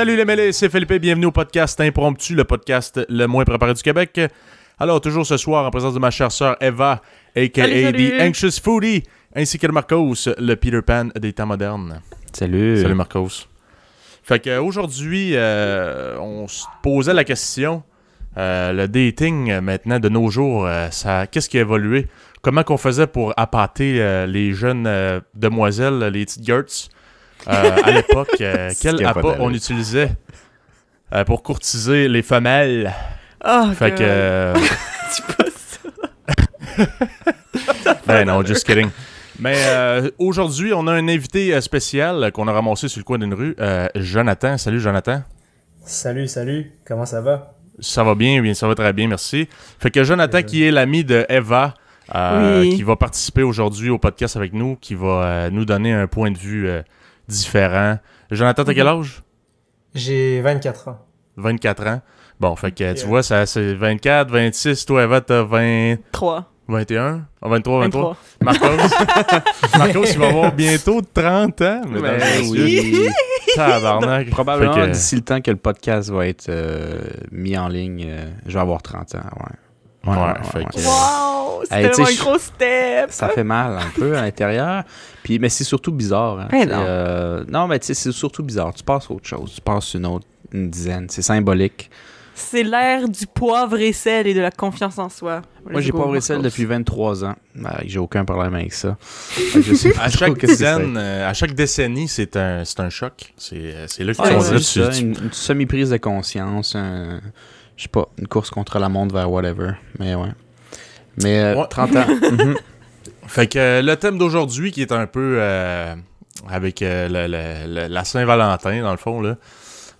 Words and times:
Salut 0.00 0.16
les 0.16 0.24
mêlés, 0.24 0.52
c'est 0.52 0.70
Philippe, 0.70 0.94
bienvenue 0.94 1.26
au 1.26 1.30
podcast 1.30 1.78
Impromptu, 1.78 2.34
le 2.34 2.44
podcast 2.44 2.98
le 3.10 3.26
moins 3.26 3.44
préparé 3.44 3.74
du 3.74 3.82
Québec. 3.82 4.18
Alors, 4.78 4.98
toujours 5.02 5.26
ce 5.26 5.36
soir, 5.36 5.66
en 5.66 5.70
présence 5.70 5.92
de 5.92 5.98
ma 5.98 6.10
chère 6.10 6.32
sœur 6.32 6.56
Eva, 6.62 7.02
a.k.a. 7.36 7.64
Salut, 7.64 7.82
salut. 7.82 8.10
The 8.16 8.22
Anxious 8.22 8.62
Foodie, 8.62 9.02
ainsi 9.36 9.58
que 9.58 9.66
de 9.66 9.72
Marcos, 9.72 10.14
le 10.38 10.54
Peter 10.54 10.80
Pan 10.80 11.08
des 11.14 11.34
temps 11.34 11.44
modernes. 11.44 12.00
Salut. 12.32 12.80
Salut 12.80 12.94
Marcos. 12.94 13.46
Fait 14.22 14.40
qu'aujourd'hui, 14.40 15.34
on 15.36 16.48
se 16.48 16.64
posait 16.82 17.12
la 17.12 17.24
question, 17.24 17.82
euh, 18.38 18.72
le 18.72 18.88
dating 18.88 19.50
euh, 19.50 19.60
maintenant 19.60 19.98
de 19.98 20.08
nos 20.08 20.30
jours, 20.30 20.64
euh, 20.64 20.88
ça, 20.90 21.26
qu'est-ce 21.26 21.48
qui 21.48 21.58
a 21.58 21.62
évolué? 21.62 22.06
Comment 22.42 22.62
qu'on 22.62 22.76
faisait 22.76 23.06
pour 23.06 23.34
appâter 23.36 24.00
euh, 24.00 24.24
les 24.26 24.52
jeunes 24.52 24.86
euh, 24.86 25.20
demoiselles, 25.34 25.98
les 25.98 26.24
petites 26.24 26.44
girts? 26.44 26.88
Euh, 27.48 27.76
à 27.82 27.90
l'époque, 27.90 28.36
euh, 28.40 28.70
quel 28.80 29.04
appât 29.06 29.36
on 29.40 29.52
utilisait 29.52 30.10
euh, 31.14 31.24
pour 31.24 31.42
courtiser 31.42 32.08
les 32.08 32.22
femelles? 32.22 32.92
Oh, 33.44 33.70
Fait 33.74 33.94
que... 33.94 34.52
Pas 34.52 35.44
ça? 36.76 36.86
ben 38.06 38.24
non, 38.26 38.44
just 38.44 38.66
kidding. 38.66 38.90
Mais 39.38 39.56
euh, 39.68 40.10
aujourd'hui, 40.18 40.72
on 40.74 40.86
a 40.86 40.92
un 40.92 41.08
invité 41.08 41.58
spécial 41.62 42.30
qu'on 42.32 42.46
a 42.48 42.52
ramassé 42.52 42.88
sur 42.88 42.98
le 43.00 43.04
coin 43.04 43.18
d'une 43.18 43.32
rue, 43.34 43.54
euh, 43.58 43.88
Jonathan. 43.94 44.58
Salut 44.58 44.80
Jonathan. 44.80 45.22
Salut, 45.84 46.28
salut, 46.28 46.72
comment 46.86 47.06
ça 47.06 47.22
va? 47.22 47.54
Ça 47.80 48.04
va 48.04 48.14
bien, 48.14 48.42
bien, 48.42 48.52
ça 48.52 48.68
va 48.68 48.74
très 48.74 48.92
bien, 48.92 49.08
merci. 49.08 49.48
Fait 49.78 49.90
que 49.90 50.04
Jonathan, 50.04 50.42
qui 50.42 50.62
est 50.64 50.70
l'ami 50.70 51.04
de 51.04 51.24
Eva, 51.30 51.74
euh, 52.14 52.60
Oui. 52.60 52.76
qui 52.76 52.82
va 52.82 52.96
participer 52.96 53.42
aujourd'hui 53.42 53.88
au 53.88 53.96
podcast 53.98 54.36
avec 54.36 54.52
nous, 54.52 54.76
qui 54.76 54.94
va 54.94 55.06
euh, 55.24 55.50
nous 55.50 55.64
donner 55.64 55.92
un 55.92 56.06
point 56.06 56.30
de 56.30 56.36
vue 56.38 56.68
euh, 56.68 56.82
différent. 57.30 57.98
Jonathan, 58.30 58.64
t'as 58.64 58.74
quel 58.74 58.86
âge? 58.88 59.22
J'ai 59.94 60.40
24 60.40 60.88
ans. 60.88 60.98
24 61.36 61.86
ans? 61.86 62.00
Bon, 62.38 62.54
fait 62.56 62.70
que 62.70 62.76
tu 62.92 63.00
Yeah. 63.00 63.06
vois, 63.06 63.22
ça 63.22 63.44
c'est 63.46 63.74
24, 63.74 64.30
26, 64.30 64.86
toi 64.86 65.02
Eva, 65.04 65.20
t'as 65.20 65.42
20, 65.42 65.96
3. 66.12 66.46
21, 66.68 67.26
Ah, 67.42 67.48
23, 67.48 67.80
23. 67.80 68.16
23. 68.40 68.68
Marcos, 68.70 68.94
Marcos, 69.78 70.04
il 70.12 70.18
va 70.18 70.28
avoir 70.28 70.52
bientôt 70.52 71.00
30 71.02 71.60
ans. 71.62 71.82
mesdames 71.88 72.18
Ben 72.18 72.48
oui. 72.48 73.08
Tabarnak. 73.56 74.30
Probablement 74.30 74.86
d'ici 74.86 75.16
le 75.16 75.22
temps 75.22 75.40
que 75.40 75.50
le 75.50 75.56
podcast 75.56 76.10
va 76.10 76.28
être 76.28 76.48
euh, 76.48 77.00
mis 77.32 77.58
en 77.58 77.66
ligne, 77.66 78.06
euh, 78.08 78.30
je 78.46 78.52
vais 78.54 78.60
avoir 78.60 78.80
30 78.82 79.16
ans. 79.16 79.18
Ouais. 79.18 79.56
Ouais, 80.06 80.14
fait 80.52 80.64
que- 80.64 80.76
Wow! 80.86 81.62
C'est 81.68 81.76
Hey, 81.76 81.86
un 81.86 82.22
gros 82.24 82.38
step! 82.38 83.06
Ça 83.10 83.28
fait 83.28 83.44
mal 83.44 83.76
un 83.76 83.90
peu 83.94 84.16
à 84.16 84.22
l'intérieur. 84.22 84.84
Puis, 85.22 85.38
mais 85.38 85.48
c'est 85.50 85.64
surtout 85.64 85.92
bizarre. 85.92 86.40
hein. 86.40 86.48
Ben 86.50 86.66
non. 86.68 86.76
euh, 86.86 87.44
non, 87.48 87.66
mais 87.68 87.78
tu 87.78 87.88
sais, 87.88 87.94
c'est 87.94 88.12
surtout 88.12 88.42
bizarre. 88.42 88.72
Tu 88.72 88.82
passes 88.82 89.06
à 89.10 89.12
autre 89.14 89.26
chose. 89.28 89.52
Tu 89.54 89.60
passes 89.60 89.92
une 89.94 90.06
autre, 90.06 90.24
une 90.52 90.70
dizaine. 90.70 91.06
C'est 91.10 91.22
symbolique. 91.22 91.90
C'est 92.34 92.62
l'ère 92.62 93.06
du 93.06 93.26
poivre 93.26 93.78
et 93.78 93.92
sel 93.92 94.26
et 94.26 94.32
de 94.32 94.40
la 94.40 94.50
confiance 94.50 94.98
en 94.98 95.10
soi. 95.10 95.42
Moi, 95.70 95.82
j'ai 95.82 95.92
pas 95.92 95.98
ça 96.22 96.32
Marcos. 96.34 96.44
depuis 96.48 96.64
23 96.64 97.24
ans. 97.26 97.34
Ben, 97.54 97.76
j'ai 97.84 97.98
aucun 97.98 98.24
problème 98.24 98.54
avec 98.54 98.72
ça. 98.72 98.96
Je 99.36 99.74
sais 99.74 99.92
À 100.00 100.08
chaque 100.08 100.38
dizaine, 100.42 100.96
euh, 100.96 101.28
à 101.28 101.34
chaque 101.34 101.52
décennie, 101.52 102.08
c'est 102.08 102.36
un, 102.36 102.64
c'est 102.64 102.80
un 102.80 102.88
choc. 102.88 103.34
C'est 103.36 103.56
euh, 103.56 103.84
c'est 103.88 104.04
là 104.04 104.14
que 104.14 104.58
tu 104.96 105.02
une, 105.02 105.08
une 105.22 105.32
semi-prise 105.32 105.90
de 105.90 105.98
conscience, 105.98 106.74
un- 106.74 107.20
je 107.80 107.84
sais 107.84 107.88
pas, 107.88 108.08
une 108.18 108.28
course 108.28 108.50
contre 108.50 108.78
la 108.78 108.90
montre 108.90 109.14
vers 109.14 109.30
whatever, 109.30 109.70
mais 109.98 110.14
ouais. 110.14 110.28
Mais 111.22 111.40
euh, 111.40 111.54
Ouais. 111.56 111.66
30 111.70 111.96
ans, 111.96 112.06
mhm. 112.30 112.56
Fait 113.26 113.46
que 113.46 113.58
euh, 113.58 113.80
le 113.80 113.96
thème 113.96 114.18
d'aujourd'hui 114.18 114.70
qui 114.70 114.82
est 114.82 114.92
un 114.92 115.06
peu 115.06 115.36
euh, 115.38 115.94
avec 116.48 116.82
euh, 116.82 117.08
le- 117.08 117.26
le- 117.26 117.74
le- 117.82 117.86
la 117.88 118.04
Saint-Valentin 118.04 118.82
dans 118.82 118.90
le 118.90 118.96
fond 118.98 119.22
là. 119.22 119.36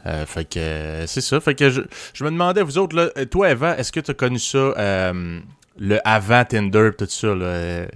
Euh, 0.06 0.26
fait 0.26 0.44
que 0.44 1.04
c'est 1.06 1.20
ça. 1.22 1.40
Fait 1.40 1.54
que 1.54 1.70
je, 1.70 1.80
je 2.12 2.24
me 2.24 2.30
demandais 2.30 2.62
vous 2.62 2.76
autres 2.76 2.94
là, 2.96 3.08
toi 3.30 3.50
Eva, 3.50 3.78
est-ce 3.78 3.92
que 3.92 4.00
tu 4.00 4.10
as 4.10 4.14
connu 4.14 4.38
ça 4.38 4.58
euh, 4.58 5.40
le 5.78 5.98
avant 6.06 6.44
Tinder 6.44 6.90
tout 6.98 7.06
ça 7.08 7.28
là 7.28 7.44
euh, 7.46 7.86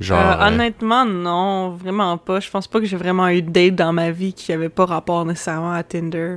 genre 0.00 0.18
Euh, 0.18 0.44
euh, 0.44 0.48
honnêtement, 0.48 1.04
non, 1.06 1.70
vraiment 1.70 2.18
pas. 2.18 2.40
Je 2.40 2.50
pense 2.50 2.66
pas 2.68 2.80
que 2.80 2.86
j'ai 2.86 2.96
vraiment 2.96 3.28
eu 3.28 3.40
de 3.42 3.50
date 3.50 3.76
dans 3.76 3.92
ma 3.92 4.10
vie 4.10 4.32
qui 4.34 4.52
avait 4.52 4.68
pas 4.68 4.84
rapport 4.86 5.24
nécessairement 5.24 5.72
à 5.72 5.82
Tinder. 5.82 6.36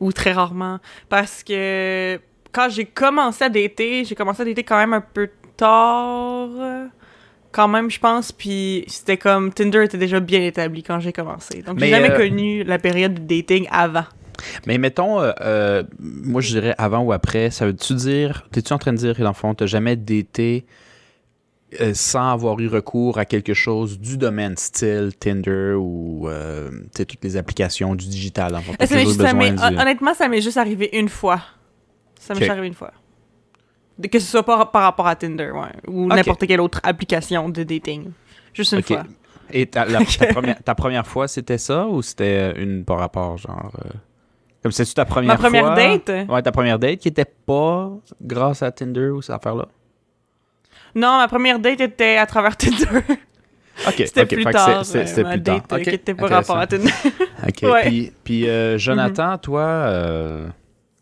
Ou 0.00 0.12
très 0.12 0.32
rarement. 0.32 0.78
Parce 1.08 1.42
que 1.42 2.18
quand 2.52 2.68
j'ai 2.70 2.86
commencé 2.86 3.44
à 3.44 3.48
dater, 3.48 4.04
j'ai 4.04 4.14
commencé 4.14 4.42
à 4.42 4.44
dater 4.44 4.64
quand 4.64 4.78
même 4.78 4.94
un 4.94 5.00
peu 5.00 5.28
tard. 5.56 6.48
Quand 7.52 7.68
même, 7.68 7.90
je 7.90 7.98
pense. 7.98 8.32
Puis 8.32 8.84
c'était 8.86 9.16
comme 9.16 9.52
Tinder 9.52 9.84
était 9.84 9.98
déjà 9.98 10.20
bien 10.20 10.40
établi 10.40 10.82
quand 10.82 11.00
j'ai 11.00 11.12
commencé. 11.12 11.62
Donc 11.62 11.78
j'ai 11.78 11.86
Mais, 11.86 11.90
jamais 11.90 12.12
euh, 12.12 12.16
connu 12.16 12.64
la 12.64 12.78
période 12.78 13.14
de 13.14 13.20
dating 13.20 13.66
avant. 13.70 14.04
mais 14.66 14.78
mettons, 14.78 15.20
euh, 15.20 15.32
euh, 15.40 15.82
moi 15.98 16.40
je 16.40 16.48
dirais 16.52 16.74
avant 16.78 17.00
ou 17.00 17.12
après, 17.12 17.50
ça 17.50 17.66
veut-tu 17.66 17.94
dire, 17.94 18.46
t'es-tu 18.52 18.72
en 18.72 18.78
train 18.78 18.92
de 18.92 18.98
dire 18.98 19.16
que 19.16 19.22
dans 19.22 19.30
le 19.30 19.34
fond, 19.34 19.54
t'as 19.54 19.66
jamais 19.66 19.96
daté 19.96 20.64
euh, 21.80 21.92
sans 21.94 22.32
avoir 22.32 22.58
eu 22.60 22.68
recours 22.68 23.18
à 23.18 23.24
quelque 23.24 23.54
chose 23.54 23.98
du 23.98 24.16
domaine 24.16 24.56
style 24.56 25.10
Tinder 25.18 25.74
ou 25.78 26.28
euh, 26.28 26.70
toutes 26.94 27.22
les 27.22 27.36
applications 27.36 27.94
du 27.94 28.06
digital. 28.08 28.52
t'as 28.78 28.86
Ça 28.86 28.98
juste- 28.98 29.20
ça 29.20 29.32
du- 29.32 29.78
Honnêtement, 29.78 30.14
ça 30.14 30.28
m'est 30.28 30.40
juste 30.40 30.56
arrivé 30.56 30.88
une 30.92 31.08
fois. 31.08 31.40
Ça 32.18 32.34
m'est 32.34 32.38
Ok. 32.38 32.42
juste 32.42 32.50
arrivé 32.50 32.66
une 32.66 32.74
fois. 32.74 32.92
Que 34.10 34.18
ce 34.18 34.26
soit 34.26 34.42
pas 34.42 34.64
par 34.66 34.82
rapport 34.82 35.06
à 35.06 35.14
Tinder, 35.14 35.50
ouais. 35.50 35.68
Ou 35.86 36.06
n'importe 36.06 36.46
quelle 36.46 36.60
autre 36.60 36.80
application 36.82 37.48
de 37.50 37.62
dating. 37.62 38.10
Juste 38.54 38.72
une 38.72 38.78
Ok. 38.78 38.86
fois. 38.86 39.04
Et 39.52 39.66
ta, 39.66 39.84
la- 39.84 40.04
ta 40.04 40.26
première, 40.32 40.62
ta 40.62 40.74
première 40.74 41.06
fois, 41.06 41.28
c'était 41.28 41.58
ça 41.58 41.86
ou 41.86 42.00
c'était 42.02 42.60
une 42.62 42.84
par 42.84 42.98
rapport, 42.98 43.36
genre. 43.36 43.70
euh, 43.84 43.88
comme 44.62 44.72
c'est-tu 44.72 44.94
ta 44.94 45.04
première 45.04 45.32
Ma 45.34 45.38
première 45.38 45.66
fois? 45.66 45.74
date? 45.74 46.28
Ouais, 46.28 46.42
ta 46.42 46.52
première 46.52 46.78
date 46.78 46.98
qui 46.98 47.08
était 47.08 47.24
pas 47.24 47.90
grâce 48.22 48.62
à 48.62 48.70
Tinder 48.70 49.08
ou 49.10 49.22
cette 49.22 49.36
affaire-là? 49.36 49.68
Non, 50.94 51.18
ma 51.18 51.28
première 51.28 51.58
date 51.58 51.80
était 51.80 52.16
à 52.16 52.26
travers 52.26 52.56
Tinder. 52.56 52.86
Ok, 53.88 53.94
C'était 53.96 54.22
ok, 54.22 54.28
plus 54.28 54.42
fait 54.42 54.50
que 54.50 54.52
tard. 54.52 54.84
C'était 54.84 55.04
plus 55.24 55.42
tard. 55.42 55.62
date 55.62 55.72
Ok, 55.72 55.82
qui 55.82 55.90
était 55.90 56.12
pas 56.14 56.26
rapport 56.26 56.58
à 56.58 56.66
Tinder. 56.66 56.90
Ok, 57.48 57.62
Ouais. 57.70 57.82
puis, 57.86 58.12
puis 58.24 58.46
euh, 58.46 58.76
Jonathan, 58.76 59.38
toi, 59.38 59.62
euh, 59.62 60.46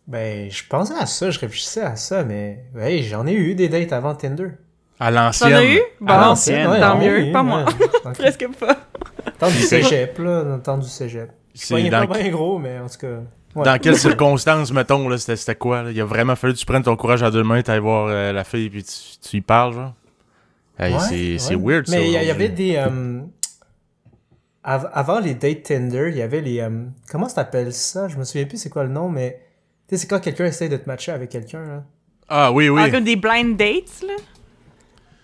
Ben, 0.06 0.49
je 0.49 0.62
pensais 0.69 0.94
à 0.94 1.06
ça, 1.06 1.31
je 1.31 1.41
réfléchissais 1.41 1.81
à 1.82 1.97
ça, 1.97 2.22
mais 2.22 2.66
ouais, 2.76 3.03
j'en 3.03 3.26
ai 3.26 3.32
eu 3.32 3.56
des 3.56 3.69
dates 3.69 3.93
avant 3.93 4.15
Tinder. 4.15 4.50
à 5.00 5.10
T'en 5.10 5.22
l'ancienne 5.25 5.54
as 5.54 5.65
eu? 5.65 5.81
Bon, 6.00 6.12
À 6.12 6.20
l'ancienne, 6.20 6.69
ouais, 6.70 6.78
tant 6.81 6.97
mieux. 6.99 7.32
pas 7.32 7.43
moi. 7.43 7.65
Presque 8.15 8.47
pas. 8.60 8.76
Temps 9.41 9.49
du 9.50 9.55
cégep, 9.55 10.16
là, 10.20 10.44
dans 10.44 10.56
le 10.56 10.62
temps 10.62 10.78
du 10.78 10.88
cégep. 10.88 11.31
C'est 11.55 11.91
pas 11.91 12.06
bien 12.06 12.28
gros, 12.28 12.59
mais 12.59 12.78
en 12.78 12.88
tout 12.88 12.99
cas... 12.99 13.22
ouais. 13.59 13.65
dans 13.65 13.79
quelles 13.79 13.99
circonstances 13.99 14.73
mettons 14.73 15.09
là 15.09 15.19
c'était 15.19 15.37
c'était 15.37 15.55
quoi 15.57 15.83
là? 15.83 15.91
Il 15.91 16.01
a 16.01 16.05
vraiment 16.05 16.37
fallu 16.37 16.55
que 16.55 16.59
tu 16.59 16.67
prennes 16.67 16.83
ton 16.83 16.97
courage 16.97 17.23
à 17.23 17.31
deux 17.31 17.43
mains, 17.45 17.63
t'ailles 17.63 17.81
voir 17.81 18.09
euh, 18.09 18.33
la 18.33 18.45
fille 18.45 18.71
puis 18.71 18.83
tu, 18.85 19.29
tu 19.31 19.37
y 19.37 19.41
parles 19.41 19.75
genre? 19.75 19.93
Hey, 20.79 20.95
Ouais, 20.95 21.39
c'est 21.39 21.55
ouais. 21.57 21.73
weird 21.75 21.87
ça. 21.89 21.97
Mais 21.97 22.07
il 22.07 22.13
y, 22.13 22.31
avait 22.31 22.49
des... 22.49 22.77
euh, 22.77 23.21
av- 24.65 24.91
avant 24.93 25.19
les 25.21 25.35
dates 25.35 25.65
Tinder, 25.65 26.09
il 26.11 26.17
y 26.17 26.23
avait 26.23 26.41
les... 26.41 26.61
euh, 26.61 26.71
comment 27.11 27.29
ça 27.29 27.37
t'appelle 27.37 27.73
ça? 27.73 28.09
Je 28.09 28.17
me 28.17 28.25
souviens 28.25 28.47
plus 28.47 28.59
c'est 28.59 28.71
quoi 28.71 28.85
le 28.85 28.91
nom, 28.91 29.09
mais... 29.09 29.41
Tu 29.89 29.97
sais, 29.97 30.03
c'est 30.03 30.07
quand 30.07 30.21
quelqu'un 30.21 30.45
essaie 30.45 30.69
de 30.69 30.77
te 30.77 30.89
matcher 30.89 31.13
avec 31.13 31.31
quelqu'un, 31.31 31.65
là. 31.67 31.83
Ah 32.29 32.53
oui 32.53 32.69
oui. 32.69 32.81
Ah, 32.85 32.91
comme 32.91 33.05
des 33.05 33.17
blind 33.17 33.57
dates, 33.57 34.03
là? 34.07 34.15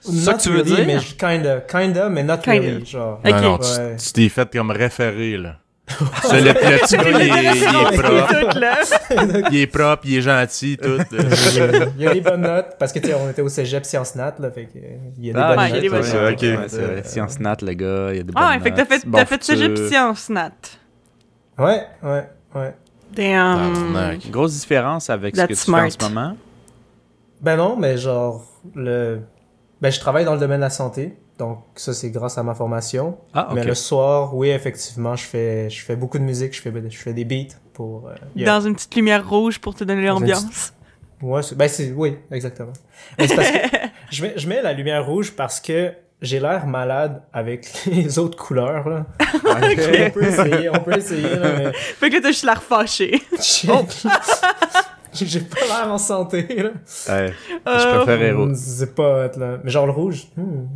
C'est 0.00 0.12
ça 0.12 0.34
que 0.34 0.42
tu 0.42 0.48
veux 0.50 0.62
really, 0.62 0.74
dire? 0.74 0.86
Mais 0.86 0.98
kinda, 0.98 1.60
kinda, 1.60 2.08
mais 2.08 2.22
not 2.24 2.38
Kinda. 2.38 2.60
really, 2.60 2.84
genre. 2.86 3.20
Non, 3.24 3.40
non, 3.40 3.58
tu- 3.58 3.80
Ouais. 3.80 3.96
tu 3.96 4.12
t'es 4.12 4.28
fait 4.28 4.50
comme 4.52 4.70
référé 4.70 5.36
là. 5.36 5.58
Ça, 6.22 6.40
le, 6.40 6.46
le 6.46 6.52
petit 6.54 6.96
gars, 6.96 7.10
il 7.10 7.20
est, 7.20 7.28
il 7.28 7.62
est 7.62 8.02
propre. 8.02 9.50
Il 9.52 9.58
est 9.58 9.66
propre, 9.66 10.02
il 10.06 10.16
est 10.16 10.22
gentil, 10.22 10.78
tout. 10.78 10.96
il 11.98 12.02
y 12.02 12.06
a 12.08 12.14
des 12.14 12.20
bonnes 12.22 12.40
notes 12.40 12.76
parce 12.78 12.90
que 12.92 12.98
tu 13.00 13.08
sais 13.08 13.14
on 13.14 13.28
était 13.28 13.42
au 13.42 13.48
cégep 13.50 13.84
sciences 13.84 14.14
nat 14.14 14.34
là 14.38 14.50
fait 14.50 14.64
que 14.64 14.78
il 15.18 15.26
y 15.26 15.30
a 15.30 15.32
des 15.34 15.38
Ah, 15.38 15.48
bonnes 15.54 15.58
ouais, 15.58 15.70
il 15.70 15.74
y 15.74 15.78
a 15.78 15.80
des 15.82 15.88
notes. 15.90 16.00
bonnes 16.00 16.12
notes. 16.12 16.42
ouais, 16.42 16.52
ok. 16.54 16.60
ouais, 16.60 16.68
c'est 16.68 16.80
vrai. 16.82 17.02
Science 17.04 17.38
nat, 17.38 17.56
le 17.60 17.72
gars, 17.74 18.08
il 18.12 18.16
y 18.16 18.20
a 18.20 18.22
des 18.22 18.32
bonnes 18.32 18.42
Ah, 18.44 18.50
ouais, 18.56 18.60
fait 18.60 18.70
que 18.70 18.76
t'as 18.76 18.82
notes, 18.82 18.92
fait, 18.92 19.06
bon 19.06 19.18
t'as 19.18 19.24
fait 19.26 19.44
cégep 19.44 19.76
sciences 19.76 20.30
nat. 20.30 20.50
Ouais, 21.58 21.82
ouais, 22.02 22.28
ouais. 22.54 22.74
Damn. 23.14 24.18
Grosse 24.30 24.58
différence 24.60 25.10
avec 25.10 25.36
ce 25.36 25.42
que 25.42 25.46
tu 25.48 25.54
fais 25.56 25.70
en 25.72 25.90
ce 25.90 25.98
moment? 26.08 26.36
Ben 27.42 27.56
non, 27.56 27.76
mais 27.76 27.98
genre 27.98 28.42
le 28.74 29.20
ben 29.82 29.90
je 29.92 30.00
travaille 30.00 30.24
dans 30.24 30.32
le 30.34 30.40
domaine 30.40 30.58
de 30.60 30.64
la 30.64 30.70
santé. 30.70 31.14
Donc 31.38 31.64
ça 31.74 31.92
c'est 31.92 32.10
grâce 32.10 32.38
à 32.38 32.42
ma 32.44 32.54
formation. 32.54 33.18
Ah, 33.32 33.48
ok. 33.50 33.54
Mais 33.56 33.64
le 33.64 33.74
soir, 33.74 34.36
oui, 34.36 34.50
effectivement, 34.50 35.16
je 35.16 35.24
fais 35.24 35.68
je 35.68 35.82
fais 35.84 35.96
beaucoup 35.96 36.18
de 36.18 36.22
musique, 36.24 36.54
je 36.54 36.60
fais 36.62 36.72
je 36.88 36.96
fais 36.98 37.12
des 37.12 37.24
beats 37.24 37.54
pour 37.72 38.08
euh, 38.08 38.14
yeah. 38.36 38.46
Dans 38.46 38.60
une 38.64 38.74
petite 38.74 38.94
lumière 38.94 39.28
rouge 39.28 39.58
pour 39.60 39.74
te 39.74 39.82
donner 39.84 40.06
l'ambiance. 40.06 40.72
Ouais, 41.22 41.42
c'est- 41.42 41.54
ben 41.56 41.68
c'est 41.68 41.90
oui, 41.92 42.16
exactement. 42.30 42.72
Mais 43.18 43.26
c'est 43.26 43.34
parce 43.36 43.50
que 43.50 43.58
je 44.12 44.22
mets 44.22 44.34
je 44.36 44.48
mets 44.48 44.62
la 44.62 44.72
lumière 44.72 45.04
rouge 45.04 45.32
parce 45.32 45.58
que 45.60 45.92
j'ai 46.22 46.38
l'air 46.38 46.66
malade 46.68 47.22
avec 47.32 47.68
les 47.86 48.18
autres 48.20 48.38
couleurs 48.38 48.88
là. 48.88 49.06
on 49.44 50.10
peut 50.10 50.24
essayer, 50.24 50.70
on 50.70 50.78
peut 50.80 50.96
essayer 50.96 51.34
là, 51.36 51.52
mais 51.58 51.72
Fait 51.72 52.10
que 52.10 52.14
là, 52.14 52.20
t'as 52.22 52.28
juste 52.28 52.44
l'air 52.44 52.62
fâché. 52.62 53.20
J'ai 55.12 55.26
j'ai 55.26 55.40
pas 55.40 55.60
l'air 55.68 55.92
en 55.92 55.98
santé, 55.98 56.42
là. 56.60 56.70
Ouais, 57.08 57.32
Euh, 57.68 57.78
je 57.78 57.96
préférais 57.96 58.32
Hmm, 58.32 58.40
rouge. 58.48 58.56
C'est 58.56 58.94
pas 58.96 59.26
être 59.26 59.36
là. 59.38 59.58
Mais 59.62 59.70
genre 59.70 59.86
le 59.86 59.92
rouge. 59.92 60.26
hmm, 60.36 60.66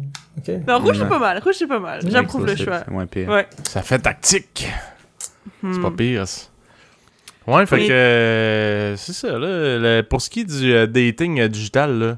Non, 0.67 0.79
rouge, 0.81 0.99
c'est 0.99 1.09
pas 1.09 1.19
mal. 1.19 1.39
Rouge, 1.43 1.55
c'est 1.59 1.67
pas 1.67 1.79
mal. 1.81 2.01
J'approuve 2.09 2.47
le 2.47 2.57
choix. 2.57 2.81
C'est 2.85 2.91
moins 2.91 3.07
pire. 3.07 3.29
Ouais. 3.29 3.47
Ça 3.69 3.83
fait 3.83 3.99
tactique. 3.99 4.69
C'est 5.61 5.67
Hmm. 5.67 5.83
pas 5.83 5.91
pire. 5.91 6.27
ça. 6.29 6.47
Ouais, 7.47 7.65
fait 7.67 7.77
Oui. 7.77 7.87
que 7.89 7.93
euh, 7.93 8.97
c'est 8.97 9.13
ça, 9.15 9.29
là. 9.39 9.39
le- 9.79 10.03
pour 10.03 10.21
ce 10.21 10.29
qui 10.31 10.41
est 10.41 10.45
du 10.45 10.73
euh, 10.73 10.87
dating 10.87 11.41
euh, 11.41 11.49
digital, 11.49 11.99
là, 11.99 12.17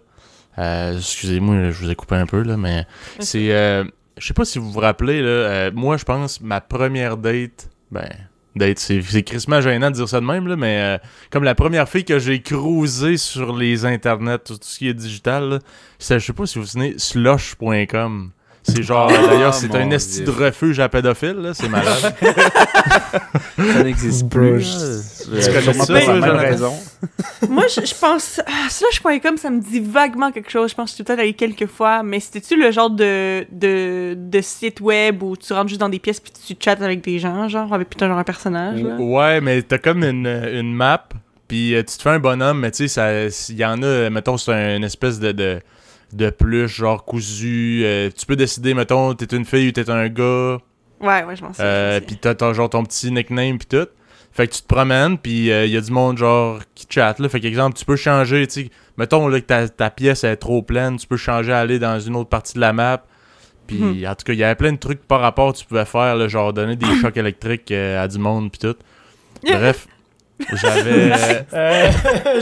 euh, 0.58 0.96
excusez-moi, 0.96 1.70
je 1.70 1.84
vous 1.84 1.90
ai 1.90 1.94
coupé 1.94 2.16
un 2.16 2.26
peu, 2.26 2.42
là, 2.42 2.56
mais 2.56 2.84
c'est. 3.20 3.52
euh, 3.52 3.84
je 4.18 4.26
sais 4.26 4.34
pas 4.34 4.44
si 4.44 4.58
vous 4.58 4.70
vous 4.72 4.80
rappelez, 4.80 5.22
là, 5.22 5.28
euh, 5.28 5.70
moi, 5.72 5.96
je 5.96 6.04
pense, 6.04 6.40
ma 6.40 6.60
première 6.60 7.16
date, 7.16 7.70
ben. 7.92 8.08
Date, 8.56 8.78
c'est 8.78 9.22
crissement 9.22 9.60
gênant 9.60 9.90
de 9.90 9.96
dire 9.96 10.08
ça 10.08 10.20
de 10.20 10.26
même, 10.26 10.48
là, 10.48 10.56
mais 10.56 10.80
euh, 10.80 10.98
comme 11.30 11.44
la 11.44 11.54
première 11.54 11.88
fille 11.88 12.04
que 12.04 12.18
j'ai 12.18 12.42
cruisé 12.42 13.16
sur 13.16 13.56
les 13.56 13.84
internets, 13.84 14.38
tout 14.38 14.58
ce 14.60 14.78
qui 14.78 14.88
est 14.88 14.94
digital, 14.94 15.48
là, 15.48 15.58
je 16.00 16.18
sais 16.18 16.32
pas 16.32 16.46
si 16.46 16.58
vous 16.58 16.64
vous 16.64 16.70
souvenez, 16.70 16.94
slush.com. 16.98 18.32
C'est 18.62 18.82
genre, 18.82 19.10
Ah, 19.10 19.26
d'ailleurs, 19.26 19.54
c'est 19.54 19.74
un 19.74 19.90
esti 19.90 20.22
de 20.22 20.30
refuge 20.30 20.80
à 20.80 20.88
pédophiles, 20.88 21.36
là, 21.40 21.54
c'est 21.54 21.68
malade. 21.68 22.14
Ça 23.56 23.82
n'existe 23.82 24.28
plus. 24.28 24.60
je- 24.62 25.34
là. 25.34 25.40
Tu 25.42 25.46
connais 25.48 25.60
Sûrement 25.62 25.84
ça, 25.84 25.92
pas 25.94 26.00
la 26.14 26.20
même 26.20 26.36
raison? 26.36 26.72
Moi, 27.48 27.64
je, 27.68 27.84
je 27.86 27.94
pense. 27.94 28.40
Ah, 28.46 28.68
Slush.com, 28.68 29.36
ça 29.36 29.50
me 29.50 29.60
dit 29.60 29.80
vaguement 29.80 30.30
quelque 30.30 30.50
chose. 30.50 30.70
Je 30.70 30.74
pense 30.74 30.86
que 30.86 30.90
je 30.90 30.94
suis 30.96 31.04
peut-être 31.04 31.20
allé 31.20 31.32
quelques 31.34 31.66
fois. 31.66 32.02
Mais 32.02 32.20
c'était-tu 32.20 32.60
le 32.60 32.70
genre 32.70 32.90
de, 32.90 33.46
de, 33.50 34.14
de 34.16 34.40
site 34.40 34.80
web 34.80 35.22
où 35.22 35.36
tu 35.36 35.52
rentres 35.52 35.68
juste 35.68 35.80
dans 35.80 35.88
des 35.88 35.98
pièces 35.98 36.20
puis 36.20 36.32
tu 36.46 36.54
chattes 36.58 36.82
avec 36.82 37.02
des 37.02 37.18
gens, 37.18 37.48
genre, 37.48 37.72
avec 37.72 37.88
plutôt 37.88 38.06
genre 38.06 38.18
un 38.18 38.24
personnage, 38.24 38.82
là? 38.82 38.96
Ouais, 38.96 39.40
mais 39.40 39.62
t'as 39.62 39.78
comme 39.78 40.04
une, 40.04 40.26
une 40.26 40.74
map, 40.74 41.08
puis 41.48 41.74
euh, 41.74 41.82
tu 41.82 41.96
te 41.96 42.02
fais 42.02 42.10
un 42.10 42.18
bonhomme, 42.18 42.60
mais 42.60 42.70
tu 42.70 42.88
sais, 42.88 43.28
ça- 43.30 43.48
il 43.50 43.56
y 43.56 43.64
en 43.64 43.82
a, 43.82 44.10
mettons, 44.10 44.36
c'est 44.36 44.52
un- 44.52 44.76
une 44.76 44.84
espèce 44.84 45.18
de, 45.18 45.32
de, 45.32 45.60
de 46.12 46.30
pluche, 46.30 46.76
genre 46.76 47.04
cousu. 47.04 47.82
euh, 47.84 48.10
tu 48.16 48.26
peux 48.26 48.36
décider, 48.36 48.74
mettons, 48.74 49.14
t'es 49.14 49.34
une 49.36 49.44
fille 49.44 49.68
ou 49.68 49.72
t'es 49.72 49.88
un 49.90 50.08
gars, 50.08 50.58
Ouais, 51.00 51.24
ouais, 51.24 51.34
je 51.36 51.42
m'en 51.42 51.52
souviens. 51.52 51.64
euh, 51.64 52.00
puis 52.00 52.16
t'as 52.16 52.52
genre 52.52 52.68
ton 52.70 52.84
petit 52.84 53.10
nickname, 53.10 53.58
puis 53.58 53.66
tout. 53.68 53.88
Fait 54.32 54.46
que 54.46 54.54
tu 54.54 54.62
te 54.62 54.66
promènes, 54.66 55.18
puis 55.18 55.48
il 55.48 55.70
y 55.70 55.76
a 55.76 55.80
du 55.80 55.90
monde, 55.90 56.16
genre, 56.18 56.60
qui 56.74 56.86
chatte, 56.88 57.18
là. 57.18 57.28
Fait 57.28 57.40
qu'exemple, 57.40 57.76
tu 57.76 57.84
peux 57.84 57.96
changer, 57.96 58.46
tu 58.46 58.62
sais, 58.64 58.70
mettons, 58.96 59.26
là, 59.28 59.40
que 59.40 59.46
ta, 59.46 59.68
ta 59.68 59.90
pièce 59.90 60.22
est 60.24 60.36
trop 60.36 60.62
pleine, 60.62 60.96
tu 60.98 61.06
peux 61.06 61.16
changer 61.16 61.52
à 61.52 61.58
aller 61.58 61.78
dans 61.80 61.98
une 61.98 62.14
autre 62.16 62.28
partie 62.28 62.54
de 62.54 62.60
la 62.60 62.72
map. 62.72 63.02
Puis, 63.66 63.78
Mhm. 63.78 64.06
en 64.06 64.14
tout 64.14 64.24
cas, 64.24 64.32
il 64.32 64.38
y 64.38 64.44
avait 64.44 64.54
plein 64.56 64.72
de 64.72 64.78
trucs 64.78 65.02
par 65.02 65.20
rapport 65.20 65.52
que 65.52 65.58
tu 65.58 65.64
pouvais 65.64 65.84
faire, 65.84 66.14
là, 66.16 66.28
genre 66.28 66.52
donner 66.52 66.76
des 66.76 66.86
chocs 67.00 67.16
électriques 67.16 67.70
euh, 67.72 68.02
à 68.02 68.06
du 68.08 68.18
monde, 68.18 68.50
puis 68.52 68.58
tout. 68.60 68.76
Bref, 69.44 69.86
j'avais. 70.52 71.12
euh, 71.54 71.90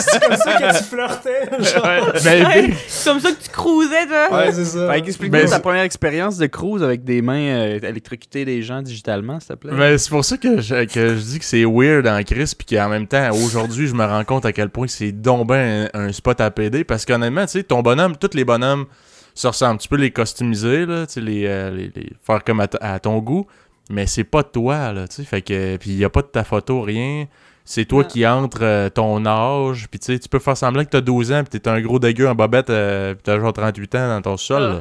c'est 0.00 0.20
comme 0.22 0.36
ça 0.36 0.52
que 0.54 0.78
tu 0.78 0.84
flirtais, 0.84 1.72
genre. 1.74 1.84
ouais, 1.84 2.00
mais- 2.24 2.44
Ouais, 2.44 2.74
c'est 2.88 3.10
comme 3.10 3.20
ça 3.20 3.30
que 3.30 3.42
tu 3.42 3.50
cruisais, 3.50 4.06
toi? 4.06 4.36
Ouais, 4.36 4.52
c'est 4.52 4.64
ça. 4.64 4.92
Fait 4.92 5.00
qu'explique-nous 5.02 5.38
Ben, 5.40 5.48
ta 5.48 5.60
première 5.60 5.82
expérience 5.82 6.36
de 6.38 6.46
cruise 6.46 6.82
avec 6.82 7.04
des 7.04 7.22
mains 7.22 7.34
euh, 7.54 7.78
électrocutées 7.82 8.44
des 8.44 8.62
gens 8.62 8.82
digitalement, 8.82 9.40
s'il 9.40 9.48
te 9.48 9.54
plaît. 9.54 9.72
mais 9.74 9.98
c'est 9.98 10.10
pour 10.10 10.24
ça 10.24 10.36
que 10.36 10.60
je, 10.60 10.84
que 10.84 11.16
je 11.16 11.20
dis 11.22 11.38
que 11.38 11.44
c'est 11.44 11.64
weird 11.64 12.06
en 12.06 12.22
crise, 12.22 12.54
puis 12.54 12.76
qu'en 12.76 12.88
même 12.88 13.06
temps, 13.06 13.30
aujourd'hui, 13.32 13.86
je 13.86 13.94
me 13.94 14.04
rends 14.04 14.24
compte 14.24 14.44
à 14.46 14.52
quel 14.52 14.68
point 14.70 14.86
c'est 14.88 15.12
donc 15.12 15.46
ben 15.48 15.88
un, 15.94 16.00
un 16.08 16.12
spot 16.12 16.40
à 16.40 16.50
PD, 16.50 16.84
parce 16.84 17.04
qu'honnêtement, 17.04 17.46
tu 17.46 17.52
sais, 17.52 17.62
ton 17.62 17.82
bonhomme, 17.82 18.16
tous 18.16 18.34
les 18.34 18.44
bonhommes 18.44 18.86
se 19.34 19.48
ressemblent. 19.48 19.80
Tu 19.80 19.88
peux 19.88 19.96
les 19.96 20.12
customiser, 20.12 20.86
là, 20.86 21.06
tu 21.06 21.20
les, 21.20 21.44
euh, 21.46 21.70
les- 21.70 21.90
les- 21.94 22.12
faire 22.24 22.44
comme 22.44 22.60
à 22.60 22.98
ton 23.00 23.18
goût, 23.18 23.46
mais 23.90 24.06
c'est 24.06 24.24
pas 24.24 24.42
toi, 24.42 24.92
là, 24.92 25.06
tu 25.08 25.16
sais, 25.16 25.24
fait 25.24 25.42
que, 25.42 25.76
puis 25.76 25.90
y 25.92 26.04
a 26.04 26.10
pas 26.10 26.22
de 26.22 26.26
ta 26.28 26.44
photo, 26.44 26.80
rien. 26.82 27.26
C'est 27.66 27.86
toi 27.86 28.02
Ah. 28.04 28.08
qui 28.08 28.26
entre 28.26 28.62
euh, 28.62 28.90
ton 28.90 29.24
âge, 29.24 29.88
puis 29.90 29.98
tu 29.98 30.12
sais, 30.12 30.18
tu 30.18 30.28
peux 30.28 30.38
faire 30.38 30.56
semblant 30.56 30.84
que 30.84 30.90
t'as 30.90 31.00
12 31.00 31.32
ans, 31.32 31.42
puis 31.44 31.58
t'es 31.60 31.68
un 31.68 31.80
gros 31.80 31.98
dégueu 31.98 32.28
en 32.28 32.34
bobette, 32.34 32.68
euh, 32.70 33.14
puis 33.14 33.22
t'as 33.24 33.38
genre 33.40 33.52
38 33.54 33.94
ans 33.94 34.08
dans 34.08 34.22
ton 34.22 34.36
sol, 34.36 34.62
là. 34.62 34.80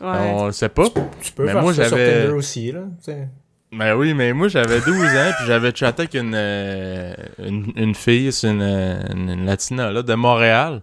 Ouais. 0.00 0.18
On 0.34 0.46
le 0.46 0.52
sait 0.52 0.68
pas. 0.68 0.86
Tu 1.22 1.32
peux 1.32 1.44
Mais 1.46 1.52
faire 1.52 1.62
moi, 1.62 1.72
ça 1.72 1.84
sur 1.88 1.96
j'avais- 1.96 2.22
Tinder 2.22 2.32
aussi, 2.34 2.72
là. 2.72 2.80
tu 2.98 3.12
sais. 3.12 3.28
Ben 3.72 3.94
oui, 3.96 4.14
mais 4.14 4.32
moi 4.32 4.46
j'avais 4.48 4.80
12 4.80 5.04
ans, 5.04 5.30
puis 5.36 5.46
j'avais 5.46 5.74
chatté 5.74 6.02
avec 6.02 6.14
une, 6.14 6.34
euh, 6.34 7.12
une, 7.38 7.72
une 7.76 7.94
fille, 7.94 8.30
c'est 8.32 8.48
une, 8.50 8.62
une, 8.62 9.30
une 9.30 9.46
latina 9.46 9.90
là, 9.90 10.02
de 10.02 10.14
Montréal. 10.14 10.82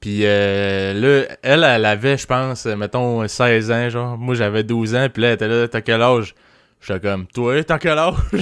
Puis 0.00 0.20
euh, 0.24 0.92
là, 0.92 1.36
elle, 1.42 1.64
elle 1.64 1.84
avait, 1.84 2.16
je 2.18 2.26
pense, 2.26 2.66
mettons, 2.66 3.26
16 3.26 3.70
ans, 3.70 3.88
genre. 3.90 4.18
Moi 4.18 4.34
j'avais 4.34 4.62
12 4.64 4.94
ans, 4.94 5.08
puis 5.12 5.22
là, 5.22 5.28
elle 5.28 5.34
était 5.34 5.48
là, 5.48 5.68
t'as 5.68 5.80
quel 5.80 6.02
âge? 6.02 6.34
J'étais 6.86 7.00
comme, 7.00 7.26
toi, 7.26 7.62
t'as 7.64 7.78
quel 7.78 7.98
âge? 7.98 8.14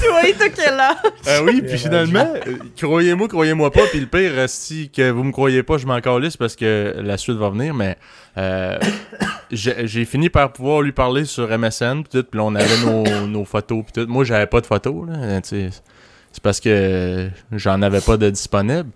Tu 0.00 0.08
vois, 0.08 0.22
t'as 0.38 0.48
quel 0.48 0.80
âge? 0.80 0.96
Ah 1.26 1.42
oui, 1.42 1.62
puis 1.62 1.78
finalement, 1.78 2.34
euh, 2.46 2.56
croyez-moi, 2.80 3.28
croyez-moi 3.28 3.70
pas, 3.70 3.86
puis 3.90 4.00
le 4.00 4.06
pire, 4.06 4.32
euh, 4.34 4.46
si 4.48 4.90
que 4.90 5.10
vous 5.10 5.24
me 5.24 5.32
croyez 5.32 5.62
pas, 5.62 5.76
je 5.78 5.86
m'en 5.86 6.00
calisse 6.00 6.36
parce 6.36 6.56
que 6.56 6.94
la 6.98 7.16
suite 7.16 7.36
va 7.36 7.50
venir, 7.50 7.74
mais 7.74 7.96
euh, 8.36 8.78
j'ai 9.50 10.04
fini 10.04 10.30
par 10.30 10.52
pouvoir 10.52 10.80
lui 10.82 10.92
parler 10.92 11.24
sur 11.24 11.46
MSN, 11.46 12.02
puis 12.02 12.20
tout, 12.20 12.24
puis 12.24 12.38
là, 12.38 12.44
on 12.44 12.54
avait 12.54 12.80
nos, 12.84 13.26
nos 13.26 13.44
photos, 13.44 13.84
puis 13.84 13.92
tout. 14.02 14.10
Moi, 14.10 14.24
j'avais 14.24 14.46
pas 14.46 14.60
de 14.60 14.66
photos, 14.66 15.08
là, 15.08 15.40
tu 15.42 15.48
sais. 15.48 15.70
C'est 16.32 16.42
parce 16.42 16.60
que 16.60 17.30
j'en 17.52 17.82
avais 17.82 18.00
pas 18.00 18.16
de 18.16 18.30
disponible. 18.30 18.90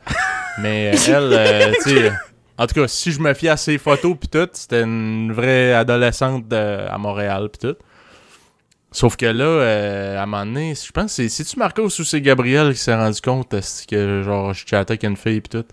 Mais 0.59 0.93
euh, 0.95 0.99
elle, 1.09 1.33
euh, 1.33 1.73
tu 1.83 1.91
sais, 1.91 2.13
en 2.59 2.67
tout 2.67 2.75
cas, 2.81 2.89
si 2.89 3.13
je 3.13 3.21
me 3.21 3.33
fie 3.35 3.49
à 3.49 3.57
ses 3.57 3.79
photos, 3.79 4.17
puis 4.19 4.29
tout, 4.29 4.49
c'était 4.53 4.83
une 4.83 5.33
vraie 5.33 5.73
adolescente 5.75 6.49
de- 6.49 6.87
à 6.89 6.99
Montréal, 6.99 7.49
puis 7.51 7.69
tout. 7.71 7.77
Sauf 8.95 9.17
que 9.17 9.25
là, 9.27 9.45
euh, 9.45 10.19
à 10.19 10.23
un 10.25 10.27
moment 10.27 10.45
donné, 10.45 10.75
je 10.75 10.93
pense 10.93 11.05
que 11.07 11.11
c'est 11.13 11.29
c'est-tu 11.31 11.59
Marcos 11.59 11.87
ou 11.87 12.05
c'est 12.05 12.21
Gabriel 12.21 12.73
qui 12.75 12.79
s'est 12.79 12.95
rendu 12.95 13.21
compte 13.23 13.55
que 13.89 14.23
genre 14.23 14.53
je 14.53 14.67
chattais 14.67 14.93
avec 14.93 15.05
une 15.05 15.17
fille 15.17 15.41
pis 15.41 15.49
tout? 15.49 15.65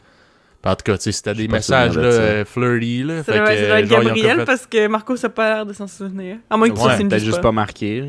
Puis 0.62 0.72
en 0.72 0.76
tout 0.76 0.84
cas, 0.84 0.98
tu 0.98 1.04
sais, 1.04 1.12
c'était 1.12 1.34
des 1.34 1.48
messages 1.50 1.98
là, 1.98 2.04
euh, 2.04 2.46
flirty 2.46 3.04
là. 3.04 3.24
Ça 3.24 3.34
fait 3.46 3.56
être 3.81 3.88
genre, 3.90 4.04
Gabriel 4.04 4.38
fait- 4.40 4.46
parce 4.46 4.66
que 4.68 4.88
Marco 4.88 5.16
n'a 5.22 5.30
pas 5.30 5.54
l'air 5.54 5.66
de 5.66 5.74
s'en 5.74 5.88
souvenir. 5.88 6.38
À 6.50 6.56
moins 6.58 6.70
que 6.70 6.76
tu 6.76 6.81
Ouais, 6.81 6.88
ouais, 6.88 6.98
Peut-être 7.10 7.24
juste 7.24 7.42
pas 7.42 7.52
marqué. 7.52 8.02
là. 8.02 8.08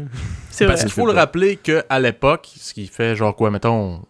C'est 0.51 0.65
vrai. 0.65 0.75
Parce 0.75 0.83
qu'il 0.85 0.93
faut 0.93 1.07
le 1.07 1.13
rappeler 1.13 1.57
qu'à 1.57 1.99
l'époque, 1.99 2.49
ce 2.57 2.73
qui 2.73 2.87
fait 2.87 3.17
genre 3.17 3.35
quoi, 3.35 3.51
mettons 3.51 4.03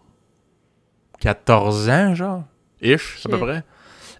14 1.20 1.88
ans, 1.88 2.14
genre, 2.14 2.44
ish, 2.80 3.20
à 3.24 3.28
peu 3.28 3.38
près. 3.38 3.62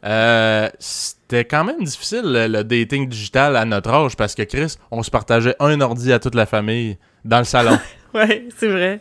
Euh, 0.05 0.69
c'était 0.79 1.45
quand 1.45 1.65
même 1.65 1.83
difficile 1.83 2.23
le, 2.25 2.47
le 2.47 2.65
dating 2.65 3.09
digital 3.09 3.57
à 3.57 3.65
notre 3.65 3.91
âge 3.91 4.17
parce 4.17 4.35
que 4.35 4.43
Chris, 4.43 4.77
on 4.91 5.03
se 5.03 5.11
partageait 5.11 5.57
un 5.61 5.81
ordi 5.81 6.13
à 6.13 6.19
toute 6.19 6.35
la 6.35 6.47
famille 6.47 6.99
dans 7.25 7.39
le 7.39 7.45
salon. 7.45 7.79
Ouais, 8.13 8.49
c'est 8.59 8.67
vrai. 8.67 8.99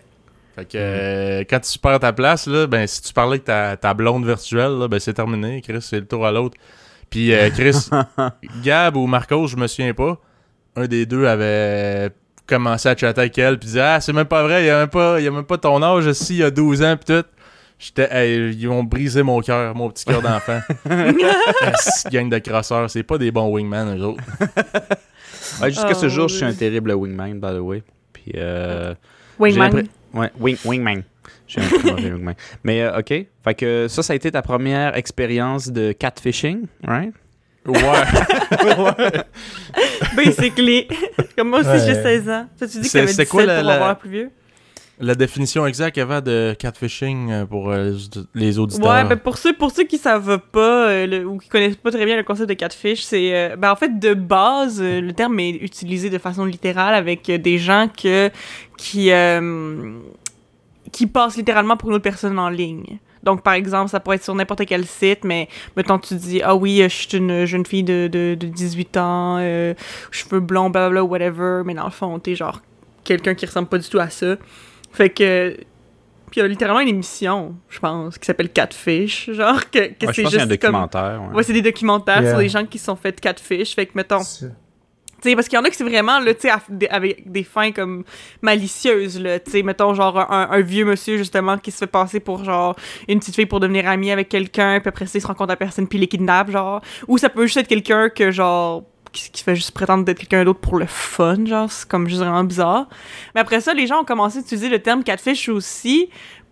Fait 0.56 0.66
que 0.66 0.78
euh, 0.78 1.44
quand 1.50 1.60
tu 1.62 1.80
perds 1.80 2.00
ta 2.00 2.14
place, 2.14 2.46
là, 2.46 2.68
ben 2.68 2.86
si 2.86 3.02
tu 3.02 3.12
parlais 3.12 3.38
avec 3.38 3.46
ta, 3.46 3.76
ta 3.76 3.96
blonde 3.96 4.24
virtuelle, 4.24 4.78
là, 4.78 4.88
ben 4.88 5.00
c'est 5.00 5.16
terminé. 5.16 5.62
Chris, 5.62 5.82
c'est 5.82 6.00
le 6.00 6.06
tour 6.06 6.28
à 6.28 6.32
l'autre. 6.32 6.56
Puis 7.10 7.34
euh, 7.34 7.50
Chris, 7.50 7.90
Gab 8.64 8.96
ou 8.98 9.08
Marcos, 9.08 9.48
je 9.48 9.58
me 9.58 9.66
souviens 9.66 9.96
pas, 9.96 10.20
un 10.76 10.86
des 10.86 11.08
deux 11.08 11.26
avait 11.26 12.12
commencé 12.46 12.90
à 12.90 12.96
chatter 12.96 13.22
avec 13.22 13.38
elle, 13.38 13.58
puis 13.58 13.68
disait 13.68 13.82
Ah, 13.82 14.02
c'est 14.02 14.14
même 14.14 14.26
pas 14.26 14.44
vrai, 14.44 14.66
il 14.66 14.70
a 14.70 14.80
même 14.82 14.90
pas, 14.90 15.20
il 15.20 15.28
a 15.28 15.32
même 15.32 15.44
pas 15.46 15.58
ton 15.58 15.82
âge, 15.82 16.06
ici, 16.06 16.36
il 16.36 16.40
y 16.40 16.44
a 16.44 16.52
12 16.52 16.84
ans, 16.84 16.98
puis 16.98 17.16
tout. 17.16 17.28
J'étais, 17.82 18.10
hey, 18.12 18.54
ils 18.54 18.68
ont 18.68 18.84
brisé 18.84 19.24
mon 19.24 19.40
cœur, 19.40 19.74
mon 19.74 19.90
petit 19.90 20.04
cœur 20.04 20.22
d'enfant. 20.22 20.60
Gang 22.12 22.30
de 22.30 22.38
crasseurs, 22.40 22.90
c'est 22.90 23.04
pas 23.04 23.18
des 23.18 23.32
bons 23.32 23.48
wingman, 23.50 23.98
eux 23.98 24.04
autres. 24.04 24.24
Ouais, 25.62 25.70
Jusqu'à 25.70 25.92
Oh, 25.92 25.94
ce 25.94 26.10
jour, 26.10 26.28
je 26.28 26.36
suis 26.36 26.46
un 26.46 26.54
terrible 26.54 26.92
wingman, 26.92 27.40
by 27.40 27.56
the 27.56 27.60
way. 27.62 27.82
Puis, 28.12 28.34
euh, 28.36 28.94
Wingman? 29.40 29.88
Ouais, 30.14 30.30
wing, 30.40 30.58
wingman. 30.66 31.04
Je 31.48 31.62
suis 31.62 31.62
un 31.76 31.80
très 31.80 31.92
mauvais 31.92 32.12
wingman. 32.12 32.36
Mais, 32.66 32.82
euh, 32.82 33.00
OK. 33.00 33.08
Fait 33.44 33.54
que 33.56 33.88
ça, 33.88 34.04
ça 34.04 34.12
a 34.12 34.16
été 34.18 34.30
ta 34.30 34.42
première 34.42 34.98
expérience 34.98 35.70
de 35.70 35.94
catfishing, 35.94 36.66
right? 36.86 37.14
Ouais. 37.66 37.76
Basically. 40.16 40.88
Comme 41.38 41.50
moi 41.50 41.60
aussi, 41.60 41.70
Ouais. 41.70 41.80
j'ai 41.86 41.94
16 41.96 42.30
ans. 42.30 42.48
Toi, 42.58 42.68
tu 42.68 42.78
dis 42.78 42.82
que 42.82 42.88
C'est- 42.88 43.00
t'avais 43.00 43.08
c'est 43.12 43.24
17 43.24 43.30
quoi 43.30 43.46
la- 43.46 43.56
pour 43.60 43.68
la- 43.68 43.76
avoir 43.76 43.98
plus 43.98 44.10
vieux? 44.10 44.32
La 45.00 45.16
définition 45.16 45.66
exacte 45.66 45.98
avant 45.98 46.20
de 46.22 46.56
catfishing 46.60 47.32
euh, 47.32 47.46
pour 47.46 47.72
euh, 47.72 47.94
les 48.36 48.60
auditeurs. 48.60 48.92
Ouais, 48.92 49.06
ben 49.06 49.18
pour 49.18 49.38
ceux, 49.38 49.54
pour 49.54 49.72
ceux 49.72 49.86
qui 49.86 49.98
savent 49.98 50.40
pas 50.52 50.90
euh, 50.90 51.24
ou 51.24 51.38
qui 51.38 51.48
connaissent 51.48 51.78
pas 51.78 51.92
très 51.92 52.06
bien 52.06 52.18
le 52.18 52.24
concept 52.24 52.50
de 52.50 52.54
catfish, 52.54 53.04
c'est 53.04 53.34
euh, 53.34 53.56
ben 53.56 53.72
en 53.72 53.76
fait 53.76 53.98
de 53.98 54.14
base 54.14 54.82
le 54.82 55.12
terme 55.14 55.40
est 55.40 55.52
utilisé 55.52 56.10
de 56.10 56.18
façon 56.18 56.44
littérale 56.44 56.94
avec 56.94 57.32
des 57.32 57.58
gens 57.58 57.88
que 57.88 58.30
qui 58.78 59.10
qui 60.92 61.08
passent 61.08 61.38
littéralement 61.38 61.78
pour 61.78 61.90
une 61.90 61.96
autre 61.96 62.04
personne 62.04 62.38
en 62.40 62.50
ligne. 62.50 63.00
Donc, 63.24 63.44
par 63.44 63.54
exemple, 63.54 63.90
ça 63.90 64.00
pourrait 64.00 64.16
être 64.18 64.24
sur 64.24 64.36
n'importe 64.36 64.66
quel 64.66 64.86
site, 64.86 65.24
mais 65.24 65.50
mettons, 65.76 66.00
tu 66.00 66.16
dis, 66.16 66.42
ah 66.44 66.56
oui, 66.56 66.82
je 66.84 66.88
suis 66.88 67.18
une 67.18 67.46
jeune 67.46 67.66
fille 67.66 67.84
de, 67.84 68.08
de, 68.12 68.36
de 68.40 68.48
18 68.48 68.98
ans, 68.98 69.38
euh, 69.40 69.74
cheveux 70.12 70.40
blonds, 70.40 70.70
blablabla, 70.70 71.04
whatever, 71.04 71.62
mais 71.66 71.74
dans 71.74 71.86
le 71.86 71.92
fond, 71.92 72.18
t'es 72.20 72.36
genre 72.36 72.62
quelqu'un 73.04 73.36
qui 73.36 73.46
ressemble 73.46 73.68
pas 73.68 73.78
du 73.78 73.90
tout 73.90 74.00
à 74.00 74.10
ça. 74.10 74.36
Fait 74.92 75.10
que. 75.10 75.56
Puis 76.32 76.40
il 76.42 76.44
y 76.44 76.46
a 76.46 76.48
littéralement 76.48 76.82
une 76.82 76.90
émission, 76.90 77.56
je 77.70 77.80
pense, 77.80 78.20
qui 78.20 78.26
s'appelle 78.28 78.50
Catfish, 78.52 79.32
genre, 79.32 79.68
que, 79.72 79.80
que 79.94 80.06
Ouais, 80.06 80.14
c'est 80.14 80.24
a 80.24 80.28
un 80.28 80.30
juste 80.30 80.40
comme. 80.40 80.48
documentaire. 80.50 81.22
ouais. 81.28 81.36
Ouais, 81.38 81.44
c'est 81.44 81.54
des 81.54 81.64
documentaires 81.64 82.22
Yeah. 82.22 82.30
sur 82.32 82.40
les 82.40 82.50
gens 82.50 82.66
qui 82.68 82.78
se 82.78 82.86
sont 82.86 82.96
fait 82.96 83.20
catfish. 83.20 83.74
Fait 83.74 83.88
que, 83.88 83.94
mettons, 83.96 84.20
C'est- 84.20 84.46
tu 85.22 85.30
sais, 85.32 85.36
parce 85.36 85.48
qu'il 85.48 85.58
y 85.58 85.60
en 85.60 85.66
a 85.66 85.70
qui 85.72 85.76
c'est 85.76 85.84
vraiment, 85.84 86.20
là, 86.20 86.34
tu 86.36 86.48
sais, 86.48 86.88
avec 86.92 87.32
des 87.32 87.44
fins 87.44 87.72
comme 87.72 88.04
malicieuses, 88.44 89.20
là. 89.20 89.40
Tu 89.40 89.52
sais, 89.52 89.64
mettons, 89.64 89.94
genre, 89.94 90.18
un, 90.32 90.50
un 90.52 90.62
vieux 90.62 90.86
monsieur, 90.86 91.18
justement, 91.18 91.58
qui 91.58 91.72
se 91.72 91.78
fait 91.80 91.88
passer 91.88 92.20
pour, 92.20 92.44
genre, 92.44 92.76
une 93.08 93.20
petite 93.20 93.36
fille 93.36 93.46
pour 93.46 93.60
devenir 93.60 93.88
amie 93.88 94.12
avec 94.12 94.30
quelqu'un, 94.30 94.80
puis 94.80 94.90
après 94.90 95.08
ça, 95.08 95.18
il 95.18 95.22
se 95.22 95.28
rencontre 95.28 95.52
à 95.54 95.56
personne, 95.58 95.88
puis 95.88 95.98
il 95.98 96.02
les 96.02 96.08
kidnappe, 96.08 96.52
genre. 96.52 96.82
Ou 97.08 97.18
ça 97.18 97.30
peut 97.30 97.46
juste 97.48 97.58
être 97.58 97.68
quelqu'un 97.68 98.10
que, 98.10 98.32
genre, 98.32 98.84
qui, 99.12 99.44
fait 99.44 99.56
juste 99.56 99.72
prétendre 99.72 100.06
d'être 100.06 100.20
quelqu'un 100.20 100.44
d'autre 100.46 100.60
pour 100.60 100.78
le 100.78 100.86
fun, 100.86 101.46
genre, 101.46 101.72
c'est 101.72 101.88
comme 101.88 102.08
juste 102.08 102.22
vraiment 102.22 102.44
bizarre. 102.44 102.88
Mais 103.36 103.42
après 103.42 103.62
ça, 103.62 103.74
les 103.74 103.88
gens 103.88 104.02
ont 104.02 104.06
commencé 104.06 104.38
à 104.38 104.42
utiliser 104.42 104.70
le 104.70 104.80
terme 104.80 105.04
catfish 105.04 105.50
aussi 105.50 106.10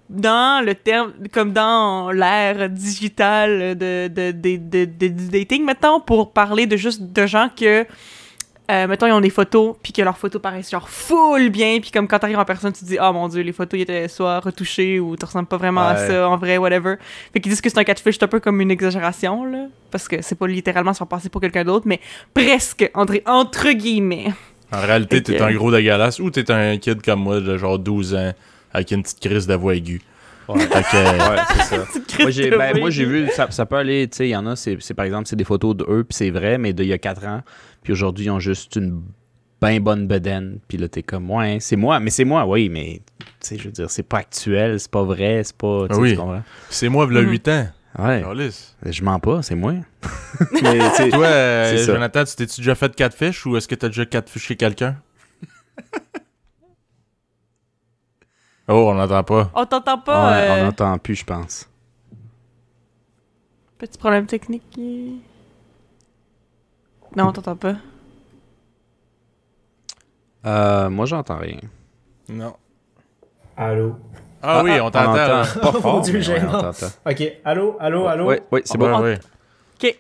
dans 0.09 0.63
le 0.65 0.73
terme, 0.73 1.13
comme 1.33 1.51
dans 1.51 2.11
l'ère 2.11 2.69
digitale 2.69 3.77
de, 3.77 4.07
de, 4.07 4.31
de, 4.31 5.29
dating, 5.31 5.63
maintenant, 5.63 5.99
pour 5.99 6.31
parler 6.31 6.65
de 6.65 6.77
juste 6.77 7.01
de 7.01 7.25
gens 7.25 7.49
que, 7.55 7.85
euh, 8.69 8.87
mettons, 8.87 9.07
ils 9.07 9.13
ont 9.13 9.21
des 9.21 9.29
photos, 9.29 9.75
puis 9.81 9.93
que 9.93 10.01
leurs 10.01 10.17
photos 10.17 10.41
paraissent 10.41 10.69
genre 10.69 10.89
full 10.89 11.49
bien, 11.49 11.79
puis 11.79 11.91
comme 11.91 12.07
quand 12.07 12.19
t'arrives 12.19 12.37
en 12.37 12.45
personne, 12.45 12.73
tu 12.73 12.81
te 12.81 12.85
dis, 12.85 12.97
oh 13.01 13.13
mon 13.13 13.29
dieu, 13.29 13.41
les 13.41 13.53
photos, 13.53 13.79
ils 13.79 13.83
étaient 13.83 14.07
soit 14.07 14.39
retouchées 14.39 14.99
ou 14.99 15.15
tu 15.15 15.25
ressembles 15.25 15.47
pas 15.47 15.57
vraiment 15.57 15.87
à 15.87 15.95
ça 15.95 16.27
en 16.29 16.37
vrai, 16.37 16.57
whatever. 16.57 16.95
Fait 17.31 17.39
qu'ils 17.39 17.51
disent 17.51 17.61
que 17.61 17.69
c'est 17.69 17.79
un 17.79 17.85
catfish, 17.85 18.17
c'est 18.17 18.25
un 18.25 18.27
peu 18.27 18.39
comme 18.39 18.59
une 18.59 18.71
exagération, 18.71 19.45
là, 19.45 19.67
parce 19.89 20.07
que 20.07 20.21
c'est 20.21 20.35
pas 20.35 20.47
littéralement 20.47 20.93
se 20.93 20.97
faire 20.97 21.07
passer 21.07 21.29
pour 21.29 21.39
quelqu'un 21.39 21.63
d'autre, 21.63 21.87
mais 21.87 22.01
presque, 22.33 22.89
entre, 22.93 23.21
entre 23.25 23.71
guillemets. 23.71 24.33
En 24.71 24.81
réalité, 24.81 25.23
t'es 25.23 25.41
un 25.41 25.53
gros 25.53 25.71
dégueulasse 25.71 26.19
ou 26.19 26.29
t'es 26.29 26.51
un 26.51 26.77
kid 26.77 27.01
comme 27.01 27.21
moi 27.21 27.39
de 27.39 27.57
genre 27.57 27.79
12 27.79 28.15
ans 28.15 28.33
avec 28.73 28.91
une 28.91 29.01
petite 29.01 29.21
crise 29.21 29.47
de 29.47 29.53
voix 29.53 29.75
aiguë. 29.75 30.01
Ouais. 30.47 30.61
Euh, 30.63 31.29
Ouais, 31.29 31.37
c'est 31.55 31.63
ça. 31.75 31.85
Moi, 32.21 32.31
j'ai 32.31 32.49
ben, 32.49 32.89
j'ai 32.89 33.05
vu, 33.05 33.27
ça, 33.35 33.49
ça 33.51 33.65
peut 33.65 33.75
aller, 33.75 34.07
tu 34.07 34.17
sais, 34.17 34.27
il 34.27 34.31
y 34.31 34.35
en 34.35 34.45
a, 34.47 34.55
c'est 34.55 34.77
par 34.95 35.05
exemple, 35.05 35.27
c'est 35.27 35.35
des 35.35 35.43
photos 35.43 35.75
d'eux, 35.75 36.03
puis 36.03 36.15
c'est 36.15 36.29
vrai, 36.29 36.57
mais 36.57 36.73
d'il 36.73 36.85
y 36.87 36.93
a 36.93 36.97
4 36.97 37.25
ans, 37.27 37.41
puis 37.83 37.93
aujourd'hui, 37.93 38.25
ils 38.25 38.31
ont 38.31 38.39
juste 38.39 38.75
une 38.75 39.01
bien 39.61 39.79
bonne 39.79 40.07
bedaine, 40.07 40.59
puis 40.67 40.77
là, 40.77 40.87
t'es 40.87 41.03
comme, 41.03 41.29
ouais, 41.31 41.57
c'est 41.59 41.75
moi, 41.75 41.99
mais 41.99 42.09
c'est 42.11 42.25
moi, 42.25 42.45
oui, 42.45 42.69
mais, 42.69 43.01
tu 43.19 43.25
sais, 43.41 43.57
je 43.57 43.65
veux 43.65 43.71
dire, 43.71 43.89
c'est 43.89 44.03
pas 44.03 44.19
actuel, 44.19 44.79
c'est 44.79 44.91
pas 44.91 45.03
vrai, 45.03 45.41
c'est 45.43 45.57
pas, 45.57 45.87
sais, 45.89 45.95
Oui. 45.95 46.11
tu 46.11 46.17
comprends? 46.17 46.43
c'est 46.69 46.89
moi, 46.89 47.05
v'là 47.05 47.21
Mhm. 47.21 47.29
8 47.29 47.47
ans. 47.49 47.67
Ouais, 47.99 48.23
je 48.85 49.03
mens 49.03 49.19
pas, 49.19 49.41
c'est 49.41 49.55
moi. 49.55 49.73
mais, 50.61 51.09
Toi, 51.09 51.25
euh. 51.25 51.83
Jonathan, 51.85 52.23
tu 52.25 52.35
t'es-tu 52.35 52.61
déjà 52.61 52.75
fait 52.75 52.93
catfish 52.95 53.43
ou 53.47 53.57
est-ce 53.57 53.67
que 53.67 53.73
t'as 53.73 53.87
déjà 53.87 54.05
catfishé 54.05 54.55
quelqu'un? 54.55 54.97
oh, 58.67 58.89
on 58.89 58.93
n'entend 58.95 59.23
pas. 59.23 59.49
On 59.53 59.65
t'entend 59.65 59.97
pas, 59.99 60.31
ouais, 60.31 60.49
euh, 60.49 60.53
on 60.61 60.65
n'entend 60.65 60.97
plus, 60.97 61.15
je 61.15 61.25
pense. 61.25 61.69
Petit 63.77 63.97
problème 63.97 64.25
technique. 64.25 64.77
Non, 67.15 67.27
on 67.27 67.31
t'entend 67.31 67.55
pas. 67.55 67.75
Euh, 70.45 70.89
moi, 70.89 71.05
j'entends 71.05 71.37
rien. 71.39 71.59
Non. 72.29 72.55
Allô? 73.55 73.95
Ah, 74.41 74.61
oui, 74.63 74.71
on 74.79 74.91
t'entend. 74.91 75.13
là. 75.13 75.43
Pas 75.61 75.71
Mon 75.73 75.81
fort, 75.81 76.01
Dieu, 76.01 76.13
mais 76.13 76.19
ouais, 76.19 76.39
gênant. 76.39 76.59
on 76.59 76.61
t'entend. 76.61 76.87
Ok, 77.05 77.23
allô, 77.43 77.75
allô, 77.79 78.07
allô? 78.07 78.25
Ouais, 78.25 78.43
ouais, 78.51 78.61
c'est 78.65 78.75
Ah, 78.75 78.77
bon. 78.77 78.97
ouais, 78.99 79.03
ouais. 79.03 79.19
Ok, 79.83 79.99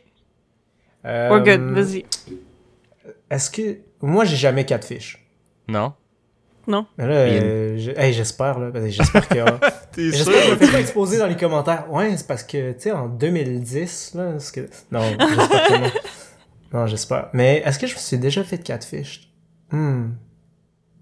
Euh, 1.05 1.29
we're 1.29 1.43
good, 1.43 1.61
vas-y. 1.73 2.05
Est-ce 3.29 3.49
que... 3.49 3.79
Moi, 4.01 4.25
j'ai 4.25 4.35
jamais 4.35 4.65
catfish. 4.65 5.25
Non. 5.67 5.93
Mais 6.67 7.07
là, 7.07 7.13
euh, 7.13 7.77
je- 7.77 7.91
hey, 7.91 8.13
j'espère, 8.13 8.59
là. 8.59 8.71
que 8.71 8.87
J'espère 8.89 9.27
que... 9.27 9.35
J'espère 9.97 10.33
que 10.35 10.41
je 10.47 10.51
me 10.51 10.55
fais 10.57 10.71
pas 10.71 10.79
exposer 10.79 11.17
dans 11.17 11.27
les 11.27 11.37
commentaires. 11.37 11.91
Ouais, 11.91 12.15
c'est 12.17 12.27
parce 12.27 12.43
que, 12.43 12.73
tu 12.73 12.81
sais, 12.81 12.91
en 12.91 13.07
2010, 13.07 14.11
là, 14.15 14.35
est-ce 14.35 14.51
que... 14.51 14.69
Non, 14.91 15.01
j'espère 15.19 15.67
que 15.67 15.73
non. 15.81 15.89
Non, 16.73 16.85
j'espère. 16.85 17.29
Mais 17.33 17.63
est-ce 17.65 17.79
que 17.79 17.87
je 17.87 17.93
me 17.95 17.99
suis 17.99 18.17
déjà 18.17 18.43
fait 18.43 18.57
catfish? 18.57 19.31
Hmm. 19.71 20.09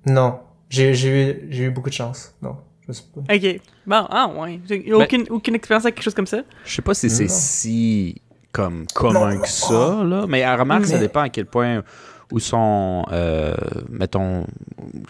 Non. 0.05 0.39
J'ai 0.69 0.91
eu, 0.91 1.47
j'ai 1.49 1.63
eu 1.63 1.69
beaucoup 1.71 1.89
de 1.89 1.95
chance. 1.95 2.35
Non, 2.41 2.57
je 2.87 2.93
sais 2.93 3.03
pas. 3.13 3.33
Ok. 3.33 3.61
Bon, 3.87 4.05
ah 4.09 4.31
ouais. 4.37 4.59
J'ai 4.69 4.93
aucune, 4.93 5.25
aucune 5.31 5.55
expérience 5.55 5.83
avec 5.85 5.95
quelque 5.95 6.03
chose 6.03 6.13
comme 6.13 6.27
ça. 6.27 6.41
Je 6.65 6.75
sais 6.75 6.81
pas 6.83 6.93
si 6.93 7.09
c'est 7.09 7.23
Non. 7.23 7.29
si 7.31 8.21
comme 8.51 8.85
commun 8.93 9.39
que 9.39 9.49
ça, 9.49 10.03
là. 10.03 10.25
Mais 10.29 10.43
à 10.43 10.55
remarque, 10.55 10.85
ça 10.85 10.97
dépend 10.99 11.21
à 11.21 11.29
quel 11.29 11.45
point 11.47 11.83
où 12.31 12.39
sont, 12.39 13.05
euh, 13.11 13.53
mettons, 13.89 14.45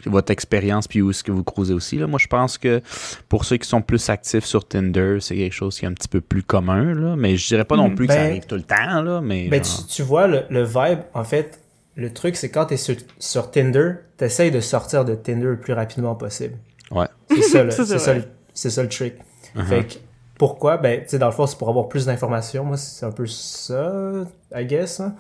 votre 0.06 0.32
expérience 0.32 0.88
puis 0.88 1.02
où 1.02 1.12
est-ce 1.12 1.24
que 1.24 1.32
vous 1.32 1.44
croisez 1.44 1.74
aussi. 1.74 1.98
Là. 1.98 2.08
Moi, 2.08 2.20
je 2.22 2.28
pense 2.28 2.58
que 2.58 2.82
pour 3.30 3.46
ceux 3.46 3.58
qui 3.58 3.68
sont 3.68 3.82
plus 3.82 4.10
actifs 4.10 4.46
sur 4.46 4.68
Tinder, 4.68 5.18
c'est 5.22 5.36
quelque 5.36 5.54
chose 5.54 5.78
qui 5.80 5.86
est 5.86 5.88
un 5.88 5.94
petit 5.94 6.08
peu 6.10 6.22
plus 6.22 6.44
commun, 6.44 6.94
là. 6.94 7.16
Mais 7.16 7.38
je 7.38 7.48
dirais 7.48 7.66
pas 7.66 7.78
non 7.78 7.90
Mm. 7.90 7.96
plus 7.96 8.08
que 8.08 8.14
ça 8.14 8.20
Ben- 8.20 8.30
arrive 8.32 8.46
tout 8.46 8.56
le 8.56 8.64
temps, 8.64 9.02
là. 9.02 9.22
Mais 9.22 9.48
Ben, 9.48 9.64
genre- 9.64 9.86
tu, 9.88 9.94
tu 9.96 10.02
vois, 10.04 10.28
le, 10.28 10.44
le 10.50 10.64
vibe, 10.64 11.00
en 11.14 11.24
fait, 11.24 11.60
le 11.96 12.12
truc, 12.12 12.36
c'est 12.36 12.50
quand 12.50 12.66
t'es 12.66 12.78
sur, 12.78 12.96
sur 13.20 13.52
Tinder, 13.52 13.94
t'essayes 14.18 14.52
de 14.52 14.60
sortir 14.60 15.06
de 15.06 15.16
Tinder 15.16 15.46
le 15.48 15.60
plus 15.60 15.74
rapidement 15.74 16.16
possible. 16.16 16.56
Ouais. 16.92 17.08
C'est 17.30 17.42
ça, 17.42 17.64
le- 17.64 17.72
Ça, 17.72 17.86
c'est 17.86 18.00
ça, 18.00 18.14
c'est 18.54 18.70
ça 18.70 18.84
le 18.84 18.90
trick. 18.90 19.16
Uh-huh. 19.56 19.64
Fait 19.66 19.84
que, 19.86 19.94
pourquoi? 20.38 20.78
Ben, 20.78 21.02
tu 21.02 21.10
sais, 21.10 21.18
dans 21.20 21.26
le 21.28 21.32
fond, 21.32 21.48
c'est 21.48 21.58
pour 21.58 21.70
avoir 21.70 21.88
plus 21.88 22.06
d'informations. 22.06 22.66
Moi, 22.66 22.76
c'est 22.78 23.06
un 23.06 23.12
peu 23.12 23.26
ça, 23.26 24.26
I 24.54 24.66
guess. 24.66 25.00
hein. 25.00 25.16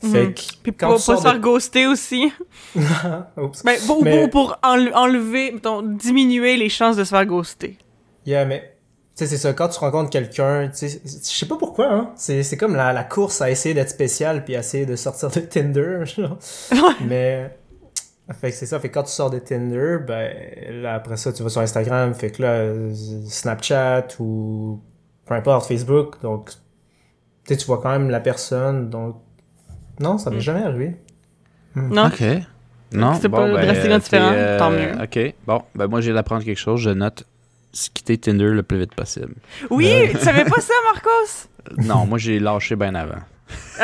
Fait 0.00 0.26
Mhm. 0.26 0.34
que, 0.34 0.40
Puis 0.62 0.72
quand 0.74 0.90
pas, 0.92 0.98
se 0.98 1.16
faire 1.16 1.34
de... 1.34 1.38
ghoster 1.38 1.86
aussi. 1.86 2.32
Oups. 3.36 3.64
Ben, 3.64 3.76
pour, 3.86 4.02
Mais- 4.04 4.28
pour, 4.28 4.30
pour 4.30 4.58
enle- 4.62 4.92
enlever, 4.94 5.52
mettons, 5.52 5.82
diminuer 5.82 6.56
les 6.56 6.68
chances 6.68 6.96
de 6.96 7.04
se 7.04 7.10
faire 7.10 7.26
ghoster. 7.26 7.76
Yeah, 8.26 8.44
mais 8.44 8.60
tu 9.16 9.24
sais, 9.24 9.26
c'est 9.26 9.38
ça, 9.38 9.52
quand 9.52 9.68
tu 9.68 9.78
rencontres 9.80 10.10
quelqu'un, 10.10 10.68
tu 10.68 10.88
sais, 10.88 11.00
je 11.04 11.08
sais 11.36 11.46
pas 11.46 11.56
pourquoi, 11.56 11.92
hein. 11.92 12.10
C'est, 12.14 12.42
c'est 12.44 12.56
comme 12.56 12.76
la, 12.76 12.92
la 12.92 13.02
course 13.02 13.40
à 13.42 13.50
essayer 13.50 13.74
d'être 13.74 13.90
spécial 13.90 14.44
puis 14.44 14.54
à 14.54 14.60
essayer 14.60 14.86
de 14.86 14.94
sortir 14.94 15.30
de 15.30 15.40
Tinder, 15.40 16.00
genre. 16.04 16.38
Mais, 17.04 17.56
fait 18.40 18.50
que 18.50 18.56
c'est 18.56 18.66
ça, 18.66 18.78
fait 18.78 18.90
que 18.90 18.94
quand 18.94 19.02
tu 19.04 19.10
sors 19.12 19.30
de 19.30 19.38
Tinder, 19.40 19.96
ben, 20.06 20.30
là, 20.82 20.94
après 20.94 21.16
ça, 21.16 21.32
tu 21.32 21.42
vas 21.42 21.48
sur 21.48 21.60
Instagram, 21.60 22.14
fait 22.14 22.30
que 22.30 22.42
là, 22.42 22.72
Snapchat 23.26 24.06
ou 24.20 24.80
peu 25.26 25.34
importe, 25.34 25.66
Facebook, 25.66 26.20
donc, 26.22 26.50
tu 27.46 27.54
vois 27.66 27.80
quand 27.82 27.90
même 27.90 28.10
la 28.10 28.20
personne, 28.20 28.90
donc, 28.90 29.16
non, 30.00 30.18
ça 30.18 30.30
m'est 30.30 30.36
Mm. 30.36 30.40
jamais 30.40 30.62
arrivé. 30.62 30.96
Non? 31.76 32.06
OK. 32.06 32.22
Non, 32.92 33.14
C'est 33.20 33.28
bon, 33.28 33.36
pas 33.36 33.46
ben, 33.52 33.64
drastiquement 33.66 33.96
t'es, 33.98 34.04
différent, 34.04 34.56
tant 34.58 34.70
mieux. 34.70 34.92
OK. 35.02 35.34
Bon, 35.46 35.62
ben 35.74 35.86
moi, 35.88 36.00
j'ai 36.00 36.12
d'apprendre 36.12 36.42
quelque 36.44 36.58
chose. 36.58 36.80
Je 36.80 36.90
note 36.90 37.24
quitter 37.94 38.16
Tinder 38.16 38.46
le 38.46 38.62
plus 38.62 38.78
vite 38.78 38.94
possible. 38.94 39.34
Oui, 39.70 39.92
tu 40.10 40.16
savais 40.18 40.44
pas 40.44 40.60
ça, 40.60 40.72
Marcos? 40.92 41.48
non, 41.86 42.06
moi, 42.06 42.16
j'ai 42.18 42.38
lâché 42.40 42.76
bien 42.76 42.94
avant. 42.94 43.18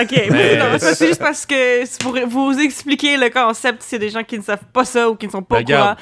Ok, 0.00 0.10
Mais- 0.30 0.56
non, 0.58 0.78
ça, 0.78 0.94
c'est 0.94 1.06
juste 1.08 1.20
parce 1.20 1.44
que 1.44 1.84
c'est 1.84 2.00
pour 2.02 2.16
vous 2.26 2.58
expliquer 2.58 3.16
le 3.18 3.28
concept 3.30 3.82
a 3.82 3.98
des 3.98 4.08
gens 4.08 4.24
qui 4.24 4.38
ne 4.38 4.42
savent 4.42 4.64
pas 4.72 4.84
ça 4.86 5.08
ou 5.10 5.16
qui 5.16 5.26
ne 5.26 5.32
sont 5.32 5.42
pas 5.42 5.60
au 5.60 5.64
courant. 5.64 5.76
Regarde. 5.78 5.98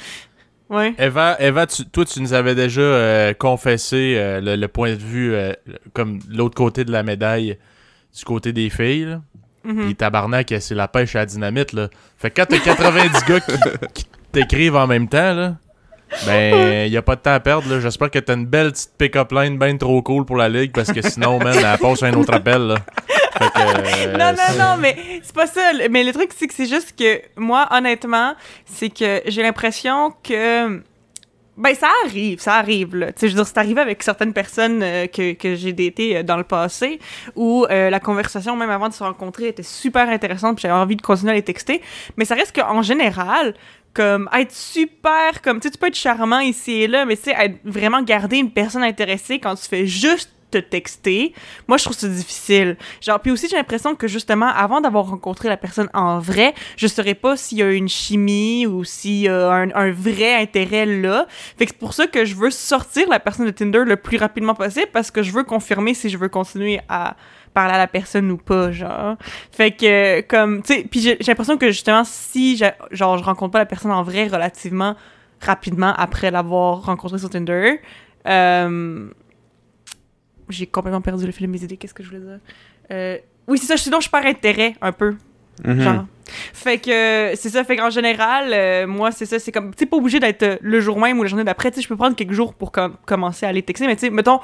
Ouais. 0.71 0.95
Eva, 0.97 1.37
Eva 1.41 1.67
tu- 1.67 1.85
toi, 1.85 2.05
tu 2.05 2.23
nous 2.23 2.33
avais 2.33 2.55
déjà 2.55 2.81
euh, 2.81 3.35
confessé 3.35 4.15
euh, 4.17 4.41
le, 4.41 4.57
le 4.57 4.69
point 4.69 4.91
de 4.93 4.97
vue 4.99 5.35
euh, 5.35 5.53
comme 5.93 6.21
l'autre 6.31 6.55
côté 6.55 6.85
de 6.85 6.93
la 6.93 7.03
médaille, 7.03 7.59
du 8.17 8.25
côté 8.25 8.53
des 8.55 8.71
filles. 8.71 9.05
Là. 9.07 9.21
Mhm. 9.65 9.85
Puis 9.85 9.95
tabarnak, 9.95 10.55
c'est 10.61 10.75
la 10.75 10.89
pêche 10.89 11.15
à 11.17 11.21
la 11.21 11.27
dynamite. 11.27 11.73
Là. 11.73 11.89
Fait 12.19 12.31
que 12.31 12.41
quand 12.41 12.47
t'as 12.49 12.59
90 12.59 13.25
gars 13.29 13.41
qui, 13.41 13.53
qui 13.95 14.07
t'écrivent 14.33 14.77
en 14.77 14.87
même 14.87 15.09
temps, 15.09 15.35
là, 15.35 15.55
ben, 16.27 16.91
y 16.91 16.97
a 16.97 17.03
pas 17.03 17.17
de 17.17 17.21
temps 17.21 17.35
à 17.35 17.41
perdre. 17.41 17.69
là. 17.71 17.81
J'espère 17.81 18.11
que 18.11 18.19
t'as 18.19 18.35
une 18.35 18.47
belle 18.47 18.73
petite 18.73 18.91
pick-up 18.99 19.33
line 19.33 19.59
bien 19.59 19.77
trop 19.77 20.03
cool 20.03 20.25
pour 20.25 20.37
la 20.37 20.49
ligue 20.49 20.73
parce 20.73 20.93
que 20.93 21.03
sinon, 21.03 21.39
man, 21.39 21.57
elle 21.57 21.79
passe 21.79 22.03
à 22.03 22.07
un 22.07 22.15
autre 22.15 22.35
appel. 22.35 22.63
Là. 22.63 22.77
Fait 23.39 23.49
que, 23.49 24.09
euh, 24.09 24.19
non, 24.19 24.33
non, 24.33 24.59
non, 24.59 24.77
mais 24.79 24.97
c'est 25.23 25.35
pas 25.35 25.47
ça. 25.47 25.73
Mais 25.91 26.05
le 26.05 26.13
truc, 26.13 26.31
c'est 26.37 26.47
que 26.47 26.55
c'est 26.55 26.67
juste 26.67 26.95
que 26.99 27.21
moi, 27.37 27.67
honnêtement, 27.71 28.35
c'est 28.67 28.91
que 28.91 29.23
j'ai 29.27 29.43
l'impression 29.43 30.13
que. 30.23 30.83
Ben, 31.57 31.75
ça 31.75 31.89
arrive, 32.07 32.41
ça 32.41 32.55
arrive, 32.55 32.97
là. 32.97 33.13
Tu 33.13 33.21
sais, 33.21 33.29
je 33.29 33.33
veux 33.35 33.43
dire, 33.43 33.47
c'est 33.47 33.59
arrivé 33.59 33.81
avec 33.81 34.03
certaines 34.03 34.33
personnes 34.33 34.83
euh, 34.83 35.07
que, 35.07 35.35
que 35.35 35.55
j'ai 35.55 35.75
datées 35.75 36.17
euh, 36.17 36.23
dans 36.23 36.39
le 36.39 36.45
passé, 36.45 36.99
où 37.37 37.67
euh, 37.69 37.91
la 37.91 38.01
conversation, 38.01 38.57
même 38.57 38.71
avant 38.71 38.89
de 38.89 38.95
se 38.95 39.05
rencontrer, 39.05 39.49
était 39.49 39.63
super 39.63 40.09
intéressante, 40.09 40.57
puis 40.57 40.63
j'avais 40.63 40.81
envie 40.81 40.97
de 40.97 41.03
continuer 41.03 41.33
à 41.33 41.35
les 41.35 41.43
texter. 41.43 41.83
Mais 42.17 42.25
ça 42.25 42.37
reste 42.37 42.57
qu'en 42.57 42.81
général, 42.81 43.53
comme 43.93 44.31
être 44.33 44.53
super, 44.53 45.43
comme 45.43 45.61
tu 45.61 45.71
peux 45.71 45.89
être 45.89 45.95
charmant 45.95 46.41
ici 46.41 46.73
et 46.73 46.87
là, 46.87 47.05
mais 47.05 47.19
tu 47.19 47.25
sais, 47.25 47.61
vraiment 47.65 48.01
garder 48.01 48.39
une 48.39 48.51
personne 48.51 48.83
intéressée 48.83 49.39
quand 49.39 49.55
tu 49.55 49.69
fais 49.69 49.87
juste 49.87 50.31
te 50.53 50.59
texter, 50.59 51.33
moi 51.67 51.79
je 51.79 51.85
trouve 51.85 51.97
ça 51.97 52.09
difficile. 52.09 52.77
Genre, 53.01 53.19
puis 53.21 53.31
aussi 53.31 53.49
j'ai 53.49 53.57
l'impression 53.57 53.95
que 53.95 54.07
justement, 54.07 54.47
avant 54.47 54.81
d'avoir 54.81 55.07
rencontré 55.07 55.49
la 55.49 55.57
personne 55.57 55.89
en 55.95 56.19
vrai, 56.19 56.55
je 56.77 56.87
saurais 56.87 57.15
pas 57.15 57.37
s'il 57.37 57.59
y 57.59 57.63
a 57.63 57.71
une 57.71 57.89
chimie 57.89 58.67
ou 58.67 58.85
s'il 58.85 59.23
y 59.23 59.29
a 59.29 59.51
un, 59.51 59.91
vrai 59.93 60.35
intérêt 60.41 60.87
là. 60.87 61.27
Fait 61.59 61.67
que 61.67 61.73
c'est 61.73 61.79
pour 61.79 61.95
ça 61.95 62.07
que 62.07 62.25
je 62.25 62.35
veux 62.35 62.51
sortir 62.51 63.09
la 63.09 63.21
personne 63.21 63.47
de 63.47 63.51
Tinder 63.51 63.83
le 63.85 63.97
plus 63.97 64.17
rapidement 64.17 64.55
possible 64.55 64.89
parce 64.93 65.11
que 65.11 65.23
je 65.23 65.33
veux 65.33 65.45
confirmer 65.45 65.95
si 65.95 66.09
je 66.09 66.19
veux 66.19 66.29
continuer 66.29 66.81
à 66.89 67.17
parler 67.55 67.75
à 67.75 67.79
la 67.79 67.89
personne 67.89 68.31
ou 68.31 68.37
pas, 68.37 68.73
genre. 68.73 69.17
Fait 69.51 69.73
que, 69.73 70.23
comme, 70.23 70.63
tu 70.63 70.75
sais, 70.75 70.87
puis 70.91 71.01
j'ai 71.01 71.17
l'impression 71.27 71.59
que 71.59 71.67
justement, 71.69 72.03
si, 72.05 72.57
genre, 72.57 73.19
je 73.19 73.25
rencontre 73.25 73.53
pas 73.53 73.59
la 73.59 73.67
personne 73.67 73.93
en 73.93 74.03
vrai 74.03 74.27
relativement 74.27 74.97
rapidement 75.41 75.93
après 75.97 76.31
l'avoir 76.31 76.85
rencontrée 76.85 77.19
sur 77.19 77.31
Tinder, 77.31 77.81
euh, 78.27 79.09
j'ai 80.53 80.67
complètement 80.67 81.01
perdu 81.01 81.27
le 81.27 81.33
fil 81.33 81.47
de 81.47 81.53
mes 81.53 81.63
idées. 81.63 81.77
Qu'est-ce 81.77 81.95
que 81.95 82.03
je 82.03 82.09
voulais 82.09 82.21
dire? 82.21 82.39
Euh, 82.91 83.19
oui, 83.49 83.59
c'est 83.59 83.67
ça. 83.67 83.77
Sinon, 83.77 84.01
je 84.01 84.09
perds 84.09 84.27
intérêt 84.27 84.75
un 84.81 84.93
peu. 84.93 85.15
Mhm. 85.65 85.81
Genre. 85.81 86.05
Fait 86.55 86.79
que 86.79 87.33
c'est 87.37 87.51
ça. 87.51 87.63
Fait 87.65 87.77
qu'en 87.77 87.91
général, 87.91 88.51
euh, 88.53 88.87
moi, 88.87 89.11
c'est 89.13 89.27
ça. 89.27 89.39
C'est 89.39 89.53
comme. 89.53 89.75
Tu 89.75 89.87
pas 89.87 89.97
obligé 89.97 90.19
d'être 90.21 90.43
euh, 90.43 90.57
le 90.61 90.81
jour 90.81 90.99
même 90.99 91.19
ou 91.19 91.23
la 91.23 91.29
journée 91.29 91.45
d'après. 91.45 91.71
Tu 91.71 91.77
sais, 91.77 91.83
je 91.83 91.89
peux 91.89 91.97
prendre 91.97 92.17
quelques 92.17 92.33
jours 92.33 92.55
pour 92.55 92.73
com- 92.73 92.97
commencer 93.07 93.45
à 93.47 93.51
aller 93.51 93.63
texter. 93.63 93.87
Mais 93.87 93.97
tu 93.97 94.07
sais, 94.07 94.11
mettons, 94.11 94.41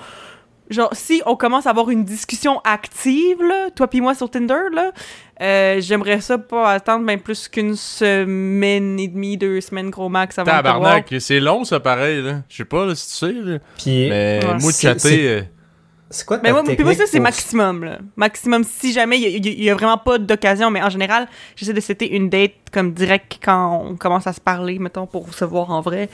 genre, 0.68 0.90
si 0.92 1.22
on 1.24 1.34
commence 1.34 1.66
à 1.66 1.70
avoir 1.70 1.88
une 1.90 2.04
discussion 2.04 2.60
active, 2.62 3.40
là, 3.42 3.70
toi 3.74 3.88
puis 3.88 4.02
moi 4.02 4.14
sur 4.14 4.28
Tinder, 4.30 4.64
là, 4.74 4.92
euh, 5.40 5.80
j'aimerais 5.80 6.20
ça 6.20 6.36
pas 6.36 6.72
attendre 6.72 7.06
bien 7.06 7.16
plus 7.16 7.48
qu'une 7.48 7.74
semaine 7.74 8.98
et 9.00 9.08
demie, 9.08 9.38
deux 9.38 9.60
semaines 9.62 9.88
gros 9.90 10.08
max 10.10 10.38
avant. 10.38 10.50
Tabarnak, 10.50 11.14
c'est 11.20 11.40
long 11.40 11.64
ça 11.64 11.80
pareil, 11.80 12.20
là. 12.22 12.42
Je 12.50 12.56
sais 12.56 12.64
pas 12.66 12.84
là, 12.84 12.94
si 12.94 13.08
tu 13.08 13.14
sais, 13.26 13.32
là. 13.32 13.58
Puis, 13.78 14.08
Mais 14.10 14.40
Ouais. 14.42 14.54
moi 14.60 14.72
de 14.72 14.76
chatter. 14.76 15.42
C'est 16.10 16.24
quoi 16.26 16.38
ta 16.38 16.42
Mais 16.42 16.52
moi, 16.52 16.62
moi, 16.62 16.94
ça, 16.94 17.04
c'est 17.06 17.18
pour- 17.18 17.22
maximum, 17.24 17.84
là. 17.84 17.98
Maximum, 18.16 18.64
si 18.64 18.92
jamais 18.92 19.18
il 19.20 19.46
y, 19.62 19.70
a- 19.70 19.74
vraiment 19.74 19.98
pas 19.98 20.18
d'occasion, 20.18 20.70
mais 20.70 20.82
en 20.82 20.88
général, 20.90 21.28
j'essaie 21.56 21.72
de 21.74 21.80
setter 21.80 22.14
une 22.16 22.28
date 22.30 22.52
comme 22.72 22.92
direct 22.92 23.38
quand 23.42 23.82
on 23.90 23.96
commence 23.96 24.26
à 24.26 24.32
se 24.32 24.40
parler, 24.40 24.78
mettons, 24.78 25.06
pour 25.06 25.32
se 25.34 25.44
voir 25.44 25.70
en 25.70 25.80
vrai. 25.80 26.08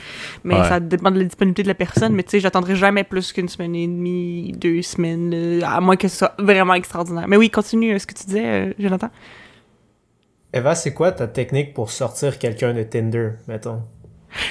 Mais 0.44 0.54
Ouais. 0.60 0.68
ça 0.68 0.80
dépend 0.80 1.10
de 1.10 1.18
la 1.18 1.24
disponibilité 1.24 1.62
de 1.62 1.68
la 1.68 1.74
personne, 1.74 2.12
mais 2.14 2.22
tu 2.24 2.30
sais, 2.30 2.40
j'attendrai 2.40 2.74
jamais 2.76 3.04
plus 3.04 3.32
qu'une 3.32 3.48
semaine 3.48 3.74
et 3.74 3.86
demie, 3.86 4.52
deux 4.56 4.82
semaines, 4.82 5.60
à 5.64 5.80
moins 5.80 5.96
que 5.96 6.08
ce 6.08 6.16
soit 6.16 6.34
vraiment 6.38 6.74
extraordinaire. 6.74 7.26
Mais 7.28 7.36
oui, 7.36 7.50
continue 7.50 7.94
euh, 7.94 7.98
ce 7.98 8.06
que 8.06 8.14
tu 8.14 8.24
disais, 8.26 8.44
euh, 8.46 8.72
Jonathan. 8.78 9.10
Eva, 10.52 10.74
c'est 10.76 10.94
quoi 10.94 11.10
ta 11.12 11.26
technique 11.26 11.74
pour 11.74 11.90
sortir 11.90 12.38
quelqu'un 12.38 12.72
de 12.74 12.82
Tinder, 12.84 13.30
mettons? 13.48 13.82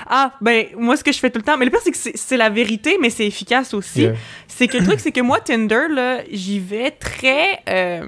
Ah, 0.07 0.33
ben, 0.41 0.65
moi, 0.77 0.95
ce 0.97 1.03
que 1.03 1.11
je 1.11 1.19
fais 1.19 1.29
tout 1.29 1.39
le 1.39 1.43
temps, 1.43 1.57
mais 1.57 1.65
le 1.65 1.71
pire, 1.71 1.79
c'est 1.83 1.91
que 1.91 1.97
c'est- 1.97 2.37
la 2.37 2.49
vérité, 2.49 2.97
mais 2.99 3.09
c'est 3.09 3.25
efficace 3.27 3.73
aussi. 3.73 4.01
Yeah. 4.03 4.13
C'est 4.47 4.67
que 4.67 4.77
le 4.77 4.83
truc, 4.85 4.99
c'est 4.99 5.11
que 5.11 5.21
moi, 5.21 5.39
Tinder, 5.39 5.87
là, 5.89 6.19
j'y 6.31 6.59
vais 6.59 6.91
très. 6.91 7.59
euh, 7.69 8.05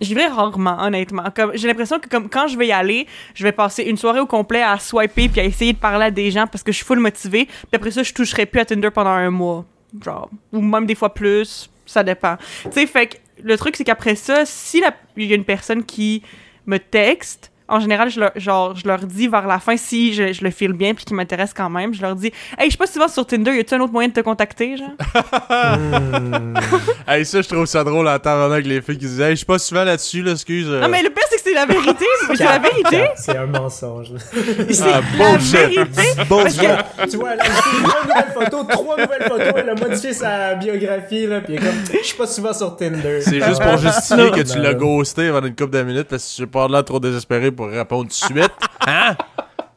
j'y 0.00 0.14
vais 0.14 0.26
rarement, 0.26 0.76
honnêtement. 0.80 1.24
Comme, 1.34 1.52
j'ai 1.54 1.66
l'impression 1.68 1.98
que 1.98 2.08
comme 2.08 2.28
quand 2.28 2.48
je 2.48 2.56
vais 2.56 2.68
y 2.68 2.72
aller, 2.72 3.06
je 3.34 3.42
vais 3.44 3.52
passer 3.52 3.84
une 3.84 3.96
soirée 3.96 4.20
au 4.20 4.26
complet 4.26 4.62
à 4.62 4.78
swiper 4.78 5.28
puis 5.28 5.40
à 5.40 5.44
essayer 5.44 5.72
de 5.72 5.78
parler 5.78 6.06
à 6.06 6.10
des 6.10 6.30
gens 6.30 6.46
parce 6.46 6.62
que 6.62 6.72
je 6.72 6.76
suis 6.76 6.86
full 6.86 6.98
motivée. 7.00 7.44
Puis 7.46 7.54
après 7.74 7.90
ça, 7.90 8.02
je 8.02 8.12
toucherai 8.12 8.46
plus 8.46 8.60
à 8.60 8.64
Tinder 8.64 8.90
pendant 8.90 9.10
un 9.10 9.30
mois. 9.30 9.64
Genre. 10.04 10.28
Ou 10.52 10.60
même 10.60 10.86
des 10.86 10.94
fois 10.94 11.12
plus. 11.14 11.70
Ça 11.86 12.02
dépend. 12.02 12.36
Tu 12.64 12.70
sais, 12.72 12.86
fait 12.86 13.06
que 13.06 13.16
le 13.42 13.56
truc, 13.56 13.76
c'est 13.76 13.84
qu'après 13.84 14.14
ça, 14.14 14.44
si 14.44 14.82
il 15.16 15.24
y 15.24 15.32
a 15.32 15.36
une 15.36 15.44
personne 15.44 15.84
qui 15.84 16.22
me 16.66 16.78
texte, 16.78 17.47
en 17.68 17.80
général, 17.80 18.10
je 18.10 18.20
leur, 18.20 18.32
genre, 18.36 18.74
je 18.76 18.86
leur 18.86 19.00
dis 19.00 19.28
vers 19.28 19.46
la 19.46 19.58
fin, 19.58 19.76
si 19.76 20.12
je, 20.14 20.32
je 20.32 20.42
le 20.44 20.50
file 20.50 20.72
bien 20.72 20.94
puis 20.94 21.04
qu'il 21.04 21.16
m'intéresse 21.16 21.52
quand 21.54 21.70
même, 21.70 21.92
je 21.94 22.02
leur 22.02 22.14
dis 22.16 22.32
Hey, 22.58 22.66
je 22.66 22.72
sais 22.72 22.76
pas 22.78 22.86
si 22.86 22.94
tu 22.94 22.98
vas 22.98 23.08
sur 23.08 23.26
Tinder, 23.26 23.52
y 23.54 23.60
a-tu 23.60 23.74
un 23.74 23.80
autre 23.80 23.92
moyen 23.92 24.08
de 24.08 24.14
te 24.14 24.20
contacter, 24.20 24.76
genre. 24.76 24.88
Hey, 27.06 27.24
ça, 27.24 27.40
je 27.40 27.48
trouve 27.48 27.64
ça 27.66 27.82
drôle 27.84 28.06
à 28.08 28.16
entendre 28.16 28.52
avec 28.52 28.66
les 28.66 28.82
filles 28.82 28.98
qui 28.98 29.06
disent 29.06 29.20
Hey, 29.20 29.30
je 29.30 29.36
suis 29.36 29.46
pas 29.46 29.58
souvent 29.58 29.84
là-dessus, 29.84 30.22
là, 30.22 30.32
excuse. 30.32 30.66
euh. 30.68 30.80
Non, 30.80 30.88
mais 30.88 31.02
le 31.02 31.08
pire, 31.10 31.24
c'est 31.30 31.36
que 31.36 31.42
c'est 31.44 31.54
la 31.54 31.64
vérité. 31.66 32.04
C'est 32.34 32.44
la 32.44 32.58
vérité. 32.58 33.04
C'est 33.16 33.36
un 33.36 33.46
mensonge. 33.46 34.08
C'est 34.70 34.82
Ah, 34.84 35.00
la 35.00 35.00
vérité. 35.00 35.86
Parce 36.28 36.56
que- 36.56 37.10
tu 37.10 37.16
vois, 37.16 37.32
elle 37.32 37.40
a 37.40 37.44
ajouté 37.44 37.82
trois 37.82 38.02
nouvelles 38.04 38.32
photos, 38.34 38.66
trois 38.68 38.96
nouvelles 38.96 39.22
photos, 39.28 39.52
elle 39.56 39.68
a 39.70 39.74
modifié 39.74 40.12
sa 40.12 40.54
biographie, 40.56 41.26
là, 41.26 41.40
pis 41.40 41.52
elle 41.54 41.62
est 41.62 41.66
comme, 41.66 41.98
je 42.00 42.06
suis 42.06 42.16
pas 42.16 42.26
souvent 42.26 42.52
sur 42.52 42.76
Tinder. 42.76 43.20
C'est 43.22 43.40
juste 43.40 43.62
pour 43.62 43.76
justifier 43.78 44.30
que 44.30 44.40
tu 44.52 44.58
l'as 44.58 44.74
ghosté 44.74 45.30
pendant 45.30 45.46
une 45.46 45.54
couple 45.56 45.70
de 45.70 45.82
minutes 45.82 46.08
parce 46.08 46.24
que 46.24 46.30
j'ai 46.36 46.46
pas 46.46 46.68
l'air 46.68 46.84
trop 46.84 47.00
désespéré 47.00 47.50
pour 47.58 47.68
répondre 47.68 48.04
tout 48.04 48.08
de 48.08 48.12
suite. 48.40 48.52
Hein? 48.86 49.16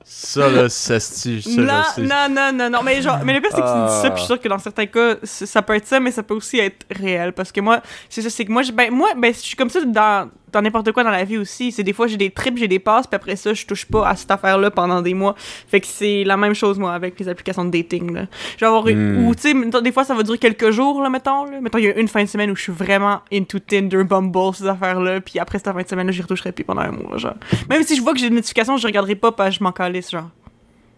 Ça, 0.03 0.50
là, 0.50 0.67
ça 0.69 1.00
se 1.00 1.59
non, 1.61 1.65
non, 1.97 2.29
non, 2.29 2.51
non, 2.53 2.69
non, 2.69 2.83
mais 2.83 3.01
genre, 3.01 3.19
mais 3.25 3.33
le 3.33 3.41
pire, 3.41 3.50
c'est 3.53 3.61
que 3.61 3.67
tu 3.67 3.88
dis 3.95 4.01
ça, 4.01 4.09
puis 4.11 4.17
je 4.17 4.25
suis 4.25 4.27
sûre 4.27 4.39
que 4.41 4.47
dans 4.47 4.59
certains 4.59 4.85
cas, 4.85 5.15
ça 5.23 5.61
peut 5.61 5.75
être 5.75 5.88
ça, 5.88 6.00
mais 6.00 6.11
ça 6.11 6.21
peut 6.23 6.33
aussi 6.33 6.59
être 6.59 6.85
réel, 6.91 7.33
parce 7.33 7.51
que 7.51 7.59
moi, 7.61 7.81
c'est 8.09 8.21
ça, 8.21 8.29
c'est 8.29 8.45
que 8.45 8.51
moi, 8.51 8.61
je- 8.63 8.71
ben, 8.71 8.91
moi, 8.91 9.09
ben, 9.17 9.33
je 9.33 9.39
suis 9.39 9.55
comme 9.55 9.69
ça 9.69 9.79
dans, 9.85 10.29
dans 10.51 10.62
n'importe 10.62 10.91
quoi 10.91 11.03
dans 11.03 11.10
la 11.12 11.24
vie 11.24 11.37
aussi, 11.37 11.72
c'est 11.72 11.83
des 11.83 11.94
fois, 11.94 12.07
j'ai 12.07 12.18
des 12.18 12.29
trips, 12.31 12.57
j'ai 12.57 12.68
des 12.68 12.79
passes, 12.79 13.07
puis 13.07 13.16
après 13.16 13.35
ça, 13.35 13.53
je 13.53 13.66
touche 13.66 13.85
pas 13.85 14.07
à 14.07 14.16
cette 14.16 14.31
affaire-là 14.31 14.72
pendant 14.72 15.01
des 15.01 15.14
mois, 15.14 15.35
fait 15.68 15.79
que 15.81 15.87
c'est 15.87 16.24
la 16.24 16.37
même 16.37 16.53
chose, 16.53 16.77
moi, 16.79 16.94
avec 16.94 17.20
les 17.20 17.29
applications 17.29 17.64
de 17.66 17.72
dating, 17.72 18.14
là. 18.14 18.25
Je 18.57 18.59
vais 18.61 18.66
avoir 18.68 18.87
une, 18.87 19.22
Hmm. 19.22 19.27
ou, 19.27 19.35
tu 19.35 19.42
sais, 19.53 19.81
des 19.81 19.92
fois, 19.92 20.03
ça 20.03 20.14
va 20.16 20.24
durer 20.24 20.37
quelques 20.37 20.72
jours, 20.72 21.01
là, 21.01 21.09
mettons, 21.09 21.46
là, 21.46 21.61
mettons, 21.61 21.77
il 21.77 21.85
y 21.85 21.87
a 21.87 21.96
une 21.98 22.07
fin 22.07 22.22
de 22.24 22.29
semaine 22.29 22.51
où 22.51 22.55
je 22.55 22.64
suis 22.64 22.72
vraiment 22.74 23.22
into 23.31 23.59
Tinder, 23.59 24.03
Bumble, 24.03 24.53
ces 24.55 24.66
affaires-là, 24.68 25.22
puis 25.22 25.40
après 25.40 25.57
cette 25.59 25.72
fin 25.72 25.81
de 25.81 25.87
semaine-là, 25.87 26.11
j'y 26.11 26.22
retoucherai 26.22 26.51
plus 26.51 26.64
pendant 26.64 26.81
un 26.81 26.92
mois, 26.92 27.18
genre. 27.18 27.35
Même 27.70 27.83
si 27.83 27.96
je 27.96 28.01
vois 28.01 28.14
que 28.14 28.20
j'ai 28.20 28.29
des 28.29 28.35
notifications, 28.35 28.77
je 28.77 28.87
regarderai 28.87 29.16
pas, 29.16 29.31
parce 29.31 29.51
que 29.51 29.55
je 29.59 29.64
m'en 29.64 29.72
calisse, 29.72 30.11
genre. 30.11 30.29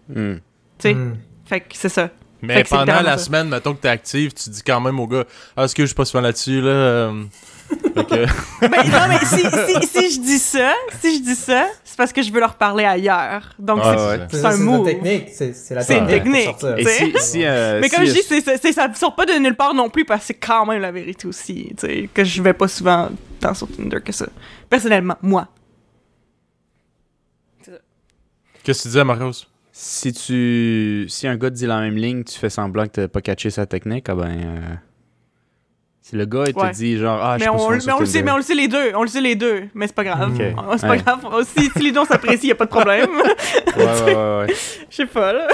Hmm. 0.10 0.36
Tu 0.36 0.40
sais, 0.80 0.94
Hmm. 0.94 1.16
fait 1.46 1.60
que 1.62 1.68
c'est 1.74 1.90
ça. 1.90 2.10
Mais 2.42 2.64
pendant 2.66 3.00
la 3.02 3.18
ça. 3.18 3.26
semaine, 3.26 3.48
mettons 3.48 3.74
que 3.74 3.80
t'es 3.80 3.88
active, 3.88 4.34
tu 4.34 4.50
dis 4.50 4.62
quand 4.64 4.82
même 4.82 5.00
au 5.00 5.08
gars 5.08 5.24
Ah, 5.56 5.64
est-ce 5.64 5.74
que 5.74 5.84
je 5.84 5.88
suis 5.88 5.96
pas 5.96 6.04
souvent 6.04 6.22
là-dessus, 6.22 6.60
là 6.60 6.68
euh, 6.70 7.24
que- 7.76 8.26
Ben, 8.68 8.84
non, 8.90 9.08
mais 9.10 9.20
si, 9.26 9.42
si, 9.82 9.88
si 9.88 10.16
je 10.16 10.22
dis 10.22 10.40
ça, 10.40 10.74
si 11.02 11.18
je 11.18 11.22
dis 11.24 11.36
ça, 11.36 11.68
c'est 11.84 11.98
parce 11.98 12.12
que 12.14 12.22
je 12.22 12.32
veux 12.32 12.40
leur 12.40 12.56
parler 12.56 12.86
ailleurs. 12.86 13.54
Donc, 13.60 13.82
c'est- 13.84 13.90
ouais. 13.90 14.28
C'est 14.30 14.38
c'est 14.38 14.46
un 14.46 14.52
c'est 14.52 14.58
la 14.58 14.64
move. 14.64 14.86
technique. 14.86 15.24
C'est 15.34 15.54
c'est 15.54 15.76
la 15.76 15.82
C'est 15.82 15.98
une 16.00 16.08
technique. 16.08 16.56
Et 16.78 16.86
si, 16.86 17.14
si, 17.20 17.46
euh, 17.46 17.80
Mais 17.82 17.90
si- 17.90 17.96
comme 17.96 18.06
je 18.06 18.12
dis, 18.14 18.22
c'est, 18.28 18.42
c'est, 18.42 18.62
c'est- 18.62 18.72
ça 18.74 18.94
sort 18.94 19.16
pas 19.16 19.26
de 19.26 19.34
nulle 19.40 19.56
part 19.56 19.74
non 19.74 19.90
plus 19.90 20.06
parce 20.06 20.22
que 20.22 20.28
c'est 20.28 20.34
quand 20.36 20.66
même 20.66 20.82
la 20.82 20.92
vérité 20.92 21.28
aussi. 21.28 21.74
tu 21.78 21.88
sais, 21.88 22.10
Que 22.14 22.24
je 22.24 22.42
vais 22.42 22.54
pas 22.54 22.68
souvent 22.68 23.10
tant 23.40 23.54
sur 23.54 23.68
Tinder 23.70 24.00
que 24.04 24.12
ça. 24.12 24.28
Personnellement, 24.70 25.18
moi. 25.22 25.48
Qu'est-ce 28.64 28.80
que 28.80 28.84
tu 28.84 28.88
disais, 28.90 29.04
Marcos? 29.04 29.46
Si 29.72 30.14
tu. 30.14 31.06
Si 31.10 31.28
un 31.28 31.36
gars 31.36 31.50
te 31.50 31.56
dit 31.56 31.66
la 31.66 31.80
même 31.82 31.96
ligne, 31.98 32.24
tu 32.24 32.38
fais 32.38 32.50
semblant 32.50 32.84
que 32.86 32.92
t'as 32.92 33.08
pas 33.08 33.22
catché 33.22 33.50
sa 33.50 33.66
technique, 33.66 34.08
ah 34.08 34.16
ben. 34.16 34.26
euh, 34.30 34.60
Si 36.06 36.18
le 36.18 36.26
gars 36.26 36.44
il 36.48 36.54
te 36.54 36.72
dit 36.74 36.98
genre 36.98 37.18
ah 37.24 37.38
je 37.38 37.46
mais 37.46 37.50
suis 37.50 37.58
pas 37.58 37.64
on, 37.64 37.70
mais 37.70 37.92
on 37.94 38.00
le 38.02 38.06
sait, 38.06 38.24
mais 38.24 38.32
on 38.32 38.36
le 38.36 38.42
sait 38.44 38.56
les 38.56 38.68
deux. 38.68 38.92
On 38.94 39.04
le 39.04 39.08
sait 39.08 39.22
les 39.22 39.36
deux. 39.36 39.64
Mais 39.74 39.88
c'est 39.88 39.96
pas 39.96 40.04
grave. 40.04 40.34
Ok. 40.36 40.42
Ah, 40.58 40.72
C'est 40.78 40.82
pas 40.86 40.92
Ouais. 40.92 40.98
grave. 40.98 41.44
Si, 41.46 41.70
si 41.70 41.80
les 41.80 41.92
deux 41.94 42.02
on 42.02 42.06
s'apprécie, 42.06 42.48
y 42.48 42.52
a 42.52 42.56
pas 42.56 42.66
de 42.66 42.70
problème. 42.70 43.08
Ouais, 43.78 43.84
ouais, 43.86 44.04
ouais, 44.14 44.38
ouais. 44.48 44.48
Je 44.90 44.96
sais 44.98 45.06
pas, 45.06 45.32
là. 45.34 45.48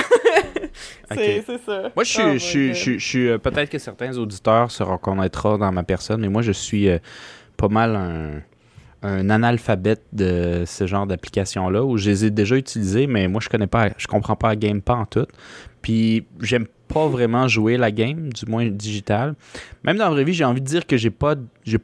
c'est, 1.13 1.43
ça. 1.65 1.83
Moi, 1.95 2.03
je 2.03 2.09
suis, 2.09 2.21
Oh 2.23 2.33
je 2.33 2.73
je 2.73 2.93
je 2.97 3.05
suis, 3.05 3.29
euh, 3.29 3.37
peut-être 3.37 3.69
que 3.69 3.77
certains 3.77 4.17
auditeurs 4.17 4.71
se 4.71 4.81
reconnaîtront 4.83 5.57
dans 5.59 5.71
ma 5.71 5.83
personne, 5.83 6.21
mais 6.21 6.29
moi, 6.29 6.41
je 6.41 6.51
suis 6.51 6.89
euh, 6.89 6.97
pas 7.55 7.67
mal 7.67 7.95
un, 7.95 8.41
un 9.01 9.29
analphabète 9.29 10.03
de 10.11 10.63
ce 10.65 10.85
genre 10.85 11.07
d'application-là 11.07 11.83
où 11.83 11.97
je 11.97 12.09
les 12.09 12.25
ai 12.25 12.31
déjà 12.31 12.57
utilisées, 12.57 13.07
mais 13.07 13.27
moi, 13.27 13.41
je 13.41 13.49
connais 13.49 13.67
pas, 13.67 13.89
je 13.97 14.07
comprends 14.07 14.35
pas 14.35 14.49
la 14.49 14.55
game 14.55 14.81
pas 14.81 14.95
en 14.95 15.05
tout. 15.05 15.27
Puis, 15.81 16.25
j'aime 16.41 16.67
pas 16.89 17.07
vraiment 17.07 17.47
jouer 17.47 17.77
la 17.77 17.91
game, 17.91 18.33
du 18.33 18.45
moins 18.45 18.67
digital. 18.67 19.35
Même 19.83 19.97
dans 19.97 20.05
la 20.05 20.09
vraie 20.11 20.23
vie, 20.23 20.33
j'ai 20.33 20.43
envie 20.43 20.61
de 20.61 20.65
dire 20.65 20.85
que 20.85 20.97
j'ai 20.97 21.11
pas, 21.11 21.35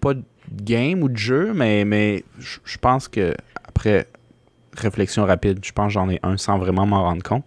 pas 0.02 0.14
de 0.14 0.24
game 0.52 1.04
ou 1.04 1.10
de 1.10 1.18
jeu, 1.18 1.54
mais, 1.54 1.86
mais 1.86 2.24
je 2.40 2.78
pense 2.78 3.08
que 3.08 3.34
après 3.64 4.08
réflexion 4.76 5.26
rapide, 5.26 5.60
je 5.64 5.72
pense 5.72 5.88
que 5.88 5.94
j'en 5.94 6.10
ai 6.10 6.20
un 6.24 6.38
sans 6.38 6.58
vraiment 6.58 6.86
m'en 6.86 7.04
rendre 7.04 7.24
compte. 7.24 7.46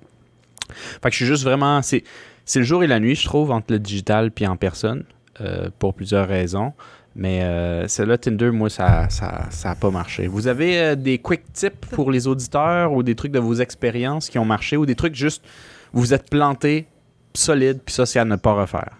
Fait 1.02 1.08
que 1.08 1.10
je 1.10 1.16
suis 1.16 1.26
juste 1.26 1.44
vraiment. 1.44 1.82
C'est, 1.82 2.04
c'est 2.44 2.60
le 2.60 2.64
jour 2.64 2.82
et 2.82 2.86
la 2.86 3.00
nuit, 3.00 3.14
je 3.14 3.24
trouve, 3.24 3.50
entre 3.50 3.72
le 3.72 3.78
digital 3.78 4.30
puis 4.30 4.46
en 4.46 4.56
personne, 4.56 5.04
euh, 5.40 5.68
pour 5.78 5.94
plusieurs 5.94 6.28
raisons. 6.28 6.72
Mais 7.20 7.42
euh, 7.42 7.88
celle-là, 7.88 8.16
Tinder, 8.16 8.52
moi, 8.52 8.70
ça 8.70 9.08
ça, 9.10 9.46
ça 9.50 9.72
a 9.72 9.74
pas 9.74 9.90
marché. 9.90 10.28
Vous 10.28 10.46
avez 10.46 10.78
euh, 10.80 10.94
des 10.94 11.18
quick 11.18 11.52
tips 11.52 11.88
pour 11.90 12.12
les 12.12 12.28
auditeurs 12.28 12.92
ou 12.92 13.02
des 13.02 13.16
trucs 13.16 13.32
de 13.32 13.40
vos 13.40 13.54
expériences 13.54 14.30
qui 14.30 14.38
ont 14.38 14.44
marché 14.44 14.76
ou 14.76 14.86
des 14.86 14.94
trucs 14.94 15.16
juste 15.16 15.44
où 15.92 15.98
vous 15.98 16.14
êtes 16.14 16.30
planté 16.30 16.86
solide 17.34 17.80
puis 17.84 17.92
ça, 17.92 18.06
c'est 18.06 18.20
à 18.20 18.24
ne 18.24 18.36
pas 18.36 18.52
refaire? 18.52 18.92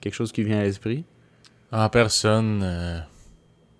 Quelque 0.00 0.14
chose 0.14 0.30
qui 0.30 0.44
vient 0.44 0.60
à 0.60 0.62
l'esprit? 0.62 1.04
En 1.72 1.88
personne. 1.88 2.60
euh, 2.62 2.98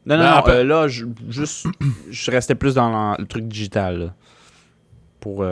Non, 0.07 0.16
non, 0.16 0.24
Ben, 0.24 0.35
non. 0.40 0.48
euh, 0.48 0.64
là, 0.64 0.88
je, 0.88 1.04
juste, 1.28 1.66
je 2.11 2.30
restais 2.33 2.57
plus 2.57 2.74
dans 2.74 3.14
le 3.16 3.26
truc 3.26 3.46
digital. 3.46 3.98
là. 3.98 4.14
Pour. 5.20 5.44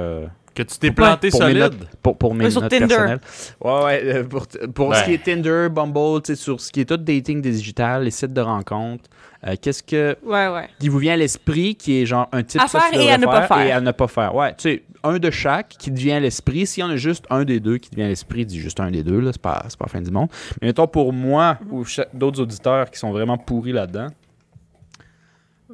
Que 0.54 0.62
tu 0.62 0.78
t'es 0.78 0.90
planté 0.90 1.30
pour 1.30 1.40
mes 1.40 1.46
solide. 1.46 1.60
notes, 1.62 1.88
pour, 2.02 2.18
pour 2.18 2.34
mes 2.34 2.44
Ouais, 2.46 2.60
notes 2.60 2.68
Tinder. 2.70 2.86
personnelles. 2.88 3.20
Ouais, 3.62 3.84
ouais. 3.84 4.00
euh, 4.04 4.24
pour 4.24 4.46
pour 4.74 4.90
Ben. 4.90 4.96
ce 4.96 5.04
qui 5.04 5.14
est 5.14 5.22
Tinder, 5.24 5.68
Bumble, 5.70 6.20
tu 6.22 6.34
sais, 6.34 6.36
sur 6.42 6.60
ce 6.60 6.70
qui 6.70 6.80
est 6.80 6.84
tout 6.84 6.96
dating 6.98 7.40
digital, 7.40 8.04
les 8.04 8.10
sites 8.10 8.34
de 8.34 8.40
rencontres, 8.42 9.08
euh, 9.46 9.54
qu'est-ce 9.60 9.82
que 9.82 10.16
Ouais, 10.22 10.48
ouais. 10.48 10.68
qui 10.78 10.88
vous 10.90 10.98
vient 10.98 11.14
à 11.14 11.16
l'esprit 11.16 11.74
qui 11.74 12.02
est 12.02 12.06
genre 12.06 12.28
un 12.32 12.42
type 12.42 12.60
À 12.60 12.68
ça, 12.68 12.80
faire 12.80 13.00
et 13.00 13.10
à 13.10 13.16
ne 13.18 13.24
pas 13.24 13.46
faire. 13.46 13.60
Et 13.66 13.72
à 13.72 13.80
ne 13.80 13.90
pas 13.92 14.08
faire? 14.08 14.34
Ouais, 14.34 14.50
tu 14.54 14.62
sais, 14.70 14.82
un 15.02 15.18
de 15.18 15.30
chaque 15.30 15.70
qui 15.70 15.90
te 15.90 15.98
vient 15.98 16.18
à 16.18 16.20
l'esprit. 16.20 16.66
S'il 16.66 16.82
y 16.82 16.86
en 16.86 16.90
a 16.90 16.96
juste 16.96 17.24
un 17.30 17.44
des 17.44 17.58
deux 17.58 17.78
qui 17.78 17.88
te 17.90 17.96
vient 17.96 18.04
à 18.04 18.08
l'esprit, 18.08 18.44
dis 18.44 18.60
juste 18.60 18.78
un 18.78 18.90
des 18.90 19.02
deux, 19.02 19.20
là, 19.20 19.30
c'est 19.32 19.40
pas, 19.40 19.64
c'est 19.68 19.78
pas 19.78 19.86
la 19.86 19.90
fin 19.90 20.00
du 20.02 20.10
monde. 20.10 20.28
Mais 20.60 20.68
mettons 20.68 20.86
pour 20.86 21.12
moi 21.14 21.58
ou 21.70 21.84
d'autres 22.12 22.40
auditeurs 22.42 22.90
qui 22.90 22.98
sont 22.98 23.10
vraiment 23.10 23.38
pourris 23.38 23.72
là-dedans, 23.72 24.08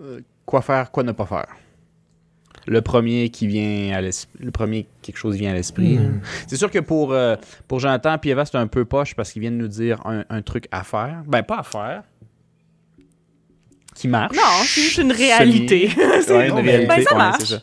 euh, 0.00 0.20
quoi 0.46 0.62
faire, 0.62 0.90
quoi 0.92 1.02
ne 1.02 1.12
pas 1.12 1.26
faire? 1.26 1.46
Le 2.70 2.82
premier 2.82 3.30
qui 3.30 3.46
vient 3.46 3.96
à 3.96 4.00
l'esprit, 4.02 4.38
le 4.44 4.50
premier 4.50 4.86
quelque 5.02 5.16
chose 5.16 5.36
vient 5.36 5.50
à 5.50 5.54
l'esprit. 5.54 5.96
Hmm. 5.98 6.20
C'est 6.46 6.56
sûr 6.56 6.70
que 6.70 6.78
pour, 6.80 7.12
euh, 7.12 7.34
pour 7.66 7.80
Jonathan 7.80 8.16
et 8.22 8.28
Eva, 8.28 8.44
c'est 8.44 8.58
un 8.58 8.66
peu 8.66 8.84
poche 8.84 9.14
parce 9.14 9.32
qu'ils 9.32 9.40
viennent 9.40 9.56
nous 9.56 9.68
dire 9.68 10.00
un, 10.06 10.24
un 10.28 10.42
truc 10.42 10.68
à 10.70 10.84
faire. 10.84 11.22
Ben, 11.26 11.42
pas 11.42 11.60
à 11.60 11.62
faire. 11.62 12.02
Qui 13.94 14.06
marche. 14.08 14.36
Non, 14.36 14.42
c'est 14.64 14.82
juste 14.82 14.98
une 14.98 15.12
réalité. 15.12 15.88
C'est- 16.22 16.32
Ouais, 16.32 16.48
une 16.48 16.54
bon, 16.54 16.62
réalité. 16.62 16.86
ben, 16.86 17.02
ça 17.02 17.12
ouais, 17.12 17.18
marche. 17.18 17.44
ça. 17.44 17.62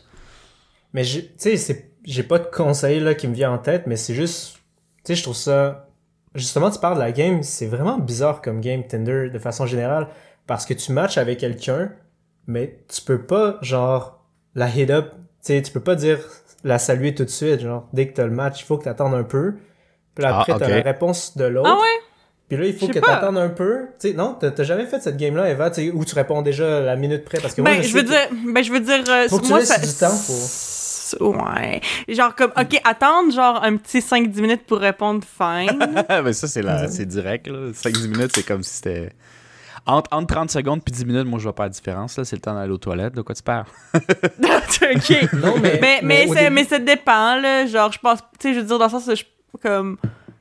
Mais 0.92 1.04
tu 1.04 1.22
sais, 1.36 1.56
c'est- 1.56 1.90
j'ai 2.04 2.22
pas 2.22 2.38
de 2.38 2.46
conseil 2.52 3.00
là, 3.00 3.14
qui 3.14 3.26
me 3.28 3.34
vient 3.34 3.52
en 3.52 3.58
tête, 3.58 3.84
mais 3.86 3.96
c'est 3.96 4.14
juste. 4.14 4.56
Tu 5.04 5.12
sais, 5.12 5.14
je 5.14 5.22
trouve 5.22 5.36
ça. 5.36 5.88
Justement, 6.34 6.70
tu 6.70 6.78
parles 6.78 6.96
de 6.96 7.00
la 7.00 7.12
game, 7.12 7.42
c'est 7.42 7.66
vraiment 7.66 7.98
bizarre 7.98 8.42
comme 8.42 8.60
game 8.60 8.86
Tinder 8.86 9.30
de 9.32 9.38
façon 9.38 9.66
générale. 9.66 10.08
Parce 10.46 10.66
que 10.66 10.74
tu 10.74 10.92
matches 10.92 11.16
avec 11.16 11.38
quelqu'un, 11.38 11.90
mais 12.46 12.78
tu 12.92 13.00
peux 13.02 13.22
pas, 13.24 13.58
genre, 13.62 14.15
la 14.56 14.68
hit 14.68 14.90
up. 14.90 15.10
Tu 15.44 15.52
sais, 15.54 15.62
tu 15.62 15.70
peux 15.70 15.78
pas 15.80 15.94
dire 15.94 16.18
la 16.64 16.78
saluer 16.80 17.14
tout 17.14 17.24
de 17.24 17.30
suite. 17.30 17.60
Genre, 17.60 17.86
dès 17.92 18.08
que 18.08 18.14
t'as 18.14 18.24
le 18.24 18.32
match, 18.32 18.60
il 18.60 18.64
faut 18.64 18.76
que 18.78 18.84
t'attendes 18.84 19.14
un 19.14 19.22
peu. 19.22 19.54
Puis 20.16 20.24
là, 20.24 20.30
Ah, 20.34 20.40
après, 20.40 20.58
t'as 20.58 20.68
la 20.68 20.82
réponse 20.82 21.36
de 21.36 21.44
l'autre. 21.44 21.68
Ah 21.72 21.76
ouais? 21.80 22.02
Puis 22.48 22.56
là, 22.58 22.64
il 22.66 22.74
faut 22.74 22.86
que 22.88 22.94
sais 22.94 23.00
pas. 23.00 23.16
t'attendes 23.16 23.38
un 23.38 23.48
peu. 23.48 23.82
Tu 24.00 24.08
sais, 24.10 24.14
non, 24.14 24.36
t'as 24.40 24.50
t'as 24.52 24.62
jamais 24.64 24.86
fait 24.86 25.00
cette 25.00 25.16
game-là, 25.16 25.50
Eva, 25.50 25.68
tu 25.70 25.84
sais, 25.86 25.90
où 25.92 26.04
tu 26.04 26.14
réponds 26.14 26.42
déjà 26.42 26.80
la 26.80 26.96
minute 26.96 27.24
près, 27.24 27.38
parce 27.40 27.54
que 27.54 27.60
moi, 27.60 27.70
Ben, 27.72 27.82
je 27.82 27.92
veux 27.94 28.02
que- 28.02 28.08
dire, 28.08 28.52
ben, 28.52 28.62
je 28.64 28.72
veux 28.72 28.80
dire, 28.80 29.04
euh, 29.08 29.28
Faut 29.28 29.38
que 29.38 29.44
tu 29.44 29.48
moi, 29.50 29.64
ça. 29.64 29.78
du 29.78 29.92
temps 29.92 30.16
Ouais. 31.20 31.80
Genre, 32.08 32.34
comme, 32.34 32.52
ok, 32.56 32.80
attendre, 32.84 33.32
genre, 33.32 33.62
un 33.62 33.76
petit 33.76 34.00
5-10 34.00 34.40
minutes 34.40 34.66
pour 34.66 34.78
répondre, 34.78 35.22
fine. 35.24 35.78
mais 36.24 36.32
ça, 36.32 36.48
c'est 36.48 36.62
la- 36.62 36.88
c'est 36.88 37.06
direct. 37.06 37.46
Là. 37.46 37.72
5-10 37.72 38.08
minutes, 38.08 38.32
c'est 38.34 38.42
comme 38.44 38.62
si 38.62 38.74
c'était. 38.74 39.10
Entre, 39.86 40.08
entre 40.12 40.26
30 40.34 40.50
secondes 40.50 40.82
puis 40.82 40.92
10 40.92 41.04
minutes, 41.06 41.26
moi, 41.26 41.38
je 41.38 41.44
vois 41.44 41.54
pas 41.54 41.62
la 41.64 41.68
différence. 41.68 42.16
là. 42.18 42.24
C'est 42.24 42.34
le 42.36 42.42
temps 42.42 42.54
d'aller 42.54 42.72
aux 42.72 42.78
toilettes. 42.78 43.14
De 43.14 43.22
quoi 43.22 43.34
tu 43.34 43.42
parles? 43.42 43.66
ok. 43.94 45.32
Non, 45.34 45.54
mais. 45.60 45.78
Mais, 45.80 46.00
mais, 46.02 46.26
début- 46.26 46.50
mais 46.50 46.64
ça 46.64 46.78
dépend, 46.78 47.36
là. 47.40 47.66
Genre, 47.66 47.92
je 47.92 47.98
pense, 47.98 48.18
tu 48.38 48.48
sais, 48.48 48.54
je 48.54 48.60
veux 48.60 48.66
dire, 48.66 48.78
dans 48.78 48.86
le 48.86 48.90
sens, 48.90 49.08
je, 49.14 49.24
comme, 49.62 49.96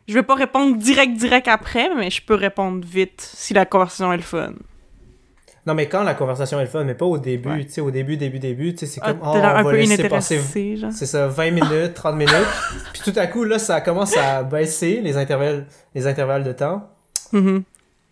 je 0.08 0.13
vais 0.13 0.23
pas 0.23 0.36
répondre 0.36 0.75
direct, 0.77 1.13
direct 1.17 1.47
après, 1.47 1.89
mais 1.95 2.10
je 2.10 2.21
peux 2.23 2.36
répondre 2.36 2.86
vite 2.86 3.21
si 3.21 3.53
la 3.53 3.65
conversation 3.65 4.12
est 4.13 4.17
le 4.17 4.23
fun. 4.23 4.53
Non, 5.67 5.73
mais 5.73 5.88
quand 5.89 6.03
la 6.03 6.13
conversation 6.13 6.60
est 6.60 6.63
le 6.65 6.69
fun, 6.69 6.84
mais 6.84 6.93
pas 6.93 7.05
au 7.08 7.17
début. 7.17 7.49
Ouais. 7.49 7.65
Tu 7.65 7.71
sais, 7.71 7.81
au 7.81 7.89
début, 7.89 8.17
début, 8.17 8.38
début, 8.38 8.73
tu 8.73 8.79
sais, 8.79 8.86
c'est 8.86 9.01
Ah, 9.03 9.13
comme. 9.13 9.21
oh, 9.23 9.31
on 9.34 9.43
un 9.43 9.63
va 9.63 9.63
peu 9.63 9.71
laisser 9.77 10.08
passer. 10.10 10.36
inintéressé, 10.36 10.77
genre. 10.77 10.91
C'est 10.91 11.08
ça, 11.08 11.27
20 11.27 11.51
minutes, 11.51 11.93
30 11.95 12.15
minutes. 12.15 12.34
puis 12.93 13.01
tout 13.12 13.17
à 13.19 13.25
coup, 13.25 13.43
là, 13.43 13.58
ça 13.58 13.81
commence 13.81 14.15
à 14.15 14.43
baisser 14.43 15.01
les 15.01 15.17
intervalles, 15.17 15.65
les 15.95 16.05
intervalles 16.05 16.43
de 16.43 16.51
temps. 16.51 16.88
Mhm. 17.31 17.63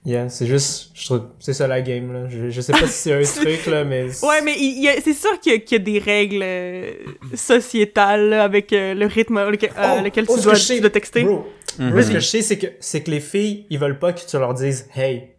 Yeah, 0.06 0.28
c'est 0.28 0.48
juste, 0.48 0.92
je 0.96 1.06
trouve, 1.06 1.22
c'est 1.39 1.54
ça 1.54 1.66
la 1.66 1.82
game, 1.82 2.12
là. 2.12 2.28
Je, 2.28 2.50
je 2.50 2.60
sais 2.62 2.74
pas 2.74 2.88
si 2.88 2.94
c'est 2.94 3.13
un 3.13 3.24
truc, 3.42 3.66
là, 3.68 3.86
mais. 3.86 4.08
Ouais, 4.24 4.42
mais 4.44 4.54
il 4.60 4.84
y 4.84 4.89
a- 4.89 5.00
c'est 5.02 5.13
sûr 5.13 5.39
qu'il 5.39 5.54
y, 5.54 5.56
a- 5.56 5.60
qu'il 5.60 5.78
y 5.78 5.82
a 5.82 5.84
des 5.84 6.00
règles 6.00 6.42
euh, 6.44 6.92
sociétales 7.36 8.30
là, 8.30 8.44
avec 8.44 8.74
euh, 8.74 8.94
le 8.94 9.06
rythme 9.06 9.38
auquel, 9.38 9.70
euh, 9.78 9.96
Oh, 10.00 10.04
lequel 10.04 10.26
oh, 10.28 10.36
tu, 10.38 10.44
dois, 10.44 10.56
sais- 10.56 10.76
tu 10.76 10.82
dois 10.82 10.89
texter. 10.89 11.24
Bro, 11.24 11.48
moi, 11.80 12.02
ce 12.04 12.12
que 12.12 12.20
je 12.20 12.26
sais, 12.26 12.42
c'est 12.42 12.58
que, 12.58 12.68
c'est 12.80 13.02
que 13.02 13.12
les 13.12 13.20
filles, 13.20 13.66
ils 13.70 13.80
veulent 13.80 14.00
pas 14.00 14.13
que 14.13 14.20
tu 14.26 14.38
leur 14.38 14.54
dises 14.54 14.88
hey. 14.96 15.30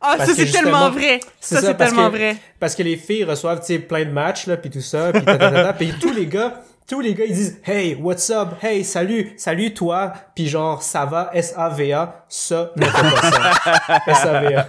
Ah, 0.00 0.16
ça, 0.24 0.32
c'est 0.34 0.46
tellement 0.50 0.88
vrai. 0.90 1.20
c'est 1.40 1.56
Ça, 1.56 1.60
ça, 1.60 1.66
c'est 1.68 1.74
parce 1.76 1.90
tellement 1.90 2.10
que- 2.10 2.16
vrai. 2.16 2.36
Parce 2.58 2.74
que 2.74 2.82
les 2.82 2.96
filles 2.96 3.24
reçoivent, 3.24 3.60
tu 3.60 3.66
sais, 3.66 3.78
plein 3.80 4.06
de 4.06 4.10
matchs, 4.10 4.46
là, 4.46 4.56
puis 4.56 4.70
tout 4.70 4.80
ça, 4.80 5.12
puis 5.12 5.22
tatatata, 5.22 5.74
puis 5.74 5.92
tous 6.00 6.14
les 6.14 6.24
gars, 6.26 6.62
tous 6.90 7.00
les 7.00 7.14
gars, 7.14 7.24
ils 7.24 7.34
disent 7.34 7.60
Hey, 7.64 7.94
what's 7.94 8.28
up? 8.30 8.48
Hey, 8.60 8.82
salut, 8.82 9.32
salut 9.36 9.72
toi, 9.72 10.12
puis 10.34 10.48
genre, 10.48 10.82
ça 10.82 11.04
va, 11.04 11.30
S-A-V-A, 11.32 12.24
ça, 12.28 12.72
ne 12.74 12.84
pas 12.84 13.30
ça. 13.30 14.02
S-A-V-A. 14.08 14.66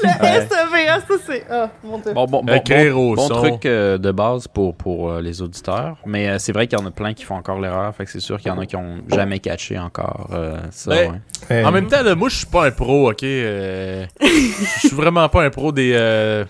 Le 0.00 0.48
SAVA, 0.48 1.00
ça, 1.00 1.14
c'est... 1.26 1.44
Ah, 1.50 1.68
mon 1.82 1.98
Dieu. 1.98 2.12
Bon, 2.12 2.26
bon, 2.26 2.44
bon, 2.44 2.62
bon, 2.64 3.14
bon 3.14 3.28
son. 3.28 3.34
truc 3.34 3.66
euh, 3.66 3.98
de 3.98 4.12
base 4.12 4.46
pour, 4.46 4.76
pour 4.76 5.10
euh, 5.10 5.20
les 5.20 5.42
auditeurs. 5.42 5.98
Mais 6.06 6.28
euh, 6.28 6.38
c'est 6.38 6.52
vrai 6.52 6.68
qu'il 6.68 6.78
y 6.78 6.82
en 6.82 6.86
a 6.86 6.92
plein 6.92 7.14
qui 7.14 7.24
font 7.24 7.34
encore 7.34 7.60
l'erreur. 7.60 7.92
Fait 7.96 8.04
que 8.04 8.12
c'est 8.12 8.20
sûr 8.20 8.38
qu'il 8.38 8.46
y 8.46 8.54
en 8.54 8.60
a 8.60 8.66
qui 8.66 8.76
ont 8.76 8.98
jamais 9.08 9.40
catché 9.40 9.76
encore 9.76 10.30
euh, 10.34 10.58
ça. 10.70 10.90
Ben, 10.90 11.20
ouais. 11.50 11.64
En 11.64 11.72
même 11.72 11.88
temps, 11.88 12.04
là, 12.04 12.14
moi, 12.14 12.28
je 12.28 12.36
suis 12.36 12.46
pas 12.46 12.66
un 12.66 12.70
pro, 12.70 13.10
ok? 13.10 13.24
euh, 13.24 14.06
Je 14.20 14.86
suis 14.86 14.96
vraiment 14.96 15.28
pas 15.28 15.42
un 15.42 15.50
pro 15.50 15.72
des, 15.72 15.94
euh, 15.94 16.44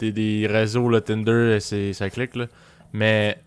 des, 0.00 0.12
des 0.12 0.46
réseaux, 0.50 0.88
là, 0.88 1.02
Tinder, 1.02 1.58
c'est, 1.60 1.92
ça 1.92 2.08
clique, 2.08 2.36
là. 2.36 2.46
Mais, 2.94 3.38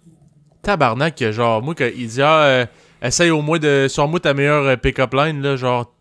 tabarnak, 0.65 1.15
que 1.15 1.31
genre, 1.31 1.61
moi, 1.61 1.73
quand 1.77 1.89
il 1.95 2.07
dit, 2.07 2.21
ah, 2.21 2.43
euh, 2.43 2.65
essaye 3.01 3.29
au 3.31 3.41
moins 3.41 3.59
de. 3.59 3.87
Sors-moi 3.89 4.19
ta 4.19 4.33
meilleure 4.33 4.63
euh, 4.65 4.75
pick-up 4.75 5.13
line, 5.13 5.41
là, 5.41 5.55
genre. 5.55 5.91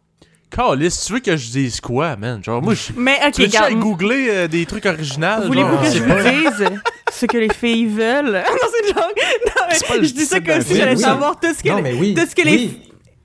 Calice, 0.50 1.04
tu 1.06 1.12
veux 1.14 1.18
que 1.20 1.36
je 1.36 1.50
dise 1.50 1.80
quoi, 1.80 2.14
man? 2.16 2.42
Genre, 2.44 2.62
moi, 2.62 2.74
je. 2.74 2.92
Mais, 2.96 3.18
ok, 3.26 3.32
Tu 3.32 3.40
veux 3.42 3.46
regarde, 3.48 3.74
googler 3.74 4.26
euh, 4.30 4.46
des 4.48 4.64
trucs 4.66 4.86
originaux? 4.86 5.46
Voulez-vous 5.46 5.78
que 5.78 5.90
je 5.90 5.98
vous 6.02 6.14
dise 6.14 6.68
ce 7.12 7.26
que 7.26 7.38
les 7.38 7.52
filles 7.52 7.86
veulent? 7.86 8.32
non, 8.32 8.68
c'est 8.70 8.90
une. 8.90 8.96
Non, 8.96 9.62
mais 10.00 10.06
je 10.06 10.14
dis 10.14 10.24
ça 10.26 10.40
comme 10.40 10.60
si 10.60 10.76
j'allais 10.76 10.96
savoir 10.96 11.40
tout 11.40 11.52
ce 11.56 11.62
que 11.62 11.68
Non, 11.68 11.76
les... 11.76 11.82
mais 11.82 11.94
oui. 11.94 12.14
tout 12.14 12.24
ce 12.28 12.34
que 12.36 12.42
les-. 12.42 12.70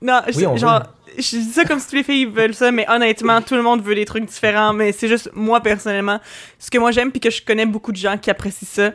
Non, 0.02 0.22
je- 0.28 0.44
Oui, 0.44 0.58
genre, 0.58 0.82
je 1.16 1.36
dis 1.36 1.52
ça 1.52 1.64
comme 1.64 1.78
si 1.78 1.84
toutes 1.86 1.94
les 1.98 2.02
filles 2.02 2.26
veulent 2.26 2.54
ça, 2.54 2.72
mais 2.72 2.84
honnêtement, 2.90 3.40
tout 3.42 3.54
le 3.54 3.62
monde 3.62 3.82
veut 3.82 3.94
des 3.94 4.06
trucs 4.06 4.24
différents, 4.24 4.72
mais 4.72 4.90
c'est 4.90 5.06
juste 5.08 5.30
moi, 5.34 5.60
personnellement, 5.60 6.18
ce 6.58 6.68
que 6.70 6.78
moi 6.78 6.90
j'aime, 6.90 7.12
puis 7.12 7.20
que 7.20 7.30
je 7.30 7.42
connais 7.42 7.66
beaucoup 7.66 7.92
de 7.92 7.96
gens 7.98 8.16
qui 8.18 8.30
apprécient 8.30 8.66
ça, 8.68 8.90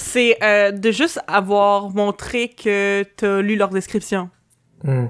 c'est 0.00 0.36
euh, 0.42 0.72
de 0.72 0.90
juste 0.90 1.20
avoir 1.26 1.90
montré 1.90 2.48
que 2.48 3.04
t'as 3.16 3.40
lu 3.40 3.56
leur 3.56 3.68
description. 3.68 4.30
Hmm. 4.82 5.06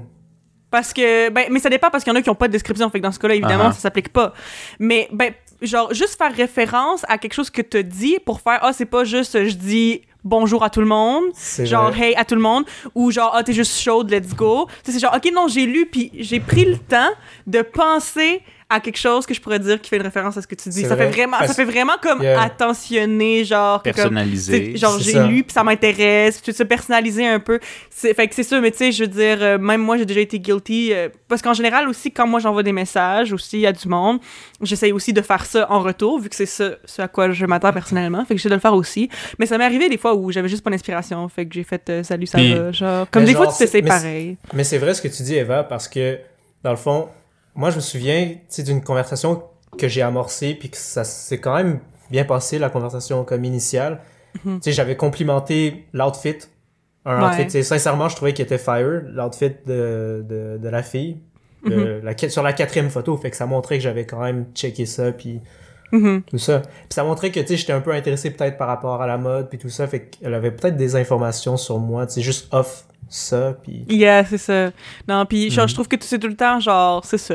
Parce 0.70 0.92
que, 0.92 1.30
ben, 1.30 1.46
mais 1.50 1.58
ça 1.58 1.68
dépend 1.68 1.90
parce 1.90 2.04
qu'il 2.04 2.12
y 2.12 2.16
en 2.16 2.18
a 2.18 2.22
qui 2.22 2.30
ont 2.30 2.34
pas 2.34 2.46
de 2.46 2.52
description. 2.52 2.88
Fait 2.90 3.00
que 3.00 3.02
dans 3.04 3.12
ce 3.12 3.18
cas-là, 3.18 3.34
évidemment, 3.34 3.64
Ah 3.64 3.68
ah. 3.70 3.72
ça 3.72 3.80
s'applique 3.80 4.10
pas. 4.10 4.32
Mais, 4.78 5.08
ben, 5.12 5.32
genre, 5.62 5.92
juste 5.92 6.16
faire 6.16 6.34
référence 6.34 7.04
à 7.08 7.18
quelque 7.18 7.34
chose 7.34 7.50
que 7.50 7.62
t'as 7.62 7.82
dit 7.82 8.18
pour 8.24 8.40
faire, 8.40 8.60
ah, 8.62 8.72
c'est 8.72 8.86
pas 8.86 9.04
juste, 9.04 9.46
je 9.46 9.54
dis 9.54 10.02
bonjour 10.22 10.62
à 10.62 10.70
tout 10.70 10.80
le 10.80 10.86
monde, 10.86 11.24
genre, 11.60 11.90
vrai. 11.90 12.10
hey 12.10 12.14
à 12.16 12.24
tout 12.24 12.34
le 12.34 12.40
monde, 12.42 12.64
ou 12.94 13.10
genre, 13.10 13.32
ah, 13.34 13.42
t'es 13.42 13.52
juste 13.52 13.80
chaude, 13.80 14.10
let's 14.10 14.34
go. 14.34 14.66
Tu 14.68 14.74
sais, 14.84 14.92
c'est 14.92 15.00
genre, 15.00 15.16
ok, 15.16 15.32
non, 15.32 15.48
j'ai 15.48 15.66
lu, 15.66 15.86
puis 15.86 16.10
j'ai 16.14 16.40
pris 16.40 16.64
le 16.64 16.76
temps 16.76 17.10
de 17.46 17.62
penser 17.62 18.42
à 18.70 18.80
quelque 18.80 18.96
chose 18.98 19.26
que 19.26 19.34
je 19.34 19.40
pourrais 19.40 19.58
dire 19.58 19.80
qui 19.80 19.90
fait 19.90 19.96
une 19.96 20.02
référence 20.02 20.36
à 20.36 20.42
ce 20.42 20.46
que 20.46 20.54
tu 20.54 20.68
dis. 20.68 20.82
Ça 20.82 20.96
fait 20.96 21.06
vrai. 21.06 21.10
vraiment, 21.10 21.36
ça 21.46 21.52
fait 21.54 21.64
vraiment 21.64 21.94
comme 22.00 22.22
Yeah. 22.22 22.40
attentionné, 22.42 23.44
genre, 23.44 23.82
Personnalisé. 23.82 24.76
genre 24.76 24.98
j'ai 24.98 25.18
lu 25.24 25.42
puis 25.42 25.52
ça 25.52 25.64
m'intéresse 25.64 26.40
puis 26.40 26.52
tu 26.52 26.56
se 26.56 26.62
personnaliser 26.62 27.26
un 27.26 27.40
peu 27.40 27.58
c'est 27.90 28.14
fait 28.14 28.28
que 28.28 28.34
c'est 28.34 28.42
sûr 28.42 28.60
mais 28.60 28.70
tu 28.70 28.78
sais 28.78 28.92
je 28.92 29.02
veux 29.04 29.08
dire 29.08 29.38
euh, 29.40 29.58
même 29.58 29.80
moi 29.80 29.96
j'ai 29.96 30.04
déjà 30.06 30.20
été 30.20 30.38
guilty 30.38 30.92
euh, 30.92 31.08
parce 31.28 31.42
qu'en 31.42 31.54
général 31.54 31.88
aussi 31.88 32.10
quand 32.12 32.26
moi 32.26 32.40
j'envoie 32.40 32.62
des 32.62 32.72
messages 32.72 33.32
aussi 33.32 33.66
à 33.66 33.72
du 33.72 33.88
monde 33.88 34.18
j'essaye 34.62 34.92
aussi 34.92 35.12
de 35.12 35.20
faire 35.22 35.44
ça 35.46 35.66
en 35.70 35.80
retour 35.80 36.18
vu 36.20 36.28
que 36.28 36.36
c'est 36.36 36.46
ça 36.46 36.70
ce 36.84 37.02
à 37.02 37.08
quoi 37.08 37.30
je 37.32 37.46
m'attends 37.46 37.72
personnellement 37.72 38.24
fait 38.24 38.34
que 38.34 38.38
j'essaie 38.38 38.48
de 38.50 38.54
le 38.54 38.60
faire 38.60 38.74
aussi 38.74 39.08
mais 39.38 39.46
ça 39.46 39.58
m'est 39.58 39.64
arrivé 39.64 39.88
des 39.88 39.98
fois 39.98 40.14
où 40.14 40.30
j'avais 40.30 40.48
juste 40.48 40.62
pas 40.62 40.70
d'inspiration 40.70 41.28
fait 41.28 41.46
que 41.46 41.54
j'ai 41.54 41.64
fait 41.64 41.88
euh, 41.90 42.02
salut 42.02 42.26
ça 42.26 42.38
Puis- 42.38 42.54
va 42.54 42.70
genre 42.72 43.08
comme 43.10 43.24
des 43.24 43.32
genre, 43.32 43.44
fois 43.44 43.52
tu 43.52 43.62
mais 43.62 43.66
c'est- 43.66 43.82
pareil 43.82 44.36
Mais 44.52 44.64
c'est 44.64 44.78
vrai 44.78 44.94
ce 44.94 45.02
que 45.02 45.08
tu 45.08 45.22
dis, 45.22 45.34
Eva, 45.36 45.64
parce 45.64 45.88
que, 45.88 46.18
dans 46.62 46.70
le 46.70 46.76
fond, 46.76 47.08
moi, 47.60 47.70
je 47.70 47.76
me 47.76 47.80
souviens, 47.80 48.34
d'une 48.64 48.82
conversation 48.82 49.42
que 49.78 49.86
j'ai 49.86 50.02
amorcée, 50.02 50.54
puis 50.54 50.70
que 50.70 50.76
ça 50.78 51.04
s'est 51.04 51.38
quand 51.38 51.54
même 51.54 51.80
bien 52.10 52.24
passé, 52.24 52.58
la 52.58 52.70
conversation 52.70 53.22
comme 53.24 53.44
initiale. 53.44 54.00
Mhm. 54.44 54.56
Tu 54.60 54.64
sais, 54.64 54.72
j'avais 54.72 54.96
complimenté 54.96 55.84
l'outfit. 55.92 56.36
Un 57.04 57.20
Ouais. 57.36 57.44
outfit, 57.44 57.62
sincèrement, 57.62 58.08
je 58.08 58.16
trouvais 58.16 58.32
qu'il 58.32 58.44
était 58.44 58.58
fire, 58.58 59.02
l'outfit 59.06 59.50
de, 59.66 60.24
de, 60.28 60.58
de 60.58 60.68
la 60.68 60.82
fille. 60.82 61.18
Mhm. 61.64 61.70
De- 61.70 62.00
la, 62.02 62.28
sur 62.30 62.42
la 62.42 62.52
quatrième 62.54 62.88
photo, 62.90 63.16
fait 63.18 63.30
que 63.30 63.36
ça 63.36 63.44
montrait 63.46 63.76
que 63.76 63.84
j'avais 63.84 64.06
quand 64.06 64.20
même 64.22 64.46
checké 64.54 64.86
ça, 64.86 65.12
puis 65.12 65.40
Mhm. 65.92 66.22
tout 66.22 66.38
ça. 66.38 66.60
Puis 66.60 66.70
ça 66.94 67.04
montrait 67.04 67.30
que, 67.30 67.40
tu 67.40 67.46
sais, 67.48 67.56
j'étais 67.58 67.72
un 67.74 67.80
peu 67.80 67.92
intéressé 67.92 68.30
peut-être 68.30 68.56
par 68.56 68.68
rapport 68.68 69.02
à 69.02 69.06
la 69.06 69.18
mode, 69.18 69.48
puis 69.50 69.58
tout 69.58 69.68
ça, 69.68 69.86
fait 69.86 70.06
qu'elle 70.06 70.32
avait 70.34 70.52
peut-être 70.52 70.76
des 70.76 70.96
informations 70.96 71.56
sur 71.56 71.78
moi, 71.78 72.06
juste 72.16 72.48
off 72.54 72.86
ça, 73.10 73.54
puis... 73.62 73.84
Yeah, 73.88 74.24
c'est 74.24 74.38
ça. 74.38 74.70
Non, 75.08 75.26
puis 75.26 75.50
genre, 75.50 75.64
Mhm. 75.64 75.68
je 75.68 75.74
trouve 75.74 75.88
que 75.88 75.96
sais 76.02 76.18
tout 76.18 76.28
le 76.28 76.36
temps, 76.36 76.60
genre, 76.60 77.04
c'est 77.04 77.18
ça. 77.18 77.34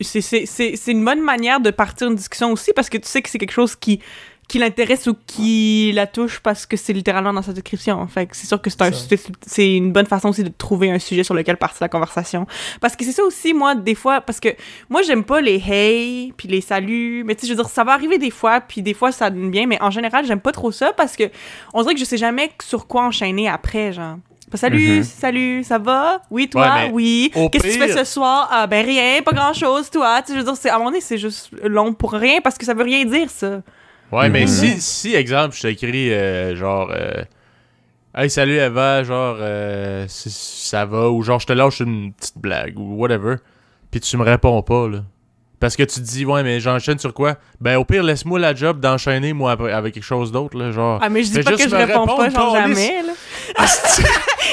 C'est- 0.00 0.20
C'est 0.22 0.46
c'est- 0.46 0.74
c'est 0.76 0.90
une 0.92 1.04
bonne 1.04 1.20
manière 1.22 1.60
de 1.60 1.70
partir 1.70 2.08
une 2.08 2.16
discussion 2.16 2.50
aussi 2.50 2.72
parce 2.74 2.88
que 2.88 2.96
tu 2.98 3.06
sais 3.06 3.20
que 3.22 3.28
c'est 3.28 3.38
quelque 3.38 3.52
chose 3.52 3.76
qui, 3.76 4.00
qui 4.48 4.58
l'intéresse 4.58 5.06
ou 5.06 5.14
qui 5.26 5.92
la 5.94 6.06
touche 6.06 6.40
parce 6.40 6.66
que 6.66 6.76
c'est 6.76 6.92
littéralement 6.92 7.32
dans 7.32 7.42
sa 7.42 7.52
description. 7.52 8.06
Fait 8.08 8.26
que 8.26 8.36
c'est 8.36 8.46
sûr 8.46 8.60
que 8.60 8.68
c'est 8.70 8.82
un- 8.82 8.92
c'est 8.92 9.20
c'est 9.46 9.76
une 9.76 9.92
bonne 9.92 10.06
façon 10.06 10.28
aussi 10.30 10.42
de 10.44 10.50
trouver 10.50 10.90
un 10.90 10.98
sujet 10.98 11.24
sur 11.24 11.34
lequel 11.34 11.56
partir 11.58 11.78
la 11.82 11.88
conversation. 11.88 12.46
Parce 12.80 12.96
que 12.96 13.04
c'est 13.04 13.12
ça 13.12 13.22
aussi, 13.22 13.54
moi, 13.54 13.74
des 13.74 13.94
fois, 13.94 14.20
parce 14.22 14.40
que 14.40 14.48
moi, 14.90 15.02
j'aime 15.02 15.24
pas 15.24 15.40
les 15.40 15.62
hey, 15.66 16.32
puis 16.36 16.48
les 16.48 16.60
saluts, 16.60 17.22
mais 17.24 17.34
tu 17.34 17.42
sais, 17.42 17.46
je 17.48 17.52
veux 17.52 17.62
dire, 17.62 17.68
ça 17.70 17.84
va 17.84 17.92
arriver 17.92 18.18
des 18.18 18.30
fois, 18.30 18.60
puis 18.60 18.82
des 18.82 18.94
fois, 18.94 19.12
ça 19.12 19.30
donne 19.30 19.50
bien, 19.50 19.66
mais 19.66 19.80
en 19.82 19.90
général, 19.90 20.26
j'aime 20.26 20.40
pas 20.40 20.52
trop 20.52 20.72
ça 20.72 20.92
parce 20.94 21.16
que 21.16 21.24
on 21.72 21.82
dirait 21.82 21.94
que 21.94 22.00
je 22.00 22.04
sais 22.06 22.18
jamais 22.18 22.50
sur 22.62 22.86
quoi 22.86 23.04
enchaîner 23.04 23.48
après, 23.48 23.92
genre. 23.92 24.16
Salut, 24.54 24.98
Mhm. 24.98 25.02
salut, 25.04 25.64
ça 25.64 25.78
va? 25.78 26.20
Oui, 26.30 26.48
toi? 26.48 26.70
Ouais, 26.84 26.90
oui. 26.92 27.30
Qu'est-ce 27.50 27.66
que 27.66 27.72
tu 27.72 27.78
fais 27.78 27.88
ce 27.88 28.04
soir? 28.04 28.48
Ah, 28.50 28.66
ben 28.66 28.84
rien, 28.84 29.22
pas 29.22 29.32
grand-chose, 29.32 29.88
toi. 29.90 30.20
Tu 30.22 30.28
sais, 30.28 30.34
je 30.34 30.38
veux 30.38 30.44
dire, 30.44 30.56
c'est- 30.56 30.68
à 30.68 30.74
un 30.74 30.78
moment 30.78 30.90
donné, 30.90 31.00
c'est 31.00 31.18
juste 31.18 31.50
long 31.62 31.94
pour 31.94 32.12
rien 32.12 32.40
parce 32.42 32.58
que 32.58 32.64
ça 32.66 32.74
veut 32.74 32.84
rien 32.84 33.04
dire, 33.04 33.30
ça. 33.30 33.62
Ouais, 34.12 34.28
mais 34.28 34.42
Mhm. 34.42 34.46
si, 34.46 34.80
si, 34.80 35.14
exemple, 35.14 35.56
je 35.56 35.62
t'écris, 35.62 36.12
euh, 36.12 36.54
genre, 36.56 36.90
euh, 36.94 37.22
Hey, 38.14 38.28
salut 38.28 38.58
Eva, 38.58 39.02
genre, 39.04 39.36
euh, 39.40 40.04
si- 40.06 40.28
ça 40.28 40.84
va, 40.84 41.08
ou 41.08 41.22
genre, 41.22 41.40
je 41.40 41.46
te 41.46 41.52
lâche 41.54 41.80
une 41.80 42.12
petite 42.12 42.36
blague, 42.36 42.78
ou 42.78 42.96
whatever, 42.96 43.36
puis 43.90 44.00
tu 44.00 44.18
me 44.18 44.22
réponds 44.22 44.60
pas, 44.60 44.86
là. 44.86 44.98
Parce 45.58 45.76
que 45.76 45.82
tu 45.84 45.94
te 46.00 46.04
dis, 46.04 46.26
ouais, 46.26 46.42
mais 46.42 46.60
j'enchaîne 46.60 46.98
sur 46.98 47.14
quoi? 47.14 47.36
Ben, 47.60 47.76
au 47.78 47.86
pire, 47.86 48.02
laisse-moi 48.02 48.38
la 48.38 48.54
job 48.54 48.80
d'enchaîner, 48.80 49.32
moi, 49.32 49.52
avec 49.52 49.94
quelque 49.94 50.02
chose 50.02 50.30
d'autre, 50.30 50.58
là, 50.58 50.72
genre. 50.72 50.98
Ah, 51.00 51.08
mais 51.08 51.22
je 51.22 51.30
dis 51.30 51.38
pas 51.40 51.52
juste 51.52 51.64
que 51.64 51.70
je 51.70 51.74
me 51.74 51.80
réponds 51.86 52.04
pas, 52.06 52.28
genre 52.28 52.54
jamais, 52.54 53.02
là. 53.02 53.12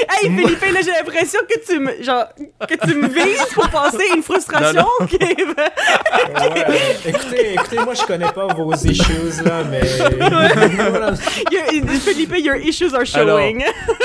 Hey, 0.10 0.30
Philippe, 0.36 0.62
là, 0.74 0.82
j'ai 0.84 0.92
l'impression 0.92 1.40
que 1.50 1.60
tu 1.66 1.80
me, 1.80 2.02
genre, 2.04 2.26
que 2.68 2.76
tu 2.88 2.96
me 2.96 3.08
vises 3.08 3.46
pour 3.54 3.70
passer 3.70 4.04
une 4.16 4.24
frustration. 4.24 4.86
ben- 5.00 5.18
Ouais, 5.20 6.66
euh, 6.70 6.74
écoutez, 7.06 7.54
écoutez, 7.54 7.76
moi 7.80 7.94
je 7.94 8.04
connais 8.06 8.32
pas 8.32 8.48
vos 8.54 8.74
issues 8.74 9.44
là, 9.44 9.64
mais 9.70 9.82
Voilà. 10.20 11.14
Your- 11.52 11.90
Philippe, 12.02 12.36
your 12.40 12.56
issues 12.58 12.94
are 12.94 13.04
Alors, 13.14 13.40
showing. 13.40 13.64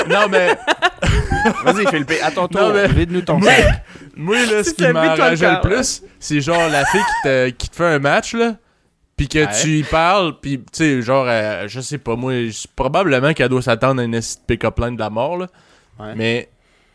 non, 0.09 0.27
mais, 0.29 0.57
Vas-y, 1.63 1.85
Philippe, 1.87 2.11
à 2.23 2.31
ton 2.31 2.47
tour. 2.47 2.61
Non, 2.61 2.73
mais- 2.73 2.87
Vide-nous 2.87 3.21
ton 3.21 3.37
moi, 3.39 3.51
sac. 3.51 3.83
moi, 4.15 4.35
là, 4.45 4.63
ce 4.63 4.69
qui 4.71 4.83
toi, 4.83 4.91
le 4.93 5.61
plus, 5.61 6.01
c'est 6.19 6.41
genre 6.41 6.69
la 6.69 6.85
fille 6.85 7.01
qui 7.01 7.27
te, 7.29 7.49
qui 7.49 7.69
te 7.69 7.75
fait 7.75 7.85
un 7.85 7.99
match, 7.99 8.33
là, 8.33 8.55
pis 9.17 9.27
que 9.27 9.39
Ouais. 9.39 9.47
tu 9.61 9.69
y 9.79 9.83
parles, 9.83 10.39
pis, 10.39 10.57
tu 10.59 10.63
sais, 10.73 11.01
genre, 11.01 11.25
euh, 11.27 11.65
je 11.67 11.79
sais 11.81 11.97
pas, 11.99 12.15
moi, 12.15 12.33
probablement 12.75 13.33
qu'elle 13.33 13.49
doit 13.49 13.61
s'attendre 13.61 14.01
à 14.01 14.05
une 14.05 14.19
pick-up 14.47 14.79
line 14.79 14.95
de 14.95 14.99
la 15.01 15.09
mort, 15.09 15.37
là. 15.37 15.47
Ouais. 15.99 16.13
Mais 16.15 16.49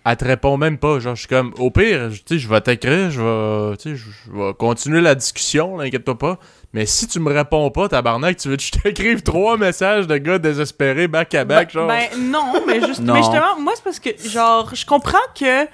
elle 0.05 0.17
te 0.17 0.25
répond 0.25 0.57
même 0.57 0.79
pas. 0.79 0.99
Genre, 0.99 1.15
je 1.15 1.21
suis 1.21 1.29
comme, 1.29 1.53
au 1.59 1.71
pire, 1.71 2.11
je- 2.11 2.19
tu 2.19 2.23
sais, 2.35 2.39
je 2.39 2.49
vais 2.49 2.61
t'écrire, 2.61 3.11
je 3.11 3.21
vais, 3.21 3.77
tu 3.77 3.91
sais, 3.91 3.97
je 3.97 4.05
je 4.27 4.33
vais 4.33 4.55
continuer 4.55 5.01
la 5.01 5.15
discussion, 5.15 5.79
inquiète-toi 5.81 6.19
pas. 6.19 6.39
Mais 6.73 6.87
si 6.87 7.07
tu 7.09 7.19
me 7.21 7.33
réponds 7.33 7.71
pas, 7.71 7.89
tabarnak, 7.89 8.37
tu 8.37 8.49
veux 8.49 8.57
que 8.57 8.63
je 8.63 8.71
t'écrive 8.71 9.23
trois 9.23 9.57
messages 9.59 10.07
de 10.07 10.17
gars 10.19 10.39
désespérés 10.39 11.09
back 11.09 11.35
à 11.35 11.45
back, 11.45 11.71
genre? 11.73 11.89
Ben 11.89 12.09
non, 12.19 12.53
mais, 12.67 12.81
juste, 12.87 13.01
Non. 13.01 13.15
mais 13.15 13.21
justement, 13.23 13.59
moi, 13.59 13.73
c'est 13.75 13.85
parce 13.85 13.99
que, 14.01 14.11
genre, 14.29 14.73
je 14.75 14.87
comprends 14.87 15.19
que 15.39 15.67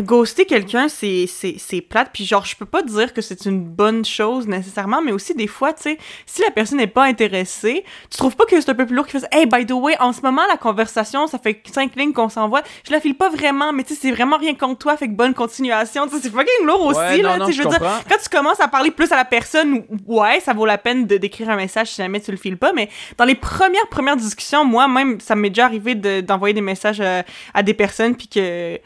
ghoster 0.00 0.44
quelqu'un, 0.46 0.88
c'est, 0.88 1.26
c'est, 1.26 1.56
c'est 1.58 1.80
plate, 1.80 2.10
puis 2.12 2.24
genre, 2.24 2.44
je 2.44 2.56
peux 2.56 2.64
pas 2.64 2.82
dire 2.82 3.12
que 3.12 3.20
c'est 3.20 3.44
une 3.44 3.62
bonne 3.62 4.04
chose 4.04 4.46
nécessairement, 4.48 5.02
mais 5.02 5.12
aussi 5.12 5.34
des 5.34 5.46
fois, 5.46 5.72
tu 5.72 5.82
sais, 5.82 5.98
si 6.26 6.42
la 6.42 6.50
personne 6.50 6.78
n'est 6.78 6.86
pas 6.86 7.04
intéressée, 7.04 7.84
tu 8.10 8.16
trouves 8.16 8.34
pas 8.36 8.44
que 8.46 8.60
c'est 8.60 8.70
un 8.70 8.74
peu 8.74 8.86
plus 8.86 8.96
lourd 8.96 9.06
qu'il 9.06 9.20
fasse 9.20 9.28
Hey, 9.32 9.46
by 9.46 9.66
the 9.66 9.72
way, 9.72 9.94
en 10.00 10.12
ce 10.12 10.20
moment, 10.22 10.42
la 10.50 10.56
conversation, 10.56 11.26
ça 11.26 11.38
fait 11.38 11.62
cinq 11.72 11.96
lignes 11.96 12.12
qu'on 12.12 12.28
s'envoie, 12.28 12.62
je 12.86 12.92
la 12.92 13.00
file 13.00 13.14
pas 13.16 13.28
vraiment, 13.28 13.72
mais 13.72 13.84
tu 13.84 13.94
sais, 13.94 14.00
c'est 14.02 14.10
vraiment 14.12 14.38
rien 14.38 14.54
contre 14.54 14.78
toi, 14.78 14.96
fait 14.96 15.06
que 15.08 15.12
bonne 15.14 15.34
continuation, 15.34 16.06
tu 16.06 16.14
sais, 16.16 16.22
c'est 16.22 16.30
fucking 16.30 16.66
lourd 16.66 16.86
aussi, 16.86 16.98
Ouais, 16.98 17.22
là, 17.22 17.32
non, 17.36 17.38
non, 17.40 17.46
tu 17.46 17.52
sais, 17.52 17.58
je 17.58 17.62
veux 17.62 17.68
dire, 17.70 17.80
quand 18.08 18.16
tu 18.22 18.28
commences 18.30 18.60
à 18.60 18.68
parler 18.68 18.90
plus 18.90 19.12
à 19.12 19.16
la 19.16 19.24
personne, 19.24 19.84
ouais, 20.06 20.40
ça 20.40 20.52
vaut 20.54 20.66
la 20.66 20.78
peine 20.78 21.06
de 21.06 21.16
d'écrire 21.18 21.50
un 21.50 21.56
message 21.56 21.88
si 21.88 21.96
jamais 21.96 22.20
tu 22.20 22.30
le 22.30 22.36
files 22.36 22.56
pas, 22.58 22.72
mais 22.72 22.88
dans 23.16 23.24
les 23.24 23.34
premières 23.34 23.88
premières 23.88 24.16
discussions, 24.16 24.64
moi 24.64 24.88
même 24.88 25.20
ça 25.20 25.34
m'est 25.34 25.50
déjà 25.50 25.64
arrivé 25.66 25.94
de- 25.94 26.20
d'envoyer 26.20 26.54
des 26.54 26.60
messages 26.60 27.00
euh, 27.00 27.22
à 27.54 27.62
des 27.62 27.74
personnes 27.74 28.14
puis 28.16 28.28
que 28.28 28.78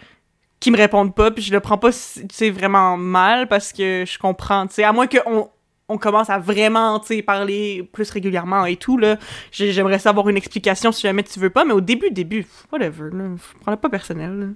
qui 0.62 0.70
me 0.70 0.76
répondent 0.76 1.14
pas, 1.14 1.30
puis 1.30 1.42
je 1.42 1.52
le 1.52 1.60
prends 1.60 1.76
pas 1.78 1.90
tu 1.90 1.98
sais 2.32 2.50
vraiment 2.50 2.96
mal 2.96 3.48
parce 3.48 3.72
que 3.72 4.04
je 4.06 4.18
comprends, 4.18 4.66
tu 4.66 4.74
sais, 4.74 4.84
à 4.84 4.92
moins 4.92 5.06
que 5.06 5.18
on 5.26 5.48
on 5.88 5.98
commence 5.98 6.30
à 6.30 6.38
vraiment, 6.38 7.00
tu 7.00 7.08
sais, 7.16 7.22
parler 7.22 7.86
plus 7.92 8.08
régulièrement 8.10 8.64
et 8.64 8.76
tout, 8.76 8.96
là. 8.96 9.18
J'ai- 9.50 9.72
J'aimerais 9.72 9.98
savoir 9.98 10.26
une 10.30 10.36
explication 10.38 10.90
si 10.90 11.02
jamais 11.02 11.22
tu 11.24 11.38
veux 11.38 11.50
pas, 11.50 11.66
mais 11.66 11.74
au 11.74 11.82
début, 11.82 12.10
début, 12.10 12.46
whatever, 12.72 13.10
là. 13.12 13.24
Prends-le 13.60 13.76
pas 13.76 13.90
personnel, 13.90 14.30
là. 14.38 14.46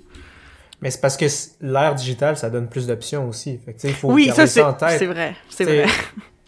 Mais 0.81 0.91
c'est 0.91 1.01
parce 1.01 1.17
que 1.17 1.27
l'ère 1.61 1.95
digitale, 1.95 2.39
ça 2.39 2.49
donne 2.49 2.69
plus 2.69 2.87
d'options 2.87 3.29
aussi. 3.29 3.59
Fait 3.65 3.75
que, 3.75 3.87
il 3.87 3.93
faut 3.95 4.11
Oui, 4.13 4.27
garder 4.29 4.43
ça, 4.43 4.47
c'est 4.47 4.63
en 4.63 4.73
tête. 4.73 4.99
c'est 4.99 5.07
vrai, 5.07 5.35
c'est 5.51 5.65
vrai. 5.65 5.85
Tu 5.85 5.91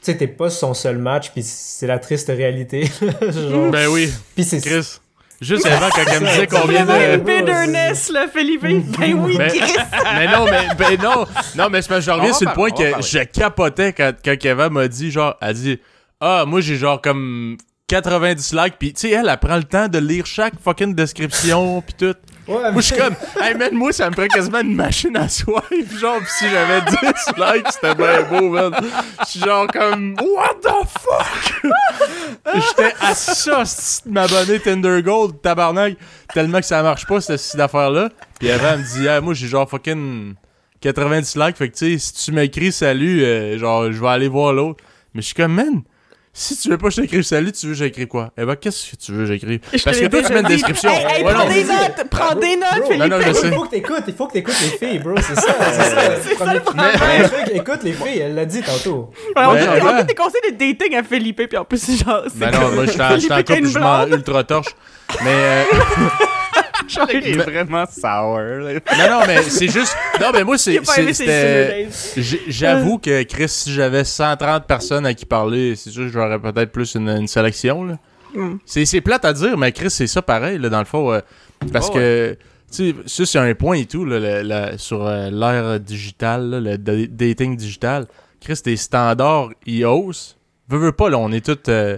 sais, 0.00 0.16
t'es 0.16 0.28
pas 0.28 0.48
son 0.48 0.72
seul 0.74 0.96
match, 0.96 1.32
puis 1.32 1.42
c'est 1.42 1.86
la 1.88 1.98
triste 1.98 2.28
réalité. 2.28 2.84
Genre, 3.20 3.70
Ben 3.70 3.88
oui, 3.88 4.10
puis 4.34 4.44
c'est 4.44 4.60
Chris. 4.60 5.00
Juste 5.40 5.66
avant, 5.66 5.88
quand 5.90 6.02
elle 6.10 6.20
me 6.22 6.26
disait 6.26 6.46
combien 6.48 6.84
Vraiment 6.84 7.06
de. 7.06 7.14
une 7.14 7.24
bitterness, 7.24 8.10
là, 8.10 8.26
Philippe. 8.26 8.62
Ben 8.98 9.14
oui, 9.14 9.36
Mais, 9.38 9.48
Chris. 9.48 9.72
mais 10.16 10.26
non, 10.26 10.44
mais 10.46 10.68
ben 10.76 11.00
non, 11.00 11.26
non, 11.56 11.70
mais 11.70 11.80
je 11.82 12.10
reviens 12.10 12.32
sur 12.32 12.48
le 12.48 12.54
point 12.54 12.70
que 12.70 13.00
je 13.02 13.18
capotais 13.24 13.92
quand, 13.92 14.12
quand 14.24 14.36
Keva 14.36 14.68
m'a 14.68 14.88
dit, 14.88 15.10
genre, 15.12 15.36
elle 15.40 15.54
dit, 15.54 15.78
ah, 16.20 16.44
moi 16.46 16.60
j'ai 16.60 16.76
genre 16.76 17.00
comme 17.00 17.56
90 17.86 18.52
likes, 18.52 18.78
pis 18.78 18.92
tu 18.92 19.00
sais, 19.02 19.10
elle, 19.10 19.28
elle 19.28 19.38
prend 19.38 19.56
le 19.56 19.64
temps 19.64 19.88
de 19.88 19.98
lire 19.98 20.26
chaque 20.26 20.54
fucking 20.62 20.94
description, 20.94 21.80
pis 21.82 21.94
tout. 21.94 22.14
Ouais, 22.48 22.72
Moi, 22.72 22.80
je 22.80 22.80
suis 22.80 22.96
comme, 22.96 23.14
hey 23.42 23.54
man, 23.54 23.74
moi, 23.74 23.92
ça 23.92 24.08
me 24.08 24.14
ferait 24.14 24.28
quasiment 24.28 24.60
une 24.60 24.74
machine 24.74 25.14
à 25.18 25.28
swipe. 25.28 25.98
Genre, 26.00 26.18
pis 26.20 26.26
si 26.38 26.48
j'avais 26.48 26.80
10 26.80 26.96
likes, 27.36 27.66
c'était 27.70 27.94
bien 27.94 28.22
beau, 28.22 28.48
man. 28.48 28.72
Je 29.20 29.26
suis 29.26 29.40
genre 29.40 29.66
comme, 29.66 30.16
what 30.18 30.54
the 30.62 30.88
fuck? 30.88 31.72
J'étais 32.54 32.94
à 33.02 33.14
ça, 33.14 33.64
de 34.06 34.10
m'abonner 34.10 34.60
Tinder 34.60 35.02
Gold, 35.02 35.42
tabarnak, 35.42 35.98
tellement 36.32 36.60
que 36.60 36.66
ça 36.66 36.82
marche 36.82 37.06
pas, 37.06 37.20
cette 37.20 37.60
affaire-là. 37.60 38.08
Puis 38.38 38.50
avant, 38.50 38.72
elle 38.72 38.78
me 38.78 38.84
dit, 38.84 39.06
hey, 39.06 39.20
moi, 39.20 39.34
j'ai 39.34 39.46
genre 39.46 39.68
fucking 39.68 40.34
90 40.80 41.36
likes, 41.36 41.56
fait 41.56 41.68
que 41.68 41.76
tu 41.76 41.92
sais, 41.92 41.98
si 41.98 42.24
tu 42.24 42.32
m'écris 42.32 42.72
salut, 42.72 43.24
euh, 43.24 43.58
genre, 43.58 43.92
je 43.92 44.00
vais 44.00 44.08
aller 44.08 44.28
voir 44.28 44.54
l'autre. 44.54 44.82
Mais 45.12 45.20
je 45.20 45.26
suis 45.26 45.34
comme, 45.34 45.52
man, 45.52 45.82
si 46.32 46.56
tu 46.56 46.68
veux 46.70 46.78
pas 46.78 46.88
que 46.88 46.94
je 46.94 47.00
t'écrive 47.02 47.22
salut, 47.22 47.52
tu 47.52 47.66
veux 47.66 47.72
que 47.72 47.78
j'écrive 47.78 48.06
quoi? 48.06 48.30
Eh 48.38 48.44
ben, 48.44 48.54
qu'est-ce 48.56 48.92
que 48.92 48.96
tu 48.96 49.12
veux 49.12 49.24
que 49.24 49.32
j'écrive? 49.32 49.60
Parce 49.84 49.98
que 49.98 50.06
toi, 50.06 50.22
tu 50.22 50.32
mets 50.32 50.40
une 50.40 50.46
description. 50.46 50.90
Hey, 50.90 51.04
hey, 51.18 51.24
Ouais, 51.24 51.32
prends 51.32 51.44
non. 51.44 51.50
des 51.52 51.64
notes, 51.64 52.10
prends 52.10 52.34
des 52.34 52.56
notes, 52.56 52.68
Bro, 52.78 52.86
Philippe. 52.90 53.10
non, 53.10 53.18
non, 53.18 53.24
je 53.26 53.32
sais. 53.32 53.46
Il 53.48 53.52
faut 53.54 53.62
que 53.64 53.70
t'écoutes, 53.70 54.04
il 54.06 54.14
faut 54.14 54.26
que 54.26 54.32
t'écoutes 54.32 54.54
les 54.60 54.86
filles, 54.88 54.98
bro, 55.00 55.14
c'est 55.16 55.34
ça, 55.34 55.54
c'est 55.72 55.82
ça. 55.82 56.00
C'est 56.22 56.34
ça 56.38 56.54
le 56.54 56.60
problème. 56.60 57.30
écoute 57.54 57.80
les 57.82 57.92
filles, 57.92 58.18
elle 58.20 58.34
l'a 58.34 58.44
dit 58.44 58.62
tantôt. 58.62 59.10
Ouais, 59.36 59.42
on 59.44 59.52
Ouais, 59.52 59.60
donne- 59.60 59.68
ouais. 59.70 59.80
on 59.82 59.96
donne 59.96 60.06
des 60.06 60.14
conseils 60.14 60.40
de 60.52 60.56
dating 60.56 60.94
à 60.96 61.02
Philippe, 61.02 61.42
puis 61.48 61.58
en 61.58 61.64
plus, 61.64 61.78
c'est 61.82 61.96
genre. 62.04 62.22
c'est 62.28 62.38
Ben 62.38 62.50
non, 62.50 62.70
moi, 62.72 62.86
j'étais 62.86 63.02
en 63.02 63.38
couple, 63.38 63.66
je 63.66 64.14
ultra 64.14 64.44
torche. 64.44 64.74
Mais, 65.24 65.30
euh, 65.30 65.64
Genre, 66.94 67.06
Il 67.12 67.26
est 67.28 67.32
vraiment 67.36 67.84
sour. 67.86 68.38
là. 68.40 68.72
non, 68.74 69.20
non, 69.20 69.26
mais 69.26 69.42
c'est 69.42 69.68
juste. 69.68 69.94
Non, 70.20 70.28
mais 70.32 70.42
moi, 70.44 70.56
c'est. 70.58 70.80
J'avoue 72.48 72.98
que, 72.98 73.22
Chris, 73.24 73.48
si 73.48 73.72
j'avais 73.72 74.04
130 74.04 74.66
personnes 74.66 75.06
à 75.06 75.14
qui 75.14 75.24
parler, 75.26 75.76
c'est 75.76 75.90
sûr 75.90 76.02
que 76.04 76.08
j'aurais 76.12 76.38
peut-être 76.38 76.72
plus 76.72 76.94
une, 76.94 77.08
une 77.08 77.28
sélection, 77.28 77.84
là. 77.84 77.98
Mm. 78.34 78.56
C'est 78.66 79.00
plate 79.00 79.24
à 79.24 79.32
dire, 79.32 79.56
mais 79.56 79.72
Chris, 79.72 79.90
c'est 79.90 80.06
ça 80.06 80.22
pareil, 80.22 80.58
là, 80.58 80.68
dans 80.68 80.78
le 80.80 80.84
fond. 80.84 81.12
euh, 81.12 81.20
parce 81.72 81.88
Oh, 81.90 81.94
que, 81.94 82.36
tu 82.70 82.90
sais, 82.90 82.94
ça, 83.06 83.26
c'est 83.26 83.38
un 83.38 83.54
point 83.54 83.76
et 83.78 83.86
tout, 83.86 84.04
là, 84.04 84.18
le- 84.18 84.42
le- 84.72 84.78
sur 84.78 85.06
euh, 85.06 85.30
l'ère 85.30 85.80
digitale, 85.80 86.50
là, 86.50 86.60
le 86.60 86.78
da- 86.78 87.06
dating 87.08 87.56
digital. 87.56 88.06
Chris, 88.40 88.60
tes 88.62 88.76
standards, 88.76 89.50
ils 89.66 89.84
haussent. 89.86 90.36
Veux, 90.68 90.78
veux 90.78 90.92
pas, 90.92 91.08
là, 91.08 91.18
on 91.18 91.32
est 91.32 91.44
tous. 91.44 91.70
euh, 91.70 91.96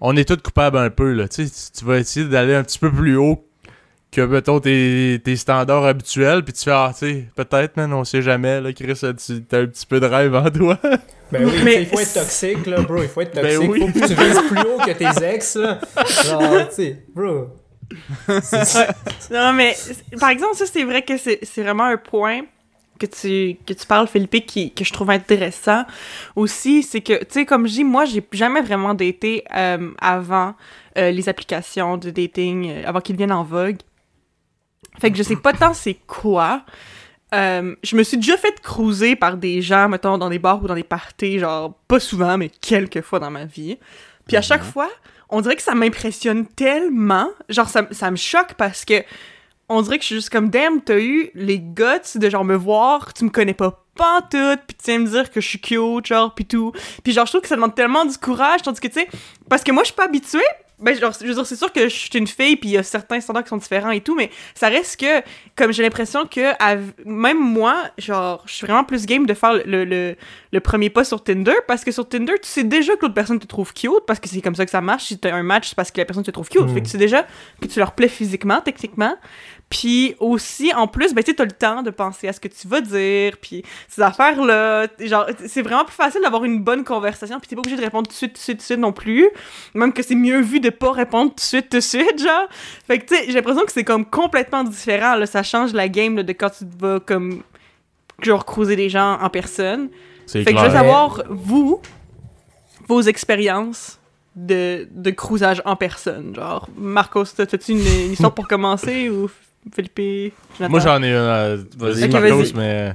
on 0.00 0.16
est 0.16 0.26
tous 0.28 0.36
coupables 0.36 0.78
un 0.78 0.90
peu, 0.90 1.12
là. 1.12 1.26
Tu 1.28 1.46
sais, 1.46 1.50
tu- 1.72 1.78
tu 1.80 1.84
vas 1.84 1.98
essayer 1.98 2.26
d'aller 2.26 2.54
un 2.54 2.62
petit 2.62 2.78
peu 2.78 2.90
plus 2.92 3.16
haut 3.16 3.44
que, 4.14 4.20
mettons, 4.22 4.60
tes, 4.60 5.20
tes 5.24 5.36
standards 5.36 5.84
habituels, 5.84 6.42
puis 6.44 6.52
tu 6.52 6.64
fais, 6.64 6.70
ah, 6.72 6.90
tu 6.92 7.06
sais, 7.06 7.28
peut-être, 7.34 7.76
man, 7.76 7.92
on 7.92 8.04
sait 8.04 8.22
jamais, 8.22 8.60
là, 8.60 8.72
Chris, 8.72 8.94
tu 9.26 9.42
t'as 9.44 9.60
un 9.60 9.66
petit 9.66 9.86
peu 9.86 10.00
de 10.00 10.06
rêve 10.06 10.34
en 10.34 10.50
toi. 10.50 10.78
Ben 11.32 11.44
oui, 11.46 11.52
Mais- 11.64 11.80
il 11.82 11.86
faut 11.86 11.98
être 11.98 12.12
toxique, 12.14 12.66
là, 12.66 12.82
bro, 12.82 13.02
il 13.02 13.08
faut 13.08 13.22
être 13.22 13.34
Ben 13.34 13.42
toxique. 13.42 13.70
oui. 13.70 13.80
Faut 13.80 13.86
que 13.86 14.06
tu 14.06 14.14
vises 14.14 14.40
plus 14.46 14.60
haut 14.60 14.78
que 14.78 14.92
tes 14.92 15.24
ex, 15.34 15.56
là. 15.56 15.80
Genre, 16.24 16.68
tu 16.68 16.74
sais, 16.74 17.02
bro. 17.14 17.48
Non, 19.30 19.52
mais 19.52 19.74
par 20.20 20.28
exemple, 20.30 20.54
ça, 20.54 20.66
c'est 20.66 20.84
vrai 20.84 21.02
que 21.02 21.16
c'est 21.16 21.38
c'est 21.42 21.62
vraiment 21.62 21.84
un 21.84 21.96
point 21.96 22.42
que 23.00 23.06
tu, 23.06 23.56
que 23.66 23.72
tu 23.72 23.86
parles, 23.86 24.06
Philippe, 24.06 24.46
qui, 24.46 24.72
que 24.72 24.84
je 24.84 24.92
trouve 24.92 25.10
intéressant 25.10 25.84
aussi. 26.36 26.82
C'est 26.82 27.00
que, 27.00 27.18
tu 27.24 27.26
sais, 27.30 27.44
comme 27.46 27.66
je 27.66 27.72
dis, 27.72 27.84
moi, 27.84 28.04
j'ai 28.04 28.22
jamais 28.32 28.62
vraiment 28.62 28.94
daté 28.94 29.42
euh, 29.56 29.90
avant 30.00 30.54
euh, 30.98 31.10
les 31.10 31.28
applications 31.28 31.96
de 31.96 32.10
dating, 32.10 32.70
euh, 32.70 32.82
avant 32.86 33.00
qu'ils 33.00 33.16
viennent 33.16 33.32
en 33.32 33.42
vogue. 33.44 33.78
Fait 35.00 35.10
que 35.10 35.16
je 35.16 35.22
sais 35.22 35.36
pas 35.36 35.52
tant 35.52 35.74
c'est 35.74 35.98
quoi. 36.06 36.62
Euh, 37.34 37.74
je 37.82 37.96
me 37.96 38.02
suis 38.02 38.16
déjà 38.16 38.36
fait 38.36 38.60
cruiser 38.60 39.16
par 39.16 39.36
des 39.36 39.60
gens, 39.60 39.88
mettons, 39.88 40.18
dans 40.18 40.28
des 40.28 40.38
bars 40.38 40.62
ou 40.62 40.68
dans 40.68 40.74
des 40.74 40.84
parties, 40.84 41.40
genre, 41.40 41.74
pas 41.88 41.98
souvent, 41.98 42.38
mais 42.38 42.48
quelques 42.48 43.00
fois 43.00 43.18
dans 43.18 43.30
ma 43.30 43.44
vie. 43.44 43.78
Puis 44.28 44.36
à 44.36 44.42
chaque 44.42 44.62
fois, 44.62 44.88
on 45.30 45.40
dirait 45.40 45.56
que 45.56 45.62
ça 45.62 45.74
m'impressionne 45.74 46.46
tellement. 46.46 47.28
Genre, 47.48 47.68
ça, 47.68 47.86
ça 47.90 48.10
me 48.10 48.16
choque 48.16 48.54
parce 48.56 48.84
que 48.84 49.02
on 49.68 49.82
dirait 49.82 49.96
que 49.96 50.02
je 50.02 50.06
suis 50.06 50.14
juste 50.16 50.30
comme, 50.30 50.50
damn, 50.50 50.80
t'as 50.82 50.98
eu 50.98 51.30
les 51.34 51.58
guts 51.58 52.16
de 52.16 52.30
genre 52.30 52.44
me 52.44 52.54
voir, 52.54 53.14
tu 53.14 53.24
me 53.24 53.30
connais 53.30 53.54
pas 53.54 53.82
pantoute, 53.94 54.60
puis 54.66 54.76
tu 54.76 54.90
viens 54.90 54.98
me 54.98 55.06
dire 55.06 55.30
que 55.30 55.40
je 55.40 55.48
suis 55.48 55.60
cute, 55.60 56.06
genre, 56.06 56.34
puis 56.34 56.44
tout. 56.44 56.72
Puis 57.02 57.12
genre, 57.12 57.26
je 57.26 57.32
trouve 57.32 57.42
que 57.42 57.48
ça 57.48 57.56
demande 57.56 57.74
tellement 57.74 58.04
du 58.04 58.16
courage, 58.18 58.62
tandis 58.62 58.80
que, 58.80 58.88
tu 58.88 59.00
sais, 59.00 59.08
parce 59.48 59.62
que 59.62 59.72
moi, 59.72 59.82
je 59.82 59.86
suis 59.86 59.94
pas 59.94 60.04
habituée. 60.04 60.40
Ben, 60.80 60.98
genre, 60.98 61.12
je 61.18 61.26
veux 61.26 61.34
dire, 61.34 61.46
c'est 61.46 61.56
sûr 61.56 61.72
que 61.72 61.88
je 61.88 61.94
suis 61.94 62.10
une 62.18 62.26
fille, 62.26 62.56
puis 62.56 62.70
il 62.70 62.72
y 62.72 62.78
a 62.78 62.82
certains 62.82 63.20
standards 63.20 63.44
qui 63.44 63.50
sont 63.50 63.56
différents 63.58 63.92
et 63.92 64.00
tout, 64.00 64.16
mais 64.16 64.30
ça 64.54 64.68
reste 64.68 64.98
que, 64.98 65.22
comme 65.54 65.72
j'ai 65.72 65.84
l'impression 65.84 66.26
que, 66.26 66.52
même 67.08 67.38
moi, 67.38 67.84
genre, 67.96 68.42
je 68.46 68.54
suis 68.54 68.66
vraiment 68.66 68.82
plus 68.82 69.06
game 69.06 69.24
de 69.24 69.34
faire 69.34 69.54
le, 69.64 69.84
le, 69.84 70.16
le 70.52 70.60
premier 70.60 70.90
pas 70.90 71.04
sur 71.04 71.22
Tinder, 71.22 71.54
parce 71.68 71.84
que 71.84 71.92
sur 71.92 72.08
Tinder, 72.08 72.34
tu 72.42 72.48
sais 72.48 72.64
déjà 72.64 72.96
que 72.96 73.02
l'autre 73.02 73.14
personne 73.14 73.38
te 73.38 73.46
trouve 73.46 73.72
cute, 73.72 74.04
parce 74.06 74.18
que 74.18 74.28
c'est 74.28 74.40
comme 74.40 74.56
ça 74.56 74.64
que 74.64 74.70
ça 74.70 74.80
marche. 74.80 75.04
Si 75.04 75.18
t'as 75.18 75.32
un 75.32 75.44
match, 75.44 75.68
c'est 75.68 75.76
parce 75.76 75.92
que 75.92 76.00
la 76.00 76.06
personne 76.06 76.24
te 76.24 76.32
trouve 76.32 76.48
cute. 76.48 76.62
Mm. 76.62 76.74
Fait 76.74 76.80
que 76.80 76.86
tu 76.86 76.90
sais 76.90 76.98
déjà 76.98 77.24
que 77.60 77.66
tu 77.68 77.78
leur 77.78 77.92
plais 77.92 78.08
physiquement, 78.08 78.60
techniquement. 78.60 79.16
Puis 79.70 80.14
aussi, 80.20 80.72
en 80.74 80.86
plus, 80.86 81.14
ben, 81.14 81.24
tu 81.24 81.34
t'as 81.34 81.44
le 81.44 81.50
temps 81.50 81.82
de 81.82 81.90
penser 81.90 82.28
à 82.28 82.32
ce 82.32 82.38
que 82.38 82.46
tu 82.46 82.68
vas 82.68 82.80
dire, 82.80 83.36
puis 83.40 83.64
ces 83.88 84.02
affaires-là. 84.02 84.86
Genre, 85.00 85.26
c'est 85.46 85.62
vraiment 85.62 85.84
plus 85.84 85.94
facile 85.94 86.20
d'avoir 86.22 86.44
une 86.44 86.62
bonne 86.62 86.84
conversation, 86.84 87.40
puis 87.40 87.48
t'es 87.48 87.56
pas 87.56 87.60
obligé 87.60 87.76
de 87.76 87.82
répondre 87.82 88.06
tout 88.06 88.12
de 88.12 88.16
suite, 88.16 88.34
tout 88.34 88.38
de 88.38 88.42
suite, 88.42 88.58
tout 88.58 88.62
de 88.62 88.66
suite 88.66 88.78
non 88.78 88.92
plus. 88.92 89.28
Même 89.74 89.92
que 89.92 90.02
c'est 90.02 90.14
mieux 90.14 90.40
vu 90.40 90.60
de 90.60 90.70
pas 90.70 90.92
répondre 90.92 91.30
tout 91.30 91.36
de 91.36 91.40
suite, 91.40 91.70
tout 91.70 91.78
de 91.78 91.82
suite, 91.82 92.22
genre. 92.22 92.46
Fait 92.86 92.98
que, 93.00 93.06
tu 93.06 93.16
sais, 93.16 93.24
j'ai 93.26 93.32
l'impression 93.32 93.64
que 93.64 93.72
c'est 93.72 93.84
comme 93.84 94.04
complètement 94.04 94.62
différent, 94.62 95.16
là. 95.16 95.26
Ça 95.26 95.42
change 95.42 95.72
la 95.72 95.88
game, 95.88 96.16
là, 96.16 96.22
de 96.22 96.32
quand 96.32 96.50
tu 96.50 96.64
vas, 96.78 97.00
comme, 97.00 97.42
genre, 98.22 98.44
cruiser 98.44 98.76
des 98.76 98.88
gens 98.90 99.18
en 99.20 99.30
personne. 99.30 99.88
C'est 100.26 100.44
Fait 100.44 100.52
que 100.52 100.58
je 100.60 100.64
veux 100.64 100.70
savoir, 100.70 101.22
vous, 101.30 101.80
vos 102.86 103.00
expériences 103.02 103.98
de, 104.36 104.86
de 104.90 105.10
cruisage 105.10 105.62
en 105.64 105.74
personne. 105.76 106.34
Genre, 106.34 106.68
Marcos, 106.76 107.24
t'as- 107.36 107.46
t'as-tu 107.46 107.72
une, 107.72 107.78
une 107.78 108.12
histoire 108.12 108.34
pour 108.34 108.46
commencer 108.48 109.08
ou 109.08 109.28
Philippe? 109.72 110.34
Jonathan? 110.58 110.70
Moi, 110.70 110.80
j'en 110.80 111.00
ai 111.02 111.08
une. 111.10 111.14
euh, 111.14 111.56
Vas-y, 111.78 112.04
Ok, 112.04 112.12
Marcos, 112.12 112.36
vas-y. 112.38 112.52
mais. 112.54 112.94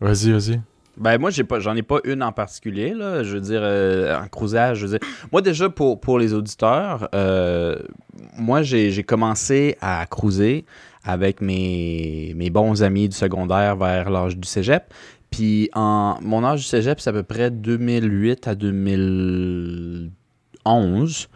Vas-y, 0.00 0.32
vas-y. 0.32 0.60
Ben 0.98 1.16
moi 1.18 1.30
j'ai 1.30 1.42
pas 1.44 1.58
j'en 1.58 1.74
ai 1.74 1.80
pas 1.82 2.00
une 2.04 2.22
en 2.22 2.32
particulier 2.32 2.92
là, 2.92 3.22
je 3.22 3.32
veux 3.36 3.40
dire 3.40 3.60
euh, 3.62 4.14
en 4.14 4.28
crousage, 4.28 4.76
je 4.80 4.86
veux 4.86 4.98
dire. 4.98 5.08
Moi 5.32 5.40
déjà 5.40 5.70
pour, 5.70 5.98
pour 5.98 6.18
les 6.18 6.34
auditeurs, 6.34 7.08
euh, 7.14 7.76
moi 8.36 8.60
j'ai 8.62 8.90
j'ai 8.90 9.02
commencé 9.02 9.78
à 9.80 10.04
cruiser 10.04 10.66
avec 11.02 11.40
mes, 11.40 12.34
mes 12.36 12.50
bons 12.50 12.82
amis 12.82 13.08
du 13.08 13.16
secondaire 13.16 13.74
vers 13.76 14.10
l'âge 14.10 14.36
du 14.36 14.46
cégep. 14.46 14.92
Puis 15.30 15.70
en 15.72 16.18
mon 16.20 16.44
âge 16.44 16.60
du 16.60 16.66
cégep, 16.66 17.00
c'est 17.00 17.08
à 17.08 17.14
peu 17.14 17.22
près 17.22 17.50
2008 17.50 18.46
à 18.48 18.54
2011. 18.54 21.28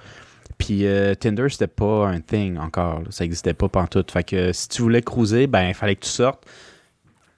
Puis 0.58 0.86
euh, 0.86 1.14
Tinder, 1.14 1.46
c'était 1.50 1.66
pas 1.66 2.06
un 2.08 2.20
thing 2.20 2.56
encore. 2.58 3.00
là. 3.00 3.06
Ça 3.10 3.24
existait 3.24 3.54
pas 3.54 3.68
pantoute. 3.68 4.10
Fait 4.10 4.24
que 4.24 4.52
si 4.52 4.68
tu 4.68 4.82
voulais 4.82 5.02
cruiser, 5.02 5.46
ben, 5.46 5.68
il 5.68 5.74
fallait 5.74 5.96
que 5.96 6.04
tu 6.04 6.10
sortes, 6.10 6.44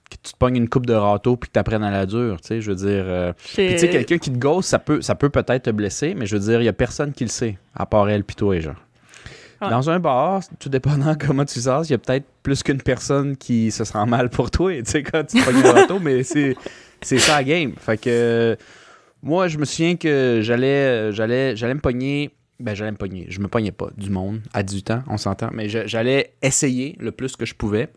que 0.09 0.15
tu 0.23 0.33
te 0.33 0.37
pognes 0.37 0.55
une 0.55 0.69
coupe 0.69 0.85
de 0.85 0.93
râteau 0.93 1.35
puis 1.35 1.49
que 1.49 1.53
tu 1.53 1.59
apprennes 1.59 1.83
à 1.83 1.91
la 1.91 2.05
dure. 2.05 2.39
Tu 2.41 2.47
sais, 2.47 2.61
je 2.61 2.71
veux 2.71 2.75
dire. 2.77 3.03
euh, 3.05 3.33
puis 3.53 3.67
tu 3.73 3.77
sais, 3.77 3.89
quelqu'un 3.89 4.17
qui 4.17 4.31
te 4.31 4.37
ghost, 4.37 4.69
ça 4.69 4.79
peut, 4.79 5.01
ça 5.01 5.15
peut 5.15 5.29
peut-être 5.29 5.63
te 5.63 5.69
blesser, 5.69 6.13
mais 6.15 6.25
je 6.25 6.35
veux 6.37 6.41
dire, 6.41 6.61
il 6.61 6.65
y 6.65 6.69
a 6.69 6.73
personne 6.73 7.11
qui 7.11 7.25
le 7.25 7.29
sait, 7.29 7.57
à 7.75 7.85
part 7.85 8.09
elle 8.09 8.23
puis 8.23 8.35
toi, 8.35 8.59
genre. 8.59 8.75
Ouais. 9.61 9.69
Dans 9.69 9.89
un 9.89 9.99
bar, 9.99 10.39
tout 10.57 10.69
dépendant 10.69 11.15
comment 11.19 11.43
tu 11.43 11.59
sors, 11.59 11.83
il 11.83 11.91
y 11.91 11.93
a 11.93 11.97
peut-être 11.97 12.25
plus 12.41 12.63
qu'une 12.63 12.81
personne 12.81 13.35
qui 13.35 13.71
se 13.71 13.83
sent 13.83 14.05
mal 14.07 14.29
pour 14.29 14.49
toi, 14.49 14.71
tu 14.81 14.89
sais, 14.89 15.03
quand 15.03 15.25
tu 15.25 15.37
te 15.37 15.45
pognes 15.45 15.61
le 15.61 15.69
râteau, 15.69 15.99
mais 16.01 16.23
c'est, 16.23 16.55
c'est 17.01 17.17
ça 17.19 17.35
la 17.35 17.43
game. 17.43 17.73
Fait 17.77 17.97
que 17.97 18.55
moi, 19.21 19.49
je 19.49 19.57
me 19.57 19.65
souviens 19.65 19.97
que 19.97 20.39
j'allais, 20.41 21.11
j'allais, 21.11 21.57
j'allais 21.57 21.73
me 21.73 21.81
pogner. 21.81 22.31
Ben, 22.59 22.75
j'allais 22.75 22.91
me 22.91 22.97
pogner. 22.97 23.25
Je 23.29 23.39
me 23.39 23.47
pognais 23.47 23.71
pas 23.71 23.89
du 23.95 24.09
monde 24.09 24.41
à 24.53 24.63
18 24.63 24.91
ans, 24.91 25.03
on 25.07 25.17
s'entend. 25.17 25.49
Mais 25.53 25.69
j'allais 25.69 26.33
essayer 26.41 26.95
le 26.99 27.11
plus 27.11 27.35
que 27.35 27.45
je 27.45 27.55
pouvais. 27.55 27.89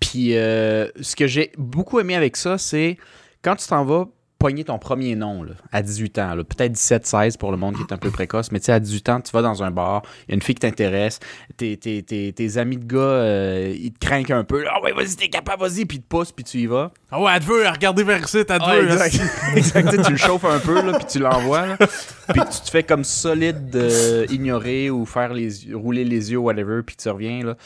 Puis, 0.00 0.36
euh, 0.36 0.88
ce 1.00 1.16
que 1.16 1.26
j'ai 1.26 1.52
beaucoup 1.56 1.98
aimé 1.98 2.14
avec 2.14 2.36
ça, 2.36 2.58
c'est 2.58 2.98
quand 3.42 3.56
tu 3.56 3.66
t'en 3.66 3.84
vas 3.84 4.08
pogner 4.38 4.62
ton 4.64 4.78
premier 4.78 5.16
nom 5.16 5.42
là, 5.42 5.52
à 5.72 5.82
18 5.82 6.18
ans, 6.18 6.34
là, 6.36 6.44
peut-être 6.44 6.70
17, 6.72 7.06
16 7.06 7.36
pour 7.38 7.50
le 7.50 7.56
monde 7.56 7.74
qui 7.74 7.82
est 7.82 7.92
un 7.92 7.96
peu 7.98 8.10
précoce, 8.10 8.52
mais 8.52 8.60
tu 8.60 8.66
sais, 8.66 8.72
à 8.72 8.78
18 8.78 9.08
ans, 9.08 9.20
tu 9.20 9.32
vas 9.32 9.42
dans 9.42 9.62
un 9.64 9.70
bar, 9.72 10.02
il 10.26 10.30
y 10.30 10.32
a 10.32 10.34
une 10.36 10.42
fille 10.42 10.54
qui 10.54 10.60
t'intéresse, 10.60 11.18
tes, 11.56 11.76
tes, 11.76 12.02
tes, 12.04 12.32
tes 12.32 12.56
amis 12.56 12.76
de 12.76 12.84
gars, 12.84 12.98
euh, 13.00 13.74
ils 13.76 13.92
te 13.92 13.98
craignent 13.98 14.32
un 14.32 14.44
peu. 14.44 14.64
Ah 14.70 14.80
ouais, 14.82 14.92
vas-y, 14.92 15.16
t'es 15.16 15.28
capable, 15.28 15.62
vas-y, 15.62 15.84
puis 15.86 15.96
ils 15.98 16.02
te 16.02 16.06
poussent, 16.06 16.30
puis 16.30 16.44
tu 16.44 16.58
y 16.58 16.66
vas. 16.66 16.92
Ah 17.10 17.20
ouais, 17.20 17.32
elle 17.34 17.40
te 17.42 17.46
veut, 17.46 17.68
regardez 17.68 18.04
vers 18.04 18.20
ici, 18.20 18.44
te 18.44 18.52
Ah, 18.52 18.76
veut. 18.76 18.84
exact. 18.92 19.20
exact. 19.56 20.04
Tu 20.04 20.10
le 20.12 20.16
chauffes 20.16 20.44
un 20.44 20.60
peu, 20.60 20.82
là, 20.86 20.98
puis 20.98 21.06
tu 21.08 21.18
l'envoies. 21.18 21.76
Puis 21.76 22.40
tu 22.52 22.60
te 22.60 22.70
fais 22.70 22.84
comme 22.84 23.02
solide 23.02 23.74
euh, 23.74 24.24
ignorer 24.30 24.88
ou 24.90 25.04
faire 25.04 25.32
les 25.34 25.50
rouler 25.72 26.04
les 26.04 26.30
yeux, 26.30 26.38
whatever, 26.38 26.82
puis 26.86 26.94
tu 26.96 27.08
reviens. 27.08 27.42
Là. 27.44 27.56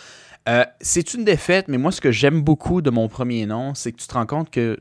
Euh, 0.49 0.65
c'est 0.81 1.13
une 1.13 1.25
défaite, 1.25 1.69
mais 1.69 1.77
moi, 1.79 1.93
ce 1.93 2.01
que 2.01 2.11
j'aime 2.11 2.41
beaucoup 2.41 2.81
de 2.81 2.89
mon 2.91 3.09
premier 3.09 3.45
nom, 3.45 3.75
c'est 3.75 3.93
que 3.93 3.99
tu 3.99 4.07
te 4.07 4.15
rends 4.15 4.27
compte 4.27 4.51
que, 4.51 4.79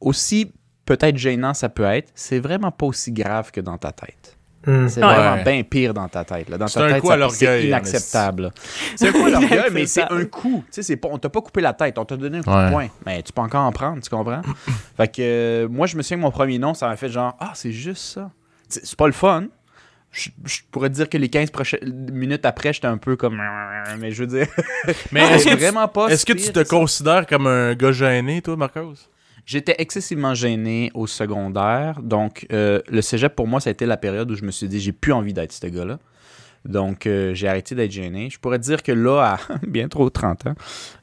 aussi 0.00 0.52
peut-être 0.84 1.16
gênant 1.16 1.54
ça 1.54 1.68
peut 1.68 1.84
être, 1.84 2.10
c'est 2.14 2.38
vraiment 2.38 2.70
pas 2.70 2.86
aussi 2.86 3.12
grave 3.12 3.50
que 3.50 3.60
dans 3.60 3.78
ta 3.78 3.92
tête. 3.92 4.36
Hmm. 4.64 4.86
C'est 4.86 5.02
Ouais. 5.04 5.12
vraiment 5.14 5.42
bien 5.42 5.60
pire 5.64 5.92
dans 5.92 6.06
ta 6.08 6.24
tête. 6.24 6.48
Là. 6.48 6.56
Dans 6.56 6.68
C'est 6.68 6.78
ta 6.78 6.86
un 6.86 6.92
tête, 6.92 7.00
coup 7.00 7.08
ça- 7.08 7.14
à 7.14 7.16
l'orgueil, 7.16 7.38
c'est 7.62 7.66
inacceptable. 7.66 8.52
C'est 8.94 9.08
un 9.08 9.12
coup 9.12 9.26
à 9.26 9.30
l'orgueil, 9.30 9.70
mais 9.72 9.86
c'est 9.86 10.02
un 10.08 10.24
coup. 10.24 10.62
Tu 10.66 10.74
sais, 10.74 10.82
c'est 10.84 10.96
pas, 10.96 11.08
on 11.10 11.18
t'a 11.18 11.28
pas 11.28 11.40
coupé 11.40 11.60
la 11.60 11.72
tête, 11.72 11.98
on 11.98 12.04
t'a 12.04 12.16
donné 12.16 12.38
un 12.38 12.42
coup 12.42 12.50
Ouais. 12.50 12.66
de 12.66 12.70
poing. 12.70 12.88
Mais 13.04 13.22
tu 13.24 13.32
peux 13.32 13.42
encore 13.42 13.62
en 13.64 13.72
prendre, 13.72 14.00
tu 14.00 14.08
comprends? 14.08 14.40
fait 14.96 15.08
que 15.08 15.22
euh, 15.22 15.68
moi, 15.68 15.88
je 15.88 15.96
me 15.96 16.02
souviens 16.02 16.18
que 16.18 16.22
mon 16.22 16.30
premier 16.30 16.58
nom, 16.58 16.74
ça 16.74 16.86
m'a 16.86 16.96
fait 16.96 17.08
genre, 17.08 17.36
ah, 17.40 17.50
c'est 17.54 17.72
juste 17.72 18.04
ça. 18.04 18.30
C'est 18.68 18.94
pas 18.96 19.06
le 19.06 19.12
fun. 19.12 19.46
Je, 20.12 20.28
je 20.44 20.60
pourrais 20.70 20.90
te 20.90 20.94
dire 20.94 21.08
que 21.08 21.16
les 21.18 21.28
15 21.28 21.50
prochaines 21.50 22.10
minutes 22.12 22.44
après, 22.46 22.72
j'étais 22.72 22.86
un 22.86 22.98
peu 22.98 23.16
comme. 23.16 23.42
Mais 23.98 24.12
je 24.12 24.22
veux 24.24 24.26
dire. 24.28 24.46
Mais 25.10 25.26
c'est 25.26 25.34
est-ce 25.34 25.44
que, 25.46 25.50
tu, 25.50 25.56
vraiment 25.56 25.88
pas. 25.88 26.06
est-ce 26.08 26.24
que 26.24 26.38
si 26.38 26.46
tu 26.46 26.52
te 26.52 26.60
que 26.60 26.66
ça. 26.68 26.76
considères 26.76 27.26
comme 27.26 27.46
un 27.48 27.74
gars 27.74 27.90
gêné, 27.92 28.42
toi, 28.42 28.54
Marcos? 28.56 28.94
J'étais 29.52 29.74
excessivement 29.78 30.32
gêné 30.34 30.90
au 30.94 31.06
secondaire. 31.06 32.00
Donc, 32.00 32.46
euh, 32.52 32.80
le 32.88 33.02
cégep, 33.02 33.36
pour 33.36 33.46
moi, 33.46 33.60
ça 33.60 33.68
a 33.68 33.72
été 33.72 33.84
la 33.84 33.98
période 33.98 34.30
où 34.30 34.34
je 34.34 34.44
me 34.44 34.50
suis 34.50 34.66
dit, 34.66 34.80
j'ai 34.80 34.92
plus 34.92 35.12
envie 35.12 35.34
d'être 35.34 35.52
ce 35.52 35.66
gars-là. 35.66 35.98
Donc, 36.64 37.06
euh, 37.06 37.34
j'ai 37.34 37.48
arrêté 37.48 37.74
d'être 37.74 37.90
gêné. 37.90 38.30
Je 38.30 38.38
pourrais 38.38 38.58
dire 38.58 38.82
que 38.82 38.92
là, 38.92 39.34
à 39.34 39.38
bien 39.66 39.88
trop 39.88 40.08
30 40.08 40.46
ans, 40.46 40.54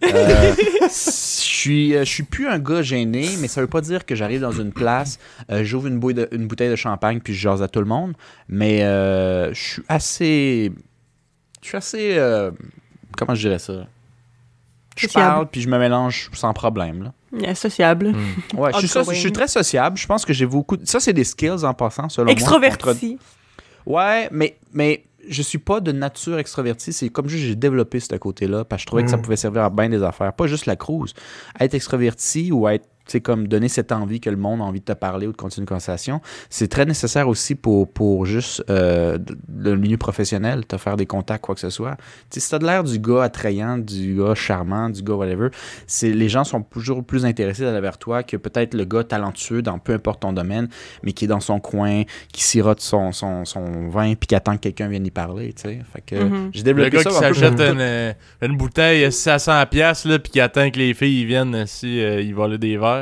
euh, 0.03 0.55
je 0.81 0.87
suis, 0.89 1.91
je 1.91 2.03
suis 2.03 2.23
plus 2.23 2.47
un 2.47 2.57
gars 2.57 2.81
gêné, 2.81 3.29
mais 3.39 3.47
ça 3.47 3.61
veut 3.61 3.67
pas 3.67 3.81
dire 3.81 4.03
que 4.03 4.15
j'arrive 4.15 4.41
dans 4.41 4.51
une 4.51 4.71
place, 4.73 5.19
euh, 5.51 5.63
j'ouvre 5.63 5.85
une, 5.85 6.01
une 6.31 6.47
bouteille 6.47 6.71
de 6.71 6.75
champagne 6.75 7.19
puis 7.19 7.35
je 7.35 7.41
jase 7.41 7.61
à 7.61 7.67
tout 7.67 7.81
le 7.81 7.85
monde. 7.85 8.13
Mais 8.47 8.83
euh, 8.83 9.53
je 9.53 9.61
suis 9.61 9.83
assez. 9.89 10.71
Je 11.61 11.67
suis 11.67 11.77
assez. 11.77 12.17
euh, 12.17 12.49
comment 13.15 13.35
je 13.35 13.41
dirais 13.41 13.59
ça? 13.59 13.85
Je 14.97 15.07
parle 15.07 15.47
puis 15.47 15.61
je 15.61 15.69
me 15.69 15.77
mélange 15.77 16.31
sans 16.33 16.53
problème. 16.53 17.03
Là. 17.03 17.13
Est 17.43 17.55
sociable. 17.55 18.13
Ouais, 18.57 18.71
je 18.73 18.79
suis, 18.79 18.87
so- 18.87 18.99
Outgoing. 18.99 19.13
je 19.15 19.19
suis 19.19 19.31
très 19.31 19.47
sociable. 19.47 19.97
Je 19.97 20.07
pense 20.07 20.25
que 20.25 20.33
j'ai 20.33 20.45
beaucoup. 20.45 20.77
Ça, 20.83 20.99
c'est 20.99 21.13
des 21.13 21.23
skills 21.23 21.63
en 21.63 21.73
passant, 21.73 22.09
selon 22.09 22.25
moi. 22.25 22.31
Extroverti. 22.33 23.11
Contre- 23.17 23.23
Ouais, 23.85 24.27
mais, 24.31 24.57
mais 24.73 25.03
je 25.27 25.41
suis 25.41 25.57
pas 25.57 25.79
de 25.79 25.91
nature 25.91 26.37
extrovertie. 26.39 26.93
C'est 26.93 27.09
comme 27.09 27.27
juste 27.27 27.43
j'ai 27.45 27.55
développé 27.55 27.99
ce 27.99 28.13
côté-là 28.15 28.63
parce 28.65 28.79
que 28.79 28.83
je 28.83 28.87
trouvais 28.87 29.03
que 29.03 29.09
ça 29.09 29.17
Mm. 29.17 29.21
pouvait 29.21 29.35
servir 29.35 29.63
à 29.63 29.69
bien 29.69 29.89
des 29.89 30.03
affaires. 30.03 30.33
Pas 30.33 30.47
juste 30.47 30.65
la 30.65 30.75
cruise. 30.75 31.13
Être 31.59 31.73
extroverti 31.73 32.51
ou 32.51 32.67
être, 32.67 32.87
tu 33.09 33.13
sais, 33.13 33.21
comme 33.21 33.47
donner 33.47 33.69
cette 33.69 33.91
envie 33.91 34.19
que 34.19 34.29
le 34.29 34.37
monde 34.37 34.61
a 34.61 34.63
envie 34.63 34.81
de 34.81 34.85
te 34.85 34.93
parler 34.93 35.25
ou 35.25 35.31
de 35.31 35.37
continuer 35.37 35.63
une 35.63 35.67
conversation, 35.67 36.21
c'est 36.51 36.67
très 36.67 36.85
nécessaire 36.85 37.27
aussi 37.27 37.55
pour, 37.55 37.91
pour 37.91 38.27
juste 38.27 38.63
euh, 38.69 39.17
le 39.57 39.75
milieu 39.75 39.97
professionnel, 39.97 40.67
te 40.67 40.77
faire 40.77 40.95
des 40.95 41.07
contacts, 41.07 41.43
quoi 41.43 41.55
que 41.55 41.61
ce 41.61 41.71
soit. 41.71 41.95
Tu 42.29 42.39
sais, 42.39 42.39
si 42.41 42.49
t'as 42.51 42.59
de 42.59 42.65
l'air 42.65 42.83
du 42.83 42.99
gars 42.99 43.23
attrayant, 43.23 43.79
du 43.79 44.15
gars 44.15 44.35
charmant, 44.35 44.89
du 44.91 45.01
gars 45.01 45.15
whatever, 45.15 45.49
c'est 45.87 46.11
les 46.11 46.29
gens 46.29 46.43
sont 46.43 46.61
toujours 46.61 47.03
plus 47.03 47.25
intéressés 47.25 47.63
d'aller 47.63 47.81
vers 47.81 47.97
toi 47.97 48.21
que 48.21 48.37
peut-être 48.37 48.75
le 48.75 48.85
gars 48.85 49.03
talentueux 49.03 49.63
dans 49.63 49.79
peu 49.79 49.93
importe 49.93 50.21
ton 50.21 50.33
domaine, 50.33 50.67
mais 51.01 51.11
qui 51.13 51.25
est 51.25 51.27
dans 51.27 51.39
son 51.39 51.59
coin, 51.59 52.03
qui 52.31 52.43
sirote 52.43 52.79
son, 52.81 53.11
son, 53.11 53.43
son 53.45 53.89
vin 53.89 54.13
puis 54.13 54.27
qui 54.27 54.35
attend 54.35 54.53
que 54.55 54.61
quelqu'un 54.61 54.87
vienne 54.87 55.05
y 55.07 55.11
parler, 55.11 55.53
tu 55.53 55.63
sais. 55.63 55.79
Fait 55.91 56.01
que 56.01 56.15
Mhm. 56.29 56.49
j'ai 56.53 56.59
Le 56.59 56.63
développé 56.65 56.89
gars 56.97 57.03
ça 57.03 57.09
qui 57.09 57.15
s'achète 57.15 57.59
une, 57.59 57.79
euh, 57.79 58.13
une 58.41 58.55
bouteille 58.57 59.03
à 59.05 59.11
600 59.11 59.65
pièces 59.65 60.05
là, 60.05 60.19
puis 60.19 60.31
qui 60.31 60.39
attend 60.39 60.69
que 60.69 60.77
les 60.77 60.93
filles 60.93 61.21
ils 61.21 61.25
viennent 61.25 61.55
euh, 61.55 61.63
si 61.65 62.01
euh, 62.01 62.21
ils 62.21 62.35
volent 62.35 62.57
des 62.57 62.77
verres. 62.77 62.98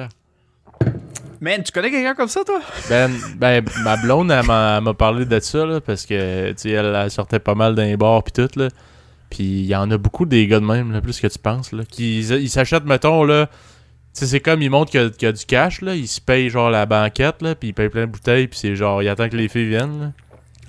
Man, 1.39 1.61
tu 1.63 1.71
connais 1.71 1.91
quelqu'un 1.91 2.15
comme 2.15 2.27
ça, 2.27 2.43
toi? 2.43 2.59
Ben, 2.89 3.11
ben 3.37 3.63
ma 3.83 3.97
blonde, 3.97 4.31
elle 4.31 4.45
m'a 4.45 4.93
parlé 4.97 5.25
de 5.25 5.39
ça, 5.39 5.65
là, 5.65 5.79
parce 5.81 6.05
que, 6.05 6.49
tu 6.51 6.55
sais, 6.57 6.69
elle, 6.71 6.95
elle 6.95 7.11
sortait 7.11 7.39
pas 7.39 7.53
mal 7.55 7.75
d'un 7.75 7.95
bar 7.95 8.23
pis 8.23 8.31
tout, 8.31 8.49
là. 8.55 8.69
Puis 9.29 9.43
il 9.43 9.65
y 9.65 9.75
en 9.75 9.89
a 9.91 9.97
beaucoup 9.97 10.25
des 10.25 10.47
gars 10.47 10.59
de 10.59 10.65
même, 10.65 10.91
là, 10.91 11.01
plus 11.01 11.19
que 11.19 11.27
tu 11.27 11.37
penses, 11.39 11.71
là, 11.73 11.83
qui 11.89 12.19
ils 12.21 12.49
s'achètent, 12.49 12.85
mettons, 12.85 13.23
là, 13.23 13.47
tu 13.47 13.51
sais, 14.13 14.25
c'est 14.25 14.39
comme, 14.39 14.61
ils 14.61 14.69
montrent 14.69 14.89
qu'il 14.91 15.01
y, 15.01 15.05
a- 15.05 15.09
qu'il 15.09 15.25
y 15.27 15.29
a 15.29 15.31
du 15.31 15.45
cash, 15.45 15.81
là, 15.81 15.93
ils 15.95 16.07
se 16.07 16.19
payent, 16.21 16.49
genre, 16.49 16.69
la 16.71 16.85
banquette, 16.85 17.41
là, 17.41 17.53
puis 17.53 17.69
ils 17.69 17.73
payent 17.73 17.89
plein 17.89 18.07
de 18.07 18.11
bouteilles, 18.11 18.47
puis 18.47 18.57
c'est 18.57 18.75
genre, 18.75 19.03
ils 19.03 19.09
attendent 19.09 19.29
que 19.29 19.35
les 19.37 19.47
filles 19.49 19.67
viennent, 19.67 19.99
là. 20.01 20.11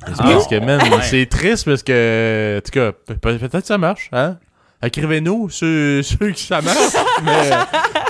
C'est 0.07 0.13
Ah. 0.19 0.25
parce 0.33 0.47
que, 0.49 0.61
man, 0.61 0.81
c'est 1.03 1.27
triste 1.27 1.65
parce 1.65 1.83
que, 1.83 2.59
en 2.59 2.61
tout 2.61 2.71
cas, 2.71 2.93
pe- 2.93 3.15
pe- 3.15 3.39
peut-être 3.39 3.61
que 3.61 3.67
ça 3.67 3.79
marche, 3.79 4.09
hein? 4.13 4.37
Écrivez-nous 4.83 5.49
ceux, 5.51 6.03
ceux 6.03 6.31
qui 6.33 6.45
ça 6.45 6.61
marche, 6.63 6.95
mais 7.25 7.51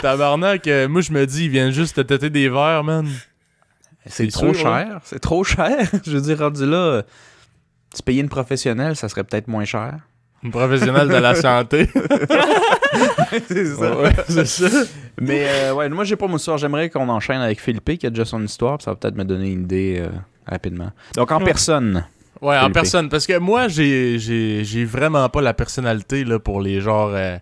tabarnak, 0.03 0.67
euh, 0.67 0.87
moi 0.89 1.01
je 1.01 1.13
me 1.13 1.27
dis, 1.27 1.45
ils 1.47 1.51
viennent 1.51 1.71
juste 1.73 1.97
te 1.97 2.01
têter 2.03 2.29
des 2.31 2.49
verres, 2.49 2.85
man. 2.85 3.09
C'est 4.07 4.27
trop 4.29 4.53
sûr, 4.55 4.63
cher. 4.63 5.01
C'est 5.05 5.19
trop 5.19 5.45
cher. 5.45 5.89
Je 6.07 6.11
veux 6.13 6.21
dire, 6.21 6.39
rendu 6.39 6.65
là, 6.67 6.77
euh, 6.77 7.03
tu 7.95 8.03
payais 8.03 8.21
une 8.23 8.29
professionnelle, 8.31 8.97
ça 8.97 9.09
serait 9.09 9.25
peut-être 9.25 9.49
moins 9.49 9.65
cher. 9.67 9.97
Une 10.43 10.51
professionnelle 10.51 11.09
de 11.09 11.17
la 11.17 11.35
santé. 11.35 11.89
c'est 13.49 13.73
Ouais, 13.75 14.13
c'est 14.29 14.47
ça. 14.47 14.69
Mais 15.21 15.47
euh, 15.49 15.75
ouais, 15.75 15.89
moi 15.89 16.05
j'ai 16.05 16.17
pas 16.17 16.27
mon 16.27 16.37
histoire. 16.37 16.59
J'aimerais 16.59 16.91
qu'on 16.91 17.09
enchaîne 17.09 17.41
avec 17.41 17.61
Philippe 17.61 17.99
qui 17.99 18.07
a 18.07 18.11
déjà 18.11 18.25
son 18.25 18.43
histoire, 18.45 18.81
ça 18.81 18.93
va 18.93 18.97
peut-être 18.97 19.17
me 19.17 19.25
donner 19.25 19.51
une 19.51 19.63
idée 19.65 19.99
euh, 20.01 20.09
rapidement. 20.47 20.91
Donc 21.17 21.33
en 21.33 21.39
Ouais. 21.39 21.45
personne. 21.45 22.05
Ouais, 22.41 22.57
en 22.59 22.71
personne. 22.71 23.09
Parce 23.09 23.27
que 23.27 23.39
moi, 23.39 23.69
j'ai, 23.69 24.85
vraiment 24.85 25.29
pas 25.29 25.41
la 25.43 25.55
personnalité 25.55 26.25
là, 26.25 26.39
pour 26.39 26.61
les 26.61 26.81
genres. 26.81 27.11
euh, 27.13 27.37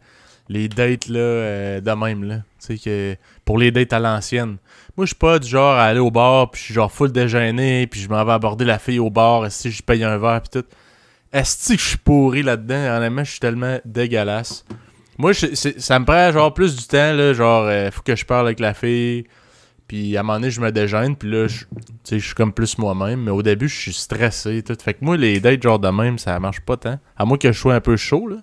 les 0.48 0.68
dates 0.68 1.08
là, 1.08 1.18
euh, 1.18 1.80
de 1.80 1.90
même. 1.90 2.22
Là. 2.24 2.36
Tu 2.64 2.76
sais, 2.76 2.78
que 2.78 3.16
pour 3.44 3.58
les 3.58 3.70
dates 3.72 3.92
à 3.92 3.98
l'ancienne. 3.98 4.58
Moi, 4.96 5.04
je 5.04 5.08
suis 5.08 5.14
pas 5.16 5.38
du 5.38 5.48
genre 5.48 5.74
à 5.74 5.84
aller 5.86 5.98
au 6.00 6.10
bar, 6.10 6.50
puis 6.50 6.60
je 6.60 6.64
suis 6.66 6.74
genre 6.74 6.90
full 6.90 7.10
déjeuner, 7.12 7.86
puis 7.86 8.00
je 8.00 8.08
m'en 8.08 8.24
vais 8.24 8.32
aborder 8.32 8.64
la 8.64 8.78
fille 8.78 8.98
au 9.00 9.10
bar, 9.10 9.50
si 9.50 9.70
je 9.70 9.82
paye 9.82 10.04
un 10.04 10.16
verre, 10.18 10.40
puis 10.40 10.60
tout. 10.60 10.66
Est-ce 11.32 11.72
que 11.74 11.78
je 11.80 11.84
suis 11.88 11.98
pourri 11.98 12.42
là-dedans? 12.42 12.96
Honnêtement, 12.96 13.24
je 13.24 13.30
suis 13.32 13.40
tellement 13.40 13.78
dégueulasse. 13.84 14.64
Moi, 15.18 15.32
je- 15.32 15.54
ça 15.54 15.98
me 15.98 16.04
prend 16.04 16.30
genre 16.32 16.54
plus 16.54 16.76
du 16.76 16.84
temps, 16.86 17.12
là, 17.12 17.32
genre, 17.32 17.64
euh, 17.66 17.90
faut 17.90 18.02
que 18.02 18.14
je 18.16 18.24
parle 18.24 18.46
avec 18.46 18.60
la 18.60 18.72
fille, 18.72 19.24
puis 19.88 20.16
à 20.16 20.20
un 20.20 20.22
moment 20.22 20.38
donné, 20.38 20.50
je 20.50 20.60
me 20.60 20.70
déjeune, 20.72 21.16
puis 21.16 21.30
là, 21.30 21.46
je, 21.46 22.18
suis 22.18 22.34
comme 22.34 22.52
plus 22.52 22.78
moi-même, 22.78 23.22
mais 23.22 23.30
au 23.30 23.42
début, 23.42 23.68
je 23.68 23.78
suis 23.78 23.92
stressé, 23.92 24.62
tout. 24.62 24.76
Fait 24.82 24.94
que 24.94 25.04
moi, 25.04 25.16
les 25.16 25.40
dates 25.40 25.62
genre 25.62 25.78
de 25.78 25.88
même, 25.88 26.18
ça 26.18 26.38
marche 26.40 26.60
pas 26.60 26.76
tant. 26.76 26.98
À 27.16 27.24
moins 27.24 27.38
que 27.38 27.52
je 27.52 27.58
sois 27.58 27.74
un 27.74 27.80
peu 27.80 27.96
chaud, 27.96 28.26
là. 28.28 28.36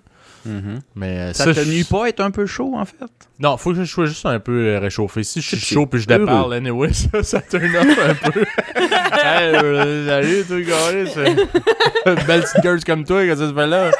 Mais 0.94 1.18
euh, 1.20 1.32
Ça, 1.32 1.46
te 1.46 1.52
je- 1.60 1.70
nuit 1.70 1.84
pas 1.84 2.06
être 2.08 2.20
un 2.20 2.30
peu 2.30 2.44
chaud 2.44 2.74
en 2.76 2.84
fait? 2.84 2.96
non, 3.38 3.56
faut 3.56 3.72
que 3.72 3.76
je 3.82 3.84
sois 3.84 4.04
juste 4.04 4.26
un 4.26 4.38
peu 4.38 4.52
euh, 4.74 4.78
réchauffé. 4.78 5.22
Si 5.22 5.40
je 5.40 5.56
suis 5.56 5.74
chaud 5.74 5.86
puis 5.86 6.00
je 6.02 6.06
déparle, 6.06 6.52
anyway, 6.52 6.92
ça, 6.92 7.22
ça 7.22 7.40
turn 7.40 7.74
off 7.74 7.98
un 7.98 8.30
peu. 8.30 8.40
hey, 9.22 9.54
euh, 9.54 10.06
salut, 10.06 10.44
toi, 10.44 10.60
gars, 10.60 12.14
belle 12.26 12.42
petite 12.42 12.62
girl 12.62 12.84
comme 12.84 13.04
toi, 13.04 13.24
qu'est-ce 13.24 13.40
que 13.40 13.48
tu 13.48 13.54
fais 13.54 13.66
là? 13.66 13.90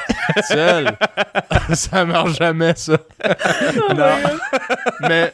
Seul. 0.47 0.97
ça 1.75 2.05
marche 2.05 2.37
jamais, 2.39 2.75
ça. 2.77 2.99
non. 3.97 4.15
Mais, 5.09 5.33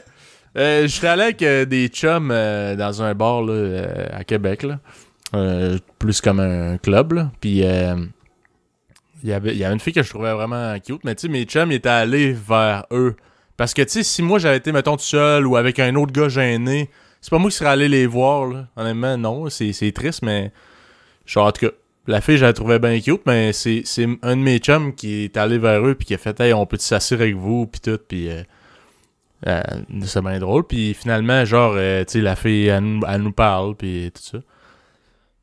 euh, 0.57 0.87
j'étais 0.89 1.07
allé 1.07 1.23
avec 1.23 1.43
euh, 1.43 1.65
des 1.65 1.89
chums 1.89 2.31
euh, 2.33 2.75
dans 2.75 3.03
un 3.03 3.15
bar, 3.15 3.43
là, 3.43 3.53
euh, 3.53 4.07
à 4.13 4.25
Québec, 4.25 4.65
là. 4.65 4.81
Plus 5.99 6.21
comme 6.21 6.41
un 6.41 6.77
club, 6.79 7.13
là. 7.13 7.31
Puis, 7.41 7.63
il 9.23 9.29
y 9.29 9.33
avait, 9.33 9.55
y 9.55 9.65
une 9.65 9.79
fille 9.81 9.93
que 9.93 10.03
je 10.03 10.11
trouvais 10.11 10.33
vraiment 10.33 10.75
cute, 10.81 11.05
mais 11.05 11.15
tu 11.15 11.23
sais, 11.23 11.29
mes 11.29 11.45
chums 11.45 11.71
ils 11.71 11.77
étaient 11.77 11.89
allés 11.89 12.33
vers 12.33 12.87
eux. 12.91 13.17
Parce 13.57 13.75
que, 13.75 13.83
tu 13.83 13.91
sais, 13.91 14.03
si 14.03 14.23
moi 14.23 14.39
j'avais 14.39 14.57
été, 14.57 14.73
mettons, 14.73 14.97
tout 14.97 15.03
seul 15.03 15.47
ou 15.47 15.57
avec 15.57 15.79
un 15.79 15.95
autre 15.97 16.13
gars 16.13 16.29
gêné, 16.29 16.89
c'est 17.21 17.31
pas 17.31 17.39
moi 17.39 17.51
qui 17.51 17.57
serais 17.57 17.71
allé 17.71 17.89
les 17.89 18.07
voir, 18.07 18.47
là. 18.47 18.67
Honnêtement, 18.77 19.17
non, 19.19 19.51
c'est 19.51 19.93
triste, 19.93 20.23
mais. 20.23 20.53
En 21.37 21.53
tout 21.53 21.67
cas, 21.67 21.73
La 22.09 22.21
fille, 22.21 22.39
je 22.39 22.45
la 22.45 22.53
trouvais 22.53 22.79
bien 22.81 22.99
cute, 22.99 23.21
mais 23.27 23.53
c'est 23.53 23.83
c'est 23.85 24.09
un 24.23 24.37
de 24.37 24.43
mes 24.43 24.59
chums 24.59 24.95
qui 24.95 25.25
est 25.25 25.37
allé 25.37 25.59
vers 25.59 25.87
eux 25.87 25.95
puis 25.95 26.07
qui 26.07 26.15
a 26.15 26.19
fait 26.19 26.41
Hey, 26.41 26.53
on 26.53 26.67
peut 26.67 26.79
s'asseoir 26.79 27.21
avec 27.21 27.37
vous 27.37 27.67
puis 27.67 27.81
tout 27.81 28.01
puis 28.09 28.29
euh, 29.47 29.63
c'est 30.05 30.23
bien 30.23 30.39
drôle. 30.39 30.65
Puis 30.67 30.95
finalement, 30.95 31.45
genre, 31.45 31.75
euh, 31.77 32.05
tu 32.05 32.13
sais, 32.13 32.21
la 32.21 32.37
fille, 32.37 32.67
elle, 32.69 32.81
nous- 32.85 33.03
elle 33.09 33.23
nous 33.23 33.33
parle 33.33 33.75
puis 33.77 34.11
tout 34.15 34.23
ça. 34.23 34.39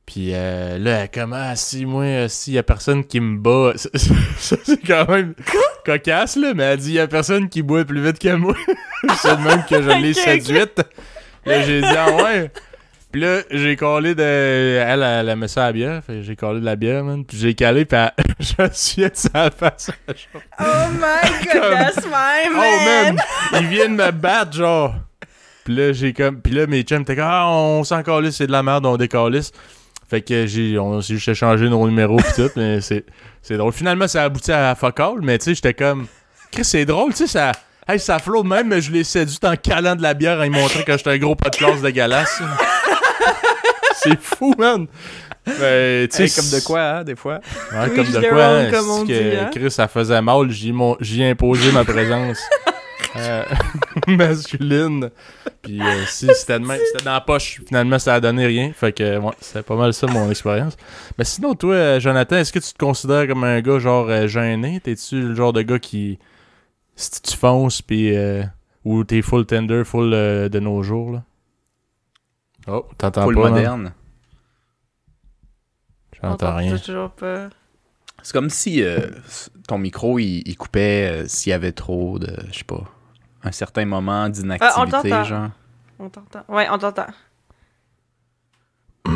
Puis 0.06 0.30
euh, 0.34 0.78
là, 0.78 1.00
elle 1.00 1.06
est 1.06 1.14
comme 1.14 1.34
Ah, 1.34 1.56
si 1.58 1.86
moi, 1.86 2.04
euh, 2.04 2.28
s'il 2.30 2.54
y 2.54 2.58
a 2.58 2.64
personne 2.64 3.04
qui 3.06 3.20
me 3.20 3.38
bat, 3.38 3.74
ça 3.76 4.56
c'est 4.64 4.82
quand 4.86 5.08
même 5.10 5.34
cocasse 5.86 6.38
là, 6.38 6.54
mais 6.54 6.64
elle 6.64 6.80
dit 6.80 6.91
il 6.91 6.95
y 6.95 7.00
a 7.00 7.08
personne 7.08 7.50
qui 7.50 7.62
boit 7.62 7.84
plus 7.84 8.02
vite 8.02 8.18
que 8.20 8.34
moi. 8.36 8.56
c'est 9.18 9.32
le 9.36 9.43
même 9.43 9.66
que 9.70 9.82
je 9.82 9.89
l'ai 10.02 10.14
séduite. 10.14 10.82
Là, 11.45 11.62
j'ai 11.64 11.82
dit 11.82 11.88
ah 11.88 12.16
ouais. 12.24 12.52
Puis 13.18 13.26
là, 13.26 13.39
j'ai 13.49 13.76
collé 13.76 14.13
de. 14.13 14.22
Elle, 14.22 15.01
elle 15.01 15.30
aimait 15.30 15.47
ça 15.47 15.63
à 15.63 15.65
la 15.68 15.72
bière. 15.74 16.01
Fait 16.05 16.22
j'ai 16.22 16.36
collé 16.36 16.59
de 16.59 16.65
la 16.65 16.76
bière, 16.76 17.03
man. 17.03 17.26
Puis 17.26 17.36
j'ai 17.39 17.55
calé, 17.55 17.84
puis 17.84 17.97
elle- 17.97 18.11
je 18.39 18.70
suis 18.74 19.03
sa 19.11 19.49
face. 19.49 19.89
Oh 20.59 20.63
my 20.93 20.99
god, 21.43 21.51
Comme- 21.51 21.72
that's 21.74 22.05
my 22.05 22.47
Oh 22.47 22.51
man! 22.86 23.15
man! 23.15 23.18
Ils 23.59 23.68
viennent 23.70 23.95
me 23.95 24.11
battre, 24.11 24.53
genre. 24.55 24.93
Puis 25.65 25.76
là, 25.76 25.93
j'ai 25.93 26.13
comme. 26.13 26.39
Puis 26.43 26.53
là, 26.53 26.68
mes 26.68 26.84
chums 26.84 27.01
étaient 27.01 27.15
comme 27.15 27.26
Ah, 27.28 27.47
on 27.49 27.84
s'en 27.84 28.03
calisse, 28.03 28.36
c'est 28.36 28.45
de 28.45 28.51
la 28.51 28.61
merde, 28.61 28.86
on 28.86 28.97
décalisse. 28.97 29.51
Fait 30.07 30.22
que 30.22 30.45
j'ai. 30.45 30.78
On 30.78 31.01
s'est 31.01 31.15
juste 31.15 31.30
échangé 31.30 31.68
nos 31.70 31.88
numéros, 31.89 32.18
pis 32.18 32.34
tout. 32.36 32.51
mais 32.55 32.82
c'est. 32.82 33.03
C'est 33.41 33.57
drôle. 33.57 33.74
Finalement, 33.74 34.07
ça 34.07 34.22
a 34.22 34.26
abouti 34.26 34.51
à 34.51 34.76
fuck 34.76 34.99
all, 34.99 35.22
mais 35.24 35.39
tu 35.39 35.45
sais, 35.45 35.55
j'étais 35.55 35.74
comme. 35.74 36.05
Chris, 36.51 36.65
c'est 36.65 36.86
drôle, 36.86 37.13
tu 37.13 37.26
sais, 37.26 37.28
ça. 37.28 37.51
Hey, 37.89 37.99
ça 37.99 38.20
flotte 38.20 38.45
même, 38.45 38.68
mais 38.68 38.82
je 38.82 38.91
l'ai 38.91 39.05
séduit 39.05 39.39
en 39.43 39.55
calant 39.55 39.95
de 39.95 40.01
la 40.03 40.13
bière 40.13 40.38
en 40.39 40.43
lui 40.43 40.49
montrant 40.49 40.84
que 40.84 40.91
j'étais 40.97 41.09
un 41.09 41.18
gros 41.18 41.36
pas 41.36 41.49
de 41.49 41.55
classe 41.55 41.82
de 41.82 41.89
galasse. 41.89 42.41
c'est 43.95 44.20
fou, 44.20 44.53
man! 44.57 44.88
Mais, 45.59 46.07
tu 46.09 46.18
sais, 46.18 46.24
Hey, 46.24 46.30
comme 46.32 46.59
de 46.59 46.63
quoi, 46.65 46.82
hein, 46.82 47.03
des 47.05 47.15
fois? 47.15 47.39
Ouais, 47.72 47.89
Oui, 47.89 47.95
comme 47.95 48.11
de 48.11 48.30
quoi, 48.30 48.45
hein, 48.45 48.70
comme 48.72 48.89
on 48.89 49.05
c'est 49.05 49.13
que 49.13 49.39
hein. 49.43 49.49
Chris, 49.53 49.72
ça 49.72 49.88
faisait 49.88 50.22
mal, 50.22 50.49
j'y 50.51 50.72
mon- 50.74 50.97
j'y 50.99 51.22
ai 51.24 51.30
imposé 51.30 51.72
ma 51.72 51.86
présence 51.86 52.38
euh, 53.15 53.43
masculine. 54.07 55.09
Puis 55.61 55.82
euh, 55.82 56.05
si 56.05 56.28
c'était 56.34 56.59
même- 56.59 56.80
c'était 56.91 57.05
dans 57.05 57.13
la 57.13 57.22
poche, 57.22 57.61
finalement, 57.65 57.97
ça 57.97 58.15
a 58.15 58.20
donné 58.20 58.45
rien. 58.45 58.72
Fait 58.74 58.91
que, 58.91 59.18
ouais, 59.20 59.32
c'est 59.39 59.63
pas 59.65 59.76
mal 59.76 59.93
ça, 59.93 60.07
mon 60.07 60.30
expérience. 60.30 60.76
Mais 61.18 61.24
sinon, 61.24 61.55
toi, 61.55 61.74
euh, 61.76 61.99
Jonathan, 62.01 62.36
est-ce 62.38 62.51
que 62.51 62.59
tu 62.59 62.74
te 62.74 62.78
considères 62.78 63.26
comme 63.28 63.43
un 63.45 63.61
gars, 63.61 63.80
genre, 63.80 64.28
gêné? 64.28 64.80
T'es-tu 64.82 65.22
le 65.30 65.36
genre 65.36 65.53
de 65.53 65.61
gars 65.61 65.80
qui, 65.80 66.20
si 66.97 67.22
tu 67.22 67.38
fonces, 67.38 67.82
puis, 67.82 68.15
euh, 68.15 68.43
ou 68.84 69.03
t'es 69.05 69.22
full 69.22 69.45
tender, 69.45 69.84
full 69.86 70.11
euh, 70.13 70.49
de 70.49 70.59
nos 70.59 70.84
jours, 70.84 71.11
là? 71.13 71.24
Oh, 72.68 72.86
t'entends 72.97 73.26
pas, 73.26 73.32
moderne. 73.32 73.93
J'entends 76.13 76.30
J'entends 76.30 76.55
rien. 76.55 76.78
toujours 76.78 77.11
pas. 77.11 77.49
C'est 78.24 78.34
comme 78.34 78.49
si 78.49 78.84
euh, 78.84 79.09
ton 79.68 79.78
micro, 79.78 80.18
il, 80.20 80.41
il 80.47 80.57
coupait 80.57 81.24
euh, 81.24 81.28
s'il 81.28 81.51
y 81.51 81.53
avait 81.53 81.72
trop 81.72 82.18
de, 82.20 82.36
je 82.51 82.57
sais 82.57 82.63
pas, 82.63 82.84
un 83.43 83.51
certain 83.51 83.86
moment 83.86 84.28
d'inactivité, 84.28 84.91
t'entend. 84.91 85.24
genre. 85.24 85.49
On 85.99 86.09
t'entend. 86.09 86.43
Ouais, 86.49 86.68
on 86.72 86.78
t'entend. 86.78 87.07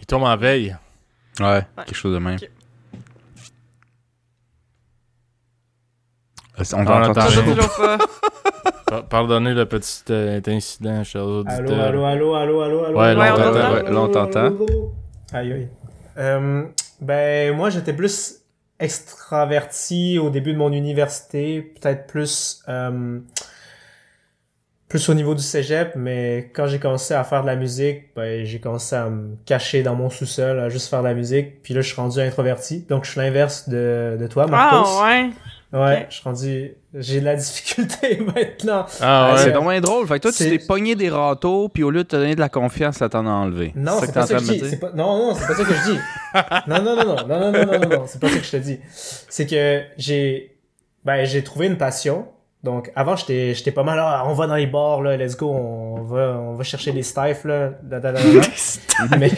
Il 0.00 0.06
tombe 0.06 0.22
en 0.22 0.36
veille. 0.36 0.76
Ouais, 1.40 1.66
quelque 1.76 1.94
chose 1.94 2.14
de 2.14 2.18
même. 2.18 2.38
On 6.58 6.62
On 6.80 6.84
t'entend 6.84 7.10
entend 7.10 7.20
On 7.22 7.26
rien. 7.26 7.36
t'entend 7.42 7.54
toujours 7.54 7.76
pas. 7.76 7.98
Pa- 8.86 9.02
Pardonnez 9.02 9.54
le 9.54 9.64
petit 9.66 10.02
euh, 10.10 10.40
incident, 10.48 11.02
chers 11.02 11.24
auditeurs. 11.24 11.58
Allô, 11.88 12.04
allô, 12.04 12.34
allô, 12.34 12.34
allô, 12.34 12.60
allô, 12.62 12.84
allô. 12.84 12.98
Ouais, 13.00 13.14
là, 13.90 14.00
on 14.00 14.08
t'entend. 14.08 14.52
Aïe, 15.32 15.52
aïe. 15.52 15.68
Euh, 16.18 16.64
ben, 17.00 17.56
moi, 17.56 17.70
j'étais 17.70 17.94
plus 17.94 18.36
extraverti 18.78 20.18
au 20.18 20.28
début 20.28 20.52
de 20.52 20.58
mon 20.58 20.72
université, 20.72 21.62
peut-être 21.62 22.06
plus, 22.06 22.62
euh, 22.68 23.20
plus 24.88 25.08
au 25.08 25.14
niveau 25.14 25.34
du 25.34 25.42
cégep, 25.42 25.92
mais 25.96 26.50
quand 26.54 26.66
j'ai 26.66 26.78
commencé 26.78 27.14
à 27.14 27.24
faire 27.24 27.40
de 27.42 27.46
la 27.46 27.56
musique, 27.56 28.14
ben, 28.14 28.44
j'ai 28.44 28.60
commencé 28.60 28.94
à 28.94 29.08
me 29.08 29.36
cacher 29.46 29.82
dans 29.82 29.94
mon 29.94 30.10
sous-sol, 30.10 30.58
à 30.60 30.68
juste 30.68 30.90
faire 30.90 31.02
de 31.02 31.08
la 31.08 31.14
musique, 31.14 31.62
puis 31.62 31.72
là, 31.72 31.80
je 31.80 31.86
suis 31.86 31.96
rendu 31.96 32.20
introverti. 32.20 32.80
Donc, 32.90 33.04
je 33.06 33.12
suis 33.12 33.20
l'inverse 33.20 33.70
de, 33.70 34.18
de 34.20 34.26
toi, 34.26 34.46
Marcos. 34.46 34.84
Ah, 35.00 35.04
ouais. 35.04 35.30
Ouais, 35.72 36.00
Ok. 36.02 36.06
je 36.10 36.14
suis 36.14 36.22
rendu, 36.24 36.74
j'ai 36.94 37.20
de 37.20 37.24
la 37.24 37.34
difficulté 37.36 38.20
maintenant. 38.36 38.84
Ah 39.00 39.32
Ouais. 39.32 39.38
C'est 39.38 39.52
dommage 39.52 39.80
drôle. 39.80 40.06
Fait 40.06 40.14
que 40.16 40.22
toi, 40.22 40.30
tu 40.30 40.36
C'est- 40.38 40.50
t'es 40.50 40.58
pogné 40.58 40.94
des 40.94 41.08
râteaux, 41.08 41.68
puis 41.70 41.82
au 41.82 41.90
lieu 41.90 42.04
de 42.04 42.08
te 42.08 42.16
donner 42.16 42.34
de 42.34 42.40
la 42.40 42.50
confiance, 42.50 42.96
ça 42.96 43.08
t'en 43.08 43.26
a 43.26 43.30
enlevé. 43.30 43.72
Non, 43.74 43.92
c'est 44.00 44.12
pas 44.12 44.26
ça 44.26 44.34
que 44.34 44.40
je 44.44 44.52
dis. 44.52 44.76
pas... 44.76 44.90
Non, 44.92 45.28
non, 45.28 45.34
c'est 45.34 45.46
pas 45.46 45.54
ça 45.54 45.64
que 45.64 45.72
je 45.74 45.92
dis. 45.92 45.98
Non, 46.66 46.82
non, 46.82 46.96
non, 46.96 47.04
non, 47.04 47.26
non, 47.26 47.38
non, 47.40 47.52
non, 47.52 47.66
non, 47.66 47.78
non, 47.80 47.88
non, 47.88 48.04
c'est 48.06 48.20
pas 48.20 48.28
ça 48.28 48.38
que 48.38 48.44
je 48.44 48.50
te 48.50 48.56
dis. 48.58 48.80
C'est 48.90 49.46
que 49.46 49.82
j'ai, 49.96 50.56
ben, 51.04 51.24
j'ai 51.24 51.42
trouvé 51.42 51.66
une 51.66 51.78
passion. 51.78 52.26
Donc, 52.62 52.92
avant, 52.94 53.16
j'étais, 53.16 53.54
j'étais 53.54 53.72
pas 53.72 53.82
mal, 53.82 53.98
ah, 54.00 54.22
on 54.26 54.34
va 54.34 54.46
dans 54.46 54.54
les 54.54 54.68
bars, 54.68 55.02
là, 55.02 55.16
let's 55.16 55.36
go, 55.36 55.50
on 55.50 56.02
va, 56.02 56.38
on 56.38 56.54
va 56.54 56.62
chercher 56.62 56.92
les 56.92 57.02
stifs, 57.02 57.44
là, 57.44 57.70
da, 57.82 57.98
da, 57.98 58.12
da, 58.12 58.20
da, 58.22 58.40
da. 59.10 59.16
Mais, 59.18 59.30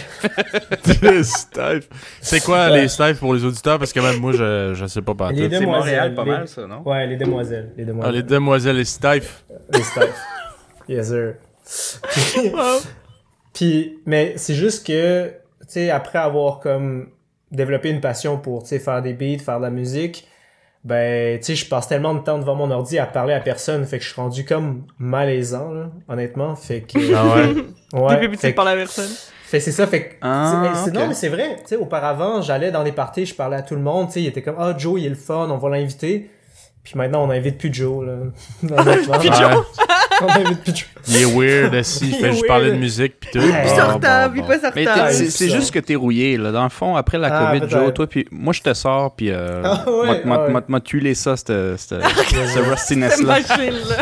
Les 1.02 1.22
Steph. 1.24 1.88
C'est 2.20 2.44
quoi 2.44 2.66
Ouais. 2.70 2.82
les 2.82 2.88
Steph 2.88 3.14
pour 3.14 3.32
les 3.32 3.42
auditeurs? 3.42 3.78
Parce 3.78 3.94
que 3.94 4.00
même 4.00 4.20
moi, 4.20 4.32
je, 4.32 4.74
je 4.74 4.84
sais 4.86 5.00
pas 5.00 5.14
pas 5.14 5.32
Les 5.32 5.48
Montréal, 5.60 6.14
pas 6.14 6.24
mal, 6.26 6.46
ça, 6.48 6.66
non? 6.66 6.82
ouais, 6.84 7.06
les 7.06 7.16
demoiselles, 7.16 7.72
les 7.78 7.84
Ah, 7.84 7.86
demoiselles. 7.86 8.14
les 8.14 8.22
demoiselles 8.22 8.78
et 8.80 8.84
Steph. 8.84 9.44
les 9.72 9.82
stifs. 9.82 10.22
Yes, 10.86 11.08
sir. 11.08 11.34
Puis, 12.12 12.52
puis, 13.54 13.98
mais 14.04 14.34
c'est 14.36 14.54
juste 14.54 14.86
que, 14.86 15.28
tu 15.28 15.34
sais, 15.68 15.90
après 15.90 16.18
avoir 16.18 16.60
comme 16.60 17.08
développé 17.50 17.88
une 17.88 18.00
passion 18.02 18.36
pour, 18.36 18.64
tu 18.64 18.68
sais, 18.70 18.78
faire 18.78 19.00
des 19.00 19.14
beats, 19.14 19.42
faire 19.42 19.58
de 19.58 19.64
la 19.64 19.70
musique, 19.70 20.28
ben, 20.84 21.38
tu 21.38 21.44
sais, 21.46 21.54
je 21.54 21.66
passe 21.68 21.88
tellement 21.88 22.12
de 22.14 22.20
temps 22.20 22.38
devant 22.38 22.54
mon 22.54 22.70
ordi 22.70 22.98
à 22.98 23.06
parler 23.06 23.32
à 23.34 23.40
personne, 23.40 23.84
fait 23.86 23.98
que 23.98 24.04
je 24.04 24.10
suis 24.12 24.20
rendu 24.20 24.44
comme 24.44 24.82
malaisant, 24.98 25.72
là, 25.72 25.90
honnêtement, 26.08 26.54
fait 26.56 26.82
que... 26.82 26.98
Ah 27.14 27.24
ouais. 27.36 27.54
ouais, 28.00 28.20
Depuis 28.20 28.36
fait 28.36 28.48
tu 28.48 28.52
que- 28.52 28.56
parles 28.56 28.68
à 28.68 28.76
personne. 28.76 29.08
fait 29.44 29.58
que 29.58 29.64
c'est 29.64 29.72
ça, 29.72 29.86
fait 29.86 30.08
que... 30.08 30.14
Ah. 30.20 30.84
Non, 30.92 31.08
mais 31.08 31.14
c'est 31.14 31.30
vrai, 31.30 31.56
tu 31.60 31.68
sais, 31.68 31.76
auparavant, 31.76 32.42
j'allais 32.42 32.70
dans 32.70 32.84
des 32.84 32.92
parties, 32.92 33.24
je 33.24 33.34
parlais 33.34 33.56
à 33.56 33.62
tout 33.62 33.74
le 33.74 33.80
monde, 33.80 34.08
tu 34.08 34.14
sais, 34.14 34.22
il 34.22 34.26
était 34.26 34.42
comme, 34.42 34.56
ah, 34.58 34.74
Joe, 34.76 35.00
il 35.00 35.06
est 35.06 35.10
le 35.10 35.14
fun, 35.14 35.48
on 35.50 35.56
va 35.58 35.70
l'inviter. 35.70 36.30
Puis 36.82 36.98
maintenant, 36.98 37.24
on 37.24 37.28
n'invite 37.28 37.56
plus 37.56 37.72
Joe, 37.72 38.04
là. 38.06 38.12
Honnêtement. 38.78 39.18
Plus. 39.18 39.28
Joe? 39.28 39.66
Il 41.08 41.16
est 41.16 41.24
weird, 41.24 41.74
assis. 41.74 42.08
Il 42.08 42.14
fait 42.14 42.32
juste 42.32 42.46
parler 42.46 42.70
de 42.70 42.76
musique, 42.76 43.14
puis 43.20 43.30
tout. 43.32 43.40
Pas 43.40 45.10
c'est 45.12 45.50
juste 45.50 45.72
que 45.72 45.78
t'es 45.78 45.94
rouillé, 45.94 46.36
là. 46.36 46.52
Dans 46.52 46.64
le 46.64 46.70
fond, 46.70 46.96
après 46.96 47.18
la 47.18 47.30
COVID, 47.30 47.68
Joe, 47.68 47.92
toi, 47.92 48.06
puis 48.06 48.26
moi, 48.30 48.52
je 48.52 48.62
te 48.62 48.72
sors, 48.74 49.14
puis 49.14 49.30
euh, 49.30 49.62
m'a 50.68 50.80
tué 50.80 51.14
ça, 51.14 51.36
ce 51.36 52.58
rustiness-là. 52.58 53.38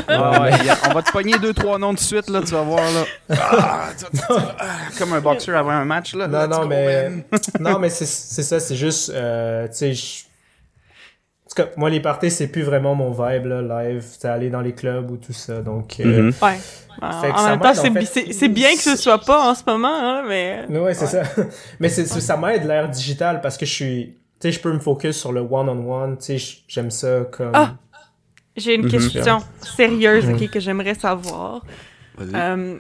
Ah, 0.09 0.49
on 0.91 0.95
va 0.95 1.03
te 1.03 1.13
pogner 1.13 1.39
deux, 1.39 1.53
trois 1.53 1.79
noms 1.79 1.93
de 1.93 1.99
suite, 1.99 2.29
là, 2.29 2.41
tu 2.43 2.53
vas 2.53 2.63
voir, 2.63 2.83
là. 2.83 3.05
Ah, 3.31 3.89
ah, 4.29 4.35
comme 4.99 5.13
un 5.13 5.21
boxeur 5.21 5.57
avant 5.57 5.71
un 5.71 5.85
match, 5.85 6.15
là. 6.15 6.27
Non, 6.27 6.47
non, 6.47 6.67
mais... 6.67 7.11
Non, 7.61 7.79
mais 7.79 7.89
c'est 7.89 8.07
ça, 8.07 8.61
c'est 8.61 8.77
juste, 8.77 9.13
tout 11.55 11.63
cas, 11.63 11.69
moi, 11.77 11.91
les 11.91 12.01
parties, 12.01 12.31
c'est 12.31 12.49
plus 12.49 12.63
vraiment 12.63 12.95
mon 12.95 13.11
vibe, 13.11 13.47
là, 13.47 13.63
live. 13.85 14.05
C'est 14.07 14.29
aller 14.29 14.51
dans 14.51 14.61
les 14.61 14.73
clubs 14.75 15.11
ou 15.11 15.17
tout 15.17 15.33
ça. 15.33 15.61
Donc. 15.61 16.01
euh, 16.01 16.23
Mhm. 16.23 16.35
Ouais. 16.43 16.59
En 17.01 17.47
même 17.47 17.61
temps, 17.61 17.75
c'est 17.75 17.89
en 17.89 17.93
fait. 17.95 17.99
bi- 18.01 18.07
c'est 18.07 18.33
c'est 18.33 18.49
bien 18.49 18.73
que 18.75 18.81
ce 18.83 18.97
soit 18.97 19.19
pas 19.19 19.51
en 19.51 19.55
ce 19.55 19.63
moment, 19.67 19.89
hein, 19.93 20.23
mais. 20.29 20.65
Ouais, 20.69 20.95
c'est 20.95 21.07
ça. 21.07 21.23
Mais 21.81 21.89
c'est 21.89 22.07
c'est- 22.07 22.21
ça 22.21 22.37
m'aide 22.37 22.65
l'ère 22.67 22.89
digitale 22.89 23.41
parce 23.41 23.57
que 23.57 23.67
je 23.67 23.73
suis. 23.73 24.17
Tu 24.41 24.49
sais, 24.49 24.53
je 24.53 24.61
peux 24.61 24.73
me 24.73 24.79
focus 24.79 25.17
sur 25.17 25.33
le 25.33 25.41
one-on-one. 25.41 26.19
Tu 26.19 26.39
sais, 26.39 26.59
j'aime 26.69 26.91
ça 26.91 27.21
comme. 27.31 27.53
Ah! 27.55 27.75
J'ai 28.57 28.75
une 28.75 28.83
Mhm. 28.85 28.91
question 28.91 29.39
sérieuse 29.63 30.29
ok, 30.29 30.51
que 30.51 30.61
j'aimerais 30.61 30.95
savoir. 30.95 31.65
Euh, 32.21 32.77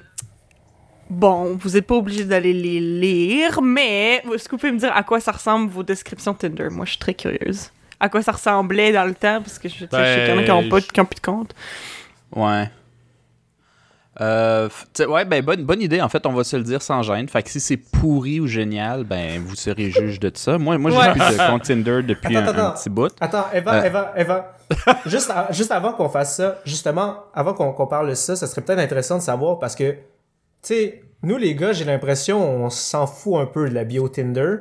bon, 1.09 1.57
vous 1.59 1.71
n'êtes 1.71 1.87
pas 1.87 1.95
obligé 1.95 2.25
d'aller 2.25 2.53
les 2.53 2.81
lire, 2.81 3.63
mais 3.63 4.23
est-ce 4.35 4.45
que 4.45 4.51
vous 4.53 4.59
pouvez 4.59 4.73
me 4.73 4.79
dire 4.79 4.93
à 4.95 5.03
quoi 5.03 5.21
ça 5.21 5.33
ressemble 5.33 5.71
vos 5.71 5.83
descriptions 5.83 6.35
Tinder? 6.35 6.69
Moi, 6.71 6.85
je 6.85 6.91
suis 6.91 6.99
très 7.01 7.15
curieuse. 7.15 7.71
À 8.03 8.09
quoi 8.09 8.21
ça 8.21 8.33
ressemblait 8.33 8.93
dans 8.93 9.05
le 9.05 9.15
temps? 9.15 9.41
Parce 9.41 9.59
que 9.59 9.69
je, 9.69 9.75
sais, 9.75 9.89
je 9.91 9.97
sais 9.97 10.25
qu'il 10.27 10.35
y 10.35 10.37
en 10.37 10.39
a 10.39 10.43
qui 10.43 10.49
n'ont 10.51 10.69
pas, 10.69 10.81
Ben, 10.81 10.87
qui 10.93 11.01
ont 11.01 11.05
plus 11.05 11.17
de 11.17 11.21
compte. 11.21 11.55
Ouais. 12.35 12.69
Euh, 14.21 14.69
ouais, 15.09 15.25
ben 15.25 15.43
bonne, 15.43 15.65
bonne 15.65 15.81
idée. 15.81 16.03
En 16.03 16.09
fait, 16.11 16.27
on 16.27 16.33
va 16.33 16.45
se 16.45 16.55
le 16.57 16.63
dire 16.63 16.83
sans 16.83 17.03
gêne. 17.03 17.29
Fait 17.29 17.43
que 17.43 17.49
si 17.49 17.61
c'est 17.61 17.79
pourri 17.79 18.41
ou 18.41 18.47
génial, 18.47 19.05
ben 19.05 19.41
vous 19.41 19.55
serez 19.55 19.91
juge 19.91 20.21
de 20.21 20.31
ça. 20.35 20.59
Moi, 20.59 20.77
moi, 20.77 20.91
j'ai 20.91 20.97
Ouais. 20.99 21.13
plus 21.13 21.21
de 21.39 21.47
compte 21.51 21.63
Tinder 21.63 22.03
depuis 22.03 22.37
Attends, 22.37 22.51
un, 22.51 22.55
un 22.55 22.67
attends. 22.67 22.73
petit 22.79 22.91
bout. 22.91 23.15
Attends, 23.21 23.47
Eva, 23.55 23.75
Euh. 23.77 23.85
Eva, 23.85 24.13
Eva. 24.17 24.57
juste, 25.07 25.31
à- 25.31 25.49
juste 25.53 25.71
avant 25.73 25.93
qu'on 25.95 26.11
fasse 26.11 26.37
ça, 26.37 26.59
justement, 26.67 27.17
avant 27.35 27.55
qu'on 27.55 27.87
parle 27.87 28.11
de 28.11 28.15
ça, 28.15 28.37
ça 28.37 28.47
serait 28.47 28.61
peut-être 28.61 28.81
intéressant 28.81 29.17
de 29.17 29.23
savoir 29.23 29.59
parce 29.59 29.75
que, 29.75 29.93
tu 29.93 29.99
sais, 30.63 31.03
nous 31.23 31.39
les 31.39 31.55
gars, 31.55 31.73
j'ai 31.73 31.85
l'impression 31.87 32.39
on 32.65 32.69
s'en 32.69 33.07
fout 33.07 33.37
un 33.41 33.47
peu 33.47 33.69
de 33.69 33.75
la 33.75 33.85
bio 33.85 34.09
Tinder. 34.09 34.57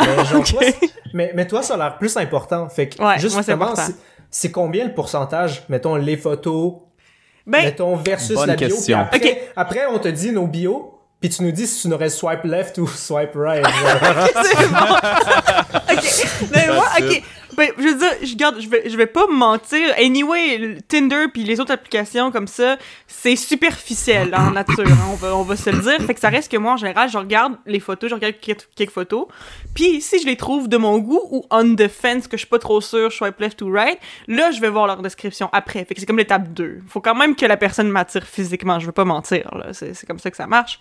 Mais, 0.00 0.24
genre, 0.26 0.44
toi, 0.48 0.60
c'est- 0.62 0.92
mais, 1.14 1.32
mais 1.34 1.46
toi, 1.46 1.62
ça 1.62 1.74
a 1.74 1.76
l'air 1.76 1.98
plus 1.98 2.16
important. 2.16 2.68
Fait 2.68 2.88
que, 2.88 2.98
Ouais, 2.98 3.04
moi, 3.04 3.14
c'est 3.18 3.28
justement, 3.28 3.74
c'est- 3.76 3.94
c'est 4.30 4.50
combien 4.50 4.84
le 4.86 4.94
pourcentage, 4.94 5.64
mettons, 5.68 5.96
les 5.96 6.16
photos, 6.16 6.74
Ben, 7.46 7.62
mettons, 7.64 7.96
versus 7.96 8.36
bonne 8.36 8.48
la 8.48 8.56
bio. 8.56 8.68
question. 8.68 8.98
Après, 9.00 9.18
Ok. 9.18 9.38
après, 9.56 9.86
on 9.86 9.98
te 9.98 10.08
dit 10.08 10.30
nos 10.32 10.46
bios, 10.46 10.98
puis 11.20 11.28
tu 11.30 11.42
nous 11.42 11.52
dis 11.52 11.66
si 11.66 11.82
tu 11.82 11.88
n'aurais 11.88 12.08
swipe 12.10 12.44
left 12.44 12.78
ou 12.78 12.86
swipe 12.88 13.32
right. 13.34 13.64
c'est 14.44 14.68
bon. 14.68 14.94
ok. 15.92 16.48
Mais 16.52 16.66
moi, 16.68 16.86
ok. 16.98 17.22
Ben, 17.56 17.70
je 17.78 17.82
veux 17.82 17.94
dire, 17.94 18.12
je 18.22 18.34
garde, 18.34 18.60
je 18.60 18.68
vais, 18.68 18.88
je 18.88 18.96
vais 18.96 19.06
pas 19.06 19.26
me 19.26 19.34
mentir. 19.34 19.80
Anyway, 19.98 20.78
Tinder 20.88 21.26
puis 21.32 21.44
les 21.44 21.60
autres 21.60 21.72
applications 21.72 22.30
comme 22.30 22.46
ça, 22.46 22.78
c'est 23.06 23.36
superficiel 23.36 24.34
en 24.34 24.50
nature. 24.52 24.86
hein, 24.86 25.08
on, 25.10 25.14
va, 25.14 25.36
on 25.36 25.42
va 25.42 25.56
se 25.56 25.70
le 25.70 25.78
dire. 25.78 26.00
Fait 26.06 26.14
que 26.14 26.20
ça 26.20 26.28
reste 26.28 26.50
que 26.50 26.56
moi, 26.56 26.72
en 26.72 26.76
général, 26.76 27.08
je 27.10 27.18
regarde 27.18 27.54
les 27.66 27.80
photos, 27.80 28.10
je 28.10 28.14
regarde 28.14 28.34
quelques, 28.40 28.68
quelques 28.74 28.90
photos. 28.90 29.26
Puis 29.74 30.00
si 30.00 30.20
je 30.20 30.26
les 30.26 30.36
trouve 30.36 30.68
de 30.68 30.76
mon 30.76 30.98
goût 30.98 31.20
ou 31.30 31.44
on 31.50 31.74
the 31.74 31.88
fence, 31.88 32.26
que 32.26 32.36
je 32.36 32.42
suis 32.42 32.48
pas 32.50 32.58
trop 32.58 32.80
sûr, 32.80 33.10
je 33.10 33.16
swipe 33.16 33.38
left 33.38 33.60
ou 33.62 33.70
right, 33.72 33.98
là, 34.28 34.50
je 34.50 34.60
vais 34.60 34.70
voir 34.70 34.86
leur 34.86 35.02
description 35.02 35.48
après. 35.52 35.84
Fait 35.84 35.94
que 35.94 36.00
c'est 36.00 36.06
comme 36.06 36.18
l'étape 36.18 36.52
2. 36.52 36.82
Faut 36.88 37.00
quand 37.00 37.14
même 37.14 37.36
que 37.36 37.46
la 37.46 37.56
personne 37.56 37.88
m'attire 37.88 38.26
physiquement. 38.26 38.78
Je 38.78 38.86
veux 38.86 38.92
pas 38.92 39.04
mentir, 39.04 39.48
là. 39.56 39.72
C'est 39.72 39.94
c'est 39.94 40.06
comme 40.06 40.18
ça 40.18 40.30
que 40.30 40.36
ça 40.36 40.46
marche. 40.46 40.80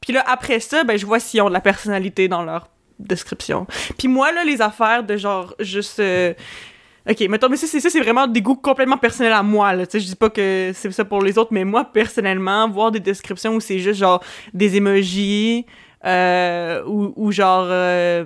Puis 0.00 0.12
là, 0.12 0.24
après 0.26 0.60
ça, 0.60 0.84
ben, 0.84 0.96
je 0.98 1.04
vois 1.06 1.18
s'ils 1.18 1.42
ont 1.42 1.48
de 1.48 1.52
la 1.52 1.60
personnalité 1.60 2.28
dans 2.28 2.42
leur 2.42 2.68
description. 3.04 3.66
Puis 3.98 4.08
moi, 4.08 4.32
là, 4.32 4.44
les 4.44 4.60
affaires 4.60 5.04
de 5.04 5.16
genre, 5.16 5.54
juste... 5.58 6.00
euh, 6.00 6.34
Ok, 7.06 7.20
mettons, 7.28 7.50
mais 7.50 7.58
ça, 7.58 7.66
c'est 7.66 8.00
vraiment 8.00 8.26
des 8.26 8.40
goûts 8.40 8.54
complètement 8.54 8.96
personnels 8.96 9.34
à 9.34 9.42
moi, 9.42 9.74
là. 9.74 9.84
Tu 9.86 9.92
sais, 9.92 10.00
je 10.00 10.06
dis 10.06 10.16
pas 10.16 10.30
que 10.30 10.70
c'est 10.74 10.90
ça 10.90 11.04
pour 11.04 11.22
les 11.22 11.36
autres, 11.36 11.52
mais 11.52 11.62
moi, 11.64 11.84
personnellement, 11.84 12.66
voir 12.70 12.90
des 12.90 13.00
descriptions 13.00 13.54
où 13.54 13.60
c'est 13.60 13.78
juste 13.78 14.00
genre 14.00 14.24
des 14.54 14.78
emojis, 14.78 15.66
euh, 16.06 16.82
ou, 16.86 17.12
ou 17.16 17.30
genre 17.30 17.66
euh, 17.68 18.24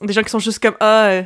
des 0.00 0.12
gens 0.12 0.22
qui 0.22 0.30
sont 0.30 0.38
juste 0.38 0.60
comme 0.60 0.76
ah, 0.78 1.06
euh, 1.06 1.22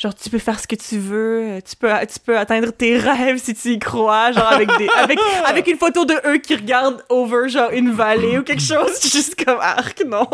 genre 0.00 0.14
tu 0.14 0.30
peux 0.30 0.38
faire 0.38 0.58
ce 0.58 0.66
que 0.66 0.76
tu 0.76 0.98
veux, 0.98 1.58
tu 1.68 1.76
peux, 1.76 1.90
tu 2.10 2.18
peux 2.20 2.38
atteindre 2.38 2.72
tes 2.72 2.96
rêves 2.96 3.36
si 3.36 3.52
tu 3.52 3.72
y 3.72 3.78
crois, 3.78 4.32
genre 4.32 4.50
avec 4.50 4.68
des, 4.78 4.88
avec, 4.96 5.18
avec 5.44 5.66
une 5.66 5.76
photo 5.76 6.06
de 6.06 6.14
eux 6.26 6.38
qui 6.38 6.54
regardent 6.54 7.04
over 7.10 7.50
genre 7.50 7.70
une 7.70 7.90
vallée 7.90 8.38
ou 8.38 8.42
quelque 8.42 8.62
chose, 8.62 8.98
juste 9.02 9.44
comme 9.44 9.58
arc, 9.60 10.02
non? 10.06 10.26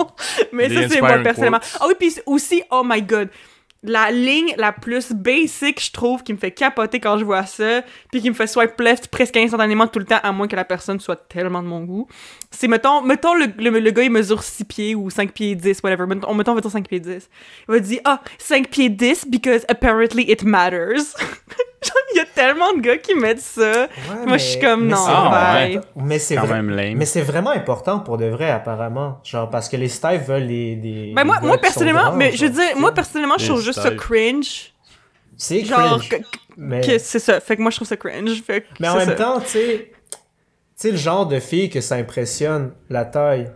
Mais 0.52 0.68
Des 0.68 0.82
ça, 0.82 0.88
c'est 0.88 1.00
moi 1.00 1.18
personnellement. 1.18 1.58
Ah 1.80 1.86
oui, 1.88 1.94
puis 1.98 2.14
aussi, 2.26 2.62
oh 2.70 2.82
my 2.84 3.02
god, 3.02 3.28
la 3.82 4.12
ligne 4.12 4.54
la 4.56 4.72
plus 4.72 5.12
basic, 5.12 5.82
je 5.82 5.90
trouve, 5.90 6.22
qui 6.22 6.32
me 6.32 6.38
fait 6.38 6.52
capoter 6.52 7.00
quand 7.00 7.18
je 7.18 7.24
vois 7.24 7.44
ça, 7.46 7.82
puis 8.12 8.22
qui 8.22 8.30
me 8.30 8.34
fait 8.34 8.46
swipe 8.46 8.78
left 8.80 9.08
presque 9.08 9.36
instantanément 9.36 9.88
tout 9.88 9.98
le 9.98 10.04
temps, 10.04 10.20
à 10.22 10.30
moins 10.30 10.46
que 10.46 10.56
la 10.56 10.64
personne 10.64 11.00
soit 11.00 11.28
tellement 11.28 11.62
de 11.62 11.68
mon 11.68 11.82
goût. 11.84 12.06
C'est, 12.58 12.68
mettons, 12.68 13.02
mettons 13.02 13.34
le, 13.34 13.46
le, 13.58 13.68
le 13.80 13.90
gars, 13.90 14.02
il 14.02 14.10
mesure 14.10 14.42
6 14.42 14.64
pieds 14.64 14.94
ou 14.94 15.10
5 15.10 15.30
pieds 15.32 15.54
10, 15.54 15.80
whatever. 15.84 16.06
Mettons, 16.06 16.32
mettons, 16.32 16.54
mettons 16.54 16.70
5 16.70 16.88
pieds 16.88 17.00
10. 17.00 17.28
Il 17.68 17.72
va 17.72 17.78
dire, 17.80 18.00
ah, 18.06 18.20
5 18.38 18.68
pieds 18.68 18.88
10 18.88 19.26
because 19.28 19.64
apparently 19.68 20.22
it 20.30 20.42
matters. 20.42 20.94
Genre, 21.82 21.94
il 22.14 22.16
y 22.16 22.20
a 22.20 22.24
tellement 22.24 22.72
de 22.72 22.80
gars 22.80 22.96
qui 22.96 23.14
mettent 23.14 23.40
ça. 23.40 23.82
Ouais, 24.10 24.26
Moi, 24.26 24.38
je 24.38 24.42
suis 24.44 24.58
comme, 24.60 24.86
mais 24.86 24.92
non, 24.92 25.04
Ah, 25.06 25.30
bye. 25.58 25.76
ouais. 25.76 25.82
Mais 25.96 26.18
c'est 26.18 26.36
vrai- 26.36 26.54
même 26.54 26.70
lame. 26.70 26.96
Mais 26.96 27.04
c'est 27.04 27.20
vraiment 27.20 27.50
important 27.50 28.00
pour 28.00 28.16
de 28.16 28.24
vrai, 28.24 28.50
apparemment. 28.50 29.20
Genre, 29.22 29.50
parce 29.50 29.68
que 29.68 29.76
les 29.76 29.88
Stives 29.88 30.22
veulent 30.26 30.44
les. 30.44 30.76
des 30.76 31.12
Ben, 31.14 31.24
moi, 31.24 31.38
moi 31.42 31.58
personnellement, 31.58 32.04
grands, 32.04 32.16
mais 32.16 32.32
je 32.32 32.46
veux 32.46 32.52
genre, 32.52 32.66
dire, 32.68 32.76
moi, 32.78 32.92
personnellement, 32.94 33.36
je 33.38 33.46
trouve 33.48 33.60
juste 33.62 33.80
ça 33.80 33.88
styles. 33.88 33.96
cringe. 33.98 34.72
C'est 35.36 35.62
Genre, 35.64 35.98
cringe. 35.98 36.08
que- 36.08 36.16
mais, 36.56 36.98
c'est 36.98 37.18
ça. 37.18 37.38
Fait 37.40 37.56
que 37.56 37.60
moi, 37.62 37.70
je 37.70 37.76
trouve 37.76 37.86
ça 37.88 37.98
cringe. 37.98 38.42
Fait 38.42 38.62
que 38.62 38.66
mais 38.80 38.88
en 38.88 38.96
même 38.96 39.08
ça. 39.10 39.14
temps, 39.14 39.40
tu 39.40 39.48
sais. 39.50 39.92
Tu 40.78 40.82
sais, 40.82 40.90
le 40.90 40.98
genre 40.98 41.26
de 41.26 41.40
fille 41.40 41.70
que 41.70 41.80
ça 41.80 41.94
impressionne, 41.94 42.72
la 42.90 43.06
taille. 43.06 43.50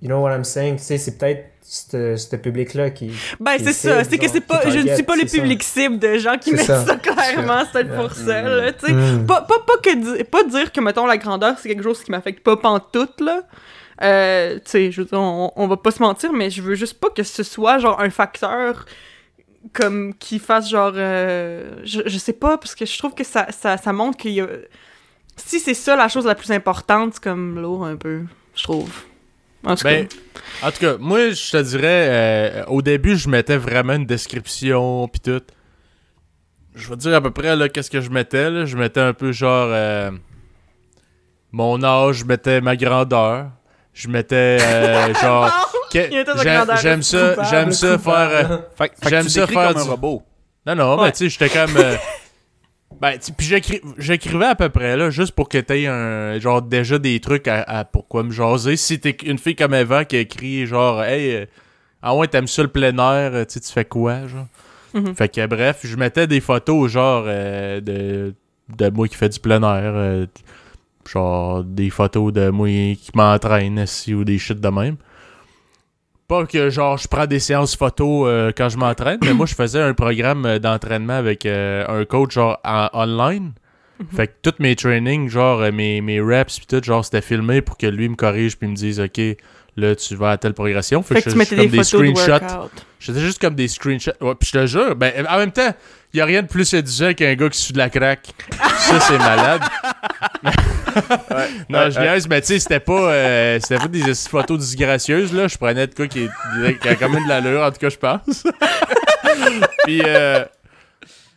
You 0.00 0.08
know 0.08 0.20
what 0.20 0.32
I'm 0.32 0.44
saying? 0.44 0.76
Tu 0.76 0.84
sais, 0.84 0.96
c'est 0.96 1.18
peut-être 1.18 1.46
ce 1.62 2.36
public-là 2.36 2.90
qui. 2.90 3.10
Ben, 3.40 3.56
c'est 3.58 3.72
ça. 3.72 4.04
C'est 4.04 4.16
que 4.16 4.28
c'est 4.28 4.40
pas, 4.40 4.70
je 4.70 4.78
ne 4.78 4.94
suis 4.94 5.02
pas 5.02 5.16
le 5.16 5.26
ça. 5.26 5.36
public 5.36 5.62
cible 5.62 5.98
de 5.98 6.18
gens 6.18 6.38
qui 6.38 6.52
mettent 6.52 6.66
ça. 6.66 6.86
ça, 6.86 6.96
clairement. 6.96 7.64
C'est 7.64 7.84
peut-être 7.84 7.96
pour 7.96 8.12
ça, 8.12 8.42
là, 8.42 8.72
tu 8.72 8.86
sais. 8.86 8.92
Mm. 8.92 9.26
Pas, 9.26 9.42
pas, 9.42 9.58
pas, 9.66 9.76
que 9.82 10.22
pas 10.22 10.44
dire 10.44 10.72
que, 10.72 10.80
mettons, 10.80 11.04
la 11.04 11.18
grandeur, 11.18 11.58
c'est 11.58 11.68
quelque 11.68 11.82
chose 11.82 12.02
qui 12.02 12.12
m'affecte 12.12 12.44
pas 12.44 12.56
pantoute, 12.56 13.20
là. 13.20 13.42
Euh, 14.02 14.54
tu 14.54 14.70
sais, 14.70 14.90
je 14.92 15.02
veux 15.02 15.06
dire, 15.08 15.20
on, 15.20 15.52
on 15.54 15.66
va 15.66 15.76
pas 15.76 15.90
se 15.90 16.00
mentir, 16.00 16.32
mais 16.32 16.48
je 16.48 16.62
veux 16.62 16.76
juste 16.76 16.98
pas 16.98 17.10
que 17.10 17.22
ce 17.24 17.42
soit, 17.42 17.78
genre, 17.78 18.00
un 18.00 18.10
facteur 18.10 18.86
comme 19.74 20.14
qui 20.14 20.38
fasse, 20.38 20.70
genre... 20.70 20.92
euh, 20.94 21.72
je, 21.84 22.00
je 22.06 22.18
sais 22.18 22.32
pas, 22.32 22.56
parce 22.56 22.74
que 22.74 22.86
je 22.86 22.96
trouve 22.96 23.14
que 23.14 23.24
ça, 23.24 23.48
ça, 23.50 23.76
ça 23.76 23.92
montre 23.92 24.16
qu'il 24.16 24.32
y 24.32 24.40
a... 24.40 24.46
Si 25.36 25.58
c'est 25.60 25.74
ça 25.74 25.96
la 25.96 26.08
chose 26.08 26.26
la 26.26 26.34
plus 26.34 26.50
importante, 26.52 27.14
c'est 27.14 27.22
comme 27.22 27.60
lourd 27.60 27.84
un 27.84 27.96
peu, 27.96 28.22
je 28.54 28.62
trouve. 28.62 28.90
En 29.64 29.74
tout 29.74 29.84
Ben, 29.84 30.06
cas. 30.06 30.16
en 30.66 30.70
tout 30.70 30.78
cas, 30.80 30.96
moi, 30.98 31.30
je 31.30 31.50
te 31.50 31.62
dirais, 31.62 32.06
euh, 32.10 32.64
au 32.68 32.80
début, 32.82 33.16
je 33.16 33.28
mettais 33.28 33.56
vraiment 33.56 33.94
une 33.94 34.06
description, 34.06 35.06
pis 35.08 35.20
tout. 35.20 35.42
Je 36.74 36.88
vais 36.88 36.94
te 36.96 37.00
dire 37.00 37.14
à 37.14 37.20
peu 37.20 37.30
près, 37.30 37.56
là, 37.56 37.68
qu'est-ce 37.68 37.90
que 37.90 38.00
je 38.00 38.10
mettais, 38.10 38.48
là. 38.50 38.64
Je 38.64 38.76
mettais 38.76 39.00
un 39.00 39.12
peu, 39.12 39.32
genre, 39.32 39.68
euh, 39.70 40.10
mon 41.52 41.82
âge, 41.82 42.16
je 42.18 42.24
mettais 42.24 42.60
ma 42.60 42.76
grandeur. 42.76 43.50
Je 43.92 44.08
mettais, 44.08 44.58
euh, 44.60 45.12
genre... 45.20 45.50
j'aime- 45.92 47.02
ça, 47.02 47.42
j'aime 47.50 47.72
ça 47.72 47.98
faire... 47.98 48.30
euh, 48.30 48.58
Fait, 48.78 48.84
fait 48.84 48.90
que 49.02 49.08
J'aime 49.10 49.24
tu 49.24 49.30
ça 49.30 49.46
faire 49.46 49.68
comme 49.72 49.78
un 49.82 49.84
du- 49.84 49.90
robot. 49.90 50.22
Non, 50.66 50.74
non, 50.74 50.96
Ouais. 50.98 51.06
mais 51.06 51.12
tu 51.12 51.18
sais, 51.18 51.28
j'étais 51.28 51.48
comme. 51.50 51.74
Ben, 53.00 53.18
tu- 53.18 53.32
puis 53.32 53.46
j'écrivais 53.98 54.46
à 54.46 54.54
peu 54.54 54.68
près, 54.68 54.96
là, 54.96 55.10
juste 55.10 55.32
pour 55.32 55.48
que 55.48 55.58
t'aies 55.58 55.86
un. 55.86 56.38
Genre, 56.38 56.60
déjà 56.62 56.98
des 56.98 57.18
trucs 57.20 57.46
à, 57.48 57.62
à 57.62 57.84
pourquoi 57.84 58.22
me 58.24 58.30
jaser. 58.30 58.76
Si 58.76 58.98
t'es 59.00 59.16
une 59.24 59.38
fille 59.38 59.56
comme 59.56 59.74
Eva 59.74 60.04
qui 60.04 60.16
écrit, 60.16 60.66
genre, 60.66 61.02
hey, 61.02 61.34
euh, 61.36 61.46
ah 62.02 62.14
ouais, 62.16 62.26
t'aimes 62.28 62.46
ça 62.48 62.62
le 62.62 62.68
plein 62.68 62.96
air, 62.98 63.34
euh, 63.34 63.44
tu 63.44 63.54
sais, 63.54 63.60
tu 63.60 63.72
fais 63.72 63.84
quoi, 63.84 64.26
genre? 64.26 64.46
Mhm. 64.92 65.14
Fait 65.14 65.28
que, 65.28 65.46
bref, 65.46 65.80
je 65.84 65.96
mettais 65.96 66.26
des 66.26 66.40
photos, 66.40 66.90
genre, 66.90 67.24
euh, 67.26 67.80
de, 67.80 68.34
de 68.76 68.90
moi 68.90 69.06
qui 69.08 69.14
fais 69.16 69.28
du 69.28 69.38
plein 69.38 69.62
air. 69.62 69.92
euh, 69.94 70.26
genre, 71.08 71.64
des 71.64 71.90
photos 71.90 72.32
de 72.32 72.50
moi 72.50 72.66
qui 72.68 73.10
m'entraîne, 73.14 73.78
ici, 73.78 74.14
ou 74.14 74.24
des 74.24 74.38
shit 74.38 74.60
de 74.60 74.68
même. 74.68 74.96
Pas 76.30 76.46
que 76.46 76.70
genre 76.70 76.96
je 76.96 77.08
prends 77.08 77.26
des 77.26 77.40
séances 77.40 77.74
photo 77.74 78.24
euh, 78.24 78.52
quand 78.56 78.68
je 78.68 78.78
m'entraîne, 78.78 79.18
mais 79.24 79.34
moi 79.34 79.46
je 79.46 79.54
faisais 79.56 79.80
un 79.80 79.94
programme 79.94 80.46
euh, 80.46 80.58
d'entraînement 80.60 81.14
avec 81.14 81.44
euh, 81.44 81.84
un 81.88 82.04
coach 82.04 82.34
genre 82.34 82.60
en 82.62 82.88
online. 82.92 83.50
Fait 84.14 84.28
que 84.28 84.32
tous 84.40 84.62
mes 84.62 84.76
trainings, 84.76 85.28
genre 85.28 85.72
mes, 85.72 86.00
mes 86.00 86.20
reps 86.20 86.60
pis 86.60 86.66
tout, 86.68 86.80
genre 86.84 87.04
c'était 87.04 87.20
filmé 87.20 87.62
pour 87.62 87.76
que 87.76 87.88
lui 87.88 88.08
me 88.08 88.14
corrige 88.14 88.56
puis 88.56 88.68
me 88.68 88.76
dise 88.76 89.00
OK, 89.00 89.20
là 89.80 89.94
tu 89.96 90.14
vas 90.14 90.30
à 90.32 90.36
telle 90.36 90.54
progression. 90.54 91.02
Fait, 91.02 91.14
Fait 91.16 91.22
que 91.22 91.30
je- 91.30 91.34
tu 91.34 91.38
mettais 91.38 91.56
des 91.56 91.62
comme 91.68 91.84
photos 91.84 92.00
de 92.02 92.14
screenshots. 92.14 92.44
workout. 92.44 92.70
J'étais 93.00 93.20
juste 93.20 93.40
comme 93.40 93.54
des 93.54 93.66
screenshots. 93.68 94.12
Ouais, 94.20 94.34
pis 94.34 94.46
je 94.52 94.58
te 94.58 94.66
jure, 94.66 94.94
ben 94.94 95.12
en 95.28 95.38
même 95.38 95.50
temps, 95.52 95.72
y 96.14 96.20
a 96.20 96.24
rien 96.26 96.42
de 96.42 96.46
plus 96.48 96.64
séduisant 96.66 97.14
qu'un 97.14 97.34
gars 97.34 97.48
qui 97.48 97.58
suit 97.58 97.72
de 97.72 97.78
la 97.78 97.88
crack. 97.90 98.28
Ça 98.78 99.00
c'est 99.00 99.18
malade. 99.18 99.62
non, 101.68 101.90
je 101.90 102.00
niaise, 102.00 102.28
mais 102.28 102.40
tu 102.40 102.48
sais, 102.48 102.58
c'était 102.58 102.80
pas, 102.80 103.12
euh, 103.12 103.58
c'était 103.60 103.78
pas 103.78 103.88
des 103.88 104.14
photos 104.14 104.58
disgracieuses, 104.58 105.32
là. 105.32 105.48
Je 105.48 105.56
prenais 105.56 105.86
de 105.86 105.94
quoi 105.94 106.06
qui, 106.08 106.24
est- 106.24 106.78
qui 106.80 106.88
a 106.88 106.94
quand 106.96 107.08
même 107.08 107.24
de 107.24 107.28
l'allure, 107.28 107.62
en 107.62 107.70
tout 107.70 107.78
cas, 107.78 107.88
je 107.88 107.96
pense. 107.96 108.44
puis, 109.84 110.02
euh, 110.04 110.44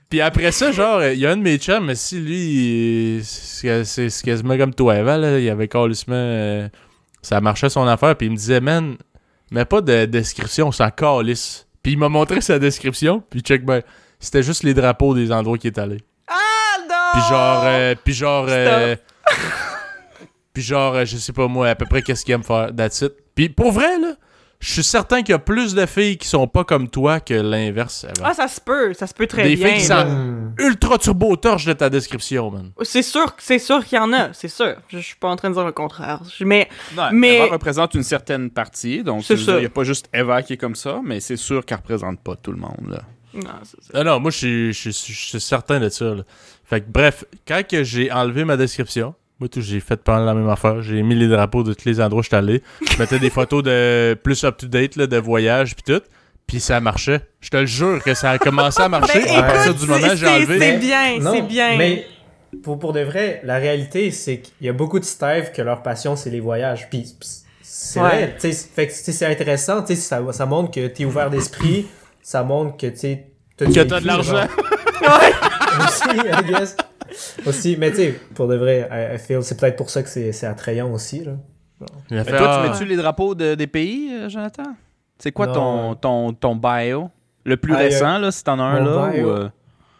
puis 0.09 0.21
après 0.21 0.51
ça, 0.51 0.71
genre, 0.71 1.03
il 1.03 1.19
y 1.19 1.25
a 1.25 1.31
un 1.31 1.37
de 1.37 1.41
mes 1.41 1.57
chums, 1.57 1.85
mais 1.85 1.95
si 1.95 2.19
lui, 2.19 3.17
il- 3.17 3.23
c'est 3.25 4.21
quasiment 4.23 4.57
comme 4.57 4.73
toi, 4.73 4.97
Eva, 4.97 5.17
là. 5.17 5.39
Il 5.39 5.49
avait 5.49 5.67
carrément. 5.67 5.93
euh, 6.09 6.67
ça 7.23 7.41
marchait 7.41 7.69
son 7.69 7.87
affaire, 7.87 8.15
puis 8.15 8.27
il 8.27 8.31
me 8.31 8.35
disait, 8.35 8.61
man, 8.61 8.97
mais 9.49 9.65
pas 9.65 9.81
de 9.81 10.05
description, 10.05 10.71
ça 10.71 10.91
calisse. 10.91 11.67
Puis 11.81 11.93
il 11.93 11.97
m'a 11.97 12.09
montré 12.09 12.41
sa 12.41 12.59
description, 12.59 13.23
puis 13.29 13.41
check, 13.41 13.65
ben, 13.65 13.81
c'était 14.19 14.43
juste 14.43 14.63
les 14.63 14.73
drapeaux 14.73 15.15
des 15.15 15.31
endroits 15.31 15.57
qui 15.57 15.67
est 15.67 15.77
allé. 15.77 15.97
Ah 16.27 16.77
non! 16.87 16.95
Puis 17.13 17.21
genre, 17.29 17.63
euh, 17.65 17.95
puis 18.03 18.13
genre, 18.13 18.45
euh, 18.49 18.95
puis 20.53 20.63
genre, 20.63 20.95
euh, 20.95 21.05
je 21.05 21.17
sais 21.17 21.33
pas 21.33 21.47
moi, 21.47 21.69
à 21.69 21.75
peu 21.75 21.85
près 21.85 22.01
qu'est-ce 22.01 22.23
qu'il 22.23 22.33
aime 22.33 22.43
faire, 22.43 22.69
that's 22.75 23.01
it. 23.01 23.13
Puis 23.35 23.49
pour 23.49 23.71
vrai, 23.71 23.99
là, 23.99 24.15
je 24.63 24.71
suis 24.71 24.83
certain 24.83 25.21
qu'il 25.23 25.31
y 25.31 25.35
a 25.35 25.39
plus 25.39 25.75
de 25.75 25.85
filles 25.85 26.17
qui 26.17 26.27
sont 26.27 26.47
pas 26.47 26.63
comme 26.63 26.87
toi 26.89 27.19
que 27.19 27.33
l'inverse. 27.33 28.05
Eva. 28.05 28.29
Ah, 28.29 28.33
ça 28.33 28.47
se 28.47 28.61
peut, 28.61 28.93
ça 28.93 29.07
se 29.07 29.13
peut 29.13 29.27
très 29.27 29.43
Des 29.43 29.55
bien. 29.57 29.67
filles 29.67 29.81
qui 29.83 29.89
là. 29.89 30.05
sont-. 30.05 30.53
Ultra 30.57 30.97
turbo 30.97 31.35
torche 31.35 31.65
de 31.65 31.73
ta 31.73 31.89
description, 31.89 32.49
man. 32.49 32.71
C'est 32.83 33.01
sûr, 33.01 33.35
c'est 33.39 33.59
sûr 33.59 33.83
qu'il 33.85 33.97
y 33.97 34.01
en 34.01 34.13
a, 34.13 34.31
c'est 34.31 34.47
sûr. 34.47 34.75
Je, 34.87 34.99
je 34.99 35.03
suis 35.03 35.15
pas 35.17 35.27
en 35.29 35.35
train 35.35 35.49
de 35.49 35.55
dire 35.55 35.65
le 35.65 35.71
contraire. 35.73 36.21
Mais 36.39 36.69
Non, 36.95 37.09
Mais- 37.11 37.35
Eva 37.37 37.47
représente 37.53 37.93
une 37.93 38.03
certaine 38.03 38.49
partie, 38.49 39.03
donc 39.03 39.29
il 39.29 39.35
n'y 39.35 39.65
a 39.65 39.69
pas 39.69 39.83
juste 39.83 40.07
Eva 40.13 40.41
qui 40.41 40.53
est 40.53 40.57
comme 40.57 40.75
ça, 40.75 41.01
mais 41.03 41.19
c'est 41.19 41.37
sûr 41.37 41.65
qu'elle 41.65 41.77
représente 41.79 42.21
pas 42.21 42.35
tout 42.37 42.51
le 42.51 42.57
monde. 42.59 42.87
Là. 42.89 43.01
non, 43.33 43.49
c'est 43.63 43.83
ça. 43.83 43.89
Ah 43.95 44.03
non, 44.03 44.19
moi, 44.21 44.31
je 44.31 44.71
suis- 44.71 45.39
certain 45.41 45.79
de 45.81 45.89
ça, 45.89 46.05
là. 46.15 46.23
Fait 46.63 46.79
que 46.81 46.85
bref, 46.89 47.25
quand 47.47 47.61
que 47.67 47.83
j'ai 47.83 48.09
enlevé 48.11 48.45
ma 48.45 48.55
description, 48.55 49.13
moi, 49.43 49.49
tout, 49.49 49.61
j'ai 49.61 49.79
fait 49.81 49.97
pas 50.01 50.19
la 50.23 50.33
même 50.33 50.47
affaire. 50.49 50.81
J'ai 50.81 51.01
mis 51.03 51.15
les 51.15 51.27
drapeaux 51.27 51.63
de 51.63 51.73
tous 51.73 51.83
les 51.85 51.99
endroits 51.99 52.21
où 52.21 52.23
j'étais 52.23 52.37
allé. 52.37 52.63
Je 52.89 52.97
mettais 52.97 53.19
des 53.19 53.29
photos 53.29 53.61
de 53.61 54.17
plus 54.23 54.41
up-to-date, 54.45 54.95
là, 54.95 55.05
de 55.07 55.17
voyage, 55.17 55.75
puis 55.75 55.83
tout. 55.93 56.01
Puis 56.47 56.59
ça 56.61 56.79
marchait. 56.79 57.21
Je 57.41 57.49
te 57.49 57.57
le 57.57 57.65
jure 57.65 58.01
que 58.01 58.13
ça 58.13 58.31
a 58.31 58.37
commencé 58.37 58.81
à 58.81 58.87
marcher 58.89 59.21
Ben, 59.23 59.35
à 59.39 59.43
partir 59.43 59.73
du 59.75 59.85
moment 59.85 60.07
où 60.07 60.15
j'ai 60.15 60.27
enlevé. 60.27 60.59
c'est 60.59 60.77
bien, 60.77 61.19
Non, 61.19 61.33
c'est 61.33 61.41
bien. 61.41 61.77
Mais 61.77 62.05
pour, 62.63 62.79
pour 62.79 62.93
de 62.93 63.01
vrai, 63.01 63.41
la 63.43 63.57
réalité, 63.57 64.11
c'est 64.11 64.39
qu'il 64.39 64.65
y 64.65 64.69
a 64.69 64.73
beaucoup 64.73 64.99
de 64.99 65.05
Stives 65.05 65.51
que 65.53 65.61
leur 65.61 65.83
passion, 65.83 66.15
c'est 66.15 66.29
les 66.29 66.39
voyages. 66.39 66.89
Puis 66.89 67.13
c'est 67.61 67.99
Ouais. 67.99 68.07
vrai, 68.07 68.35
tu 68.39 68.51
sais, 68.53 68.67
fait 68.73 68.87
que 68.87 68.93
c'est 68.93 69.25
intéressant, 69.25 69.81
tu 69.83 69.95
sais, 69.95 70.01
ça, 70.01 70.21
ça 70.31 70.45
montre 70.45 70.71
que 70.71 70.87
t'es 70.87 71.03
ouvert 71.05 71.29
d'esprit, 71.29 71.87
ça 72.21 72.43
montre 72.43 72.77
que 72.77 72.87
tu 72.87 73.17
Que 73.57 73.81
t'as 73.83 73.99
de 73.99 74.07
l'argent. 74.07 74.33
genre. 74.37 74.47
aussi, 75.87 76.17
I 76.17 76.43
guess. 76.47 76.77
Aussi, 77.45 77.75
mais 77.77 77.91
tu 77.91 77.97
sais, 77.97 78.11
pour 78.35 78.47
de 78.47 78.55
vrai, 78.55 78.87
I, 78.91 79.15
I 79.15 79.17
feel, 79.19 79.43
c'est 79.43 79.59
peut-être 79.59 79.75
pour 79.75 79.89
ça 79.89 80.03
que 80.03 80.09
c'est 80.09 80.31
c'est 80.31 80.47
attrayant 80.47 80.91
aussi, 80.91 81.23
là. 81.23 81.33
Mais 82.09 82.23
toi, 82.23 82.47
ah, 82.49 82.55
tu 82.55 82.69
mets-tu 82.71 82.85
les 82.85 82.95
drapeaux 82.95 83.35
de- 83.35 83.55
des 83.55 83.67
pays, 83.67 84.09
euh, 84.13 84.29
Jonathan? 84.29 84.75
C'est 85.19 85.31
quoi 85.31 85.47
ton, 85.47 85.95
ton, 85.95 86.33
ton 86.33 86.55
bio? 86.55 87.09
Le 87.45 87.57
plus 87.57 87.73
Ah, 87.73 87.77
récent, 87.77 88.17
là, 88.19 88.31
si 88.31 88.43
t'en 88.43 88.57
as 88.59 88.63
un 88.63 88.83
là? 88.83 89.09
bio? 89.11 89.25
ou, 89.25 89.29
euh, 89.29 89.49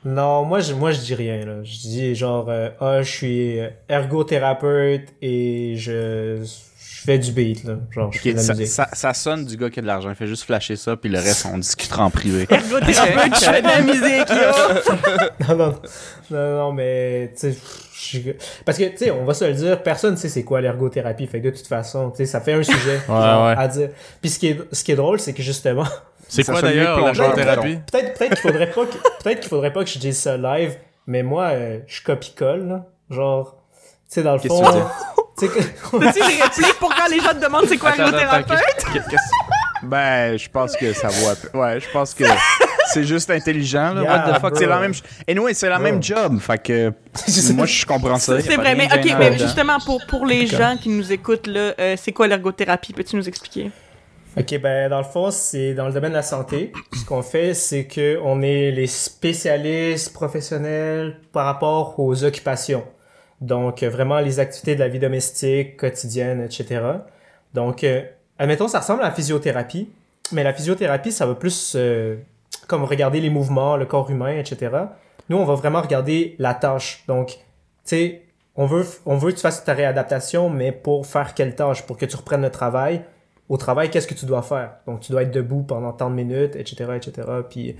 Non, 0.05 0.45
moi 0.45 0.59
je, 0.61 0.73
moi 0.73 0.91
je 0.91 0.99
dis 1.01 1.13
rien. 1.15 1.45
Là. 1.45 1.63
Je 1.63 1.71
dis 1.77 2.15
genre, 2.15 2.47
euh, 2.49 2.69
ah, 2.79 3.01
je 3.01 3.09
suis 3.11 3.59
euh, 3.59 3.69
ergothérapeute 3.89 5.09
et 5.21 5.75
je 5.77 6.43
fais 7.03 7.19
du 7.19 7.31
beat. 7.31 7.63
Là. 7.63 7.75
Genre, 7.91 8.11
je 8.11 8.19
fais 8.19 8.31
de 8.31 8.37
la 8.37 8.43
ça, 8.43 8.53
musique. 8.53 8.67
ça, 8.73 8.87
ça 8.93 9.13
sonne 9.13 9.45
du 9.45 9.57
gars 9.57 9.69
qui 9.69 9.79
a 9.79 9.81
de 9.81 9.87
l'argent. 9.87 10.09
Il 10.09 10.15
fait 10.15 10.27
juste 10.27 10.43
flasher 10.43 10.75
ça, 10.75 10.95
puis 10.97 11.09
le 11.09 11.19
reste, 11.19 11.45
on 11.51 11.57
discutera 11.57 12.03
en 12.05 12.09
privé. 12.09 12.45
Ergothérapeute, 12.49 13.35
je 13.39 13.45
fais 13.45 13.61
de 13.61 13.67
la 13.67 13.81
musique, 13.81 14.29
yo! 14.29 15.47
non, 15.49 15.55
non, 15.55 15.75
non, 16.31 16.57
non, 16.57 16.71
mais 16.73 17.31
tu 17.39 17.51
sais, 17.51 17.57
je- 17.95 18.31
parce 18.65 18.77
que 18.77 18.85
tu 18.85 18.97
sais, 18.97 19.11
on 19.11 19.25
va 19.25 19.33
se 19.33 19.45
le 19.45 19.53
dire, 19.53 19.81
personne 19.83 20.17
sait 20.17 20.29
c'est 20.29 20.43
quoi 20.43 20.61
l'ergothérapie. 20.61 21.27
Fait 21.27 21.39
que 21.41 21.49
de 21.49 21.55
toute 21.55 21.67
façon, 21.67 22.11
tu 22.11 22.17
sais, 22.17 22.25
ça 22.25 22.41
fait 22.41 22.53
un 22.53 22.63
sujet 22.63 22.95
Ouais, 23.07 23.15
genre, 23.15 23.47
ouais. 23.47 23.55
à 23.57 23.67
dire. 23.67 23.89
Puis 24.21 24.29
ce 24.29 24.39
qui 24.39 24.47
est, 24.47 24.59
ce 24.71 24.83
qui 24.83 24.91
est 24.91 24.95
drôle, 24.95 25.19
c'est 25.19 25.33
que 25.33 25.41
justement, 25.43 25.85
C'est 26.27 26.43
quoi 26.43 26.61
d'ailleurs 26.61 26.97
pour 26.97 27.05
la 27.07 27.13
la 27.13 27.13
jambe. 27.13 27.35
thérapie 27.35 27.77
peut-être 27.91 28.17
peut-être 28.17 28.29
qu'il 28.35 28.41
faudrait 28.51 28.69
pas 28.71 28.85
que 28.85 29.23
peut-être 29.23 29.39
qu'il 29.39 29.49
faudrait 29.49 29.73
pas 29.73 29.83
que 29.83 29.89
je 29.89 29.99
dise 29.99 30.17
ça 30.17 30.37
live, 30.37 30.75
mais 31.07 31.23
moi, 31.23 31.49
euh, 31.51 31.79
je 31.87 32.01
copie-colle, 32.03 32.67
là. 32.67 32.85
genre, 33.09 33.57
tu 34.09 34.15
sais, 34.15 34.23
dans 34.23 34.33
le 34.33 34.39
fond. 34.39 34.63
sais 35.37 35.47
que- 35.47 35.59
T'as-tu 35.99 36.19
des 36.19 36.41
répliques 36.43 36.79
pour 36.79 36.93
quand 36.95 37.07
les 37.09 37.19
gens 37.19 37.29
te 37.33 37.43
demandent 37.43 37.65
c'est 37.67 37.77
quoi 37.77 37.95
ergothérapeute? 37.95 38.57
qu'est-ce- 38.93 39.83
Ben, 39.85 40.37
je 40.37 40.47
pense 40.49 40.75
que 40.77 40.93
ça 40.93 41.09
vaut 41.09 41.29
un 41.29 41.35
peu. 41.35 41.57
Ouais, 41.57 41.79
je 41.79 41.89
pense 41.91 42.13
que 42.13 42.23
c'est 42.93 43.03
juste 43.03 43.29
intelligent, 43.29 43.93
là. 43.93 44.01
Yeah, 44.01 44.11
What 44.27 44.33
the 44.33 44.41
fuck? 44.41 44.53
C'est 44.57 44.65
la 44.65 44.79
même. 44.79 44.93
ch- 44.93 45.03
Anyway, 45.27 45.53
c'est 45.53 45.67
la 45.67 45.75
Bro. 45.75 45.83
même 45.83 46.01
job. 46.01 46.39
Fait 46.39 46.57
que. 46.57 46.93
moi, 47.53 47.65
je 47.65 47.85
comprends 47.85 48.17
ça. 48.17 48.39
C'est 48.39 48.55
vrai, 48.55 48.75
mais 48.75 48.85
ok, 48.85 49.15
mais 49.19 49.37
justement, 49.37 49.77
pour, 49.85 50.05
pour 50.07 50.25
les 50.25 50.47
gens 50.47 50.77
qui 50.81 50.89
nous 50.89 51.11
écoutent, 51.11 51.47
là, 51.47 51.73
euh, 51.79 51.95
c'est 52.01 52.11
quoi 52.13 52.27
l'ergothérapie? 52.27 52.93
Peux-tu 52.93 53.15
nous 53.17 53.27
expliquer? 53.27 53.71
Ok, 54.39 54.57
ben 54.61 54.89
dans 54.89 54.97
le 54.97 55.03
fond, 55.03 55.29
c'est 55.31 55.73
dans 55.75 55.85
le 55.87 55.93
domaine 55.93 56.09
de 56.11 56.15
la 56.17 56.23
santé. 56.23 56.71
Ce 56.97 57.05
qu'on 57.05 57.21
fait, 57.21 57.53
c'est 57.53 57.85
que 57.85 58.19
on 58.23 58.41
est 58.41 58.71
les 58.71 58.87
spécialistes 58.87 60.11
professionnels 60.13 61.17
par 61.31 61.45
rapport 61.45 61.99
aux 61.99 62.23
occupations. 62.23 62.83
Donc 63.43 63.83
euh, 63.83 63.89
vraiment 63.89 64.19
les 64.19 64.39
activités 64.39 64.73
de 64.73 64.79
la 64.79 64.87
vie 64.87 64.99
domestique, 64.99 65.75
quotidienne, 65.75 66.41
etc. 66.41 66.81
Donc, 67.53 67.83
euh, 67.83 68.01
admettons, 68.39 68.69
ça 68.69 68.79
ressemble 68.79 69.01
à 69.01 69.09
la 69.09 69.11
physiothérapie, 69.11 69.89
mais 70.31 70.43
la 70.43 70.53
physiothérapie, 70.53 71.11
ça 71.11 71.25
va 71.25 71.35
plus 71.35 71.73
euh, 71.75 72.15
comme 72.67 72.85
regarder 72.85 73.19
les 73.19 73.29
mouvements, 73.29 73.75
le 73.75 73.85
corps 73.85 74.09
humain, 74.09 74.37
etc. 74.37 74.71
Nous, 75.29 75.37
on 75.37 75.43
va 75.43 75.55
vraiment 75.55 75.81
regarder 75.81 76.35
la 76.39 76.53
tâche. 76.53 77.03
Donc, 77.07 77.31
tu 77.31 77.37
sais, 77.83 78.21
on 78.55 78.65
veut, 78.65 78.85
on 79.05 79.17
veut 79.17 79.31
que 79.31 79.35
tu 79.35 79.41
fasses 79.41 79.63
ta 79.65 79.73
réadaptation, 79.73 80.49
mais 80.49 80.71
pour 80.71 81.05
faire 81.05 81.33
quelle 81.33 81.53
tâche? 81.53 81.85
Pour 81.85 81.97
que 81.97 82.05
tu 82.05 82.15
reprennes 82.15 82.43
le 82.43 82.49
travail. 82.49 83.03
Au 83.49 83.57
travail, 83.57 83.89
qu'est-ce 83.89 84.07
que 84.07 84.13
tu 84.13 84.25
dois 84.25 84.41
faire? 84.41 84.77
Donc, 84.87 85.01
tu 85.01 85.11
dois 85.11 85.23
être 85.23 85.31
debout 85.31 85.63
pendant 85.63 85.91
tant 85.91 86.09
de 86.09 86.15
minutes, 86.15 86.55
etc., 86.55 86.91
etc. 86.95 87.27
Puis, 87.49 87.75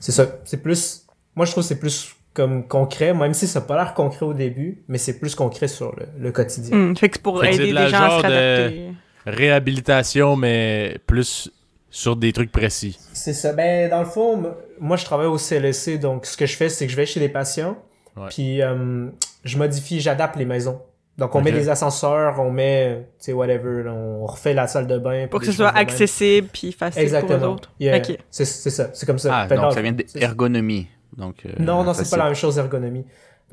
c'est 0.00 0.10
ça. 0.10 0.26
C'est 0.44 0.60
plus, 0.60 1.06
moi, 1.36 1.46
je 1.46 1.52
trouve 1.52 1.62
que 1.62 1.68
c'est 1.68 1.78
plus 1.78 2.16
comme 2.34 2.66
concret, 2.68 3.14
même 3.14 3.32
si 3.32 3.46
ça 3.46 3.60
n'a 3.60 3.66
pas 3.66 3.76
l'air 3.76 3.94
concret 3.94 4.26
au 4.26 4.34
début, 4.34 4.82
mais 4.88 4.98
c'est 4.98 5.18
plus 5.18 5.34
concret 5.34 5.68
sur 5.68 5.94
le, 5.96 6.06
le 6.18 6.32
quotidien. 6.32 6.92
Fait 6.96 7.08
que 7.08 7.16
c'est 7.16 7.22
pour 7.22 7.40
Fait 7.40 7.50
que 7.50 7.56
c'est 7.56 7.62
aider 7.62 7.70
de 7.70 7.74
la 7.76 7.84
les 7.84 7.90
gens 7.90 7.96
à 8.02 8.08
genre 8.10 8.20
se 8.22 8.26
de- 8.26 8.32
réadapter. 8.32 8.90
Réhabilitation, 9.26 10.36
mais 10.36 10.98
plus 11.06 11.50
sur 11.90 12.16
des 12.16 12.32
trucs 12.32 12.50
précis. 12.52 12.98
C'est 13.12 13.32
ça. 13.32 13.52
Ben, 13.52 13.88
dans 13.88 14.00
le 14.00 14.06
fond, 14.06 14.42
moi, 14.80 14.96
je 14.96 15.04
travaille 15.04 15.26
au 15.28 15.38
CLSC, 15.38 15.98
donc 15.98 16.26
ce 16.26 16.36
que 16.36 16.46
je 16.46 16.56
fais, 16.56 16.68
c'est 16.68 16.86
que 16.86 16.92
je 16.92 16.96
vais 16.96 17.06
chez 17.06 17.20
les 17.20 17.28
patients, 17.28 17.76
Ouais. 18.16 18.26
puis 18.30 18.62
euh, 18.62 19.06
je 19.44 19.58
modifie, 19.58 20.00
j'adapte 20.00 20.36
les 20.36 20.44
maisons. 20.44 20.80
Donc, 21.18 21.34
on 21.36 21.42
met 21.42 21.52
des 21.52 21.68
ascenseurs, 21.68 22.40
on 22.40 22.50
met, 22.50 23.06
tu 23.20 23.26
sais, 23.26 23.32
whatever, 23.32 23.84
là, 23.84 23.92
on 23.92 24.26
refait 24.26 24.52
la 24.54 24.66
salle 24.66 24.88
de 24.88 24.98
bain. 24.98 25.28
Pour 25.28 25.38
que 25.40 25.46
des 25.46 25.52
ce 25.52 25.56
soit 25.58 25.68
accessible 25.68 26.48
puis 26.52 26.72
facile 26.72 26.94
pour 26.94 27.00
les 27.00 27.04
Exactement. 27.24 27.52
autres. 27.54 27.70
Yeah. 27.78 27.98
Ok. 27.98 28.18
C'est 28.30 28.44
ça, 28.44 28.90
c'est 28.92 29.06
comme 29.06 29.18
ça. 29.20 29.30
Ah, 29.32 29.48
Fait 29.48 29.54
donc 29.54 29.72
ça 29.72 29.80
vient 29.82 29.92
d'ergonomie. 29.92 30.88
Donc, 31.16 31.36
euh, 31.46 31.50
Non, 31.58 31.84
non, 31.84 31.94
c'est 31.94 32.08
pas 32.10 32.16
la 32.16 32.24
même 32.24 32.34
chose, 32.34 32.58
ergonomie. 32.58 33.04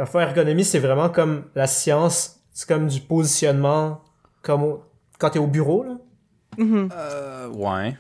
Fond, 0.06 0.20
ergonomie, 0.20 0.64
c'est 0.66 0.80
vraiment 0.80 1.10
comme 1.10 1.44
la 1.54 1.68
science, 1.68 2.40
c'est 2.52 2.68
comme 2.68 2.88
du 2.88 3.00
positionnement, 3.02 4.02
comme 4.42 4.64
au- 4.64 4.84
quand 5.20 5.30
t'es 5.30 5.40
au 5.40 5.46
bureau, 5.48 5.84
là. 5.84 5.98
Mhm. 6.58 6.90
Euh, 6.96 7.48
ouais. 7.50 7.96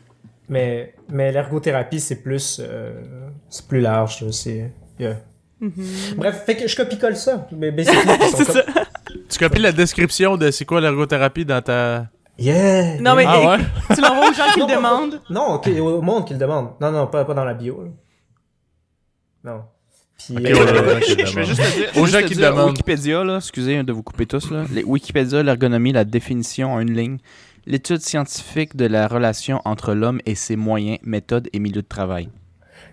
Mais, 0.49 0.95
mais 1.09 1.31
l'ergothérapie, 1.31 1.99
c'est 1.99 2.21
plus, 2.23 2.59
euh, 2.63 3.01
c'est 3.49 3.67
plus 3.67 3.81
large, 3.81 4.29
c'est, 4.31 4.73
yeah. 4.99 5.17
Mhm. 5.59 5.71
Bref, 6.17 6.43
fait 6.45 6.55
que 6.55 6.67
je 6.67 6.75
copie-colle 6.75 7.15
ça. 7.15 7.47
Mais 7.51 7.71
ça. 7.83 8.63
Tu 9.29 9.37
copies 9.37 9.61
la 9.61 9.71
description 9.71 10.37
de 10.37 10.49
c'est 10.49 10.65
quoi 10.65 10.81
l'ergothérapie 10.81 11.45
dans 11.45 11.61
ta. 11.61 12.07
Yeah! 12.39 12.99
Non, 12.99 13.13
mais-. 13.15 13.25
Ah 13.27 13.57
ouais? 13.57 13.63
Tu 13.93 14.01
l'envoies 14.01 14.29
aux 14.29 14.33
gens 14.33 14.51
qui 14.53 14.59
Non, 14.61 14.67
le 14.67 14.75
demandent? 14.75 15.21
Non, 15.29 15.53
ok, 15.53 15.69
au 15.79 16.01
monde 16.01 16.25
qui 16.25 16.33
le 16.33 16.39
demande. 16.39 16.69
Non, 16.81 16.91
non, 16.91 17.05
pas, 17.05 17.23
pas 17.25 17.33
dans 17.35 17.43
la 17.45 17.53
bio, 17.53 17.83
là. 17.83 17.89
Non. 19.43 19.63
Puis, 20.17 20.35
Ok, 20.37 20.45
euh, 20.45 20.53
ouais, 20.53 20.71
ouais, 20.71 20.93
ouais, 20.95 21.25
Je 21.25 21.35
vais 21.35 21.45
juste 21.45 21.61
te 21.61 21.75
dire, 21.93 22.01
Aux 22.01 22.05
gens 22.05 22.21
qui 22.21 22.35
dire, 22.35 22.51
demandent. 22.51 22.69
Wikipédia, 22.69 23.23
là, 23.23 23.37
excusez 23.37 23.81
de 23.83 23.91
vous 23.91 24.03
couper 24.03 24.25
tous, 24.27 24.51
là. 24.51 24.65
Les- 24.71 24.83
Wikipédia, 24.83 25.41
l'ergonomie, 25.41 25.91
la 25.93 26.03
définition 26.05 26.73
en 26.73 26.79
une 26.79 26.93
ligne. 26.93 27.17
L'étude 27.65 28.01
scientifique 28.01 28.75
de 28.75 28.85
la 28.85 29.07
relation 29.07 29.61
entre 29.65 29.93
l'homme 29.93 30.19
et 30.25 30.35
ses 30.35 30.55
moyens, 30.55 30.99
méthodes 31.03 31.47
et 31.53 31.59
milieux 31.59 31.81
de 31.81 31.87
travail. 31.87 32.29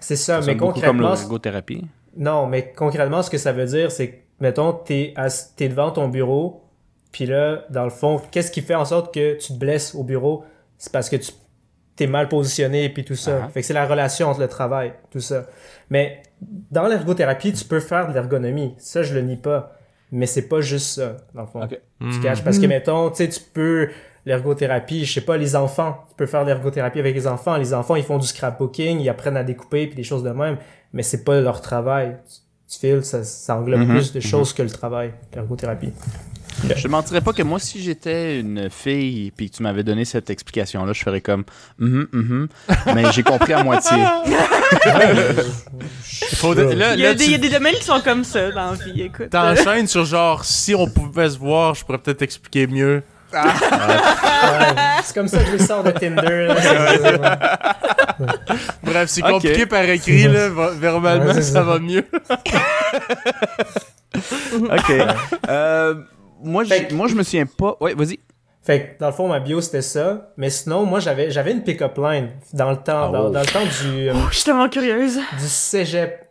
c'est 0.01 0.16
ça, 0.16 0.40
Ça 0.40 0.46
mais 0.46 0.57
comme 0.57 0.72
concrètement, 0.72 1.14
l'ergothérapie. 1.14 1.84
Non, 2.16 2.46
mais 2.46 2.72
concrètement, 2.76 3.22
ce 3.22 3.30
que 3.30 3.38
ça 3.38 3.53
veut 3.53 3.64
dire, 3.66 3.90
c'est 3.90 4.09
que, 4.11 4.16
mettons, 4.40 4.72
t'es, 4.72 5.14
t'es 5.57 5.68
devant 5.68 5.90
ton 5.90 6.09
bureau, 6.09 6.64
puis 7.12 7.26
là, 7.26 7.64
dans 7.70 7.84
le 7.84 7.90
fond, 7.90 8.20
qu'est-ce 8.30 8.51
qui 8.51 8.61
fait 8.62 8.74
en 8.74 8.84
sorte 8.84 9.12
que 9.14 9.38
tu 9.38 9.49
te 9.55 9.59
blesses 9.59 9.94
au 9.94 10.03
bureau? 10.05 10.44
C'est 10.76 10.92
parce 10.92 11.09
que 11.09 11.16
tu 11.16 11.32
t'es 11.96 12.07
mal 12.07 12.28
positionné, 12.28 12.88
puis 12.90 13.05
tout 13.05 13.16
ça. 13.16 13.40
Ah. 13.44 13.49
Fait 13.49 13.61
que 13.62 13.66
c'est 13.66 13.74
la 13.74 13.86
relation 13.86 14.28
entre 14.28 14.40
le 14.40 14.49
travail, 14.49 14.92
tout 15.11 15.20
ça. 15.20 15.46
Mais 15.90 16.22
dans 16.70 16.86
l'ergothérapie, 16.86 17.53
tu 17.53 17.64
peux 17.64 17.80
faire 17.80 18.09
de 18.09 18.12
l'ergonomie. 18.14 18.74
Ça, 18.78 19.03
je 19.03 19.14
le 19.14 19.22
nie 19.22 19.36
pas. 19.36 19.74
Mais 20.11 20.26
c'est 20.26 20.49
pas 20.49 20.61
juste 20.62 20.95
ça, 21.01 21.16
dans 21.34 21.43
le 21.43 21.47
fond. 21.49 21.62
Ok. 21.62 21.78
Tu 22.01 22.07
Hmm. 22.07 22.20
caches? 22.22 22.43
Parce 22.45 22.59
que, 22.59 22.66
mettons, 22.66 23.11
tu 23.11 23.16
sais, 23.16 23.28
tu 23.28 23.41
peux... 23.53 23.89
L'ergothérapie, 24.26 25.07
je 25.07 25.12
sais 25.14 25.20
pas, 25.22 25.39
les 25.39 25.57
enfants. 25.57 26.05
Tu 26.11 26.14
peux 26.16 26.26
faire 26.26 26.43
de 26.45 26.49
l'ergothérapie 26.51 26.99
avec 26.99 27.14
les 27.14 27.26
enfants. 27.26 27.57
Les 27.57 27.72
enfants, 27.72 27.97
ils 27.97 28.03
font 28.03 28.18
du 28.18 28.26
scrapbooking, 28.26 29.01
ils 29.01 29.09
apprennent 29.09 29.39
à 29.39 29.45
découper, 29.45 29.86
puis 29.86 29.97
des 29.97 30.03
choses 30.03 30.22
de 30.22 30.28
même. 30.30 30.59
Mais 30.93 31.03
c'est 31.03 31.24
pas 31.24 31.41
leur 31.41 31.62
travail. 31.62 32.18
Tu, 32.28 32.74
tu 32.74 32.78
files, 32.78 33.05
ça, 33.05 33.24
ça 33.24 33.57
englobe 33.57 33.80
Mhm, 33.80 33.89
plus 33.89 34.12
de 34.12 34.20
choses 34.20 34.53
que 34.53 34.62
le 34.62 34.68
travail, 34.68 35.14
l'ergothérapie. 35.34 35.93
Je 36.77 36.83
te 36.83 36.89
mentirais 36.89 37.21
pas 37.21 37.33
que 37.33 37.43
moi, 37.43 37.59
si 37.59 37.83
j'étais 37.83 38.41
une 38.41 38.69
fille 38.71 39.31
puis 39.37 39.51
que 39.51 39.57
tu 39.57 39.63
m'avais 39.63 39.83
donné 39.85 40.05
cette 40.05 40.29
explication-là, 40.31 40.93
je 40.93 41.03
ferais 41.03 41.21
comme 41.21 41.45
Mhm, 41.79 42.09
mhm. 42.13 42.49
Mais 42.95 43.05
j'ai 43.13 43.23
compris 43.23 43.53
à 43.53 43.63
moitié. 43.63 43.97
Faut 46.37 46.55
de- 46.55 46.63
là, 46.63 46.95
Il 46.95 47.01
y, 47.01 47.07
a 47.07 47.09
là, 47.11 47.15
des, 47.15 47.25
il 47.25 47.31
y 47.31 47.35
a 47.35 47.39
tu 47.39 47.43
des 47.43 47.51
domaines 47.51 47.75
qui 47.75 47.85
sont 47.85 48.01
comme 48.01 48.25
ça 48.25 48.51
dans 48.51 48.73
la 48.73 48.77
vie, 48.77 49.03
écoute. 49.03 49.31
t'enchaînes 49.31 49.87
sur 49.87 50.05
genre, 50.05 50.45
si 50.45 50.75
on 50.75 50.89
pouvait 50.89 51.31
se 51.31 51.39
voir, 51.39 51.75
je 51.75 51.85
pourrais 51.85 51.99
peut-être 51.99 52.23
expliquer 52.23 52.67
mieux. 52.67 53.03
Ouais, 53.33 53.41
c'est 55.05 55.15
comme 55.15 55.29
ça 55.29 55.39
que 55.45 55.59
je 55.59 55.63
sors 55.63 55.85
de 55.85 55.91
Tinder. 55.91 56.47
là. 56.49 57.69
Bref, 58.83 59.09
c'est 59.11 59.21
compliqué 59.21 59.67
par 59.67 59.83
écrit, 59.85 60.25
là. 60.29 60.49
Verbalement, 60.79 61.27
Ouais, 61.27 61.35
c'est 61.35 61.43
ça 61.43 61.53
ça. 61.53 61.63
va 61.63 61.79
mieux. 61.79 62.05
OK. 64.15 64.93
Euh, 65.49 65.95
moi, 66.43 66.64
que- 66.64 66.95
moi, 66.95 67.07
je 67.09 67.14
me 67.14 67.22
souviens 67.22 67.47
pas. 67.47 67.76
Ouais, 67.80 67.95
vas-y. 67.95 68.18
Fait 68.62 68.82
que 68.97 69.01
dans 69.01 69.07
le 69.07 69.12
fond, 69.12 69.28
ma 69.28 69.41
bio 69.41 69.61
c'était 69.62 69.80
ça. 69.82 70.32
Mais 70.36 70.51
sinon, 70.51 70.84
moi 70.84 71.01
j'avais 71.01 71.30
j'avais 71.30 71.53
une 71.53 71.62
pick-up 71.62 71.97
line 71.97 72.28
dans 72.53 72.70
le 72.70 72.76
temps, 72.76 73.05
Ah, 73.05 73.11
dans, 73.12 73.26
oh. 73.26 73.30
dans 73.30 73.41
le 73.41 73.47
temps 73.47 73.64
du, 73.64 74.11
euh, 74.11 74.14
Je 74.30 74.34
suis 74.34 74.45
tellement 74.45 74.68
curieuse. 74.68 75.16
du 75.39 75.47
cégep. 75.49 76.28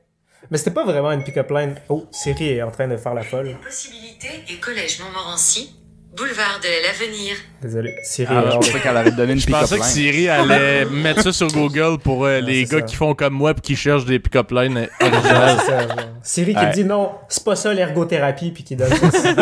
Mais 0.51 0.57
c'était 0.59 0.71
pas 0.71 0.85
vraiment 0.85 1.11
une 1.11 1.23
pick-up 1.23 1.49
line. 1.49 1.75
Oh, 1.89 2.05
Siri 2.11 2.49
est 2.49 2.61
en 2.61 2.69
train 2.69 2.87
de 2.87 2.95
faire 2.97 3.13
la 3.15 3.23
folle. 3.23 3.57
Possibilité 3.63 4.27
et 4.49 4.57
collège 4.57 4.99
Montmorency, 4.99 5.75
boulevard 6.17 6.59
de 6.61 6.67
l'avenir. 6.85 7.35
Désolé. 7.61 7.95
Siri 8.03 8.27
Ah, 8.35 8.43
je 8.51 8.55
pensais 8.57 8.79
qu'elle 8.79 8.97
allait 8.97 9.11
te 9.11 9.15
donner 9.15 9.33
une 9.33 9.39
Je 9.39 9.47
pensais 9.47 9.77
que. 9.79 9.85
Siri 9.85 10.27
allait 10.29 10.85
mettre 10.91 11.21
ça 11.21 11.31
sur 11.31 11.47
Google 11.47 11.99
pour 11.99 12.25
euh, 12.25 12.39
les 12.41 12.65
gars 12.65 12.79
ça. 12.79 12.81
qui 12.83 12.95
font 12.95 13.13
comme 13.13 13.33
moi 13.33 13.53
pis 13.53 13.61
qui 13.61 13.75
cherchent 13.75 14.05
des 14.05 14.19
pick-up 14.19 14.51
lines 14.51 14.77
Ouais, 14.77 14.89
originales. 15.01 15.57
c'est 15.59 15.65
ça, 15.67 15.81
genre. 15.87 15.97
Siri 16.23 16.53
qui 16.53 16.59
Ouais. 16.59 16.71
dit 16.71 16.83
non, 16.83 17.11
c'est 17.29 17.43
pas 17.43 17.55
ça 17.55 17.73
l'ergothérapie, 17.73 18.51
puis 18.51 18.63
qui 18.63 18.75
donne 18.75 18.89
ça. 18.93 19.33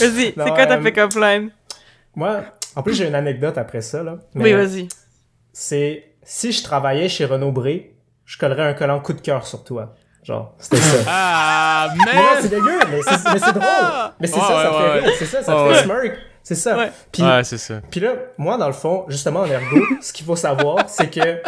Vas-y, 0.00 0.34
Non, 0.36 0.44
c'est 0.46 0.50
quoi 0.54 0.66
ta 0.66 0.74
euh, 0.78 0.82
pick-up 0.82 1.12
line? 1.14 1.50
Moi, 2.14 2.42
en 2.76 2.82
plus, 2.82 2.94
j'ai 2.94 3.06
une 3.06 3.14
anecdote 3.14 3.56
après 3.58 3.80
ça, 3.80 4.02
là. 4.02 4.16
Oui, 4.34 4.52
vas-y. 4.52 4.88
C'est 5.52 6.04
si 6.24 6.52
je 6.52 6.62
travaillais 6.62 7.08
chez 7.08 7.24
Renaud 7.24 7.52
Bré, 7.52 7.94
je 8.24 8.38
collerais 8.38 8.62
un 8.68 8.74
collant 8.74 9.00
coup 9.00 9.12
de 9.12 9.20
cœur 9.20 9.46
sur 9.46 9.64
toi. 9.64 9.94
Genre, 10.22 10.54
c'était 10.58 10.76
ça. 10.76 10.98
Ah, 11.08 11.88
Mais 11.96 12.14
non, 12.14 12.22
c'est 12.36 12.42
mais... 12.44 12.48
dégueu, 12.48 12.78
mais 12.90 13.02
c'est 13.02 13.24
mais 13.34 13.40
drôle. 13.52 13.62
Mais 14.20 14.26
c'est 14.28 14.34
Ouais, 14.36 14.40
ça, 14.40 14.46
ça 14.48 14.54
ouais, 14.54 14.64
te 14.66 14.72
fait 14.72 14.82
ouais. 14.82 15.00
rire. 15.00 15.12
C'est 15.18 15.26
ça, 15.26 15.42
ça 15.42 15.56
Ouais, 15.56 15.68
te 15.70 15.74
fait 15.74 15.78
ouais. 15.88 16.00
smirk. 16.02 16.18
C'est 16.44 16.54
ça. 16.54 16.76
Ouais. 16.76 16.90
Puis, 17.10 17.22
Ouais, 17.22 17.44
c'est 17.44 17.58
ça. 17.58 17.74
puis 17.90 18.00
là, 18.00 18.12
moi, 18.38 18.56
dans 18.56 18.66
le 18.68 18.72
fond, 18.72 19.04
justement, 19.08 19.40
en 19.40 19.46
ergo, 19.46 19.80
ce 20.00 20.12
qu'il 20.12 20.24
faut 20.26 20.36
savoir, 20.36 20.88
c'est 20.88 21.08
que 21.10 21.42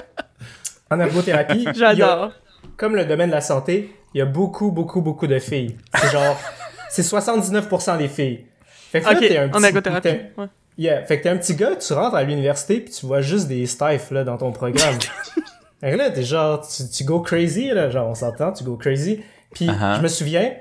en 0.91 0.99
ergothérapie, 1.01 1.69
J'adore. 1.75 2.33
comme 2.77 2.95
le 2.97 3.05
domaine 3.05 3.31
de 3.31 3.35
la 3.35 3.41
santé, 3.41 3.95
il 4.13 4.19
y 4.19 4.23
a 4.23 4.27
beaucoup, 4.27 4.71
beaucoup, 4.71 5.01
beaucoup 5.03 5.27
de 5.27 5.39
filles. 5.39 5.77
C'est 5.97 6.11
genre, 6.13 6.37
c'est 6.91 7.03
79% 7.03 7.97
des 7.99 8.09
filles. 8.09 8.47
Fait 8.93 9.01
que 9.01 9.07
là, 9.07 9.13
Ok, 9.13 9.19
t'es 9.21 9.39
un 9.39 9.47
en 9.49 9.51
petit... 9.51 9.65
ergothérapie. 9.67 10.03
t'es- 10.09 10.33
Ouais. 10.37 10.47
Yeah, 10.77 11.03
fait 11.05 11.19
que 11.19 11.23
t'es 11.25 11.29
un 11.29 11.37
petit 11.37 11.55
gars, 11.55 11.77
tu 11.77 11.93
rentres 11.93 12.17
à 12.17 12.25
l'université 12.25 12.81
puis 12.81 12.93
tu 12.93 13.07
vois 13.07 13.21
juste 13.21 13.47
des 13.47 13.65
stifs 13.67 14.11
là 14.11 14.25
dans 14.25 14.37
ton 14.37 14.51
programme. 14.51 14.99
fait 15.91 15.97
là, 15.97 16.11
t'es 16.11 16.23
genre, 16.23 16.67
tu, 16.67 16.89
tu 16.89 17.05
go 17.05 17.21
crazy 17.21 17.69
là, 17.69 17.91
genre 17.91 18.09
on 18.09 18.15
s'entend, 18.15 18.53
tu 18.53 18.65
go 18.65 18.77
crazy. 18.77 19.23
Puis 19.53 19.67
Uh-huh. 19.67 19.97
je 19.97 20.03
me 20.03 20.09
souviens, 20.09 20.53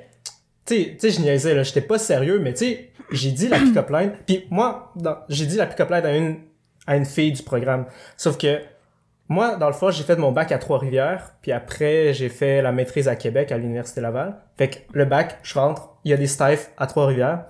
tu 0.65 0.97
sais, 0.99 1.09
je 1.11 1.19
niaisais 1.21 1.55
là, 1.55 1.63
j'étais 1.63 1.81
pas 1.81 1.97
sérieux, 1.97 2.39
mais 2.39 2.53
tu 2.53 2.65
sais, 2.65 2.91
j'ai 3.11 3.31
dit 3.31 3.47
la 3.47 3.59
pick-up 3.59 3.89
line. 3.89 4.11
Puis 4.27 4.45
moi, 4.49 4.93
j'ai 5.29 5.45
dit 5.45 5.57
la 5.57 5.65
pick-up 5.67 5.89
line 5.89 6.05
à 6.05 6.15
une 6.15 6.37
à 6.85 6.95
une 6.97 7.05
fille 7.05 7.31
du 7.31 7.43
programme. 7.43 7.85
Sauf 8.17 8.37
que 8.37 8.59
moi, 9.29 9.55
dans 9.55 9.67
le 9.67 9.73
fond, 9.73 9.89
j'ai 9.89 10.03
fait 10.03 10.17
mon 10.17 10.31
bac 10.33 10.51
à 10.51 10.57
Trois-Rivières, 10.57 11.31
puis 11.41 11.53
après, 11.53 12.13
j'ai 12.13 12.27
fait 12.27 12.61
la 12.61 12.73
maîtrise 12.73 13.07
à 13.07 13.15
Québec, 13.15 13.51
à 13.53 13.57
l'Université 13.57 14.01
Laval. 14.01 14.35
Fait 14.57 14.69
que 14.69 14.77
le 14.91 15.05
bac, 15.05 15.39
je 15.43 15.53
rentre, 15.53 15.89
il 16.03 16.11
y 16.11 16.13
a 16.13 16.17
des 16.17 16.27
stifs 16.27 16.71
à 16.77 16.85
Trois-Rivières. 16.87 17.45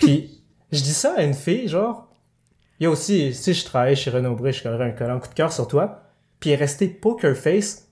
Puis 0.00 0.42
je 0.72 0.80
dis 0.80 0.94
ça 0.94 1.12
à 1.18 1.22
une 1.22 1.34
fille, 1.34 1.68
genre, 1.68 2.08
il 2.80 2.84
y 2.84 2.86
a 2.86 2.90
aussi, 2.90 3.34
si 3.34 3.52
je 3.52 3.64
travaille 3.64 3.94
chez 3.94 4.10
Renaud 4.10 4.34
Bré, 4.34 4.52
je 4.52 4.62
collerais 4.62 4.86
un 4.86 4.90
collant 4.92 5.20
coup 5.20 5.28
de 5.28 5.34
cœur 5.34 5.52
sur 5.52 5.68
toi. 5.68 6.01
Puis 6.42 6.50
elle 6.50 6.58
est 6.58 6.62
restée 6.64 6.88
poker 6.88 7.34
face. 7.36 7.86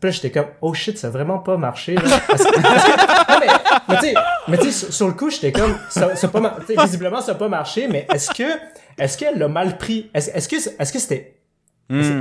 Puis 0.00 0.08
là, 0.08 0.10
j'étais 0.12 0.30
comme, 0.30 0.46
oh 0.62 0.72
shit, 0.74 0.96
ça 0.98 1.08
a 1.08 1.10
vraiment 1.10 1.38
pas 1.38 1.56
marché, 1.56 1.94
là. 1.94 2.02
Parce 2.28 2.44
que- 2.44 2.62
parce 2.62 2.84
que- 2.84 3.32
non, 3.32 3.38
mais, 3.40 3.46
mais 3.88 3.96
tu 3.96 4.00
sais, 4.06 4.14
mais 4.48 4.58
tu 4.58 4.64
sais, 4.66 4.70
sur, 4.72 4.92
sur 4.94 5.06
le 5.08 5.14
coup, 5.14 5.30
j'étais 5.30 5.50
comme, 5.52 5.76
ça, 5.90 6.14
ça 6.14 6.28
pas 6.28 6.40
mar- 6.40 6.58
tu 6.66 6.74
sais, 6.74 6.82
visiblement, 6.84 7.20
ça 7.20 7.32
a 7.32 7.34
pas 7.34 7.48
marché, 7.48 7.88
mais 7.88 8.06
est-ce 8.14 8.30
que, 8.30 8.44
est-ce 8.98 9.18
qu'elle 9.18 9.38
l'a 9.38 9.48
mal 9.48 9.76
pris? 9.78 10.10
Est-ce, 10.14 10.30
est-ce 10.30 10.48
que, 10.48 10.56
est-ce 10.56 10.92
que 10.92 10.98
c'était, 10.98 11.34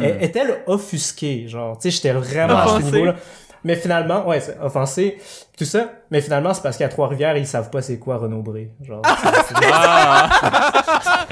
est- 0.01 0.23
est-elle 0.25 0.63
offusquée, 0.65 1.47
genre, 1.47 1.77
tu 1.77 1.83
sais, 1.83 1.95
j'étais 1.95 2.11
vraiment 2.11 2.57
à 2.57 2.65
ce 2.67 2.71
niveau-là. 2.97 3.15
Mais 3.63 3.75
finalement, 3.75 4.25
ouais, 4.27 4.39
c'est 4.39 4.57
offensé, 4.61 5.17
tout 5.57 5.65
ça. 5.65 5.87
Mais 6.11 6.21
finalement, 6.21 6.53
c'est 6.53 6.61
parce 6.63 6.77
qu'à 6.77 6.87
Trois-Rivières, 6.87 7.35
ils 7.37 7.45
savent 7.47 7.69
pas 7.69 7.81
c'est 7.81 7.99
quoi 7.99 8.17
Renaud 8.17 8.41
Bré. 8.41 8.71
Genre, 8.81 9.01
c'est- 9.05 9.53
c'est- 9.59 9.65
Ah! 9.73 10.29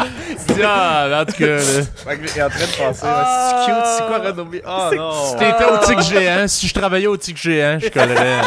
Tiens, 0.48 1.22
en 1.22 1.26
tout 1.26 1.32
cas, 1.34 1.46
est 1.46 2.42
en 2.42 2.50
train 2.50 2.60
de 2.66 2.78
penser, 2.78 3.02
Ah. 3.06 3.66
c'est 3.66 3.72
cute, 3.72 3.86
c'est 3.86 4.08
quoi? 4.08 4.20
Oh 4.92 4.96
non! 4.96 5.12
Si 5.26 5.36
t'étais 5.38 5.66
au 5.66 5.78
tic 5.78 6.00
géant, 6.02 6.48
si 6.48 6.68
je 6.68 6.74
travaillais 6.74 7.08
au 7.08 7.18
tic 7.18 7.38
géant, 7.38 7.78
je 7.80 7.90
collerais. 7.90 8.42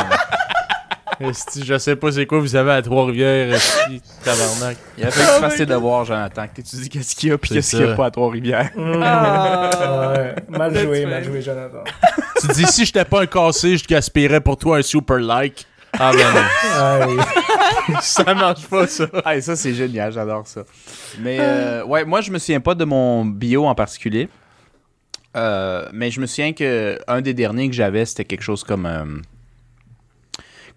Esti, 1.29 1.65
je 1.65 1.77
sais 1.77 1.97
pas 1.97 2.13
c'est 2.13 2.25
quoi 2.25 2.41
vous 2.41 2.57
avez 2.57 2.73
à 2.73 2.83
Trois-Rivières, 2.83 3.53
esti, 3.55 4.01
tabarnak. 4.25 4.79
Il 4.97 5.05
a 5.05 5.11
fallu 5.11 5.27
que 5.27 5.35
tu 5.35 5.41
fasses 5.41 5.57
tes 5.57 5.67
devoirs, 5.67 6.05
Jonathan, 6.07 6.47
que 6.49 6.63
tu 6.63 6.77
dis 6.77 6.89
qu'est-ce 6.89 7.15
qu'il 7.15 7.29
y 7.29 7.33
a 7.33 7.39
puis 7.39 7.51
qu'est-ce 7.51 7.77
qu'il 7.77 7.87
y 7.87 7.91
a 7.91 7.95
pas 7.95 8.07
à 8.07 8.11
Trois-Rivières. 8.11 8.71
Ah. 9.03 10.13
Ouais, 10.15 10.35
mal 10.49 10.77
joué, 10.77 11.07
mal 11.07 11.25
joué, 11.25 11.43
Jonathan. 11.43 11.85
Tu 12.41 12.47
dis 12.49 12.67
si 12.67 12.85
j'étais 12.85 13.05
pas 13.05 13.23
un 13.23 13.27
cassé, 13.27 13.77
je 13.77 13.85
gaspillerais 13.85 14.41
pour 14.41 14.57
toi 14.57 14.79
un 14.79 14.83
super 14.83 15.19
like. 15.19 15.67
Ah 15.99 16.13
ben 16.13 17.07
non. 17.09 17.17
Ouais. 17.17 17.23
ça 18.01 18.35
marche 18.35 18.67
pas 18.67 18.87
ça. 18.87 19.07
Ah, 19.25 19.41
ça, 19.41 19.57
c'est 19.57 19.75
génial, 19.75 20.13
j'adore 20.13 20.47
ça. 20.47 20.63
Mais, 21.21 21.39
euh, 21.41 21.85
ouais, 21.85 22.05
moi, 22.05 22.21
je 22.21 22.31
me 22.31 22.39
souviens 22.39 22.61
pas 22.61 22.75
de 22.75 22.85
mon 22.85 23.25
bio 23.25 23.67
en 23.67 23.75
particulier. 23.75 24.29
Euh, 25.37 25.89
mais 25.93 26.11
je 26.11 26.21
me 26.21 26.27
souviens 26.27 26.53
que 26.53 26.99
un 27.07 27.21
des 27.21 27.35
derniers 27.35 27.69
que 27.69 27.75
j'avais, 27.75 28.05
c'était 28.05 28.25
quelque 28.25 28.43
chose 28.43 28.65
comme. 28.65 29.23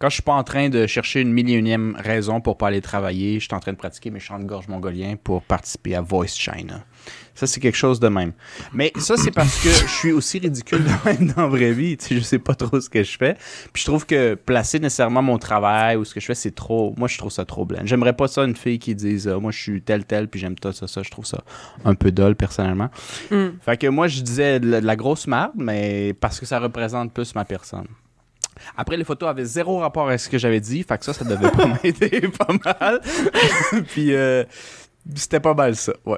Quand 0.03 0.09
je 0.09 0.15
suis 0.15 0.21
pas 0.21 0.33
en 0.33 0.43
train 0.43 0.67
de 0.67 0.85
chercher 0.85 1.21
une 1.21 1.31
millionième 1.31 1.95
raison 1.97 2.41
pour 2.41 2.57
pas 2.57 2.67
aller 2.67 2.81
travailler, 2.81 3.39
je 3.39 3.45
suis 3.45 3.55
en 3.55 3.61
train 3.61 3.71
de 3.71 3.77
pratiquer 3.77 4.11
mes 4.11 4.19
chants 4.19 4.37
de 4.37 4.43
gorge 4.43 4.67
mongoliens 4.67 5.15
pour 5.15 5.41
participer 5.43 5.95
à 5.95 6.01
Voice 6.01 6.27
China. 6.27 6.83
Ça, 7.35 7.47
c'est 7.47 7.61
quelque 7.61 7.77
chose 7.77 8.01
de 8.01 8.09
même. 8.09 8.33
Mais 8.73 8.91
ça, 8.97 9.15
c'est 9.15 9.31
parce 9.31 9.63
que 9.63 9.69
je 9.69 9.87
suis 9.87 10.11
aussi 10.11 10.39
ridicule 10.39 10.83
de 10.83 10.91
même 11.05 11.31
dans 11.31 11.43
la 11.43 11.47
vraie 11.47 11.71
vie. 11.71 11.95
Tu 11.95 12.05
sais, 12.05 12.15
je 12.15 12.19
sais 12.19 12.37
pas 12.37 12.53
trop 12.53 12.81
ce 12.81 12.89
que 12.89 13.01
je 13.01 13.17
fais. 13.17 13.35
Puis 13.71 13.81
je 13.81 13.85
trouve 13.85 14.05
que 14.05 14.35
placer 14.35 14.77
nécessairement 14.77 15.21
mon 15.21 15.37
travail 15.37 15.95
ou 15.95 16.03
ce 16.03 16.13
que 16.13 16.19
je 16.19 16.25
fais, 16.25 16.35
c'est 16.35 16.53
trop. 16.53 16.93
Moi, 16.97 17.07
je 17.07 17.17
trouve 17.17 17.31
ça 17.31 17.45
trop 17.45 17.63
blanc. 17.63 17.79
J'aimerais 17.85 18.13
pas 18.13 18.27
ça 18.27 18.43
une 18.43 18.57
fille 18.57 18.79
qui 18.79 18.95
dise 18.95 19.29
euh, 19.29 19.39
Moi, 19.39 19.53
je 19.53 19.61
suis 19.61 19.81
tel, 19.81 20.03
tel, 20.03 20.27
puis 20.27 20.37
j'aime 20.37 20.55
ça, 20.61 20.73
ça, 20.73 20.85
ça. 20.85 21.01
Je 21.01 21.11
trouve 21.11 21.25
ça 21.25 21.41
un 21.85 21.95
peu 21.95 22.11
dole, 22.11 22.35
personnellement. 22.35 22.89
Mm. 23.31 23.47
Fait 23.61 23.77
que 23.77 23.87
moi, 23.87 24.09
je 24.09 24.19
disais 24.19 24.59
de 24.59 24.69
la, 24.69 24.81
de 24.81 24.85
la 24.85 24.97
grosse 24.97 25.27
merde, 25.27 25.53
mais 25.55 26.13
parce 26.19 26.41
que 26.41 26.45
ça 26.45 26.59
représente 26.59 27.13
plus 27.13 27.33
ma 27.35 27.45
personne. 27.45 27.87
Après, 28.77 28.97
les 28.97 29.03
photos 29.03 29.29
avaient 29.29 29.45
zéro 29.45 29.79
rapport 29.79 30.07
avec 30.07 30.19
ce 30.19 30.29
que 30.29 30.37
j'avais 30.37 30.59
dit, 30.59 30.83
fait 30.83 30.97
que 30.97 31.05
ça, 31.05 31.13
ça 31.13 31.25
devait 31.25 31.51
pas 31.51 31.65
m'aider 31.83 32.21
pas 32.37 32.53
mal. 32.79 33.01
Puis, 33.87 34.13
euh, 34.13 34.43
c'était 35.15 35.39
pas 35.39 35.53
mal 35.53 35.75
ça, 35.75 35.93
ouais. 36.05 36.17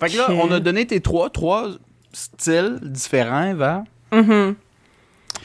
Fait 0.00 0.10
que 0.10 0.16
là, 0.16 0.28
on 0.30 0.50
a 0.52 0.60
donné 0.60 0.86
tes 0.86 1.00
trois, 1.00 1.28
trois 1.30 1.68
styles 2.12 2.78
différents, 2.82 3.44
Eva. 3.50 3.84
Mhm. 4.12 4.54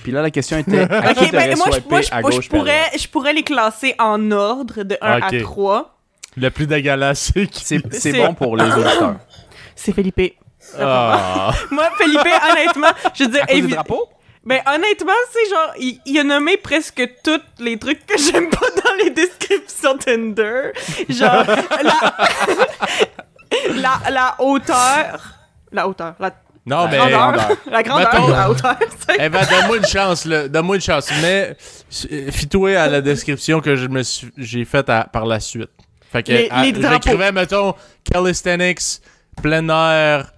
Puis 0.04 0.12
là, 0.12 0.22
la 0.22 0.30
question 0.32 0.58
était 0.58 0.80
à 0.92 1.14
qui 1.14 1.24
Ok, 1.26 1.32
ben, 1.32 1.58
moi, 1.58 1.68
je, 1.74 1.90
moi, 1.90 2.02
je- 2.02 2.12
à 2.12 2.18
je 2.18 2.22
gauche 2.22 2.34
à 2.34 2.40
droite? 2.40 2.50
pourrais, 2.50 2.98
je 2.98 3.08
pourrais 3.08 3.34
les 3.34 3.44
classer 3.44 3.96
en 3.98 4.32
ordre 4.32 4.84
de 4.84 4.98
1 5.02 5.18
Ok. 5.18 5.24
à 5.34 5.40
3. 5.42 5.98
Le 6.36 6.50
plus 6.50 6.68
dégueulasse, 6.68 7.32
c'est 7.34 7.48
qui? 7.48 7.66
C'est 7.66 8.14
bon 8.14 8.34
pour 8.36 8.56
les 8.58 8.66
auditeurs. 8.66 9.16
C'est 9.76 9.92
Felipe. 9.94 10.36
Ah. 10.78 11.52
Moi, 11.72 11.90
Felipe, 11.98 12.20
honnêtement, 12.52 12.90
je 13.16 13.24
veux 13.24 13.30
dire, 13.32 13.44
À 13.44 13.48
cause 13.48 13.56
du 13.56 13.68
évi- 13.68 13.72
drapeau? 13.74 14.08
Ben 14.48 14.62
honnêtement, 14.66 15.12
c'est 15.32 15.50
genre, 15.50 15.74
il, 15.78 16.00
il 16.06 16.18
a 16.20 16.24
nommé 16.24 16.56
presque 16.58 17.08
tous 17.24 17.42
les 17.60 17.78
trucs 17.78 18.06
que 18.06 18.18
j'aime 18.32 18.50
pas 18.50 18.70
dans 18.84 18.96
les 19.04 19.10
descriptions 19.10 19.98
Tinder. 19.98 20.72
Genre, 21.10 21.44
la, 21.84 22.16
la, 23.76 24.10
la 24.10 24.36
hauteur, 24.40 25.34
la 25.72 25.88
hauteur, 25.88 26.16
la 26.20 26.32
Non, 26.66 26.88
mais. 26.88 26.98
grandeur, 26.98 27.50
la 27.72 27.84
grandeur, 27.84 28.14
Mettons- 28.14 28.28
la 28.30 28.50
hauteur. 28.50 28.76
Eh 29.20 29.30
ben, 29.30 29.46
donne-moi 29.50 29.78
une 29.78 29.86
chance, 29.86 30.26
là. 30.26 30.48
Donne-moi 30.48 30.76
une 30.76 30.82
chance. 30.82 31.10
Mais, 31.22 31.56
euh, 32.12 32.32
fie-toi 32.32 32.78
à 32.80 32.88
la 32.88 33.02
description 33.02 33.60
que 33.62 33.76
je 33.76 33.88
me 33.88 34.02
j'ai 34.38 34.66
faite 34.66 34.88
par 35.12 35.26
la 35.26 35.40
suite. 35.40 35.70
Fait 36.12 36.24
que, 36.24 36.32
j'écrivais, 36.34 37.32
mettons, 37.34 37.76
calisthenics, 38.10 39.02
plein 39.42 39.68
air, 39.68 40.32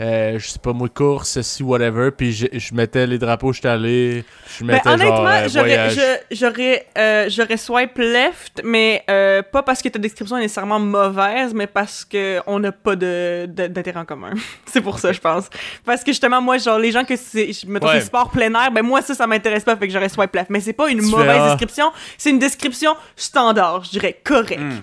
euh, 0.00 0.38
je 0.38 0.48
sais 0.48 0.58
pas 0.58 0.72
moi, 0.72 0.88
course, 0.88 1.28
ceci, 1.30 1.62
whatever. 1.62 2.10
Puis 2.10 2.32
je, 2.32 2.46
je 2.52 2.74
mettais 2.74 3.06
les 3.06 3.18
drapeaux, 3.18 3.52
j'étais 3.52 3.68
allé. 3.68 4.24
Je 4.58 4.64
Ben, 4.64 4.74
mettais 4.74 4.88
honnêtement, 4.88 5.48
genre, 5.48 5.64
euh, 5.68 6.16
j'aurais, 6.30 6.86
euh, 6.96 7.26
j'aurais 7.28 7.56
swipe 7.56 7.98
left, 7.98 8.62
mais 8.64 9.04
euh, 9.10 9.42
pas 9.42 9.62
parce 9.62 9.82
que 9.82 9.88
ta 9.90 9.98
description 9.98 10.36
est 10.38 10.40
nécessairement 10.42 10.80
mauvaise, 10.80 11.52
mais 11.52 11.66
parce 11.66 12.04
que 12.04 12.40
on 12.46 12.58
n'a 12.60 12.72
pas 12.72 12.96
de, 12.96 13.46
d'intérêt 13.46 14.00
en 14.00 14.04
commun. 14.04 14.32
c'est 14.66 14.80
pour 14.80 14.98
ça, 14.98 15.12
je 15.12 15.20
pense. 15.20 15.50
Parce 15.84 16.02
que 16.02 16.12
justement, 16.12 16.40
moi, 16.40 16.56
genre, 16.58 16.78
les 16.78 16.92
gens 16.92 17.04
que 17.04 17.16
c'est, 17.16 17.52
je- 17.52 17.66
mettons, 17.66 17.86
Ouais. 17.88 18.00
c'est 18.00 18.06
sport 18.06 18.30
plein 18.30 18.52
air, 18.54 18.70
ben 18.70 18.82
moi, 18.82 19.02
ça, 19.02 19.14
ça 19.14 19.26
m'intéresse 19.26 19.64
pas, 19.64 19.76
fait 19.76 19.86
que 19.86 19.92
j'aurais 19.92 20.08
swipe 20.08 20.34
left. 20.34 20.48
Mais 20.50 20.60
c'est 20.60 20.72
pas 20.72 20.88
une 20.88 20.98
Tu 21.00 21.04
fais, 21.04 21.10
mauvaise 21.10 21.40
ah. 21.40 21.48
description, 21.48 21.92
c'est 22.16 22.30
une 22.30 22.38
description 22.38 22.96
standard, 23.16 23.84
je 23.84 23.90
dirais, 23.90 24.18
correct. 24.24 24.60
Hmm. 24.60 24.80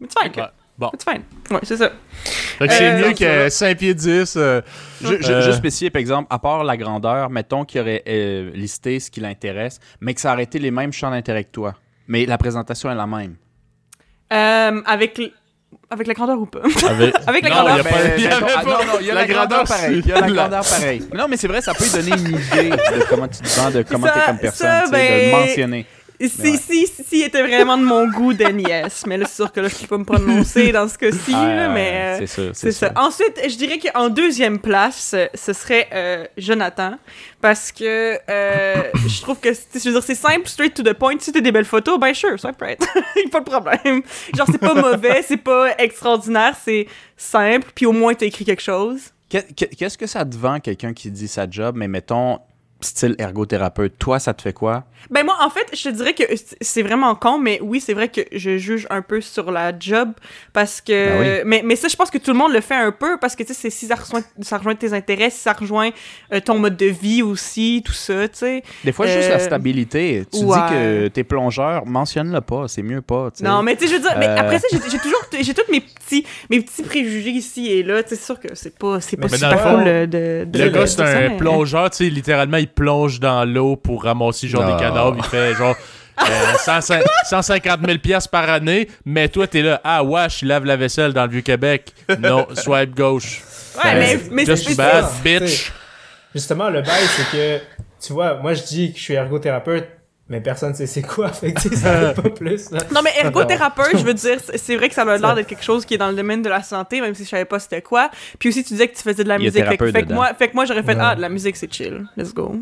Mais 0.00 0.06
tu 0.08 0.14
fine, 0.20 0.32
Ouais. 0.40 0.48
Bon. 0.78 0.90
C'est 0.96 1.10
fine. 1.10 1.22
Ouais, 1.50 1.58
c'est 1.64 1.76
ça. 1.76 1.90
Fait 2.58 2.68
que 2.68 2.72
c'est 2.72 2.84
Euh, 2.88 3.08
mieux 3.08 3.12
que 3.12 3.42
va. 3.44 3.50
5 3.50 3.76
pieds 3.78 3.94
10. 3.94 4.34
euh, 4.36 4.60
Je, 5.02 5.20
je, 5.20 5.32
Euh. 5.32 5.42
Juste 5.42 5.58
spécifier, 5.58 5.90
par 5.90 5.98
exemple, 6.00 6.28
à 6.30 6.38
part 6.38 6.62
la 6.62 6.76
grandeur, 6.76 7.30
mettons 7.30 7.64
qu'il 7.64 7.80
aurait 7.80 8.02
euh, 8.06 8.50
listé 8.54 9.00
ce 9.00 9.10
qui 9.10 9.18
l'intéresse, 9.20 9.80
mais 10.00 10.14
que 10.14 10.20
ça 10.20 10.32
aurait 10.32 10.44
été 10.44 10.58
les 10.60 10.70
mêmes 10.70 10.92
champs 10.92 11.10
d'intérêt 11.10 11.42
que 11.44 11.50
toi. 11.50 11.74
Mais 12.06 12.26
la 12.26 12.38
présentation 12.38 12.90
est 12.90 12.94
la 12.94 13.06
même. 13.08 13.34
Euh, 14.32 14.82
avec, 14.86 15.18
l- 15.18 15.32
avec 15.90 16.06
la 16.06 16.14
grandeur 16.14 16.38
ou 16.40 16.46
pas? 16.46 16.60
avec... 16.88 17.14
Avec 17.26 17.42
la 17.42 17.50
Non, 17.50 17.56
grandeur. 17.56 17.76
il 17.76 17.78
y 17.78 17.80
a 17.80 17.82
pas- 17.82 17.96
Mais, 18.04 18.14
il 18.18 18.22
y 18.22 18.26
avait 18.26 18.46
ah, 18.56 18.62
pas- 18.62 18.70
non, 18.70 18.92
non, 18.92 18.98
il 19.00 19.06
y 19.06 19.10
a 19.10 19.14
la, 19.14 19.26
grandeur, 19.26 19.64
pareil. 19.64 20.02
Il 20.04 20.06
y 20.08 20.12
a 20.12 20.20
la 20.20 20.30
grandeur 20.32 20.62
pareil. 20.64 21.02
Non, 21.14 21.26
mais 21.28 21.36
c'est 21.36 21.48
vrai, 21.48 21.60
ça 21.60 21.74
peut 21.74 21.84
donner 21.92 22.10
une 22.12 22.28
idée 22.36 22.70
de 22.70 23.04
comment 23.08 23.26
tu 23.28 23.38
te 23.40 23.48
vends, 23.60 23.70
de 23.70 23.82
comment 23.82 24.06
Ça- 24.06 24.12
tu 24.12 24.18
es 24.20 24.24
comme 24.26 24.38
personne, 24.38 24.66
ça, 24.66 24.86
de 24.86 24.92
ben, 24.92 25.26
le 25.32 25.38
mentionner. 25.38 25.86
Si, 26.20 26.24
Ouais. 26.42 26.56
si, 26.56 26.86
si, 26.88 27.04
s'il 27.04 27.22
était 27.22 27.42
vraiment 27.42 27.78
de 27.78 27.84
mon 27.84 28.08
goût, 28.08 28.32
yes. 28.32 29.04
Mais 29.06 29.16
là, 29.18 29.26
c'est 29.26 29.36
sûr 29.36 29.52
que 29.52 29.60
là, 29.60 29.68
je 29.68 29.76
peux 29.76 29.86
pas 29.86 29.98
me 29.98 30.04
prononcer 30.04 30.72
dans 30.72 30.88
ce 30.88 30.98
cas-ci, 30.98 31.32
Ah, 31.32 31.68
mais... 31.72 31.92
euh, 31.94 32.16
c'est 32.18 32.26
sûr, 32.26 32.50
C'est 32.54 32.72
ça. 32.72 32.92
Ensuite, 32.96 33.40
je 33.48 33.56
dirais 33.56 33.78
qu'en 33.78 34.08
deuxième 34.08 34.58
place, 34.58 35.14
ce 35.34 35.52
serait 35.52 35.86
euh, 35.92 36.24
Jonathan. 36.36 36.96
Parce 37.40 37.70
que 37.70 38.18
euh, 38.28 38.82
je 39.06 39.20
trouve 39.22 39.38
que, 39.38 39.54
c'est- 39.54 39.78
je 39.78 39.84
veux 39.84 39.92
dire, 39.92 40.02
c'est 40.02 40.16
simple, 40.16 40.48
straight 40.48 40.74
to 40.74 40.82
the 40.82 40.92
point. 40.92 41.14
Si 41.20 41.30
t'as 41.30 41.40
des 41.40 41.52
belles 41.52 41.64
photos, 41.64 42.00
ben 42.00 42.12
sure, 42.12 42.38
swipe 42.38 42.60
right. 42.60 42.80
pas 43.30 43.38
de 43.40 43.44
problème. 43.48 44.02
Genre, 44.36 44.46
c'est 44.50 44.58
pas 44.58 44.74
mauvais, 44.90 45.22
c'est 45.24 45.36
pas 45.36 45.76
extraordinaire, 45.78 46.56
c'est 46.64 46.88
simple, 47.16 47.70
puis 47.76 47.86
au 47.86 47.92
moins 47.92 48.14
t'as 48.14 48.26
écrit 48.26 48.44
quelque 48.44 48.62
chose. 48.62 49.00
Qu'est- 49.28 49.54
qu'est- 49.54 49.68
Qu'est-ce 49.76 49.96
que 49.96 50.06
ça 50.08 50.24
te 50.24 50.36
vend, 50.36 50.58
quelqu'un 50.58 50.92
qui 50.92 51.10
dit 51.12 51.28
sa 51.28 51.48
job, 51.48 51.76
mais 51.78 51.86
mettons, 51.86 52.38
style 52.80 53.16
ergothérapeute, 53.18 53.98
toi, 53.98 54.18
ça 54.18 54.34
te 54.34 54.42
fait 54.42 54.52
quoi? 54.52 54.84
Ben 55.10 55.24
moi, 55.24 55.36
en 55.40 55.50
fait, 55.50 55.66
je 55.74 55.82
te 55.82 55.88
dirais 55.88 56.12
que 56.14 56.22
c'est 56.60 56.82
vraiment 56.82 57.14
con, 57.14 57.38
mais 57.38 57.58
oui, 57.62 57.80
c'est 57.80 57.94
vrai 57.94 58.08
que 58.08 58.20
je 58.32 58.56
juge 58.58 58.86
un 58.90 59.02
peu 59.02 59.20
sur 59.20 59.50
la 59.50 59.72
job 59.78 60.10
parce 60.52 60.80
que... 60.80 60.92
Ben 60.92 61.42
mais, 61.46 61.62
mais 61.64 61.76
ça, 61.76 61.88
je 61.88 61.96
pense 61.96 62.10
que 62.10 62.18
tout 62.18 62.32
le 62.32 62.38
monde 62.38 62.52
le 62.52 62.60
fait 62.60 62.74
un 62.74 62.92
peu 62.92 63.16
parce 63.20 63.34
que, 63.36 63.42
tu 63.42 63.54
sais, 63.54 63.70
si 63.70 63.86
ça 63.86 63.94
rejoint, 63.96 64.22
ça 64.42 64.58
rejoint 64.58 64.74
tes 64.74 64.92
intérêts, 64.92 65.30
si 65.30 65.38
ça 65.40 65.52
rejoint 65.52 65.90
euh, 66.32 66.40
ton 66.40 66.58
mode 66.58 66.76
de 66.76 66.86
vie 66.86 67.22
aussi, 67.22 67.82
tout 67.84 67.92
ça, 67.92 68.28
tu 68.28 68.38
sais. 68.38 68.62
Des 68.84 68.92
fois, 68.92 69.06
juste 69.06 69.28
Euh, 69.28 69.34
la 69.34 69.38
stabilité. 69.38 70.24
Tu 70.32 70.38
ouais. 70.44 70.56
dis 70.56 70.72
que 70.74 71.08
t'es 71.08 71.24
plongeur, 71.24 71.86
mentionne-le 71.86 72.40
pas, 72.40 72.66
c'est 72.68 72.82
mieux 72.82 73.02
pas. 73.02 73.30
tu 73.32 73.38
sais. 73.38 73.44
Non, 73.44 73.62
mais 73.62 73.76
tu 73.76 73.86
sais, 73.86 73.92
je 73.92 73.96
veux 73.96 74.02
dire, 74.02 74.14
mais 74.18 74.26
Euh. 74.28 74.36
après 74.36 74.58
ça, 74.58 74.66
j'ai 74.70 74.98
toujours, 74.98 75.22
j'ai 75.40 75.54
tous 75.54 75.70
mes 75.70 75.80
petits, 75.80 76.24
mes 76.50 76.60
petits 76.60 76.82
préjugés 76.82 77.30
ici 77.30 77.70
et 77.72 77.82
là, 77.82 78.02
tu 78.02 78.10
sais, 78.10 78.16
c'est 78.16 78.24
sûr 78.24 78.38
que 78.40 78.48
c'est 78.54 78.76
pas, 78.78 79.00
c'est 79.00 79.16
pas 79.16 79.28
Mais 79.30 79.36
super 79.36 79.50
dans 79.50 79.56
le 79.56 79.62
fond, 79.62 79.78
cool 79.78 79.88
euh, 79.88 80.06
de, 80.06 80.44
de... 80.50 80.64
Le 80.64 80.70
gars, 80.70 80.86
c'est 80.86 80.96
ça, 80.98 81.06
un 81.08 81.28
mais- 81.30 81.36
plongeur, 81.36 81.90
tu 81.90 81.96
sais, 81.98 82.10
littéralement, 82.10 82.56
il 82.58 82.67
plonge 82.74 83.20
dans 83.20 83.44
l'eau 83.44 83.76
pour 83.76 84.04
ramasser 84.04 84.48
genre 84.48 84.64
Non. 84.64 84.76
des 84.76 84.82
cadavres. 84.82 85.16
Il 85.18 85.24
fait 85.24 85.54
genre. 85.54 85.76
euh, 86.20 86.54
105 86.58 87.02
150 87.26 87.80
000 87.86 87.98
piastres 87.98 88.30
par 88.30 88.48
année, 88.50 88.88
mais 89.04 89.28
toi, 89.28 89.46
t'es 89.46 89.62
là, 89.62 89.80
ah, 89.84 90.02
wesh, 90.02 90.42
il 90.42 90.48
lave 90.48 90.64
la 90.64 90.76
vaisselle 90.76 91.12
dans 91.12 91.24
le 91.24 91.30
Vieux-Québec. 91.30 91.92
Non, 92.18 92.46
swipe 92.54 92.94
gauche. 92.94 93.42
Ouais, 93.84 93.94
mais, 93.94 94.16
Ben, 94.16 94.28
mais 94.32 94.44
Just 94.44 94.76
bad, 94.76 95.04
bitch. 95.22 95.72
Justement, 96.34 96.68
le 96.70 96.82
bail, 96.82 97.04
c'est 97.16 97.30
que, 97.30 97.60
tu 98.04 98.12
vois, 98.12 98.34
moi 98.34 98.52
je 98.54 98.62
dis 98.64 98.92
que 98.92 98.98
je 98.98 99.02
suis 99.04 99.14
ergothérapeute, 99.14 99.88
mais 100.28 100.40
personne 100.40 100.74
sait 100.74 100.86
c'est 100.86 101.02
quoi, 101.02 101.28
fait 101.32 101.52
que 101.52 101.60
tu 101.60 101.68
sais, 101.70 101.76
ça 101.76 102.00
va 102.12 102.22
pas 102.22 102.30
plus, 102.30 102.70
là. 102.70 102.78
Non, 102.94 103.00
mais 103.02 103.10
ergothérapeute, 103.22 103.96
je 103.98 104.04
veux 104.04 104.14
dire, 104.14 104.38
c'est 104.54 104.76
vrai 104.76 104.88
que 104.88 104.94
ça 104.94 105.02
a 105.02 105.16
l'air 105.16 105.34
d'être 105.34 105.46
quelque 105.46 105.64
chose 105.64 105.84
qui 105.84 105.94
est 105.94 105.98
dans 105.98 106.08
le 106.10 106.16
domaine 106.16 106.42
de 106.42 106.48
la 106.48 106.62
santé, 106.62 107.00
même 107.00 107.14
si 107.14 107.24
je 107.24 107.28
savais 107.30 107.44
pas 107.44 107.58
c'était 107.58 107.82
quoi. 107.82 108.10
Puis 108.38 108.48
aussi, 108.50 108.62
tu 108.64 108.74
disais 108.74 108.88
que 108.88 108.96
tu 108.96 109.02
faisais 109.02 109.24
de 109.24 109.28
la 109.28 109.38
musique. 109.38 109.64
Fait, 109.64 109.76
fait 109.92 110.02
que 110.04 110.12
moi, 110.12 110.32
fait 110.34 110.48
que 110.48 110.54
moi, 110.54 110.64
j'aurais 110.64 110.82
fait 110.82 110.94
Ouais. 110.94 111.00
Ah, 111.02 111.14
de 111.14 111.20
la 111.20 111.28
musique, 111.28 111.56
c'est 111.56 111.72
chill. 111.72 112.06
Let's 112.16 112.34
go. 112.34 112.56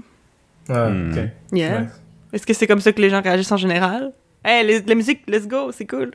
Ouais, 0.69 0.75
Hmm. 0.75 1.13
ok. 1.13 1.19
Yeah. 1.53 1.81
Ouais. 1.81 1.87
Est-ce 2.33 2.47
que 2.47 2.53
c'est 2.55 2.67
comme 2.67 2.81
ça 2.81 2.93
que 2.93 3.01
les 3.01 3.09
gens 3.11 3.23
réagissent 3.23 3.53
en 3.53 3.57
général? 3.57 4.13
Hey, 4.45 4.67
les- 4.67 4.81
la 4.83 4.95
musique, 4.95 5.23
let's 5.29 5.47
go, 5.47 5.71
c'est 5.73 5.87
cool. 5.87 6.11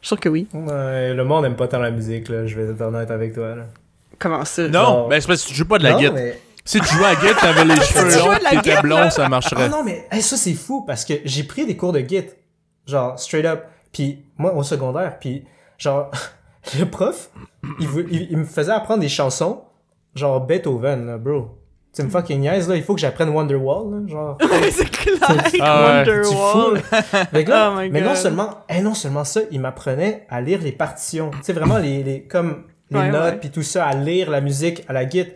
Je 0.00 0.08
suis 0.08 0.08
sûr 0.08 0.20
que 0.20 0.28
oui. 0.28 0.46
Ouais, 0.52 1.14
le 1.14 1.24
monde 1.24 1.44
aime 1.46 1.54
pas 1.56 1.68
tant 1.68 1.78
la 1.78 1.90
musique, 1.90 2.28
là, 2.28 2.46
je 2.46 2.56
vais 2.58 2.72
être 2.72 2.80
honnête 2.80 3.10
avec 3.10 3.34
toi, 3.34 3.54
là. 3.54 3.64
Comment 4.18 4.44
ça? 4.44 4.68
Non, 4.68 4.82
Non. 4.82 5.08
ben 5.08 5.20
c'est 5.20 5.26
parce 5.26 5.42
que 5.44 5.48
tu 5.48 5.54
joues 5.54 5.64
pas 5.66 5.78
de 5.78 5.84
la 5.84 5.92
Non, 5.92 5.98
guitare. 5.98 6.14
mais- 6.14 6.38
Si 6.64 6.80
tu 6.80 6.86
jouais 6.94 7.04
à 7.06 7.14
la 7.14 7.16
guitare, 7.16 7.40
t'avais 7.40 7.64
les 7.64 7.76
cheveux 7.82 8.18
longs, 8.18 8.34
t'étais 8.38 8.56
guitare, 8.56 8.82
blond, 8.82 9.10
ça 9.10 9.28
marcherait. 9.28 9.64
Ah 9.66 9.68
non, 9.68 9.84
mais 9.84 10.06
hey, 10.10 10.22
ça 10.22 10.36
c'est 10.36 10.54
fou 10.54 10.82
parce 10.86 11.04
que 11.04 11.14
j'ai 11.24 11.44
pris 11.44 11.66
des 11.66 11.76
cours 11.76 11.92
de 11.92 12.00
git, 12.00 12.24
genre 12.86 13.18
straight 13.18 13.44
up. 13.44 13.64
Puis 13.92 14.24
moi 14.38 14.52
au 14.54 14.62
secondaire, 14.62 15.18
puis 15.18 15.44
genre 15.78 16.10
le 16.78 16.84
prof, 16.86 17.30
il, 17.80 17.86
vou- 17.86 18.00
il, 18.10 18.28
il 18.30 18.36
me 18.38 18.44
faisait 18.44 18.72
apprendre 18.72 19.00
des 19.00 19.08
chansons, 19.08 19.62
genre 20.14 20.40
Beethoven, 20.40 21.06
là, 21.06 21.18
bro. 21.18 21.58
Tu 21.94 22.02
me 22.02 22.08
fucking 22.10 22.40
niaise 22.40 22.68
là, 22.68 22.74
il 22.74 22.82
faut 22.82 22.94
que 22.94 23.00
j'apprenne 23.00 23.28
Wonderwall, 23.28 23.92
là, 23.92 24.08
genre. 24.08 24.38
c'est 24.72 24.90
clair, 24.90 25.16
Ah 25.60 25.98
Wonderwall. 25.98 26.82
là, 27.32 27.70
Oh 27.72 27.78
my 27.78 27.90
mais 27.90 28.00
non 28.00 28.14
seulement, 28.16 28.64
eh, 28.68 28.80
non 28.80 28.94
seulement 28.94 29.22
ça, 29.24 29.42
il 29.52 29.60
m'apprenait 29.60 30.26
à 30.28 30.40
lire 30.40 30.60
les 30.62 30.72
partitions. 30.72 31.30
Tu 31.30 31.38
sais 31.42 31.52
vraiment 31.52 31.78
les, 31.78 32.02
les 32.02 32.22
comme 32.24 32.64
les 32.90 32.98
Ouais, 32.98 33.10
notes 33.10 33.38
puis 33.40 33.50
tout 33.50 33.62
ça, 33.62 33.86
à 33.86 33.94
lire 33.94 34.28
la 34.30 34.40
musique 34.40 34.82
à 34.88 34.92
la 34.92 35.08
git. 35.08 35.26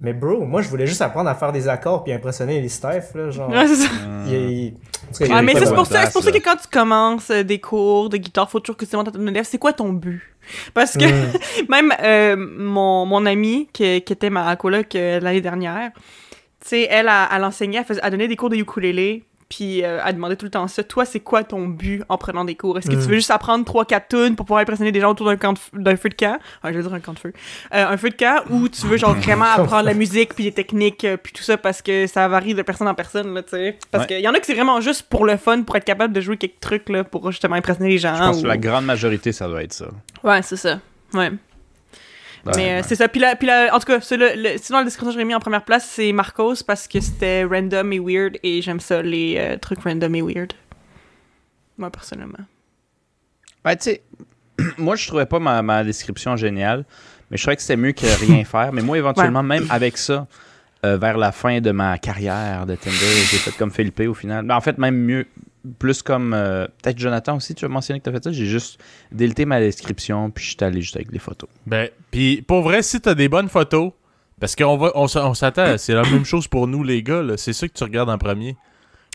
Mais 0.00 0.12
bro, 0.12 0.44
moi 0.44 0.60
je 0.60 0.68
voulais 0.68 0.86
juste 0.86 1.00
apprendre 1.02 1.30
à 1.30 1.34
faire 1.34 1.52
des 1.52 1.68
accords 1.68 2.02
puis 2.04 2.12
impressionner 2.12 2.60
les 2.60 2.68
staffs 2.68 3.14
là, 3.14 3.30
genre. 3.30 3.48
Ouais, 3.50 3.66
c'est 3.68 3.76
ça. 3.76 3.88
Il 4.26 4.34
a- 4.34 4.38
il- 4.38 4.74
cas, 5.18 5.26
Ah, 5.30 5.36
a 5.38 5.42
mais 5.42 5.52
c'est 5.54 5.72
pour 5.74 5.86
ça, 5.86 6.06
c'est 6.06 6.12
pour 6.12 6.22
ça 6.22 6.30
place, 6.30 6.42
que 6.42 6.48
quand 6.50 6.56
tu 6.56 6.68
commences 6.70 7.30
euh, 7.30 7.42
des 7.44 7.60
cours 7.60 8.08
de 8.08 8.16
guitare, 8.16 8.50
faut 8.50 8.58
toujours 8.60 8.76
que 8.76 8.84
tu 8.84 8.90
demandes 8.92 9.08
à 9.08 9.12
ton 9.12 9.26
élève, 9.26 9.44
c'est 9.48 9.58
quoi 9.58 9.72
ton 9.72 9.92
but? 9.92 10.22
Parce 10.74 10.96
que 10.96 11.04
Mm. 11.04 11.32
même 11.68 11.92
euh, 12.02 12.36
mon, 12.36 13.06
mon 13.06 13.24
amie, 13.26 13.68
qui, 13.72 14.02
qui 14.02 14.12
était 14.12 14.30
ma 14.30 14.56
coloc 14.56 14.94
euh, 14.94 15.20
l'année 15.20 15.40
dernière, 15.40 15.90
tu 16.60 16.68
sais, 16.70 16.88
elle, 16.90 17.06
elle, 17.08 17.28
elle 17.36 17.44
enseignait, 17.44 17.78
elle, 17.78 17.84
faisait, 17.84 18.00
elle 18.02 18.10
donnait 18.10 18.28
des 18.28 18.36
cours 18.36 18.50
de 18.50 18.56
ukulélé, 18.56 19.24
puis 19.56 19.84
euh, 19.84 20.00
elle 20.04 20.14
demandait 20.14 20.36
tout 20.36 20.46
le 20.46 20.50
temps 20.50 20.66
ça. 20.66 20.82
Toi, 20.82 21.04
c'est 21.04 21.20
quoi 21.20 21.44
ton 21.44 21.66
but 21.68 22.02
en 22.08 22.18
prenant 22.18 22.44
des 22.44 22.54
cours? 22.56 22.76
Est-ce 22.78 22.88
que 22.90 22.96
Mm. 22.96 23.00
tu 23.02 23.08
veux 23.08 23.14
juste 23.14 23.30
apprendre 23.30 23.64
3-4 23.64 24.08
tunes 24.08 24.34
pour 24.36 24.46
pouvoir 24.46 24.60
impressionner 24.62 24.90
des 24.92 25.00
gens 25.00 25.10
autour 25.12 25.26
d'un 25.26 25.36
camp 25.36 25.54
d'un 25.72 25.96
feu 25.96 26.08
de 26.08 26.14
camp? 26.14 26.38
Ah, 26.62 26.72
je 26.72 26.76
veux 26.78 26.82
dire 26.82 26.92
un 26.94 27.00
camp 27.00 27.12
de 27.12 27.18
feu. 27.20 27.32
Euh, 27.74 27.86
un 27.86 27.96
feu 27.96 28.10
de 28.10 28.16
camp, 28.16 28.42
ou 28.50 28.68
tu 28.68 28.86
veux 28.86 28.96
genre 28.96 29.14
vraiment 29.14 29.44
apprendre 29.44 29.84
la 29.84 29.94
musique, 29.94 30.34
puis 30.34 30.44
les 30.44 30.52
techniques, 30.52 31.04
euh, 31.04 31.16
puis 31.16 31.32
tout 31.32 31.42
ça, 31.42 31.56
parce 31.56 31.82
que 31.82 32.06
ça 32.06 32.26
varie 32.28 32.54
de 32.54 32.62
personne 32.62 32.88
en 32.88 32.94
personne, 32.94 33.32
là, 33.34 33.42
tu 33.42 33.50
sais. 33.50 33.78
Parce 33.90 34.04
Ouais. 34.04 34.08
qu'il 34.16 34.20
y 34.24 34.28
en 34.28 34.34
a 34.34 34.40
que 34.40 34.46
c'est 34.46 34.54
vraiment 34.54 34.80
juste 34.80 35.02
pour 35.08 35.24
le 35.24 35.36
fun, 35.36 35.62
pour 35.62 35.76
être 35.76 35.84
capable 35.84 36.12
de 36.12 36.20
jouer 36.20 36.36
quelques 36.36 36.60
trucs, 36.60 36.88
là, 36.88 37.04
pour 37.04 37.30
justement 37.30 37.54
impressionner 37.56 37.90
les 37.90 37.98
gens. 37.98 38.14
Je 38.16 38.20
pense 38.22 38.38
ou- 38.38 38.42
que 38.42 38.46
la 38.48 38.56
grande 38.56 38.84
majorité, 38.86 39.30
ça 39.32 39.46
doit 39.46 39.62
être 39.62 39.72
ça. 39.72 39.86
Ouais, 40.24 40.42
c'est 40.42 40.56
ça. 40.56 40.80
Ouais. 41.12 41.30
Ouais, 42.46 42.52
Mais 42.56 42.72
euh, 42.72 42.76
ouais. 42.76 42.82
c'est 42.82 42.96
ça. 42.96 43.08
Puis 43.08 43.20
là, 43.20 43.36
puis 43.36 43.46
là, 43.46 43.74
en 43.74 43.78
tout 43.78 43.86
cas, 43.86 44.00
c'est 44.00 44.16
le, 44.16 44.32
le- 44.36 44.58
sinon, 44.58 44.78
la 44.78 44.84
description 44.84 45.12
que 45.12 45.18
j'ai 45.18 45.24
mis 45.24 45.34
en 45.34 45.40
première 45.40 45.64
place, 45.64 45.88
c'est 45.90 46.12
Marcos 46.12 46.56
parce 46.66 46.86
que 46.86 47.00
c'était 47.00 47.44
random 47.44 47.92
et 47.92 47.98
weird 48.00 48.38
et 48.42 48.60
j'aime 48.60 48.80
ça, 48.80 49.00
les 49.02 49.36
euh, 49.38 49.56
trucs 49.56 49.80
random 49.82 50.14
et 50.14 50.22
weird. 50.22 50.52
Moi, 51.78 51.90
personnellement. 51.90 52.44
Ben, 53.64 53.76
tu 53.76 53.82
sais, 53.84 54.02
moi, 54.78 54.94
je 54.96 55.06
trouvais 55.08 55.26
pas 55.26 55.38
ma, 55.38 55.62
ma 55.62 55.82
description 55.84 56.36
géniale, 56.36 56.84
mais 57.30 57.36
je 57.38 57.42
trouvais 57.42 57.56
que 57.56 57.62
c'était 57.62 57.76
mieux 57.76 57.92
que 57.92 58.06
rien 58.26 58.44
faire. 58.44 58.72
Mais 58.72 58.82
moi, 58.82 58.98
éventuellement, 58.98 59.42
même 59.42 59.66
avec 59.70 59.96
ça, 59.96 60.26
euh, 60.84 60.96
vers 60.98 61.16
la 61.18 61.32
fin 61.32 61.60
de 61.60 61.70
ma 61.70 61.96
carrière 61.98 62.66
de 62.66 62.74
Tinder, 62.76 62.96
j'ai 63.30 63.38
fait 63.38 63.50
comme 63.52 63.70
Philippe 63.70 64.00
au 64.00 64.14
final. 64.14 64.44
Ben, 64.44 64.54
en 64.56 64.60
fait, 64.60 64.76
même 64.78 64.96
mieux, 64.96 65.26
plus 65.78 66.02
comme. 66.02 66.34
euh, 66.34 66.66
Peut-être 66.82 66.98
Jonathan 66.98 67.36
aussi, 67.36 67.54
tu 67.54 67.64
as 67.64 67.68
mentionné 67.68 67.98
que 68.00 68.04
tu 68.04 68.10
as 68.10 68.12
fait 68.12 68.22
ça. 68.24 68.32
J'ai 68.32 68.46
juste 68.46 68.78
délité 69.10 69.46
ma 69.46 69.60
description, 69.60 70.30
puis 70.30 70.44
je 70.44 70.48
suis 70.50 70.56
allé 70.60 70.80
juste 70.82 70.96
avec 70.96 71.10
les 71.10 71.18
photos. 71.18 71.48
Ben, 71.66 71.88
puis 72.10 72.42
pour 72.42 72.62
vrai, 72.62 72.82
si 72.82 73.00
t'as 73.00 73.14
des 73.14 73.28
bonnes 73.28 73.48
photos, 73.48 73.92
parce 74.40 74.54
qu'on 74.56 74.76
va, 74.76 74.90
on, 74.94 75.06
s'attend, 75.34 75.78
c'est 75.78 75.94
la 75.94 76.02
même 76.02 76.24
chose 76.24 76.46
pour 76.48 76.66
nous 76.66 76.82
les 76.82 77.02
gars, 77.02 77.22
c'est 77.36 77.52
ça 77.52 77.66
que 77.66 77.72
tu 77.72 77.82
regardes 77.84 78.10
en 78.10 78.18
premier. 78.18 78.56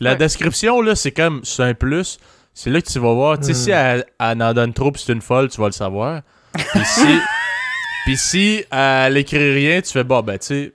La 0.01 0.11
Ouais. 0.11 0.17
description 0.17 0.81
là, 0.81 0.95
c'est 0.95 1.11
comme 1.11 1.41
c'est 1.43 1.61
un 1.63 1.73
plus. 1.73 2.17
C'est 2.53 2.69
là 2.71 2.81
que 2.81 2.87
tu 2.89 2.99
vas 2.99 3.13
voir. 3.13 3.37
Tu 3.37 3.45
sais, 3.45 3.51
Mm. 3.51 3.55
si 3.55 3.69
elle, 3.71 4.05
elle 4.19 4.41
en 4.43 4.53
donne 4.53 4.73
trop, 4.73 4.91
puis 4.91 5.03
c'est 5.05 5.13
une 5.13 5.21
folle, 5.21 5.49
tu 5.49 5.59
vas 5.61 5.67
le 5.67 5.71
savoir. 5.73 6.21
Puis 6.53 6.85
si, 6.85 8.15
si 8.15 8.63
elle 8.71 9.17
écrit 9.17 9.53
rien, 9.53 9.81
tu 9.81 9.91
fais 9.91 10.03
bon, 10.03 10.21
ben 10.21 10.37
tu 10.39 10.45
sais, 10.47 10.73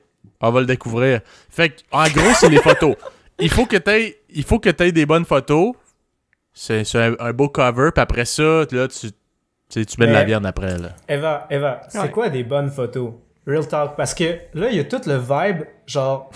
on 0.48 0.52
va 0.52 0.60
le 0.60 0.66
découvrir. 0.66 1.20
Fait 1.50 1.70
que, 1.70 1.74
en 1.92 2.04
gros, 2.08 2.32
c'est 2.38 2.48
les 2.48 2.58
photos. 2.60 2.94
Il 3.38 3.50
faut 3.50 3.66
que 3.66 3.76
t'aies, 3.76 4.20
il 4.30 4.44
faut 4.44 4.58
que 4.58 4.70
t'aies 4.70 4.92
des 4.92 5.06
bonnes 5.06 5.24
photos. 5.24 5.74
C'est 6.52 6.84
c'est 6.84 6.98
un, 7.02 7.14
un 7.18 7.32
beau 7.32 7.48
cover, 7.48 7.90
puis 7.92 8.00
après 8.02 8.24
ça, 8.24 8.64
là, 8.70 8.86
tu, 8.88 9.10
tu 9.70 9.84
mets 9.98 10.06
de 10.06 10.12
la 10.12 10.24
viande 10.24 10.46
après 10.46 10.78
là. 10.78 10.90
Eva, 11.08 11.46
Eva, 11.50 11.80
c'est 11.88 11.98
Ouais. 11.98 12.10
quoi 12.10 12.28
des 12.28 12.44
bonnes 12.44 12.70
photos? 12.70 13.12
Real 13.46 13.66
talk. 13.66 13.96
Parce 13.96 14.14
que 14.14 14.24
là, 14.54 14.68
il 14.70 14.76
y 14.76 14.80
a 14.80 14.84
tout 14.84 15.00
le 15.06 15.16
vibe, 15.18 15.64
genre, 15.86 16.30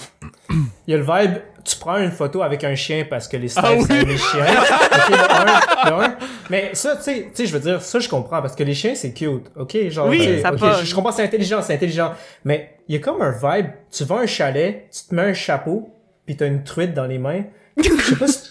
il 0.51 0.92
y 0.92 0.94
a 0.94 0.96
le 0.99 1.03
vibe, 1.05 1.38
tu 1.64 1.76
prends 1.76 1.99
une 1.99 2.11
photo 2.11 2.42
avec 2.42 2.64
un 2.64 2.74
chien 2.74 3.05
parce 3.09 3.28
que 3.28 3.36
les 3.36 3.49
staffs, 3.49 3.64
Ah 3.66 3.74
oui. 3.76 3.84
c'est 3.86 4.05
les 4.05 4.16
chiens. 4.16 4.46
Ok, 4.46 5.11
de 5.11 5.90
un, 5.90 5.90
de 5.99 6.05
un. 6.05 6.16
Mais 6.51 6.70
ça, 6.74 6.96
tu 6.96 7.03
sais, 7.03 7.22
tu 7.24 7.30
sais, 7.34 7.46
je 7.46 7.53
veux 7.53 7.61
dire, 7.61 7.82
ça, 7.82 7.99
je 7.99 8.09
comprends 8.09 8.40
parce 8.40 8.55
que 8.55 8.62
les 8.62 8.74
chiens, 8.74 8.94
c'est 8.94 9.12
cute. 9.12 9.51
Ok, 9.57 9.76
genre, 9.90 10.07
Oui, 10.09 10.40
ça 10.40 10.51
je, 10.80 10.84
je 10.86 10.94
comprends, 10.94 11.12
c'est 11.12 11.24
intelligent, 11.24 11.61
c'est 11.62 11.74
intelligent. 11.74 12.12
Mais 12.44 12.76
il 12.88 12.94
y 12.94 12.99
a 12.99 13.01
comme 13.01 13.20
un 13.20 13.30
vibe, 13.32 13.66
tu 13.90 14.05
vas 14.05 14.16
à 14.16 14.20
un 14.20 14.26
chalet, 14.26 14.88
tu 14.90 15.09
te 15.11 15.14
mets 15.14 15.22
un 15.22 15.34
chapeau, 15.34 15.90
puis 16.24 16.36
t'as 16.36 16.46
une 16.46 16.64
truite 16.64 16.94
dans 16.94 17.07
les 17.07 17.18
mains. 17.18 17.42
Je 17.76 17.82
sais 17.82 18.16
pas 18.16 18.26
si... 18.28 18.47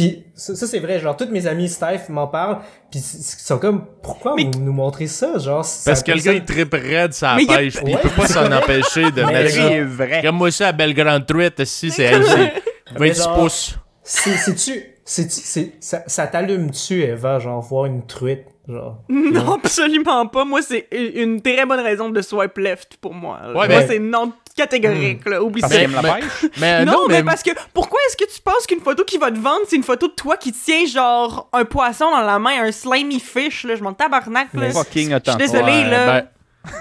Puis 0.00 0.24
ça, 0.34 0.54
ça, 0.56 0.66
c'est 0.66 0.78
vrai, 0.78 0.98
genre, 0.98 1.14
toutes 1.16 1.30
mes 1.30 1.46
amis 1.46 1.68
Steph 1.68 2.08
m'en 2.08 2.26
parlent, 2.26 2.58
puis 2.90 3.00
ils 3.00 3.22
sont 3.22 3.58
comme, 3.58 3.84
pourquoi 4.02 4.34
Mais- 4.34 4.44
vous 4.44 4.60
nous 4.60 4.72
montrez 4.72 5.06
ça? 5.06 5.36
Genre, 5.38 5.62
ça- 5.64 5.90
Parce 5.90 6.02
que 6.02 6.12
le 6.12 6.20
gars, 6.22 6.32
il 6.32 6.44
tripe 6.44 6.72
raide 6.72 7.12
sa 7.12 7.36
Mais 7.36 7.44
a- 7.50 7.56
pêche, 7.58 7.76
pis 7.82 7.90
il 7.90 7.98
peut 7.98 8.08
pas 8.16 8.26
s'en 8.26 8.50
empêcher 8.50 9.10
de 9.10 9.22
Mais 9.24 9.42
mettre 9.44 9.84
vrai. 9.94 10.22
Comme 10.24 10.36
moi, 10.36 10.50
ça, 10.50 10.64
la 10.66 10.72
belle 10.72 10.94
grande 10.94 11.26
truite, 11.26 11.62
si 11.66 11.90
c'est 11.90 12.04
elle, 12.04 12.24
c'est 12.24 12.52
26 12.96 13.22
genre- 13.24 13.38
pouces. 13.38 13.74
C'est, 14.02 14.30
c'est-tu, 14.36 14.82
c'est, 15.04 15.30
c'est, 15.30 15.72
ça, 15.80 16.02
ça 16.06 16.26
t'allume-tu, 16.26 17.02
Eva, 17.02 17.38
genre, 17.38 17.60
voir 17.60 17.84
une 17.84 18.06
truite, 18.06 18.46
genre? 18.66 19.02
Non, 19.10 19.54
absolument 19.62 20.26
pas. 20.28 20.44
Moi, 20.46 20.62
c'est 20.62 20.86
une 20.92 21.34
une 21.34 21.42
très 21.42 21.66
bonne 21.66 21.80
raison 21.80 22.08
de 22.08 22.22
swipe 22.22 22.56
left 22.56 22.96
pour 23.02 23.12
moi. 23.14 23.38
Ouais, 23.48 23.52
moi, 23.52 23.68
mais- 23.68 23.86
c'est 23.86 23.98
non 23.98 24.32
catégorique, 24.60 25.28
là. 25.28 25.42
Oublie 25.42 25.60
Parce 25.62 25.72
ça. 25.72 25.80
aime 25.82 25.92
la 25.94 26.02
mais- 26.02 26.20
pêche? 26.20 26.50
Mais 26.58 26.84
non, 26.84 26.92
non, 26.92 26.98
mais, 27.08 27.14
mais, 27.18 27.24
parce 27.24 27.42
que 27.42 27.50
pourquoi 27.74 27.98
est-ce 28.08 28.16
que 28.16 28.30
tu 28.30 28.40
penses 28.42 28.66
qu'une 28.66 28.80
photo 28.80 29.04
qui 29.04 29.18
va 29.18 29.30
te 29.30 29.38
vendre, 29.38 29.60
c'est 29.68 29.76
une 29.76 29.82
photo 29.82 30.08
de 30.08 30.12
toi 30.12 30.36
qui 30.36 30.52
tient 30.52 30.84
genre 30.86 31.48
un 31.52 31.64
poisson 31.64 32.10
dans 32.10 32.20
la 32.22 32.38
main, 32.38 32.64
un 32.64 32.72
slimy 32.72 33.20
fish, 33.20 33.64
là, 33.64 33.74
je 33.76 33.82
m'en 33.82 33.92
tabarnak, 33.92 34.48
là. 34.54 34.68
Je 34.70 35.00
suis 35.00 35.36
désolée, 35.38 35.62
Ouais, 35.84 35.90
là. 35.90 36.06
ben, 36.06 36.26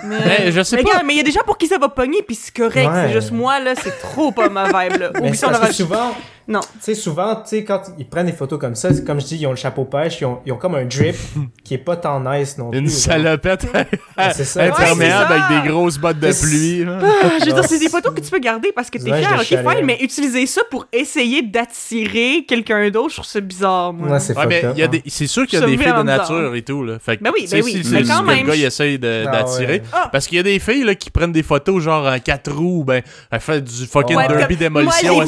mais, 0.03 0.17
mais 0.27 0.51
je 0.51 0.61
sais 0.61 0.75
mais 0.75 0.83
pas. 0.83 0.89
regarde, 0.89 1.05
mais 1.05 1.13
il 1.13 1.17
y 1.17 1.21
a 1.21 1.23
des 1.23 1.31
gens 1.31 1.43
pour 1.45 1.57
qui 1.57 1.67
ça 1.67 1.77
va 1.77 1.87
pogner, 1.87 2.21
puis 2.21 2.35
c'est 2.35 2.53
correct. 2.55 2.87
Ouais. 2.89 3.05
C'est 3.07 3.13
juste 3.13 3.31
moi, 3.31 3.59
là, 3.61 3.75
c'est 3.81 3.97
trop 3.99 4.31
pas 4.31 4.49
ma 4.49 4.65
vibe, 4.65 4.99
là. 4.99 5.11
Mais 5.13 5.19
Oublie 5.21 5.29
c'est 5.31 5.37
ça, 5.37 5.47
on 5.47 5.51
parce 5.51 5.59
aura... 5.61 5.67
que 5.69 5.73
souvent, 5.73 6.15
Non. 6.49 6.59
tu 6.61 6.67
sais, 6.81 6.95
souvent, 6.95 7.35
tu 7.35 7.41
sais, 7.45 7.63
quand 7.63 7.81
ils 7.97 8.09
prennent 8.09 8.25
des 8.25 8.33
photos 8.33 8.59
comme 8.59 8.75
ça, 8.75 8.93
c'est 8.93 9.05
comme 9.05 9.21
je 9.21 9.25
dis, 9.27 9.37
ils 9.37 9.45
ont 9.47 9.51
le 9.51 9.55
chapeau 9.55 9.85
pêche, 9.85 10.19
ils 10.19 10.25
ont, 10.25 10.39
ils 10.45 10.51
ont 10.51 10.57
comme 10.57 10.75
un 10.75 10.83
drip 10.85 11.15
qui 11.63 11.75
est 11.75 11.77
pas 11.77 11.95
tant 11.95 12.19
nice 12.19 12.57
non 12.57 12.71
plus. 12.71 12.79
Une 12.79 12.89
salopette 12.89 13.65
imperméable 14.17 15.33
Ouais, 15.33 15.39
avec 15.39 15.63
des 15.63 15.69
grosses 15.69 15.97
bottes 15.97 16.19
de 16.19 16.31
pluie. 16.31 16.83
là. 16.85 16.99
Je 17.39 17.45
veux 17.45 17.53
dire, 17.53 17.65
c'est 17.65 17.79
des 17.79 17.89
photos 17.89 18.13
que 18.13 18.21
tu 18.21 18.29
peux 18.31 18.39
garder 18.39 18.71
parce 18.75 18.89
que 18.89 18.97
t'es 18.97 19.05
fier, 19.13 19.35
ok, 19.37 19.43
chalet. 19.43 19.75
fine, 19.77 19.85
mais 19.85 19.97
utiliser 20.01 20.45
ça 20.45 20.61
pour 20.69 20.87
essayer 20.91 21.41
d'attirer 21.41 22.45
quelqu'un 22.47 22.89
d'autre, 22.89 23.09
je 23.09 23.15
trouve 23.15 23.25
ça 23.27 23.39
bizarre, 23.41 23.93
moi. 23.93 24.09
Ouais, 24.09 24.19
c'est 24.19 24.35
Ouais, 24.37 24.65
hein. 24.65 24.87
des- 24.87 25.03
c'est 25.07 25.27
sûr 25.27 25.45
qu'il 25.45 25.59
y 25.59 25.63
a 25.63 25.65
des 25.65 25.77
filles 25.77 25.93
de 25.93 26.03
nature 26.03 26.55
et 26.55 26.61
tout. 26.61 26.83
Là. 26.83 26.97
Fait 26.99 27.17
que, 27.17 27.23
Ben 27.23 27.31
oui, 27.37 27.47
ben 27.49 27.61
oui, 27.63 27.71
si 27.83 27.91
mais 27.93 28.03
c'est 28.03 28.09
quand 28.11 28.23
même, 28.23 28.39
le 28.45 28.47
gars 28.51 28.55
il 28.55 28.63
essaye 28.65 28.99
Ah, 29.03 29.31
d'attirer. 29.31 29.81
Ah. 29.93 30.09
Parce 30.11 30.27
qu'il 30.27 30.37
y 30.37 30.39
a 30.39 30.43
des 30.43 30.59
filles 30.59 30.83
là, 30.83 30.95
qui 30.95 31.09
prennent 31.11 31.31
des 31.31 31.43
photos 31.43 31.81
genre 31.83 32.07
en 32.07 32.17
4 32.19 32.51
roues, 32.51 32.83
ben, 32.83 33.01
elles 33.31 33.39
font 33.39 33.59
du 33.59 33.85
fucking 33.85 34.17
derby 34.27 34.55
démolition. 34.57 35.21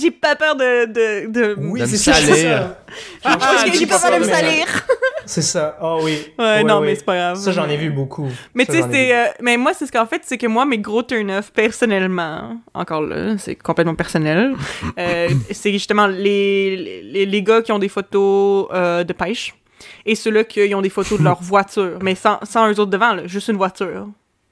J'ai 0.00 0.10
que 0.10 0.20
pas 0.20 0.35
peur, 0.36 0.54
j'ai 0.54 0.56
pas 0.56 0.66
peur 0.66 0.86
de... 0.86 1.26
de, 1.26 1.54
de... 1.54 1.54
Oui, 1.58 1.80
de 1.80 1.86
c'est 1.86 1.92
me 1.92 1.98
ça. 1.98 2.78
Parce 3.22 3.36
que 3.36 3.40
Ah, 3.42 3.64
j'ai 3.72 3.86
pas 3.86 3.98
peur 3.98 4.12
de 4.12 4.24
me 4.24 4.30
salir. 4.30 4.66
C'est 5.26 5.42
ça. 5.42 5.76
Oh 5.82 6.00
oui. 6.02 6.18
Ouais, 6.38 6.62
non, 6.62 6.80
mais 6.80 6.94
c'est 6.94 7.04
pas 7.04 7.16
grave. 7.16 7.36
Ça, 7.36 7.50
j'en 7.52 7.68
ai 7.68 7.76
vu 7.76 7.90
beaucoup. 7.90 8.28
Mais 8.54 8.64
tu 8.64 8.72
sais, 8.72 8.84
c'est. 8.90 9.14
euh, 9.14 9.26
mais 9.40 9.56
moi, 9.56 9.72
c'est 9.74 9.86
ce 9.86 9.92
qu'en 9.92 10.06
fait, 10.06 10.22
c'est 10.24 10.38
que 10.38 10.46
moi, 10.46 10.64
mes 10.64 10.78
gros 10.78 11.02
turn-off, 11.02 11.50
personnellement, 11.52 12.58
encore 12.74 13.02
là, 13.02 13.36
c'est 13.38 13.56
complètement 13.56 13.94
personnel, 13.96 14.54
euh, 14.98 15.28
c'est 15.50 15.72
justement 15.72 16.06
les, 16.06 17.02
les, 17.02 17.26
les 17.26 17.42
gars 17.42 17.62
qui 17.62 17.72
ont 17.72 17.78
des 17.80 17.88
photos 17.88 18.68
euh, 18.72 19.02
de 19.04 19.12
pêche 19.12 19.54
et 20.04 20.14
ceux-là 20.14 20.44
qui 20.44 20.72
ont 20.74 20.80
des 20.82 20.90
photos 20.90 21.18
de 21.18 21.24
leur 21.24 21.42
voiture, 21.42 21.98
mais 22.02 22.14
sans, 22.14 22.38
sans 22.44 22.68
eux 22.70 22.78
autres 22.80 22.90
devant, 22.90 23.12
là, 23.14 23.26
juste 23.26 23.48
une 23.48 23.56
voiture. 23.56 24.06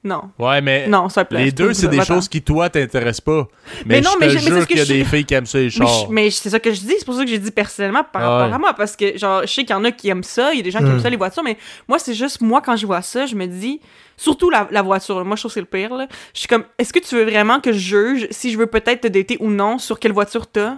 Non. 0.05 0.29
Ouais, 0.37 0.61
mais 0.61 0.87
Non, 0.87 1.09
swipe 1.09 1.31
left. 1.31 1.43
les 1.45 1.51
deux, 1.51 1.73
c'est 1.73 1.87
des 1.87 2.05
choses 2.05 2.29
qui, 2.29 2.41
toi, 2.41 2.69
t'intéressent 2.69 3.21
pas. 3.21 3.47
Mais, 3.87 3.95
Mais 3.95 4.01
non, 4.01 4.11
je 4.13 4.17
mais 4.19 4.27
te 4.27 4.31
je- 4.37 4.49
mais 4.49 4.55
jure 4.57 4.67
qu'il 4.67 4.77
y 4.77 4.81
a 4.81 4.85
je- 4.85 4.93
des 4.93 5.03
filles 5.03 5.25
qui 5.25 5.33
aiment 5.33 5.47
ça, 5.47 5.57
les 5.57 5.63
Mais, 5.65 5.69
chars. 5.71 6.09
mais 6.11 6.29
c'est 6.29 6.49
ça 6.51 6.59
que 6.59 6.71
je 6.71 6.79
dis, 6.79 6.93
c'est 6.99 7.05
pour 7.05 7.15
ça 7.15 7.23
que 7.23 7.29
j'ai 7.29 7.39
dit 7.39 7.49
personnellement 7.49 8.03
par 8.03 8.21
Ah 8.23 8.37
rapport 8.37 8.53
à 8.53 8.59
moi, 8.59 8.73
parce 8.75 8.95
que 8.95 9.17
genre, 9.17 9.41
je 9.41 9.47
sais 9.47 9.63
qu'il 9.65 9.71
y 9.71 9.73
en 9.73 9.83
a 9.83 9.91
qui 9.91 10.07
aiment 10.09 10.21
ça, 10.23 10.53
il 10.53 10.57
y 10.57 10.59
a 10.59 10.63
des 10.63 10.69
gens 10.69 10.77
qui 10.79 10.85
aiment 10.85 10.97
Mm. 10.97 11.01
ça, 11.01 11.09
les 11.09 11.17
voitures, 11.17 11.41
mais 11.43 11.57
moi, 11.87 11.97
c'est 11.97 12.13
juste, 12.13 12.39
moi, 12.41 12.61
quand 12.61 12.75
je 12.75 12.85
vois 12.85 13.01
ça, 13.01 13.25
je 13.25 13.33
me 13.35 13.47
dis, 13.47 13.81
surtout 14.15 14.51
la, 14.51 14.67
la 14.69 14.83
voiture, 14.83 15.17
là, 15.17 15.23
moi, 15.23 15.35
je 15.35 15.41
trouve 15.41 15.49
que 15.49 15.53
c'est 15.55 15.59
le 15.59 15.65
pire, 15.65 15.95
là. 15.95 16.07
Je 16.35 16.39
suis 16.39 16.47
comme, 16.47 16.65
est-ce 16.77 16.93
que 16.93 16.99
tu 16.99 17.15
veux 17.15 17.23
vraiment 17.25 17.59
que 17.59 17.71
je 17.73 17.79
juge 17.79 18.27
si 18.29 18.51
je 18.51 18.59
veux 18.59 18.67
peut-être 18.67 19.01
te 19.01 19.07
dater 19.07 19.37
ou 19.39 19.49
non 19.49 19.79
sur 19.79 19.99
quelle 19.99 20.13
voiture 20.13 20.45
t'as? 20.45 20.75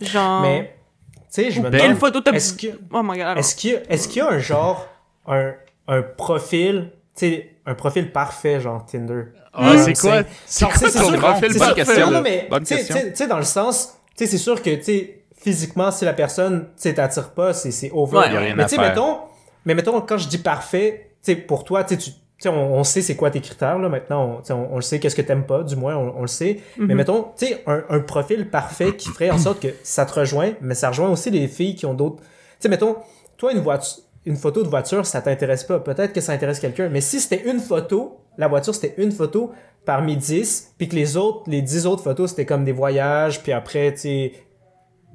Genre. 0.00 0.42
Mais, 0.42 0.74
tu 1.14 1.20
sais, 1.30 1.50
je 1.52 1.60
me 1.60 1.70
quelle 1.70 1.82
demande, 1.82 1.98
photo 1.98 2.20
t'as. 2.20 2.32
est-ce 2.32 2.54
Oh 2.92 3.02
est-ce 3.36 3.54
qu'il 3.54 3.70
y, 3.70 3.76
a- 3.76 3.82
est-ce 3.88 4.08
qu'il 4.08 4.18
y 4.18 4.20
a 4.20 4.28
un 4.30 4.38
genre, 4.40 4.88
un, 5.28 5.52
un 5.86 6.02
profil, 6.02 6.90
sais, 7.14 7.50
un 7.66 7.74
profil 7.74 8.10
parfait, 8.12 8.60
genre 8.60 8.84
Tinder? 8.86 9.24
Ah, 9.52 9.74
Mm. 9.74 9.78
c'est 9.78 9.92
quoi? 10.00 10.22
C'est 10.46 10.64
quoi 10.64 10.74
ton 10.90 11.12
profil 11.18 11.58
bonne 11.58 11.74
question. 11.74 12.10
non, 12.10 12.22
mais, 12.22 12.48
tu 12.64 13.14
sais- 13.14 13.26
dans 13.26 13.36
le 13.38 13.42
sens, 13.44 13.94
tu 14.16 14.24
sais, 14.24 14.30
c'est 14.30 14.38
sûr 14.38 14.62
que, 14.62 14.70
tu 14.76 14.82
sais, 14.82 15.18
physiquement, 15.36 15.90
si 15.90 16.04
la 16.04 16.12
personne, 16.14 16.66
tu 16.76 16.82
sais, 16.82 16.94
t'attire 16.94 17.30
pas, 17.30 17.52
c'est, 17.52 17.70
c'est 17.70 17.90
over. 17.92 18.18
Ouais. 18.18 18.54
Mais 18.54 18.64
tu 18.64 18.70
sais, 18.76 18.80
mettons, 18.80 19.18
mais 19.64 19.74
mettons, 19.74 20.00
quand 20.00 20.16
je 20.18 20.28
dis 20.28 20.38
parfait, 20.38 21.10
tu 21.24 21.32
sais, 21.32 21.36
pour 21.36 21.64
toi, 21.64 21.84
tu 21.84 21.94
sais, 21.94 22.00
tu- 22.00 22.10
tu 22.10 22.16
sais, 22.38 22.48
on, 22.48 22.74
on 22.76 22.82
sait 22.84 23.02
c'est 23.02 23.14
quoi 23.14 23.30
tes 23.30 23.40
critères, 23.40 23.78
là, 23.78 23.88
maintenant, 23.88 24.40
on, 24.48 24.54
on, 24.54 24.68
on 24.72 24.76
le 24.76 24.82
sait, 24.82 24.98
qu'est-ce 24.98 25.14
que 25.14 25.22
t'aimes 25.22 25.44
pas, 25.46 25.62
du 25.62 25.76
moins, 25.76 25.94
on, 25.96 26.14
on 26.18 26.22
le 26.22 26.26
sait. 26.28 26.60
Mais 26.78 26.86
Mhm. 26.86 26.94
mettons, 26.94 27.22
tu 27.36 27.46
sais, 27.46 27.62
un, 27.66 27.82
un 27.88 28.00
profil 28.00 28.48
parfait 28.50 28.96
qui 28.96 29.08
ferait 29.10 29.30
en 29.30 29.38
sorte 29.38 29.60
que 29.60 29.68
ça 29.84 30.06
te 30.06 30.14
rejoint, 30.18 30.52
mais 30.60 30.74
ça 30.74 30.88
rejoint 30.88 31.08
aussi 31.10 31.30
les 31.30 31.46
filles 31.46 31.74
qui 31.76 31.86
ont 31.86 31.94
d'autres. 31.94 32.16
Tu 32.22 32.24
sais, 32.60 32.68
mettons, 32.68 32.96
toi, 33.36 33.52
une 33.52 33.60
voiture, 33.60 34.01
une 34.24 34.36
photo 34.36 34.62
de 34.62 34.68
voiture, 34.68 35.04
ça 35.04 35.20
t'intéresse 35.20 35.64
pas. 35.64 35.80
Peut-être 35.80 36.12
que 36.12 36.20
ça 36.20 36.32
intéresse 36.32 36.60
quelqu'un. 36.60 36.88
Mais 36.88 37.00
si 37.00 37.20
c'était 37.20 37.50
une 37.50 37.60
photo, 37.60 38.20
la 38.38 38.48
voiture, 38.48 38.74
c'était 38.74 38.94
une 38.98 39.12
photo 39.12 39.52
parmi 39.84 40.16
10, 40.16 40.74
puis 40.78 40.88
que 40.88 40.94
les 40.94 41.16
autres, 41.16 41.42
les 41.48 41.60
10 41.60 41.86
autres 41.86 42.02
photos, 42.02 42.30
c'était 42.30 42.46
comme 42.46 42.64
des 42.64 42.72
voyages, 42.72 43.42
puis 43.42 43.52
après, 43.52 43.92
tu 43.92 44.00
sais, 44.00 44.32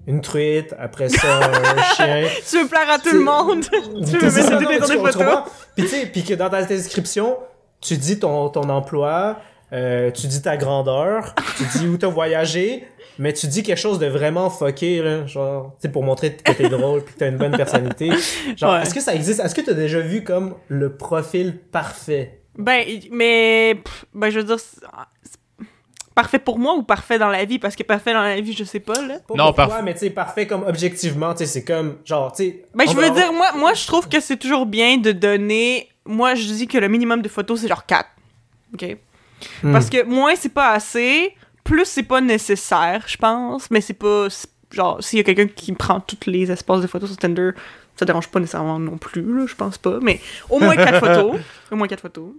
une 0.08 0.22
truite, 0.22 0.74
après 0.78 1.10
ça, 1.10 1.40
un 1.40 1.82
chien. 1.96 2.28
Tu 2.50 2.62
veux 2.62 2.68
plaire 2.68 2.90
à 2.90 3.00
tout 3.00 3.14
le 3.14 3.24
monde? 3.24 3.64
tu 3.70 4.18
veux 4.18 4.60
mettre 4.60 4.68
des 4.68 4.80
dans 4.80 4.88
photos? 4.88 5.44
Puis 5.76 5.86
tu 5.86 5.90
sais, 5.90 6.06
puis 6.06 6.24
que 6.24 6.34
dans 6.34 6.50
ta 6.50 6.64
description, 6.64 7.38
tu 7.82 7.98
dis 7.98 8.20
ton, 8.20 8.50
ton 8.50 8.70
emploi, 8.70 9.38
euh, 9.74 10.12
tu 10.12 10.28
dis 10.28 10.42
ta 10.42 10.58
grandeur, 10.58 11.36
tu 11.58 11.64
dis 11.80 11.88
où 11.88 11.98
t'as 11.98 12.08
voyagé, 12.08 12.88
mais 13.20 13.34
tu 13.34 13.48
dis 13.48 13.64
quelque 13.64 13.78
chose 13.80 14.00
de 14.00 14.06
vraiment 14.08 14.50
fucké, 14.50 15.02
là, 15.02 15.26
genre, 15.26 15.74
tu 15.76 15.88
sais, 15.88 15.92
pour 15.92 16.04
montrer 16.04 16.36
que 16.38 16.52
t'es 16.52 16.70
drôle 16.70 17.04
puis 17.04 17.14
que 17.16 17.20
t'as 17.20 17.30
une 17.30 17.38
bonne 17.38 17.56
personnalité. 17.58 18.10
Genre, 18.56 18.74
Ouais. 18.74 18.82
est-ce 18.84 18.94
que 18.94 19.02
ça 19.02 19.14
existe? 19.16 19.40
Est-ce 19.40 19.56
que 19.56 19.62
t'as 19.62 19.74
déjà 19.74 20.00
vu 20.00 20.24
comme 20.24 20.56
le 20.68 20.96
profil 20.96 21.58
parfait? 21.72 22.42
Ben, 22.58 22.84
mais. 23.12 23.80
pff, 23.84 24.06
Ben, 24.14 24.30
je 24.30 24.40
veux 24.40 24.46
dire. 24.46 24.58
Parfait 26.16 26.40
pour 26.40 26.58
moi 26.58 26.74
ou 26.74 26.82
parfait 26.82 27.20
dans 27.20 27.28
la 27.30 27.46
vie? 27.46 27.60
Parce 27.60 27.76
que 27.76 27.84
parfait 27.84 28.12
dans 28.12 28.24
la 28.24 28.42
vie, 28.42 28.54
je 28.54 28.64
sais 28.64 28.80
pas, 28.80 29.00
là. 29.06 29.20
Pas 29.28 29.36
Non, 29.36 29.54
parfait. 29.54 29.84
mais 29.84 29.94
tu 29.94 30.00
sais, 30.00 30.10
parfait 30.10 30.48
comme 30.48 30.64
objectivement, 30.64 31.34
tu 31.34 31.40
sais, 31.40 31.46
c'est 31.46 31.64
comme, 31.64 31.98
genre, 32.06 32.32
tu 32.32 32.44
sais... 32.44 32.64
Ben, 32.74 32.86
je 32.88 32.96
veux 32.96 33.12
dire, 33.12 33.32
moi, 33.32 33.52
moi, 33.56 33.76
je 33.76 33.86
trouve 33.86 34.10
que 34.10 34.20
c'est 34.20 34.38
toujours 34.38 34.66
bien 34.66 34.98
de 34.98 35.12
donner. 35.12 35.90
Moi, 36.06 36.34
je 36.34 36.48
dis 36.48 36.68
que 36.68 36.80
le 36.80 36.88
minimum 36.88 37.22
de 37.22 37.30
photos, 37.30 37.62
c'est 37.62 37.68
genre 37.68 37.86
4. 37.86 38.10
OK? 38.74 38.98
Hmm. 39.64 39.72
Parce 39.72 39.90
que 39.90 40.04
moins, 40.04 40.36
c'est 40.36 40.54
pas 40.54 40.72
assez. 40.72 41.34
Plus, 41.64 41.86
c'est 41.86 42.04
pas 42.04 42.22
nécessaire, 42.22 43.04
je 43.08 43.18
pense. 43.18 43.70
Mais 43.72 43.82
c'est 43.82 43.94
pas. 43.94 44.28
Genre, 44.72 45.02
s'il 45.04 45.18
y 45.18 45.20
a 45.20 45.24
quelqu'un 45.24 45.48
qui 45.48 45.72
prend 45.74 46.00
tous 46.00 46.30
les 46.30 46.52
espaces 46.52 46.82
de 46.82 46.88
photos 46.88 47.10
sur 47.10 47.18
Tinder, 47.18 47.52
ça 47.96 48.06
dérange 48.06 48.28
pas 48.28 48.40
nécessairement 48.40 48.80
non 48.80 48.98
plus, 48.98 49.22
là, 49.40 49.46
je 49.48 49.56
pense 49.56 49.78
pas. 49.78 50.00
Mais 50.02 50.20
au 50.50 50.60
moins 50.60 50.76
4 50.76 51.00
photos. 51.06 51.40
Au 51.72 51.76
moins 51.76 51.88
4 51.88 52.02
photos. 52.02 52.32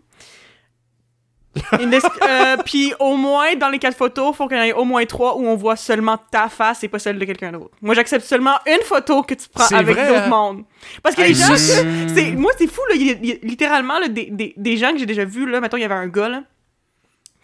Euh, 2.29 2.57
Puis 2.65 2.93
au 3.01 3.17
moins, 3.17 3.57
dans 3.57 3.69
les 3.69 3.79
4 3.79 3.97
photos, 3.97 4.37
faut 4.37 4.47
qu'il 4.47 4.57
y 4.57 4.61
en 4.61 4.65
ait 4.65 4.73
au 4.73 4.85
moins 4.85 5.05
3 5.05 5.37
où 5.39 5.47
on 5.47 5.57
voit 5.57 5.75
seulement 5.77 6.17
ta 6.31 6.49
face 6.49 6.85
et 6.85 6.89
pas 6.89 6.99
celle 6.99 7.19
de 7.19 7.25
quelqu'un 7.25 7.51
d'autre. 7.53 7.71
Moi, 7.81 7.95
j'accepte 7.95 8.25
seulement 8.25 8.57
une 8.67 8.83
photo 8.85 9.23
que 9.23 9.35
tu 9.35 9.49
prends 9.53 9.65
avec 9.77 9.97
d'autres 9.97 10.23
hein? 10.25 10.29
mondes. 10.29 10.65
Parce 11.03 11.17
que 11.17 11.23
les 11.23 11.35
gens, 11.35 11.57
c'est- 11.57 12.33
moi 12.33 12.53
c'est 12.57 12.69
fou 12.71 12.81
là, 12.91 12.95
y 12.97 13.11
a- 13.11 13.17
y 13.27 13.33
a 13.33 13.37
littéralement 13.43 13.99
là, 13.99 14.09
des, 14.09 14.27
des, 14.31 14.55
des 14.57 14.77
gens 14.77 14.93
que 14.93 14.99
j'ai 14.99 15.07
déjà 15.07 15.25
vus 15.25 15.49
là, 15.51 15.61
mettons 15.61 15.77
il 15.79 15.81
y 15.81 15.85
avait 15.85 15.95
un 15.95 16.07
gars 16.07 16.29
là 16.29 16.43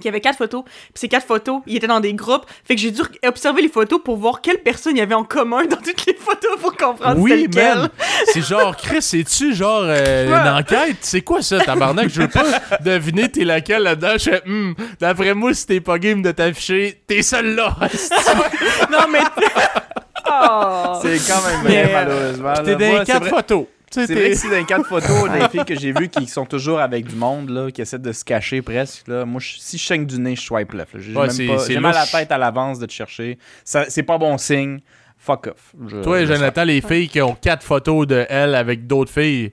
qui 0.01 0.09
avait 0.09 0.21
quatre 0.21 0.39
photos, 0.39 0.65
puis 0.65 0.75
ces 0.95 1.09
quatre 1.09 1.27
photos, 1.27 1.61
ils 1.67 1.77
étaient 1.77 1.87
dans 1.87 2.01
des 2.01 2.15
groupes, 2.15 2.45
fait 2.65 2.75
que 2.75 2.81
j'ai 2.81 2.91
dû 2.91 3.01
observer 3.27 3.63
les 3.63 3.69
photos 3.69 4.01
pour 4.05 4.17
voir 4.17 4.41
quelle 4.41 4.59
personne 4.59 4.97
il 4.97 4.99
y 4.99 5.03
avait 5.03 5.15
en 5.15 5.25
commun 5.25 5.65
dans 5.67 5.77
toutes 5.77 6.05
les 6.07 6.15
photos 6.15 6.59
pour 6.61 6.77
comprendre 6.77 7.21
Oui, 7.21 7.47
man. 7.55 7.89
C'est 8.33 8.43
genre, 8.43 8.77
Chris, 8.77 9.03
c'est-tu 9.03 9.55
genre 9.55 9.83
euh, 9.85 10.27
Ouais. 10.29 10.33
une 10.41 10.49
enquête? 10.49 10.97
C'est 11.01 11.21
quoi 11.23 11.43
ça, 11.43 11.61
tabarnak? 11.61 12.09
Je 12.09 12.23
veux 12.23 12.29
pas 12.29 12.45
deviner 12.85 13.31
t'es 13.31 13.45
laquelle 13.45 13.83
là-dedans. 13.85 14.15
Je 14.19 14.31
fais, 14.31 14.43
Hmm, 14.45 14.73
d'après 15.01 15.33
moi, 15.35 15.55
si 15.55 15.67
t'es 15.67 15.81
pas 15.81 15.99
game 15.99 16.23
de 16.23 16.33
t'afficher, 16.33 17.01
t'es 17.07 17.23
celle-là. 17.23 17.77
Non 18.91 18.99
mais 19.11 19.21
oh. 20.31 20.99
C'est 21.03 21.19
quand 21.27 21.43
même 21.49 21.61
vrai, 21.63 21.91
malheureusement. 21.93 22.49
là. 22.49 22.63
T'es 22.63 22.77
dans 22.77 22.99
les 22.99 23.05
quatre 23.05 23.27
photos. 23.29 23.67
C'est 24.07 24.15
vrai 24.15 24.31
que 24.31 24.37
si 24.37 24.49
dans 24.51 24.57
les 24.57 24.65
quatre 24.65 24.87
photos, 24.87 25.29
les 25.35 25.49
filles 25.49 25.65
que 25.65 25.75
j'ai 25.79 25.93
vues 25.93 26.09
qui 26.09 26.27
sont 26.27 26.45
toujours 26.47 26.81
avec 26.81 27.07
du 27.07 27.15
monde, 27.17 27.51
là, 27.51 27.71
qui 27.71 27.81
essaient 27.83 27.99
de 27.99 28.13
se 28.13 28.25
cacher 28.25 28.63
presque, 28.63 29.09
là, 29.09 29.25
moi, 29.25 29.41
je- 29.41 29.57
si 29.59 29.79
je 29.79 29.85
saigne 29.87 30.07
du 30.07 30.19
nez, 30.19 30.37
je 30.37 30.41
swipe 30.43 30.73
left. 30.73 30.95
là. 30.95 31.01
J'ai 31.01 31.13
Ouais, 31.15 31.21
même 31.23 31.31
c'est- 31.31 31.47
pas- 31.47 31.59
c'est 31.59 31.73
j'ai 31.75 31.81
mal 31.81 31.95
à 31.97 32.01
la 32.01 32.07
tête 32.07 32.33
à 32.33 32.39
l'avance 32.39 32.79
de 32.79 32.87
te 32.87 32.93
chercher. 32.93 33.39
Ça- 33.65 33.87
C'est 33.89 34.03
pas 34.03 34.19
bon 34.19 34.37
signe. 34.39 34.81
Fuck 35.19 35.47
off. 35.47 35.75
Je- 35.89 36.03
Toi, 36.03 36.21
je 36.27 36.35
Jonathan, 36.35 36.65
les 36.65 36.81
filles 36.83 37.09
qui 37.09 37.21
ont 37.23 37.35
quatre 37.35 37.63
photos 37.65 38.07
de 38.07 38.27
elle 38.29 38.55
avec 38.55 38.87
d'autres 38.87 39.11
filles, 39.13 39.53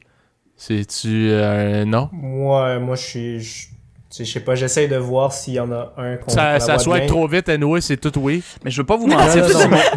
c'est-tu 0.58 1.30
euh, 1.32 1.86
non? 1.86 2.10
Moi, 2.12 2.80
moi, 2.80 2.96
je 2.96 3.02
suis... 3.02 3.40
je- 3.40 3.68
sais, 4.10 4.26
Je 4.26 4.32
sais 4.34 4.40
pas, 4.42 4.56
j'essaie 4.56 4.88
de 4.90 4.98
voir 4.98 5.32
s'il 5.32 5.54
y 5.54 5.60
en 5.62 5.72
a 5.72 5.94
un 5.98 6.18
qu'on 6.18 6.30
Ça, 6.32 6.60
ça 6.60 6.78
soit 6.78 6.98
bien. 7.00 7.08
trop 7.08 7.26
vite, 7.28 7.48
anyway, 7.48 7.80
c'est 7.80 7.96
tout 7.96 8.12
oui. 8.20 8.44
Mais 8.66 8.70
je 8.72 8.82
veux 8.82 8.86
pas 8.86 8.98
vous 8.98 9.08
mentir, 9.08 9.46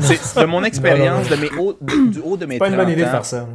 c'est 0.01 0.17
c'est 0.17 0.41
de 0.41 0.45
mon 0.47 0.63
expérience, 0.63 1.29
de 1.29 1.35
mes 1.37 1.51
hauts- 1.59 1.77
de- 1.81 2.13
du 2.13 2.21
haut 2.21 2.37
de 2.37 2.47
mes 2.47 2.55
C'est 2.55 2.59
pas 2.61 2.69
une 2.69 2.75
30 2.75 2.85
bonne 2.85 2.93
idée 2.93 3.03
de 3.03 3.09
faire 3.09 3.25
ça. 3.25 3.49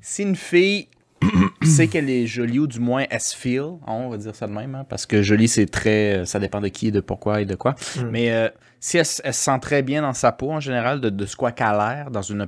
Si 0.00 0.22
une 0.22 0.36
fille 0.36 0.88
sait 1.62 1.88
qu'elle 1.88 2.08
est 2.08 2.26
jolie 2.26 2.60
ou 2.60 2.66
du 2.66 2.80
moins 2.80 3.04
elle 3.10 3.20
se 3.20 3.36
feel, 3.36 3.78
on 3.86 4.08
va 4.08 4.16
dire 4.16 4.34
ça 4.34 4.46
de 4.46 4.52
même, 4.52 4.74
hein, 4.74 4.86
parce 4.88 5.06
que 5.06 5.22
jolie 5.22 5.48
c'est 5.48 5.66
très, 5.66 6.18
euh, 6.18 6.24
ça 6.24 6.38
dépend 6.38 6.60
de 6.60 6.68
qui, 6.68 6.92
de 6.92 7.00
pourquoi 7.00 7.40
et 7.40 7.44
de 7.44 7.54
quoi. 7.54 7.74
Mm. 7.96 8.08
Mais 8.10 8.30
euh, 8.30 8.48
si 8.80 8.98
elle, 8.98 9.06
se 9.06 9.22
sent 9.32 9.58
très 9.60 9.82
bien 9.82 10.02
dans 10.02 10.12
sa 10.12 10.32
peau 10.32 10.52
en 10.52 10.60
général, 10.60 11.00
de, 11.00 11.10
de 11.10 11.26
ce 11.26 11.36
quoi 11.36 11.52
qu'elle 11.52 11.66
a 11.66 11.94
l'air 11.94 12.10
dans 12.10 12.22
une 12.22 12.46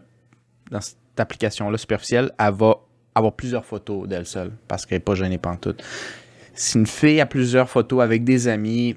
dans 0.71 0.81
cette 0.81 0.97
application-là 1.19 1.77
superficielle, 1.77 2.31
elle 2.39 2.55
va 2.55 2.77
avoir 3.15 3.33
plusieurs 3.33 3.65
photos 3.65 4.09
d'elle 4.09 4.27
seule 4.27 4.53
parce 4.69 4.87
qu'elle 4.87 4.97
n'est 4.97 5.05
pas 5.05 5.15
gênée 5.15 5.39
pantoute. 5.39 5.83
Si 6.55 6.79
une 6.79 6.87
fille 6.87 7.21
a 7.21 7.27
plusieurs 7.27 7.69
photos 7.69 8.03
avec 8.03 8.23
des 8.23 8.47
amis, 8.47 8.95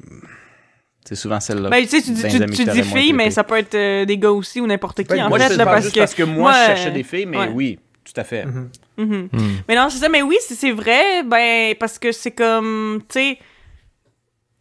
c'est 1.05 1.15
souvent 1.15 1.39
celle-là. 1.39 1.69
Ben, 1.69 1.81
tu 1.83 1.89
sais, 1.89 2.01
tu 2.01 2.11
dis, 2.11 2.21
Ben, 2.21 2.49
tu, 2.49 2.65
tu 2.65 2.83
fille, 2.83 3.13
mais 3.13 3.31
ça 3.31 3.43
peut 3.43 3.57
être 3.57 3.75
euh, 3.75 4.05
des 4.05 4.17
gars 4.17 4.31
aussi 4.31 4.61
ou 4.61 4.67
n'importe 4.67 5.03
qui, 5.03 5.13
Ouais, 5.13 5.21
en 5.21 5.29
moi, 5.29 5.39
fait, 5.39 5.55
là, 5.55 5.65
parce 5.65 5.83
juste 5.83 5.95
que... 5.95 5.99
parce 5.99 6.13
que 6.13 6.23
moi, 6.23 6.51
moi, 6.51 6.53
je 6.53 6.65
cherchais 6.67 6.91
des 6.91 7.03
filles, 7.03 7.25
mais 7.25 7.37
ouais. 7.37 7.51
oui, 7.53 7.79
tout 8.13 8.21
à 8.21 8.23
fait. 8.23 8.45
Mhm. 8.45 8.69
Mhm. 8.97 9.29
Hmm. 9.31 9.55
Mais 9.67 9.75
non, 9.75 9.89
c'est 9.89 9.97
ça. 9.97 10.09
Mais 10.09 10.21
oui, 10.21 10.37
c'est 10.41 10.55
c'est 10.55 10.71
vrai, 10.71 11.23
ben, 11.23 11.75
parce 11.79 11.97
que 11.99 12.11
c'est 12.11 12.31
comme, 12.31 13.01
tu 13.09 13.19
sais, 13.19 13.39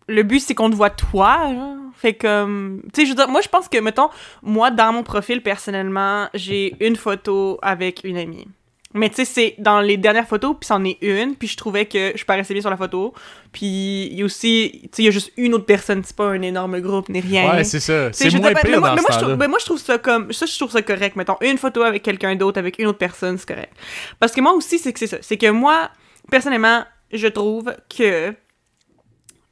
le 0.08 0.22
but, 0.22 0.40
c'est 0.40 0.54
qu'on 0.54 0.70
te 0.70 0.74
voit 0.74 0.90
toi, 0.90 1.52
genre. 1.52 1.76
Fait 1.94 2.14
comme, 2.14 2.82
tu 2.92 3.02
sais, 3.02 3.06
je 3.06 3.10
veux 3.10 3.16
dire, 3.16 3.28
moi, 3.28 3.40
je 3.42 3.48
pense 3.48 3.68
que, 3.68 3.78
mettons, 3.78 4.08
moi, 4.42 4.70
dans 4.70 4.92
mon 4.92 5.02
profil, 5.04 5.42
personnellement, 5.42 6.28
j'ai 6.34 6.74
une 6.84 6.96
photo 6.96 7.58
avec 7.62 8.00
une 8.02 8.16
amie. 8.16 8.48
Mais 8.94 9.08
tu 9.08 9.16
sais, 9.16 9.24
c'est 9.24 9.54
dans 9.58 9.80
les 9.80 9.96
dernières 9.96 10.28
photos, 10.28 10.54
puis 10.58 10.66
c'en 10.66 10.84
est 10.84 10.98
une, 11.00 11.34
puis 11.34 11.48
je 11.48 11.56
trouvais 11.56 11.86
que 11.86 12.12
je 12.14 12.24
paraissais 12.24 12.52
bien 12.52 12.60
sur 12.60 12.70
la 12.70 12.76
photo. 12.76 13.14
Puis 13.52 14.06
il 14.10 14.14
y 14.18 14.22
a 14.22 14.24
aussi, 14.24 14.80
tu 14.84 14.88
sais, 14.92 15.02
il 15.02 15.04
y 15.06 15.08
a 15.08 15.10
juste 15.10 15.32
une 15.36 15.54
autre 15.54 15.64
personne, 15.66 16.02
c'est 16.04 16.16
pas 16.16 16.26
un 16.26 16.42
énorme 16.42 16.80
groupe, 16.80 17.08
ni 17.08 17.20
rien. 17.20 17.50
Ouais, 17.54 17.64
c'est 17.64 17.80
ça. 17.80 18.12
C'est 18.12 18.30
moins 18.34 18.50
dire, 18.50 18.60
pire 18.60 18.80
mais 18.80 18.88
dans 18.88 18.94
mais 18.94 19.00
ce 19.00 19.02
moi, 19.02 19.10
je 19.12 19.18
trouve, 19.18 19.34
ben, 19.36 19.48
moi, 19.48 19.58
je 19.58 19.64
trouve 19.64 19.78
ça 19.78 19.98
comme. 19.98 20.32
Ça, 20.32 20.46
je 20.46 20.56
trouve 20.56 20.70
ça 20.70 20.82
correct. 20.82 21.16
Mettons, 21.16 21.36
une 21.40 21.58
photo 21.58 21.82
avec 21.82 22.02
quelqu'un 22.02 22.34
d'autre, 22.36 22.58
avec 22.58 22.78
une 22.78 22.86
autre 22.86 22.98
personne, 22.98 23.38
c'est 23.38 23.48
correct. 23.48 23.72
Parce 24.20 24.32
que 24.32 24.40
moi 24.40 24.52
aussi, 24.52 24.78
c'est 24.78 24.92
que 24.92 24.98
c'est 24.98 25.06
ça. 25.06 25.18
C'est 25.20 25.36
que 25.36 25.50
moi, 25.50 25.90
personnellement, 26.30 26.84
je 27.12 27.28
trouve 27.28 27.74
que. 27.94 28.34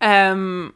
euh, 0.03 0.68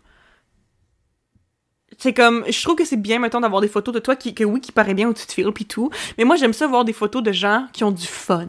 c'est 2.04 2.12
comme 2.12 2.44
je 2.48 2.62
trouve 2.62 2.76
que 2.76 2.84
c'est 2.84 2.96
bien 3.00 3.18
mettons 3.18 3.40
d'avoir 3.40 3.60
des 3.62 3.68
photos 3.68 3.92
de 3.94 3.98
toi 3.98 4.14
qui 4.14 4.34
que 4.34 4.44
oui 4.44 4.60
qui 4.60 4.72
paraît 4.72 4.94
bien 4.94 5.08
où 5.08 5.14
tu 5.14 5.26
te 5.26 5.32
files 5.32 5.50
puis 5.52 5.64
tout 5.64 5.90
mais 6.18 6.24
moi 6.24 6.36
j'aime 6.36 6.52
ça 6.52 6.66
voir 6.66 6.84
des 6.84 6.92
photos 6.92 7.22
de 7.22 7.32
gens 7.32 7.66
qui 7.72 7.82
ont 7.82 7.90
du 7.90 8.06
fun 8.06 8.48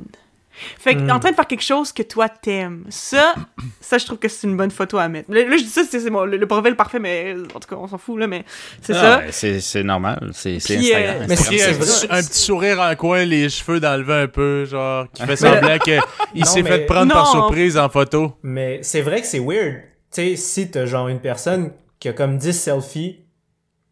fait 0.80 0.96
que, 0.96 1.02
Mm. 1.02 1.12
en 1.12 1.20
train 1.20 1.32
de 1.32 1.36
faire 1.36 1.48
quelque 1.48 1.64
chose 1.64 1.92
que 1.92 2.02
toi 2.02 2.30
t'aimes 2.30 2.86
ça 2.90 3.36
ça 3.82 3.98
je 3.98 4.06
trouve 4.06 4.20
que 4.20 4.30
c'est 4.30 4.48
une 4.48 4.56
bonne 4.56 4.72
photo 4.72 4.98
à 4.98 5.10
mettre 5.10 5.30
là, 5.30 5.44
là, 5.44 5.58
je 5.58 5.64
dis 5.64 5.70
ça 5.70 5.84
c'est 5.84 6.00
c'est 6.00 6.10
mon- 6.10 6.24
le, 6.24 6.38
le 6.38 6.48
profil 6.48 6.76
parfait 6.78 7.00
mais 7.00 7.36
en 7.54 7.60
tout 7.60 7.68
cas 7.68 7.76
on 7.78 7.88
s'en 7.90 7.98
fout 7.98 8.18
là 8.20 8.26
mais 8.28 8.46
c'est 8.82 8.94
Ah, 8.94 9.02
ça 9.02 9.18
ben, 9.18 9.32
C'est 9.32 9.60
c'est 9.60 9.84
normal. 9.84 10.30
C'est 10.34 10.56
Instagram. 10.56 10.92
euh, 10.94 11.26
Mais 11.28 11.34
Instagram, 11.34 11.76
c'est 11.82 12.10
un, 12.12 12.16
un 12.18 12.24
petit 12.24 12.40
sourire 12.40 12.80
en 12.80 12.96
coin, 12.96 13.26
les 13.26 13.50
cheveux 13.50 13.82
dans 13.82 13.98
le 13.98 14.04
vent 14.04 14.22
un 14.24 14.28
peu, 14.28 14.64
genre, 14.64 15.08
qui 15.14 15.22
fait 15.24 15.28
Mais 15.28 15.36
semblant 15.36 15.78
qu'il 15.80 16.00
Non, 16.36 16.46
s'est 16.46 16.62
mais- 16.64 16.70
fait 16.70 16.86
prendre 16.86 17.12
par 17.14 17.28
surprise 17.30 17.78
en 17.78 17.90
photo. 17.90 18.34
Mais 18.42 18.80
c'est 18.82 19.02
vrai 19.02 19.20
que 19.22 19.28
c'est 19.28 19.40
weird. 19.40 19.82
Tu 20.14 20.22
sais, 20.22 20.36
si 20.38 20.72
t'as 20.72 20.86
genre 20.86 21.10
une 21.10 21.20
personne 21.20 21.72
qui 22.00 22.08
a 22.08 22.14
comme 22.14 22.38
10 22.38 22.54
selfies, 22.54 23.25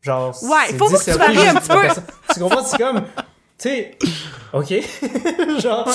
genre. 0.03 0.35
Ouais, 0.43 0.77
faut 0.77 0.85
10 0.87 0.91
voir 0.91 1.05
que 1.05 1.11
tu 1.11 1.17
varies 1.17 1.47
un 1.47 1.55
petit 1.55 1.69
peu. 1.69 2.01
Tu 2.33 2.39
comprends? 2.39 2.63
C'est 2.63 2.77
comme. 2.77 3.01
Tu 3.57 3.69
sais. 3.69 3.97
Ok. 4.53 4.73
genre. 5.61 5.89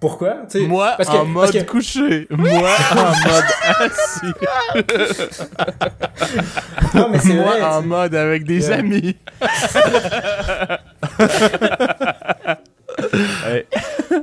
Pourquoi? 0.00 0.34
Tu 0.50 0.58
sais, 0.60 0.66
Moi, 0.66 0.94
parce 0.96 1.08
que- 1.08 1.14
en 1.14 1.18
parce 1.20 1.28
mode 1.28 1.52
que- 1.52 1.62
couché. 1.70 2.26
Moi, 2.30 2.50
en 2.90 2.94
mode 3.28 3.44
assis. 3.78 4.32
Non, 6.94 7.08
mais 7.10 7.18
c'est 7.20 7.34
Moi, 7.34 7.44
vrai. 7.52 7.62
en 7.62 7.82
mode 7.82 8.14
avec 8.16 8.44
des 8.44 8.66
Yeah. 8.66 8.78
amis. 8.78 9.16
Ah, 13.44 13.56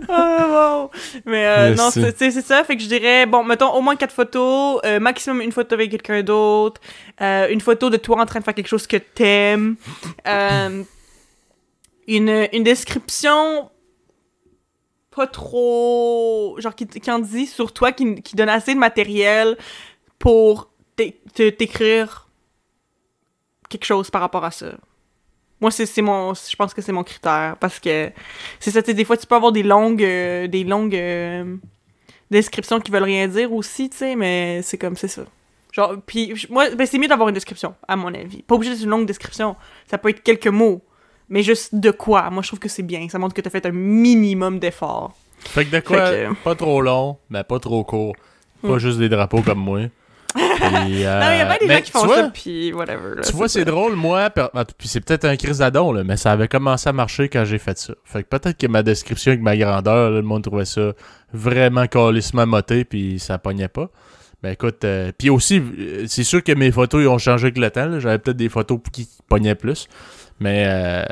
wow. 0.49 0.89
Mais 1.25 1.45
euh, 1.45 1.75
non, 1.75 1.91
c'est 1.91 2.31
ça. 2.31 2.63
Fait 2.63 2.75
que 2.75 2.81
je 2.81 2.87
dirais, 2.87 3.25
bon, 3.25 3.43
mettons 3.43 3.73
au 3.73 3.81
moins 3.81 3.95
quatre 3.95 4.13
photos, 4.13 4.81
euh, 4.85 4.99
maximum 4.99 5.41
une 5.41 5.51
photo 5.51 5.75
avec 5.75 5.91
quelqu'un 5.91 6.23
d'autre, 6.23 6.81
euh, 7.21 7.47
une 7.49 7.61
photo 7.61 7.89
de 7.89 7.97
toi 7.97 8.21
en 8.21 8.25
train 8.25 8.39
de 8.39 8.45
faire 8.45 8.55
quelque 8.55 8.67
chose 8.67 8.87
que 8.87 8.97
t'aimes, 8.97 9.75
euh, 10.27 10.83
une, 12.07 12.47
une 12.51 12.63
description 12.63 13.69
pas 15.15 15.27
trop. 15.27 16.55
genre 16.59 16.73
qui, 16.73 16.87
qui 16.87 17.11
en 17.11 17.19
dit 17.19 17.45
sur 17.45 17.71
toi, 17.71 17.91
qui, 17.91 18.21
qui 18.21 18.35
donne 18.35 18.49
assez 18.49 18.73
de 18.73 18.79
matériel 18.79 19.57
pour 20.17 20.71
t'écrire 20.95 22.29
quelque 23.69 23.85
chose 23.85 24.09
par 24.09 24.21
rapport 24.21 24.43
à 24.43 24.51
ça. 24.51 24.73
Moi, 25.61 25.71
c'est 25.71 26.01
mon. 26.01 26.33
Je 26.33 26.55
pense 26.55 26.73
que 26.73 26.81
c'est 26.81 26.91
mon 26.93 27.03
critère. 27.03 27.55
Parce 27.59 27.79
que 27.79 28.11
c'est 28.59 28.71
ça, 28.71 28.81
tu 28.81 28.87
sais, 28.91 28.93
des 28.93 29.03
fois, 29.05 29.17
tu 29.17 29.27
peux 29.27 29.35
avoir 29.35 29.51
des 29.51 29.63
longues. 29.63 30.03
euh, 30.03 30.47
des 30.47 30.63
longues. 30.63 30.95
euh, 30.95 31.55
descriptions 32.31 32.79
qui 32.79 32.91
veulent 32.91 33.03
rien 33.03 33.27
dire 33.27 33.51
aussi, 33.53 33.89
tu 33.89 33.97
sais, 33.97 34.15
mais 34.15 34.61
c'est 34.61 34.77
comme, 34.77 34.95
c'est 34.95 35.07
ça. 35.07 35.23
Genre, 35.71 35.95
puis 36.05 36.33
moi, 36.49 36.69
ben, 36.75 36.85
c'est 36.85 36.97
mieux 36.97 37.07
d'avoir 37.07 37.27
une 37.29 37.33
description, 37.33 37.73
à 37.87 37.95
mon 37.95 38.13
avis. 38.13 38.41
Pas 38.43 38.55
obligé 38.55 38.73
d'être 38.73 38.83
une 38.83 38.89
longue 38.89 39.05
description. 39.05 39.55
Ça 39.89 39.97
peut 39.97 40.09
être 40.09 40.21
quelques 40.23 40.47
mots. 40.47 40.81
Mais 41.29 41.43
juste 41.43 41.75
de 41.75 41.91
quoi. 41.91 42.29
Moi, 42.31 42.41
je 42.41 42.47
trouve 42.49 42.59
que 42.59 42.69
c'est 42.69 42.81
bien. 42.83 43.07
Ça 43.09 43.19
montre 43.19 43.35
que 43.35 43.41
t'as 43.41 43.51
fait 43.51 43.65
un 43.67 43.71
minimum 43.71 44.57
d'efforts. 44.59 45.15
Fait 45.39 45.63
que 45.65 45.75
de 45.75 45.79
quoi, 45.79 46.09
que- 46.09 46.33
pas 46.43 46.55
trop 46.55 46.81
long, 46.81 47.17
mais 47.29 47.43
pas 47.43 47.59
trop 47.59 47.83
court. 47.83 48.15
Pas 48.63 48.67
Hmm. 48.75 48.77
juste 48.79 48.97
des 48.99 49.09
drapeaux 49.09 49.41
comme 49.41 49.59
moi. 49.59 49.81
Euh, 50.35 50.41
il 50.87 50.99
y 50.99 51.05
a 51.05 51.45
pas 51.45 51.57
des 51.57 51.67
mais 51.67 51.77
gens 51.77 51.81
qui 51.81 51.91
font 51.91 52.05
vois, 52.05 52.15
ça, 52.15 52.29
puis 52.33 52.71
whatever. 52.73 53.15
là, 53.15 53.21
Tu 53.23 53.33
vois, 53.33 53.49
c'est 53.49 53.65
drôle, 53.65 53.95
moi, 53.95 54.29
per- 54.29 54.47
puis 54.77 54.87
c'est 54.87 55.01
peut-être 55.01 55.25
un 55.25 55.35
crise 55.35 55.57
d'adon, 55.59 55.91
mais 56.03 56.17
ça 56.17 56.31
avait 56.31 56.47
commencé 56.47 56.87
à 56.89 56.93
marcher 56.93 57.29
quand 57.29 57.45
j'ai 57.45 57.57
fait 57.57 57.77
ça. 57.77 57.93
Fait 58.05 58.23
que 58.23 58.27
peut-être 58.29 58.57
que 58.57 58.67
ma 58.67 58.83
description 58.83 59.31
avec 59.31 59.41
ma 59.41 59.57
grandeur, 59.57 60.11
là, 60.11 60.17
le 60.17 60.21
monde 60.21 60.43
trouvait 60.43 60.65
ça 60.65 60.91
vraiment 61.33 61.87
calissement 61.87 62.45
moté, 62.45 62.85
puis 62.85 63.19
ça 63.19 63.37
pognait 63.39 63.67
pas. 63.69 63.89
Ben 64.43 64.51
écoute, 64.51 64.83
euh, 64.85 65.11
puis 65.17 65.29
aussi, 65.29 65.59
euh, 65.79 66.05
c'est 66.07 66.23
sûr 66.23 66.41
que 66.43 66.53
mes 66.53 66.71
photos 66.71 67.01
ils 67.03 67.07
ont 67.07 67.17
changé 67.17 67.45
avec 67.47 67.57
le 67.57 67.69
temps. 67.71 67.99
J'avais 67.99 68.19
peut-être 68.19 68.37
des 68.37 68.47
photos 68.49 68.79
qui 68.93 69.09
pognaient 69.27 69.55
plus. 69.55 69.87
Mais, 70.39 70.63
euh, 70.67 71.03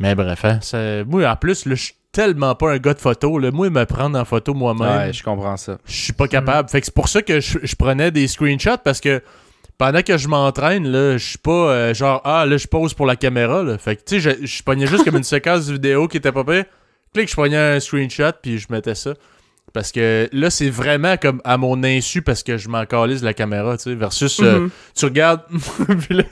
mais 0.00 0.14
bref, 0.16 0.44
hein, 0.44 0.58
ça- 0.60 1.04
moi 1.04 1.28
en 1.30 1.36
plus, 1.36 1.62
je 1.68 1.74
suis 1.74 1.94
tellement 2.12 2.54
pas 2.54 2.72
un 2.72 2.78
gars 2.78 2.94
de 2.94 2.98
photo. 3.00 3.38
Là. 3.38 3.50
Moi, 3.50 3.70
me 3.70 3.84
prendre 3.84 4.18
en 4.18 4.24
photo 4.24 4.54
moi-même, 4.54 5.06
Ouais, 5.08 5.12
je 5.12 5.22
comprends 5.22 5.56
ça. 5.56 5.78
je 5.86 5.92
suis 5.92 6.12
pas 6.12 6.28
capable. 6.28 6.68
Fait 6.68 6.80
que 6.80 6.86
c'est 6.86 6.94
pour 6.94 7.08
ça 7.08 7.22
que 7.22 7.40
je, 7.40 7.58
je 7.62 7.76
prenais 7.76 8.10
des 8.10 8.26
screenshots 8.28 8.78
parce 8.82 9.00
que 9.00 9.22
pendant 9.76 10.02
que 10.02 10.16
je 10.18 10.26
m'entraîne, 10.28 10.88
là, 10.88 11.16
je 11.18 11.24
suis 11.24 11.38
pas 11.38 11.50
euh, 11.70 11.94
genre 11.94 12.20
ah 12.24 12.44
là 12.46 12.56
je 12.56 12.66
pose 12.66 12.94
pour 12.94 13.06
la 13.06 13.14
caméra 13.16 13.62
là. 13.62 13.78
Fait 13.78 13.94
que 13.96 14.00
tu 14.04 14.20
sais, 14.20 14.36
je, 14.40 14.46
je 14.46 14.62
pognais 14.62 14.86
juste 14.86 15.04
comme 15.04 15.16
une 15.16 15.22
séquence 15.24 15.68
vidéo 15.68 16.08
qui 16.08 16.16
était 16.16 16.32
pas 16.32 16.42
prêt. 16.44 16.66
Clic, 17.14 17.28
je 17.28 17.34
prenais 17.34 17.56
un 17.56 17.80
screenshot 17.80 18.32
puis 18.42 18.58
je 18.58 18.66
mettais 18.70 18.94
ça. 18.94 19.14
Parce 19.74 19.92
que 19.92 20.28
là, 20.32 20.48
c'est 20.50 20.70
vraiment 20.70 21.16
comme 21.18 21.40
à 21.44 21.56
mon 21.58 21.84
insu 21.84 22.22
parce 22.22 22.42
que 22.42 22.56
je 22.56 22.68
m'en 22.68 22.86
calise 22.86 23.22
la 23.22 23.34
caméra, 23.34 23.76
tu 23.76 23.84
sais, 23.84 23.94
versus 23.94 24.40
euh, 24.40 24.60
Mhm. 24.60 24.70
tu 24.94 25.04
regardes. 25.04 25.42
puis 26.00 26.14
là, 26.16 26.24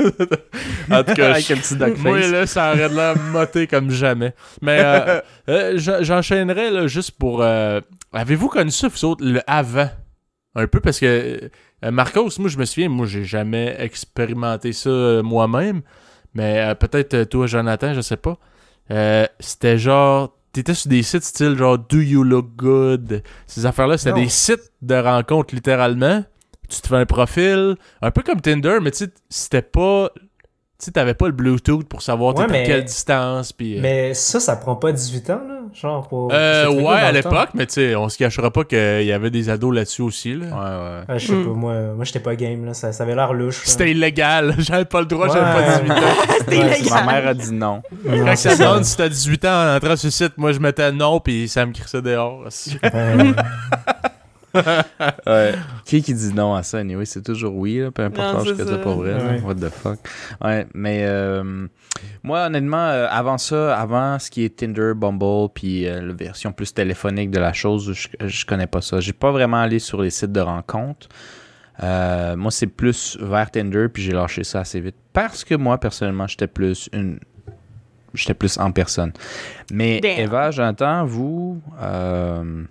en 0.91 1.05
tout 1.05 1.13
cas, 1.15 1.31
Avec 1.33 1.47
je- 1.47 1.53
un 1.53 1.57
petit 1.91 2.01
moi, 2.03 2.19
là, 2.19 2.47
ça 2.47 2.73
aurait 2.73 2.89
de 2.89 2.95
l'air 2.95 3.17
moté 3.33 3.67
comme 3.67 3.91
jamais. 3.91 4.33
Mais 4.63 4.81
euh, 4.83 5.21
euh, 5.51 5.73
j'en- 5.77 6.03
j'enchaînerais 6.03 6.71
là, 6.71 6.87
juste 6.87 7.13
pour. 7.13 7.43
euh, 7.43 7.81
Avez-vous 8.13 8.49
connu 8.49 8.71
ça, 8.71 8.89
vous 8.89 9.05
autres, 9.05 9.25
le 9.25 9.41
avant? 9.47 9.91
Un 10.55 10.67
peu 10.67 10.81
parce 10.81 10.99
que 10.99 11.51
Marcos, 11.83 12.31
moi, 12.39 12.49
je 12.49 12.57
me 12.57 12.65
souviens, 12.65 12.89
moi, 12.89 13.05
j'ai 13.07 13.25
jamais 13.25 13.77
expérimenté 13.79 14.73
ça 14.73 15.21
moi-même. 15.23 15.83
Mais 16.33 16.75
peut-être 16.81 17.25
toi, 17.25 17.47
Jonathan, 17.47 17.93
je 17.93 18.01
sais 18.01 18.17
pas. 18.17 18.39
C'était 19.41 19.77
genre. 19.79 20.33
T'étais 20.57 20.73
sur 20.73 20.89
des 20.89 21.03
sites 21.03 21.23
style 21.23 21.55
genre 21.55 21.77
Do 21.77 22.01
You 22.01 22.23
Look 22.23 22.57
Good? 22.57 23.23
Ces 23.47 23.67
affaires-là, 23.67 23.99
c'était 23.99 24.19
des 24.19 24.31
sites 24.31 24.73
de 24.81 24.95
rencontres 24.95 25.55
littéralement. 25.55 26.25
Tu 26.71 26.81
te 26.81 26.89
fais 26.89 26.97
un 26.97 27.05
profil, 27.05 27.77
un 28.01 28.11
peu 28.11 28.23
comme 28.23 28.41
Tinder, 28.41 28.79
mais 28.81 28.91
tu 28.91 29.05
sais, 29.05 29.11
c'était 29.29 29.61
pas. 29.61 30.13
Tu 30.79 30.85
sais, 30.85 30.91
t'avais 30.91 31.15
pas 31.15 31.25
le 31.27 31.33
Bluetooth 31.33 31.89
pour 31.89 32.03
savoir 32.03 32.35
Ouais, 32.37 32.45
à 32.45 32.49
quelle 32.67 32.85
distance. 32.85 33.51
Puis, 33.51 33.79
euh, 33.79 33.81
Mais 33.81 34.13
ça, 34.13 34.41
ça 34.41 34.57
prend 34.57 34.77
pas 34.77 34.93
18 34.93 35.31
ans, 35.31 35.41
là? 35.49 35.55
Genre, 35.73 36.07
pour. 36.07 36.31
euh, 36.35 36.69
ouais, 36.69 36.87
à 37.01 37.13
l'époque, 37.13 37.49
mais 37.55 37.65
tu 37.67 37.73
sais, 37.75 37.97
on 37.97 38.11
se 38.11 38.19
cachera 38.19 38.51
pas 38.51 38.63
qu'il 38.65 39.03
y 39.05 39.13
avait 39.13 39.31
des 39.31 39.49
ados 39.49 39.75
là-dessus 39.75 40.03
aussi. 40.03 40.35
Là. 40.35 40.47
Ouais, 40.47 40.53
ouais. 40.53 41.05
Ah, 41.09 41.17
je 41.19 41.27
sais 41.29 41.33
Mm. 41.33 41.45
pas, 41.47 41.51
moi, 41.53 41.75
moi 41.97 42.05
j'étais 42.05 42.21
pas 42.21 42.37
game, 42.37 42.67
là. 42.67 42.75
Ça, 42.75 42.93
ça 42.93 43.05
avait 43.05 43.15
l'air 43.15 43.33
louche. 43.33 43.63
C'était 43.65 43.91
illégal. 43.91 44.55
J'avais 44.59 44.85
pas 44.85 45.01
le 45.01 45.07
droit, 45.07 45.29
j'avais 45.29 45.41
pas 45.41 45.79
18 45.81 45.91
ans. 45.93 45.95
C'était 46.41 46.59
Ouais, 46.59 46.79
illégal. 46.79 47.05
Ma 47.07 47.13
mère 47.13 47.29
a 47.29 47.35
dit 47.35 47.53
non. 47.53 47.83
Non, 48.05 48.25
Quand 48.27 48.37
ça 48.37 48.55
demande 48.57 48.85
si 48.85 48.97
t'as 48.99 49.09
18 49.09 49.45
ans 49.47 49.49
en 49.73 49.77
entrant 49.77 49.97
sur 49.97 50.07
le 50.09 50.11
site, 50.13 50.33
moi 50.37 50.53
je 50.53 50.59
mettais 50.61 50.93
non, 50.93 51.21
puis 51.21 51.49
ça 51.49 51.65
me 51.65 51.73
crissait 51.73 52.03
dehors. 52.03 52.43
Ouais. 52.45 52.91
Ouais. 55.27 55.55
Qui 55.85 56.03
qui 56.03 56.15
dit 56.15 56.33
non 56.35 56.55
à 56.55 56.63
ça, 56.63 56.79
anyway? 56.79 57.05
C'est 57.05 57.23
toujours 57.23 57.55
oui, 57.57 57.79
là, 57.79 57.91
peu 57.91 58.03
importe 58.03 58.35
l'âge 58.47 58.55
c'est 58.57 58.65
que 58.65 58.69
ça. 58.69 58.79
pour 58.79 58.95
vrai. 58.97 59.15
Ouais. 59.15 59.41
What 59.43 59.55
the 59.57 59.69
fuck? 59.71 59.99
Ouais, 60.43 60.67
mais 60.75 61.05
euh, 61.07 61.67
moi, 62.23 62.47
honnêtement, 62.47 62.87
euh, 62.89 63.07
avant 63.11 63.39
ça, 63.39 63.77
avant 63.79 64.19
ce 64.19 64.31
qui 64.31 64.45
est 64.45 64.57
Tinder, 64.57 64.93
Bumble, 64.95 65.49
puis 65.55 65.87
euh, 65.89 66.01
la 66.03 66.13
version 66.13 66.53
plus 66.53 66.73
téléphonique 66.73 67.31
de 67.31 67.39
la 67.39 67.53
chose, 67.53 67.93
je, 67.93 68.09
je 68.27 68.47
connais 68.47 68.67
pas 68.67 68.81
ça. 68.81 69.01
J'ai 69.01 69.13
pas 69.13 69.31
vraiment 69.31 69.61
allé 69.61 69.79
sur 69.79 70.01
les 70.03 70.11
sites 70.11 70.33
de 70.33 70.41
rencontres. 70.41 71.09
Euh, 71.83 72.37
moi, 72.37 72.51
c'est 72.51 72.67
plus 72.69 73.19
vers 73.21 73.51
Tinder, 73.51 73.89
puis 73.93 74.03
j'ai 74.03 74.13
lâché 74.13 74.45
ça 74.45 74.61
assez 74.61 74.81
vite. 74.81 74.97
Parce 75.13 75.45
que 75.45 75.55
moi, 75.55 75.79
personnellement, 75.79 76.27
j'étais 76.27 76.47
plus 76.47 76.89
une. 76.93 77.19
J'étais 78.15 78.33
plus 78.35 78.57
en 78.59 78.71
personne. 78.73 79.13
Mais 79.71 80.01
Damn. 80.01 80.19
Eva, 80.21 80.51
j'entends, 80.51 81.05
vous. 81.05 81.61
euh, 81.83 82.65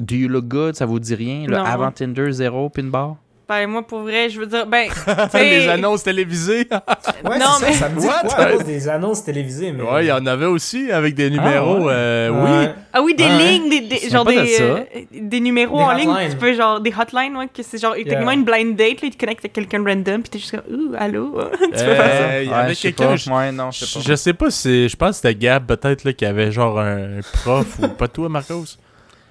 Do 0.00 0.14
you 0.16 0.28
look 0.28 0.46
good? 0.46 0.74
Ça 0.74 0.86
vous 0.86 0.98
dit 0.98 1.14
rien? 1.14 1.46
Le 1.46 1.56
Non. 1.56 1.64
avant 1.64 1.90
Tinder, 1.90 2.32
zéro, 2.32 2.68
pin 2.70 2.84
bar? 2.84 3.16
Ben, 3.48 3.66
moi, 3.66 3.86
pour 3.86 4.00
vrai, 4.00 4.30
je 4.30 4.40
veux 4.40 4.46
dire, 4.46 4.66
ben, 4.66 4.88
Les 5.34 5.68
annonces 5.68 6.02
télévisées. 6.04 6.66
Ouais, 7.24 7.38
Non, 7.38 7.46
mais- 7.60 7.72
ça, 7.72 7.80
ça 7.80 7.88
me 7.90 8.00
dit 8.00 8.06
quoi 8.06 8.34
à 8.36 8.52
cause 8.52 8.64
des 8.64 8.88
annonces 8.88 9.22
télévisées, 9.24 9.70
mais... 9.72 9.82
ouais, 9.82 10.04
il 10.04 10.08
y 10.08 10.12
en 10.12 10.24
avait 10.26 10.46
aussi 10.46 10.90
avec 10.90 11.14
des 11.14 11.28
numéros. 11.30 11.84
ouais. 11.84 11.92
euh, 11.92 12.30
Ouais. 12.30 12.66
Oui. 12.66 12.68
Ah 12.92 13.02
oui, 13.02 13.14
des 13.14 13.24
Ouais. 13.24 13.38
lignes, 13.38 13.68
des, 13.68 13.80
des- 13.80 14.10
genre 14.10 14.24
des, 14.24 14.56
euh, 14.60 14.80
des 15.12 15.40
numéros 15.40 15.76
Des 15.78 15.82
en 15.84 15.92
ligne. 15.92 16.30
Tu 16.30 16.36
peux, 16.36 16.52
genre, 16.54 16.80
des 16.80 16.92
hotlines, 16.98 17.36
ouais, 17.36 17.46
que 17.48 17.62
c'est 17.62 17.78
genre, 17.78 17.94
techniquement 17.94 18.32
une 18.32 18.44
blind 18.44 18.74
date, 18.74 19.02
là, 19.02 19.08
tu 19.08 19.10
te 19.10 19.18
connectes 19.18 19.40
avec 19.44 19.52
quelqu'un 19.52 19.84
random, 19.84 20.22
pis 20.22 20.30
t'es 20.30 20.38
juste 20.38 20.52
comme, 20.52 20.74
ouh, 20.74 20.94
allô? 20.98 21.38
tu 21.60 21.68
peux 21.68 21.76
faire 21.76 21.96
ça. 21.96 22.22
Euh, 22.24 22.42
Il 22.44 22.50
y 22.50 22.52
avait 22.54 22.68
je 22.70 22.74
sais 22.74 22.92
quelqu'un. 22.92 23.06
pas. 23.10 23.16
Je, 23.16 23.30
Ouais, 23.30 23.52
non, 23.52 23.70
je 23.70 23.84
sais 23.84 23.98
pas. 23.98 24.04
je 24.08 24.14
sais 24.14 24.32
pas 24.34 24.50
si. 24.50 24.88
Je 24.88 24.96
pense 24.96 25.10
que 25.10 25.28
c'était 25.28 25.34
Gab, 25.34 25.66
peut-être, 25.66 26.04
là, 26.04 26.12
qui 26.12 26.24
avait 26.24 26.50
genre 26.50 26.80
un 26.80 27.20
prof 27.44 27.78
ou 27.82 27.88
pas 27.88 28.08
toi, 28.08 28.28
Marcos? 28.28 28.64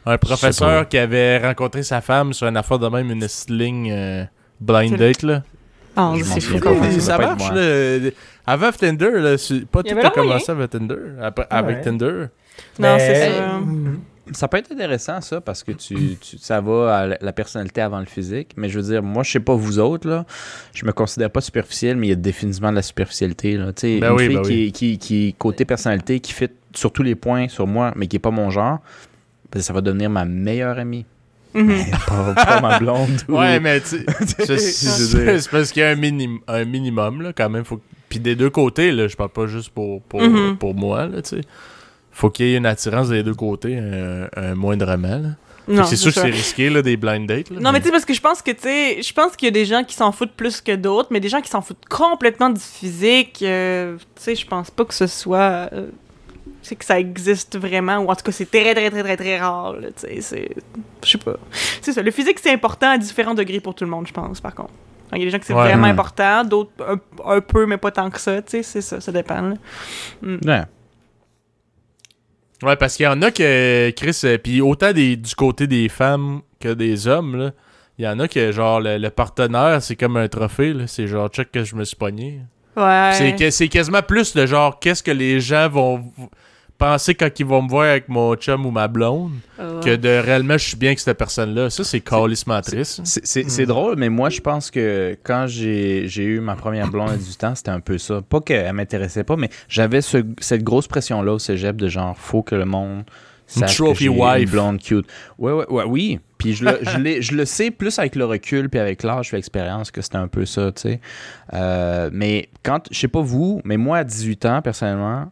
Un 0.06 0.18
professeur 0.18 0.88
qui 0.90 0.98
avait 0.98 1.38
rencontré 1.40 1.84
sa 1.84 2.02
femme 2.02 2.34
sur 2.34 2.48
une 2.48 2.58
affaire 2.58 2.80
de 2.80 2.88
même, 2.88 3.12
une 3.12 3.26
ligne 3.50 3.92
euh, 3.92 4.24
blind 4.60 4.96
date, 4.98 5.24
là. 5.24 5.44
Ah, 5.96 6.14
c'est 6.24 6.40
fou 6.42 6.58
Ça 7.00 7.18
marche, 7.18 7.52
là. 7.52 8.10
Avant 8.48 8.72
Tinder, 8.72 9.12
là, 9.12 9.36
pas 9.72 9.84
tout 9.84 9.96
a 9.98 10.10
commencé 10.10 10.52
avec 10.52 10.70
Tinder. 10.72 10.96
Après, 11.22 11.46
avec. 11.50 11.82
Tinder. 11.82 12.26
Non, 12.80 12.96
c'est 12.98 13.30
ça. 13.30 13.60
Ça 14.34 14.48
peut 14.48 14.58
être 14.58 14.72
intéressant, 14.72 15.20
ça, 15.20 15.42
parce 15.42 15.62
que 15.62 15.74
tu, 15.74 16.16
tu- 16.22 16.38
ça 16.38 16.62
va 16.62 16.96
à 16.96 17.08
la- 17.20 17.34
personnalité 17.34 17.82
avant 17.82 18.00
le 18.00 18.06
physique. 18.06 18.52
Mais 18.56 18.70
je 18.70 18.80
veux 18.80 18.86
dire, 18.86 19.04
moi, 19.04 19.24
je 19.24 19.32
sais 19.32 19.40
pas 19.42 19.56
vous 19.56 19.78
autres, 19.80 20.08
là. 20.08 20.26
Je 20.74 20.86
me 20.86 20.94
considère 20.94 21.30
pas 21.30 21.42
superficiel, 21.42 21.98
mais 21.98 22.08
il 22.08 22.10
y 22.12 22.14
a 22.14 22.16
définitivement 22.16 22.70
de 22.70 22.78
la 22.78 22.82
superficialité, 22.82 23.58
là. 23.58 23.72
Sais, 23.76 24.00
Ben 24.00 24.12
une 24.12 24.16
oui, 24.16 24.28
fille 24.28 24.36
ben 24.36 24.42
qui, 24.44 24.72
qui, 24.72 24.98
qui, 24.98 25.36
côté 25.38 25.66
personnalité, 25.66 26.22
qui 26.22 26.32
fit 26.32 26.48
sur 26.74 26.94
tous 26.94 27.04
les 27.04 27.16
points 27.16 27.50
sur 27.50 27.68
moi, 27.68 27.92
mais 27.98 28.08
qui 28.08 28.16
est 28.16 28.20
pas 28.20 28.32
mon 28.32 28.50
genre, 28.52 28.80
ça 29.60 29.74
va 29.74 29.82
devenir 29.82 30.10
ma 30.10 30.26
meilleure 30.26 30.78
amie. 30.80 31.06
Mhm. 31.54 31.66
Mais 31.68 31.92
pas, 32.08 32.34
pas 32.34 32.62
ma 32.62 32.80
blonde. 32.80 33.22
ou- 33.28 33.34
Ouais, 33.38 33.60
mais 33.60 33.82
tu 33.82 34.06
c'est- 34.48 35.50
parce 35.52 35.72
qu'il 35.72 35.82
y 35.82 35.86
a 35.86 35.90
un, 35.90 35.96
minim- 35.96 36.40
un 36.48 36.64
minimum, 36.66 37.22
là, 37.22 37.34
quand 37.36 37.50
même. 37.50 37.66
Faut... 37.66 37.82
Puis 38.08 38.20
des 38.20 38.36
deux 38.36 38.50
côtés, 38.50 38.92
là, 38.92 39.08
je 39.08 39.16
parle 39.16 39.30
pas 39.32 39.48
juste 39.48 39.70
pour, 39.70 40.02
pour, 40.04 40.22
Mhm. 40.22 40.58
pour 40.58 40.74
moi, 40.76 41.08
là, 41.08 41.22
tu 41.22 41.30
sais. 41.38 41.42
Faut 42.14 42.30
qu'il 42.30 42.46
y 42.48 42.54
ait 42.54 42.58
une 42.58 42.66
attirance 42.66 43.10
des 43.10 43.24
deux 43.24 43.34
côtés, 43.34 43.78
un, 43.78 44.28
un 44.36 44.56
moindrement, 44.56 45.18
là. 45.20 45.30
C'est 45.86 45.96
sûr 45.96 46.14
que 46.14 46.20
c'est 46.20 46.28
risqué, 46.30 46.70
là, 46.70 46.82
des 46.82 46.98
blind 46.98 47.26
dates, 47.28 47.50
là. 47.50 47.60
Non, 47.62 47.72
mais 47.72 47.80
tu 47.80 47.86
sais, 47.86 47.92
parce 47.92 48.04
que 48.04 48.14
je 48.14 48.20
pense 48.20 48.42
que, 48.42 48.52
tu 48.52 48.64
sais, 48.64 49.02
je 49.02 49.14
pense 49.14 49.36
qu'il 49.38 49.46
y 49.46 49.50
a 49.50 49.52
des 49.54 49.64
gens 49.66 49.84
qui 49.86 49.96
s'en 49.96 50.12
foutent 50.12 50.34
plus 50.34 50.60
que 50.60 50.76
d'autres, 50.76 51.10
mais 51.12 51.22
des 51.22 51.30
gens 51.30 51.40
qui 51.40 51.50
s'en 51.50 51.62
foutent 51.62 51.86
complètement 51.90 52.50
du 52.50 52.60
physique, 52.60 53.40
euh, 53.44 53.96
tu 54.16 54.24
sais, 54.24 54.36
je 54.36 54.46
pense 54.46 54.70
pas 54.72 54.84
que 54.84 54.94
ce 54.94 55.08
soit. 55.08 55.70
euh, 55.72 55.88
que 56.76 56.86
ça 56.86 57.00
existe 57.00 57.58
vraiment, 57.58 57.98
ou 58.00 58.10
en 58.10 58.16
tout 58.16 58.24
cas, 58.24 58.32
c'est 58.32 58.50
très, 58.50 58.74
très, 58.74 58.90
très, 58.90 59.04
très, 59.04 59.18
très 59.18 59.40
rare, 59.40 59.74
là, 59.74 59.88
tu 59.90 60.08
sais, 60.08 60.22
c'est. 60.22 60.50
Je 61.04 61.10
sais 61.10 61.18
pas. 61.18 61.38
C'est 61.82 61.94
ça, 61.94 62.02
le 62.02 62.12
physique, 62.12 62.40
c'est 62.40 62.52
important 62.52 62.90
à 62.92 62.98
différents 62.98 63.34
degrés 63.34 63.60
pour 63.60 63.74
tout 63.76 63.84
le 63.84 63.90
monde, 63.90 64.08
je 64.08 64.14
pense, 64.14 64.40
par 64.42 64.54
contre. 64.56 64.72
Il 65.14 65.20
y 65.20 65.22
a 65.24 65.26
des 65.26 65.32
gens 65.32 65.40
que 65.40 65.46
c'est 65.46 65.54
Ouais. 65.54 65.64
vraiment 65.64 65.88
Mm. 65.88 65.92
important, 65.92 66.44
d'autres 66.46 66.72
un, 66.88 66.98
un 67.36 67.42
peu, 67.42 67.66
mais 67.66 67.78
pas 67.78 67.92
tant 67.92 68.10
que 68.10 68.20
ça, 68.20 68.42
tu 68.42 68.52
sais, 68.52 68.64
c'est 68.64 68.82
ça, 68.82 69.02
ça 69.02 69.12
dépend, 69.12 69.42
là. 69.42 69.56
Ouais. 70.24 70.64
Ouais, 72.64 72.76
parce 72.76 72.96
qu'il 72.96 73.06
y 73.06 73.08
en 73.08 73.22
a 73.24 73.32
que, 73.32 73.90
Chris, 73.92 74.22
euh, 74.24 74.38
puis 74.38 74.62
autant 74.62 74.94
des, 74.94 75.16
du 75.16 75.34
côté 75.36 75.66
des 75.68 75.90
femmes 75.90 76.42
que 76.60 76.70
des 76.70 77.08
hommes, 77.08 77.36
là, 77.36 77.52
il 77.98 78.06
y 78.06 78.08
en 78.08 78.20
a 78.20 78.28
que, 78.28 78.52
genre, 78.52 78.80
le, 78.80 78.98
le 78.98 79.10
partenaire, 79.10 79.82
c'est 79.82 79.96
comme 79.96 80.16
un 80.18 80.28
trophée, 80.28 80.74
là. 80.74 80.86
C'est 80.88 81.08
genre, 81.08 81.28
check 81.30 81.52
que 81.52 81.64
je 81.64 81.76
me 81.76 81.84
suis 81.84 81.96
pogné. 81.96 82.42
Ouais. 82.78 83.12
C'est 83.52 83.68
quasiment 83.68 84.02
plus 84.02 84.34
de 84.34 84.46
genre, 84.46 84.80
qu'est-ce 84.80 85.04
que 85.04 85.12
les 85.12 85.40
gens 85.42 85.68
vont 85.70 86.06
penser 86.82 87.14
quand 87.16 87.30
ils 87.40 87.46
vont 87.46 87.62
me 87.62 87.70
voir 87.70 87.90
avec 87.90 88.10
mon 88.10 88.36
chum 88.36 88.66
ou 88.66 88.72
ma 88.72 88.88
blonde, 88.88 89.32
Ouais. 89.60 89.66
que 89.84 89.96
de 89.96 90.10
réellement 90.10 90.58
je 90.58 90.66
suis 90.70 90.76
bien 90.78 90.90
avec 90.90 91.00
cette 91.00 91.18
personne-là. 91.18 91.70
Ça, 91.70 91.84
c'est 91.84 92.00
calissement 92.02 92.60
triste. 92.62 93.02
C'est- 93.04 93.26
C'est 93.26 93.50
c'est 93.50 93.66
drôle, 93.68 93.96
mais 93.98 94.10
moi, 94.10 94.30
je 94.30 94.42
pense 94.42 94.72
que 94.72 95.16
quand 95.24 95.46
j'ai 95.48 96.08
j'ai 96.08 96.24
eu 96.24 96.40
ma 96.40 96.56
première 96.56 96.88
blonde 96.90 97.12
à 97.12 97.16
18 97.18 97.44
ans, 97.44 97.54
c'était 97.56 97.70
un 97.72 97.80
peu 97.80 97.98
ça. 97.98 98.22
Pas 98.28 98.42
qu'elle 98.42 98.74
m'intéressait 98.74 99.24
pas, 99.24 99.36
mais 99.36 99.50
j'avais 99.70 100.02
ce- 100.02 100.26
cette 100.40 100.64
grosse 100.64 100.88
pression-là 100.88 101.34
au 101.34 101.40
cégep 101.40 101.76
de 101.78 101.88
genre, 101.88 102.18
faut 102.18 102.42
que 102.42 102.56
le 102.56 102.66
monde 102.66 103.04
sache 103.46 103.78
que 103.78 103.94
j'ai 103.94 104.06
une 104.06 104.18
wife. 104.20 104.52
blonde 104.52 104.80
cute. 104.80 105.06
Ouais, 105.38 105.52
ouais, 105.52 105.66
ouais, 105.70 105.84
oui. 105.86 106.20
Puis 106.40 106.54
je 106.56 106.66
le, 106.66 106.80
je, 107.22 107.36
le 107.36 107.46
sais 107.46 107.70
plus 107.70 108.00
avec 108.00 108.16
le 108.16 108.26
recul 108.26 108.68
puis 108.70 108.80
avec 108.80 109.04
l'âge 109.04 109.30
et 109.32 109.36
l'expérience 109.36 109.92
que 109.92 110.02
c'était 110.02 110.16
un 110.18 110.28
peu 110.28 110.46
ça, 110.48 110.72
tu 110.72 110.82
sais. 110.82 111.00
Euh, 111.54 112.10
mais 112.12 112.50
quand, 112.64 112.88
je 112.92 112.98
sais 113.00 113.08
pas 113.08 113.22
vous, 113.22 113.62
mais 113.64 113.78
moi, 113.78 113.98
à 114.00 114.04
18 114.04 114.46
ans, 114.48 114.62
personnellement, 114.64 115.32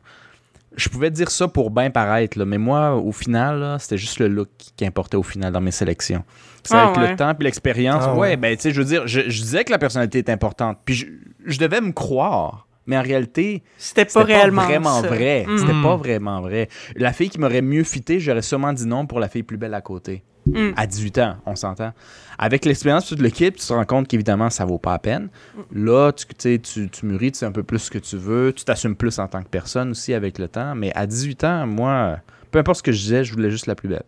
je 0.80 0.90
pouvais 0.90 1.12
dire 1.12 1.30
ça 1.32 1.48
pour 1.48 1.70
bien 1.72 1.90
paraître, 1.92 2.38
là, 2.40 2.46
mais 2.46 2.58
moi, 2.58 2.96
au 2.96 3.12
final, 3.12 3.78
c'était 3.80 3.98
juste 3.98 4.20
le 4.20 4.28
look 4.28 4.50
qui 4.76 4.86
importait 4.86 5.18
au 5.18 5.24
final 5.24 5.52
dans 5.54 5.62
mes 5.62 5.72
sélections. 5.72 6.24
C'est 6.64 6.76
Ah 6.76 6.88
avec 6.88 6.98
ouais. 6.98 7.10
le 7.12 7.16
temps 7.16 7.34
puis 7.36 7.46
l'expérience. 7.46 8.04
Ah 8.06 8.14
ouais. 8.14 8.20
ouais. 8.20 8.38
ben, 8.38 8.56
tu 8.56 8.64
sais, 8.64 8.72
je 8.72 8.80
veux 8.82 8.86
dire, 8.88 9.08
je, 9.08 9.22
je 9.22 9.42
disais 9.42 9.64
que 9.64 9.72
la 9.72 9.78
personnalité 9.78 10.20
est 10.20 10.30
importante. 10.30 10.78
Puis 10.86 10.96
je, 10.96 11.06
je 11.46 11.60
devais 11.60 11.82
me 11.82 11.92
croire. 11.92 12.66
Mais 12.86 12.98
en 12.98 13.04
réalité, 13.04 13.62
C'était 13.78 14.06
pas 14.06 14.22
pas, 14.22 14.24
réellement 14.24 14.64
vraiment 14.64 15.02
ça. 15.02 15.08
vrai. 15.08 15.46
Mm. 15.48 15.58
C'était 15.60 15.74
Mm. 15.74 15.84
pas 15.84 15.96
vraiment 15.96 16.42
vrai. 16.42 16.70
La 16.96 17.14
fille 17.14 17.30
qui 17.30 17.40
m'aurait 17.40 17.62
mieux 17.62 17.84
fité, 17.84 18.20
j'aurais 18.20 18.42
sûrement 18.42 18.74
dit 18.74 18.88
non 18.88 19.06
pour 19.06 19.20
la 19.20 19.30
fille 19.30 19.44
plus 19.44 19.58
belle 19.58 19.76
à 19.76 19.82
côté. 19.82 20.24
Mm. 20.54 20.74
À 20.76 20.88
18 20.88 21.18
ans, 21.20 21.36
on 21.46 21.56
s'entend. 21.56 21.94
Avec 22.38 22.66
l'expérience 22.66 23.08
toute 23.08 23.22
l'équipe, 23.22 23.56
tu 23.58 23.66
te 23.66 23.74
rends 23.74 23.86
compte 23.86 24.08
qu'évidemment, 24.08 24.50
ça 24.50 24.66
vaut 24.66 24.78
pas 24.78 24.94
la 24.94 25.00
peine. 25.00 25.30
Là, 25.74 26.12
tu, 26.12 26.26
tu, 26.26 26.34
sais, 26.38 26.60
tu, 26.60 26.90
tu 26.90 27.06
mûris, 27.06 27.32
tu 27.34 27.40
sais 27.40 27.46
un 27.46 27.52
peu 27.52 27.64
plus 27.64 27.80
ce 27.80 27.92
que 27.92 27.98
tu 28.00 28.16
veux, 28.18 28.54
tu 28.56 28.64
t'assumes 28.64 28.96
plus 28.96 29.20
en 29.20 29.28
tant 29.28 29.42
que 29.42 29.50
personne 29.50 29.92
aussi 29.92 30.14
avec 30.14 30.38
le 30.40 30.48
temps. 30.48 30.74
Mais 30.76 30.92
à 30.96 31.06
18 31.06 31.44
ans, 31.44 31.68
moi, 31.68 32.18
peu 32.52 32.60
importe 32.60 32.78
ce 32.78 32.84
que 32.84 32.92
je 32.92 33.00
disais, 33.02 33.24
je 33.24 33.34
voulais 33.34 33.52
juste 33.52 33.68
la 33.68 33.76
plus 33.76 33.90
belle. 33.90 34.04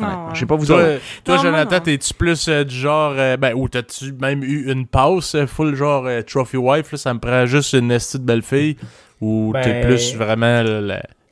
Ah. 0.00 0.28
Je 0.34 0.38
sais 0.40 0.46
pas 0.46 0.54
vous 0.54 0.66
Toi, 0.66 0.98
toi 1.24 1.36
Non, 1.36 1.42
Jonathan, 1.42 1.80
t'es-tu 1.80 2.14
plus 2.14 2.46
euh, 2.48 2.62
du 2.62 2.76
genre. 2.76 3.14
euh, 3.16 3.36
ben, 3.36 3.54
ou 3.54 3.68
t'as-tu 3.68 4.12
même 4.12 4.44
eu 4.44 4.70
une 4.70 4.86
passe 4.86 5.34
euh, 5.34 5.46
full 5.46 5.74
genre 5.74 6.06
euh, 6.06 6.22
trophy 6.22 6.56
wife, 6.58 6.92
là, 6.92 6.98
ça 6.98 7.12
me 7.12 7.18
prend 7.18 7.44
juste 7.46 7.72
une 7.72 7.90
estie 7.90 8.18
de 8.20 8.24
belle 8.24 8.42
fille, 8.42 8.76
ou 9.20 9.52
t'es 9.52 9.80
Ben, 9.82 9.86
plus 9.88 10.14
vraiment 10.14 10.62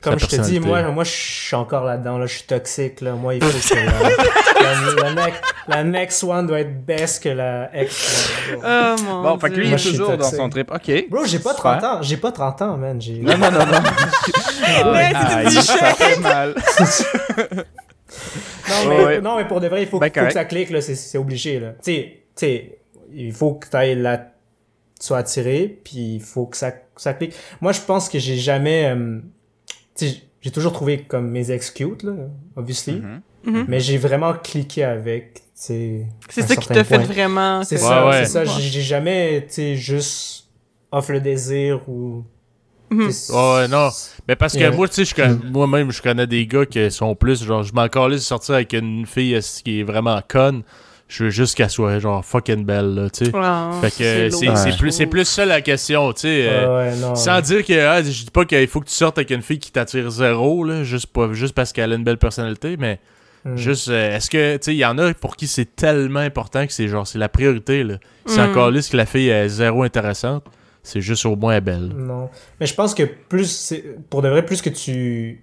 Comme 0.01 0.17
je 0.17 0.27
te 0.27 0.35
dis, 0.37 0.61
moi, 0.61 0.81
moi 0.91 1.03
je 1.03 1.11
suis 1.11 1.55
encore 1.57 1.83
là-dedans, 1.83 2.17
là, 2.17 2.25
je 2.25 2.35
suis 2.35 2.43
toxique. 2.47 3.01
Là. 3.01 3.13
Moi, 3.15 3.35
il 3.35 3.43
faut 3.43 3.49
que 3.49 3.75
la, 3.75 3.83
la, 3.91 5.03
la, 5.03 5.25
next, 5.25 5.41
la 5.67 5.83
next 5.83 6.23
one 6.23 6.47
doit 6.47 6.61
être 6.61 6.85
best 6.85 7.21
que 7.21 7.27
la 7.29 7.69
ex. 7.73 8.29
one. 8.53 8.61
Oh 8.63 8.95
mon 9.03 9.23
Bon, 9.23 9.39
fait 9.39 9.49
que 9.49 9.55
lui, 9.55 9.67
il 9.67 9.67
Dieu. 9.67 9.67
est 9.67 9.69
Moi, 9.71 9.77
je 9.77 9.87
suis 9.89 9.97
toujours 9.97 10.17
dans 10.17 10.29
son 10.31 10.49
trip. 10.49 10.71
OK. 10.71 11.09
Bro, 11.09 11.25
j'ai 11.25 11.39
pas 11.39 11.53
Super. 11.53 11.79
30 11.79 11.83
ans. 11.83 12.01
J'ai 12.01 12.15
pas 12.17 12.31
30 12.31 12.61
ans, 12.61 12.77
man. 12.77 13.01
J'ai... 13.01 13.19
Non, 13.19 13.37
non, 13.37 13.51
non, 13.51 13.59
non. 13.59 13.65
Tu 15.43 15.47
dis 15.49 15.61
ça 15.61 15.93
fait 15.95 16.17
mal. 16.19 16.55
Non, 18.69 18.89
mais, 18.89 19.03
Ouais. 19.05 19.21
non, 19.21 19.35
mais 19.37 19.45
pour 19.47 19.59
de 19.59 19.67
vrai, 19.67 19.81
il 19.83 19.87
faut, 19.89 19.99
Ben, 19.99 20.11
faut 20.13 20.25
que 20.27 20.31
ça 20.33 20.45
clique, 20.45 20.69
là, 20.69 20.81
c'est, 20.81 20.95
c'est 20.95 21.17
obligé. 21.17 21.59
Là. 21.59 21.71
Tu 21.83 21.91
sais, 21.91 22.19
tu 22.35 22.45
sais, 22.45 22.77
il 23.13 23.33
faut 23.33 23.55
que 23.55 23.67
tu 23.67 23.95
la... 24.01 24.17
tu 24.17 24.23
sois 25.01 25.17
attiré, 25.19 25.79
puis 25.83 26.15
il 26.15 26.21
faut 26.21 26.45
que 26.45 26.55
ça, 26.57 26.71
que 26.71 26.79
ça 26.97 27.13
clique. 27.13 27.33
Moi, 27.61 27.71
je 27.73 27.81
pense 27.81 28.07
que 28.09 28.19
j'ai 28.19 28.37
jamais... 28.37 28.93
euh, 28.95 29.19
j'ai 30.41 30.51
toujours 30.51 30.71
trouvé 30.73 31.01
comme 31.03 31.29
mes 31.29 31.51
ex 31.51 31.71
cute, 31.71 32.03
là, 32.03 32.13
obviously, 32.55 32.93
Mhm. 33.01 33.21
Mhm. 33.45 33.65
mais 33.67 33.79
j'ai 33.79 33.97
vraiment 33.97 34.33
cliqué 34.33 34.83
avec, 34.83 35.33
tu 35.35 35.41
sais... 35.55 36.05
C'est 36.29 36.41
ça 36.43 36.55
qui 36.55 36.67
t'a 36.67 36.83
fait 36.83 36.97
vraiment. 36.99 37.63
C'est 37.63 37.77
ça, 37.77 38.07
Ouais, 38.07 38.25
c'est 38.25 38.31
ça. 38.31 38.45
J'ai, 38.45 38.61
j'ai 38.61 38.81
jamais, 38.81 39.45
tu 39.47 39.53
sais, 39.53 39.75
juste 39.75 40.47
off 40.91 41.09
le 41.09 41.19
désir 41.21 41.87
ou... 41.87 42.23
Mhm. 42.91 43.11
sais, 43.11 43.31
Ouais, 43.33 43.67
non. 43.67 43.89
Mais 44.27 44.35
parce 44.35 44.53
que 44.53 44.59
Yeah. 44.59 44.71
moi, 44.71 44.87
tu 44.87 44.95
sais, 44.95 45.05
je 45.05 45.13
connais- 45.15 45.37
moi-même, 45.51 45.91
je 45.91 46.01
connais 46.01 46.25
des 46.27 46.45
gars 46.47 46.65
qui 46.65 46.89
sont 46.91 47.13
plus, 47.15 47.43
genre, 47.43 47.63
je 47.63 47.71
m'en 47.73 47.87
calisse 47.87 48.21
de 48.21 48.25
sortir 48.25 48.55
avec 48.55 48.73
une 48.73 49.05
fille 49.05 49.39
qui 49.63 49.79
est 49.81 49.83
vraiment 49.83 50.19
conne? 50.27 50.63
Je 51.09 51.23
veux 51.23 51.29
juste 51.31 51.57
qu'elle 51.57 51.69
soit, 51.71 51.97
genre, 51.99 52.23
fucking 52.23 52.63
belle, 52.63 52.93
là, 52.93 53.09
tu 53.09 53.25
sais. 53.25 53.35
Ouais, 53.35 53.41
Fait 53.81 53.89
que 53.89 54.29
c'est 54.29 54.77
plus, 54.77 54.91
c'est 54.91 55.05
plus 55.07 55.25
ça 55.25 55.43
la 55.43 55.59
question, 55.61 56.13
tu 56.13 56.21
sais. 56.21 56.27
Ouais, 56.27 56.49
euh, 56.51 56.91
ouais, 56.91 56.95
non. 56.97 57.15
Sans 57.15 57.41
dire 57.41 57.65
que, 57.65 57.73
ah, 57.87 58.01
je 58.03 58.09
dis 58.25 58.29
pas 58.31 58.45
qu'il 58.45 58.67
faut 58.67 58.79
que 58.79 58.85
tu 58.87 58.93
sortes 58.93 59.17
avec 59.17 59.31
une 59.31 59.41
fille 59.41 59.57
qui 59.59 59.71
t'attire 59.71 60.09
zéro, 60.11 60.63
là, 60.63 60.83
juste, 60.83 61.07
pas, 61.07 61.33
juste 61.33 61.55
parce 61.55 61.73
qu'elle 61.73 61.91
a 61.91 61.95
une 61.95 62.03
belle 62.03 62.17
personnalité, 62.19 62.77
mais 62.77 62.99
Hmm. 63.45 63.55
juste, 63.55 63.87
euh, 63.87 64.15
est-ce 64.17 64.29
que, 64.29 64.57
tu 64.57 64.63
sais, 64.65 64.73
il 64.75 64.77
y 64.79 64.85
en 64.85 64.97
a 64.97 65.13
pour 65.13 65.35
qui 65.37 65.47
c'est 65.47 65.75
tellement 65.75 66.19
important 66.19 66.67
que 66.67 66.73
c'est 66.73 66.87
genre, 66.89 67.07
c'est 67.07 67.17
la 67.17 67.29
priorité, 67.29 67.83
là. 67.83 67.95
C'est 68.25 68.37
Mm. 68.45 68.49
encore 68.51 68.69
lisse 68.69 68.89
que 68.89 68.97
la 68.97 69.05
fille 69.05 69.29
est 69.29 69.47
zéro 69.47 69.83
intéressante, 69.83 70.43
c'est 70.83 70.99
juste 71.01 71.25
au 71.25 71.35
moins 71.37 71.59
belle. 71.61 71.87
Non. 71.95 72.29
Mais 72.59 72.65
je 72.65 72.73
pense 72.75 72.93
que 72.93 73.03
plus, 73.03 73.49
c'est- 73.49 73.85
pour 74.09 74.21
de 74.21 74.27
vrai, 74.27 74.45
plus 74.45 74.61
que 74.61 74.69
tu, 74.69 75.41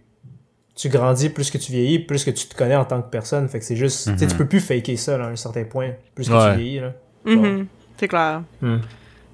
tu 0.77 0.89
grandis, 0.91 1.31
plus 1.31 1.51
que 1.51 1.59
tu 1.59 1.73
vieillis, 1.73 1.99
plus 1.99 2.23
que 2.25 2.31
tu 2.31 2.47
te 2.47 2.55
connais 2.55 2.77
en 2.77 2.85
tant 2.85 3.01
que 3.03 3.09
personne. 3.11 3.49
Fait 3.49 3.59
que 3.59 3.65
c'est 3.65 3.77
juste, 3.77 4.05
tu 4.13 4.19
sais, 4.19 4.25
Mhm. 4.27 4.31
tu 4.31 4.37
peux 4.37 4.47
plus 4.47 4.61
faker 4.61 4.97
ça, 4.97 5.17
là, 5.19 5.25
à 5.25 5.29
un 5.31 5.37
certain 5.37 5.65
point. 5.65 5.91
Plus 6.15 6.29
que 6.29 6.35
Ouais. 6.35 6.53
tu 6.53 6.59
vieillis, 6.61 6.81
là. 6.81 6.93
Mhm. 7.25 7.67
C'est 7.99 8.09
clair. 8.09 8.43
Hmm. 8.61 8.77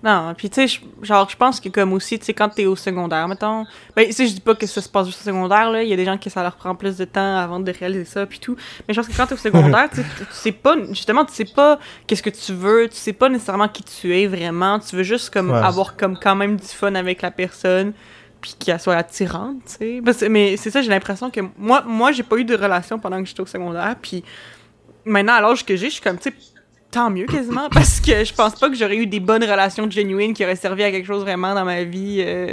Non, 0.04 0.34
puis 0.36 0.50
tu 0.50 0.56
sais, 0.56 0.66
je- 0.66 1.06
genre, 1.06 1.28
je 1.30 1.36
pense 1.36 1.60
que 1.60 1.68
comme 1.68 1.92
aussi, 1.92 2.18
tu 2.18 2.24
sais, 2.24 2.34
quand 2.34 2.48
t'es 2.48 2.66
au 2.66 2.74
secondaire, 2.74 3.28
mettons, 3.28 3.64
ben, 3.94 4.04
tu 4.06 4.12
sais, 4.12 4.26
je 4.26 4.34
dis 4.34 4.40
pas 4.40 4.56
que 4.56 4.66
ça 4.66 4.80
se 4.80 4.88
passe 4.88 5.06
juste 5.06 5.20
au 5.20 5.24
secondaire, 5.24 5.70
là, 5.70 5.82
il 5.84 5.88
y 5.88 5.92
a 5.92 5.96
des 5.96 6.04
gens 6.04 6.18
qui 6.18 6.28
ça 6.28 6.42
leur 6.42 6.56
prend 6.56 6.74
plus 6.74 6.96
de 6.96 7.04
temps 7.04 7.36
avant 7.36 7.60
de 7.60 7.70
réaliser 7.72 8.04
ça, 8.04 8.26
puis 8.26 8.40
tout, 8.40 8.56
mais 8.88 8.94
je 8.94 9.00
pense 9.00 9.08
que 9.08 9.16
quand 9.16 9.26
t'es 9.26 9.34
au 9.34 9.36
secondaire, 9.36 9.88
tu 9.90 9.98
sais, 9.98 10.02
tu 10.18 10.24
sais 10.32 10.50
pas, 10.52 10.74
justement, 10.88 11.24
tu 11.24 11.32
sais 11.34 11.44
pas 11.44 11.78
qu'est-ce 12.08 12.22
que 12.24 12.30
tu 12.30 12.52
veux, 12.52 12.88
tu 12.88 12.96
sais 12.96 13.12
pas 13.12 13.28
nécessairement 13.28 13.68
qui 13.68 13.84
tu 13.84 14.12
es 14.16 14.26
vraiment, 14.26 14.80
tu 14.80 14.96
veux 14.96 15.04
juste 15.04 15.30
comme 15.30 15.52
Ouais. 15.52 15.58
avoir 15.58 15.96
comme 15.96 16.18
quand 16.20 16.34
même 16.34 16.56
du 16.56 16.66
fun 16.66 16.96
avec 16.96 17.22
la 17.22 17.30
personne, 17.30 17.92
puis 18.42 18.54
qu'elle 18.58 18.80
soit 18.80 18.96
attirante, 18.96 19.64
tu 19.78 20.02
sais. 20.02 20.28
Mais 20.28 20.56
c'est 20.56 20.70
ça, 20.70 20.82
j'ai 20.82 20.90
l'impression 20.90 21.30
que 21.30 21.40
moi, 21.56 21.82
moi 21.86 22.12
j'ai 22.12 22.24
pas 22.24 22.36
eu 22.36 22.44
de 22.44 22.54
relation 22.56 22.98
pendant 22.98 23.22
que 23.22 23.28
j'étais 23.28 23.40
au 23.40 23.46
secondaire, 23.46 23.94
puis 24.02 24.22
maintenant, 25.04 25.34
à 25.34 25.40
l'âge 25.40 25.64
que 25.64 25.76
j'ai, 25.76 25.86
je 25.86 25.94
suis 25.94 26.02
comme, 26.02 26.18
tu 26.18 26.30
sais, 26.30 26.34
tant 26.90 27.08
mieux 27.08 27.26
quasiment 27.26 27.68
parce 27.72 28.00
que 28.00 28.24
je 28.24 28.34
pense 28.34 28.54
pas 28.54 28.68
que 28.68 28.76
j'aurais 28.76 28.96
eu 28.96 29.06
des 29.06 29.18
bonnes 29.18 29.42
relations 29.42 29.90
genuines 29.90 30.34
qui 30.34 30.44
auraient 30.44 30.56
servi 30.56 30.84
à 30.84 30.90
quelque 30.90 31.06
chose 31.06 31.22
vraiment 31.22 31.54
dans 31.54 31.64
ma 31.64 31.84
vie 31.84 32.18
euh, 32.20 32.52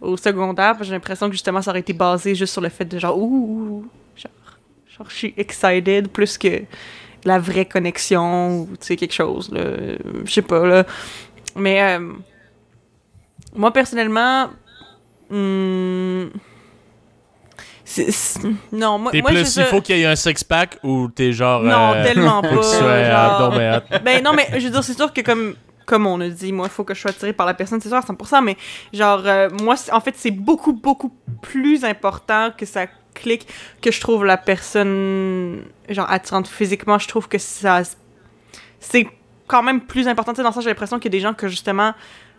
au 0.00 0.16
secondaire 0.16 0.76
j'ai 0.80 0.90
l'impression 0.90 1.28
que 1.28 1.32
justement 1.32 1.62
ça 1.62 1.70
aurait 1.70 1.80
été 1.80 1.92
basé 1.92 2.34
juste 2.34 2.52
sur 2.52 2.60
le 2.60 2.68
fait 2.68 2.84
de 2.84 2.98
genre 2.98 3.16
ouh, 3.16 3.86
genre, 4.16 4.32
genre 4.88 5.08
je 5.08 5.14
suis 5.14 5.34
excited 5.36 6.08
plus 6.08 6.36
que 6.36 6.62
la 7.24 7.38
vraie 7.38 7.64
connexion 7.64 8.62
ou 8.62 8.68
tu 8.72 8.86
sais 8.86 8.96
quelque 8.96 9.14
chose 9.14 9.52
là 9.52 9.62
je 10.24 10.32
sais 10.32 10.42
pas 10.42 10.66
là 10.66 10.84
mais 11.54 11.80
euh, 11.82 12.12
moi 13.54 13.72
personnellement 13.72 14.50
c'est- 17.84 18.10
c'est- 18.10 18.40
non 18.72 18.98
moi, 18.98 19.12
T'es 19.12 19.20
moi 19.22 19.30
plus, 19.30 19.54
je 19.54 19.60
il 19.60 19.66
faut 19.66 19.80
qu'il 19.80 19.96
y 19.96 20.02
ait 20.02 20.06
un 20.06 20.16
six-pack 20.16 20.78
ou 20.82 21.08
t'es 21.08 21.32
genre. 21.32 21.62
non 21.62 21.92
euh, 21.94 22.04
tellement 22.04 22.42
pas 22.42 22.48
genre- 22.62 23.42
abdomen. 23.42 23.82
ben 24.04 24.22
non, 24.22 24.32
mais 24.32 24.48
je 24.58 24.64
veux 24.66 24.70
dire, 24.70 24.84
c'est 24.84 24.94
sûr 24.96 25.12
que 25.12 25.20
comme, 25.20 25.54
comme 25.86 26.06
on 26.06 26.20
a 26.20 26.28
dit, 26.28 26.52
moi, 26.52 26.66
il 26.66 26.70
faut 26.72 26.84
que 26.84 26.94
je 26.94 27.00
sois 27.00 27.10
attirée 27.12 27.32
par 27.32 27.46
la 27.46 27.54
personne, 27.54 27.80
c'est 27.80 27.88
sûr 27.88 27.96
à 27.98 28.02
100%, 28.02 28.42
mais 28.42 28.56
genre, 28.92 29.22
euh, 29.24 29.48
moi, 29.62 29.76
en 29.92 30.00
fait, 30.00 30.14
c'est 30.16 30.30
beaucoup, 30.32 30.72
beaucoup 30.72 31.12
plus 31.42 31.84
important 31.84 32.50
que 32.56 32.66
ça 32.66 32.86
clique, 33.14 33.46
que 33.80 33.90
je 33.92 34.00
trouve 34.00 34.24
la 34.24 34.36
personne, 34.36 35.62
genre, 35.88 36.10
attirante 36.10 36.48
physiquement, 36.48 36.98
je 36.98 37.08
trouve 37.08 37.28
que 37.28 37.38
ça... 37.38 37.82
C'est 38.80 39.08
quand 39.46 39.62
même 39.62 39.80
plus 39.80 40.06
important, 40.08 40.32
tu 40.32 40.38
sais, 40.38 40.42
dans 40.42 40.52
sens, 40.52 40.64
j'ai 40.64 40.70
l'impression 40.70 40.98
qu'il 40.98 41.06
y 41.12 41.16
a 41.16 41.18
des 41.18 41.22
gens 41.22 41.34
que, 41.34 41.48
justement... 41.48 41.94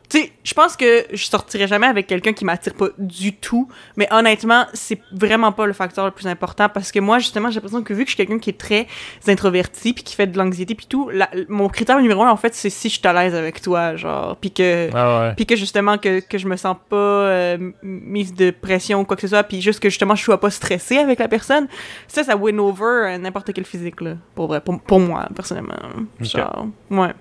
Tu 0.10 0.20
sais, 0.22 0.32
je 0.44 0.54
pense 0.54 0.78
que 0.78 1.06
je 1.12 1.26
sortirais 1.26 1.68
jamais 1.68 1.88
avec 1.88 2.08
quelqu'un 2.08 2.32
qui 2.32 2.46
m'attire 2.46 2.74
pas 2.76 2.88
du 2.98 3.34
tout, 3.36 3.68
mais 3.98 4.08
honnêtement, 4.12 4.66
c'est 4.74 5.02
vraiment 5.12 5.52
pas 5.52 5.66
le 5.66 5.74
facteur 5.74 6.06
le 6.06 6.12
plus 6.12 6.28
important 6.28 6.70
parce 6.70 6.94
que 6.94 7.00
moi, 7.00 7.20
justement, 7.20 7.50
j'ai 7.50 7.56
l'impression 7.56 7.84
que 7.84 7.94
vu 7.94 8.06
que 8.06 8.10
je 8.12 8.16
suis 8.16 8.26
quelqu'un 8.26 8.40
qui 8.40 8.52
est 8.52 8.58
très 8.58 8.88
introverti 9.28 9.92
puis 9.92 10.04
qui 10.04 10.16
fait 10.16 10.28
de 10.28 10.38
l'anxiété 10.38 10.76
puis 10.76 10.86
tout, 10.86 11.10
la- 11.10 11.30
mon 11.50 11.68
critère 11.68 12.00
numéro 12.00 12.24
un, 12.24 12.30
en 12.32 12.38
fait, 12.38 12.56
c'est 12.56 12.70
si 12.70 12.88
je 12.88 13.00
suis 13.00 13.08
à 13.08 13.12
l'aise 13.12 13.36
avec 13.36 13.62
toi, 13.62 13.98
genre, 13.98 14.38
puis 14.38 14.52
que, 14.52 14.90
Ah 14.94 15.20
ouais. 15.28 15.34
puis 15.36 15.46
que 15.46 15.58
justement, 15.58 15.98
que, 15.98 16.22
que 16.22 16.38
je 16.38 16.48
me 16.48 16.56
sens 16.56 16.78
pas 16.90 16.96
euh, 16.96 17.72
mise 17.84 18.34
de 18.34 18.52
pression 18.52 19.02
ou 19.02 19.04
quoi 19.04 19.16
que 19.18 19.22
ce 19.24 19.28
soit, 19.28 19.44
puis 19.44 19.62
juste 19.62 19.82
que 19.82 19.90
justement, 19.90 20.16
je 20.16 20.24
sois 20.24 20.40
pas 20.40 20.50
stressée 20.50 21.00
avec 21.00 21.20
la 21.20 21.28
personne, 21.28 21.68
ça, 22.08 22.24
ça 22.24 22.38
win 22.38 22.60
over 22.62 22.84
euh, 22.86 23.18
n'importe 23.18 23.52
quel 23.54 23.66
physique, 23.66 24.00
là, 24.00 24.16
pour 24.36 24.48
vrai, 24.48 24.62
pour, 24.62 24.80
pour 24.80 25.02
moi, 25.02 25.28
personnellement. 25.36 25.76
Genre, 26.22 26.68
ouais. 26.92 27.14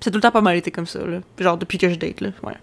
C'est 0.00 0.10
tout 0.10 0.16
le 0.16 0.22
temps 0.22 0.30
pas 0.30 0.40
mal 0.40 0.56
été 0.56 0.70
comme 0.70 0.86
ça, 0.86 1.04
là. 1.06 1.20
Genre, 1.38 1.56
depuis 1.56 1.78
que 1.78 1.88
je 1.88 1.96
date, 1.96 2.20
là, 2.20 2.30
ouais. 2.42 2.54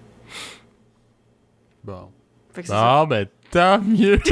Bon. 1.84 2.10
Fait 2.54 2.62
que 2.62 2.68
c'est 2.68 2.74
ça. 2.74 3.00
Ah, 3.02 3.06
ben, 3.06 3.28
tant 3.52 3.80
mieux. 3.80 4.20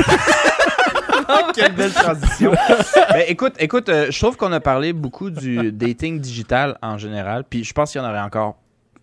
Quelle 1.56 1.74
belle 1.74 1.94
transition. 1.94 2.52
ben, 2.52 3.24
écoute, 3.28 3.54
écoute 3.60 3.90
euh, 3.90 4.08
je 4.12 4.20
trouve 4.20 4.38
qu'on 4.38 4.52
a 4.52 4.60
parlé 4.60 4.94
beaucoup 4.94 5.30
du 5.30 5.72
dating 5.72 6.20
digital 6.20 6.78
en 6.82 6.98
général, 6.98 7.44
puis 7.50 7.64
je 7.64 7.74
pense 7.74 7.92
qu'il 7.92 8.02
y 8.02 8.04
en 8.04 8.08
aurait 8.08 8.20
encore 8.20 8.58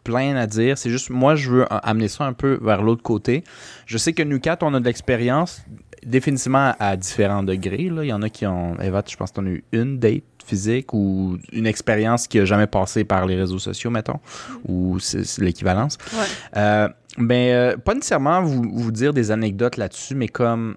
plein 0.04 0.36
à 0.36 0.46
dire. 0.46 0.78
C'est 0.78 0.90
juste, 0.90 1.10
moi, 1.10 1.34
je 1.36 1.50
veux 1.50 1.66
amener 1.70 2.08
ça 2.08 2.24
un 2.24 2.32
peu 2.32 2.58
vers 2.60 2.82
l'autre 2.82 3.02
côté. 3.02 3.44
Je 3.86 3.98
sais 3.98 4.12
que 4.12 4.22
nous 4.22 4.40
quatre, 4.40 4.62
on 4.62 4.74
a 4.74 4.80
de 4.80 4.84
l'expérience, 4.84 5.64
définitivement 6.04 6.74
à 6.78 6.96
différents 6.96 7.42
degrés. 7.42 7.88
Là. 7.88 8.04
Il 8.04 8.08
y 8.08 8.12
en 8.12 8.22
a 8.22 8.28
qui 8.28 8.46
ont, 8.46 8.78
Eva, 8.80 9.02
je 9.06 9.16
pense 9.16 9.30
que 9.30 9.36
tu 9.36 9.40
en 9.40 9.46
as 9.46 9.50
eu 9.50 9.64
une 9.72 9.98
date 9.98 10.24
physique 10.52 10.92
ou 10.92 11.38
une 11.52 11.66
expérience 11.66 12.26
qui 12.28 12.38
a 12.38 12.44
jamais 12.44 12.66
passé 12.66 13.04
par 13.04 13.22
les 13.26 13.36
réseaux 13.42 13.58
sociaux, 13.58 13.90
mettons, 13.90 14.20
ou 14.68 14.98
c'est 15.00 15.38
l'équivalence. 15.38 15.96
Ouais. 16.12 16.26
Euh, 16.56 16.88
ben, 17.18 17.44
euh, 17.52 17.76
pas 17.76 17.94
nécessairement 17.94 18.42
vous, 18.42 18.62
vous 18.84 18.92
dire 18.92 19.12
des 19.14 19.30
anecdotes 19.30 19.76
là-dessus, 19.78 20.14
mais 20.14 20.28
comme 20.28 20.76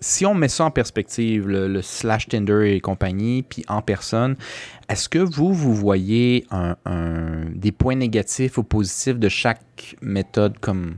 si 0.00 0.26
on 0.26 0.34
met 0.34 0.48
ça 0.48 0.64
en 0.66 0.70
perspective, 0.70 1.48
le, 1.48 1.66
le 1.66 1.80
slash 1.80 2.28
Tinder 2.28 2.74
et 2.74 2.80
compagnie, 2.80 3.42
puis 3.42 3.64
en 3.68 3.80
personne, 3.80 4.36
est-ce 4.90 5.08
que 5.08 5.18
vous, 5.18 5.54
vous 5.54 5.74
voyez 5.74 6.44
un, 6.50 6.76
un- 6.84 7.46
des 7.54 7.72
points 7.72 7.96
négatifs 7.96 8.58
ou 8.58 8.62
positifs 8.64 9.18
de 9.18 9.30
chaque 9.30 9.96
méthode 10.02 10.58
comme 10.60 10.96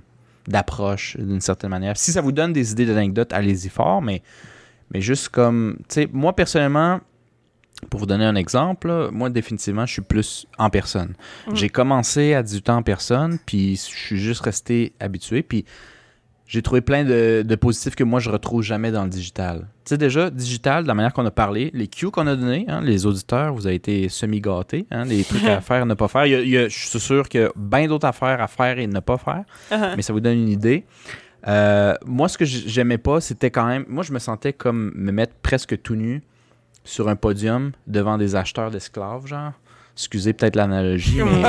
d'approche 0.49 1.17
d'une 1.19 1.41
certaine 1.41 1.71
manière? 1.71 1.97
Si 1.97 2.11
ça 2.11 2.21
vous 2.21 2.33
donne 2.33 2.53
des 2.53 2.73
idées 2.73 2.87
d'anecdotes, 2.87 3.33
allez-y 3.33 3.69
fort, 3.69 4.03
mais, 4.03 4.23
mais 4.93 5.01
juste 5.01 5.29
comme, 5.29 5.77
tu 5.89 5.95
sais, 5.95 6.09
moi 6.13 6.33
personnellement, 6.35 7.01
pour 7.91 8.01
vous 8.01 8.07
donner 8.07 8.25
un 8.25 8.37
exemple, 8.37 9.11
moi 9.13 9.29
définitivement, 9.31 9.85
je 9.87 9.93
suis 9.93 10.03
plus 10.03 10.47
en 10.59 10.71
personne. 10.71 11.15
Mm. 11.47 11.55
J'ai 11.57 11.69
commencé 11.69 12.35
à 12.35 12.43
18 12.43 12.71
ans 12.71 12.77
en 12.79 12.83
personne, 12.83 13.39
puis 13.45 13.77
je 13.77 13.81
suis 13.97 14.19
juste 14.19 14.41
resté 14.43 14.93
habitué, 15.01 15.43
puis 15.43 15.65
j'ai 16.49 16.63
trouvé 16.63 16.81
plein 16.81 17.05
de, 17.05 17.43
de 17.47 17.55
positifs 17.57 17.97
que 17.97 18.05
moi 18.05 18.21
je 18.21 18.31
retrouve 18.31 18.63
jamais 18.63 18.93
dans 18.93 19.03
le 19.05 19.11
digital. 19.11 19.67
Tu 19.85 19.91
sais 19.91 19.99
déjà, 19.99 20.31
digital, 20.31 20.85
de 20.85 20.89
la 20.89 20.95
manière 20.95 21.13
qu'on 21.13 21.27
a 21.27 21.31
parlé, 21.31 21.71
les 21.75 21.89
cues 21.89 22.11
qu'on 22.11 22.27
a 22.29 22.37
donnés, 22.37 22.65
hein, 22.69 22.81
les 22.83 23.05
auditeurs, 23.05 23.53
vous 23.53 23.67
avez 23.67 23.77
été 23.77 24.09
semi-gâtés, 24.09 24.87
hein, 24.93 25.05
les 25.05 25.23
trucs 25.25 25.45
à 25.45 25.61
faire, 25.61 25.85
ne 25.87 25.95
pas 25.95 26.07
faire. 26.09 26.25
Il 26.27 26.33
y 26.33 26.35
a- 26.37 26.41
il 26.43 26.49
y 26.49 26.57
a- 26.59 26.69
je 26.69 26.87
suis 26.89 27.01
sûr 27.01 27.29
qu'il 27.29 27.41
y 27.41 27.45
a 27.45 27.51
bien 27.57 27.89
d'autres 27.89 28.07
affaires 28.07 28.41
à 28.41 28.47
faire 28.49 28.79
et 28.79 28.87
ne 28.87 29.01
pas 29.01 29.19
faire 29.19 29.45
Uh-huh. 29.73 29.97
mais 29.97 30.03
ça 30.03 30.13
vous 30.13 30.21
donne 30.21 30.39
une 30.39 30.49
idée. 30.49 30.85
Euh, 31.49 31.95
moi, 32.07 32.29
ce 32.29 32.39
que 32.39 32.45
j'aimais 32.45 32.99
pas, 32.99 33.21
c'était 33.21 33.51
quand 33.51 33.67
même. 33.67 33.85
Moi, 33.89 34.03
je 34.03 34.13
me 34.13 34.19
sentais 34.19 34.53
comme 34.53 34.93
me 34.97 35.13
mettre 35.13 35.35
presque 35.43 35.81
tout 35.83 35.95
nu 35.95 36.23
sur 36.87 37.09
un 37.09 37.17
podium 37.17 37.73
devant 37.87 38.17
des 38.17 38.35
acheteurs 38.35 38.71
d'esclaves, 38.71 39.27
genre. 39.27 39.53
Excusez 39.95 40.33
peut-être 40.35 40.57
l'analogie, 40.57 41.21
Oh 41.23 41.27
mais. 41.27 41.43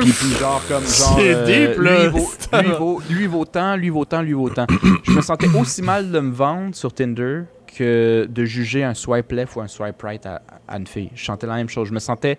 Puis, 0.00 0.10
puis- 0.10 0.12
puis 0.12 0.30
genre 0.38 0.60
comme 0.68 0.82
genre. 0.84 1.16
C'est 1.18 1.34
euh, 1.34 1.44
deep, 1.74 1.80
là. 1.80 2.02
Lui 2.04 2.08
vaut, 2.08 2.28
lui, 2.52 2.70
vaut, 2.78 3.02
lui 3.10 3.26
vaut 3.26 3.44
tant, 3.44 3.76
lui 3.76 3.88
vaut 3.90 4.04
tant, 4.04 4.20
lui 4.22 4.32
vaut 4.32 4.50
tant. 4.50 4.66
Je 5.04 5.12
me 5.12 5.20
sentais 5.20 5.46
aussi 5.56 5.80
mal 5.82 6.10
de 6.10 6.18
me 6.20 6.32
vendre 6.32 6.74
sur 6.74 6.92
Tinder 6.92 7.42
que 7.76 8.26
de 8.28 8.44
juger 8.44 8.82
un 8.84 8.94
swipe 8.94 9.30
left 9.32 9.54
ou 9.56 9.60
un 9.60 9.68
swipe 9.68 10.00
right 10.02 10.26
à, 10.26 10.42
à 10.68 10.76
une 10.76 10.86
fille. 10.86 11.10
Je 11.14 11.24
sentais 11.24 11.46
la 11.46 11.54
même 11.54 11.68
chose. 11.68 11.88
Je 11.88 11.92
me 11.94 11.98
sentais. 12.00 12.38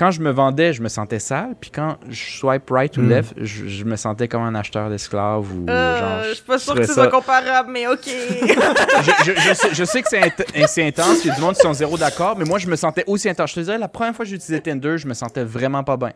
Quand 0.00 0.10
je 0.10 0.20
me 0.22 0.30
vendais, 0.30 0.72
je 0.72 0.80
me 0.82 0.88
sentais 0.88 1.18
sale. 1.18 1.54
Puis 1.60 1.70
quand 1.70 1.98
je 2.08 2.38
swipe 2.38 2.70
right 2.70 2.96
ou 2.96 3.02
Mm. 3.02 3.08
left, 3.10 3.34
je, 3.36 3.68
je 3.68 3.84
me 3.84 3.96
sentais 3.96 4.28
comme 4.28 4.40
un 4.42 4.54
acheteur 4.54 4.88
d'esclaves 4.88 5.46
ou 5.52 5.66
Euh, 5.68 5.98
genre. 6.00 6.24
je 6.30 6.34
suis 6.36 6.42
pas 6.44 6.58
sûre 6.58 6.72
que 6.74 6.78
trouvais 6.80 6.86
ce 6.88 6.94
ça- 6.94 7.02
soit 7.02 7.10
comparable, 7.10 7.70
mais 7.70 7.86
ok. 7.86 7.98
je, 8.06 9.24
je- 9.24 9.40
je 9.40 9.54
sais, 9.54 9.68
je 9.74 9.84
sais 9.84 10.02
que 10.02 10.08
c'est 10.08 10.20
int- 10.20 10.66
c'est 10.66 10.86
intense, 10.86 11.22
il 11.24 11.28
y 11.28 11.30
a 11.30 11.34
du 11.34 11.40
monde 11.42 11.54
qui 11.54 11.60
sont 11.60 11.74
zéro 11.74 11.98
d'accord, 11.98 12.34
mais 12.38 12.46
moi 12.46 12.58
je 12.58 12.66
me 12.66 12.76
sentais 12.76 13.04
aussi 13.06 13.28
intense. 13.28 13.50
Je 13.50 13.54
te 13.56 13.60
disais, 13.60 13.76
la 13.78 13.88
première 13.88 14.14
fois 14.16 14.24
que 14.24 14.30
j'ai 14.30 14.36
utilisé 14.36 14.60
Tinder, 14.62 14.96
je 14.96 15.06
me 15.06 15.12
sentais 15.14 15.44
vraiment 15.44 15.84
pas 15.84 15.96
bien. 15.98 16.12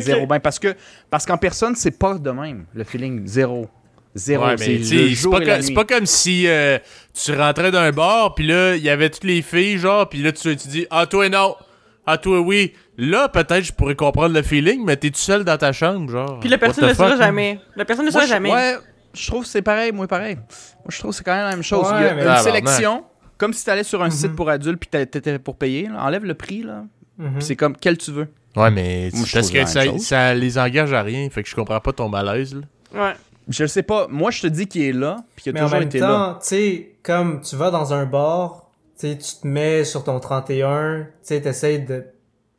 Zéro 0.00 0.26
bien. 0.26 0.38
Parce 0.40 0.58
que 0.58 0.74
parce 1.10 1.24
qu'en 1.26 1.38
personne, 1.38 1.74
c'est 1.76 1.98
pas 1.98 2.14
de 2.18 2.30
même. 2.30 2.66
Le 2.74 2.84
feeling, 2.84 3.26
zéro. 3.26 3.68
Zéro. 4.14 4.44
Ouais, 4.46 4.56
c'est 4.58 4.84
c'est 4.84 4.96
pas, 5.30 5.38
et 5.40 5.44
comme- 5.46 5.62
c'est 5.62 5.68
nuit. 5.68 5.74
pas 5.74 5.84
comme 5.84 6.06
si 6.06 6.46
euh, 6.46 6.78
tu 7.14 7.34
rentrais 7.34 7.70
d'un 7.72 7.90
bar, 7.90 8.34
puis 8.34 8.46
là, 8.46 8.76
il 8.76 8.82
y 8.82 8.88
avait 8.90 9.10
toutes 9.10 9.24
les 9.24 9.42
filles, 9.42 9.78
genre, 9.78 10.08
puis 10.08 10.22
là, 10.22 10.30
tu, 10.30 10.54
tu 10.56 10.68
dis, 10.68 10.86
ah, 10.90 11.06
toi, 11.06 11.28
non. 11.28 11.56
Ah, 12.06 12.18
toi, 12.18 12.40
oui. 12.40 12.72
Là, 12.98 13.28
peut-être, 13.28 13.64
je 13.64 13.72
pourrais 13.72 13.94
comprendre 13.94 14.34
le 14.34 14.42
feeling, 14.42 14.84
mais 14.84 14.96
t'es 14.96 15.10
tout 15.10 15.18
seul 15.18 15.42
dans 15.44 15.56
ta 15.56 15.72
chambre, 15.72 16.10
genre. 16.10 16.38
Puis 16.40 16.48
la 16.48 16.58
personne 16.58 16.84
ne 16.84 16.88
le 16.90 16.94
saura 16.94 17.16
jamais. 17.16 17.58
La 17.76 17.84
personne 17.84 18.04
ne 18.04 18.10
le 18.10 18.12
saura 18.12 18.26
jamais. 18.26 18.52
Ouais, 18.52 18.74
je 19.14 19.26
trouve 19.26 19.42
que 19.42 19.48
c'est 19.48 19.62
pareil, 19.62 19.90
moi 19.92 20.06
pareil. 20.06 20.36
Moi, 20.36 20.44
je 20.90 20.98
trouve 20.98 21.10
que 21.12 21.16
c'est 21.16 21.24
quand 21.24 21.34
même 21.34 21.44
la 21.44 21.50
même 21.50 21.62
chose. 21.62 21.86
Ouais, 21.90 21.98
Il 22.00 22.04
y 22.04 22.08
a 22.08 22.14
mais- 22.14 22.26
une 22.26 22.36
sélection, 22.42 23.04
comme 23.38 23.52
si 23.52 23.64
tu 23.64 23.70
allais 23.70 23.84
sur 23.84 24.02
un 24.02 24.10
site 24.10 24.30
Mhm. 24.30 24.36
pour 24.36 24.50
adultes 24.50 24.78
puis 24.80 24.88
t'a- 24.90 25.06
t'étais 25.06 25.38
pour 25.38 25.56
payer. 25.56 25.88
là. 25.88 26.04
Enlève 26.04 26.24
le 26.24 26.34
prix, 26.34 26.62
là. 26.62 26.84
Puis 27.18 27.28
C'est 27.40 27.56
comme 27.56 27.76
quel 27.76 27.96
tu 27.96 28.10
veux. 28.10 28.28
Ouais, 28.56 28.70
mais 28.70 29.10
Moi, 29.14 29.26
parce 29.32 29.50
que 29.50 29.64
ça, 29.66 29.82
ça 29.98 30.34
les 30.34 30.58
engage 30.58 30.92
à 30.92 31.02
rien, 31.02 31.28
fait 31.30 31.42
que 31.42 31.48
je 31.48 31.54
comprends 31.56 31.80
pas 31.80 31.92
ton 31.92 32.08
malaise, 32.08 32.54
là. 32.54 32.60
Ouais. 33.06 33.14
Je 33.48 33.66
sais 33.66 33.82
pas. 33.82 34.06
Moi, 34.08 34.30
je 34.30 34.42
te 34.42 34.46
dis 34.46 34.66
qu'il 34.66 34.82
est 34.82 34.92
là, 34.92 35.16
puis 35.36 35.42
qu'il 35.44 35.52
Mais 35.52 35.60
a 35.60 35.64
en 35.64 35.66
toujours 35.66 35.78
même 35.80 35.88
été 35.88 35.98
là. 35.98 36.06
temps, 36.06 36.34
tu 36.40 36.46
sais, 36.48 36.92
comme 37.02 37.40
tu 37.40 37.56
vas 37.56 37.70
dans 37.70 37.92
un 37.92 38.06
bar, 38.06 38.63
sais, 38.96 39.18
tu 39.18 39.36
te 39.42 39.46
mets 39.46 39.84
sur 39.84 40.04
ton 40.04 40.18
31, 40.20 41.02
tu 41.02 41.08
sais, 41.22 41.40
t'essayes 41.40 41.80
de 41.80 42.04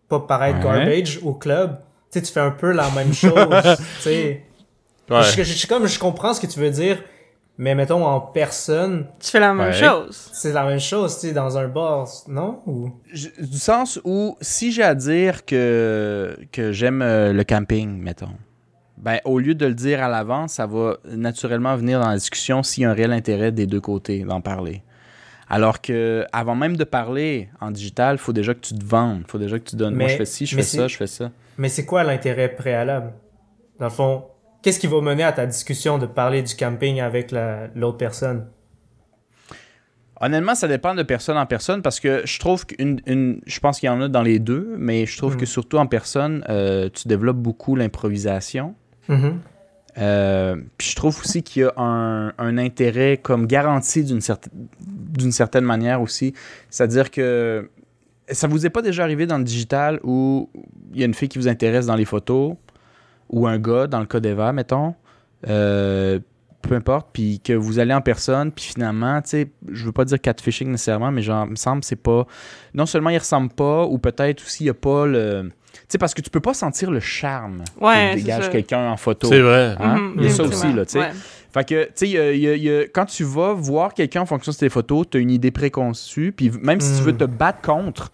pas 0.09 0.19
paraître 0.19 0.57
Ouais. 0.59 0.63
garbage 0.85 1.19
au 1.23 1.33
club, 1.33 1.77
tu 2.11 2.19
sais, 2.19 2.21
tu 2.25 2.31
fais 2.31 2.39
un 2.41 2.51
peu 2.51 2.71
la 2.71 2.89
même 2.91 3.13
chose, 3.13 3.31
tu 3.97 4.01
sais. 4.01 4.43
Ouais. 5.09 5.21
Je, 5.23 5.43
je- 5.43 5.53
je- 5.53 5.67
comme 5.67 5.85
je 5.87 5.99
comprends 5.99 6.33
ce 6.33 6.41
que 6.41 6.47
tu 6.47 6.59
veux 6.59 6.69
dire, 6.71 7.01
mais 7.57 7.73
mettons 7.73 8.05
en 8.05 8.19
personne, 8.19 9.05
Tu 9.19 9.29
fais 9.31 9.39
la 9.39 9.53
même 9.53 9.67
Ouais. 9.67 9.73
chose. 9.73 10.29
c'est 10.33 10.51
la 10.51 10.65
même 10.65 10.79
chose, 10.79 11.15
tu 11.19 11.27
sais, 11.27 11.33
dans 11.33 11.57
un 11.57 11.67
bar, 11.67 12.07
non? 12.27 12.59
Ou... 12.65 12.91
Du 13.13 13.57
sens 13.57 13.99
où, 14.03 14.35
si 14.41 14.71
j'ai 14.71 14.83
à 14.83 14.93
dire 14.95 15.45
que, 15.45 16.37
que 16.51 16.71
j'aime 16.71 17.01
euh, 17.01 17.31
le 17.33 17.43
camping, 17.43 17.97
mettons, 18.01 18.33
ben, 18.97 19.19
au 19.25 19.39
lieu 19.39 19.53
de 19.55 19.65
le 19.67 19.73
dire 19.75 20.03
à 20.03 20.07
l'avance, 20.09 20.53
ça 20.53 20.65
va 20.65 20.97
naturellement 21.05 21.75
venir 21.75 21.99
dans 21.99 22.09
la 22.09 22.15
discussion 22.15 22.61
s'il 22.63 22.83
y 22.83 22.85
a 22.85 22.89
un 22.91 22.93
réel 22.93 23.11
intérêt 23.13 23.51
des 23.51 23.67
deux 23.67 23.81
côtés 23.81 24.23
d'en 24.23 24.41
parler. 24.41 24.81
Alors 25.49 25.81
que 25.81 26.25
avant 26.33 26.55
même 26.55 26.75
de 26.75 26.83
parler 26.83 27.49
en 27.61 27.69
digital, 27.71 28.15
il 28.15 28.19
faut 28.19 28.33
déjà 28.33 28.53
que 28.53 28.59
tu 28.61 28.73
te 28.73 28.83
vendes. 28.83 29.21
Il 29.27 29.29
faut 29.31 29.37
déjà 29.37 29.59
que 29.59 29.69
tu 29.69 29.75
donnes. 29.75 29.93
Moi, 29.95 30.05
Mais- 30.05 30.11
je 30.13 30.17
fais 30.17 30.25
ci, 30.25 30.45
je 30.45 30.55
fais 30.55 30.63
ça, 30.63 30.77
c'est- 30.83 30.89
je 30.89 30.97
fais 30.97 31.07
ça. 31.07 31.31
Mais 31.57 31.69
c'est 31.69 31.85
quoi 31.85 32.03
l'intérêt 32.03 32.49
préalable? 32.49 33.13
Dans 33.79 33.85
le 33.85 33.91
fond, 33.91 34.25
qu'est-ce 34.63 34.79
qui 34.79 34.87
va 34.87 34.99
mener 35.01 35.23
à 35.23 35.31
ta 35.33 35.45
discussion 35.45 35.97
de 35.99 36.05
parler 36.07 36.41
du 36.41 36.55
camping 36.55 36.99
avec 36.99 37.29
la- 37.31 37.67
l'autre 37.75 37.97
personne? 37.97 38.47
Honnêtement, 40.21 40.55
ça 40.55 40.67
dépend 40.69 40.95
de 40.95 41.03
personne 41.03 41.37
en 41.37 41.45
personne 41.45 41.81
parce 41.81 41.99
que 41.99 42.21
je 42.25 42.39
trouve 42.39 42.65
qu'une. 42.65 43.01
Une, 43.05 43.41
je 43.45 43.59
pense 43.59 43.79
qu'il 43.79 43.87
y 43.87 43.89
en 43.89 44.01
a 44.01 44.07
dans 44.07 44.21
les 44.21 44.39
deux, 44.39 44.73
mais 44.77 45.05
je 45.05 45.17
trouve 45.17 45.35
Mm. 45.35 45.39
que 45.39 45.45
surtout 45.45 45.77
en 45.77 45.87
personne, 45.87 46.43
euh, 46.49 46.89
tu 46.93 47.07
développes 47.09 47.37
beaucoup 47.37 47.75
l'improvisation. 47.75 48.75
Mhm. 49.09 49.39
Euh, 49.97 50.57
puis 50.77 50.89
je 50.89 50.95
trouve 50.95 51.17
aussi 51.19 51.41
qu'il 51.41 51.61
y 51.61 51.65
a 51.65 51.73
un, 51.77 52.57
intérêt 52.57 53.17
comme 53.17 53.47
garanti 53.47 54.03
d'une 54.03 54.21
certaine, 54.21 54.67
certaine 55.31 55.63
manière 55.63 56.01
aussi. 56.01 56.33
C'est-à-dire 56.69 57.11
que 57.11 57.69
ça 58.29 58.47
vous 58.47 58.65
est 58.65 58.69
pas 58.69 58.81
déjà 58.81 59.03
arrivé 59.03 59.25
dans 59.25 59.37
le 59.37 59.43
digital 59.43 59.99
où 60.03 60.49
il 60.93 60.99
y 60.99 61.03
a 61.03 61.05
une 61.05 61.13
fille 61.13 61.29
qui 61.29 61.37
vous 61.37 61.47
intéresse 61.47 61.85
dans 61.85 61.95
les 61.95 62.05
photos 62.05 62.55
ou 63.29 63.47
un 63.47 63.57
gars, 63.57 63.87
dans 63.87 63.99
le 63.99 64.05
cas 64.05 64.19
d'Eva, 64.19 64.51
mettons, 64.53 64.95
euh, 65.47 66.19
peu 66.61 66.75
importe, 66.75 67.09
puis 67.13 67.39
que 67.39 67.53
vous 67.53 67.79
allez 67.79 67.93
en 67.93 68.01
personne, 68.01 68.51
puis 68.51 68.65
finalement, 68.65 69.21
tu 69.21 69.29
sais, 69.29 69.51
je 69.71 69.85
veux 69.85 69.91
pas 69.91 70.05
dire 70.05 70.19
catfishing 70.19 70.69
nécessairement, 70.69 71.11
mais 71.11 71.21
genre, 71.21 71.45
il 71.45 71.51
me 71.51 71.55
semble 71.55 71.81
que 71.81 71.87
c'est 71.87 71.95
pas... 71.95 72.25
Non 72.73 72.85
seulement 72.85 73.11
il 73.11 73.17
ressemble 73.17 73.49
pas, 73.49 73.85
ou 73.85 73.97
peut-être 73.97 74.43
aussi 74.43 74.63
il 74.63 74.67
y 74.67 74.69
a 74.69 74.73
pas 74.73 75.05
le... 75.05 75.51
Tu 75.81 75.81
sais, 75.89 75.97
parce 75.97 76.13
que 76.13 76.21
tu 76.21 76.29
peux 76.29 76.39
pas 76.39 76.53
sentir 76.53 76.91
le 76.91 76.99
charme 76.99 77.63
Ouais, 77.79 78.11
que 78.11 78.15
dégage 78.21 78.49
quelqu'un 78.49 78.89
en 78.91 78.97
photo. 78.97 79.27
C'est 79.27 79.41
vrai. 79.41 79.75
Hein? 79.79 79.97
Mhm, 79.97 80.13
Il 80.17 80.23
y 80.23 80.27
a 80.27 80.29
ça 80.31 80.43
aussi, 80.43 80.71
là, 80.73 80.85
tu 80.85 80.93
sais. 80.93 80.99
Ouais. 80.99 81.11
Fait 81.53 81.63
que, 81.67 81.83
tu 81.85 81.91
sais, 81.95 82.07
il 82.09 82.11
y 82.13 82.17
a- 82.19 82.31
il 82.33 82.39
y 82.41 82.47
a- 82.49 82.55
il 82.55 82.63
y 82.63 82.69
a- 82.77 82.83
quand 82.87 83.05
tu 83.05 83.23
vas 83.23 83.53
voir 83.53 83.93
quelqu'un 83.93 84.21
en 84.21 84.25
fonction 84.25 84.51
de 84.51 84.57
tes 84.57 84.69
photos, 84.69 85.05
tu 85.09 85.17
as 85.17 85.21
une 85.21 85.31
idée 85.31 85.51
préconçue, 85.51 86.33
puis 86.35 86.51
même 86.61 86.81
si 86.81 86.97
tu 86.97 87.03
veux 87.03 87.13
Mm. 87.13 87.17
te 87.17 87.23
battre 87.25 87.61
contre, 87.61 88.11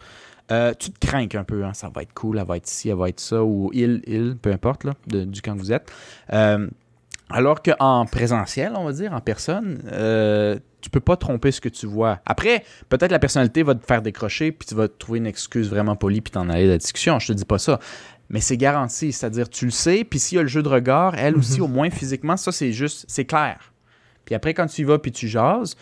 euh, 0.51 0.73
tu 0.77 0.91
te 0.91 1.05
crains 1.07 1.25
un 1.33 1.43
peu. 1.43 1.63
Hein? 1.63 1.73
Ça 1.73 1.89
va 1.93 2.01
être 2.03 2.13
cool, 2.13 2.37
elle 2.37 2.45
va 2.45 2.57
être 2.57 2.67
ci, 2.67 2.89
elle 2.89 2.97
va 2.97 3.09
être 3.09 3.19
ça, 3.19 3.43
ou 3.43 3.71
il, 3.73 4.01
il, 4.05 4.35
peu 4.39 4.51
importe, 4.51 4.83
là, 4.83 4.93
de- 5.07 5.23
du 5.23 5.41
camp 5.41 5.53
que 5.55 5.59
vous 5.59 5.71
êtes. 5.71 5.91
Euh, 6.33 6.67
alors 7.29 7.61
qu'en 7.63 8.05
présentiel, 8.05 8.73
on 8.75 8.83
va 8.83 8.91
dire, 8.91 9.13
en 9.13 9.21
personne, 9.21 9.81
euh, 9.91 10.59
tu 10.81 10.89
peux 10.89 10.99
pas 10.99 11.15
tromper 11.15 11.51
ce 11.51 11.61
que 11.61 11.69
tu 11.69 11.85
vois. 11.85 12.19
Après, 12.25 12.63
peut-être 12.89 13.11
la 13.11 13.19
personnalité 13.19 13.63
va 13.63 13.75
te 13.75 13.85
faire 13.85 14.01
décrocher, 14.01 14.51
puis 14.51 14.67
tu 14.67 14.75
vas 14.75 14.87
trouver 14.87 15.19
une 15.19 15.27
excuse 15.27 15.69
vraiment 15.69 15.95
polie, 15.95 16.21
puis 16.21 16.31
t'en 16.31 16.49
aller 16.49 16.65
de 16.65 16.71
la 16.71 16.77
discussion. 16.77 17.19
Je 17.19 17.27
te 17.27 17.33
dis 17.33 17.45
pas 17.45 17.59
ça. 17.59 17.79
Mais 18.29 18.39
c'est 18.39 18.57
garanti, 18.57 19.11
c'est-à-dire 19.11 19.49
tu 19.49 19.65
le 19.65 19.71
sais, 19.71 20.03
puis 20.03 20.17
s'il 20.19 20.37
y 20.37 20.39
a 20.39 20.41
le 20.41 20.47
jeu 20.47 20.63
de 20.63 20.69
regard, 20.69 21.15
elle 21.15 21.35
aussi, 21.35 21.59
Mhm. 21.59 21.65
au 21.65 21.67
moins 21.67 21.89
physiquement, 21.89 22.37
ça 22.37 22.51
c'est 22.51 22.71
juste, 22.71 23.05
c'est 23.07 23.25
clair. 23.25 23.73
Puis 24.25 24.35
après, 24.35 24.53
quand 24.53 24.67
tu 24.67 24.81
y 24.81 24.83
vas, 24.85 24.99
puis 24.99 25.11
tu 25.11 25.27
jases, 25.27 25.75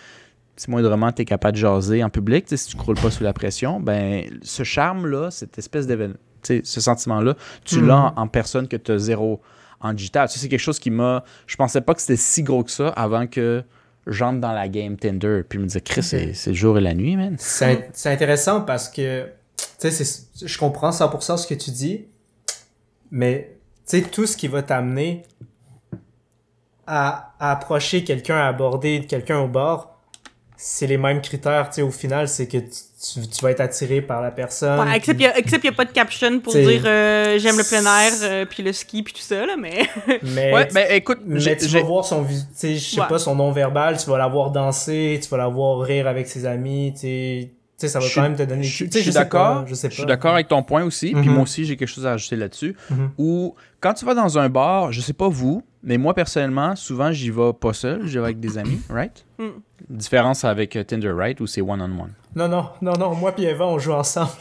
si 0.55 0.69
moindrement 0.71 1.11
tu 1.11 1.21
es 1.21 1.25
capable 1.25 1.53
de 1.55 1.61
jaser 1.61 2.03
en 2.03 2.09
public, 2.09 2.45
si 2.49 2.67
tu 2.67 2.75
croules 2.75 2.99
pas 2.99 3.11
sous 3.11 3.23
la 3.23 3.33
pression, 3.33 3.79
ben 3.79 4.23
ce 4.41 4.63
charme-là, 4.63 5.29
cette 5.31 5.57
espèce 5.59 5.85
d'événement, 5.87 6.15
ce 6.43 6.81
sentiment-là, 6.81 7.35
tu 7.65 7.79
Mhm. 7.79 7.87
l'as 7.87 8.13
en, 8.17 8.21
en 8.23 8.27
personne 8.27 8.67
que 8.67 8.77
tu 8.77 8.91
as 8.93 8.97
zéro 8.97 9.41
en 9.81 9.93
digital. 9.93 10.27
Ça, 10.27 10.39
c'est 10.39 10.49
quelque 10.49 10.59
chose 10.59 10.79
qui 10.79 10.89
m'a. 10.89 11.23
Je 11.47 11.55
pensais 11.55 11.81
pas 11.81 11.93
que 11.93 12.01
c'était 12.01 12.17
si 12.17 12.43
gros 12.43 12.63
que 12.63 12.71
ça 12.71 12.89
avant 12.89 13.27
que 13.27 13.63
j'entre 14.07 14.39
dans 14.39 14.51
la 14.51 14.67
game 14.67 14.97
Tinder. 14.97 15.41
Puis 15.47 15.59
me 15.59 15.65
dire, 15.65 15.83
Chris, 15.83 16.03
c'est 16.03 16.33
c'est 16.33 16.51
le 16.51 16.55
jour 16.55 16.77
et 16.77 16.81
la 16.81 16.93
nuit, 16.93 17.15
man. 17.15 17.35
C'est 17.39 17.89
c'est 17.93 18.11
intéressant 18.11 18.61
parce 18.61 18.89
que, 18.89 19.27
tu 19.79 19.91
sais, 19.91 20.25
je 20.45 20.57
comprends 20.57 20.91
100% 20.91 21.37
ce 21.37 21.47
que 21.47 21.53
tu 21.53 21.71
dis, 21.71 22.07
mais, 23.11 23.57
tu 23.87 23.99
sais, 23.99 24.03
tout 24.03 24.25
ce 24.25 24.37
qui 24.37 24.47
va 24.47 24.63
t'amener 24.63 25.23
à, 26.87 27.35
à 27.39 27.51
approcher 27.51 28.03
quelqu'un, 28.03 28.37
à 28.37 28.47
aborder 28.47 29.05
quelqu'un 29.07 29.39
au 29.39 29.47
bord, 29.47 29.98
c'est 30.61 30.87
les 30.87 30.97
mêmes 30.97 31.21
critères, 31.21 31.69
tu 31.69 31.75
sais, 31.75 31.81
au 31.81 31.89
final, 31.89 32.27
c'est 32.27 32.45
que 32.45 32.57
tu, 32.57 32.69
tu, 33.13 33.27
tu 33.29 33.41
vas 33.41 33.51
être 33.51 33.61
attiré 33.61 34.01
par 34.01 34.21
la 34.21 34.29
personne. 34.29 34.77
Ouais, 34.77 34.97
except 34.97 35.17
puis- 35.17 35.25
qu'il 35.41 35.61
n'y 35.61 35.67
a, 35.69 35.71
pas 35.71 35.85
de 35.85 35.91
caption 35.91 36.37
pour 36.41 36.51
T'sais, 36.51 36.65
dire 36.65 36.81
euh, 36.85 37.39
j'aime 37.39 37.57
le 37.57 37.63
plein 37.63 37.81
air, 37.85 38.11
euh, 38.23 38.45
puis 38.45 38.61
le 38.61 38.73
ski, 38.73 39.01
puis 39.01 39.13
tout 39.13 39.21
ça, 39.21 39.45
là, 39.45 39.55
mais. 39.57 39.83
mais, 40.21 40.53
Ouais, 40.53 40.67
ben 40.73 40.85
écoute, 40.91 41.19
mais 41.25 41.55
tu 41.55 41.65
vas 41.67 41.81
voir 41.81 42.03
son, 42.03 42.25
tu 42.25 42.33
sais, 42.53 42.75
je 42.75 42.79
sais 42.95 42.99
Ouais. 42.99 43.07
pas, 43.07 43.19
son 43.19 43.35
non-verbal, 43.35 43.97
tu 43.97 44.09
vas 44.09 44.17
la 44.17 44.27
voir 44.27 44.51
danser, 44.51 45.17
tu 45.23 45.29
vas 45.29 45.37
la 45.37 45.47
voir 45.47 45.79
rire 45.79 46.07
avec 46.07 46.27
ses 46.27 46.45
amis, 46.45 46.91
tu 46.93 46.99
sais, 47.01 47.49
tu 47.79 47.87
sais, 47.87 47.87
ça 47.87 47.99
va 48.01 48.05
quand 48.13 48.21
même 48.23 48.35
te 48.35 48.43
donner... 48.43 48.63
je, 48.63 48.83
tu 48.83 48.91
sais, 48.91 48.99
je 48.99 49.03
suis 49.03 49.13
d'accord. 49.13 49.65
Je 49.65 49.73
sais 49.75 49.87
pas. 49.87 49.91
Je 49.93 49.97
suis 49.99 50.05
d'accord 50.05 50.33
avec 50.33 50.49
ton 50.49 50.61
point 50.63 50.83
aussi. 50.83 51.13
Puis 51.13 51.29
Mhm. 51.29 51.33
moi 51.35 51.43
aussi, 51.43 51.63
j'ai 51.63 51.77
quelque 51.77 51.87
chose 51.87 52.05
à 52.05 52.11
ajouter 52.11 52.35
là-dessus. 52.35 52.75
Mhm. 52.89 53.11
Ou 53.17 53.55
quand 53.79 53.93
tu 53.93 54.03
vas 54.03 54.13
dans 54.13 54.37
un 54.37 54.49
bar, 54.49 54.91
je 54.91 54.99
sais 54.99 55.13
pas 55.13 55.29
vous, 55.29 55.63
mais 55.81 55.97
moi 55.97 56.13
personnellement, 56.13 56.75
souvent 56.75 57.11
j'y 57.11 57.29
vais 57.29 57.53
pas 57.53 57.73
seul, 57.73 58.05
j'y 58.05 58.15
vais 58.17 58.23
avec 58.23 58.39
des 58.39 58.57
amis, 58.57 58.81
right? 58.89 59.25
Mm. 59.37 59.47
Différence 59.89 60.43
avec 60.43 60.75
euh, 60.75 60.83
Tinder, 60.83 61.11
right? 61.11 61.39
Où 61.39 61.47
c'est 61.47 61.61
one-on-one. 61.61 62.11
Non, 62.35 62.47
non, 62.47 62.69
non, 62.81 62.93
non, 62.93 63.15
moi 63.15 63.31
puis 63.31 63.45
Eva, 63.45 63.65
on 63.65 63.79
joue 63.79 63.93
ensemble. 63.93 64.31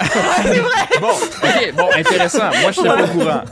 Bon, 1.00 1.08
ok, 1.10 1.74
bon, 1.76 1.88
intéressant. 1.96 2.50
Moi, 2.60 2.72
je 2.72 2.80
suis 2.80 2.82
pas 2.82 3.04
au 3.04 3.06
courant. 3.06 3.42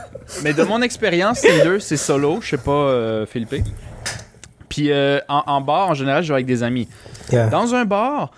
Mais 0.43 0.53
de 0.53 0.63
mon 0.63 0.81
expérience, 0.81 1.41
Tinder, 1.41 1.79
c'est 1.79 1.95
solo. 1.95 2.39
Je 2.41 2.49
sais 2.49 2.57
pas, 2.57 2.71
euh, 2.71 3.25
Philippe. 3.25 3.55
Puis 4.67 4.91
euh, 4.91 5.19
en, 5.29 5.43
en 5.47 5.61
bar, 5.61 5.89
en 5.89 5.93
général, 5.93 6.23
je 6.23 6.27
vais 6.27 6.33
avec 6.33 6.45
des 6.45 6.61
amis. 6.61 6.89
Dans 7.31 7.73
un 7.73 7.85
bar, 7.85 8.31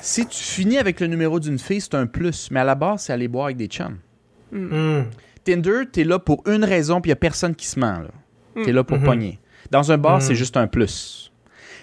si 0.00 0.26
tu 0.26 0.42
finis 0.42 0.78
avec 0.78 0.98
le 1.00 1.06
numéro 1.06 1.38
d'une 1.38 1.58
fille, 1.60 1.80
c'est 1.80 1.94
un 1.94 2.06
plus. 2.06 2.48
Mais 2.50 2.60
à 2.60 2.64
la 2.64 2.74
base, 2.74 3.02
c'est 3.02 3.12
aller 3.12 3.28
boire 3.28 3.46
avec 3.46 3.56
des 3.56 3.68
chums. 3.68 3.98
Hmm. 4.50 5.02
Tinder, 5.44 5.82
t'es 5.90 6.02
là 6.02 6.18
pour 6.18 6.42
une 6.48 6.64
raison, 6.64 7.00
puis 7.00 7.10
y 7.10 7.12
a 7.12 7.16
personne 7.16 7.54
qui 7.54 7.66
se 7.66 7.78
ment. 7.78 8.00
là. 8.00 8.08
T'es 8.64 8.72
là 8.72 8.84
pour 8.84 8.98
Mhm. 8.98 9.04
pogner. 9.04 9.38
Dans 9.70 9.90
un 9.92 9.98
bar, 9.98 10.22
c'est 10.22 10.34
juste 10.34 10.56
un 10.56 10.66
plus. 10.66 11.30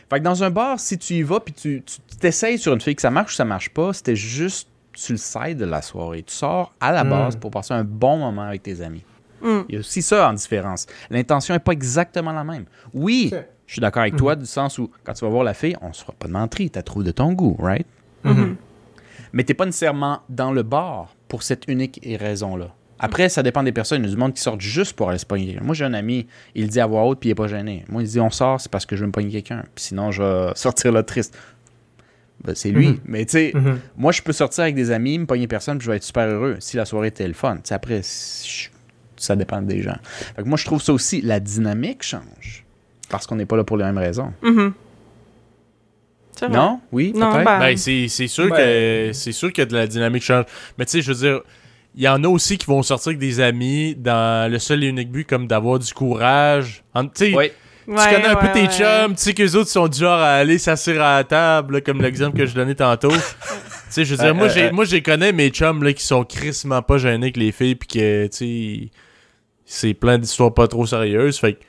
Fait 0.10 0.20
que 0.20 0.24
dans 0.24 0.44
un 0.44 0.50
bar, 0.50 0.80
si 0.80 0.98
tu 0.98 1.14
y 1.16 1.22
vas, 1.24 1.40
puis 1.40 1.54
tu 1.54 1.82
tu 1.86 2.18
t'essayes 2.18 2.58
sur 2.58 2.74
une 2.74 2.82
fille 2.82 2.96
que 2.96 3.02
ça 3.02 3.10
marche 3.12 3.34
ou 3.34 3.36
ça 3.36 3.46
marche 3.46 3.70
pas, 3.70 3.94
c'était 3.94 4.16
juste 4.16 4.68
sur 4.96 5.14
le 5.14 5.18
side 5.18 5.58
de 5.58 5.66
la 5.66 5.82
soirée. 5.82 6.24
Tu 6.24 6.34
sors 6.34 6.74
à 6.80 6.92
la 6.92 7.04
Mhm. 7.04 7.10
base 7.10 7.36
pour 7.36 7.52
passer 7.52 7.74
un 7.74 7.84
bon 7.84 8.18
moment 8.18 8.44
avec 8.44 8.62
tes 8.64 8.82
amis. 8.82 9.04
Mm. 9.42 9.60
Il 9.70 9.74
y 9.76 9.78
a 9.78 9.80
aussi 9.80 10.02
ça 10.02 10.30
en 10.30 10.34
différence. 10.34 10.86
L'intention 11.10 11.54
n'est 11.54 11.60
pas 11.60 11.72
exactement 11.74 12.32
la 12.32 12.44
même. 12.44 12.66
Oui, 12.94 13.32
je 13.66 13.74
suis 13.74 13.82
d'accord 13.82 14.02
avec 14.04 14.16
toi 14.16 14.36
du 14.36 14.46
sens 14.46 14.78
où 14.78 14.90
quand 15.04 15.14
tu 15.14 15.26
vas 15.26 15.32
voir 15.32 15.44
la 15.44 15.54
fille, 15.54 15.76
on 15.82 15.92
se 15.94 16.02
fera 16.02 16.14
pas 16.18 16.28
de 16.28 16.34
menterie, 16.34 16.70
tu 16.70 16.82
trouvé 16.84 17.06
de 17.06 17.12
ton 17.12 17.34
goût, 17.34 17.58
right? 17.60 17.88
Mhm. 18.24 18.56
Mais 19.34 19.44
t'es 19.44 19.54
pas 19.56 19.66
nécessairement 19.66 20.22
dans 20.30 20.52
le 20.52 20.62
bar 20.64 21.16
pour 21.28 21.42
cette 21.44 21.68
unique 21.68 22.00
raison-là. 22.20 22.68
Après, 23.06 23.28
ça 23.28 23.44
dépend 23.44 23.64
des 23.64 23.74
personnes. 23.74 24.02
Il 24.04 24.06
y 24.06 24.08
a 24.08 24.12
du 24.16 24.18
monde 24.18 24.34
qui 24.34 24.42
sortent 24.42 24.62
juste 24.62 24.94
pour 24.94 25.10
aller 25.10 25.18
se 25.20 25.26
pogner. 25.26 25.58
Moi, 25.62 25.76
j'ai 25.76 25.84
un 25.84 25.94
ami, 25.94 26.26
il 26.56 26.68
dit 26.70 26.80
à 26.80 26.86
voix 26.88 27.04
haute, 27.04 27.20
puis 27.20 27.28
il 27.30 27.32
est 27.34 27.36
pas 27.36 27.48
gêné. 27.48 27.84
Moi, 27.90 28.02
il 28.02 28.08
dit 28.08 28.20
on 28.22 28.30
sort, 28.30 28.62
c'est 28.62 28.72
parce 28.72 28.86
que 28.86 28.96
je 28.96 29.02
veux 29.02 29.08
me 29.08 29.12
pogner 29.12 29.30
quelqu'un. 29.30 29.64
Puis 29.76 29.86
sinon, 29.86 30.12
je 30.12 30.24
vais 30.24 30.52
sortir 30.56 30.92
là 30.94 31.04
triste. 31.04 31.38
Ben, 32.46 32.56
c'est 32.56 32.72
lui. 32.72 32.88
Mhm. 32.88 32.98
Mais 33.06 33.26
tu 33.26 33.32
sais, 33.34 33.52
Mhm. 33.54 33.80
moi, 33.98 34.12
je 34.14 34.22
peux 34.22 34.32
sortir 34.32 34.64
avec 34.64 34.76
des 34.76 34.90
amis, 34.92 35.20
me 35.20 35.26
pogner 35.26 35.48
personne, 35.48 35.78
puis 35.80 35.86
je 35.86 35.92
vais 35.92 35.98
être 35.98 36.04
super 36.04 36.28
heureux 36.28 36.56
si 36.60 36.78
la 36.78 36.86
soirée 36.86 37.08
était 37.10 37.28
le 37.28 37.34
fun. 37.34 37.56
Tu 37.56 37.62
sais, 37.66 37.74
après, 37.76 38.02
je- 38.04 38.70
ça 39.18 39.36
dépend 39.36 39.62
des 39.62 39.82
gens. 39.82 39.98
Fait 40.36 40.42
que 40.44 40.48
moi, 40.48 40.58
je 40.58 40.66
trouve 40.66 40.82
ça 40.82 40.94
aussi, 40.94 41.22
la 41.22 41.40
dynamique 41.40 42.04
change. 42.04 42.64
Parce 43.10 43.28
qu'on 43.28 43.36
n'est 43.36 43.46
pas 43.46 43.58
là 43.58 43.64
pour 43.66 43.78
les 43.78 43.84
mêmes 43.84 43.98
raisons. 43.98 44.32
Mhm. 44.42 44.74
C'est 46.38 46.48
vrai. 46.48 46.56
Non? 46.58 46.80
Oui? 46.92 47.14
Non, 47.16 47.32
peut-être? 47.32 47.46
ben- 47.46 47.60
Ben, 47.60 47.78
c'est 47.78 48.08
c'est 48.08 48.28
sûr 48.28 48.46
Ouais. 48.52 49.10
que 49.10 49.14
c'est 49.14 49.32
sûr 49.32 49.54
que 49.54 49.62
de 49.62 49.74
la 49.76 49.88
dynamique 49.88 50.24
change. 50.24 50.46
Mais 50.78 50.86
tu 50.86 50.92
sais, 50.94 51.02
je 51.02 51.12
veux 51.12 51.20
dire, 51.20 51.42
il 51.96 52.04
y 52.04 52.08
en 52.08 52.24
a 52.24 52.28
aussi 52.28 52.58
qui 52.58 52.66
vont 52.66 52.82
sortir 52.84 53.10
avec 53.10 53.20
des 53.20 53.40
amis 53.40 53.96
dans 53.96 54.52
le 54.52 54.58
seul 54.60 54.84
et 54.84 54.88
unique 54.88 55.12
but 55.12 55.28
comme 55.28 55.48
d'avoir 55.48 55.80
du 55.80 55.94
courage. 55.94 56.84
En- 56.94 57.06
Tu 57.06 57.12
sais, 57.32 57.34
Oui. 57.36 57.52
tu 57.86 57.92
Ouais, 57.92 57.98
connais 58.14 58.28
un 58.28 58.36
peu 58.36 58.48
tes 58.54 58.62
ouais. 58.62 58.68
chums, 58.70 59.14
tu 59.16 59.22
sais 59.22 59.34
qu'eux 59.34 59.56
autres 59.56 59.70
sont 59.70 59.88
du 59.88 60.00
genre 60.00 60.20
à 60.20 60.36
aller 60.36 60.58
s'asseoir 60.58 61.06
à 61.06 61.18
la 61.18 61.24
table, 61.26 61.76
là, 61.76 61.82
comme 61.82 62.02
l'exemple 62.02 62.38
que 62.38 62.46
je 62.46 62.56
donnais 62.56 62.76
tantôt. 62.76 63.10
tu 63.12 63.18
sais, 63.90 64.06
je 64.06 64.12
veux 64.12 64.18
dire, 64.18 64.28
Euh, 64.28 64.34
moi, 64.34 64.48
j'ai, 64.48 64.64
euh. 64.68 64.72
moi, 64.72 64.86
j'ai 64.86 65.02
connais 65.02 65.32
mes 65.34 65.50
chums 65.50 65.84
là, 65.84 65.92
qui 65.94 66.04
sont 66.04 66.24
crissement 66.24 66.82
pas 66.82 66.98
gênés 66.98 67.26
avec 67.26 67.38
les 67.38 67.52
filles, 67.52 67.76
puis 67.76 67.88
que, 67.88 68.28
tu 68.28 68.38
sais, 68.38 68.92
c'est 69.66 69.94
plein 69.94 70.18
d'histoires 70.18 70.54
pas 70.54 70.68
trop 70.68 70.86
sérieuses. 70.86 71.38
Fait 71.40 71.54
que, 71.54 71.60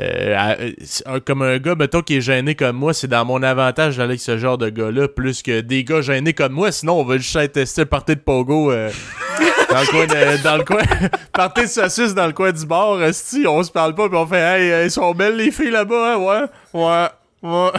euh, 0.00 0.34
à- 0.38 0.56
euh, 0.58 1.20
comme 1.24 1.42
un 1.42 1.58
gars, 1.58 1.74
mettons, 1.74 2.00
qui 2.00 2.16
est 2.16 2.20
gêné 2.22 2.54
comme 2.54 2.76
moi, 2.76 2.94
c'est 2.94 3.08
dans 3.08 3.24
mon 3.26 3.42
avantage 3.42 3.98
d'aller 3.98 4.10
avec 4.12 4.20
ce 4.20 4.38
genre 4.38 4.56
de 4.56 4.70
gars-là, 4.70 5.06
plus 5.08 5.42
que 5.42 5.60
des 5.60 5.84
gars 5.84 6.00
gênés 6.00 6.32
comme 6.32 6.52
moi. 6.52 6.72
Sinon, 6.72 6.98
on 7.00 7.04
va 7.04 7.18
juste 7.18 7.36
être 7.36 7.52
testé 7.52 7.82
le 7.82 7.86
party 7.88 8.16
de 8.16 8.20
pogo 8.20 8.72
euh, 8.72 8.90
dans 9.72 9.80
le 9.80 9.86
coin 9.86 10.06
de, 10.06 10.42
dans 10.42 10.56
le 10.56 10.64
coin, 10.64 10.82
party 11.32 11.62
de 11.62 11.66
saucisse 11.66 12.14
dans 12.14 12.26
le 12.26 12.32
coin 12.32 12.52
du 12.52 12.66
bar. 12.66 13.02
esti, 13.02 13.46
on 13.46 13.62
se 13.62 13.70
parle 13.70 13.94
pas, 13.94 14.08
puis 14.08 14.18
on 14.18 14.26
fait, 14.26 14.40
hey, 14.40 14.68
elles 14.68 14.90
sont 14.90 15.12
belles 15.12 15.36
les 15.36 15.50
filles 15.50 15.70
là-bas, 15.70 16.14
hein? 16.14 16.16
ouais, 16.18 16.42
ouais. 16.74 17.08
Ouais, 17.42 17.72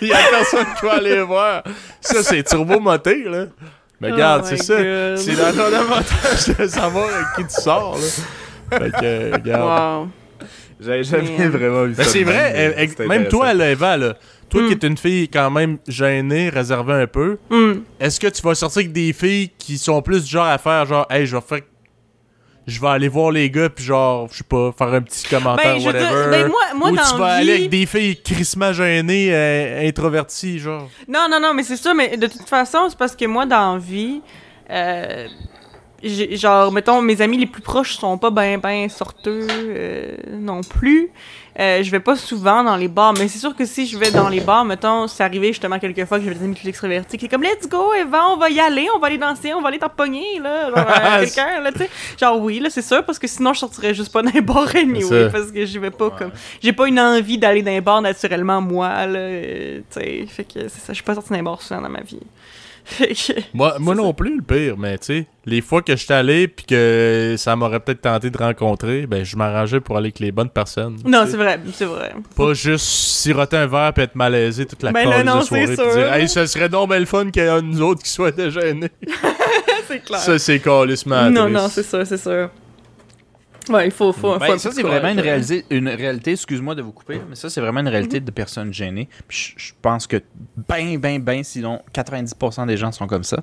il 0.00 0.08
y 0.08 0.12
a 0.12 0.16
personne 0.30 0.66
qui 0.78 0.86
va 0.86 0.94
aller 0.94 1.20
voir. 1.20 1.62
Ça, 2.00 2.22
c'est 2.22 2.42
turbo 2.42 2.80
moté, 2.80 3.24
là. 3.24 3.44
Mais 4.00 4.12
regarde, 4.12 4.44
Oh 4.44 4.48
c'est 4.48 4.54
my 4.54 4.64
ça. 4.64 5.16
C'est 5.18 5.36
dans 5.36 5.52
ton 5.52 5.76
avantage 5.76 6.56
de 6.58 6.66
savoir 6.66 7.04
avec 7.04 7.26
qui 7.36 7.54
tu 7.54 7.60
sors, 7.60 7.98
là. 7.98 8.78
Fait 8.78 8.90
que, 8.90 9.04
euh, 9.04 9.30
regarde. 9.34 10.00
Wow. 10.00 10.08
J'avais 10.80 11.04
jamais 11.04 11.34
Mais, 11.36 11.44
euh, 11.44 11.48
vraiment 11.50 11.84
vu 11.84 11.94
Ben, 11.94 12.04
c'est 12.04 12.24
vrai, 12.24 12.74
euh, 12.78 13.06
même 13.06 13.28
toi, 13.28 13.52
là, 13.52 13.70
Eva, 13.70 13.98
là, 13.98 14.14
toi 14.50 14.62
Mm. 14.62 14.66
qui 14.68 14.72
es 14.84 14.88
une 14.88 14.96
fille 14.98 15.28
quand 15.28 15.50
même 15.50 15.78
gênée, 15.88 16.48
réservée 16.50 16.94
un 16.94 17.06
peu, 17.06 17.38
Mm. 17.50 17.72
est-ce 18.00 18.20
que 18.20 18.26
tu 18.26 18.42
vas 18.42 18.54
sortir 18.54 18.80
avec 18.80 18.92
des 18.92 19.12
filles 19.12 19.50
qui 19.58 19.78
sont 19.78 20.02
plus 20.02 20.24
du 20.24 20.30
genre 20.30 20.46
à 20.46 20.58
faire 20.58 20.84
genre, 20.86 21.06
hey, 21.10 21.24
je 21.26 21.36
vais 21.36 21.42
faire. 21.42 21.60
Je 22.66 22.78
vais 22.80 22.88
aller 22.88 23.08
voir 23.08 23.32
les 23.32 23.50
gars, 23.50 23.68
puis 23.70 23.84
genre, 23.84 24.28
je 24.30 24.38
sais 24.38 24.44
pas, 24.44 24.70
faire 24.76 24.88
un 24.94 25.00
petit 25.00 25.26
commentaire, 25.26 25.74
Ben, 25.74 25.80
je 25.80 25.88
veux 25.88 25.92
whatever. 25.94 26.30
ben, 26.30 26.48
moi, 26.48 26.60
moi 26.76 26.90
Ou 26.90 26.96
dans 26.96 27.02
tu 27.02 27.16
vas 27.18 27.36
vie... 27.36 27.40
aller 27.42 27.52
avec 27.54 27.70
des 27.70 27.86
filles 27.86 28.16
crissement 28.22 28.72
gênées, 28.72 29.30
euh, 29.34 29.88
introverties, 29.88 30.58
genre. 30.60 30.88
Non, 31.08 31.26
non, 31.28 31.40
non, 31.40 31.52
mais 31.54 31.62
c'est 31.64 31.76
ça, 31.78 31.94
mais 31.94 32.16
de 32.16 32.26
toute 32.28 32.48
façon, 32.48 32.86
c'est 32.90 32.98
parce 32.98 33.16
que 33.16 33.24
moi, 33.24 33.44
dans 33.46 33.76
vie, 33.78 34.20
euh, 34.70 35.26
genre, 36.04 36.70
mettons, 36.70 37.02
mes 37.02 37.20
amis 37.20 37.38
les 37.38 37.46
plus 37.46 37.62
proches 37.62 37.94
sont 37.96 38.18
pas 38.18 38.30
ben, 38.30 38.58
ben 38.60 38.88
sorteux 38.88 39.46
euh, 39.50 40.16
non 40.32 40.60
plus. 40.62 41.08
Euh, 41.60 41.82
je 41.82 41.90
vais 41.90 42.00
pas 42.00 42.16
souvent 42.16 42.64
dans 42.64 42.76
les 42.76 42.88
bars, 42.88 43.12
mais 43.12 43.28
c'est 43.28 43.38
sûr 43.38 43.54
que 43.54 43.66
si 43.66 43.86
je 43.86 43.98
vais 43.98 44.10
dans 44.10 44.30
les 44.30 44.40
bars, 44.40 44.64
mettons, 44.64 45.06
c'est 45.06 45.22
arrivé 45.22 45.48
justement 45.48 45.78
quelques 45.78 46.06
fois 46.06 46.18
que 46.18 46.24
j'avais 46.24 46.36
des 46.36 46.44
amis 46.44 46.54
plus 46.54 46.68
extravertis 46.68 47.18
qui 47.18 47.26
est 47.26 47.28
comme 47.28 47.42
Let's 47.42 47.68
go, 47.68 47.92
Eva, 47.92 48.28
on 48.30 48.38
va 48.38 48.48
y 48.48 48.58
aller, 48.60 48.86
on 48.96 48.98
va 48.98 49.08
aller 49.08 49.18
danser, 49.18 49.52
on 49.52 49.60
va 49.60 49.68
aller 49.68 49.78
t'empoigner, 49.78 50.38
là, 50.42 50.70
genre, 50.70 50.78
euh, 50.78 51.20
quelqu'un, 51.20 51.60
là, 51.60 51.70
tu 51.70 51.80
sais. 51.80 51.90
Genre, 52.18 52.40
oui, 52.40 52.60
là, 52.60 52.70
c'est 52.70 52.80
sûr, 52.80 53.04
parce 53.04 53.18
que 53.18 53.26
sinon, 53.26 53.52
je 53.52 53.58
sortirais 53.58 53.92
juste 53.92 54.10
pas 54.10 54.22
dans 54.22 54.30
les 54.30 54.40
bars 54.40 54.74
anyway, 54.74 55.28
parce 55.30 55.52
que 55.52 55.66
j'y 55.66 55.78
vais 55.78 55.90
pas 55.90 56.08
comme. 56.10 56.30
J'ai 56.62 56.72
pas 56.72 56.88
une 56.88 56.98
envie 56.98 57.36
d'aller 57.36 57.62
dans 57.62 57.72
les 57.72 57.82
bars 57.82 58.00
naturellement, 58.00 58.62
moi, 58.62 59.06
là, 59.06 59.18
euh, 59.18 59.80
tu 59.90 60.00
sais. 60.00 60.26
Fait 60.28 60.44
que 60.44 60.68
c'est 60.68 60.80
ça, 60.80 60.86
je 60.88 60.94
suis 60.94 61.04
pas 61.04 61.14
sortie 61.14 61.34
les 61.34 61.42
bars 61.42 61.60
souvent 61.60 61.82
dans 61.82 61.90
ma 61.90 62.00
vie. 62.00 62.20
Moi, 63.54 63.76
moi 63.78 63.94
non 63.94 64.12
plus, 64.12 64.36
le 64.36 64.42
pire, 64.42 64.76
mais 64.76 64.98
tu 64.98 65.06
sais, 65.06 65.26
les 65.46 65.60
fois 65.60 65.82
que 65.82 65.96
j'étais 65.96 66.14
allé, 66.14 66.48
puis 66.48 66.66
que 66.66 67.34
ça 67.38 67.56
m'aurait 67.56 67.80
peut-être 67.80 68.02
tenté 68.02 68.30
de 68.30 68.38
rencontrer, 68.38 69.06
ben, 69.06 69.24
je 69.24 69.36
m'arrangeais 69.36 69.80
pour 69.80 69.96
aller 69.96 70.06
avec 70.06 70.18
les 70.18 70.32
bonnes 70.32 70.50
personnes. 70.50 70.98
Non, 71.04 71.24
c'est 71.26 71.36
vrai, 71.36 71.60
c'est 71.72 71.84
vrai. 71.84 72.14
Pas 72.36 72.54
juste 72.54 72.84
siroter 72.84 73.56
un 73.56 73.66
verre 73.66 73.92
puis 73.94 74.04
être 74.04 74.14
malaisé 74.14 74.66
toute 74.66 74.82
la 74.82 74.92
Ben 74.92 75.08
là, 75.08 75.22
non, 75.22 75.40
de 75.40 75.44
soirée 75.44 75.66
puis 75.66 75.76
dire 75.76 76.12
Hey, 76.12 76.28
ça 76.28 76.46
serait 76.46 76.68
donc 76.68 76.90
belle 76.90 77.06
fun 77.06 77.30
qu'il 77.30 77.42
y 77.42 77.46
ait 77.46 77.48
un 77.48 77.62
de 77.62 77.66
nous 77.66 77.82
autres 77.82 78.02
qui 78.02 78.10
soit 78.10 78.30
déjà 78.32 78.60
gêné. 78.60 78.90
c'est 79.88 80.00
clair. 80.00 80.20
Ça, 80.20 80.38
c'est 80.38 80.60
calissement 80.60 81.30
non, 81.30 81.48
non, 81.48 81.68
c'est 81.68 81.82
sûr, 81.82 82.06
c'est 82.06 82.20
sûr. 82.20 82.50
Ouais, 83.74 83.86
il 83.86 83.92
faut, 83.92 84.12
Ben, 84.12 84.52
un 84.54 84.58
ça, 84.58 84.68
peu 84.70 84.74
c'est 84.74 84.82
de 84.82 84.86
vraiment 84.88 85.08
une, 85.10 85.18
hein. 85.18 85.22
réalisé- 85.22 85.64
une 85.70 85.88
réalité, 85.88 86.32
excuse-moi 86.32 86.74
de 86.74 86.82
vous 86.82 86.92
couper, 86.92 87.20
mais 87.28 87.36
ça, 87.36 87.48
c'est 87.50 87.60
vraiment 87.60 87.80
une 87.80 87.88
réalité 87.88 88.20
de 88.20 88.30
personnes 88.30 88.72
gênées. 88.72 89.08
Puis 89.28 89.54
je, 89.56 89.64
je 89.68 89.72
pense 89.80 90.06
que 90.06 90.22
ben, 90.68 90.98
ben, 90.98 91.20
ben, 91.22 91.42
sinon 91.44 91.80
90% 91.94 92.66
des 92.66 92.76
gens 92.76 92.90
sont 92.92 93.06
comme 93.06 93.24
ça. 93.24 93.38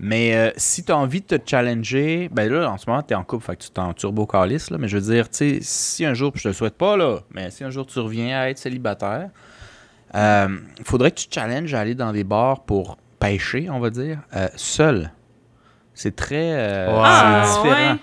Mais 0.00 0.34
euh, 0.34 0.50
si 0.56 0.82
tu 0.84 0.90
as 0.90 0.96
envie 0.96 1.20
de 1.20 1.36
te 1.36 1.48
challenger, 1.48 2.28
ben 2.32 2.50
là, 2.50 2.68
en 2.72 2.78
ce 2.78 2.88
moment, 2.90 3.02
tu 3.02 3.12
es 3.12 3.16
en 3.16 3.22
couple, 3.22 3.44
fait 3.44 3.56
que 3.56 3.62
tu 3.62 3.70
t'es 3.70 3.78
en 3.78 3.92
turbo 3.92 4.26
calice, 4.26 4.70
là, 4.70 4.78
mais 4.78 4.88
je 4.88 4.96
veux 4.96 5.12
dire, 5.14 5.28
tu 5.30 5.36
sais, 5.36 5.58
si 5.60 6.04
un 6.04 6.14
jour, 6.14 6.32
puis 6.32 6.40
je 6.40 6.44
te 6.44 6.48
le 6.48 6.54
souhaite 6.54 6.76
pas, 6.76 6.96
là, 6.96 7.18
mais 7.32 7.50
si 7.50 7.62
un 7.62 7.70
jour 7.70 7.86
tu 7.86 7.98
reviens 8.00 8.36
à 8.40 8.48
être 8.48 8.58
célibataire, 8.58 9.28
euh, 10.14 10.48
faudrait 10.84 11.10
que 11.12 11.16
tu 11.20 11.28
te 11.28 11.34
challenges 11.34 11.72
à 11.74 11.80
aller 11.80 11.94
dans 11.94 12.10
des 12.12 12.24
bars 12.24 12.60
pour 12.64 12.96
pêcher, 13.20 13.68
on 13.70 13.78
va 13.78 13.90
dire, 13.90 14.18
euh, 14.34 14.48
seul. 14.56 15.12
C'est 15.94 16.16
très 16.16 16.52
euh. 16.54 17.00
Ah, 17.04 17.44
différent. 17.46 17.92
ouais. 17.92 17.98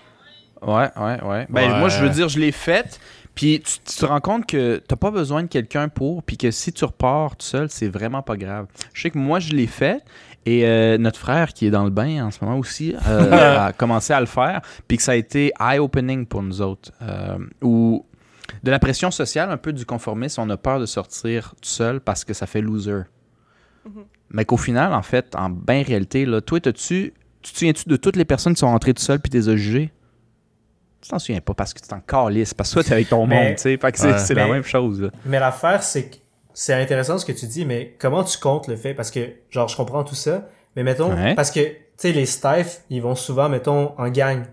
Ouais, 0.62 0.90
ouais, 0.98 1.24
ouais. 1.24 1.48
Ben, 1.50 1.72
Ouais. 1.72 1.80
moi, 1.80 1.90
je 1.90 2.04
veux 2.04 2.10
dire, 2.10 2.30
je 2.30 2.40
l'ai 2.40 2.52
faite. 2.52 3.00
Puis 3.36 3.62
tu, 3.62 3.80
tu 3.86 3.96
te 4.00 4.06
rends 4.06 4.20
compte 4.20 4.46
que 4.46 4.82
t'as 4.86 4.96
pas 4.98 5.12
besoin 5.12 5.44
de 5.44 5.48
quelqu'un 5.48 5.88
pour, 5.88 6.24
puis 6.24 6.36
que 6.38 6.52
si 6.52 6.74
tu 6.74 6.84
repars 6.84 7.38
tout 7.38 7.46
seul, 7.46 7.70
c'est 7.70 7.88
vraiment 7.88 8.22
pas 8.22 8.36
grave. 8.36 8.66
Je 8.94 9.02
sais 9.02 9.10
que 9.12 9.18
moi, 9.18 9.40
je 9.40 9.54
l'ai 9.54 9.68
fait. 9.68 10.04
Et 10.46 10.66
euh, 10.66 10.98
notre 10.98 11.20
frère, 11.20 11.54
qui 11.54 11.68
est 11.68 11.70
dans 11.70 11.84
le 11.84 11.90
bain 11.90 12.26
en 12.26 12.32
ce 12.32 12.44
moment 12.44 12.58
aussi, 12.58 12.96
euh, 13.08 13.68
a 13.68 13.72
commencé 13.74 14.14
à 14.14 14.20
le 14.20 14.26
faire. 14.26 14.62
Puis 14.88 14.98
que 14.98 15.04
ça 15.04 15.14
a 15.14 15.16
été 15.16 15.52
eye-opening 15.60 16.26
pour 16.26 16.42
nous 16.44 16.62
autres. 16.62 16.92
Euh, 17.02 17.38
où 17.62 18.06
de 18.64 18.72
la 18.72 18.80
pression 18.80 19.12
sociale, 19.12 19.52
un 19.52 19.58
peu 19.58 19.72
du 19.72 19.86
conformisme, 19.86 20.42
on 20.42 20.50
a 20.50 20.58
peur 20.58 20.80
de 20.80 20.86
sortir 20.86 21.52
tout 21.62 21.70
seul 21.70 22.02
parce 22.02 22.26
que 22.26 22.34
ça 22.34 22.46
fait 22.48 22.62
loser. 22.62 23.04
Mais 24.32 24.46
qu'au 24.46 24.58
final, 24.58 24.94
en 24.94 25.02
fait, 25.02 25.36
en 25.36 25.50
bien 25.50 25.82
réalité, 25.82 26.26
là, 26.26 26.42
toi, 26.42 26.60
t'as-tu, 26.60 27.14
tu 27.42 27.52
te 27.54 27.58
souviens-tu 27.58 27.88
de 27.90 27.96
toutes 27.96 28.16
les 28.16 28.26
personnes 28.26 28.54
qui 28.54 28.60
sont 28.60 28.68
rentrées 28.68 28.94
tout 28.94 29.02
seules 29.02 29.20
puis 29.20 29.30
t'es 29.30 29.42
jugées? 29.42 29.92
Tu 31.02 31.10
t'en 31.10 31.20
souviens 31.20 31.40
pas 31.42 31.54
parce 31.54 31.74
que 31.74 31.80
tu 31.80 31.88
t'en 31.88 32.00
calisses, 32.02 32.54
parce 32.54 32.70
que 32.70 32.74
toi, 32.76 32.84
t'es 32.84 32.94
avec 32.94 33.10
ton 33.10 33.26
Mais- 33.28 33.44
monde, 33.48 33.56
tu 33.56 33.62
sais. 33.64 33.78
Fait 33.78 33.92
que 33.92 33.98
c'est, 33.98 34.34
la 34.34 34.48
même 34.48 34.64
chose, 34.64 35.02
là. 35.02 35.10
Mais 35.26 35.40
l'affaire, 35.40 35.82
c'est 35.84 36.10
que 36.10 36.16
c'est 36.54 36.74
intéressant 36.74 37.18
ce 37.18 37.26
que 37.26 37.32
tu 37.32 37.46
dis, 37.48 37.66
mais 37.66 37.96
comment 38.00 38.24
tu 38.24 38.38
comptes 38.38 38.68
le 38.68 38.76
fait? 38.76 38.94
Parce 38.94 39.12
que, 39.12 39.30
genre, 39.50 39.68
je 39.70 39.78
comprends 39.78 40.04
tout 40.04 40.16
ça, 40.16 40.48
mais 40.76 40.84
mettons, 40.84 41.14
Ouais. 41.14 41.36
parce 41.36 41.52
que, 41.52 41.60
tu 41.62 41.76
sais, 41.98 42.12
les 42.12 42.26
staffs, 42.26 42.82
ils 42.90 43.02
vont 43.02 43.16
souvent, 43.16 43.48
mettons, 43.48 43.94
en 43.98 44.10
gang. 44.10 44.44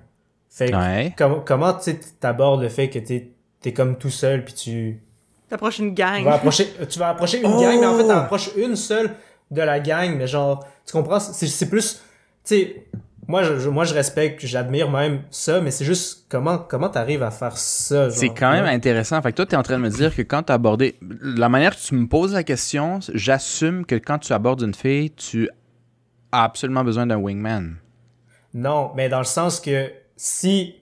Fait 0.48 0.70
que, 0.70 0.76
Ouais. 0.76 1.14
com- 1.18 1.42
comment, 1.44 1.74
tu 1.74 1.82
sais, 1.84 2.00
t'abordes 2.20 2.62
le 2.62 2.68
fait 2.68 2.88
que 2.90 2.98
t'es, 3.00 3.30
t'es 3.60 3.72
comme 3.72 3.96
tout 3.98 4.10
seul, 4.10 4.44
puis 4.44 4.54
tu 4.54 5.00
T'approches 5.48 5.78
une 5.80 5.94
gang. 5.94 6.24
vas 6.24 6.34
approcher, 6.34 6.68
tu 6.88 6.98
vas 6.98 7.08
approcher 7.10 7.38
une 7.40 7.46
Oh! 7.52 7.60
gang, 7.60 7.78
mais 7.80 7.86
en 7.86 7.96
fait, 7.96 8.04
t'en 8.04 8.18
approches 8.18 8.50
une 8.56 8.74
seule 8.76 9.10
de 9.50 9.62
la 9.62 9.80
gang, 9.80 10.16
mais 10.16 10.26
genre, 10.26 10.64
tu 10.86 10.92
comprends? 10.92 11.20
C'est, 11.20 11.46
c'est 11.46 11.68
plus, 11.68 11.94
tu 12.44 12.56
sais, 12.56 12.86
moi, 13.28 13.42
je, 13.42 13.58
je- 13.58 13.68
moi, 13.68 13.84
je 13.84 13.94
respecte, 13.94 14.44
j'admire 14.46 14.90
même 14.90 15.22
ça, 15.30 15.60
mais 15.60 15.70
c'est 15.70 15.84
juste 15.84 16.26
comment, 16.28 16.58
comment 16.58 16.88
t'arrives 16.88 17.22
à 17.22 17.30
faire 17.30 17.56
ça. 17.56 18.10
C'est 18.10 18.28
quand 18.30 18.52
même 18.52 18.66
intéressant. 18.66 19.20
Fait 19.22 19.32
que 19.32 19.36
toi, 19.36 19.46
tu 19.46 19.54
es 19.54 19.58
en 19.58 19.62
train 19.62 19.76
de 19.78 19.82
me 19.82 19.90
dire 19.90 20.14
que 20.14 20.22
quand 20.22 20.44
tu 20.44 20.52
as 20.52 20.54
abordé. 20.56 20.96
La 21.22 21.48
manière 21.48 21.74
que 21.76 21.80
tu 21.80 21.94
me 21.94 22.06
poses 22.06 22.34
la 22.34 22.42
question, 22.44 23.00
j'assume 23.14 23.84
que 23.84 23.96
quand 23.96 24.18
tu 24.18 24.32
abordes 24.32 24.62
une 24.62 24.74
fille, 24.74 25.10
tu 25.10 25.48
as 26.32 26.44
absolument 26.44 26.84
besoin 26.84 27.06
d'un 27.06 27.16
wingman. 27.16 27.76
Non, 28.54 28.92
mais 28.94 29.08
dans 29.08 29.18
le 29.18 29.24
sens 29.24 29.60
que 29.60 29.90
si 30.16 30.76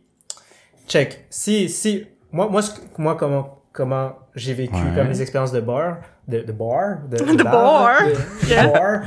check, 0.86 1.24
si 1.30 1.68
si 1.68 2.06
moi 2.30 2.48
moi 2.48 2.60
moi 2.98 3.16
comment 3.16 3.62
comment 3.72 4.16
j'ai 4.34 4.54
vécu 4.54 4.74
Ouais. 4.74 4.94
comme 4.94 5.08
les 5.08 5.22
expériences 5.22 5.52
de 5.52 5.60
bar 5.60 5.96
de, 6.28 6.40
de 6.40 6.52
bar 6.52 6.98
de, 7.10 7.16
De 7.36 7.42
bar. 7.42 7.98
de, 8.05 8.10
de 8.12 8.51
Yeah. 8.51 8.66
bar, 8.68 9.01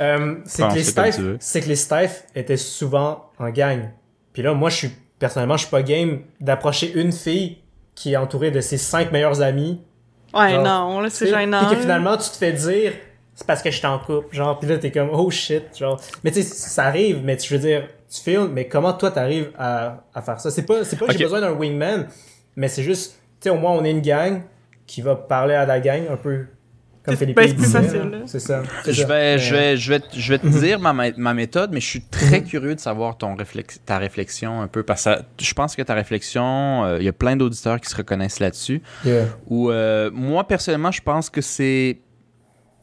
euh, 0.00 0.34
c'est 0.44 0.62
que 0.68 0.74
les 0.74 0.84
staffs 0.84 1.16
que 1.16 2.34
les 2.36 2.40
étaient 2.40 2.56
souvent 2.56 3.30
en 3.38 3.50
gang. 3.50 3.90
Puis 4.32 4.42
là 4.42 4.54
moi 4.54 4.70
je 4.70 4.76
suis 4.76 4.90
personnellement 5.18 5.56
je 5.56 5.62
suis 5.62 5.70
pas 5.70 5.82
game 5.82 6.20
d'approcher 6.40 6.92
une 6.94 7.12
fille 7.12 7.58
qui 7.94 8.12
est 8.12 8.16
entourée 8.16 8.50
de 8.50 8.60
ses 8.60 8.78
cinq 8.78 9.10
meilleurs 9.12 9.40
amis. 9.42 9.82
Ouais, 10.34 10.50
Genre, 10.50 10.62
non, 10.62 11.00
là, 11.00 11.08
c'est 11.10 11.26
gênant. 11.26 11.66
Puis 11.66 11.76
que 11.76 11.80
finalement 11.82 12.16
tu 12.16 12.28
te 12.30 12.36
fais 12.36 12.52
dire 12.52 12.92
c'est 13.34 13.46
parce 13.46 13.62
que 13.62 13.70
je 13.70 13.76
suis 13.76 13.86
en 13.86 13.98
couple 13.98 14.34
genre 14.34 14.58
puis 14.58 14.68
là 14.68 14.78
t'es 14.78 14.90
comme 14.90 15.10
oh 15.12 15.30
shit 15.30 15.76
genre 15.76 16.00
mais 16.24 16.30
tu 16.32 16.42
sais 16.42 16.54
ça 16.54 16.84
arrive 16.84 17.20
mais 17.24 17.36
tu 17.36 17.52
veux 17.54 17.60
dire 17.60 17.86
tu 18.12 18.20
filmes 18.20 18.48
mais 18.52 18.66
comment 18.68 18.92
toi 18.92 19.10
t'arrives 19.10 19.50
à, 19.58 20.02
à 20.14 20.22
faire 20.22 20.40
ça? 20.40 20.50
C'est 20.50 20.62
pas 20.66 20.82
c'est 20.84 20.96
pas 20.96 21.06
que 21.06 21.12
Ok. 21.12 21.18
j'ai 21.18 21.24
besoin 21.24 21.40
d'un 21.40 21.52
wingman 21.52 22.08
mais 22.56 22.68
c'est 22.68 22.82
juste 22.82 23.12
tu 23.40 23.44
sais 23.48 23.50
au 23.50 23.56
moins 23.58 23.72
on 23.72 23.84
est 23.84 23.90
une 23.92 24.00
gang 24.02 24.42
qui 24.88 25.00
va 25.02 25.14
parler 25.14 25.54
à 25.54 25.64
la 25.66 25.78
gang 25.78 26.02
un 26.10 26.16
peu 26.16 26.46
comme 27.04 27.14
C'est- 27.14 27.20
Philippe 27.24 27.36
ben, 27.36 27.48
c'est 27.48 27.54
plus 27.54 27.70
facile, 27.70 28.22
c'est 28.26 28.40
ça 28.40 28.62
Je 28.84 28.92
ça. 28.92 29.06
vais, 29.06 29.38
je, 29.38 29.54
vais, 29.54 29.76
je, 29.76 29.92
vais, 29.94 30.00
je 30.12 30.32
vais 30.32 30.38
te 30.40 30.46
Mhm. 30.46 30.60
dire 30.60 30.78
ma, 30.80 30.92
ma- 30.92 31.32
méthode, 31.34 31.70
mais 31.72 31.80
je 31.80 31.86
suis 31.86 32.02
très 32.02 32.42
curieux 32.42 32.74
de 32.74 32.80
savoir 32.80 33.16
ton 33.16 33.34
réflex, 33.34 33.80
ta 33.86 33.96
réflexion 33.98 34.60
un 34.60 34.66
peu. 34.66 34.82
Parce 34.82 35.04
que 35.04 35.10
je 35.40 35.54
pense 35.54 35.74
que 35.76 35.80
ta 35.82 35.94
réflexion, 35.94 36.84
euh, 36.84 36.98
il 36.98 37.04
y 37.04 37.08
a 37.08 37.12
plein 37.12 37.36
d'auditeurs 37.36 37.80
qui 37.80 37.88
se 37.88 37.96
reconnaissent 37.96 38.40
là-dessus. 38.40 38.82
yeah. 39.06 39.24
Ou 39.46 39.70
euh, 39.70 40.10
moi, 40.12 40.46
personnellement, 40.48 40.90
je 40.90 41.00
pense 41.00 41.30
que 41.30 41.40
c'est 41.40 41.98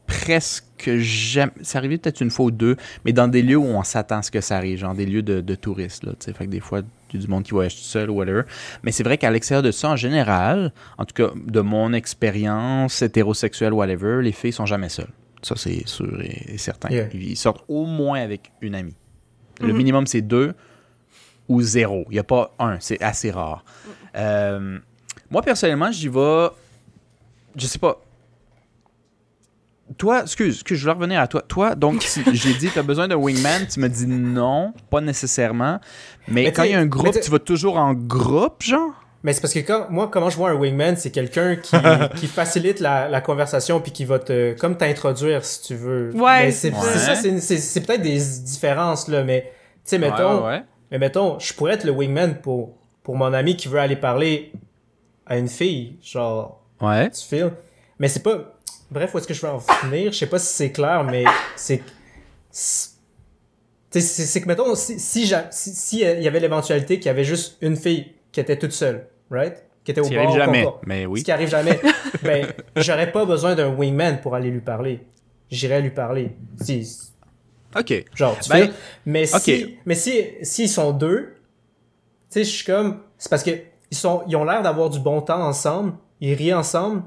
presque 0.07 0.89
jamais. 0.97 1.51
C'est 1.61 1.77
arrivé 1.77 1.97
peut-être 1.97 2.21
une 2.21 2.29
fois 2.31 2.45
ou 2.45 2.51
deux, 2.51 2.77
mais 3.05 3.13
dans 3.13 3.27
des 3.27 3.41
lieux 3.41 3.57
où 3.57 3.65
on 3.65 3.83
s'attend 3.83 4.17
à 4.19 4.21
ce 4.21 4.31
que 4.31 4.41
ça 4.41 4.57
arrive, 4.57 4.77
genre 4.79 4.93
des 4.93 5.05
lieux 5.05 5.23
de, 5.23 5.41
de 5.41 5.55
touristes. 5.55 6.03
Là, 6.03 6.11
tu 6.19 6.25
sais. 6.25 6.33
fait 6.33 6.45
que 6.45 6.51
des 6.51 6.59
fois, 6.59 6.81
il 7.15 7.19
y 7.19 7.23
a 7.23 7.25
du 7.25 7.31
monde 7.31 7.43
qui 7.43 7.51
voyage 7.51 7.75
tout 7.75 7.81
seul 7.81 8.09
ou 8.09 8.15
whatever. 8.15 8.41
Mais 8.83 8.91
c'est 8.91 9.03
vrai 9.03 9.17
qu'à 9.17 9.31
l'extérieur 9.31 9.63
de 9.63 9.71
ça, 9.71 9.89
en 9.89 9.95
général, 9.95 10.71
en 10.97 11.05
tout 11.05 11.13
cas 11.13 11.31
de 11.35 11.61
mon 11.61 11.93
expérience 11.93 13.01
hétérosexuelle, 13.01 13.73
whatever, 13.73 14.21
les 14.21 14.31
filles 14.31 14.51
sont 14.53 14.65
jamais 14.65 14.89
seules. 14.89 15.11
Ça, 15.41 15.55
c'est 15.55 15.87
sûr 15.87 16.21
et, 16.21 16.53
et 16.53 16.57
certain. 16.57 16.89
Yeah. 16.89 17.07
Ils 17.13 17.37
sortent 17.37 17.63
au 17.67 17.85
moins 17.85 18.19
avec 18.21 18.51
une 18.61 18.75
amie. 18.75 18.95
Le 19.61 19.67
Mhm. 19.71 19.77
minimum, 19.77 20.07
c'est 20.07 20.21
deux 20.21 20.53
ou 21.47 21.61
zéro. 21.61 22.05
Il 22.09 22.13
n'y 22.13 22.19
a 22.19 22.23
pas 22.23 22.53
un. 22.59 22.77
C'est 22.79 23.01
assez 23.01 23.29
rare. 23.31 23.63
Euh, 24.17 24.79
moi, 25.29 25.41
personnellement, 25.43 25.91
j'y 25.91 26.07
vais. 26.07 26.47
Je 27.55 27.67
sais 27.67 27.79
pas. 27.79 28.01
Toi, 29.97 30.21
excuse, 30.23 30.55
excuse, 30.55 30.77
je 30.79 30.83
voulais 30.83 30.93
revenir 30.95 31.19
à 31.21 31.27
toi. 31.27 31.41
Toi, 31.47 31.75
donc, 31.75 32.01
si 32.07 32.23
j'ai 32.33 32.53
dit, 32.55 32.69
tu 32.71 32.79
as 32.79 32.83
besoin 32.83 33.07
d'un 33.07 33.15
wingman, 33.17 33.67
tu 33.67 33.79
me 33.79 33.87
dis 33.87 34.07
non, 34.07 34.73
pas 34.89 34.99
nécessairement. 35.01 35.79
Mais, 36.27 36.43
Mais 36.45 36.51
quand 36.51 36.63
il 36.63 36.71
y 36.71 36.73
a 36.73 36.79
un 36.79 36.85
groupe, 36.87 37.19
tu 37.21 37.29
vas 37.31 37.39
toujours 37.39 37.77
en 37.77 37.93
groupe, 37.93 38.63
genre? 38.63 38.91
mais 39.23 39.33
c'est 39.33 39.41
parce 39.41 39.53
que 39.55 39.59
quand 39.61 39.87
moi 39.89 40.07
comment 40.11 40.29
je 40.29 40.37
vois 40.37 40.51
un 40.51 40.53
wingman 40.53 40.95
c'est 40.97 41.09
quelqu'un 41.09 41.55
qui, 41.55 41.75
qui 42.15 42.27
facilite 42.27 42.79
la, 42.79 43.09
la 43.09 43.21
conversation 43.21 43.79
puis 43.81 43.91
qui 43.91 44.05
va 44.05 44.19
te 44.19 44.53
comme 44.53 44.77
t'introduire 44.77 45.43
si 45.43 45.63
tu 45.63 45.73
veux 45.75 46.11
Ouais, 46.13 46.51
c'est 46.51 46.69
Ouais. 46.71 46.77
c'est 46.83 46.99
ça 46.99 47.15
c'est 47.15 47.39
c'est- 47.39 47.57
c'est 47.57 47.81
peut-être 47.81 48.03
des 48.03 48.19
différences 48.43 49.07
là 49.07 49.23
mais 49.23 49.51
tu 49.77 49.79
sais 49.85 49.97
mettons 49.97 50.43
Ouais, 50.43 50.47
ouais. 50.51 50.63
Mais 50.91 50.99
mettons, 50.99 51.39
je 51.39 51.51
pourrais 51.53 51.73
être 51.73 51.85
le 51.85 51.91
wingman 51.91 52.35
pour, 52.35 52.75
pour 53.01 53.15
mon 53.17 53.33
ami 53.33 53.57
qui 53.57 53.67
veut 53.67 53.79
aller 53.79 53.95
parler 53.95 54.51
à 55.25 55.37
une 55.39 55.47
fille, 55.47 55.97
genre, 56.03 56.61
Ouais. 56.79 57.09
tu 57.09 57.21
filmes. 57.25 57.51
Mais 57.97 58.07
c'est 58.07 58.21
pas... 58.21 58.53
Bref, 58.91 59.13
où 59.13 59.17
est-ce 59.17 59.27
que 59.27 59.33
je 59.33 59.41
veux 59.41 59.51
en 59.51 59.59
finir? 59.59 60.11
Je 60.11 60.17
sais 60.17 60.27
pas 60.27 60.39
si 60.39 60.47
c'est 60.53 60.71
clair, 60.71 61.03
mais 61.03 61.23
c'est... 61.55 61.81
c'est- 62.51 62.91
que, 64.41 64.47
mettons, 64.47 64.75
si, 64.75 64.99
si, 64.99 65.25
si, 65.51 65.71
si, 65.73 66.05
euh, 66.05 66.15
il 66.17 66.23
y 66.23 66.27
avait 66.27 66.39
l'éventualité 66.39 66.97
qu'il 66.99 67.07
y 67.07 67.09
avait 67.09 67.23
juste 67.23 67.57
une 67.61 67.75
fille 67.77 68.13
qui 68.31 68.39
était 68.39 68.57
toute 68.59 68.73
seule, 68.73 69.07
right? 69.31 69.63
Qui 69.83 69.91
était 69.91 70.01
au 70.01 70.09
bord, 70.09 70.17
arrive 70.19 70.35
jamais. 70.35 70.65
Mais 70.85 71.03
Ce 71.03 71.07
oui. 71.07 71.23
qui 71.23 71.31
arrive 71.31 71.47
jamais. 71.49 71.79
ben, 72.23 72.47
j'aurais 72.75 73.11
pas 73.11 73.23
besoin 73.25 73.55
d'un 73.55 73.69
wingman 73.73 74.19
pour 74.21 74.35
aller 74.35 74.49
lui 74.49 74.59
parler. 74.61 74.99
J'irais 75.49 75.81
lui 75.81 75.91
parler. 75.91 76.35
Si, 76.61 77.11
OK. 77.77 78.05
Genre, 78.15 78.37
tu 78.39 78.49
Ben, 78.49 78.67
fais. 78.67 78.73
Mais 79.05 79.25
si, 79.25 79.77
mais 79.85 79.95
si, 79.95 80.23
s'ils 80.41 80.69
sont 80.69 80.91
deux, 80.91 81.35
tu 82.31 82.39
sais, 82.39 82.43
je 82.43 82.49
suis 82.49 82.65
comme, 82.65 83.01
c'est 83.17 83.29
parce 83.29 83.43
que 83.43 83.51
ils 83.91 83.97
sont, 83.97 84.23
ils 84.27 84.35
ont 84.35 84.43
l'air 84.43 84.61
d'avoir 84.63 84.89
du 84.89 84.99
bon 84.99 85.21
temps 85.21 85.41
ensemble, 85.45 85.93
ils 86.19 86.33
rient 86.33 86.53
ensemble. 86.53 87.03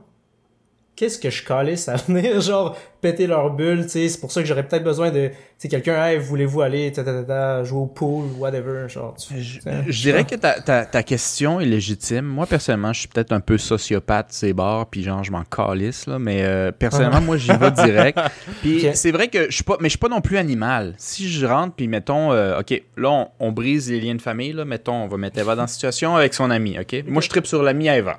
Qu'est-ce 0.99 1.21
que 1.21 1.31
je 1.31 1.45
calisse 1.45 1.89
à 1.89 1.95
venir, 2.09 2.41
genre, 2.41 2.77
péter 3.01 3.29
leur 3.29 3.55
bulle, 3.55 3.85
tu 3.85 3.91
sais, 3.91 4.09
c'est 4.09 4.19
pour 4.19 4.33
ça 4.33 4.43
que 4.43 4.49
j'aurais 4.49 4.67
peut-être 4.67 4.83
besoin 4.83 5.13
de, 5.13 5.29
tu 5.29 5.35
sais, 5.57 5.69
quelqu'un, 5.69 6.05
hey, 6.05 6.19
voulez-vous 6.19 6.61
aller, 6.61 6.91
ta, 6.91 7.05
ta, 7.05 7.13
ta, 7.13 7.23
ta, 7.23 7.63
jouer 7.63 7.83
au 7.83 7.87
pool, 7.87 8.25
whatever, 8.37 8.89
genre, 8.89 9.15
tu 9.15 9.41
Je, 9.41 9.61
sais, 9.61 9.85
je 9.87 10.03
dirais 10.03 10.25
que 10.25 10.35
ta, 10.35 10.61
ta, 10.61 10.85
ta 10.85 11.05
question 11.05 11.61
est 11.61 11.67
légitime. 11.67 12.25
Moi, 12.25 12.47
personnellement, 12.47 12.93
je 12.93 12.99
suis 12.99 13.09
peut-être 13.09 13.31
un 13.31 13.39
peu 13.39 13.59
sociopathe, 13.59 14.33
ces 14.33 14.53
bars, 14.53 14.87
puis 14.87 15.05
genre, 15.05 15.23
je 15.23 15.31
m'en 15.31 15.45
calisse, 15.45 16.09
là. 16.09 16.19
Mais 16.19 16.43
euh, 16.43 16.73
personnellement, 16.73 17.21
moi, 17.21 17.37
j'y 17.37 17.53
vais 17.53 17.71
direct. 17.71 18.19
Puis 18.63 18.89
c'est 18.95 19.13
vrai 19.13 19.29
que 19.29 19.45
je 19.51 19.55
suis 19.55 19.63
pas, 19.63 19.77
mais 19.79 19.87
je 19.87 19.91
suis 19.91 19.99
pas 19.99 20.09
non 20.09 20.21
plus 20.21 20.37
animal. 20.37 20.95
Si 20.99 21.29
je 21.29 21.47
rentre, 21.47 21.77
puis 21.77 21.87
mettons, 21.87 22.33
euh, 22.33 22.59
OK, 22.59 22.83
là, 22.97 23.09
on, 23.09 23.29
on 23.39 23.53
brise 23.53 23.89
les 23.89 24.01
liens 24.01 24.17
de 24.17 24.23
famille, 24.23 24.53
là. 24.53 24.65
Mettons, 24.65 25.05
on 25.05 25.07
va 25.07 25.17
mettre 25.17 25.39
Eva 25.39 25.55
dans 25.55 25.63
la 25.63 25.69
situation 25.69 26.17
avec 26.17 26.35
son 26.35 26.51
ami, 26.51 26.77
OK? 26.77 27.05
Moi, 27.07 27.23
je 27.23 27.29
tripe 27.29 27.47
sur 27.47 27.63
l'ami 27.63 27.87
Eva. 27.87 28.19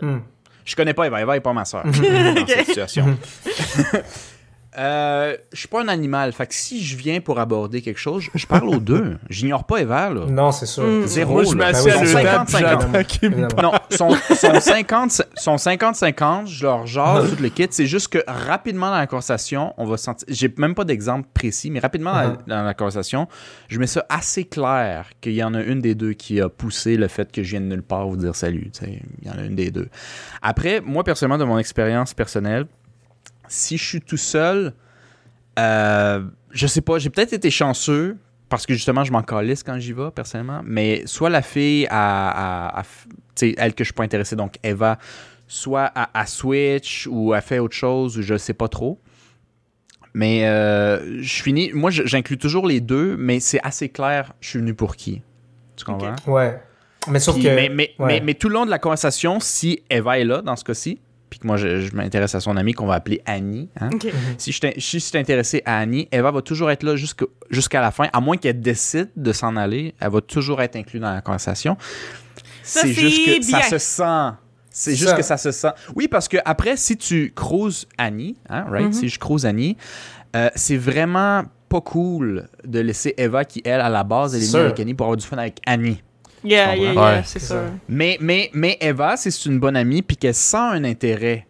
Hmm. 0.00 0.18
Je 0.66 0.76
connais 0.76 0.92
pas 0.94 1.06
Eva. 1.06 1.22
Eva 1.22 1.36
est 1.36 1.40
pas 1.40 1.52
ma 1.52 1.64
soeur 1.64 1.84
dans 1.86 2.46
cette 2.46 2.66
situation. 2.66 3.16
Euh, 4.78 5.36
je 5.52 5.58
suis 5.58 5.68
pas 5.68 5.82
un 5.82 5.88
animal. 5.88 6.32
Fait 6.32 6.46
que 6.46 6.54
si 6.54 6.84
je 6.84 6.96
viens 6.96 7.20
pour 7.20 7.38
aborder 7.38 7.80
quelque 7.82 7.98
chose, 7.98 8.22
je- 8.24 8.30
je 8.38 8.46
parle 8.46 8.68
aux 8.68 8.78
deux. 8.78 9.16
J'ignore 9.30 9.64
pas 9.64 9.78
Eva, 9.78 10.10
là. 10.10 10.26
Non, 10.26 10.52
c'est 10.52 10.66
sûr. 10.66 10.84
Mm. 10.84 11.06
Zéro. 11.06 11.32
Moi, 11.34 11.44
je 11.44 11.54
m'assieds 11.54 11.90
Ben 11.92 11.98
à 11.98 12.00
oui, 12.00 12.04
deux 12.04 12.10
ils 12.10 12.12
sont 12.12 12.22
tables, 12.22 12.50
50-50. 12.50 12.58
j'attends 12.92 13.04
qu'ils 13.04 13.30
me 13.30 13.38
Évidemment. 13.44 13.62
Non, 13.72 13.96
sont, 13.96 14.10
sont 14.34 14.60
50 14.60 15.22
sont 15.36 15.56
50-50, 15.56 16.46
je 16.46 16.62
leur 16.64 16.86
jase 16.86 17.30
tout 17.36 17.42
le 17.42 17.48
kit. 17.48 17.66
C'est 17.70 17.86
juste 17.86 18.08
que 18.08 18.18
rapidement 18.26 18.90
dans 18.90 18.98
la 18.98 19.06
conversation, 19.06 19.72
on 19.78 19.86
va 19.86 19.96
sentir. 19.96 20.26
J'ai 20.30 20.52
même 20.58 20.74
pas 20.74 20.84
d'exemple 20.84 21.28
précis, 21.32 21.70
mais 21.70 21.80
rapidement 21.80 22.12
dans- 22.12 22.16
Uh-huh. 22.26 22.46
dans, 22.46 22.62
la 22.62 22.74
conversation, 22.74 23.28
je 23.68 23.78
mets 23.78 23.86
ça 23.86 24.04
assez 24.08 24.44
clair 24.44 25.10
qu'il 25.20 25.32
y 25.34 25.42
en 25.44 25.54
a 25.54 25.62
une 25.62 25.80
des 25.80 25.94
deux 25.94 26.12
qui 26.12 26.40
a 26.40 26.48
poussé 26.48 26.96
le 26.96 27.08
fait 27.08 27.30
que 27.30 27.42
je 27.42 27.50
vienne 27.50 27.68
de 27.68 27.74
nulle 27.74 27.82
part 27.82 28.06
vous 28.08 28.16
dire 28.16 28.34
salut. 28.34 28.70
tu 28.72 28.84
sais. 28.84 29.00
Il 29.22 29.28
y 29.28 29.30
en 29.30 29.38
a 29.38 29.42
une 29.42 29.54
des 29.54 29.70
deux. 29.70 29.88
Après, 30.42 30.80
moi, 30.80 31.04
personnellement, 31.04 31.38
de 31.38 31.44
mon 31.44 31.58
expérience 31.58 32.14
personnelle, 32.14 32.66
si 33.48 33.76
je 33.78 33.84
suis 33.84 34.00
tout 34.00 34.16
seul, 34.16 34.72
euh, 35.58 36.22
je 36.50 36.66
sais 36.66 36.80
pas, 36.80 36.98
j'ai 36.98 37.10
peut-être 37.10 37.32
été 37.32 37.50
chanceux 37.50 38.16
parce 38.48 38.64
que 38.66 38.74
justement, 38.74 39.02
je 39.04 39.12
m'en 39.12 39.22
calisse 39.22 39.62
quand 39.62 39.78
j'y 39.78 39.92
vais, 39.92 40.10
personnellement. 40.14 40.60
Mais 40.64 41.02
soit 41.06 41.30
la 41.30 41.42
fille 41.42 41.86
à, 41.90 42.82
elle 43.42 43.74
que 43.74 43.82
je 43.82 43.88
suis 43.88 43.94
pas 43.94 44.04
intéressé, 44.04 44.36
donc 44.36 44.56
Eva, 44.62 44.98
soit 45.48 45.90
à, 45.94 46.18
à 46.18 46.26
Switch 46.26 47.08
ou 47.10 47.32
à 47.32 47.40
fait 47.40 47.58
autre 47.58 47.74
chose 47.74 48.16
ou 48.18 48.22
je 48.22 48.36
sais 48.36 48.54
pas 48.54 48.68
trop. 48.68 49.00
Mais 50.14 50.46
euh, 50.46 51.20
je 51.22 51.42
finis, 51.42 51.72
moi 51.74 51.90
j'inclus 51.90 52.38
toujours 52.38 52.66
les 52.66 52.80
deux, 52.80 53.16
mais 53.18 53.38
c'est 53.38 53.60
assez 53.62 53.90
clair, 53.90 54.32
je 54.40 54.48
suis 54.48 54.58
venu 54.60 54.72
pour 54.72 54.96
qui? 54.96 55.20
Tu 55.76 55.84
comprends? 55.84 56.14
Ouais. 56.26 56.58
Mais 57.08 57.20
sauf 57.20 57.34
Puis- 57.34 57.44
que. 57.44 57.48
mais, 57.54 57.68
mais, 57.68 57.90
ouais. 57.98 58.06
mais, 58.06 58.20
mais 58.20 58.34
tout 58.34 58.48
le 58.48 58.54
long 58.54 58.64
de 58.64 58.70
la 58.70 58.78
conversation, 58.78 59.40
si 59.40 59.82
Eva 59.90 60.18
est 60.18 60.24
là, 60.24 60.40
dans 60.40 60.56
ce 60.56 60.64
cas-ci, 60.64 61.00
puis 61.36 61.42
que 61.42 61.46
moi 61.46 61.58
je, 61.58 61.80
je 61.82 61.94
m'intéresse 61.94 62.34
à 62.34 62.40
son 62.40 62.56
amie 62.56 62.72
qu'on 62.72 62.86
va 62.86 62.94
appeler 62.94 63.20
Annie, 63.26 63.68
hein, 63.78 63.90
Ok. 63.92 64.06
si 64.38 64.52
je 64.52 64.60
t'in- 64.60 64.72
si 64.78 64.98
je 64.98 65.04
suis 65.04 65.18
intéressé 65.18 65.62
à 65.66 65.78
Annie, 65.78 66.08
Eva 66.10 66.30
va 66.30 66.40
toujours 66.40 66.70
être 66.70 66.82
là 66.82 66.96
jusqu'à 66.96 67.80
la 67.82 67.90
fin, 67.90 68.08
à 68.12 68.20
moins 68.20 68.36
qu'elle 68.38 68.60
décide 68.60 69.10
de 69.16 69.32
s'en 69.32 69.56
aller, 69.56 69.94
elle 70.00 70.10
va 70.10 70.20
toujours 70.22 70.62
être 70.62 70.76
inclue 70.76 70.98
dans 71.00 71.12
la 71.12 71.20
conversation. 71.20 71.76
Ça, 72.62 72.80
C'est 72.82 72.92
juste 72.94 73.26
que 73.26 73.42
ça 73.44 73.62
se 73.62 73.78
sent. 73.78 74.36
C'est 74.70 74.94
juste 74.94 75.10
Ça. 75.10 75.16
que 75.16 75.22
ça 75.22 75.36
se 75.36 75.50
sent. 75.52 75.68
Oui, 75.94 76.08
parce 76.08 76.28
que 76.28 76.36
après, 76.44 76.76
si 76.76 76.96
tu 76.96 77.32
cruises 77.34 77.86
Annie, 77.98 78.36
hein, 78.48 78.64
right? 78.70 78.86
Mhm. 78.88 78.92
Si 78.92 79.08
je 79.08 79.18
cruise 79.18 79.46
Annie, 79.46 79.76
euh, 80.34 80.50
c'est 80.54 80.76
vraiment 80.76 81.44
pas 81.68 81.80
cool 81.80 82.48
de 82.64 82.80
laisser 82.80 83.14
Eva 83.16 83.44
qui, 83.44 83.62
elle, 83.64 83.80
à 83.80 83.88
la 83.88 84.04
base, 84.04 84.34
elle 84.34 84.42
est 84.42 84.52
venue 84.52 84.64
avec 84.64 84.80
Annie 84.80 84.94
pour 84.94 85.06
avoir 85.06 85.16
du 85.16 85.26
fun 85.26 85.38
avec 85.38 85.60
Annie. 85.66 86.02
Yeah, 86.46 86.74
yeah, 86.76 86.92
yeah, 86.92 87.02
Ouais, 87.16 87.22
c'est 87.24 87.38
ça. 87.40 87.62
Mais, 87.88 88.16
mais, 88.20 88.50
mais 88.54 88.76
Eva, 88.80 89.16
si 89.16 89.30
c'est 89.32 89.48
une 89.48 89.58
bonne 89.58 89.76
amie 89.76 90.02
puis 90.02 90.16
qu'elle 90.16 90.34
sent 90.34 90.56
un 90.56 90.84
intérêt 90.84 91.46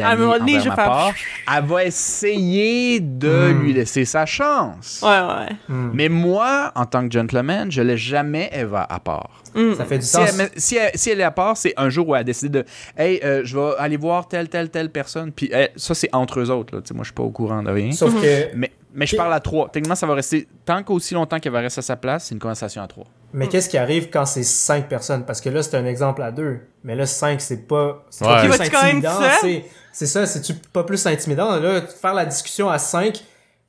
moment 0.00 0.38
donné, 0.38 0.52
envers 0.58 0.62
je 0.62 0.68
ma 0.70 0.74
vais 0.76 0.82
faire- 0.82 0.90
part, 0.90 1.12
elle 1.56 1.64
va 1.64 1.84
essayer 1.84 3.00
de 3.00 3.52
Hmm. 3.52 3.62
lui 3.62 3.72
laisser 3.74 4.06
sa 4.06 4.24
chance. 4.24 5.00
Ouais, 5.02 5.08
ouais. 5.10 5.56
Hmm. 5.68 5.90
Mais 5.92 6.08
moi, 6.08 6.72
en 6.74 6.86
tant 6.86 7.06
que 7.06 7.12
gentleman, 7.12 7.70
je 7.70 7.82
laisse 7.82 8.00
jamais 8.00 8.48
Eva 8.52 8.86
à 8.88 8.98
part. 8.98 9.42
Mm. 9.54 9.74
Ça 9.74 9.84
fait 9.84 9.98
du 9.98 10.04
Si 10.06 10.10
sens. 10.12 10.28
elle, 10.30 10.36
mais 10.36 10.50
si, 10.56 10.76
elle, 10.76 10.90
si 10.94 11.10
elle 11.10 11.20
est 11.20 11.24
à 11.24 11.30
part, 11.30 11.56
c'est 11.56 11.74
un 11.76 11.90
jour 11.90 12.08
où 12.08 12.14
elle 12.14 12.22
a 12.22 12.24
décidé 12.24 12.48
de 12.62 12.64
Hey, 12.96 13.20
euh, 13.22 13.42
je 13.44 13.56
vais 13.58 13.72
aller 13.78 13.96
voir 13.98 14.26
telle, 14.26 14.48
telle, 14.48 14.70
telle 14.70 14.90
personne. 14.90 15.30
Puis 15.32 15.52
ça, 15.76 15.94
c'est 15.94 16.08
entre 16.14 16.40
eux 16.40 16.50
autres. 16.50 16.74
Là. 16.74 16.82
Moi, 16.94 17.02
je 17.04 17.08
suis 17.08 17.14
pas 17.14 17.22
au 17.22 17.30
courant 17.30 17.62
de 17.62 17.70
rien. 17.70 17.92
Sauf 17.92 18.14
que, 18.20 18.56
Mais, 18.56 18.72
mais 18.94 19.06
je 19.06 19.14
parle 19.16 19.32
à 19.34 19.40
trois. 19.40 19.68
Techniquement, 19.68 19.94
ça 19.94 20.06
va 20.06 20.14
rester. 20.14 20.48
Tant 20.64 20.82
qu'aussi 20.82 21.12
longtemps 21.14 21.38
qu'elle 21.38 21.52
va 21.52 21.60
rester 21.60 21.80
à 21.80 21.82
sa 21.82 21.96
place, 21.96 22.24
c'est 22.24 22.34
une 22.34 22.40
conversation 22.40 22.82
à 22.82 22.86
trois. 22.88 23.06
Mais 23.34 23.48
qu'est-ce 23.48 23.68
qui 23.68 23.76
arrive 23.76 24.08
quand 24.10 24.24
c'est 24.24 24.42
cinq 24.44 24.88
personnes? 24.88 25.24
Parce 25.26 25.40
que 25.40 25.48
là, 25.50 25.62
c'est 25.62 25.76
un 25.76 25.84
exemple 25.84 26.22
à 26.22 26.30
deux. 26.30 26.60
Mais 26.84 26.94
là, 26.94 27.04
cinq, 27.04 27.40
c'est 27.40 27.66
pas, 27.66 28.04
c'est 28.10 28.24
Ouais. 28.24 28.30
pas 28.32 28.40
plus 28.40 28.50
même 28.50 28.60
intimidant. 28.84 29.18
C'est, 29.40 29.64
c'est 29.92 30.06
ça, 30.06 30.24
c'est-tu 30.26 30.54
pas 30.54 30.84
plus 30.84 31.04
intimidant? 31.06 31.56
Là, 31.60 31.82
faire 31.82 32.14
la 32.14 32.24
discussion 32.24 32.70
à 32.70 32.78
cinq, 32.78 33.20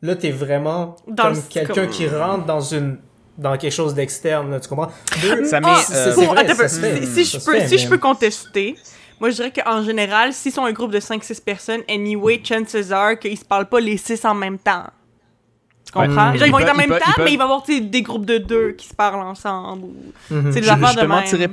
là, 0.02 0.16
t'es 0.16 0.32
vraiment 0.32 0.96
Dans 1.08 1.24
comme 1.34 1.44
quelqu'un 1.50 1.88
qui 1.88 2.08
rentre 2.08 2.46
dans 2.46 2.62
une, 2.62 2.98
dans 3.38 3.58
quelque 3.58 3.74
chose 3.74 3.94
d'externe, 3.94 4.58
tu 4.62 4.70
comprends? 4.70 4.92
Deux, 5.22 5.46
Ça 5.46 5.60
met, 5.60 5.68
c'est- 5.86 5.94
euh, 5.94 6.14
c'est 6.16 6.28
attends 6.30 6.56
ça 6.56 6.68
se 6.70 6.80
fait. 6.80 7.06
Si, 7.06 7.26
je 7.26 7.40
si 7.78 7.88
peux 7.88 7.98
contester, 7.98 8.76
moi 9.20 9.30
je 9.30 9.36
dirais 9.36 9.52
qu'en 9.52 9.84
général, 9.84 10.32
s'ils 10.34 10.52
sont 10.52 10.64
un 10.66 10.72
groupe 10.72 10.92
de 10.92 11.00
5-6 11.00 11.42
personnes, 11.42 11.82
anyway, 11.90 12.42
chances 12.44 12.92
are 12.92 13.18
qu'ils 13.20 13.38
se 13.38 13.46
parlent 13.46 13.68
pas 13.68 13.80
les 13.80 13.98
6 13.98 14.24
en 14.26 14.34
même 14.36 14.58
temps. 14.58 14.86
Comprends? 15.96 16.32
Mm. 16.34 16.38
Genre, 16.38 16.48
ils 16.48 16.52
vont 16.52 16.60
être 16.60 16.72
en 16.74 16.78
même 16.78 16.90
temps, 16.90 17.24
mais 17.24 17.32
il 17.34 17.38
va 17.38 17.44
y 17.44 17.48
avoir 17.48 17.64
des 17.66 18.02
groupes 18.02 18.26
de 18.26 18.38
deux 18.38 18.72
qui 18.74 18.88
se 18.88 18.94
parlent 18.94 19.22
ensemble. 19.24 19.84
ou- 19.86 19.96
Mhm. 20.34 20.52
C'est 20.52 20.62
des 20.62 20.68
Je, 20.68 20.72
affaires 20.72 20.90
je 20.90 20.96
de 20.96 21.00
te 21.02 21.06
même. 21.06 21.10
mentirais, 21.10 21.50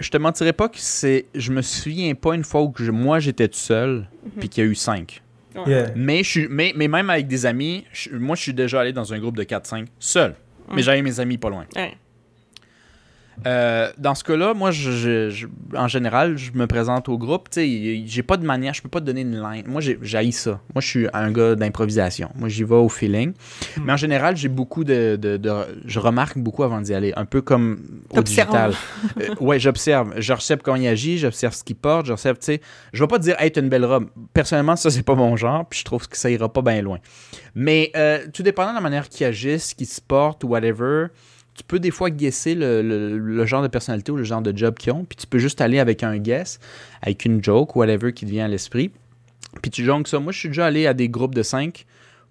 je 0.00 0.08
te 0.10 0.16
mentirais 0.16 0.52
pas 0.52 0.68
que 0.68 0.78
c'est. 0.78 1.26
Je 1.34 1.52
me 1.52 1.60
souviens 1.62 2.14
pas 2.14 2.34
une 2.34 2.44
fois 2.44 2.62
où 2.62 2.72
je- 2.78 2.90
moi 2.90 3.18
j'étais 3.18 3.48
tout 3.48 3.58
seul, 3.58 4.06
puis 4.38 4.48
qu'il 4.48 4.64
y 4.64 4.66
a 4.66 4.70
eu 4.70 4.74
cinq. 4.74 5.20
Yeah. 5.66 5.88
Mais, 5.94 6.22
je 6.24 6.28
suis, 6.30 6.46
mais, 6.48 6.72
mais 6.74 6.88
même 6.88 7.10
avec 7.10 7.26
des 7.26 7.44
amis, 7.44 7.84
je- 7.92 8.08
moi 8.16 8.36
je 8.36 8.40
suis 8.42 8.54
déjà 8.54 8.80
allé 8.80 8.92
dans 8.94 9.12
un 9.12 9.18
groupe 9.18 9.36
de 9.36 9.42
4-5 9.44 9.86
seul. 9.98 10.34
Mais 10.72 10.80
j'avais 10.82 11.02
mes 11.02 11.20
amis 11.20 11.36
pas 11.36 11.50
loin. 11.50 11.66
Ouais. 11.76 11.94
Euh, 13.46 13.90
dans 13.98 14.14
ce 14.14 14.24
cas-là, 14.24 14.54
moi, 14.54 14.70
je, 14.70 14.90
je- 14.90 15.30
je- 15.30 15.46
en 15.76 15.88
général, 15.88 16.36
je 16.36 16.52
me 16.52 16.66
présente 16.66 17.08
au 17.08 17.18
groupe. 17.18 17.48
J'ai 17.54 18.22
pas 18.22 18.36
de 18.36 18.44
manière, 18.44 18.74
je 18.74 18.82
peux 18.82 18.88
pas 18.88 19.00
te 19.00 19.04
donner 19.06 19.22
une 19.22 19.40
ligne. 19.42 19.64
Moi, 19.66 19.80
j'ai 19.80 19.98
j'haïs 20.02 20.32
ça. 20.32 20.60
Moi, 20.74 20.80
je 20.80 20.86
suis 20.86 21.06
un 21.12 21.30
gars 21.32 21.54
d'improvisation. 21.54 22.30
Moi, 22.36 22.48
j'y 22.48 22.64
vais 22.64 22.74
au 22.74 22.88
feeling. 22.88 23.32
Mais 23.84 23.92
en 23.92 23.96
général, 23.96 24.36
j'ai 24.36 24.48
beaucoup 24.48 24.84
de, 24.84 25.16
de- 25.20 25.36
de- 25.36 25.52
Je 25.86 25.98
remarque 25.98 26.38
beaucoup 26.38 26.62
avant 26.62 26.80
d'y 26.80 26.94
aller. 26.94 27.12
Un 27.16 27.24
peu 27.24 27.42
comme 27.42 27.80
au 28.10 28.22
digital. 28.22 28.72
Euh, 29.20 29.34
ouais, 29.40 29.58
j'observe. 29.58 30.12
J'observe 30.18 30.60
comment 30.62 30.76
il 30.76 30.86
agit, 30.88 31.18
j'observe 31.18 31.54
ce 31.54 31.64
qu'il 31.64 31.76
porte, 31.76 32.06
j'observe, 32.06 32.38
tu 32.38 32.46
sais. 32.46 32.60
Je 32.92 33.02
vais 33.02 33.08
pas 33.08 33.18
te 33.18 33.24
dire, 33.24 33.36
hey, 33.38 33.50
t'as 33.50 33.60
une 33.60 33.68
belle 33.68 33.84
robe. 33.84 34.06
Personnellement, 34.32 34.76
ça, 34.76 34.90
c'est 34.90 35.02
pas 35.02 35.14
mon 35.14 35.36
genre, 35.36 35.66
puis 35.68 35.80
je 35.80 35.84
trouve 35.84 36.08
que 36.08 36.16
ça 36.16 36.30
ira 36.30 36.52
pas 36.52 36.62
bien 36.62 36.80
loin. 36.82 36.98
Mais 37.54 37.90
euh, 37.96 38.18
tout 38.32 38.42
dépendant 38.42 38.70
de 38.70 38.76
la 38.76 38.80
manière 38.80 39.08
qu'il 39.08 39.26
agisse, 39.26 39.74
qu'il 39.74 39.86
se 39.86 40.00
porte 40.00 40.42
ou 40.44 40.48
whatever, 40.48 41.06
tu 41.54 41.64
peux 41.64 41.78
des 41.78 41.90
fois 41.90 42.10
guesser 42.10 42.54
le, 42.54 42.80
le- 42.82 43.18
le 43.18 43.46
genre 43.46 43.62
de 43.62 43.68
personnalité 43.68 44.10
ou 44.12 44.16
le 44.16 44.24
genre 44.24 44.40
de 44.42 44.56
job 44.56 44.74
qu'ils 44.78 44.92
ont, 44.92 45.04
puis 45.04 45.16
tu 45.16 45.26
peux 45.26 45.38
juste 45.38 45.60
aller 45.60 45.78
avec 45.78 46.02
un 46.02 46.16
guess, 46.18 46.58
avec 47.02 47.24
une 47.24 47.42
joke 47.44 47.76
ou 47.76 47.80
whatever 47.80 48.12
qui 48.12 48.24
te 48.24 48.30
vient 48.30 48.46
à 48.46 48.48
l'esprit. 48.48 48.90
Puis 49.60 49.70
tu 49.70 49.84
jongles 49.84 50.06
ça. 50.06 50.18
Moi, 50.18 50.32
je 50.32 50.38
suis 50.38 50.48
déjà 50.48 50.66
allé 50.66 50.86
à 50.86 50.94
des 50.94 51.08
groupes 51.10 51.34
de 51.34 51.42
cinq 51.42 51.84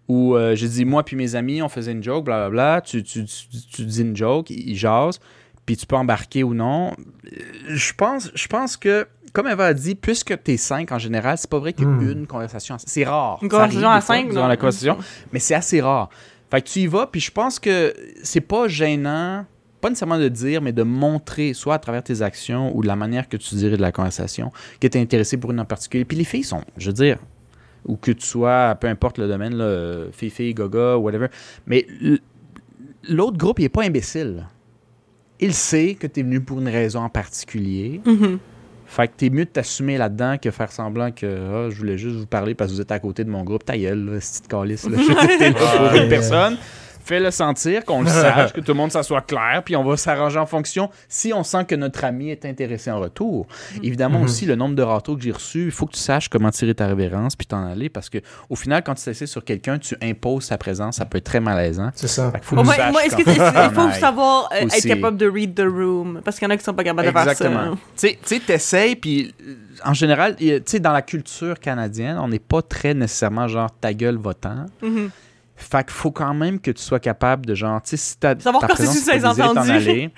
où 0.07 0.35
euh, 0.35 0.55
j'ai 0.55 0.67
dit, 0.67 0.85
moi 0.85 1.03
puis 1.03 1.15
mes 1.15 1.35
amis, 1.35 1.61
on 1.61 1.69
faisait 1.69 1.91
une 1.91 2.01
joke, 2.03 2.25
blablabla. 2.25 2.81
Tu, 2.81 3.03
tu, 3.03 3.23
tu, 3.25 3.45
tu 3.71 3.85
dis 3.85 4.01
une 4.01 4.15
joke, 4.17 4.49
ils 4.49 4.75
jasent, 4.75 5.19
puis 5.65 5.77
tu 5.77 5.85
peux 5.85 5.95
embarquer 5.95 6.43
ou 6.43 6.53
non. 6.55 6.91
Euh, 6.91 7.37
Je 7.69 7.93
pense, 7.93 8.31
je 8.33 8.47
pense 8.47 8.75
que, 8.75 9.07
comme 9.33 9.47
Eva 9.47 9.67
a 9.67 9.73
dit, 9.75 9.93
puisque 9.95 10.41
t'es 10.43 10.57
cinq 10.57 10.91
en 10.91 10.97
général, 10.97 11.37
c'est 11.37 11.49
pas 11.49 11.59
vrai 11.59 11.73
qu'il 11.73 11.85
y 11.85 11.87
a 11.87 11.91
Hmm. 11.91 12.11
une 12.11 12.27
conversation. 12.27 12.75
C'est 12.83 13.03
rare. 13.05 13.37
Une 13.43 13.49
conversation 13.49 13.89
à 13.89 14.01
cinq, 14.01 14.29
durant 14.29 14.41
non? 14.41 14.47
la 14.47 14.57
conversation, 14.57 14.97
mais 15.31 15.39
c'est 15.39 15.53
assez 15.55 15.79
rare. 15.79 16.09
Fait 16.51 16.61
que 16.61 16.67
tu 16.67 16.79
y 16.79 16.87
vas, 16.87 17.07
puis 17.07 17.21
je 17.21 17.31
pense 17.31 17.59
que 17.59 17.93
c'est 18.23 18.41
pas 18.41 18.67
gênant, 18.67 19.45
pas 19.79 19.89
nécessairement 19.89 20.19
de 20.19 20.27
dire, 20.27 20.61
mais 20.61 20.73
de 20.73 20.83
montrer, 20.83 21.53
soit 21.53 21.75
à 21.75 21.79
travers 21.79 22.03
tes 22.03 22.21
actions 22.21 22.75
ou 22.75 22.81
de 22.81 22.87
la 22.87 22.97
manière 22.97 23.29
que 23.29 23.37
tu 23.37 23.55
dirais 23.55 23.77
de 23.77 23.81
la 23.81 23.93
conversation, 23.93 24.51
que 24.79 24.87
tu 24.87 24.97
es 24.97 25.01
intéressé 25.01 25.37
pour 25.37 25.51
une 25.51 25.61
en 25.61 25.65
particulier. 25.65 26.03
Puis 26.03 26.17
les 26.17 26.25
filles 26.25 26.43
sont, 26.43 26.63
je 26.77 26.87
veux 26.87 26.93
dire, 26.93 27.19
ou 27.85 27.95
que 27.95 28.11
tu 28.11 28.25
sois, 28.25 28.75
peu 28.75 28.87
importe 28.87 29.17
le 29.17 29.27
domaine, 29.27 29.55
là, 29.55 30.05
fille, 30.11 30.53
gaga, 30.53 30.97
whatever, 30.97 31.27
mais 31.65 31.87
l'autre 33.07 33.37
groupe, 33.37 33.59
il 33.59 33.65
est 33.65 33.69
pas 33.69 33.83
imbécile. 33.83 34.45
Il 35.39 35.53
sait 35.53 35.95
que 35.95 36.05
tu 36.05 36.19
es 36.19 36.23
venu 36.23 36.41
pour 36.41 36.59
une 36.59 36.67
raison 36.67 36.99
en 36.99 37.09
particulier. 37.09 38.01
Mhm. 38.05 38.39
Fait 38.93 39.07
que 39.07 39.13
t'es 39.15 39.29
mieux 39.29 39.45
de 39.45 39.49
t'assumer 39.49 39.97
là-dedans 39.97 40.35
que 40.37 40.51
faire 40.51 40.69
semblant 40.69 41.11
que 41.11 41.25
Ah, 41.25 41.69
je 41.69 41.77
voulais 41.77 41.97
juste 41.97 42.17
vous 42.17 42.25
parler 42.25 42.55
parce 42.55 42.71
que 42.71 42.75
vous 42.75 42.81
êtes 42.81 42.91
à 42.91 42.99
côté 42.99 43.23
de 43.23 43.29
mon 43.29 43.43
groupe. 43.45 43.63
Ta 43.63 43.77
gueule, 43.77 44.03
là, 44.05 44.19
petite 44.19 44.49
calice. 44.49 44.89
là. 44.89 44.97
Je 45.01 45.03
veux 45.07 45.27
dire, 45.27 45.37
t'es 45.39 45.49
là 45.51 45.89
pour 45.89 45.95
une 46.01 46.09
personne. 46.09 46.57
Fais-le 47.03 47.31
sentir, 47.31 47.83
qu'on 47.85 48.01
le 48.01 48.07
sache, 48.09 48.53
que 48.53 48.61
tout 48.61 48.71
le 48.71 48.77
monde, 48.77 48.91
ça 48.91 49.03
soit 49.03 49.21
clair, 49.21 49.61
puis 49.65 49.75
on 49.75 49.83
va 49.83 49.97
s'arranger 49.97 50.39
en 50.39 50.45
fonction 50.45 50.89
si 51.09 51.33
on 51.33 51.43
sent 51.43 51.65
que 51.65 51.75
notre 51.75 52.03
ami 52.03 52.29
est 52.29 52.45
intéressé 52.45 52.91
en 52.91 52.99
retour. 52.99 53.47
Évidemment 53.83 54.19
Mhm. 54.19 54.25
aussi, 54.25 54.45
le 54.45 54.55
nombre 54.55 54.75
de 54.75 54.81
râteaux 54.83 55.15
que 55.15 55.23
j'ai 55.23 55.31
reçus, 55.31 55.65
il 55.65 55.71
faut 55.71 55.85
que 55.85 55.93
tu 55.93 55.99
saches 55.99 56.29
comment 56.29 56.49
tirer 56.51 56.75
ta 56.75 56.87
révérence 56.87 57.35
puis 57.35 57.47
t'en 57.47 57.65
aller 57.65 57.89
parce 57.89 58.09
que 58.09 58.19
au 58.49 58.55
final, 58.55 58.83
quand 58.83 58.93
tu 58.95 59.03
t'assieds 59.03 59.27
sur 59.27 59.43
quelqu'un, 59.43 59.77
tu 59.79 59.95
imposes 60.01 60.45
sa 60.45 60.57
présence, 60.57 60.97
ça 60.97 61.05
peut 61.05 61.17
être 61.17 61.25
très 61.25 61.39
malaisant. 61.39 61.89
C'est 61.95 62.07
ça. 62.07 62.31
Faut 62.41 62.57
tu 62.61 62.65
saches 62.65 62.91
moi, 62.91 63.05
est-ce 63.05 63.15
que 63.15 63.23
c'est- 63.23 63.35
il 63.35 63.71
faut 63.73 63.91
savoir 63.91 64.49
euh, 64.53 64.61
être 64.67 64.87
capable 64.87 65.17
de 65.17 65.29
read 65.29 65.55
the 65.55 65.65
room? 65.67 66.21
Parce 66.23 66.37
qu'il 66.37 66.47
y 66.47 66.51
en 66.51 66.53
a 66.53 66.57
qui 66.57 66.63
sont 66.63 66.73
pas 66.73 66.83
capables 66.83 67.07
de 67.07 67.11
faire 67.11 67.23
ça. 67.23 67.31
Exactement. 67.31 67.77
Tu 67.97 68.09
sais- 68.23 68.39
t'essayes, 68.39 68.95
puis 68.95 69.33
euh, 69.47 69.55
en 69.85 69.93
général, 69.93 70.35
tu 70.35 70.61
sais, 70.65 70.79
dans 70.79 70.91
la 70.93 71.01
culture 71.01 71.59
canadienne, 71.59 72.17
on 72.19 72.27
n'est 72.27 72.39
pas 72.39 72.61
très 72.61 72.93
nécessairement 72.93 73.47
genre 73.47 73.69
ta 73.79 73.93
gueule 73.93 74.17
votant. 74.17 74.65
Mhm. 74.81 75.09
Fait 75.61 75.83
qu'il 75.83 75.93
faut 75.93 76.11
quand 76.11 76.33
même 76.33 76.59
que 76.59 76.71
tu 76.71 76.81
sois 76.81 76.99
capable 76.99 77.45
de 77.45 77.53
genre, 77.55 77.81
tu 77.81 77.91
sais, 77.91 77.97
si 77.97 78.17
t'as 78.17 78.37
Savoir 78.39 78.61
t'en 78.67 79.51
entendus. 79.51 79.71
aller. 79.71 80.09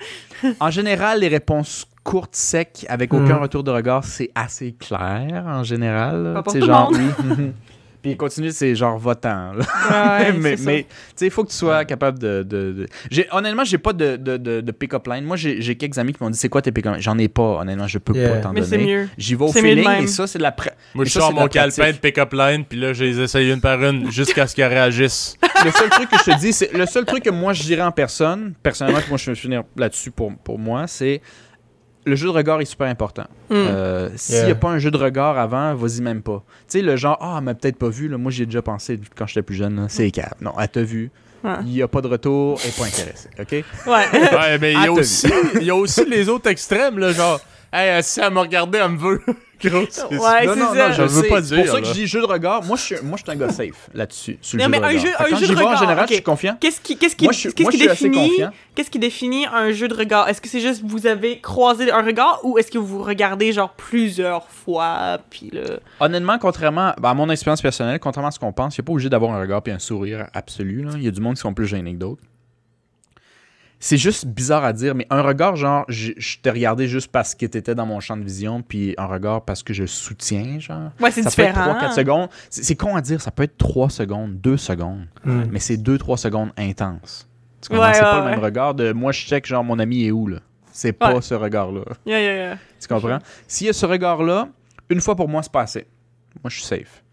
En 0.60 0.70
général, 0.70 1.20
les 1.20 1.28
réponses 1.28 1.86
courtes, 2.02 2.34
secs, 2.34 2.84
avec 2.88 3.12
aucun 3.14 3.36
Mm. 3.38 3.42
retour 3.42 3.62
de 3.64 3.70
regard, 3.70 4.04
c'est 4.04 4.30
assez 4.34 4.72
clair 4.72 5.44
en 5.46 5.62
général. 5.62 6.32
Pas 6.34 6.42
pour 6.42 6.54
le 6.54 6.60
genre, 6.60 6.90
monde. 6.92 7.00
oui. 7.38 7.52
Puis 8.04 8.16
continue, 8.16 8.50
c'est 8.52 8.74
genre 8.74 8.98
votant. 8.98 9.52
Ouais, 9.54 10.32
mais 10.38 10.56
mais 10.60 10.82
tu 10.82 10.88
sais, 11.16 11.26
il 11.26 11.30
faut 11.30 11.42
que 11.44 11.50
tu 11.50 11.56
sois 11.56 11.84
capable 11.84 12.18
de. 12.18 12.42
de, 12.42 12.72
de- 12.72 12.86
J'ai- 13.10 13.26
Honnêtement, 13.32 13.64
j'ai 13.64 13.78
pas 13.78 13.92
de, 13.92 14.16
de, 14.16 14.36
de, 14.36 14.60
de 14.60 14.72
pick-up 14.72 15.06
line. 15.06 15.24
Moi, 15.24 15.36
j'ai 15.36 15.60
j'ai 15.62 15.74
quelques 15.74 15.98
amis 15.98 16.12
qui 16.12 16.22
m'ont 16.22 16.30
dit 16.30 16.38
c'est 16.38 16.48
quoi 16.48 16.60
tes 16.62 16.70
pick-up 16.72 16.92
lines 16.92 17.02
J'en 17.02 17.18
ai 17.18 17.28
pas, 17.28 17.60
honnêtement, 17.60 17.86
je 17.86 17.98
peux 17.98 18.14
Yeah. 18.14 18.28
pas 18.34 18.36
t'en 18.42 18.52
Mais 18.52 18.62
c'est 18.62 18.76
donner. 18.78 18.86
mieux. 18.94 19.08
J'y 19.18 19.34
vais 19.34 19.44
au 19.44 19.48
C'est 19.52 19.60
feeling 19.62 20.02
et 20.02 20.06
ça, 20.06 20.26
c'est 20.26 20.38
de 20.38 20.42
la. 20.44 20.50
pra- 20.50 20.72
Moi, 20.94 21.04
je 21.04 21.10
sors 21.10 21.32
mon 21.32 21.48
calepin 21.48 21.90
de 21.92 21.96
pick-up 21.96 22.32
line, 22.32 22.64
puis 22.64 22.78
là, 22.78 22.92
je 22.92 23.04
les 23.04 23.20
essaye 23.20 23.50
une 23.50 23.60
par 23.60 23.82
une 23.82 24.10
jusqu'à 24.10 24.46
ce 24.46 24.54
qu'ils 24.54 24.64
réagissent. 24.64 25.36
le 25.64 25.70
seul 25.70 25.88
truc 25.88 26.10
que 26.10 26.16
je 26.18 26.24
te 26.30 26.38
dis, 26.38 26.52
c'est 26.52 26.72
le 26.72 26.84
seul 26.86 27.04
truc 27.06 27.22
que 27.24 27.30
moi 27.30 27.52
je 27.54 27.62
dirais 27.62 27.82
en 27.82 27.90
personne, 27.92 28.52
personnellement, 28.62 29.00
que 29.00 29.08
moi 29.08 29.18
je 29.18 29.30
vais 29.30 29.34
finir 29.36 29.62
là-dessus 29.76 30.10
pour, 30.10 30.32
pour 30.36 30.58
moi, 30.58 30.86
c'est 30.86 31.22
le 32.04 32.16
jeu 32.16 32.26
de 32.26 32.32
regard 32.32 32.60
est 32.60 32.64
super 32.66 32.86
important. 32.88 33.24
Mm. 33.50 33.54
Euh, 33.54 34.08
S'il 34.16 34.36
n'y 34.36 34.40
Yeah. 34.42 34.50
a 34.52 34.54
pas 34.54 34.68
un 34.70 34.78
jeu 34.78 34.90
de 34.90 34.96
regard 34.98 35.38
avant, 35.38 35.74
vas-y 35.74 36.00
même 36.02 36.22
pas. 36.22 36.42
Tu 36.68 36.78
sais, 36.78 36.82
le 36.82 36.96
genre, 36.96 37.18
ah, 37.20 37.36
elle 37.38 37.44
m'a 37.44 37.54
peut-être 37.54 37.76
pas 37.78 37.88
vu, 37.88 38.08
là. 38.08 38.18
moi 38.18 38.30
j'ai 38.30 38.46
déjà 38.46 38.62
pensé 38.62 39.00
quand 39.16 39.26
j'étais 39.26 39.42
plus 39.42 39.56
jeune, 39.56 39.86
c'est 39.88 40.10
cap. 40.10 40.34
Non, 40.40 40.52
elle 40.60 40.68
t'a 40.68 40.82
vu. 40.82 41.10
Il 41.60 41.66
n'y 41.66 41.82
a 41.82 41.88
pas 41.88 42.00
de 42.00 42.08
retour, 42.08 42.58
elle 42.62 42.70
n'est 42.70 42.76
pas 42.76 42.84
intéressée. 42.86 43.28
OK? 43.38 43.52
Ouais. 43.52 43.64
Ouais, 44.38 44.58
mais 44.58 44.72
il 44.72 44.82
y, 44.82 44.86
a 44.86 44.92
aussi, 44.92 45.26
il 45.56 45.64
y 45.64 45.70
a 45.70 45.74
aussi 45.76 46.04
les 46.08 46.28
autres 46.30 46.48
extrêmes, 46.48 46.98
là, 46.98 47.12
genre, 47.12 47.38
hey, 47.70 48.02
si 48.02 48.20
elle 48.20 48.32
me 48.32 48.38
regardait, 48.40 48.78
elle 48.78 48.92
me 48.92 48.96
veut. 48.98 49.20
Gros, 49.70 49.84
c'est- 49.90 50.02
Ouais, 50.04 50.46
non, 50.46 50.52
c'est 50.54 50.60
non, 50.60 50.74
ça. 50.74 50.88
non, 50.88 50.94
je 50.94 51.02
veux 51.02 51.22
pas 51.28 51.42
C'est 51.42 51.54
pour 51.54 51.64
dire, 51.64 51.72
ça 51.72 51.80
que 51.80 51.86
je 51.86 51.92
dis 51.92 52.06
jeu 52.06 52.20
de 52.20 52.26
regard. 52.26 52.62
Moi, 52.64 52.76
je 52.76 52.82
suis, 52.82 52.96
moi, 53.02 53.16
je 53.18 53.22
suis 53.24 53.32
un 53.32 53.36
gars 53.40 53.52
safe 53.52 53.88
là-dessus. 53.94 54.38
sur 54.42 54.56
le 54.56 54.62
Non, 54.62 54.66
jeu 54.66 54.70
mais 54.70 54.78
de 54.78 54.84
un 54.84 54.88
regard. 54.88 55.02
jeu- 55.04 55.12
un 55.18 55.36
jeu 55.38 55.46
de 55.46 55.54
vais, 55.54 55.60
en 55.62 55.66
regard, 55.66 55.80
général, 55.80 56.06
je 56.08 56.14
suis 56.14 56.22
confiant. 56.22 56.56
Qu'est-ce 56.60 56.80
qui, 56.80 56.96
qu'est-ce 56.96 57.16
qui, 57.16 57.26
qu'est-ce 57.26 57.78
définit, 57.78 58.28
confiant. 58.30 58.50
qu'est-ce 58.74 58.90
qui 58.90 58.98
définit 58.98 59.46
un 59.46 59.70
jeu 59.72 59.88
de 59.88 59.94
regard? 59.94 60.28
Est-ce 60.28 60.40
que 60.40 60.48
c'est 60.48 60.60
juste 60.60 60.82
vous 60.84 61.06
avez 61.06 61.40
croisé 61.40 61.90
un 61.90 62.02
regard 62.02 62.40
ou 62.44 62.58
est-ce 62.58 62.70
que 62.70 62.78
vous 62.78 63.02
regardez 63.02 63.52
genre 63.52 63.72
plusieurs 63.74 64.46
fois 64.48 65.18
puis 65.30 65.50
là 65.52 65.62
Honnêtement, 66.00 66.38
contrairement 66.38 66.92
à 67.02 67.14
mon 67.14 67.28
expérience 67.30 67.62
personnelle, 67.62 67.98
contrairement 68.00 68.28
à 68.28 68.32
ce 68.32 68.38
qu'on 68.38 68.52
pense, 68.52 68.76
il 68.76 68.80
n'y 68.80 68.84
a 68.84 68.86
pas 68.86 68.92
obligé 68.92 69.08
d'avoir 69.08 69.32
un 69.34 69.40
regard 69.40 69.62
et 69.66 69.70
un 69.70 69.78
sourire 69.78 70.26
absolu. 70.34 70.82
là. 70.82 70.90
Il 70.96 71.02
y 71.02 71.08
a 71.08 71.10
du 71.10 71.20
monde 71.20 71.34
qui 71.34 71.40
sont 71.40 71.54
plus 71.54 71.66
gênés 71.66 71.92
que 71.92 71.98
d'autres. 71.98 72.22
C'est 73.86 73.98
juste 73.98 74.24
bizarre 74.24 74.64
à 74.64 74.72
dire, 74.72 74.94
mais 74.94 75.06
un 75.10 75.20
regard, 75.20 75.56
genre, 75.56 75.84
je 75.88 76.12
je 76.16 76.38
t'ai 76.38 76.48
regardé 76.50 76.88
juste 76.88 77.12
parce 77.12 77.34
que 77.34 77.44
t'étais 77.44 77.74
dans 77.74 77.84
mon 77.84 78.00
champ 78.00 78.16
de 78.16 78.22
vision, 78.24 78.62
puis 78.62 78.94
un 78.96 79.04
regard 79.04 79.44
parce 79.44 79.62
que 79.62 79.74
je 79.74 79.84
soutiens, 79.84 80.58
genre. 80.58 80.90
Ouais, 81.00 81.10
c'est 81.10 81.22
ça 81.22 81.28
différent. 81.28 81.52
peut 81.52 81.84
être 81.84 81.92
3-4 81.92 81.94
secondes. 81.94 82.28
C'est 82.48 82.64
c'est 82.64 82.76
con 82.76 82.96
à 82.96 83.02
dire, 83.02 83.20
ça 83.20 83.30
peut 83.30 83.42
être 83.42 83.58
3 83.58 83.90
secondes, 83.90 84.40
2 84.40 84.56
secondes, 84.56 85.06
Mm. 85.26 85.42
mais 85.50 85.58
c'est 85.58 85.76
2-3 85.76 86.16
secondes 86.16 86.48
intenses. 86.56 87.28
Tu 87.60 87.68
comprends? 87.68 87.84
Ouais, 87.88 87.92
c'est 87.92 88.00
pas 88.00 88.20
ouais, 88.20 88.24
le 88.24 88.30
même 88.30 88.40
regard 88.42 88.74
de 88.74 88.92
moi, 88.92 89.12
je 89.12 89.20
check, 89.26 89.44
genre, 89.44 89.62
mon 89.62 89.78
ami 89.78 90.06
est 90.06 90.10
où, 90.12 90.28
là. 90.28 90.38
C'est 90.72 90.94
pas 90.94 91.14
Ouais. 91.16 91.20
ce 91.20 91.34
regard-là. 91.34 91.82
Yeah, 92.06 92.20
yeah, 92.22 92.34
yeah. 92.36 92.58
Tu 92.80 92.88
comprends? 92.88 93.18
S'il 93.46 93.66
y 93.66 93.70
a 93.70 93.74
ce 93.74 93.84
regard-là, 93.84 94.48
une 94.88 95.02
fois 95.02 95.14
pour 95.14 95.28
moi, 95.28 95.42
c'est 95.42 95.52
pas 95.52 95.60
assez. 95.62 95.86
Moi, 96.42 96.48
je 96.48 96.56
suis 96.56 96.64
safe. 96.64 97.03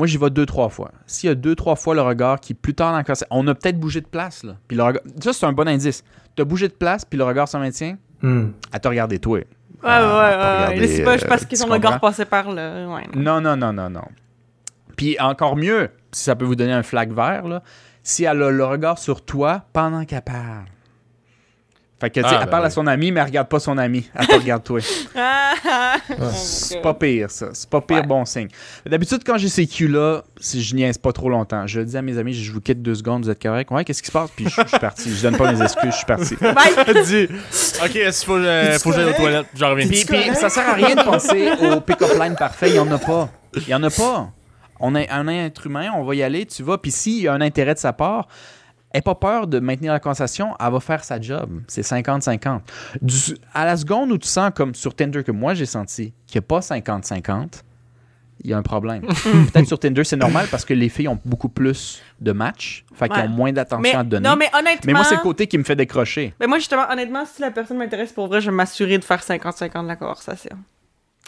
Moi, 0.00 0.06
j'y 0.06 0.16
vais 0.16 0.30
deux, 0.30 0.46
trois 0.46 0.70
fois. 0.70 0.92
S'il 1.06 1.28
y 1.28 1.30
a 1.30 1.34
deux, 1.34 1.54
trois 1.54 1.76
fois 1.76 1.94
le 1.94 2.00
regard 2.00 2.40
qui, 2.40 2.54
plus 2.54 2.72
tard 2.72 2.92
dans 2.92 2.96
la 2.96 3.02
conversation, 3.04 3.26
on 3.30 3.46
a 3.48 3.54
peut-être 3.54 3.78
bougé 3.78 4.00
de 4.00 4.06
place, 4.06 4.42
là. 4.44 4.56
Puis 4.66 4.74
le 4.74 4.82
regard... 4.82 5.02
Ça, 5.22 5.34
c'est 5.34 5.44
un 5.44 5.52
bon 5.52 5.68
indice. 5.68 6.02
Tu 6.34 6.40
as 6.40 6.46
bougé 6.46 6.68
de 6.68 6.72
place, 6.72 7.04
puis 7.04 7.18
le 7.18 7.24
regard 7.24 7.46
se 7.46 7.58
maintient, 7.58 7.98
Mm. 8.22 8.46
à 8.72 8.78
te 8.78 8.88
regarder 8.88 9.18
toi. 9.18 9.36
Ouais, 9.38 9.44
à 9.84 10.00
ouais, 10.00 10.06
ouais. 10.14 10.76
regarder, 10.78 11.04
pas 11.04 11.12
juste 11.12 11.28
parce 11.28 11.42
euh, 11.42 11.46
que 11.46 11.56
son 11.56 11.66
regard 11.66 12.00
passait 12.00 12.24
par 12.24 12.50
là. 12.50 12.88
Ouais. 12.88 13.02
Non, 13.14 13.42
non, 13.42 13.58
non, 13.58 13.74
non, 13.74 13.90
non. 13.90 14.04
Puis 14.96 15.20
encore 15.20 15.54
mieux, 15.54 15.90
si 16.12 16.24
ça 16.24 16.34
peut 16.34 16.46
vous 16.46 16.56
donner 16.56 16.72
un 16.72 16.82
flag 16.82 17.12
vert, 17.12 17.46
là, 17.46 17.62
si 18.02 18.24
elle 18.24 18.42
a 18.42 18.50
le 18.50 18.64
regard 18.64 18.96
sur 18.98 19.22
toi 19.22 19.64
pendant 19.74 20.06
qu'elle 20.06 20.22
parle. 20.22 20.64
Fait 22.00 22.08
que, 22.10 22.20
tu 22.20 22.20
sais, 22.22 22.26
Ah, 22.34 22.38
elle 22.40 22.44
ben 22.46 22.50
parle 22.50 22.64
à 22.64 22.68
oui. 22.68 22.72
son 22.72 22.86
ami, 22.86 23.12
mais 23.12 23.20
elle 23.20 23.26
regarde 23.26 23.48
pas 23.48 23.60
son 23.60 23.76
ami. 23.76 24.08
Elle 24.14 24.26
te 24.26 24.34
regarde 24.36 24.62
toi. 24.64 24.80
Ah, 25.16 25.52
ah. 26.08 26.30
C'est 26.32 26.80
pas 26.80 26.94
pire, 26.94 27.30
ça. 27.30 27.48
C'est 27.52 27.68
pas 27.68 27.80
pire 27.80 27.98
Ouais. 27.98 28.06
bon 28.06 28.24
signe. 28.24 28.48
D'habitude, 28.86 29.22
quand 29.26 29.36
j'ai 29.36 29.48
ces 29.48 29.66
culs-là, 29.66 30.22
si 30.40 30.62
je 30.62 30.74
niaise 30.74 30.96
pas 30.96 31.12
trop 31.12 31.28
longtemps, 31.28 31.66
je 31.66 31.80
dis 31.80 31.96
à 31.96 32.02
mes 32.02 32.16
amis, 32.16 32.32
je 32.32 32.50
vous 32.52 32.60
quitte 32.60 32.80
deux 32.82 32.94
secondes, 32.94 33.24
vous 33.24 33.30
êtes 33.30 33.42
correct? 33.42 33.70
Ouais, 33.70 33.84
qu'est-ce 33.84 34.00
qui 34.02 34.06
se 34.08 34.12
passe? 34.12 34.30
Puis 34.34 34.46
je 34.48 34.60
je 34.62 34.68
suis 34.68 34.78
parti. 34.78 35.14
Je 35.14 35.22
donne 35.22 35.36
pas 35.36 35.52
mes 35.52 35.60
excuses, 35.62 35.90
je 35.90 35.96
suis 35.96 36.06
parti. 36.06 36.36
Bye! 36.40 37.04
Dis, 37.04 37.28
ok, 37.84 37.96
est-ce 37.96 38.20
qu'il 38.20 38.26
faut, 38.26 38.36
euh, 38.38 38.78
faut 38.78 38.90
que 38.90 38.96
j'aille 38.96 39.10
aux 39.10 39.12
toilettes? 39.12 39.46
J'en 39.54 39.70
reviens. 39.70 39.86
Puis, 39.88 40.04
puis 40.04 40.34
ça 40.36 40.48
sert 40.48 40.68
à 40.68 40.74
rien 40.74 40.94
de 40.94 41.02
penser 41.02 41.50
au 41.60 41.80
pick-up 41.80 42.10
line 42.20 42.34
parfait. 42.36 42.70
Il 42.70 42.76
y 42.76 42.80
en 42.80 42.90
a 42.90 42.98
pas. 42.98 43.28
Il 43.56 43.68
y 43.68 43.74
en 43.74 43.82
a 43.82 43.90
pas. 43.90 44.30
On 44.78 44.94
est 44.94 45.10
un 45.10 45.28
être 45.28 45.66
humain, 45.66 45.90
on 45.94 46.04
va 46.04 46.14
y 46.14 46.22
aller, 46.22 46.46
tu 46.46 46.62
vas. 46.62 46.78
Puis 46.78 46.90
s'il 46.90 47.22
y 47.22 47.28
a 47.28 47.34
un 47.34 47.40
intérêt 47.42 47.74
de 47.74 47.78
sa 47.78 47.92
part, 47.92 48.28
n'aie 48.94 49.00
pas 49.02 49.14
peur 49.14 49.46
de 49.46 49.60
maintenir 49.60 49.92
la 49.92 50.00
conversation, 50.00 50.54
elle 50.58 50.72
va 50.72 50.80
faire 50.80 51.04
sa 51.04 51.20
job. 51.20 51.48
C'est 51.68 51.82
50-50. 51.82 52.60
Du- 53.02 53.36
À 53.54 53.64
la 53.64 53.76
seconde 53.76 54.10
où 54.12 54.18
tu 54.18 54.28
sens, 54.28 54.50
comme 54.54 54.74
sur 54.74 54.94
Tinder 54.94 55.22
que 55.22 55.32
moi 55.32 55.54
j'ai 55.54 55.66
senti, 55.66 56.12
qu'il 56.26 56.40
n'y 56.40 56.44
a 56.44 56.48
pas 56.48 56.60
50-50, 56.60 57.62
il 58.42 58.50
y 58.50 58.52
a 58.54 58.58
un 58.58 58.62
problème. 58.62 59.02
Peut-être 59.52 59.66
sur 59.66 59.78
Tinder, 59.78 60.02
c'est 60.02 60.16
normal 60.16 60.46
parce 60.50 60.64
que 60.64 60.72
les 60.72 60.88
filles 60.88 61.08
ont 61.08 61.18
beaucoup 61.26 61.50
plus 61.50 62.00
de 62.20 62.32
matchs, 62.32 62.84
fait 62.94 63.08
qu'ils 63.08 63.18
Ouais. 63.18 63.26
ont 63.26 63.28
moins 63.28 63.52
d'attention 63.52 63.82
Mais, 63.82 63.94
à 63.94 64.02
donner. 64.02 64.26
non, 64.28 64.34
mais 64.36 64.48
honnêtement. 64.58 64.80
Mais 64.86 64.92
moi, 64.94 65.04
c'est 65.04 65.16
le 65.16 65.20
côté 65.20 65.46
qui 65.46 65.58
me 65.58 65.62
fait 65.64 65.76
décrocher. 65.76 66.34
Ben 66.40 66.46
moi, 66.48 66.58
justement, 66.58 66.84
honnêtement, 66.90 67.24
si 67.26 67.42
la 67.42 67.50
personne 67.50 67.76
m'intéresse 67.76 68.12
pour 68.12 68.28
vrai, 68.28 68.40
je 68.40 68.50
vais 68.50 68.56
m'assurer 68.56 68.96
de 68.98 69.04
faire 69.04 69.20
50-50 69.22 69.82
de 69.82 69.88
la 69.88 69.96
conversation. 69.96 70.56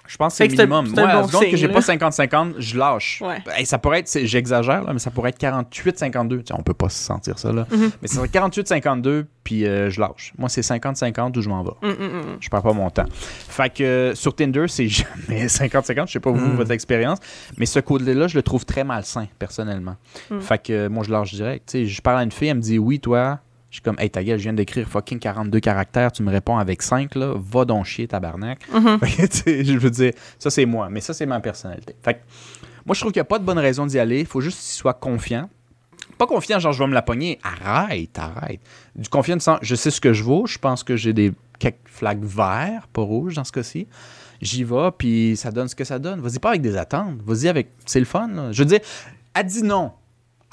Je 0.07 0.17
pense 0.17 0.33
que 0.33 0.39
c'est 0.45 0.51
c'est 0.51 0.61
un- 0.63 0.67
minimum. 0.67 0.87
c'est 0.87 0.99
un 0.99 1.03
Moi, 1.03 1.11
à 1.11 1.15
la 1.15 1.23
bon 1.23 1.29
seconde 1.29 1.51
que 1.51 1.57
j'ai 1.57 1.69
pas 1.69 1.81
50-50, 1.81 2.55
je 2.59 2.77
lâche. 2.77 3.23
Ouais. 3.25 3.39
Hey, 3.57 3.65
ça 3.65 3.79
pourrait 3.79 4.01
être, 4.01 4.09
c'est- 4.09 4.27
j'exagère, 4.27 4.83
là, 4.83 4.93
mais 4.93 4.99
ça 4.99 5.11
pourrait 5.11 5.31
être 5.31 5.39
48-52. 5.39 6.39
Tu 6.43 6.47
sais, 6.49 6.55
On 6.59 6.63
peut 6.63 6.75
pas 6.75 6.89
se 6.89 7.03
sentir 7.03 7.39
ça, 7.39 7.53
là. 7.53 7.67
Mhm. 7.71 7.91
Mais 8.03 8.09
ça 8.09 8.17
serait 8.17 8.29
48-52, 8.29 9.27
puis 9.45 9.65
euh, 9.67 9.91
je 9.91 10.01
lâche. 10.01 10.33
Moi, 10.39 10.49
c'est 10.49 10.63
50-50 10.63 11.37
où 11.37 11.41
je 11.41 11.49
m'en 11.49 11.63
vais. 11.63 11.71
Hum, 11.83 11.91
hum, 11.99 12.15
hum. 12.15 12.37
Je 12.41 12.49
perds 12.49 12.63
pas 12.63 12.73
mon 12.73 12.91
temps. 12.91 13.07
Fait 13.13 13.73
que 13.73 13.83
euh, 13.85 14.15
sur 14.15 14.35
Tinder, 14.35 14.65
c'est 14.69 14.89
jamais 14.89 15.47
50-50. 15.47 16.09
Je 16.09 16.13
sais 16.15 16.21
pas 16.21 16.31
vous, 16.31 16.47
Mm. 16.47 16.57
votre 16.57 16.73
expérience. 16.73 17.19
Mais 17.57 17.67
ce 17.67 17.79
côté-là, 17.81 18.27
je 18.29 18.37
le 18.37 18.43
trouve 18.43 18.65
très 18.67 18.85
malsain, 18.85 19.27
personnellement. 19.39 19.97
Mm. 20.31 20.41
Fait 20.41 20.59
que 20.63 20.73
euh, 20.73 20.89
moi, 20.89 21.05
je 21.05 21.11
lâche 21.13 21.33
direct. 21.33 21.69
Tu 21.71 21.79
sais, 21.79 21.87
je 21.87 22.03
parle 22.03 22.19
à 22.19 22.23
une 22.25 22.33
fille, 22.33 22.49
elle 22.49 22.57
me 22.57 22.61
dit 22.63 22.79
oui, 22.79 22.99
toi. 23.01 23.39
Je 23.73 23.77
suis 23.77 23.83
comme, 23.83 23.97
hey, 23.99 24.11
ta 24.11 24.23
gueule, 24.23 24.37
je 24.37 24.43
viens 24.43 24.53
d'écrire 24.53 24.87
fucking 24.87 25.19
42 25.19 25.59
caractères, 25.61 26.13
tu 26.13 26.23
me 26.23 26.31
réponds 26.31 26.59
avec 26.59 26.83
5, 26.83 27.15
là. 27.15 27.35
Va 27.39 27.65
donc 27.65 27.87
chier, 27.87 28.07
tabarnak. 28.07 28.61
Sais, 29.31 29.65
je 29.65 29.79
veux 29.79 29.89
dire, 29.89 30.13
ça, 30.39 30.51
c'est 30.51 30.67
moi. 30.67 30.91
Mais 30.91 31.01
ça, 31.01 31.15
c'est 31.15 31.25
ma 31.25 31.41
personnalité. 31.41 31.97
Fait 32.03 32.15
que, 32.15 32.19
moi, 32.85 32.95
je 32.95 33.01
trouve 33.01 33.13
qu'il 33.13 33.21
n'y 33.21 33.23
a 33.23 33.31
pas 33.31 33.39
de 33.39 33.45
bonne 33.45 33.59
raison 33.59 33.87
d'y 33.87 33.99
aller. 33.99 34.21
Il 34.21 34.27
faut 34.27 34.43
juste 34.43 34.59
qu'il 34.59 34.75
soit 34.75 34.93
confiant. 34.93 35.49
Pas 36.19 36.27
confiant, 36.27 36.59
genre, 36.59 36.75
je 36.75 36.81
vais 36.81 36.87
me 36.87 36.93
la 36.93 37.01
pogner. 37.01 37.39
Arrête, 37.43 38.19
arrête. 38.19 38.61
Du 38.95 39.09
confiant, 39.09 39.41
sens, 39.41 39.59
je 39.63 39.75
sais 39.75 39.91
ce 39.91 40.03
que 40.03 40.13
je 40.13 40.23
vaux. 40.23 40.45
Je 40.47 40.59
pense 40.59 40.85
que 40.85 40.95
j'ai 40.95 41.15
des 41.15 41.33
quelques 41.59 41.79
flags 41.87 42.23
verts, 42.23 42.89
pas 42.93 43.01
rouges 43.01 43.37
dans 43.37 43.45
ce 43.45 43.53
cas-ci. 43.53 43.87
J'y 44.43 44.65
vais, 44.65 44.91
puis 44.99 45.35
ça 45.39 45.51
donne 45.51 45.69
ce 45.69 45.75
que 45.75 45.85
ça 45.85 45.99
donne. 45.99 46.21
Vas-y 46.21 46.41
pas 46.41 46.51
avec 46.51 46.61
des 46.61 46.77
attentes. 46.77 47.23
Vas-y 47.25 47.49
avec. 47.49 47.71
C'est 47.87 48.01
le 48.01 48.05
fun, 48.05 48.29
là. 48.29 48.53
Je 48.53 48.63
veux 48.63 48.69
dire, 48.69 48.81
elle 49.33 49.47
dit 49.47 49.63
non. 49.63 49.93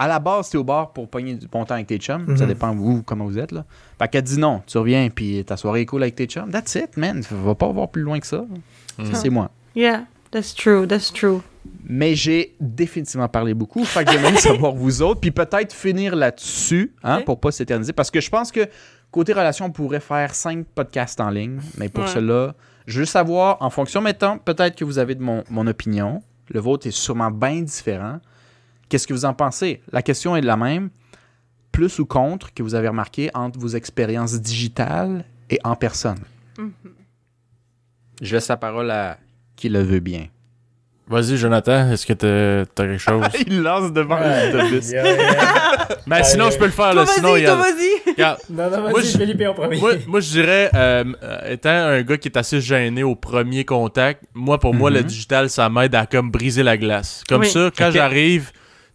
À 0.01 0.07
la 0.07 0.17
base, 0.19 0.49
t'es 0.49 0.57
au 0.57 0.63
bar 0.63 0.93
pour 0.93 1.09
pogner 1.09 1.33
du 1.35 1.47
bon 1.47 1.65
temps 1.65 1.75
avec 1.75 1.87
tes 1.87 1.97
chums. 1.97 2.25
Ça 2.37 2.43
Mhm. 2.43 2.47
dépend 2.49 2.73
vous, 2.73 3.03
comment 3.03 3.25
vous 3.25 3.37
êtes, 3.37 3.51
là. 3.51 3.65
Fait 4.01 4.07
qu'elle 4.07 4.23
dit 4.23 4.39
non. 4.39 4.61
Tu 4.65 4.77
reviens, 4.77 5.09
puis 5.13 5.43
ta 5.45 5.57
soirée 5.57 5.81
est 5.81 5.85
cool 5.85 6.01
avec 6.03 6.15
tes 6.15 6.25
chums. 6.25 6.49
That's 6.49 6.73
it, 6.75 6.95
man. 6.95 7.21
Va 7.29 7.53
pas 7.55 7.67
voir 7.71 7.89
plus 7.89 8.01
loin 8.03 8.19
que 8.19 8.25
ça. 8.27 8.45
Ça, 8.97 9.13
c'est 9.15 9.29
moi. 9.29 9.51
Yeah, 9.75 10.05
that's 10.31 10.55
true, 10.55 10.87
that's 10.87 11.11
true. 11.11 11.39
Mais 11.83 12.15
j'ai 12.15 12.55
définitivement 12.59 13.27
parlé 13.27 13.53
beaucoup. 13.53 13.83
Fait 13.83 14.05
que 14.05 14.11
j'aimerais 14.11 14.35
savoir 14.37 14.73
vous 14.73 15.01
autres. 15.01 15.19
Puis 15.19 15.31
peut-être 15.31 15.73
finir 15.73 16.15
là-dessus, 16.15 16.93
hein, 17.03 17.17
Ok. 17.19 17.25
pour 17.25 17.39
pas 17.39 17.51
s'éterniser. 17.51 17.91
Parce 17.93 18.09
que 18.09 18.21
je 18.21 18.29
pense 18.29 18.51
que 18.51 18.67
côté 19.11 19.33
relation, 19.33 19.65
on 19.65 19.71
pourrait 19.71 19.99
faire 19.99 20.33
cinq 20.33 20.65
podcasts 20.73 21.19
en 21.19 21.29
ligne. 21.29 21.59
Mais 21.77 21.89
pour 21.89 22.05
Ouais. 22.05 22.09
cela, 22.09 22.55
je 22.87 22.93
veux 22.99 23.01
juste 23.03 23.11
savoir, 23.13 23.57
en 23.59 23.69
fonction, 23.69 24.01
mettons, 24.01 24.37
peut-être 24.37 24.75
que 24.75 24.85
vous 24.85 24.97
avez 24.97 25.15
de 25.15 25.21
mon, 25.21 25.43
mon 25.49 25.67
opinion. 25.67 26.21
Le 26.49 26.59
vôtre 26.61 26.87
est 26.87 26.91
sûrement 26.91 27.29
bien 27.31 27.61
différent. 27.61 28.19
Qu'est-ce 28.89 29.07
que 29.07 29.13
vous 29.13 29.25
en 29.25 29.33
pensez? 29.33 29.81
La 29.91 30.01
question 30.01 30.35
est 30.35 30.41
la 30.41 30.57
même. 30.57 30.89
Plus 31.71 31.99
ou 31.99 32.05
contre 32.05 32.53
que 32.53 32.63
vous 32.63 32.73
avez 32.75 32.87
remarqué 32.87 33.29
entre 33.33 33.59
vos 33.59 33.69
expériences 33.69 34.39
digitales 34.41 35.23
et 35.49 35.59
en 35.63 35.75
personne? 35.75 36.19
Mhm. 36.57 36.71
Je 38.21 38.35
laisse 38.35 38.47
la 38.49 38.57
parole 38.57 38.91
à 38.91 39.17
qui 39.55 39.69
le 39.69 39.81
veut 39.81 39.99
bien. 39.99 40.27
Vas-y, 41.07 41.37
Jonathan, 41.37 41.89
est-ce 41.91 42.05
que 42.05 42.13
t'as 42.13 42.65
quelque 42.83 42.97
chose? 42.99 43.23
Il 43.47 43.61
lance 43.63 43.91
devant 43.93 44.19
l'autobus. 44.19 44.91
Yeah, 44.91 45.03
yeah. 45.11 45.87
Ben, 46.05 46.21
sinon, 46.23 46.51
je 46.51 46.57
peux 46.59 46.65
le 46.65 46.71
faire, 46.71 46.91
Toi, 46.91 47.01
là. 47.05 47.05
Sinon, 47.07 47.31
vas-y, 47.33 48.13
il 48.15 48.23
Non, 48.55 48.69
non, 48.69 48.81
Moi, 48.81 48.91
vas-y, 48.91 49.05
je- 49.05 49.17
Philippe 49.17 49.41
en 49.47 49.53
premier. 49.55 49.79
moi, 49.79 49.93
moi, 50.05 50.19
je 50.19 50.29
dirais, 50.29 50.69
euh, 50.75 51.03
euh, 51.23 51.53
étant 51.53 51.69
un 51.71 52.01
gars 52.03 52.17
qui 52.17 52.27
est 52.27 52.37
assez 52.37 52.61
gêné 52.61 53.01
au 53.01 53.15
premier 53.15 53.65
contact, 53.65 54.23
moi, 54.35 54.59
pour 54.59 54.75
moi, 54.75 54.91
le 54.91 55.01
digital, 55.01 55.49
ça 55.49 55.67
m'aide 55.69 55.95
à 55.95 56.05
comme 56.05 56.29
briser 56.29 56.61
la 56.61 56.77
glace. 56.77 57.23
Comme 57.27 57.41
Oui. 57.41 57.49
ça, 57.49 57.71
quand 57.75 57.89
j'arrive, 57.89 58.51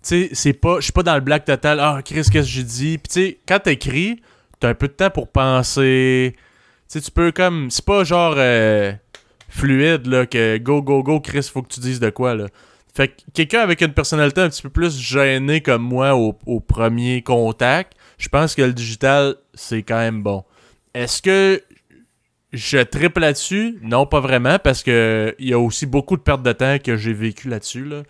sais, 0.08 0.28
c'est 0.32 0.52
pas, 0.52 0.76
je 0.76 0.84
suis 0.84 0.92
pas 0.92 1.02
dans 1.02 1.14
le 1.14 1.20
black 1.20 1.44
total. 1.44 1.80
Ah, 1.80 2.00
Chris, 2.04 2.14
qu'est-ce 2.14 2.30
que 2.30 2.42
j'ai 2.42 2.62
dit? 2.62 2.98
Puis 2.98 3.08
tu 3.08 3.20
sais, 3.20 3.38
quand 3.46 3.60
t'écris, 3.60 4.20
t'as 4.60 4.68
un 4.70 4.74
peu 4.74 4.88
de 4.88 4.92
temps 4.92 5.10
pour 5.10 5.28
penser. 5.28 6.34
Tu 6.36 6.40
sais, 6.88 7.00
tu 7.00 7.10
peux 7.10 7.32
comme, 7.32 7.70
c'est 7.70 7.84
pas 7.84 8.04
genre 8.04 8.34
euh, 8.36 8.92
fluide 9.48 10.06
là 10.06 10.26
que 10.26 10.58
go 10.58 10.82
go 10.82 11.02
go, 11.02 11.20
Chris, 11.20 11.48
faut 11.52 11.62
que 11.62 11.72
tu 11.72 11.80
dises 11.80 12.00
de 12.00 12.10
quoi 12.10 12.34
là. 12.34 12.46
Fait 12.94 13.08
que 13.08 13.14
quelqu'un 13.32 13.60
avec 13.60 13.80
une 13.80 13.92
personnalité 13.92 14.40
un 14.40 14.48
petit 14.48 14.62
peu 14.62 14.70
plus 14.70 14.96
gênée 14.96 15.60
comme 15.60 15.82
moi 15.82 16.14
au, 16.14 16.60
premier 16.60 17.22
contact, 17.22 17.94
je 18.18 18.28
pense 18.28 18.54
que 18.54 18.62
le 18.62 18.72
digital, 18.72 19.34
c'est 19.52 19.82
quand 19.82 19.98
même 19.98 20.22
bon. 20.22 20.44
Est-ce 20.94 21.20
que 21.20 21.60
je 22.52 22.78
triple 22.78 23.20
là-dessus? 23.20 23.78
Non, 23.82 24.06
pas 24.06 24.20
vraiment, 24.20 24.60
parce 24.60 24.84
que 24.84 25.34
il 25.40 25.48
y 25.48 25.52
a 25.52 25.58
aussi 25.58 25.86
beaucoup 25.86 26.16
de 26.16 26.22
pertes 26.22 26.44
de 26.44 26.52
temps 26.52 26.78
que 26.78 26.96
j'ai 26.96 27.12
vécu 27.12 27.48
là-dessus. 27.48 27.84
Là. 27.84 28.02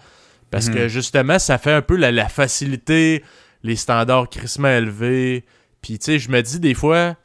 Parce 0.55 0.69
Mhm. 0.69 0.75
que 0.75 0.89
justement, 0.89 1.41
ça 1.41 1.59
fait 1.59 1.73
un 1.73 1.83
peu 1.83 1.97
la, 1.97 2.13
la 2.13 2.29
facilité, 2.29 3.25
les 3.65 3.75
standards 3.75 4.29
crissement 4.31 4.69
élevés. 4.69 5.45
Puis 5.83 5.99
tu 5.99 6.05
sais, 6.05 6.19
je 6.21 6.31
me 6.31 6.41
dis 6.43 6.61
des 6.61 6.75
fois, 6.75 7.17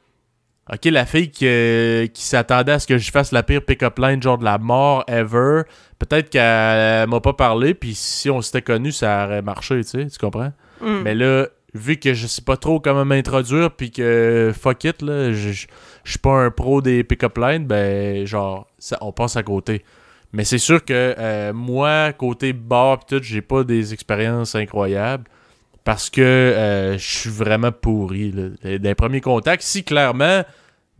ok, 0.73 0.85
la 0.85 1.05
fille 1.05 1.29
qui, 1.29 1.45
euh, 1.47 2.07
qui 2.07 2.23
s'attendait 2.23 2.71
à 2.71 2.79
ce 2.79 2.87
que 2.87 2.97
je 2.97 3.11
fasse 3.11 3.31
la 3.31 3.43
pire 3.43 3.63
pick-up 3.63 3.99
line, 3.99 4.19
genre 4.21 4.39
de 4.39 4.45
la 4.45 4.57
mort 4.57 5.03
ever, 5.07 5.61
peut-être 5.99 6.31
qu'elle 6.31 7.07
m'a 7.07 7.19
pas 7.21 7.33
parlé, 7.33 7.75
puis 7.75 7.93
si 7.93 8.31
on 8.31 8.41
s'était 8.41 8.63
connu, 8.63 8.91
ça 8.91 9.25
aurait 9.25 9.43
marché, 9.43 9.83
tu 9.83 9.89
sais, 9.91 10.07
tu 10.07 10.17
comprends? 10.17 10.51
Hum. 10.81 11.03
Mais 11.03 11.13
là, 11.13 11.47
vu 11.75 11.97
que 11.97 12.15
je 12.15 12.25
sais 12.25 12.41
pas 12.41 12.57
trop 12.57 12.79
comment 12.79 13.05
m'introduire, 13.05 13.69
puis 13.71 13.91
que 13.91 14.51
fuck 14.59 14.83
it, 14.85 15.01
là, 15.03 15.31
je 15.33 15.51
je- 15.51 15.67
je 16.03 16.09
suis 16.13 16.19
pas 16.19 16.31
un 16.31 16.49
pro 16.49 16.81
des 16.81 17.03
pick-up 17.03 17.37
lines, 17.37 17.67
ben, 17.67 18.25
genre, 18.25 18.65
ça, 18.79 18.97
on 19.01 19.11
passe 19.11 19.35
à 19.37 19.43
côté. 19.43 19.83
Mais 20.31 20.43
c'est 20.43 20.57
sûr 20.59 20.83
que 20.85 21.15
euh, 21.17 21.53
moi, 21.53 22.13
côté 22.13 22.53
bar, 22.53 22.99
pis 22.99 23.15
tout, 23.15 23.23
j'ai 23.23 23.41
pas 23.41 23.63
des 23.63 23.93
expériences 23.93 24.55
incroyables. 24.55 25.23
Parce 25.83 26.09
que 26.09 26.21
euh, 26.21 26.97
je 26.97 27.03
suis 27.19 27.29
vraiment 27.31 27.71
pourri. 27.71 28.31
Là. 28.31 28.77
D'un 28.77 28.93
premier 28.93 29.21
contact, 29.21 29.63
si 29.63 29.83
clairement, 29.83 30.43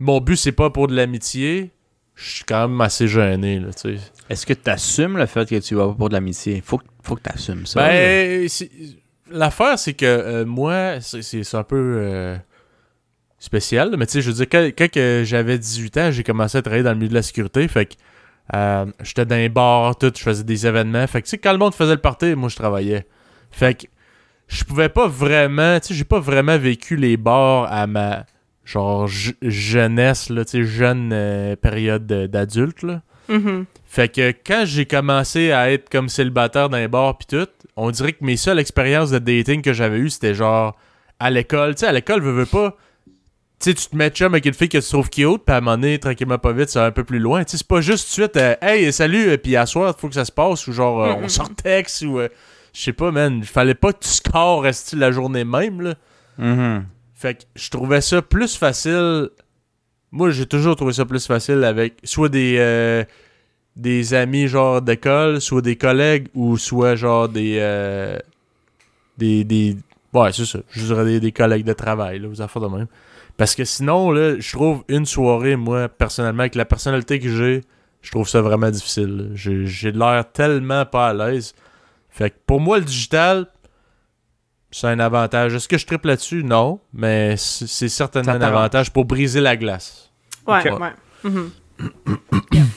mon 0.00 0.20
but 0.20 0.36
c'est 0.36 0.50
pas 0.52 0.70
pour 0.70 0.88
de 0.88 0.96
l'amitié, 0.96 1.70
je 2.16 2.36
suis 2.36 2.44
quand 2.44 2.66
même 2.68 2.80
assez 2.80 3.06
gêné. 3.06 3.62
Est-ce 4.28 4.46
que 4.46 4.52
tu 4.54 4.68
assumes 4.68 5.16
le 5.16 5.26
fait 5.26 5.48
que 5.48 5.56
tu 5.60 5.74
vas 5.76 5.86
pas 5.88 5.94
pour 5.94 6.08
de 6.08 6.14
l'amitié? 6.14 6.60
Faut, 6.64 6.80
faut 7.04 7.14
que 7.14 7.22
tu 7.22 7.30
assumes 7.32 7.66
ça. 7.66 7.80
Ben, 7.86 8.48
l'affaire, 9.30 9.78
c'est 9.78 9.94
que 9.94 10.06
euh, 10.06 10.44
moi, 10.44 11.00
c'est- 11.00 11.54
un 11.54 11.62
peu 11.62 12.36
spécial, 13.38 13.94
mais 13.96 14.06
tu 14.06 14.12
sais, 14.14 14.20
je 14.22 14.30
veux 14.30 14.44
dire, 14.44 14.46
quand, 14.50 14.70
quand 14.76 15.22
j'avais 15.24 15.58
18 15.58 15.96
ans, 15.98 16.10
j'ai 16.10 16.24
commencé 16.24 16.58
à 16.58 16.62
travailler 16.62 16.82
dans 16.82 16.90
le 16.92 16.96
milieu 16.96 17.08
de 17.10 17.14
la 17.14 17.22
sécurité, 17.22 17.66
fait 17.68 17.86
que 17.86 17.94
euh, 18.54 18.86
j'étais 19.02 19.24
dans 19.26 19.36
les 19.36 19.48
bars, 19.48 19.96
tout, 19.96 20.12
je 20.16 20.22
faisais 20.22 20.44
des 20.44 20.66
événements, 20.66 21.06
fait 21.06 21.20
que 21.22 21.26
tu 21.26 21.30
sais, 21.30 21.38
quand 21.38 21.52
le 21.52 21.58
monde 21.58 21.74
faisait 21.74 21.94
le 21.94 22.00
party, 22.00 22.34
moi, 22.34 22.48
je 22.48 22.56
travaillais. 22.56 23.06
Fait 23.50 23.74
que 23.74 23.86
je 24.48 24.64
pouvais 24.64 24.88
pas 24.88 25.06
vraiment, 25.06 25.78
tu 25.80 25.88
sais, 25.88 25.94
j'ai 25.94 26.04
pas 26.04 26.20
vraiment 26.20 26.58
vécu 26.58 26.96
les 26.96 27.16
bars 27.16 27.72
à 27.72 27.86
ma, 27.86 28.24
genre, 28.64 29.06
je- 29.06 29.32
jeunesse, 29.42 30.28
là, 30.30 30.44
tu 30.44 30.50
sais, 30.50 30.64
jeune 30.64 31.10
euh, 31.12 31.56
période 31.56 32.06
de- 32.06 32.26
d'adulte, 32.26 32.82
là. 32.82 33.02
Mhm. 33.28 33.66
Fait 33.86 34.08
que 34.08 34.32
quand 34.44 34.62
j'ai 34.66 34.86
commencé 34.86 35.52
à 35.52 35.70
être 35.70 35.88
comme 35.88 36.08
célibataire 36.08 36.68
dans 36.68 36.76
les 36.78 36.88
bars 36.88 37.16
pis 37.16 37.26
tout, 37.26 37.46
on 37.76 37.90
dirait 37.92 38.12
que 38.12 38.24
mes 38.24 38.36
seules 38.36 38.58
expériences 38.58 39.10
de 39.10 39.18
dating 39.20 39.62
que 39.62 39.72
j'avais 39.72 39.98
eues, 39.98 40.10
c'était 40.10 40.34
genre 40.34 40.76
à 41.20 41.30
l'école. 41.30 41.74
Tu 41.76 41.80
sais, 41.80 41.86
à 41.86 41.92
l'école, 41.92 42.22
veux, 42.22 42.32
veux 42.32 42.46
pas. 42.46 42.76
Tu 43.60 43.70
sais, 43.70 43.74
tu 43.74 43.86
te 43.88 43.96
mets 43.96 44.08
chum 44.10 44.32
avec 44.32 44.46
une 44.46 44.54
fille 44.54 44.68
que 44.70 44.78
tu 44.78 44.88
trouves 44.88 45.10
cute, 45.10 45.44
puis 45.44 45.54
à 45.54 45.56
un 45.56 45.60
moment 45.60 45.76
donné, 45.76 45.98
tranquillement 45.98 46.38
pas 46.38 46.52
vite, 46.52 46.70
ça 46.70 46.80
va 46.80 46.86
un 46.86 46.90
peu 46.92 47.04
plus 47.04 47.18
loin. 47.18 47.44
Tu 47.44 47.52
sais, 47.52 47.56
c'est 47.58 47.66
pas 47.66 47.80
juste 47.82 48.04
tout 48.14 48.20
de 48.20 48.26
suite, 48.26 48.36
euh, 48.38 48.54
hey, 48.62 48.92
salut, 48.92 49.28
euh, 49.28 49.36
puis 49.36 49.54
à 49.56 49.66
soir, 49.66 49.94
faut 49.98 50.08
que 50.08 50.14
ça 50.14 50.24
se 50.24 50.32
passe, 50.32 50.66
ou 50.66 50.72
genre, 50.72 51.02
euh, 51.04 51.14
on 51.22 51.28
sort 51.28 51.54
texte, 51.54 52.02
ou. 52.02 52.18
euh, 52.20 52.28
je 52.72 52.80
sais 52.80 52.92
pas, 52.92 53.10
man. 53.10 53.42
Fallait 53.44 53.74
pas 53.74 53.92
que 53.92 53.98
tu 54.00 54.08
scores 54.08 54.62
rester 54.62 54.96
la 54.96 55.10
journée 55.12 55.44
même, 55.44 55.80
là? 55.82 55.94
Mhm. 56.38 56.86
Fait 57.14 57.34
que 57.34 57.42
je 57.54 57.68
trouvais 57.68 58.00
ça 58.00 58.22
plus 58.22 58.56
facile 58.56 59.28
moi, 60.12 60.30
j'ai 60.30 60.46
toujours 60.46 60.74
trouvé 60.74 60.92
ça 60.92 61.04
plus 61.04 61.24
facile 61.26 61.62
avec 61.62 61.94
soit 62.02 62.28
des, 62.28 62.56
euh, 62.58 63.04
des 63.76 64.12
amis 64.14 64.48
genre 64.48 64.82
d'école, 64.82 65.40
soit 65.40 65.62
des 65.62 65.76
collègues, 65.76 66.26
ou 66.34 66.56
soit 66.58 66.96
genre 66.96 67.28
des. 67.28 67.58
euh, 67.60 68.18
des, 69.18 69.44
des. 69.44 69.76
Ouais, 70.12 70.32
c'est 70.32 70.46
ça. 70.46 70.58
Je 70.70 70.84
dirais 70.86 71.04
des, 71.04 71.20
des 71.20 71.30
collègues 71.32 71.64
de 71.64 71.72
travail, 71.72 72.18
là, 72.18 72.28
aux 72.28 72.42
affaires 72.42 72.62
de 72.62 72.66
même. 72.76 72.86
Parce 73.40 73.54
que 73.54 73.64
sinon, 73.64 74.10
là, 74.10 74.38
je 74.38 74.52
trouve 74.52 74.84
une 74.88 75.06
soirée, 75.06 75.56
moi, 75.56 75.88
personnellement, 75.88 76.40
avec 76.40 76.54
la 76.54 76.66
personnalité 76.66 77.18
que 77.18 77.34
j'ai, 77.34 77.62
je 78.02 78.10
trouve 78.10 78.28
ça 78.28 78.42
vraiment 78.42 78.68
difficile. 78.70 79.30
J'ai 79.32 79.92
l'air 79.92 80.30
tellement 80.30 80.84
pas 80.84 81.08
à 81.08 81.14
l'aise. 81.14 81.54
Fait 82.10 82.28
que 82.28 82.36
pour 82.46 82.60
moi, 82.60 82.76
le 82.76 82.84
digital, 82.84 83.46
c'est 84.70 84.88
un 84.88 85.00
avantage. 85.00 85.54
Est-ce 85.54 85.68
que 85.68 85.78
je 85.78 85.86
triple 85.86 86.08
là-dessus? 86.08 86.44
Non. 86.44 86.80
Mais 86.92 87.38
c'est 87.38 87.88
certainement 87.88 88.32
un 88.32 88.42
avantage 88.42 88.92
pour 88.92 89.06
briser 89.06 89.40
la 89.40 89.56
glace. 89.56 90.12
Ouais, 90.46 90.70
ouais. 90.70 90.92
Mhm. 91.24 91.50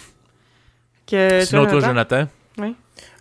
Que, 1.05 1.43
Sinon, 1.43 1.65
toi, 1.65 1.81
Jonathan? 1.81 2.27
Jonathan? 2.57 2.75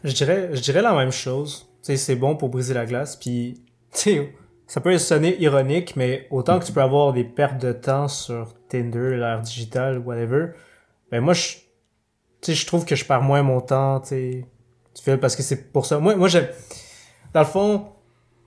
Je 0.05 0.13
dirais, 0.13 0.51
je 0.53 0.61
dirais 0.61 0.81
la 0.81 0.95
même 0.95 1.11
chose. 1.11 1.69
C'est 1.81 2.15
bon 2.15 2.37
pour 2.37 2.51
briser 2.51 2.73
la 2.73 2.87
glace. 2.87 3.17
Puis, 3.17 3.61
tu 3.93 3.99
sais, 3.99 4.35
ça 4.73 4.81
peut 4.81 4.97
sonner 4.97 5.39
ironique, 5.39 5.97
mais 5.97 6.27
autant 6.31 6.59
que 6.59 6.65
tu 6.65 6.73
peux 6.73 6.81
avoir 6.81 7.13
des 7.13 7.25
pertes 7.25 7.61
de 7.61 7.73
temps 7.73 8.09
sur 8.09 8.55
Tinder, 8.71 9.19
l'ère 9.19 9.43
digitale, 9.43 9.99
whatever, 9.99 10.53
ben 11.11 11.21
moi, 11.21 11.35
je, 11.35 11.57
je 12.43 12.65
trouve 12.65 12.87
que 12.87 12.97
je 12.97 13.05
perds 13.05 13.21
moins 13.21 13.43
mon 13.43 13.61
temps, 13.61 14.01
tu 14.01 14.47
sais, 14.95 15.17
parce 15.19 15.37
que 15.37 15.43
c'est 15.43 15.71
pour 15.73 15.85
ça. 15.85 15.99
Moi, 15.99 16.17
moi, 16.17 16.27
j'aime, 16.27 16.49
dans 17.35 17.41
le 17.41 17.47
fond, 17.47 17.85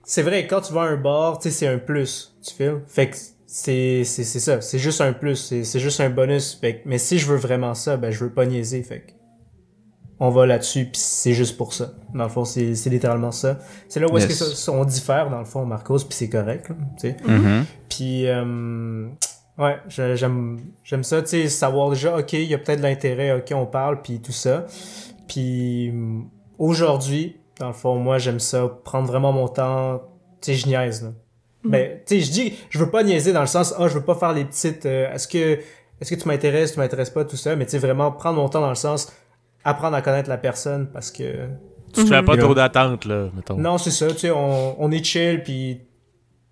c'est 0.02 0.22
vrai, 0.22 0.48
quand 0.48 0.62
tu 0.62 0.72
vas 0.72 0.82
à 0.82 0.86
un 0.86 0.96
bar, 0.96 1.38
tu 1.38 1.44
sais, 1.44 1.54
c'est 1.54 1.68
un 1.68 1.78
plus, 1.78 2.36
tu 2.42 2.52
files. 2.52 2.80
Fait 2.88 3.08
que 3.08 3.16
c'est, 3.46 4.02
c'est, 4.02 4.24
c'est 4.24 4.40
ça, 4.40 4.60
c'est 4.60 4.80
juste 4.80 5.00
un 5.00 5.12
plus, 5.12 5.36
c'est, 5.36 5.62
c'est 5.62 5.78
juste 5.78 6.00
un 6.00 6.10
bonus. 6.10 6.58
Fait 6.60 6.78
que, 6.78 6.88
mais 6.88 6.98
si 6.98 7.20
je 7.20 7.26
veux 7.26 7.38
vraiment 7.38 7.74
ça, 7.74 7.96
ben, 7.96 8.10
je 8.10 8.24
veux 8.24 8.32
pas 8.32 8.46
niaiser, 8.46 8.82
fait 8.82 9.02
que 9.02 9.12
on 10.18 10.30
va 10.30 10.46
là-dessus, 10.46 10.84
puis 10.86 11.00
c'est 11.00 11.32
juste 11.34 11.56
pour 11.58 11.72
ça. 11.74 11.92
Dans 12.14 12.24
le 12.24 12.30
fond, 12.30 12.44
c'est 12.44 12.74
c'est 12.74 12.88
littéralement 12.90 13.32
ça. 13.32 13.58
C'est 13.88 14.00
là 14.00 14.06
où 14.10 14.16
est-ce 14.16 14.28
Yes. 14.28 14.38
que 14.38 14.44
ça, 14.46 14.72
on 14.72 14.84
diffère, 14.84 15.28
dans 15.30 15.38
le 15.38 15.44
fond, 15.44 15.64
Marcos, 15.66 15.98
puis 15.98 16.12
c'est 16.16 16.28
correct, 16.30 16.70
là, 16.70 16.74
tu 16.98 17.08
sais. 17.10 17.16
Mhm. 17.26 17.64
Puis, 17.88 18.26
euh, 18.26 19.08
ouais, 19.58 19.76
j'aime 19.88 20.58
j'aime 20.84 21.04
ça, 21.04 21.20
tu 21.22 21.28
sais, 21.28 21.48
savoir 21.48 21.90
déjà, 21.90 22.16
OK, 22.18 22.32
il 22.32 22.44
y 22.44 22.54
a 22.54 22.58
peut-être 22.58 22.78
de 22.78 22.84
l'intérêt, 22.84 23.32
OK, 23.32 23.52
on 23.54 23.66
parle, 23.66 24.00
puis 24.00 24.20
tout 24.20 24.32
ça. 24.32 24.64
Puis, 25.28 25.90
euh, 25.90 26.20
aujourd'hui, 26.58 27.36
dans 27.58 27.68
le 27.68 27.72
fond, 27.72 27.96
moi, 27.96 28.18
j'aime 28.18 28.40
ça, 28.40 28.68
prendre 28.84 29.06
vraiment 29.06 29.32
mon 29.32 29.48
temps, 29.48 30.02
tu 30.40 30.52
sais, 30.52 30.54
je 30.54 30.66
niaise, 30.66 31.02
là. 31.04 31.10
Ben, 31.64 31.98
tu 32.06 32.14
sais, 32.14 32.20
je 32.20 32.30
dis, 32.30 32.54
je 32.70 32.78
veux 32.78 32.90
pas 32.90 33.02
niaiser 33.02 33.32
dans 33.32 33.40
le 33.40 33.46
sens, 33.48 33.74
ah, 33.76 33.88
je 33.88 33.94
veux 33.94 34.04
pas 34.04 34.14
faire 34.14 34.32
les 34.32 34.44
petites, 34.44 34.86
euh, 34.86 35.12
est-ce 35.12 35.26
que, 35.26 35.58
est-ce 36.00 36.14
que 36.14 36.20
tu 36.20 36.28
m'intéresses, 36.28 36.74
tu 36.74 36.78
m'intéresses 36.78 37.10
pas, 37.10 37.24
tout 37.24 37.36
ça, 37.36 37.56
mais 37.56 37.64
tu 37.64 37.72
sais, 37.72 37.78
vraiment 37.78 38.12
prendre 38.12 38.36
mon 38.36 38.48
temps 38.48 38.60
dans 38.60 38.68
le 38.68 38.74
sens, 38.76 39.12
apprendre 39.66 39.96
à 39.96 40.02
connaître 40.02 40.28
la 40.28 40.38
personne, 40.38 40.86
parce 40.92 41.10
que, 41.10 41.22
Tu 41.92 42.04
te 42.04 42.08
fais 42.08 42.22
pas 42.22 42.34
Mhm. 42.34 42.40
trop 42.40 42.54
d'attentes, 42.54 43.04
là, 43.06 43.28
mettons. 43.34 43.56
non, 43.56 43.78
c'est 43.78 43.90
ça, 43.90 44.06
tu 44.08 44.18
sais, 44.18 44.30
on, 44.30 44.82
on 44.82 44.90
est 44.90 45.02
chill, 45.04 45.42
puis 45.42 45.80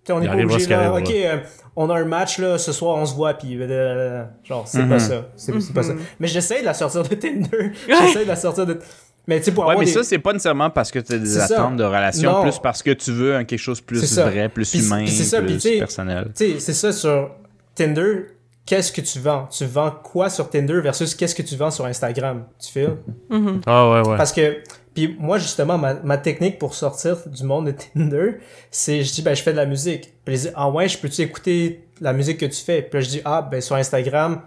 tu 0.03 0.07
sais, 0.07 0.13
on 0.13 0.21
est 0.21 0.27
pas 0.27 0.33
obligé 0.33 0.67
là, 0.67 0.93
ok, 0.93 1.11
euh, 1.11 1.37
on 1.75 1.89
a 1.89 1.99
un 1.99 2.05
match 2.05 2.39
là, 2.39 2.57
ce 2.57 2.71
soir 2.71 2.95
on 2.97 3.05
se 3.05 3.13
voit, 3.13 3.33
puis 3.35 3.57
euh, 3.59 4.23
genre, 4.43 4.67
c'est 4.67 4.81
Mhm. 4.83 4.89
pas 4.89 4.99
ça, 4.99 5.25
c'est 5.35 5.59
c'est 5.61 5.73
pas 5.73 5.83
ça. 5.83 5.93
Mhm. 5.93 5.99
Mais 6.19 6.27
j'essaie 6.27 6.61
de 6.61 6.65
la 6.65 6.73
sortir 6.73 7.03
de 7.03 7.13
Tinder, 7.15 7.71
j'essaie 7.87 8.23
de 8.23 8.27
la 8.29 8.35
sortir 8.35 8.65
de... 8.65 8.79
Mais 9.27 9.39
tu 9.39 9.45
sais, 9.45 9.51
pour 9.53 9.65
Ouais, 9.65 9.75
mais 9.77 9.85
des... 9.85 9.91
ça, 9.91 10.03
c'est 10.03 10.19
pas 10.19 10.33
nécessairement 10.33 10.69
parce 10.69 10.91
que 10.91 10.99
tu 10.99 11.13
as 11.13 11.17
des 11.17 11.25
ça. 11.25 11.45
attentes 11.45 11.77
de 11.77 11.83
relation, 11.83 12.31
Non. 12.31 12.41
plus 12.43 12.59
parce 12.59 12.81
que 12.83 12.91
tu 12.91 13.11
veux 13.11 13.43
quelque 13.43 13.57
chose 13.59 13.81
plus 13.81 14.17
vrai, 14.19 14.49
plus 14.49 14.69
Puis- 14.71 14.85
humain, 14.85 15.05
c'est 15.07 15.23
ça, 15.23 15.41
plus 15.41 15.59
sais- 15.59 15.79
personnel. 15.79 16.31
Tu 16.35 16.53
sais, 16.53 16.59
c'est 16.59 16.73
ça 16.73 16.91
sur 16.91 17.31
Tinder, 17.73 18.27
qu'est-ce 18.65 18.91
que 18.91 19.01
tu 19.01 19.19
vends? 19.19 19.47
Tu 19.47 19.65
vends 19.65 19.91
quoi 19.91 20.29
sur 20.29 20.49
Tinder 20.49 20.79
versus 20.81 21.13
qu'est-ce 21.15 21.35
que 21.35 21.41
tu 21.43 21.55
vends 21.55 21.71
sur 21.71 21.85
Instagram, 21.85 22.45
tu 22.59 22.71
fais? 22.71 22.87
Mhm. 23.29 23.61
Ah 23.65 23.89
ouais, 23.91 24.07
ouais. 24.07 24.17
Parce 24.17 24.31
que, 24.31 24.57
puis 24.93 25.15
moi 25.19 25.37
justement, 25.37 25.77
ma, 25.77 25.95
ma 25.95 26.17
technique 26.17 26.57
pour 26.59 26.73
sortir 26.73 27.17
du 27.27 27.43
monde 27.43 27.67
de 27.67 27.71
Tinder, 27.71 28.37
c'est, 28.71 29.03
je 29.03 29.13
dis, 29.13 29.21
ben 29.21 29.35
je 29.35 29.43
fais 29.43 29.51
de 29.51 29.57
la 29.57 29.65
musique. 29.65 30.13
Puis 30.25 30.35
je 30.37 30.41
dis, 30.41 30.49
ah 30.55 30.69
ouais, 30.69 30.87
je 30.87 30.97
peux-tu 30.97 31.21
écouter 31.21 31.87
la 32.01 32.13
musique 32.13 32.37
que 32.39 32.45
tu 32.45 32.61
fais? 32.63 32.81
Puis 32.81 32.99
là, 32.99 33.01
je 33.01 33.09
dis, 33.09 33.21
ah 33.25 33.41
ben 33.41 33.61
sur 33.61 33.75
Instagram, 33.75 34.41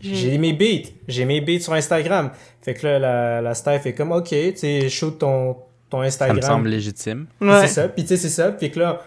j'ai 0.00 0.38
mes 0.38 0.52
beats. 0.54 0.88
J'ai 1.08 1.24
mes 1.26 1.40
beats 1.42 1.60
sur 1.60 1.74
Instagram. 1.74 2.30
Fait 2.62 2.74
que 2.74 2.86
là, 2.86 2.98
la, 2.98 3.42
la 3.42 3.54
staff 3.54 3.84
est 3.86 3.92
comme, 3.94 4.12
ok, 4.12 4.28
tu 4.30 4.56
sais, 4.56 4.88
shoot 4.88 5.18
ton, 5.18 5.56
ton 5.90 5.98
Ça 6.00 6.06
Instagram. 6.06 6.36
me 6.36 6.42
semble 6.42 6.68
légitime. 6.68 7.26
Ouais. 7.40 7.60
C'est 7.62 7.68
ça. 7.68 7.88
Puis 7.88 8.04
tu 8.04 8.08
sais, 8.08 8.16
c'est 8.16 8.28
ça. 8.30 8.52
Puis 8.52 8.70
que 8.70 8.78
là, 8.78 9.00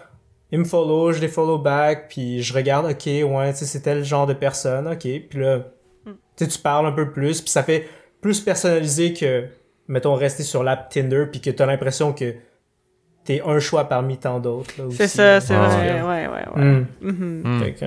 ils 0.52 0.58
me 0.58 0.64
follow, 0.64 1.12
je 1.12 1.20
les 1.20 1.28
follow 1.28 1.58
back, 1.58 2.06
puis 2.08 2.42
je 2.42 2.54
regarde, 2.54 2.86
ok, 2.86 3.06
ouais, 3.06 3.52
tu 3.52 3.58
sais, 3.58 3.64
c'est 3.66 3.80
tel 3.80 4.04
genre 4.04 4.26
de 4.26 4.34
personne, 4.34 4.86
ok. 4.88 5.00
Puis 5.00 5.38
là, 5.40 5.60
tu 6.06 6.12
sais, 6.36 6.48
tu 6.48 6.58
parles 6.58 6.86
un 6.86 6.92
peu 6.92 7.10
plus, 7.12 7.40
puis 7.40 7.50
ça 7.50 7.62
fait 7.62 7.88
plus 8.20 8.40
personnalisé 8.40 9.12
que, 9.12 9.46
mettons, 9.88 10.14
rester 10.14 10.42
sur 10.42 10.62
l'app 10.64 10.88
Tinder, 10.90 11.26
puis 11.30 11.40
que 11.40 11.50
t'as 11.50 11.66
l'impression 11.66 12.12
que 12.12 12.34
t'es 13.24 13.42
un 13.44 13.58
choix 13.58 13.84
parmi 13.84 14.18
tant 14.18 14.38
d'autres. 14.38 14.70
là, 14.78 14.84
C'est 14.90 15.08
ça, 15.08 15.24
là. 15.24 15.40
c'est 15.40 15.54
Ah 15.54 15.66
vrai. 15.68 16.02
Ouais, 16.02 16.28
ouais, 16.28 16.56
ouais. 16.56 16.62
Mm. 16.64 16.86
Mhm. 17.00 17.42
Hmm. 17.44 17.60
Fait 17.62 17.72
que, 17.72 17.84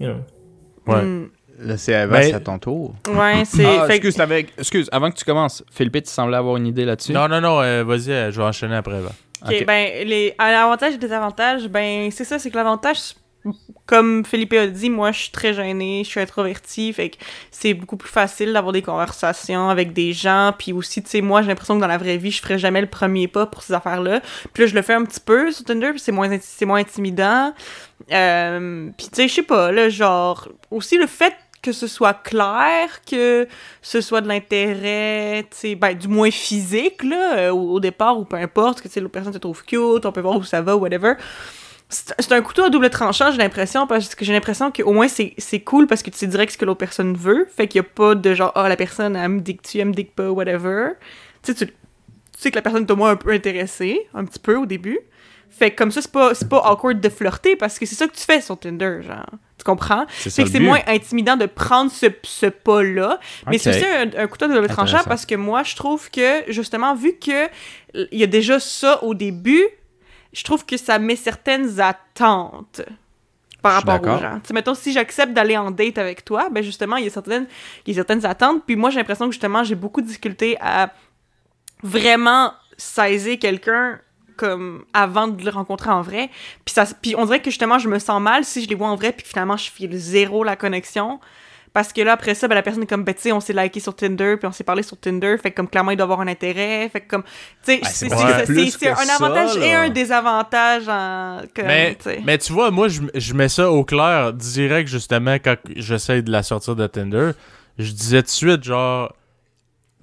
you 0.00 0.10
know. 0.12 0.92
Ouais. 0.92 1.02
Mm. 1.02 1.30
Là, 1.60 1.76
c'est 1.76 2.06
Ben- 2.08 2.34
à 2.34 2.40
ton 2.40 2.58
tour. 2.58 2.94
Ouais, 3.08 3.42
c'est. 3.44 3.64
Ah, 3.64 3.86
fait- 3.86 3.96
excuse, 3.96 4.14
t'avais- 4.16 4.46
excuse, 4.58 4.88
avant 4.90 5.10
que 5.10 5.16
tu 5.16 5.24
commences, 5.24 5.62
Philippe, 5.70 6.02
tu 6.04 6.10
semblais 6.10 6.36
avoir 6.36 6.56
une 6.56 6.66
idée 6.66 6.84
là-dessus? 6.84 7.12
Non, 7.12 7.28
non, 7.28 7.40
non, 7.40 7.60
euh, 7.62 7.84
vas-y, 7.84 8.10
euh, 8.10 8.30
je 8.32 8.40
vais 8.40 8.46
enchaîner 8.46 8.74
après. 8.74 9.00
va. 9.00 9.10
Ok, 9.44 9.64
ben, 9.66 10.06
les, 10.06 10.34
à 10.38 10.50
l'avantage 10.50 10.94
et 10.94 10.98
désavantages, 10.98 11.68
ben, 11.68 12.10
c'est 12.10 12.24
ça, 12.24 12.38
c'est 12.38 12.50
que 12.50 12.56
l'avantage, 12.56 13.14
comme 13.86 14.24
Philippe 14.24 14.52
a 14.52 14.66
dit, 14.66 14.88
moi, 14.88 15.12
je 15.12 15.22
suis 15.22 15.30
très 15.30 15.52
gênée, 15.52 16.02
je 16.04 16.10
suis 16.10 16.20
introvertie, 16.20 16.92
fait 16.92 17.10
que 17.10 17.16
c'est 17.50 17.74
beaucoup 17.74 17.96
plus 17.96 18.08
facile 18.08 18.52
d'avoir 18.52 18.72
des 18.72 18.82
conversations 18.82 19.68
avec 19.68 19.92
des 19.92 20.12
gens, 20.12 20.52
puis 20.56 20.72
aussi, 20.72 21.02
tu 21.02 21.10
sais, 21.10 21.20
moi, 21.20 21.42
j'ai 21.42 21.48
l'impression 21.48 21.76
que 21.76 21.80
dans 21.80 21.88
la 21.88 21.98
vraie 21.98 22.18
vie, 22.18 22.30
je 22.30 22.40
ferais 22.40 22.58
jamais 22.58 22.80
le 22.80 22.86
premier 22.86 23.26
pas 23.28 23.46
pour 23.46 23.62
ces 23.62 23.72
affaires-là. 23.72 24.20
Puis 24.52 24.62
là, 24.62 24.66
je 24.68 24.74
le 24.74 24.82
fais 24.82 24.94
un 24.94 25.04
petit 25.04 25.20
peu 25.20 25.50
sur 25.50 25.64
Tinder, 25.64 25.90
puis 25.90 26.00
c'est 26.00 26.12
moins, 26.12 26.28
c'est 26.40 26.66
moins 26.66 26.80
intimidant. 26.80 27.52
Euh, 28.10 28.90
puis 28.96 29.08
tu 29.08 29.16
sais, 29.16 29.28
je 29.28 29.34
sais 29.34 29.42
pas, 29.42 29.72
là, 29.72 29.88
genre, 29.88 30.48
aussi 30.70 30.96
le 30.96 31.06
fait 31.06 31.34
que 31.62 31.70
ce 31.72 31.86
soit 31.86 32.14
clair, 32.14 32.88
que 33.08 33.46
ce 33.80 34.00
soit 34.00 34.20
de 34.20 34.28
l'intérêt, 34.28 35.46
ben, 35.78 35.94
du 35.94 36.08
moins 36.08 36.30
physique, 36.30 37.04
là, 37.04 37.38
euh, 37.38 37.50
au, 37.50 37.78
départ, 37.78 38.18
ou 38.18 38.24
peu 38.24 38.36
importe, 38.36 38.82
que, 38.82 39.00
l'autre 39.00 39.12
personne 39.12 39.32
te 39.32 39.38
trouve 39.38 39.64
cute, 39.64 40.04
on 40.04 40.12
peut 40.12 40.20
voir 40.20 40.36
où 40.36 40.42
ça 40.42 40.60
va, 40.60 40.76
whatever. 40.76 41.14
C'est 41.88 42.32
un 42.32 42.40
couteau 42.40 42.64
à 42.64 42.70
double 42.70 42.88
tranchant, 42.90 43.30
j'ai 43.30 43.38
l'impression, 43.38 43.86
parce 43.86 44.14
que 44.14 44.24
j'ai 44.24 44.32
l'impression 44.32 44.72
qu'au 44.72 44.92
moins 44.92 45.08
c'est 45.08 45.60
cool 45.60 45.86
parce 45.86 46.02
que 46.02 46.08
tu 46.08 46.16
sais 46.16 46.26
direct 46.26 46.52
ce 46.52 46.58
que 46.58 46.64
l'autre 46.64 46.78
personne 46.78 47.14
veut. 47.14 47.46
Fait 47.54 47.68
qu'il 47.68 47.80
y 47.80 47.84
a 47.84 47.88
pas 47.88 48.14
de 48.14 48.34
genre, 48.34 48.50
ah, 48.54 48.66
la 48.68 48.76
personne, 48.76 49.14
elle 49.14 49.28
me 49.28 49.40
dit 49.40 49.58
que 49.58 49.62
tu, 49.62 49.78
elle 49.78 49.88
me 49.88 49.92
dit 49.92 50.06
que 50.06 50.12
pas, 50.12 50.30
whatever. 50.30 50.92
Tu 51.42 51.52
sais, 51.52 51.66
tu, 51.66 51.66
tu 51.66 51.74
sais 52.38 52.50
que 52.50 52.56
la 52.56 52.62
personne 52.62 52.84
est 52.84 52.90
au 52.90 52.96
moins 52.96 53.10
un 53.10 53.16
peu 53.16 53.30
intéressée, 53.30 54.08
un 54.14 54.24
petit 54.24 54.38
peu 54.38 54.56
au 54.56 54.64
début. 54.64 55.00
Fait 55.52 55.70
que 55.70 55.76
comme 55.76 55.90
ça, 55.90 56.00
c'est 56.02 56.10
pas, 56.10 56.34
c'est 56.34 56.48
pas 56.48 56.62
awkward 56.64 57.00
de 57.00 57.08
flirter 57.08 57.56
parce 57.56 57.78
que 57.78 57.86
c'est 57.86 57.94
ça 57.94 58.06
que 58.08 58.14
tu 58.14 58.22
fais 58.24 58.40
sur 58.40 58.58
Tinder, 58.58 59.00
genre. 59.02 59.26
Tu 59.58 59.64
comprends? 59.64 60.06
C'est 60.08 60.30
ça 60.30 60.36
Fait 60.36 60.44
que 60.44 60.50
c'est 60.50 60.58
but. 60.58 60.64
moins 60.66 60.80
intimidant 60.88 61.36
de 61.36 61.46
prendre 61.46 61.90
ce, 61.92 62.06
ce 62.24 62.46
pas-là. 62.46 63.20
Mais 63.46 63.58
c'est 63.58 63.70
aussi 63.70 63.84
un, 63.84 64.22
un 64.22 64.26
couteau 64.26 64.48
de 64.48 64.54
double 64.54 64.68
tranchant 64.68 65.02
parce 65.06 65.24
que 65.24 65.34
moi, 65.36 65.62
je 65.62 65.76
trouve 65.76 66.10
que, 66.10 66.50
justement, 66.50 66.94
vu 66.94 67.12
que 67.18 67.48
il 68.10 68.18
y 68.18 68.24
a 68.24 68.26
déjà 68.26 68.58
ça 68.58 69.04
au 69.04 69.14
début, 69.14 69.64
je 70.32 70.42
trouve 70.42 70.64
que 70.64 70.76
ça 70.76 70.98
met 70.98 71.16
certaines 71.16 71.78
attentes 71.80 72.82
par 73.60 73.74
rapport 73.74 74.00
aux 74.02 74.20
gens. 74.20 74.40
Tu 74.40 74.48
sais, 74.48 74.54
mettons, 74.54 74.74
si 74.74 74.92
j'accepte 74.92 75.32
d'aller 75.32 75.56
en 75.56 75.70
date 75.70 75.98
avec 75.98 76.24
toi, 76.24 76.48
ben 76.50 76.62
justement, 76.64 76.96
il 76.96 77.04
y 77.04 77.06
a 77.06 77.10
certaines, 77.10 77.46
il 77.86 77.90
y 77.90 77.92
a 77.92 77.96
certaines 78.00 78.26
attentes. 78.26 78.64
Puis 78.66 78.74
moi, 78.74 78.90
j'ai 78.90 78.98
l'impression 78.98 79.26
que, 79.26 79.32
justement, 79.32 79.62
j'ai 79.62 79.76
beaucoup 79.76 80.00
de 80.00 80.06
difficulté 80.06 80.56
à 80.60 80.92
vraiment 81.82 82.52
saisir 82.76 83.38
quelqu'un 83.38 84.00
comme 84.36 84.84
avant 84.92 85.28
de 85.28 85.44
le 85.44 85.50
rencontrer 85.50 85.90
en 85.90 86.02
vrai. 86.02 86.30
Puis, 86.64 86.74
ça, 86.74 86.84
puis 87.00 87.14
on 87.16 87.24
dirait 87.24 87.40
que 87.40 87.50
justement, 87.50 87.78
je 87.78 87.88
me 87.88 87.98
sens 87.98 88.20
mal 88.20 88.44
si 88.44 88.62
je 88.62 88.68
les 88.68 88.74
vois 88.74 88.88
en 88.88 88.96
vrai, 88.96 89.12
puis 89.12 89.22
que 89.22 89.28
finalement, 89.28 89.56
je 89.56 89.70
file 89.70 89.96
zéro 89.96 90.44
la 90.44 90.56
connexion. 90.56 91.20
Parce 91.72 91.92
que 91.92 92.02
là, 92.02 92.12
après 92.12 92.34
ça, 92.34 92.48
ben, 92.48 92.54
la 92.54 92.62
personne 92.62 92.82
est 92.82 92.86
comme, 92.86 93.02
ben, 93.02 93.14
tu 93.14 93.22
sais, 93.22 93.32
on 93.32 93.40
s'est 93.40 93.54
liké 93.54 93.80
sur 93.80 93.96
Tinder, 93.96 94.36
puis 94.36 94.46
on 94.46 94.52
s'est 94.52 94.64
parlé 94.64 94.82
sur 94.82 94.98
Tinder, 94.98 95.36
fait 95.42 95.50
que 95.50 95.56
comme 95.56 95.68
clairement, 95.68 95.90
il 95.90 95.96
doit 95.96 96.04
avoir 96.04 96.20
un 96.20 96.28
intérêt, 96.28 96.88
fait 96.90 97.00
que 97.00 97.08
comme, 97.08 97.22
tu 97.64 97.78
sais, 97.80 97.80
Ben, 97.80 97.88
c'est 98.70 98.88
un 98.88 98.94
ça, 98.94 99.14
avantage 99.14 99.56
et 99.56 99.72
un 99.72 99.88
désavantage 99.88 100.86
en. 100.88 101.40
Comme, 101.56 101.66
Mais, 101.66 101.96
mais 102.24 102.36
tu 102.36 102.52
vois, 102.52 102.70
moi, 102.70 102.88
je, 102.88 103.00
je 103.14 103.32
mets 103.32 103.48
ça 103.48 103.70
au 103.70 103.84
clair 103.84 104.34
direct, 104.34 104.88
justement, 104.88 105.36
quand 105.36 105.56
j'essaie 105.76 106.20
de 106.20 106.30
la 106.30 106.42
sortir 106.42 106.76
de 106.76 106.86
Tinder. 106.86 107.30
Je 107.78 107.90
disais 107.90 108.20
tout 108.20 108.26
de 108.26 108.30
suite, 108.30 108.64
genre, 108.64 109.14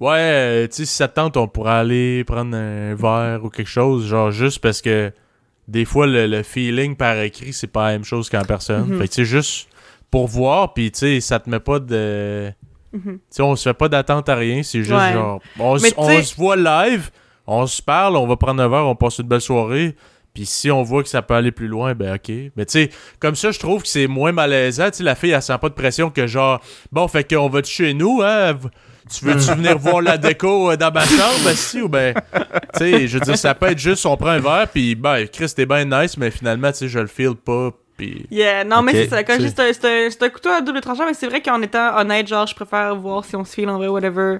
ouais, 0.00 0.18
euh, 0.18 0.66
tu 0.66 0.76
sais, 0.76 0.84
si 0.86 0.94
ça 0.96 1.08
te 1.08 1.14
tente, 1.14 1.36
on 1.36 1.46
pourrait 1.48 1.72
aller 1.72 2.24
prendre 2.24 2.56
un 2.56 2.94
verre 2.94 3.44
ou 3.44 3.50
quelque 3.50 3.68
chose, 3.68 4.06
genre, 4.06 4.30
juste 4.30 4.58
parce 4.58 4.82
que 4.82 5.12
des 5.68 5.84
fois, 5.84 6.06
le, 6.06 6.26
le 6.26 6.42
feeling 6.42 6.96
par 6.96 7.18
écrit, 7.20 7.52
c'est 7.52 7.68
pas 7.68 7.86
la 7.86 7.92
même 7.92 8.04
chose 8.04 8.28
qu'en 8.28 8.42
personne. 8.42 8.88
Mhm. 8.88 8.98
Fait 8.98 9.08
que, 9.08 9.12
tu 9.12 9.14
sais, 9.16 9.24
juste 9.24 9.68
pour 10.10 10.26
voir, 10.26 10.74
puis, 10.74 10.90
tu 10.90 10.98
sais, 10.98 11.20
ça 11.20 11.38
te 11.38 11.48
met 11.48 11.60
pas 11.60 11.78
de. 11.78 12.50
Mhm. 12.92 13.02
Tu 13.14 13.20
sais, 13.30 13.42
on 13.42 13.54
se 13.54 13.68
fait 13.68 13.74
pas 13.74 13.88
d'attente 13.88 14.28
à 14.28 14.34
rien, 14.34 14.62
c'est 14.64 14.80
juste 14.82 14.92
Ouais. 14.92 15.12
genre. 15.12 15.40
On, 15.58 15.78
se 15.78 16.34
voit 16.34 16.56
live, 16.56 17.10
on 17.46 17.66
se 17.66 17.80
parle, 17.80 18.16
on 18.16 18.26
va 18.26 18.36
prendre 18.36 18.60
un 18.62 18.68
verre, 18.68 18.86
on 18.86 18.96
passe 18.96 19.18
une 19.18 19.28
belle 19.28 19.40
soirée. 19.40 19.94
Puis 20.34 20.46
si 20.46 20.70
on 20.70 20.82
voit 20.82 21.02
que 21.02 21.08
ça 21.08 21.22
peut 21.22 21.34
aller 21.34 21.50
plus 21.50 21.66
loin, 21.68 21.94
ben 21.94 22.14
ok. 22.14 22.28
Mais 22.56 22.64
tu 22.64 22.72
sais, 22.72 22.90
comme 23.18 23.34
ça, 23.34 23.50
je 23.50 23.58
trouve 23.58 23.82
que 23.82 23.88
c'est 23.88 24.06
moins 24.06 24.30
malaisant. 24.32 24.90
Tu 24.90 24.98
sais, 24.98 25.02
la 25.02 25.14
fille, 25.16 25.30
elle 25.32 25.42
sent 25.42 25.58
pas 25.60 25.68
de 25.68 25.74
pression 25.74 26.08
que 26.10 26.26
genre, 26.26 26.60
bon, 26.92 27.08
fait 27.08 27.24
qu'on 27.32 27.48
va 27.48 27.62
chez 27.64 27.94
nous, 27.94 28.20
hein? 28.22 28.56
Tu 29.12 29.24
veux-tu 29.24 29.46
venir 29.54 29.76
voir 29.78 30.02
la 30.02 30.18
déco 30.18 30.70
euh, 30.70 30.76
dans 30.76 30.92
ma 30.92 31.04
chambre, 31.04 31.34
ben, 31.44 31.54
si, 31.56 31.80
ou 31.80 31.88
ben. 31.88 32.14
Tu 32.74 32.78
sais, 32.78 33.08
je 33.08 33.18
veux 33.18 33.24
dire, 33.24 33.36
ça 33.36 33.54
peut 33.54 33.66
être 33.66 33.78
juste, 33.78 34.06
on 34.06 34.16
prend 34.16 34.28
un 34.28 34.38
verre, 34.38 34.68
puis 34.72 34.94
ben, 34.94 35.26
Chris, 35.26 35.52
t'es 35.56 35.66
bien 35.66 35.84
nice, 35.84 36.16
mais 36.16 36.30
finalement, 36.30 36.70
tu 36.70 36.78
sais, 36.78 36.88
je 36.88 37.00
le 37.00 37.08
feel 37.08 37.34
pas, 37.34 37.70
puis. 37.96 38.24
Yeah, 38.30 38.62
non, 38.62 38.82
mais 38.82 38.92
c'est 38.92 39.08
ça. 39.08 39.24
Quand 39.24 39.34
c'est- 39.36 40.22
un- 40.22 40.28
couteau 40.28 40.50
à 40.50 40.60
double 40.60 40.80
tranchant, 40.80 41.06
mais 41.06 41.14
c'est 41.14 41.26
vrai 41.26 41.42
qu'en 41.42 41.60
étant 41.60 41.98
honnête, 41.98 42.28
genre, 42.28 42.46
je 42.46 42.54
préfère 42.54 42.94
voir 42.94 43.24
si 43.24 43.34
on 43.34 43.44
se 43.44 43.52
file 43.54 43.68
en 43.68 43.78
vrai, 43.78 43.88
whatever. 43.88 44.36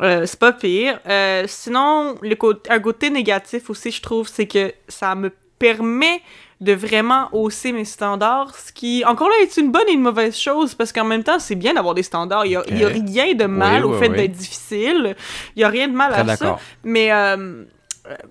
Euh, 0.00 0.24
c'est 0.26 0.38
pas 0.38 0.52
pire. 0.52 1.00
Euh, 1.06 1.44
sinon, 1.46 2.16
le 2.22 2.34
côté, 2.34 2.70
un 2.70 2.80
côté 2.80 3.10
négatif 3.10 3.70
aussi, 3.70 3.90
je 3.90 4.00
trouve, 4.00 4.28
c'est 4.28 4.46
que 4.46 4.72
ça 4.88 5.14
me 5.14 5.30
permet 5.58 6.22
de 6.60 6.72
vraiment 6.72 7.28
hausser 7.32 7.72
mes 7.72 7.86
standards, 7.86 8.54
ce 8.54 8.72
qui, 8.72 9.02
encore 9.06 9.28
là, 9.28 9.34
est 9.42 9.56
une 9.56 9.70
bonne 9.70 9.88
et 9.88 9.92
une 9.92 10.02
mauvaise 10.02 10.36
chose, 10.36 10.74
parce 10.74 10.92
qu'en 10.92 11.04
même 11.04 11.22
temps, 11.22 11.38
c'est 11.38 11.54
bien 11.54 11.72
d'avoir 11.74 11.94
des 11.94 12.02
standards. 12.02 12.44
Il 12.44 12.52
y 12.52 12.56
a, 12.56 12.62
il 12.68 12.78
y 12.78 12.84
a 12.84 12.88
rien 12.88 13.34
de 13.34 13.46
mal 13.46 13.84
Oui, 13.84 13.90
au 13.90 13.94
oui, 13.94 13.98
fait 13.98 14.10
oui. 14.10 14.16
d'être 14.16 14.32
difficile. 14.32 15.16
Il 15.56 15.60
y 15.60 15.64
a 15.64 15.68
rien 15.68 15.88
de 15.88 15.94
mal 15.94 16.12
Très 16.12 16.30
à 16.30 16.36
ça. 16.36 16.58
Mais 16.84 17.10
euh, 17.12 17.64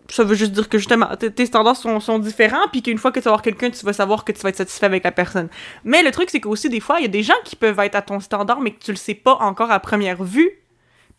ça 0.09 0.23
veut 0.23 0.35
juste 0.35 0.51
dire 0.51 0.69
que 0.69 0.77
justement, 0.77 1.07
tes 1.15 1.45
standards 1.45 1.75
sont, 1.75 1.99
sont 1.99 2.19
différents, 2.19 2.67
puis 2.71 2.83
qu'une 2.83 2.99
fois 2.99 3.11
que 3.11 3.19
tu 3.19 3.25
vas 3.25 3.31
voir 3.31 3.41
quelqu'un, 3.41 3.71
tu 3.71 3.83
vas 3.83 3.93
savoir 3.93 4.23
que 4.25 4.31
tu 4.31 4.39
vas 4.41 4.49
être 4.49 4.57
satisfait 4.57 4.85
avec 4.85 5.03
la 5.03 5.11
personne. 5.11 5.47
Mais 5.83 6.03
le 6.03 6.11
truc, 6.11 6.29
c'est 6.29 6.39
qu'aussi, 6.39 6.69
des 6.69 6.79
fois, 6.79 6.99
il 6.99 7.03
y 7.03 7.05
a 7.05 7.09
des 7.09 7.23
gens 7.23 7.33
qui 7.45 7.55
peuvent 7.55 7.79
être 7.79 7.95
à 7.95 8.03
ton 8.03 8.19
standard, 8.19 8.59
mais 8.59 8.71
que 8.71 8.79
tu 8.83 8.91
le 8.91 8.97
sais 8.97 9.15
pas 9.15 9.37
encore 9.39 9.71
à 9.71 9.79
première 9.79 10.23
vue. 10.23 10.51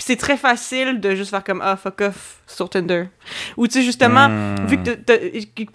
Puis 0.01 0.07
c'est 0.07 0.17
très 0.17 0.39
facile 0.39 0.99
de 0.99 1.15
juste 1.15 1.29
faire 1.29 1.45
comme 1.45 1.61
ah 1.63 1.77
fuck 1.77 2.01
off 2.01 2.41
sur 2.47 2.71
Tinder. 2.71 3.05
Ou 3.59 3.67
tu 3.67 3.75
sais 3.75 3.83
justement 3.83 4.31
Hmm. 4.31 4.65
vu 4.67 4.79
que 4.83 4.93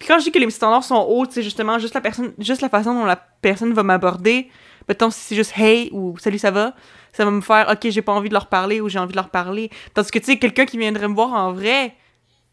quand 0.04 0.18
je 0.18 0.24
dis 0.24 0.32
que 0.32 0.38
les 0.40 0.50
standards 0.50 0.82
sont 0.82 0.96
hauts, 1.08 1.26
c'est 1.30 1.44
justement 1.44 1.78
juste 1.78 1.94
la 1.94 2.00
personne 2.00 2.32
juste 2.40 2.60
la 2.60 2.68
façon 2.68 2.92
dont 2.92 3.04
la 3.04 3.14
personne 3.40 3.72
va 3.72 3.84
m'aborder. 3.84 4.50
Mettons 4.88 5.10
si 5.10 5.20
c'est 5.20 5.36
juste 5.36 5.52
hey 5.56 5.90
ou 5.92 6.18
salut 6.18 6.38
ça 6.40 6.50
va, 6.50 6.74
ça 7.12 7.24
va 7.24 7.30
me 7.30 7.40
faire 7.40 7.68
OK, 7.70 7.88
j'ai 7.88 8.02
pas 8.02 8.12
envie 8.14 8.28
de 8.28 8.34
leur 8.34 8.48
parler 8.48 8.80
ou 8.80 8.88
j'ai 8.88 8.98
envie 8.98 9.12
de 9.12 9.16
leur 9.16 9.28
parler. 9.28 9.70
Tandis 9.94 10.10
que 10.10 10.18
tu 10.18 10.24
sais 10.24 10.38
quelqu'un 10.38 10.66
qui 10.66 10.76
viendrait 10.76 11.06
me 11.06 11.14
voir 11.14 11.32
en 11.32 11.52
vrai, 11.52 11.94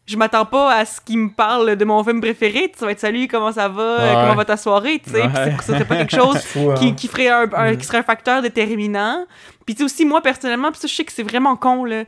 je 0.06 0.16
m'attends 0.16 0.44
pas 0.44 0.72
à 0.74 0.84
ce 0.84 1.00
qu'il 1.00 1.18
me 1.18 1.30
parle 1.30 1.76
de 1.76 1.84
mon 1.84 2.02
film 2.04 2.20
préféré, 2.20 2.70
ça 2.76 2.84
va 2.86 2.92
être 2.92 3.00
salut, 3.00 3.26
comment 3.28 3.52
ça 3.52 3.68
va, 3.68 3.82
euh, 3.82 4.08
Ouais. 4.08 4.14
comment 4.22 4.34
va 4.34 4.44
ta 4.44 4.56
soirée, 4.56 5.00
tu 5.02 5.10
sais. 5.10 5.22
Ouais. 5.22 5.30
c'est- 5.34 5.62
ça 5.72 5.78
c'est 5.78 5.84
pas 5.86 5.96
quelque 5.96 6.14
chose 6.14 6.38
Fou, 6.44 6.70
hein. 6.70 6.74
qui, 6.74 6.94
qui 6.94 7.08
ferait 7.08 7.28
un, 7.28 7.48
un- 7.54 7.72
Mm. 7.72 7.76
qui 7.78 7.84
serait 7.86 7.98
un 7.98 8.02
facteur 8.02 8.42
déterminant. 8.42 9.24
Puis 9.64 9.74
tu 9.74 9.78
sais 9.78 9.84
aussi 9.84 10.04
moi 10.04 10.20
personnellement, 10.20 10.70
puis 10.70 10.80
ça 10.80 10.88
je 10.88 10.94
sais 10.94 11.04
que 11.04 11.12
c'est 11.12 11.22
vraiment 11.22 11.56
con 11.56 11.84
là. 11.84 12.04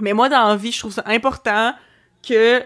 Mais 0.00 0.12
moi 0.12 0.28
dans 0.28 0.48
la 0.48 0.56
vie, 0.56 0.72
je 0.72 0.78
trouve 0.80 0.92
ça 0.92 1.04
important 1.06 1.72
que 2.26 2.62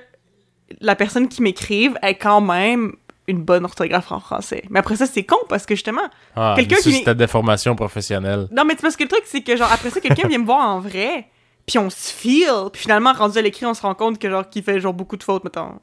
la 0.80 0.96
personne 0.96 1.28
qui 1.28 1.42
m'écrive 1.42 1.98
ait 2.02 2.14
quand 2.14 2.40
même 2.40 2.92
une 3.26 3.42
bonne 3.42 3.66
orthographe 3.66 4.10
en 4.12 4.20
français. 4.20 4.62
Mais 4.70 4.78
après 4.80 4.96
ça 4.96 5.04
c'est 5.04 5.24
con 5.24 5.36
parce 5.50 5.66
que 5.66 5.74
justement 5.74 6.00
Ah, 6.36 6.54
Quelqu'un 6.56 6.76
qui- 6.76 6.92
c'était 6.94 7.14
des 7.14 7.26
formations 7.26 7.74
professionnelles. 7.76 8.48
non, 8.50 8.64
mais 8.64 8.74
c'est 8.76 8.82
parce 8.82 8.96
que 8.96 9.02
le 9.02 9.08
truc, 9.10 9.24
c'est 9.26 9.42
que, 9.42 9.54
genre, 9.56 9.70
après 9.70 9.90
ça, 9.90 10.00
quelqu'un 10.00 10.26
vient 10.28 10.38
me 10.38 10.46
voir 10.46 10.66
en 10.66 10.80
vrai, 10.80 11.26
puis 11.68 11.78
on 11.78 11.90
se 11.90 12.10
feel, 12.12 12.50
puis 12.72 12.82
finalement, 12.82 13.12
rendu 13.12 13.38
à 13.38 13.42
l'écrit, 13.42 13.64
on 13.66 13.74
se 13.74 13.82
rend 13.82 13.94
compte 13.94 14.18
que, 14.18 14.28
genre, 14.28 14.48
qu'il 14.48 14.64
fait, 14.64 14.80
genre, 14.80 14.94
beaucoup 14.94 15.16
de 15.16 15.22
fautes, 15.22 15.44
mettons. 15.44 15.78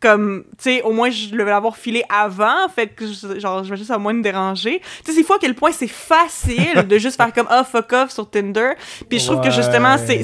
Comme, 0.00 0.44
tu 0.58 0.64
sais, 0.64 0.82
au 0.82 0.92
moins, 0.92 1.08
je 1.08 1.34
le 1.34 1.44
vais 1.44 1.50
l'avoir 1.50 1.78
filé 1.78 2.02
avant, 2.10 2.68
fait 2.68 2.88
que, 2.88 3.06
je- 3.06 3.38
genre, 3.38 3.64
je 3.64 3.70
vais 3.70 3.76
juste 3.78 3.90
à 3.90 3.96
moins 3.96 4.12
me 4.12 4.22
déranger. 4.22 4.80
Tu 5.02 5.12
sais, 5.12 5.12
c'est 5.18 5.22
fou 5.24 5.32
à 5.32 5.38
quel 5.38 5.54
point 5.54 5.72
c'est 5.72 5.86
facile 5.88 6.86
de 6.86 6.98
juste 6.98 7.16
faire 7.16 7.32
comme, 7.32 7.46
ah, 7.48 7.64
fuck 7.64 7.90
off 7.94 8.10
sur 8.10 8.28
Tinder. 8.28 8.72
Puis 9.08 9.18
je 9.20 9.26
trouve 9.26 9.40
que, 9.40 9.50
justement, 9.50 9.96
c'est, 9.96 10.18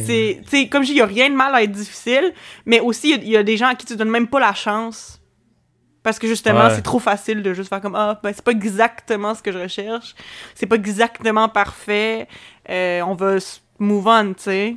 tu 0.44 0.48
sais, 0.50 0.68
comme 0.68 0.82
je 0.82 0.88
dis, 0.88 0.92
il 0.94 0.98
y 0.98 1.02
a 1.02 1.06
rien 1.06 1.30
de 1.30 1.34
mal 1.34 1.54
à 1.54 1.62
être 1.62 1.72
difficile, 1.72 2.34
mais 2.66 2.80
aussi, 2.80 3.10
il 3.10 3.10
y 3.10 3.14
a- 3.14 3.22
il 3.22 3.28
y, 3.30 3.36
a 3.38 3.42
des 3.42 3.56
gens 3.56 3.68
à 3.68 3.74
qui 3.74 3.86
tu 3.86 3.96
donnes 3.96 4.10
même 4.10 4.28
pas 4.28 4.40
la 4.40 4.52
chance. 4.52 5.18
Parce 6.02 6.18
que 6.18 6.26
justement, 6.26 6.64
Ouais. 6.64 6.74
c'est 6.74 6.82
trop 6.82 6.98
facile 6.98 7.42
de 7.42 7.52
juste 7.54 7.68
faire 7.68 7.80
comme 7.80 7.94
Ah, 7.94 8.18
ben 8.22 8.32
c'est 8.34 8.44
pas 8.44 8.52
exactement 8.52 9.34
ce 9.34 9.42
que 9.42 9.52
je 9.52 9.58
recherche, 9.58 10.14
c'est 10.54 10.64
pas 10.66 10.76
exactement 10.76 11.48
parfait, 11.50 12.26
euh, 12.70 13.02
on 13.02 13.14
va 13.14 13.36
move 13.80 14.06
on, 14.06 14.28
tu 14.34 14.42
sais. 14.44 14.76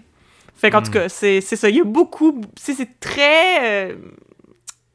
Fait 0.56 0.72
qu'en 0.72 0.82
tout 0.82 0.92
cas, 0.92 1.08
c'est 1.10 1.42
c'est 1.42 1.56
ça. 1.56 1.70
Il 1.70 1.76
y 1.78 1.82
a 1.82 1.84
beaucoup. 1.84 2.42
C'est 2.60 2.74
c'est 2.74 3.00
très. 3.00 3.92
euh, 3.92 3.96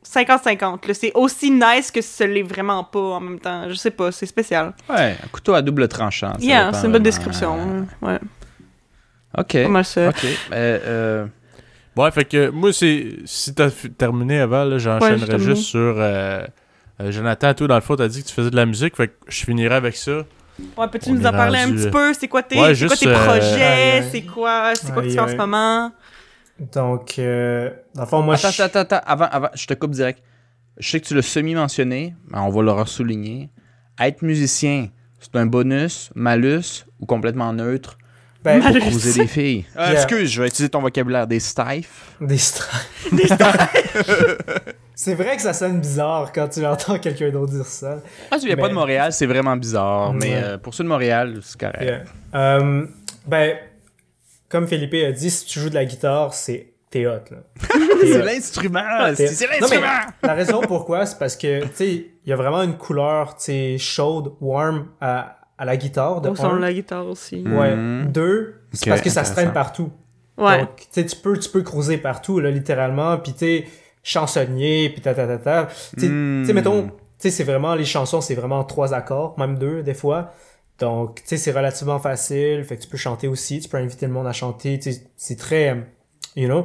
50-50. 0.06 0.86
là. 0.88 0.94
C'est 0.94 1.12
aussi 1.14 1.50
nice 1.50 1.90
que 1.90 2.00
ce 2.00 2.24
l'est 2.24 2.42
vraiment 2.42 2.82
pas 2.84 2.98
en 3.16 3.20
même 3.20 3.38
temps. 3.38 3.68
Je 3.68 3.74
sais 3.74 3.90
pas, 3.90 4.10
c'est 4.10 4.24
spécial. 4.26 4.72
Ouais, 4.88 5.16
un 5.22 5.28
couteau 5.30 5.52
à 5.54 5.60
double 5.60 5.86
tranchant. 5.88 6.32
Yeah, 6.40 6.72
c'est 6.72 6.86
une 6.86 6.92
bonne 6.92 7.02
description. 7.02 7.86
Ouais, 8.00 8.18
Ok. 9.36 9.52
pas 9.52 9.68
mal 9.68 9.84
ça. 9.84 10.08
Ok. 10.08 10.24
Euh, 10.24 10.28
euh, 10.52 11.26
Ouais, 11.96 12.10
fait 12.12 12.24
que 12.24 12.48
moi, 12.50 12.72
c'est 12.72 13.16
si 13.24 13.52
t'as 13.54 13.70
terminé 13.98 14.38
avant, 14.40 14.66
Ouais, 14.70 14.78
j'enchaînerais 14.78 15.26
terminé. 15.26 15.54
juste 15.56 15.64
sur. 15.68 15.78
euh, 15.98 16.42
euh, 17.00 17.10
Jonathan, 17.10 17.52
toi, 17.54 17.66
dans 17.66 17.74
le 17.74 17.80
fond, 17.80 17.96
t'as 17.96 18.06
dit 18.08 18.22
que 18.22 18.28
tu 18.28 18.34
faisais 18.34 18.50
de 18.50 18.56
la 18.56 18.66
musique, 18.66 18.96
fait 18.96 19.08
que 19.08 19.14
je 19.26 19.44
finirais 19.44 19.74
avec 19.74 19.96
ça. 19.96 20.24
Ouais, 20.76 20.88
peux-tu 20.88 21.12
nous 21.12 21.26
en 21.26 21.30
parler 21.30 21.60
un 21.60 21.70
petit 21.72 21.86
euh, 21.86 21.90
peu? 21.90 22.14
C'est 22.14 22.28
quoi 22.28 22.42
tes, 22.42 22.60
ouais, 22.60 22.74
c'est 22.74 22.86
quoi 22.86 22.96
juste, 22.96 23.02
tes 23.02 23.08
euh, 23.08 23.24
projets? 23.24 24.02
C'est 24.10 24.22
quoi, 24.22 24.72
c'est 24.74 24.92
quoi 24.92 25.02
que 25.02 25.08
tu 25.08 25.14
fais 25.14 25.20
en 25.20 25.28
ce 25.28 25.36
moment? 25.36 25.92
Donc, 26.72 27.18
euh, 27.18 27.70
dans 27.94 28.02
le 28.02 28.08
fond, 28.08 28.22
moi, 28.22 28.34
attends, 28.34 28.50
je... 28.50 28.62
attends, 28.62 28.80
attends, 28.80 29.00
avant, 29.06 29.26
avant, 29.30 29.48
je 29.54 29.66
te 29.66 29.74
coupe 29.74 29.92
direct. 29.92 30.22
Je 30.78 30.88
sais 30.88 31.00
que 31.00 31.06
tu 31.06 31.14
l'as 31.14 31.22
semi-mentionné, 31.22 32.14
mais 32.28 32.38
on 32.38 32.50
va 32.50 32.62
le 32.62 32.72
ressouligner. 32.72 33.50
Être 34.00 34.22
musicien, 34.22 34.88
c'est 35.20 35.36
un 35.36 35.46
bonus, 35.46 36.10
malus 36.14 36.86
ou 37.00 37.06
complètement 37.06 37.52
neutre 37.52 37.98
ben, 38.42 38.62
Malus. 38.62 38.80
pour 38.80 38.90
des 38.90 39.26
filles. 39.26 39.64
Euh, 39.76 39.80
Yeah. 39.88 40.02
Excuse, 40.02 40.30
je 40.30 40.42
vais 40.42 40.48
utiliser 40.48 40.68
ton 40.68 40.80
vocabulaire. 40.80 41.26
Des 41.26 41.40
stifs. 41.40 42.16
Des 42.20 42.38
straps. 42.38 42.88
c'est 45.00 45.14
vrai 45.14 45.36
que 45.36 45.42
ça 45.42 45.52
sonne 45.52 45.78
bizarre 45.80 46.32
quand 46.32 46.48
tu 46.48 46.66
entends 46.66 46.98
quelqu'un 46.98 47.30
d'autre 47.30 47.52
dire 47.52 47.64
ça. 47.66 48.00
Ah, 48.32 48.38
tu 48.40 48.46
viens 48.46 48.56
pas 48.56 48.68
de 48.68 48.74
Montréal, 48.74 49.12
c'est 49.12 49.26
vraiment 49.26 49.56
bizarre. 49.56 50.12
Mais 50.12 50.34
Ouais. 50.34 50.42
euh, 50.42 50.58
pour 50.58 50.74
ceux 50.74 50.82
de 50.82 50.88
Montréal, 50.88 51.38
c'est 51.42 51.60
correct. 51.60 51.82
Yeah. 51.82 52.02
Euh, 52.34 52.84
ben, 53.24 53.56
comme 54.48 54.66
Philippe 54.66 54.94
a 54.94 55.12
dit, 55.12 55.30
si 55.30 55.46
tu 55.46 55.60
joues 55.60 55.68
de 55.70 55.74
la 55.76 55.84
guitare, 55.84 56.34
c'est 56.34 56.72
t'es 56.90 57.06
hot, 57.06 57.20
là. 57.30 57.36
T'es 58.00 58.06
C'est 58.12 58.20
hot. 58.20 58.24
l'instrument! 58.24 58.80
T'es- 59.14 59.26
C'est 59.28 59.34
c'est 59.34 59.44
Non, 59.44 59.50
mais 59.52 59.60
l'instrument! 59.60 60.12
La 60.24 60.34
raison 60.34 60.60
pourquoi, 60.62 61.06
c'est 61.06 61.18
parce 61.18 61.36
que, 61.36 61.62
tu 61.66 61.68
sais, 61.74 61.90
il 62.24 62.30
y 62.30 62.32
a 62.32 62.36
vraiment 62.36 62.62
une 62.62 62.76
couleur, 62.76 63.36
tu 63.36 63.44
sais, 63.44 63.76
chaude, 63.78 64.32
warm 64.40 64.88
à, 65.00 65.38
à 65.58 65.64
la 65.64 65.76
guitare. 65.76 66.20
De 66.22 66.30
Au 66.30 66.34
son 66.34 66.48
de 66.50 66.56
un. 66.56 66.58
la 66.60 66.72
guitare 66.72 67.06
aussi. 67.06 67.44
Ouais. 67.46 67.76
Mhm. 67.76 68.10
Deux, 68.10 68.62
c'est 68.72 68.90
parce 68.90 69.02
que 69.02 69.10
ça 69.10 69.24
se 69.24 69.32
traîne 69.32 69.52
partout. 69.52 69.92
Ouais. 70.38 70.58
Donc, 70.60 70.76
tu 70.76 70.86
sais, 70.90 71.04
tu 71.06 71.16
peux, 71.16 71.38
tu 71.38 71.48
peux 71.50 71.62
cruiser 71.62 71.98
partout, 71.98 72.40
là, 72.40 72.50
littéralement, 72.50 73.16
puis 73.18 73.32
tu 73.32 73.38
sais, 73.38 73.64
chansonnier, 74.08 74.90
puis 74.90 75.00
ta 75.02 75.14
ta 75.14 75.26
ta 75.26 75.38
ta. 75.38 75.66
Tu 75.96 76.00
sais, 76.00 76.08
Hmm. 76.08 76.44
sais, 76.46 76.52
mettons, 76.52 76.82
tu 76.88 76.90
sais, 77.18 77.30
c'est 77.30 77.44
vraiment, 77.44 77.74
les 77.74 77.84
chansons, 77.84 78.20
c'est 78.20 78.34
vraiment 78.34 78.64
trois 78.64 78.94
accords, 78.94 79.38
même 79.38 79.58
deux, 79.58 79.82
des 79.82 79.94
fois. 79.94 80.32
Donc, 80.78 81.16
tu 81.16 81.22
sais, 81.26 81.36
c'est 81.36 81.50
relativement 81.52 81.98
facile, 81.98 82.64
fait 82.64 82.76
que 82.76 82.82
tu 82.82 82.88
peux 82.88 82.96
chanter 82.96 83.28
aussi, 83.28 83.60
tu 83.60 83.68
peux 83.68 83.76
inviter 83.78 84.06
le 84.06 84.12
monde 84.12 84.26
à 84.26 84.32
chanter, 84.32 84.78
tu 84.78 84.92
sais, 84.92 85.02
c'est 85.16 85.36
très, 85.36 85.76
you 86.36 86.46
know. 86.48 86.64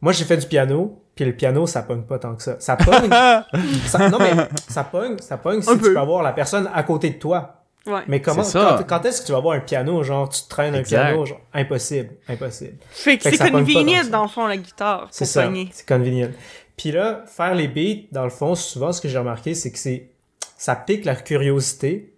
Moi, 0.00 0.12
j'ai 0.12 0.24
fait 0.24 0.38
du 0.38 0.46
piano, 0.46 1.02
puis 1.14 1.26
le 1.26 1.32
piano, 1.34 1.66
ça 1.66 1.82
pogne 1.82 2.02
pas 2.02 2.18
tant 2.18 2.34
que 2.34 2.42
ça. 2.42 2.56
Ça 2.58 2.76
pogne, 2.76 3.10
ça- 3.86 4.08
non, 4.08 4.18
mais 4.18 4.32
ça 4.68 4.82
pogne, 4.84 5.18
ça 5.18 5.36
pogne 5.36 5.60
si 5.60 5.68
tu 5.68 5.78
peu. 5.78 5.92
peux 5.92 6.00
avoir 6.00 6.22
la 6.22 6.32
personne 6.32 6.68
à 6.74 6.82
côté 6.82 7.10
de 7.10 7.18
toi. 7.18 7.56
Ouais. 7.86 8.00
Mais 8.08 8.20
comment, 8.20 8.42
quand, 8.42 8.84
quand 8.86 9.04
est-ce 9.06 9.22
que 9.22 9.26
tu 9.26 9.32
vas 9.32 9.38
avoir 9.38 9.56
un 9.56 9.60
piano, 9.60 10.02
genre, 10.02 10.28
tu 10.28 10.40
traînes 10.48 10.74
un 10.74 10.82
piano, 10.82 11.24
genre, 11.26 11.40
impossible, 11.54 12.10
impossible. 12.28 12.76
Fait 12.90 13.16
que 13.18 13.30
c'est 13.34 13.50
convenient 13.50 14.04
dans 14.10 14.22
le 14.22 14.28
fond 14.28 14.46
la 14.46 14.56
guitare 14.58 15.08
C'est 15.10 15.24
ça, 15.24 15.50
c'est 15.72 15.86
convenient. 15.88 16.28
Puis 16.76 16.92
là, 16.92 17.24
faire 17.26 17.54
les 17.54 17.68
beats, 17.68 18.06
dans 18.12 18.24
le 18.24 18.30
fond, 18.30 18.54
souvent, 18.54 18.92
ce 18.92 19.00
que 19.00 19.08
j'ai 19.08 19.18
remarqué, 19.18 19.54
c'est 19.54 19.70
que 19.70 19.78
c'est, 19.78 20.10
ça 20.56 20.74
pique 20.76 21.04
la 21.04 21.14
curiosité, 21.16 22.14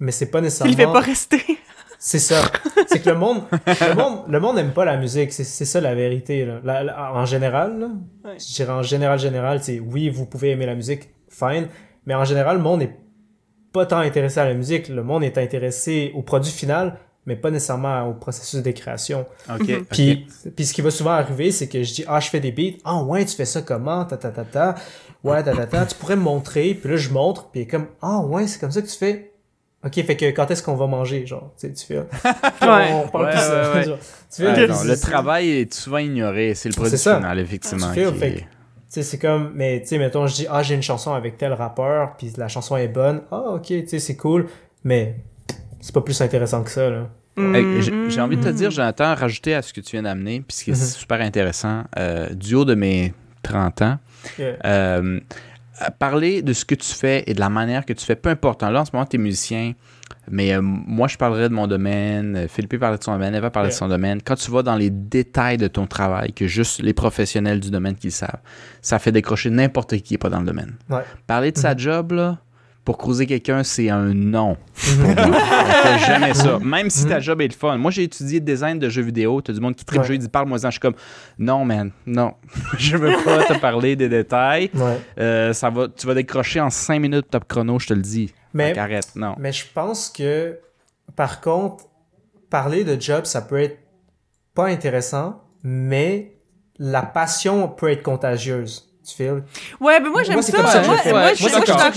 mais 0.00 0.12
c'est 0.12 0.30
pas 0.30 0.38
Il 0.40 0.42
nécessairement. 0.44 0.76
fait 0.76 0.84
pas 0.84 1.00
rester. 1.00 1.42
C'est 1.98 2.18
ça. 2.18 2.42
c'est 2.88 3.00
que 3.00 3.10
le 3.10 3.16
monde, 3.16 3.42
le 3.66 3.94
monde, 3.94 4.24
le 4.28 4.40
monde 4.40 4.58
aime 4.58 4.72
pas 4.72 4.84
la 4.84 4.96
musique. 4.96 5.32
C'est, 5.32 5.44
c'est 5.44 5.64
ça 5.64 5.80
la 5.80 5.94
vérité. 5.94 6.44
Là. 6.44 6.60
La- 6.64 6.82
la- 6.82 7.12
en 7.12 7.24
général, 7.24 7.78
là, 7.78 7.86
Ouais. 8.24 8.36
je 8.40 8.54
dirais 8.54 8.72
en 8.72 8.82
général, 8.82 9.18
général, 9.20 9.62
c'est 9.62 9.78
oui, 9.78 10.08
vous 10.10 10.26
pouvez 10.26 10.50
aimer 10.50 10.66
la 10.66 10.74
musique, 10.74 11.10
fine, 11.28 11.68
mais 12.06 12.14
en 12.14 12.24
général, 12.24 12.56
le 12.56 12.62
monde 12.62 12.80
n'est 12.80 12.96
pas 13.72 13.86
tant 13.86 13.98
intéressé 13.98 14.40
à 14.40 14.44
la 14.46 14.54
musique. 14.54 14.88
Le 14.88 15.04
monde 15.04 15.22
est 15.22 15.38
intéressé 15.38 16.10
au 16.16 16.22
produit 16.22 16.50
final, 16.50 16.98
mais 17.26 17.36
pas 17.36 17.50
nécessairement 17.50 18.08
au 18.08 18.14
processus 18.14 18.62
de 18.62 18.70
création. 18.72 19.26
Ok. 19.48 19.68
Mhm. 19.68 19.76
ok. 19.76 19.86
Puis, 19.90 20.26
puis 20.56 20.66
ce 20.66 20.74
qui 20.74 20.82
va 20.82 20.90
souvent 20.90 21.10
arriver, 21.12 21.52
c'est 21.52 21.68
que 21.68 21.82
je 21.82 21.94
dis, 21.94 22.04
ah, 22.08 22.20
je 22.20 22.28
fais 22.28 22.40
des 22.40 22.52
beats. 22.52 22.78
Ah, 22.84 23.02
ouais, 23.02 23.24
tu 23.24 23.36
fais 23.36 23.44
ça 23.44 23.62
comment? 23.62 24.04
Ta, 24.04 24.16
ta, 24.16 24.30
ta, 24.30 24.44
ta. 24.44 24.74
Ouais, 25.22 25.42
ta, 25.42 25.54
ta, 25.54 25.66
ta. 25.66 25.86
Tu 25.86 25.94
pourrais 25.94 26.16
me 26.16 26.22
montrer. 26.22 26.74
Puis 26.74 26.90
là, 26.90 26.96
je 26.96 27.10
montre. 27.10 27.50
Puis 27.50 27.66
comme, 27.66 27.86
ah, 28.00 28.20
ouais, 28.20 28.46
c'est 28.46 28.58
comme 28.58 28.72
ça 28.72 28.82
que 28.82 28.88
tu 28.88 28.96
fais? 28.96 29.32
Ok, 29.84 29.94
fait 29.94 30.16
que 30.16 30.26
quand 30.26 30.48
est-ce 30.50 30.62
qu'on 30.62 30.76
va 30.76 30.86
manger? 30.86 31.26
Genre, 31.26 31.52
tu 31.58 31.66
sais, 31.66 31.72
tu 31.72 31.86
fais. 31.86 31.98
Ouais. 32.62 32.92
On 33.04 33.08
parle 33.08 33.24
Ouais, 33.26 33.30
plus 33.32 33.40
de 33.40 33.44
ça. 33.44 33.72
ouais, 33.72 33.78
ouais. 33.78 33.84
Genre, 33.84 33.98
tu 33.98 34.42
fais, 34.42 34.66
non, 34.68 34.84
le 34.84 34.96
travail 35.00 35.50
est 35.50 35.74
souvent 35.74 35.98
ignoré, 35.98 36.54
c'est 36.54 36.68
le 36.68 36.74
produit 36.74 36.96
final, 36.96 37.38
effectivement. 37.40 37.92
Tu 37.92 38.00
fais, 38.04 38.12
qui 38.12 38.18
fait 38.18 38.46
c'est 39.02 39.18
comme, 39.18 39.52
mais 39.54 39.80
tu 39.80 39.88
sais, 39.88 39.98
mettons, 39.98 40.26
je 40.26 40.34
dis, 40.34 40.46
ah, 40.50 40.62
j'ai 40.62 40.74
une 40.74 40.82
chanson 40.82 41.14
avec 41.14 41.38
tel 41.38 41.52
rappeur, 41.54 42.16
puis 42.16 42.30
la 42.36 42.48
chanson 42.48 42.76
est 42.76 42.88
bonne. 42.88 43.22
Ah, 43.30 43.54
ok, 43.54 43.66
tu 43.66 43.88
sais, 43.88 43.98
c'est 43.98 44.16
cool. 44.16 44.46
Mais 44.84 45.16
c'est 45.82 45.94
pas 45.94 46.00
plus 46.00 46.18
intéressant 46.22 46.62
que 46.62 46.70
ça, 46.70 46.88
là. 46.88 47.08
J'ai- 47.36 47.90
Mm, 47.90 48.10
J'ai 48.10 48.20
envie 48.20 48.36
de 48.38 48.42
te 48.42 48.48
dire, 48.50 48.70
Jonathan, 48.70 49.14
rajouter 49.14 49.54
à 49.54 49.60
ce 49.62 49.72
que 49.74 49.80
tu 49.82 49.92
viens 49.92 50.02
d'amener, 50.02 50.40
puis 50.46 50.56
ce 50.56 50.64
qui 50.64 50.70
est 50.70 50.74
Mhm. 50.80 50.86
super 50.86 51.20
intéressant, 51.20 51.84
euh, 51.98 52.28
du 52.30 52.54
haut 52.54 52.64
de 52.64 52.74
mes 52.74 53.12
30 53.42 53.80
ans. 53.82 53.98
Yeah. 54.38 54.56
Euh, 54.66 55.20
parler 55.98 56.42
de 56.42 56.52
ce 56.52 56.64
que 56.64 56.74
tu 56.74 56.92
fais 56.94 57.24
et 57.26 57.34
de 57.34 57.40
la 57.40 57.48
manière 57.48 57.84
que 57.86 57.92
tu 57.92 58.04
fais, 58.04 58.16
peu 58.16 58.28
importe. 58.28 58.62
Là, 58.62 58.80
en 58.80 58.84
ce 58.84 58.90
moment, 58.92 59.06
tu 59.06 59.16
es 59.16 59.18
musicien, 59.18 59.72
mais 60.30 60.52
euh, 60.54 60.60
moi, 60.62 61.08
je 61.08 61.16
parlerai 61.16 61.48
de 61.48 61.54
mon 61.54 61.66
domaine. 61.66 62.46
Philippe 62.48 62.78
parlait 62.78 62.98
de 62.98 63.02
son 63.02 63.12
domaine, 63.12 63.34
Eva 63.34 63.50
parlait 63.50 63.70
de 63.70 63.74
son 63.74 63.88
domaine. 63.88 64.20
Quand 64.22 64.36
tu 64.36 64.50
vas 64.50 64.62
dans 64.62 64.76
les 64.76 64.90
détails 64.90 65.56
de 65.56 65.68
ton 65.68 65.86
travail, 65.86 66.32
que 66.34 66.46
juste 66.46 66.82
les 66.82 66.92
professionnels 66.92 67.60
du 67.60 67.70
domaine 67.70 67.96
qui 67.96 68.08
le 68.08 68.12
savent, 68.12 68.40
ça 68.82 68.98
fait 68.98 69.10
décrocher 69.12 69.50
n'importe 69.50 69.94
qui 69.96 70.02
qui 70.02 70.14
n'est 70.14 70.18
pas 70.18 70.28
dans 70.28 70.40
le 70.40 70.46
domaine. 70.46 70.74
Ouais. 70.90 71.02
Parler 71.26 71.50
de 71.50 71.58
sa 71.58 71.74
job, 71.76 72.12
là, 72.12 72.38
pour 72.84 72.98
cruiser 72.98 73.26
quelqu'un, 73.26 73.62
c'est 73.62 73.90
un 73.90 74.12
non. 74.12 74.56
Mhm. 74.96 75.14
On 75.18 75.32
fait 75.32 75.98
jamais 76.06 76.34
ça. 76.34 76.58
Même 76.58 76.90
si 76.90 77.06
ta 77.06 77.20
job 77.20 77.40
est 77.40 77.46
le 77.48 77.52
fun. 77.54 77.76
Moi, 77.78 77.90
j'ai 77.92 78.02
étudié 78.02 78.40
design 78.40 78.78
de 78.80 78.88
jeux 78.88 79.02
vidéo. 79.02 79.40
T'as 79.40 79.52
du 79.52 79.60
monde 79.60 79.76
qui 79.76 79.84
tripe 79.84 80.00
Ouais. 80.00 80.06
jeu, 80.08 80.14
il 80.14 80.18
dit 80.18 80.28
parle-moi-en. 80.28 80.66
Je 80.66 80.70
suis 80.72 80.80
comme 80.80 80.94
non, 81.38 81.64
man, 81.64 81.92
non. 82.06 82.34
je 82.78 82.96
veux 82.96 83.12
pas 83.24 83.44
te 83.44 83.58
parler 83.60 83.94
des 83.94 84.08
détails. 84.08 84.68
Ouais. 84.74 84.98
Euh, 85.20 85.52
ça 85.52 85.70
va, 85.70 85.86
tu 85.88 86.06
vas 86.08 86.14
décrocher 86.14 86.60
en 86.60 86.70
5 86.70 86.98
minutes 86.98 87.26
top 87.30 87.44
chrono, 87.46 87.78
je 87.78 87.86
te 87.86 87.94
le 87.94 88.02
dis. 88.02 88.32
Mais, 88.54 88.68
Fait 88.70 88.74
qu'arrête, 88.74 89.08
non. 89.14 89.34
mais 89.38 89.52
je 89.52 89.64
pense 89.72 90.10
que, 90.10 90.58
par 91.16 91.40
contre, 91.40 91.84
parler 92.50 92.84
de 92.84 93.00
job, 93.00 93.24
ça 93.24 93.40
peut 93.42 93.60
être 93.60 93.78
pas 94.54 94.66
intéressant, 94.66 95.40
mais 95.62 96.34
la 96.78 97.02
passion 97.02 97.68
peut 97.68 97.90
être 97.90 98.02
contagieuse. 98.02 98.91
Tu 99.04 99.16
files? 99.16 99.42
Ouais, 99.80 99.98
mais 100.00 100.08
moi 100.10 100.22
j'aime 100.22 100.34
Moi, 100.34 100.42
ça. 100.42 100.52
comme 100.56 100.66
ça 100.66 100.78
que 100.78 100.84
je 100.84 100.88
moi, 100.88 100.98
je, 101.04 101.10
moi, 101.10 101.28
je 101.30 101.34
suis 101.34 101.50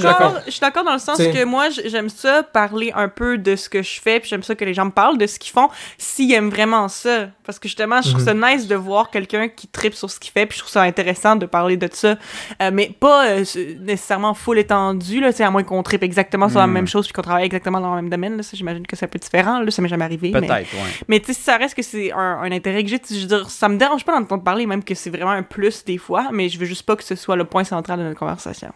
d'accord. 0.06 0.36
Je 0.46 0.52
suis 0.52 0.60
d'accord 0.60 0.84
dans 0.84 0.94
le 0.94 1.00
sens 1.00 1.18
que 1.18 1.44
moi 1.44 1.70
j'aime 1.70 2.10
ça 2.10 2.42
parler 2.42 2.92
un 2.96 3.10
peu 3.10 3.38
de 3.38 3.56
ce 3.56 3.70
que 3.70 3.84
je 3.84 4.02
fais, 4.02 4.20
puis 4.20 4.30
j'aime 4.30 4.42
ça 4.44 4.56
que 4.56 4.66
les 4.66 4.74
gens 4.74 4.86
me 4.86 4.92
parlent 4.92 5.18
de 5.20 5.28
ce 5.28 5.38
qu'ils 5.38 5.52
font 5.52 5.70
s'ils 6.00 6.32
aiment 6.34 6.50
vraiment 6.50 6.88
ça. 6.88 7.28
Parce 7.46 7.60
que 7.60 7.68
justement, 7.68 8.02
je 8.02 8.10
trouve 8.10 8.24
ça 8.24 8.34
Mhm. 8.34 8.46
nice 8.56 8.68
de 8.68 8.76
voir 8.76 9.12
quelqu'un 9.12 9.50
qui 9.50 9.68
tripe 9.68 9.94
sur 9.94 10.10
ce 10.10 10.20
qu'il 10.20 10.32
fait, 10.32 10.48
puis 10.48 10.56
je 10.58 10.62
trouve 10.64 10.72
ça 10.72 10.82
intéressant 10.82 11.36
de 11.36 11.46
parler 11.46 11.78
de 11.78 11.88
ça. 11.94 12.16
Euh, 12.62 12.72
mais 12.74 12.90
pas 13.00 13.28
euh, 13.28 13.44
nécessairement 13.82 14.34
full 14.34 14.58
étendu, 14.58 15.20
là, 15.22 15.30
à 15.38 15.50
moins 15.52 15.64
qu'on 15.64 15.84
tripe 15.84 16.02
exactement 16.04 16.50
sur 16.50 16.60
la 16.60 16.66
Mhm. 16.68 16.74
même 16.74 16.88
chose 16.88 17.06
puis 17.06 17.14
qu'on 17.14 17.22
travaille 17.22 17.46
exactement 17.46 17.80
dans 17.80 17.92
le 17.96 18.02
même 18.02 18.10
domaine. 18.10 18.38
Là, 18.38 18.42
ça, 18.44 18.52
j'imagine 18.54 18.86
que 18.88 18.96
c'est 18.96 19.06
un 19.06 19.10
peu 19.10 19.20
différent. 19.20 19.60
Là, 19.60 19.70
ça 19.70 19.82
m'est 19.84 19.88
jamais 19.90 20.06
arrivé. 20.06 20.32
Peut-être, 20.32 20.48
mais- 20.48 20.58
ouais. 20.58 20.66
mais 21.08 21.20
tu 21.20 21.34
sais, 21.34 21.40
ça 21.40 21.58
reste 21.58 21.76
que 21.76 21.84
c'est 21.84 22.12
un, 22.12 22.40
un 22.42 22.52
intérêt 22.52 22.84
que 22.84 22.90
j'ai. 22.90 23.00
Je 23.10 23.20
veux 23.22 23.28
dire, 23.28 23.50
ça 23.52 23.70
me 23.70 23.78
dérange 23.78 24.04
pas 24.04 24.18
d'entendre 24.18 24.44
parler, 24.44 24.66
même 24.66 24.84
que 24.84 24.96
c'est 24.96 25.12
vraiment 25.12 25.32
un 25.32 25.44
plus 25.44 25.86
des 25.86 26.00
fois, 26.00 26.30
mais 26.32 26.50
je 26.50 26.58
veux 26.58 26.66
juste 26.66 26.84
pas 26.84 26.95
que 26.96 27.04
ce 27.04 27.16
soit 27.16 27.36
le 27.36 27.46
point 27.46 27.64
central 27.64 28.00
de 28.00 28.04
notre 28.06 28.20
conversation. 28.20 28.72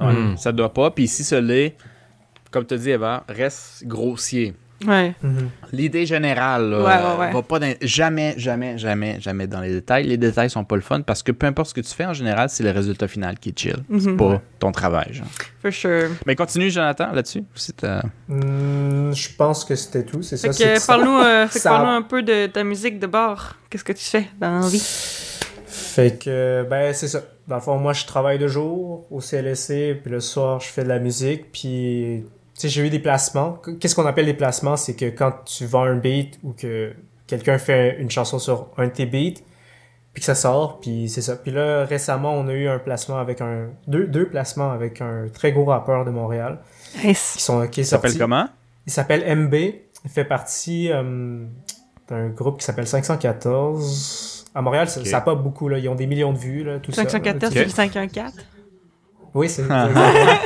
Ouais, 0.00 0.12
Mm. 0.12 0.36
Ça 0.36 0.52
doit 0.52 0.72
pas. 0.72 0.90
Puis 0.90 1.08
si 1.08 1.24
ce 1.24 1.34
l'est, 1.34 1.76
comme 2.50 2.64
tu 2.66 2.76
dis, 2.76 2.90
Eva, 2.90 3.24
reste 3.28 3.84
grossier. 3.86 4.54
Ouais. 4.86 5.14
Mhm. 5.22 5.50
L'idée 5.72 6.06
générale, 6.06 6.70
là, 6.70 6.78
Ouais, 6.78 6.84
ouais, 6.84 6.92
euh, 6.94 7.16
ouais. 7.18 7.32
va 7.32 7.42
pas 7.42 7.58
dans- 7.58 7.74
jamais, 7.82 8.32
jamais, 8.38 8.78
jamais, 8.78 9.20
jamais 9.20 9.46
dans 9.46 9.60
les 9.60 9.72
détails. 9.72 10.06
Les 10.06 10.16
détails 10.16 10.48
sont 10.48 10.64
pas 10.64 10.74
le 10.76 10.80
fun 10.80 11.02
parce 11.02 11.22
que 11.22 11.32
peu 11.32 11.46
importe 11.46 11.68
ce 11.68 11.74
que 11.74 11.82
tu 11.82 11.92
fais, 11.94 12.06
en 12.06 12.14
général, 12.14 12.48
c'est 12.48 12.62
le 12.64 12.70
résultat 12.70 13.06
final 13.06 13.38
qui 13.38 13.50
est 13.50 13.58
chill. 13.58 13.76
C'est 13.90 14.06
Mhm. 14.12 14.16
pas 14.16 14.40
ton 14.58 14.72
travail. 14.72 15.12
Genre. 15.12 15.26
For 15.60 15.70
sure. 15.70 16.08
Mais 16.24 16.34
continue, 16.34 16.70
Jonathan, 16.70 17.12
là-dessus. 17.12 17.44
Hmm, 18.28 19.12
je 19.12 19.28
pense 19.36 19.64
que 19.66 19.74
c'était 19.74 20.04
tout, 20.04 20.22
c'est 20.22 20.38
ça. 20.38 20.50
c'est 20.52 20.86
parle-nous 20.86 21.18
euh, 21.18 21.46
ça- 21.50 21.70
parle-nous 21.70 21.92
un 21.92 22.02
peu 22.02 22.22
de 22.22 22.46
ta 22.46 22.64
musique 22.64 22.98
de 22.98 23.06
bar. 23.06 23.56
Qu'est-ce 23.68 23.84
que 23.84 23.92
tu 23.92 24.04
fais 24.04 24.28
dans 24.40 24.60
la 24.60 24.66
vie? 24.68 24.82
Fait 25.90 26.22
que, 26.22 26.64
ben, 26.70 26.94
c'est 26.94 27.08
ça. 27.08 27.20
Dans 27.48 27.56
le 27.56 27.60
fond, 27.60 27.76
moi, 27.76 27.92
je 27.92 28.06
travaille 28.06 28.38
de 28.38 28.46
jour 28.46 29.06
au 29.10 29.20
CLSC, 29.20 30.00
puis 30.00 30.10
le 30.12 30.20
soir, 30.20 30.60
je 30.60 30.68
fais 30.68 30.84
de 30.84 30.88
la 30.88 31.00
musique, 31.00 31.50
puis, 31.50 32.24
tu 32.54 32.60
sais, 32.60 32.68
j'ai 32.68 32.86
eu 32.86 32.90
des 32.90 33.00
placements. 33.00 33.60
Qu'est-ce 33.80 33.96
qu'on 33.96 34.06
appelle 34.06 34.26
des 34.26 34.34
placements? 34.34 34.76
C'est 34.76 34.94
que 34.94 35.06
quand 35.06 35.32
tu 35.44 35.66
vends 35.66 35.82
un 35.82 35.96
beat 35.96 36.38
ou 36.44 36.52
que 36.52 36.92
quelqu'un 37.26 37.58
fait 37.58 37.96
une 37.98 38.08
chanson 38.08 38.38
sur 38.38 38.68
un 38.76 38.86
de 38.86 38.92
tes 38.92 39.04
beats, 39.04 39.40
puis 40.12 40.20
que 40.20 40.26
ça 40.26 40.36
sort, 40.36 40.78
puis 40.78 41.08
c'est 41.08 41.22
ça. 41.22 41.34
Puis 41.34 41.50
là, 41.50 41.84
récemment, 41.84 42.34
on 42.34 42.46
a 42.46 42.52
eu 42.52 42.68
un 42.68 42.78
placement 42.78 43.18
avec 43.18 43.40
un... 43.40 43.70
Deux, 43.88 44.06
deux 44.06 44.28
placements 44.28 44.70
avec 44.70 45.00
un 45.00 45.26
très 45.32 45.50
gros 45.50 45.64
rappeur 45.64 46.04
de 46.04 46.12
Montréal, 46.12 46.60
Nice. 47.04 47.34
qui 47.36 47.42
sont 47.42 47.66
qui 47.66 47.80
est 47.80 47.84
Ça 47.84 47.96
s'appelle 47.96 48.16
comment? 48.16 48.46
Il 48.86 48.92
s'appelle 48.92 49.38
MB. 49.38 49.54
Il 50.04 50.10
fait 50.10 50.24
partie 50.24 50.92
euh, 50.92 51.44
d'un 52.08 52.28
groupe 52.28 52.60
qui 52.60 52.64
s'appelle 52.64 52.86
514. 52.86 54.39
À 54.54 54.62
Montréal, 54.62 54.88
ça- 54.88 55.04
ça 55.04 55.10
n'a 55.18 55.20
pas 55.20 55.34
beaucoup, 55.34 55.68
là. 55.68 55.78
Ils 55.78 55.88
ont 55.88 55.94
des 55.94 56.06
millions 56.06 56.32
de 56.32 56.38
vues, 56.38 56.64
là, 56.64 56.78
tout 56.80 56.90
ça. 56.92 57.02
514 57.02 57.52
Ok. 57.56 57.62
sur 57.62 57.70
514. 57.70 58.32
Oui, 59.32 59.48
c'est 59.48 59.62
c'est 59.62 59.68
exactement- 59.68 60.00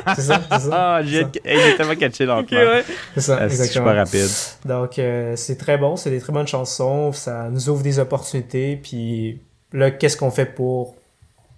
c'est 0.14 0.22
ça. 0.22 0.40
C'est 0.50 0.58
ça. 0.60 0.96
Ah, 0.96 1.00
j'ai 1.02 1.22
ça. 1.22 1.28
tellement 1.78 1.94
catché 1.96 2.26
ouais. 2.26 2.84
C'est 3.14 3.20
ça, 3.22 3.38
Ah, 3.40 3.48
c'est 3.48 3.66
super 3.66 3.88
exactement. 3.88 3.94
rapide. 3.94 4.28
Donc, 4.66 4.98
euh, 4.98 5.36
c'est 5.36 5.56
très 5.56 5.78
bon. 5.78 5.96
C'est 5.96 6.10
des 6.10 6.20
très 6.20 6.32
bonnes 6.34 6.46
chansons. 6.46 7.10
Ça 7.12 7.48
nous 7.50 7.70
ouvre 7.70 7.82
des 7.82 7.98
opportunités. 7.98 8.76
Puis 8.76 9.40
là, 9.72 9.90
qu'est-ce 9.90 10.18
qu'on 10.18 10.30
fait 10.30 10.44
pour 10.54 10.96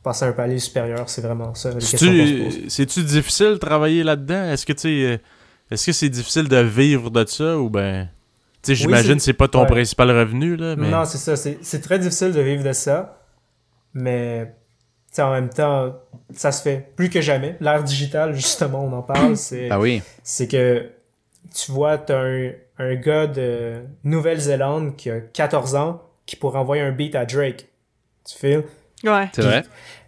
passer 0.05 0.25
à 0.25 0.29
un 0.29 0.33
palier 0.33 0.61
supérieur? 0.61 1.09
C'est 1.09 1.21
vraiment 1.23 1.53
ça, 1.57 1.71
les 1.71 1.75
questions 1.79 1.99
qu'on 2.13 2.51
se 2.51 2.57
pose. 2.59 2.69
C'est-tu 2.69 3.03
difficile 3.03 3.47
de 3.55 3.57
travailler 3.57 4.05
là-dedans? 4.05 4.45
Est-ce 4.53 4.65
que 4.65 4.73
tu 4.75 4.83
sais, 4.83 4.89
euh, 5.15 5.19
est-ce 5.73 5.87
que 5.87 5.93
c'est 5.93 6.09
difficile 6.09 6.47
de 6.47 6.59
vivre 6.59 7.11
de 7.11 7.27
ça 7.27 7.59
ou 7.59 7.69
ben. 7.71 8.09
Tu 8.67 8.75
sais, 8.77 8.87
Oui, 8.87 8.95
j'imagine 8.95 9.17
que 9.17 9.23
c'est- 9.23 9.33
pas 9.33 9.49
ton 9.49 9.61
ouais. 9.61 9.67
principal 9.67 10.11
revenu, 10.11 10.57
là, 10.57 10.75
mais. 10.77 10.89
Non, 10.91 11.05
c'est 11.05 11.19
ça. 11.19 11.37
C'est 11.37 11.59
c'est 11.63 11.81
très 11.81 11.99
difficile 11.99 12.33
de 12.33 12.41
vivre 12.41 12.65
de 12.65 12.73
ça. 12.73 13.19
Mais, 13.95 14.47
tu 15.09 15.17
sais, 15.17 15.23
en 15.23 15.31
même 15.33 15.49
temps, 15.49 15.95
ça 16.35 16.53
se 16.53 16.63
fait 16.63 16.91
plus 16.97 17.09
que 17.11 17.21
jamais. 17.21 17.57
L'ère 17.61 17.83
digitale, 17.83 18.35
justement, 18.35 18.85
on 18.85 18.93
en 18.93 19.03
parle. 19.03 19.37
C'est 19.37 19.69
Ah 19.71 19.81
oui. 19.81 20.03
c'est 20.23 20.49
que 20.49 20.91
tu 21.55 21.73
vois, 21.73 21.97
t'as 21.97 22.21
un, 22.23 22.51
un 22.79 22.95
gars 22.97 23.27
de 23.27 23.83
Nouvelle-Zélande 24.05 24.97
qui 24.97 25.11
a 25.11 25.21
14 25.21 25.75
ans 25.77 26.03
qui 26.27 26.37
pourrait 26.37 26.59
envoyer 26.59 26.83
un 26.83 26.93
beat 26.93 27.15
à 27.15 27.25
Drake. 27.25 27.69
Tu 28.29 28.37
fais? 28.37 28.57
Ouais. 29.05 29.29
C'est 29.33 29.43
vrai? 29.43 29.63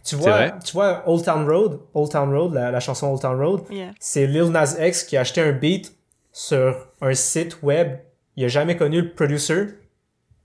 Tu 0.05 0.17
vois, 0.17 0.31
vrai. 0.33 0.53
tu 0.65 0.73
vois 0.73 1.03
Old 1.07 1.25
Town 1.25 1.49
Road, 1.49 1.81
Old 1.95 2.11
Town 2.11 2.35
Road, 2.35 2.55
la, 2.55 2.71
la 2.71 2.81
chanson 2.81 3.09
Old 3.13 3.21
Town 3.21 3.39
Road, 3.41 3.63
Yeah. 3.71 3.91
c'est 4.01 4.27
Lil 4.27 4.45
Nas 4.51 4.75
X 4.81 5.05
qui 5.05 5.17
a 5.17 5.21
acheté 5.21 5.41
un 5.43 5.53
beat 5.53 5.95
sur 6.33 6.89
un 7.01 7.15
site 7.15 7.63
web. 7.63 7.99
Il 8.39 8.45
a 8.45 8.49
jamais 8.49 8.77
connu 8.77 9.03
le 9.03 9.11
producer. 9.11 9.67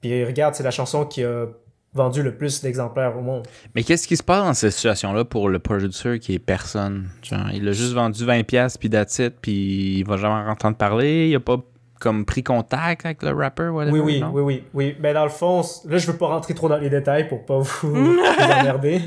Puis 0.02 0.26
regarde, 0.26 0.56
c'est 0.56 0.64
la 0.64 0.72
chanson 0.72 1.06
qui 1.06 1.24
a 1.24 1.46
vendu 1.94 2.24
le 2.24 2.36
plus 2.36 2.60
d'exemplaires 2.60 3.16
au 3.16 3.22
monde. 3.22 3.44
Mais 3.76 3.84
qu'est-ce 3.84 4.08
qui 4.08 4.18
se 4.18 4.24
passe 4.24 4.44
dans 4.44 4.54
cette 4.56 4.72
situation-là 4.72 5.26
pour 5.26 5.48
le 5.48 5.60
producer 5.60 6.18
qui 6.18 6.34
est 6.34 6.40
personne? 6.40 7.08
Genre, 7.22 7.52
il 7.54 7.68
a 7.68 7.72
juste 7.72 7.94
vendu 7.94 8.26
20$ 8.26 8.78
puis 8.80 8.90
that's 8.90 9.20
it, 9.20 9.36
puis 9.40 10.00
il 10.00 10.08
va 10.08 10.18
jamais 10.18 10.34
en 10.34 10.50
entendre 10.50 10.76
parler, 10.76 11.28
il 11.30 11.36
a 11.36 11.40
pas 11.40 11.58
comme 12.00 12.26
pris 12.26 12.42
contact 12.42 13.06
avec 13.06 13.22
le 13.22 13.30
rapper, 13.30 13.68
whatever, 13.68 13.92
Oui, 13.92 14.00
oui, 14.00 14.22
non? 14.22 14.32
oui, 14.34 14.42
oui, 14.42 14.64
oui. 14.74 14.96
Mais 15.00 15.14
dans 15.14 15.24
le 15.26 15.30
fond, 15.30 15.62
là, 15.86 16.00
je 16.00 16.08
veux 16.12 16.18
pas 16.18 16.26
rentrer 16.30 16.56
trop 16.56 16.68
dans 16.68 16.78
les 16.78 16.90
détails 16.90 17.28
pour 17.28 17.46
pas 17.46 17.60
vous, 17.60 17.90
vous 17.94 18.18
emmerder. 18.60 19.02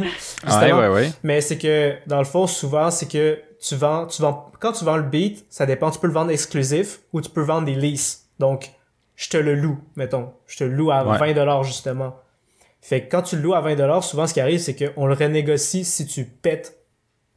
Ouais, 0.47 0.73
ouais, 0.73 0.89
ouais. 0.89 1.11
Mais 1.25 1.41
c'est 1.41 1.59
que, 1.59 1.95
dans 2.07 2.19
le 2.21 2.25
fond, 2.25 2.47
souvent, 2.47 2.93
c'est 2.93 3.11
que 3.11 3.37
tu 3.61 3.75
vends, 3.75 4.07
tu 4.07 4.23
vends, 4.23 4.53
quand 4.61 4.71
tu 4.73 4.85
vends 4.85 4.97
le 4.97 5.03
beat, 5.03 5.45
ça 5.51 5.67
dépend, 5.67 5.91
tu 5.91 5.99
peux 5.99 6.07
le 6.07 6.13
vendre 6.13 6.31
exclusif 6.31 7.01
ou 7.13 7.21
tu 7.21 7.31
peux 7.31 7.43
vendre 7.43 7.67
des 7.67 7.75
leases. 7.75 8.23
Donc, 8.39 8.71
je 9.17 9.29
te 9.31 9.37
le 9.37 9.55
loue, 9.55 9.79
mettons. 9.97 10.33
Je 10.47 10.59
te 10.59 10.65
le 10.65 10.71
loue 10.71 10.91
à 10.91 11.05
Ouais. 11.05 11.19
20$ 11.35 11.65
justement. 11.65 12.17
Fait 12.81 13.03
que 13.03 13.11
quand 13.11 13.23
tu 13.23 13.37
le 13.37 13.43
loues 13.43 13.55
à 13.55 13.61
20$, 13.63 14.03
souvent, 14.03 14.27
ce 14.27 14.35
qui 14.35 14.41
arrive, 14.41 14.59
c'est 14.61 14.77
qu'on 14.77 15.07
le 15.07 15.15
renégocie 15.15 15.85
si 15.85 16.07
tu 16.07 16.25
pètes 16.25 16.79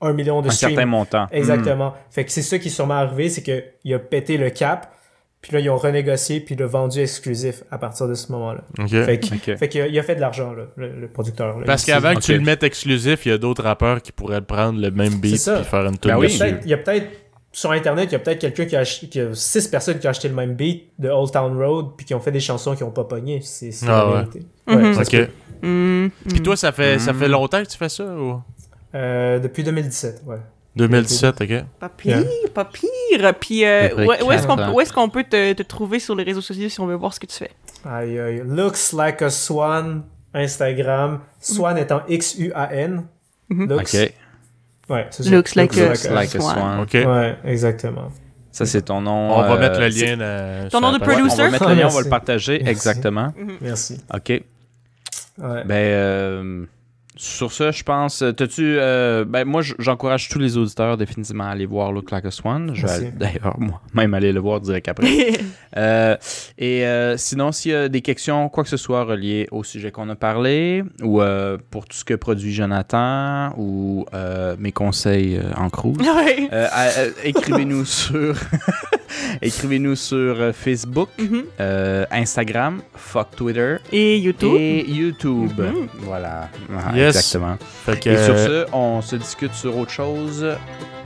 un 0.01 0.13
million 0.13 0.41
de 0.41 0.47
Un 0.47 0.51
streams. 0.51 0.71
certain 0.75 0.85
montant. 0.85 1.27
Exactement. 1.31 1.93
Fait 2.11 2.23
que 2.25 2.31
c'est 2.31 2.41
ça 2.43 2.59
qui 2.59 2.67
est 2.67 2.71
sûrement 2.71 2.93
arrivé, 2.95 3.29
c'est 3.29 3.41
que 3.43 3.63
il 3.83 3.93
a 3.93 3.99
pété 3.99 4.37
le 4.37 4.49
cap, 4.49 4.93
puis 5.41 5.53
là, 5.53 5.59
ils 5.59 5.69
ont 5.69 5.77
renégocié, 5.77 6.39
puis 6.41 6.55
il 6.55 6.61
a 6.63 6.67
vendu 6.67 6.99
exclusif 6.99 7.63
à 7.71 7.77
partir 7.77 8.07
de 8.07 8.13
ce 8.13 8.31
moment-là. 8.33 8.61
Ok. 8.77 8.89
Fait 8.89 9.19
que, 9.19 9.25
Hmm. 9.27 9.37
Ok. 9.53 9.57
fait 9.57 9.69
qu'il 9.69 9.81
a, 9.81 9.87
il 9.87 9.97
a 9.97 10.03
fait 10.03 10.15
de 10.15 10.21
l'argent, 10.21 10.53
là, 10.53 10.65
le, 10.75 10.99
le 10.99 11.07
producteur. 11.07 11.57
là. 11.59 11.65
Parce 11.65 11.83
qu'avant 11.85 12.13
que 12.13 12.19
tu 12.19 12.33
le 12.33 12.41
mettes 12.41 12.63
exclusif, 12.63 13.25
il 13.25 13.29
y 13.29 13.31
a 13.31 13.37
d'autres 13.37 13.63
rappeurs 13.63 14.01
qui 14.01 14.11
pourraient 14.11 14.41
prendre 14.41 14.79
le 14.79 14.91
même 14.91 15.15
beat 15.15 15.35
et 15.47 15.63
faire 15.63 15.85
une 15.85 15.97
tune 15.97 16.11
Ben 16.11 16.17
oui. 16.17 16.39
il 16.63 16.69
y 16.69 16.73
a 16.73 16.77
peut-être 16.77 17.07
sur 17.59 17.71
internet, 17.71 18.09
il 18.09 18.13
y 18.13 18.15
a 18.15 18.19
peut-être 18.19 18.39
quelqu'un 18.39 18.65
qui 18.65 18.75
a 18.75 18.79
ach- 18.79 19.05
qui 19.09 19.19
a 19.19 19.33
six 19.33 19.67
personnes 19.67 19.99
qui 19.99 20.07
ont 20.07 20.09
acheté 20.11 20.29
le 20.29 20.35
même 20.35 20.53
beat 20.55 20.89
de 20.97 21.09
Old 21.09 21.31
Town 21.31 21.57
Road 21.61 21.87
puis 21.97 22.05
qui 22.05 22.13
ont 22.13 22.19
fait 22.19 22.31
des 22.31 22.39
chansons 22.39 22.75
qui 22.75 22.83
ont 22.83 22.91
pas 22.91 23.03
pogné. 23.03 23.41
C'est 23.41 23.71
Ah 23.83 23.87
la 23.87 24.05
ouais. 24.07 24.13
vérité. 24.13 24.45
Mhm. 24.67 24.97
Ok. 24.97 25.09
peut. 25.11 25.27
Mm, 25.67 26.09
Puis 26.29 26.39
mm. 26.39 26.43
toi, 26.43 26.55
ça 26.55 26.71
fait, 26.71 26.99
ça 26.99 27.13
fait 27.13 27.27
longtemps 27.27 27.61
que 27.61 27.67
tu 27.67 27.77
fais 27.77 27.89
ça 27.89 28.05
ou? 28.05 28.41
Euh, 28.95 29.39
depuis 29.39 29.63
2017, 29.63 30.21
ouais. 30.25 30.37
2017, 30.75 31.41
ok. 31.41 31.63
Pas 31.79 31.89
pire, 31.89 32.25
pas 32.53 32.65
pire. 32.65 33.33
Puis 33.39 33.65
euh, 33.65 33.89
où, 34.23 34.31
est-ce 34.31 34.93
qu'on 34.93 35.09
peut- 35.09 35.23
te, 35.23 35.53
te 35.53 35.63
trouver 35.63 35.99
sur 35.99 36.15
les 36.15 36.23
réseaux 36.23 36.41
sociaux 36.41 36.69
si 36.69 36.79
on 36.79 36.85
veut 36.85 36.95
voir 36.95 37.13
ce 37.13 37.19
que 37.19 37.25
tu 37.25 37.35
fais? 37.37 37.51
Aïe, 37.83 38.17
aïe. 38.19 38.41
Looks 38.45 38.93
like 38.93 39.21
a 39.21 39.29
swan, 39.29 40.03
Instagram. 40.33 41.19
Swan 41.41 41.77
étant 41.77 42.01
X-U-A-N. 42.07 43.03
Mhm. 43.49 43.67
Looks. 43.69 43.93
Ok. 43.95 44.13
Ouais, 44.89 45.07
c'est. 45.11 45.29
Looks 45.29 45.55
like 45.55 45.77
a- 45.77 45.89
Looks 45.89 46.03
like 46.09 46.35
a 46.35 46.39
Swan. 46.39 46.55
swan. 46.55 46.79
Ok. 46.81 46.93
Ouais, 46.93 47.37
exactement. 47.45 48.11
Ça, 48.51 48.65
c'est 48.65 48.81
ton 48.81 49.01
nom. 49.01 49.31
On 49.37 49.41
va 49.41 49.53
euh, 49.53 49.59
mettre 49.59 49.79
le 49.79 49.87
lien. 49.87 50.19
euh, 50.19 50.67
Ton 50.69 50.81
nom 50.81 50.91
de. 50.91 50.97
Ouais, 50.97 51.01
on 51.03 51.05
producer? 51.05 51.37
va 51.43 51.49
mettre 51.51 51.69
le 51.69 51.75
lien, 51.75 51.87
on 51.87 51.95
va 51.95 52.01
le 52.01 52.09
partager. 52.09 52.53
Merci. 52.63 52.69
Exactement. 52.71 53.33
Merci. 53.61 54.01
OK. 54.13 54.29
Ouais. 54.29 54.43
Ben, 55.37 55.73
euh, 55.75 56.65
sur 57.21 57.51
ça, 57.51 57.71
je 57.71 57.83
pense. 57.83 58.21
euh, 58.21 58.31
T'as-tu. 58.31 58.61
euh, 58.79 59.25
ben, 59.25 59.43
moi, 59.45 59.61
j'encourage 59.77 60.29
tous 60.29 60.39
les 60.39 60.55
auditeurs 60.57 60.95
définitivement 60.95 61.43
à 61.45 61.49
aller 61.49 61.65
voir 61.65 61.91
Look 61.91 62.11
Like 62.11 62.25
a 62.25 62.31
Swan. 62.31 62.71
Je 62.73 62.87
vais 62.87 63.11
d'ailleurs, 63.15 63.59
moi, 63.59 63.81
même 63.93 64.13
aller 64.13 64.31
le 64.31 64.39
voir 64.39 64.61
direct 64.61 64.87
après. 64.87 65.07
Euh, 65.77 66.17
Et 66.57 66.83
euh, 66.87 67.15
sinon, 67.15 67.51
s'il 67.51 67.71
y 67.71 67.75
a 67.75 67.89
des 67.89 68.01
questions, 68.01 68.49
quoi 68.49 68.63
que 68.63 68.69
ce 68.71 68.75
soit 68.75 69.03
reliées 69.03 69.47
au 69.51 69.63
sujet 69.63 69.91
qu'on 69.91 70.09
a 70.09 70.15
parlé, 70.15 70.83
ou 71.03 71.21
euh, 71.21 71.59
pour 71.69 71.85
tout 71.85 71.95
ce 71.95 72.03
que 72.03 72.15
produit 72.15 72.51
Jonathan, 72.51 73.53
ou 73.55 74.03
euh, 74.15 74.55
mes 74.57 74.71
conseils 74.71 75.37
euh, 75.37 75.43
en 75.55 75.69
cruise, 75.69 75.97
Ouais. 75.99 76.49
à- 76.51 76.87
euh, 76.97 77.11
écrivez-nous 77.23 77.85
sur 77.85 78.35
écrivez-nous 79.41 79.95
sur 79.95 80.17
euh, 80.39 80.51
Facebook, 80.53 81.09
Mhm. 81.17 81.43
euh, 81.59 82.05
Instagram, 82.11 82.81
fuck 82.95 83.35
Twitter 83.35 83.77
Et 83.91 84.17
YouTube. 84.17 84.55
et 84.57 84.85
YouTube. 84.89 85.59
Mhm. 85.59 85.87
Voilà, 85.99 86.49
Ah, 86.75 86.95
Yes. 86.95 87.15
exactement. 87.15 87.57
Fait 87.85 87.99
que, 87.99 88.09
Et 88.09 88.17
sur 88.25 88.37
ce, 88.37 88.65
on 88.73 89.01
se 89.01 89.15
discute 89.15 89.53
sur 89.53 89.77
autre 89.77 89.91
chose 89.91 90.45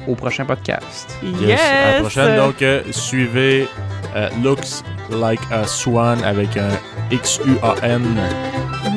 au 0.07 0.15
prochain 0.15 0.45
podcast. 0.45 1.15
yes, 1.41 1.59
à 1.61 1.93
la 1.95 1.99
prochaine. 2.01 2.35
Donc, 2.37 2.61
euh, 2.61 2.81
suivez 2.91 3.67
euh, 4.15 4.29
Looks 4.43 4.83
Like 5.11 5.39
a 5.51 5.65
Swan 5.65 6.23
avec 6.23 6.57
un 6.57 6.69
X-U-A-N 7.11 8.03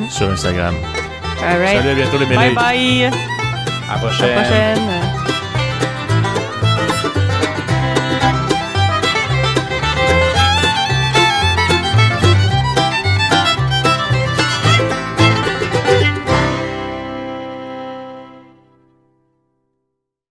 sur 0.09 0.29
Instagram. 0.29 0.75
All 1.43 1.59
right. 1.59 1.77
Salut, 1.77 1.89
à 1.89 1.95
bientôt 1.95 2.17
les 2.17 2.25
Bye 2.25 2.37
mêlés. 2.37 2.55
bye. 2.55 3.03
À 3.05 3.09
la 3.09 3.93
À 3.93 3.93
la 3.93 3.97
prochaine. 3.99 4.33
prochaine. 4.35 5.06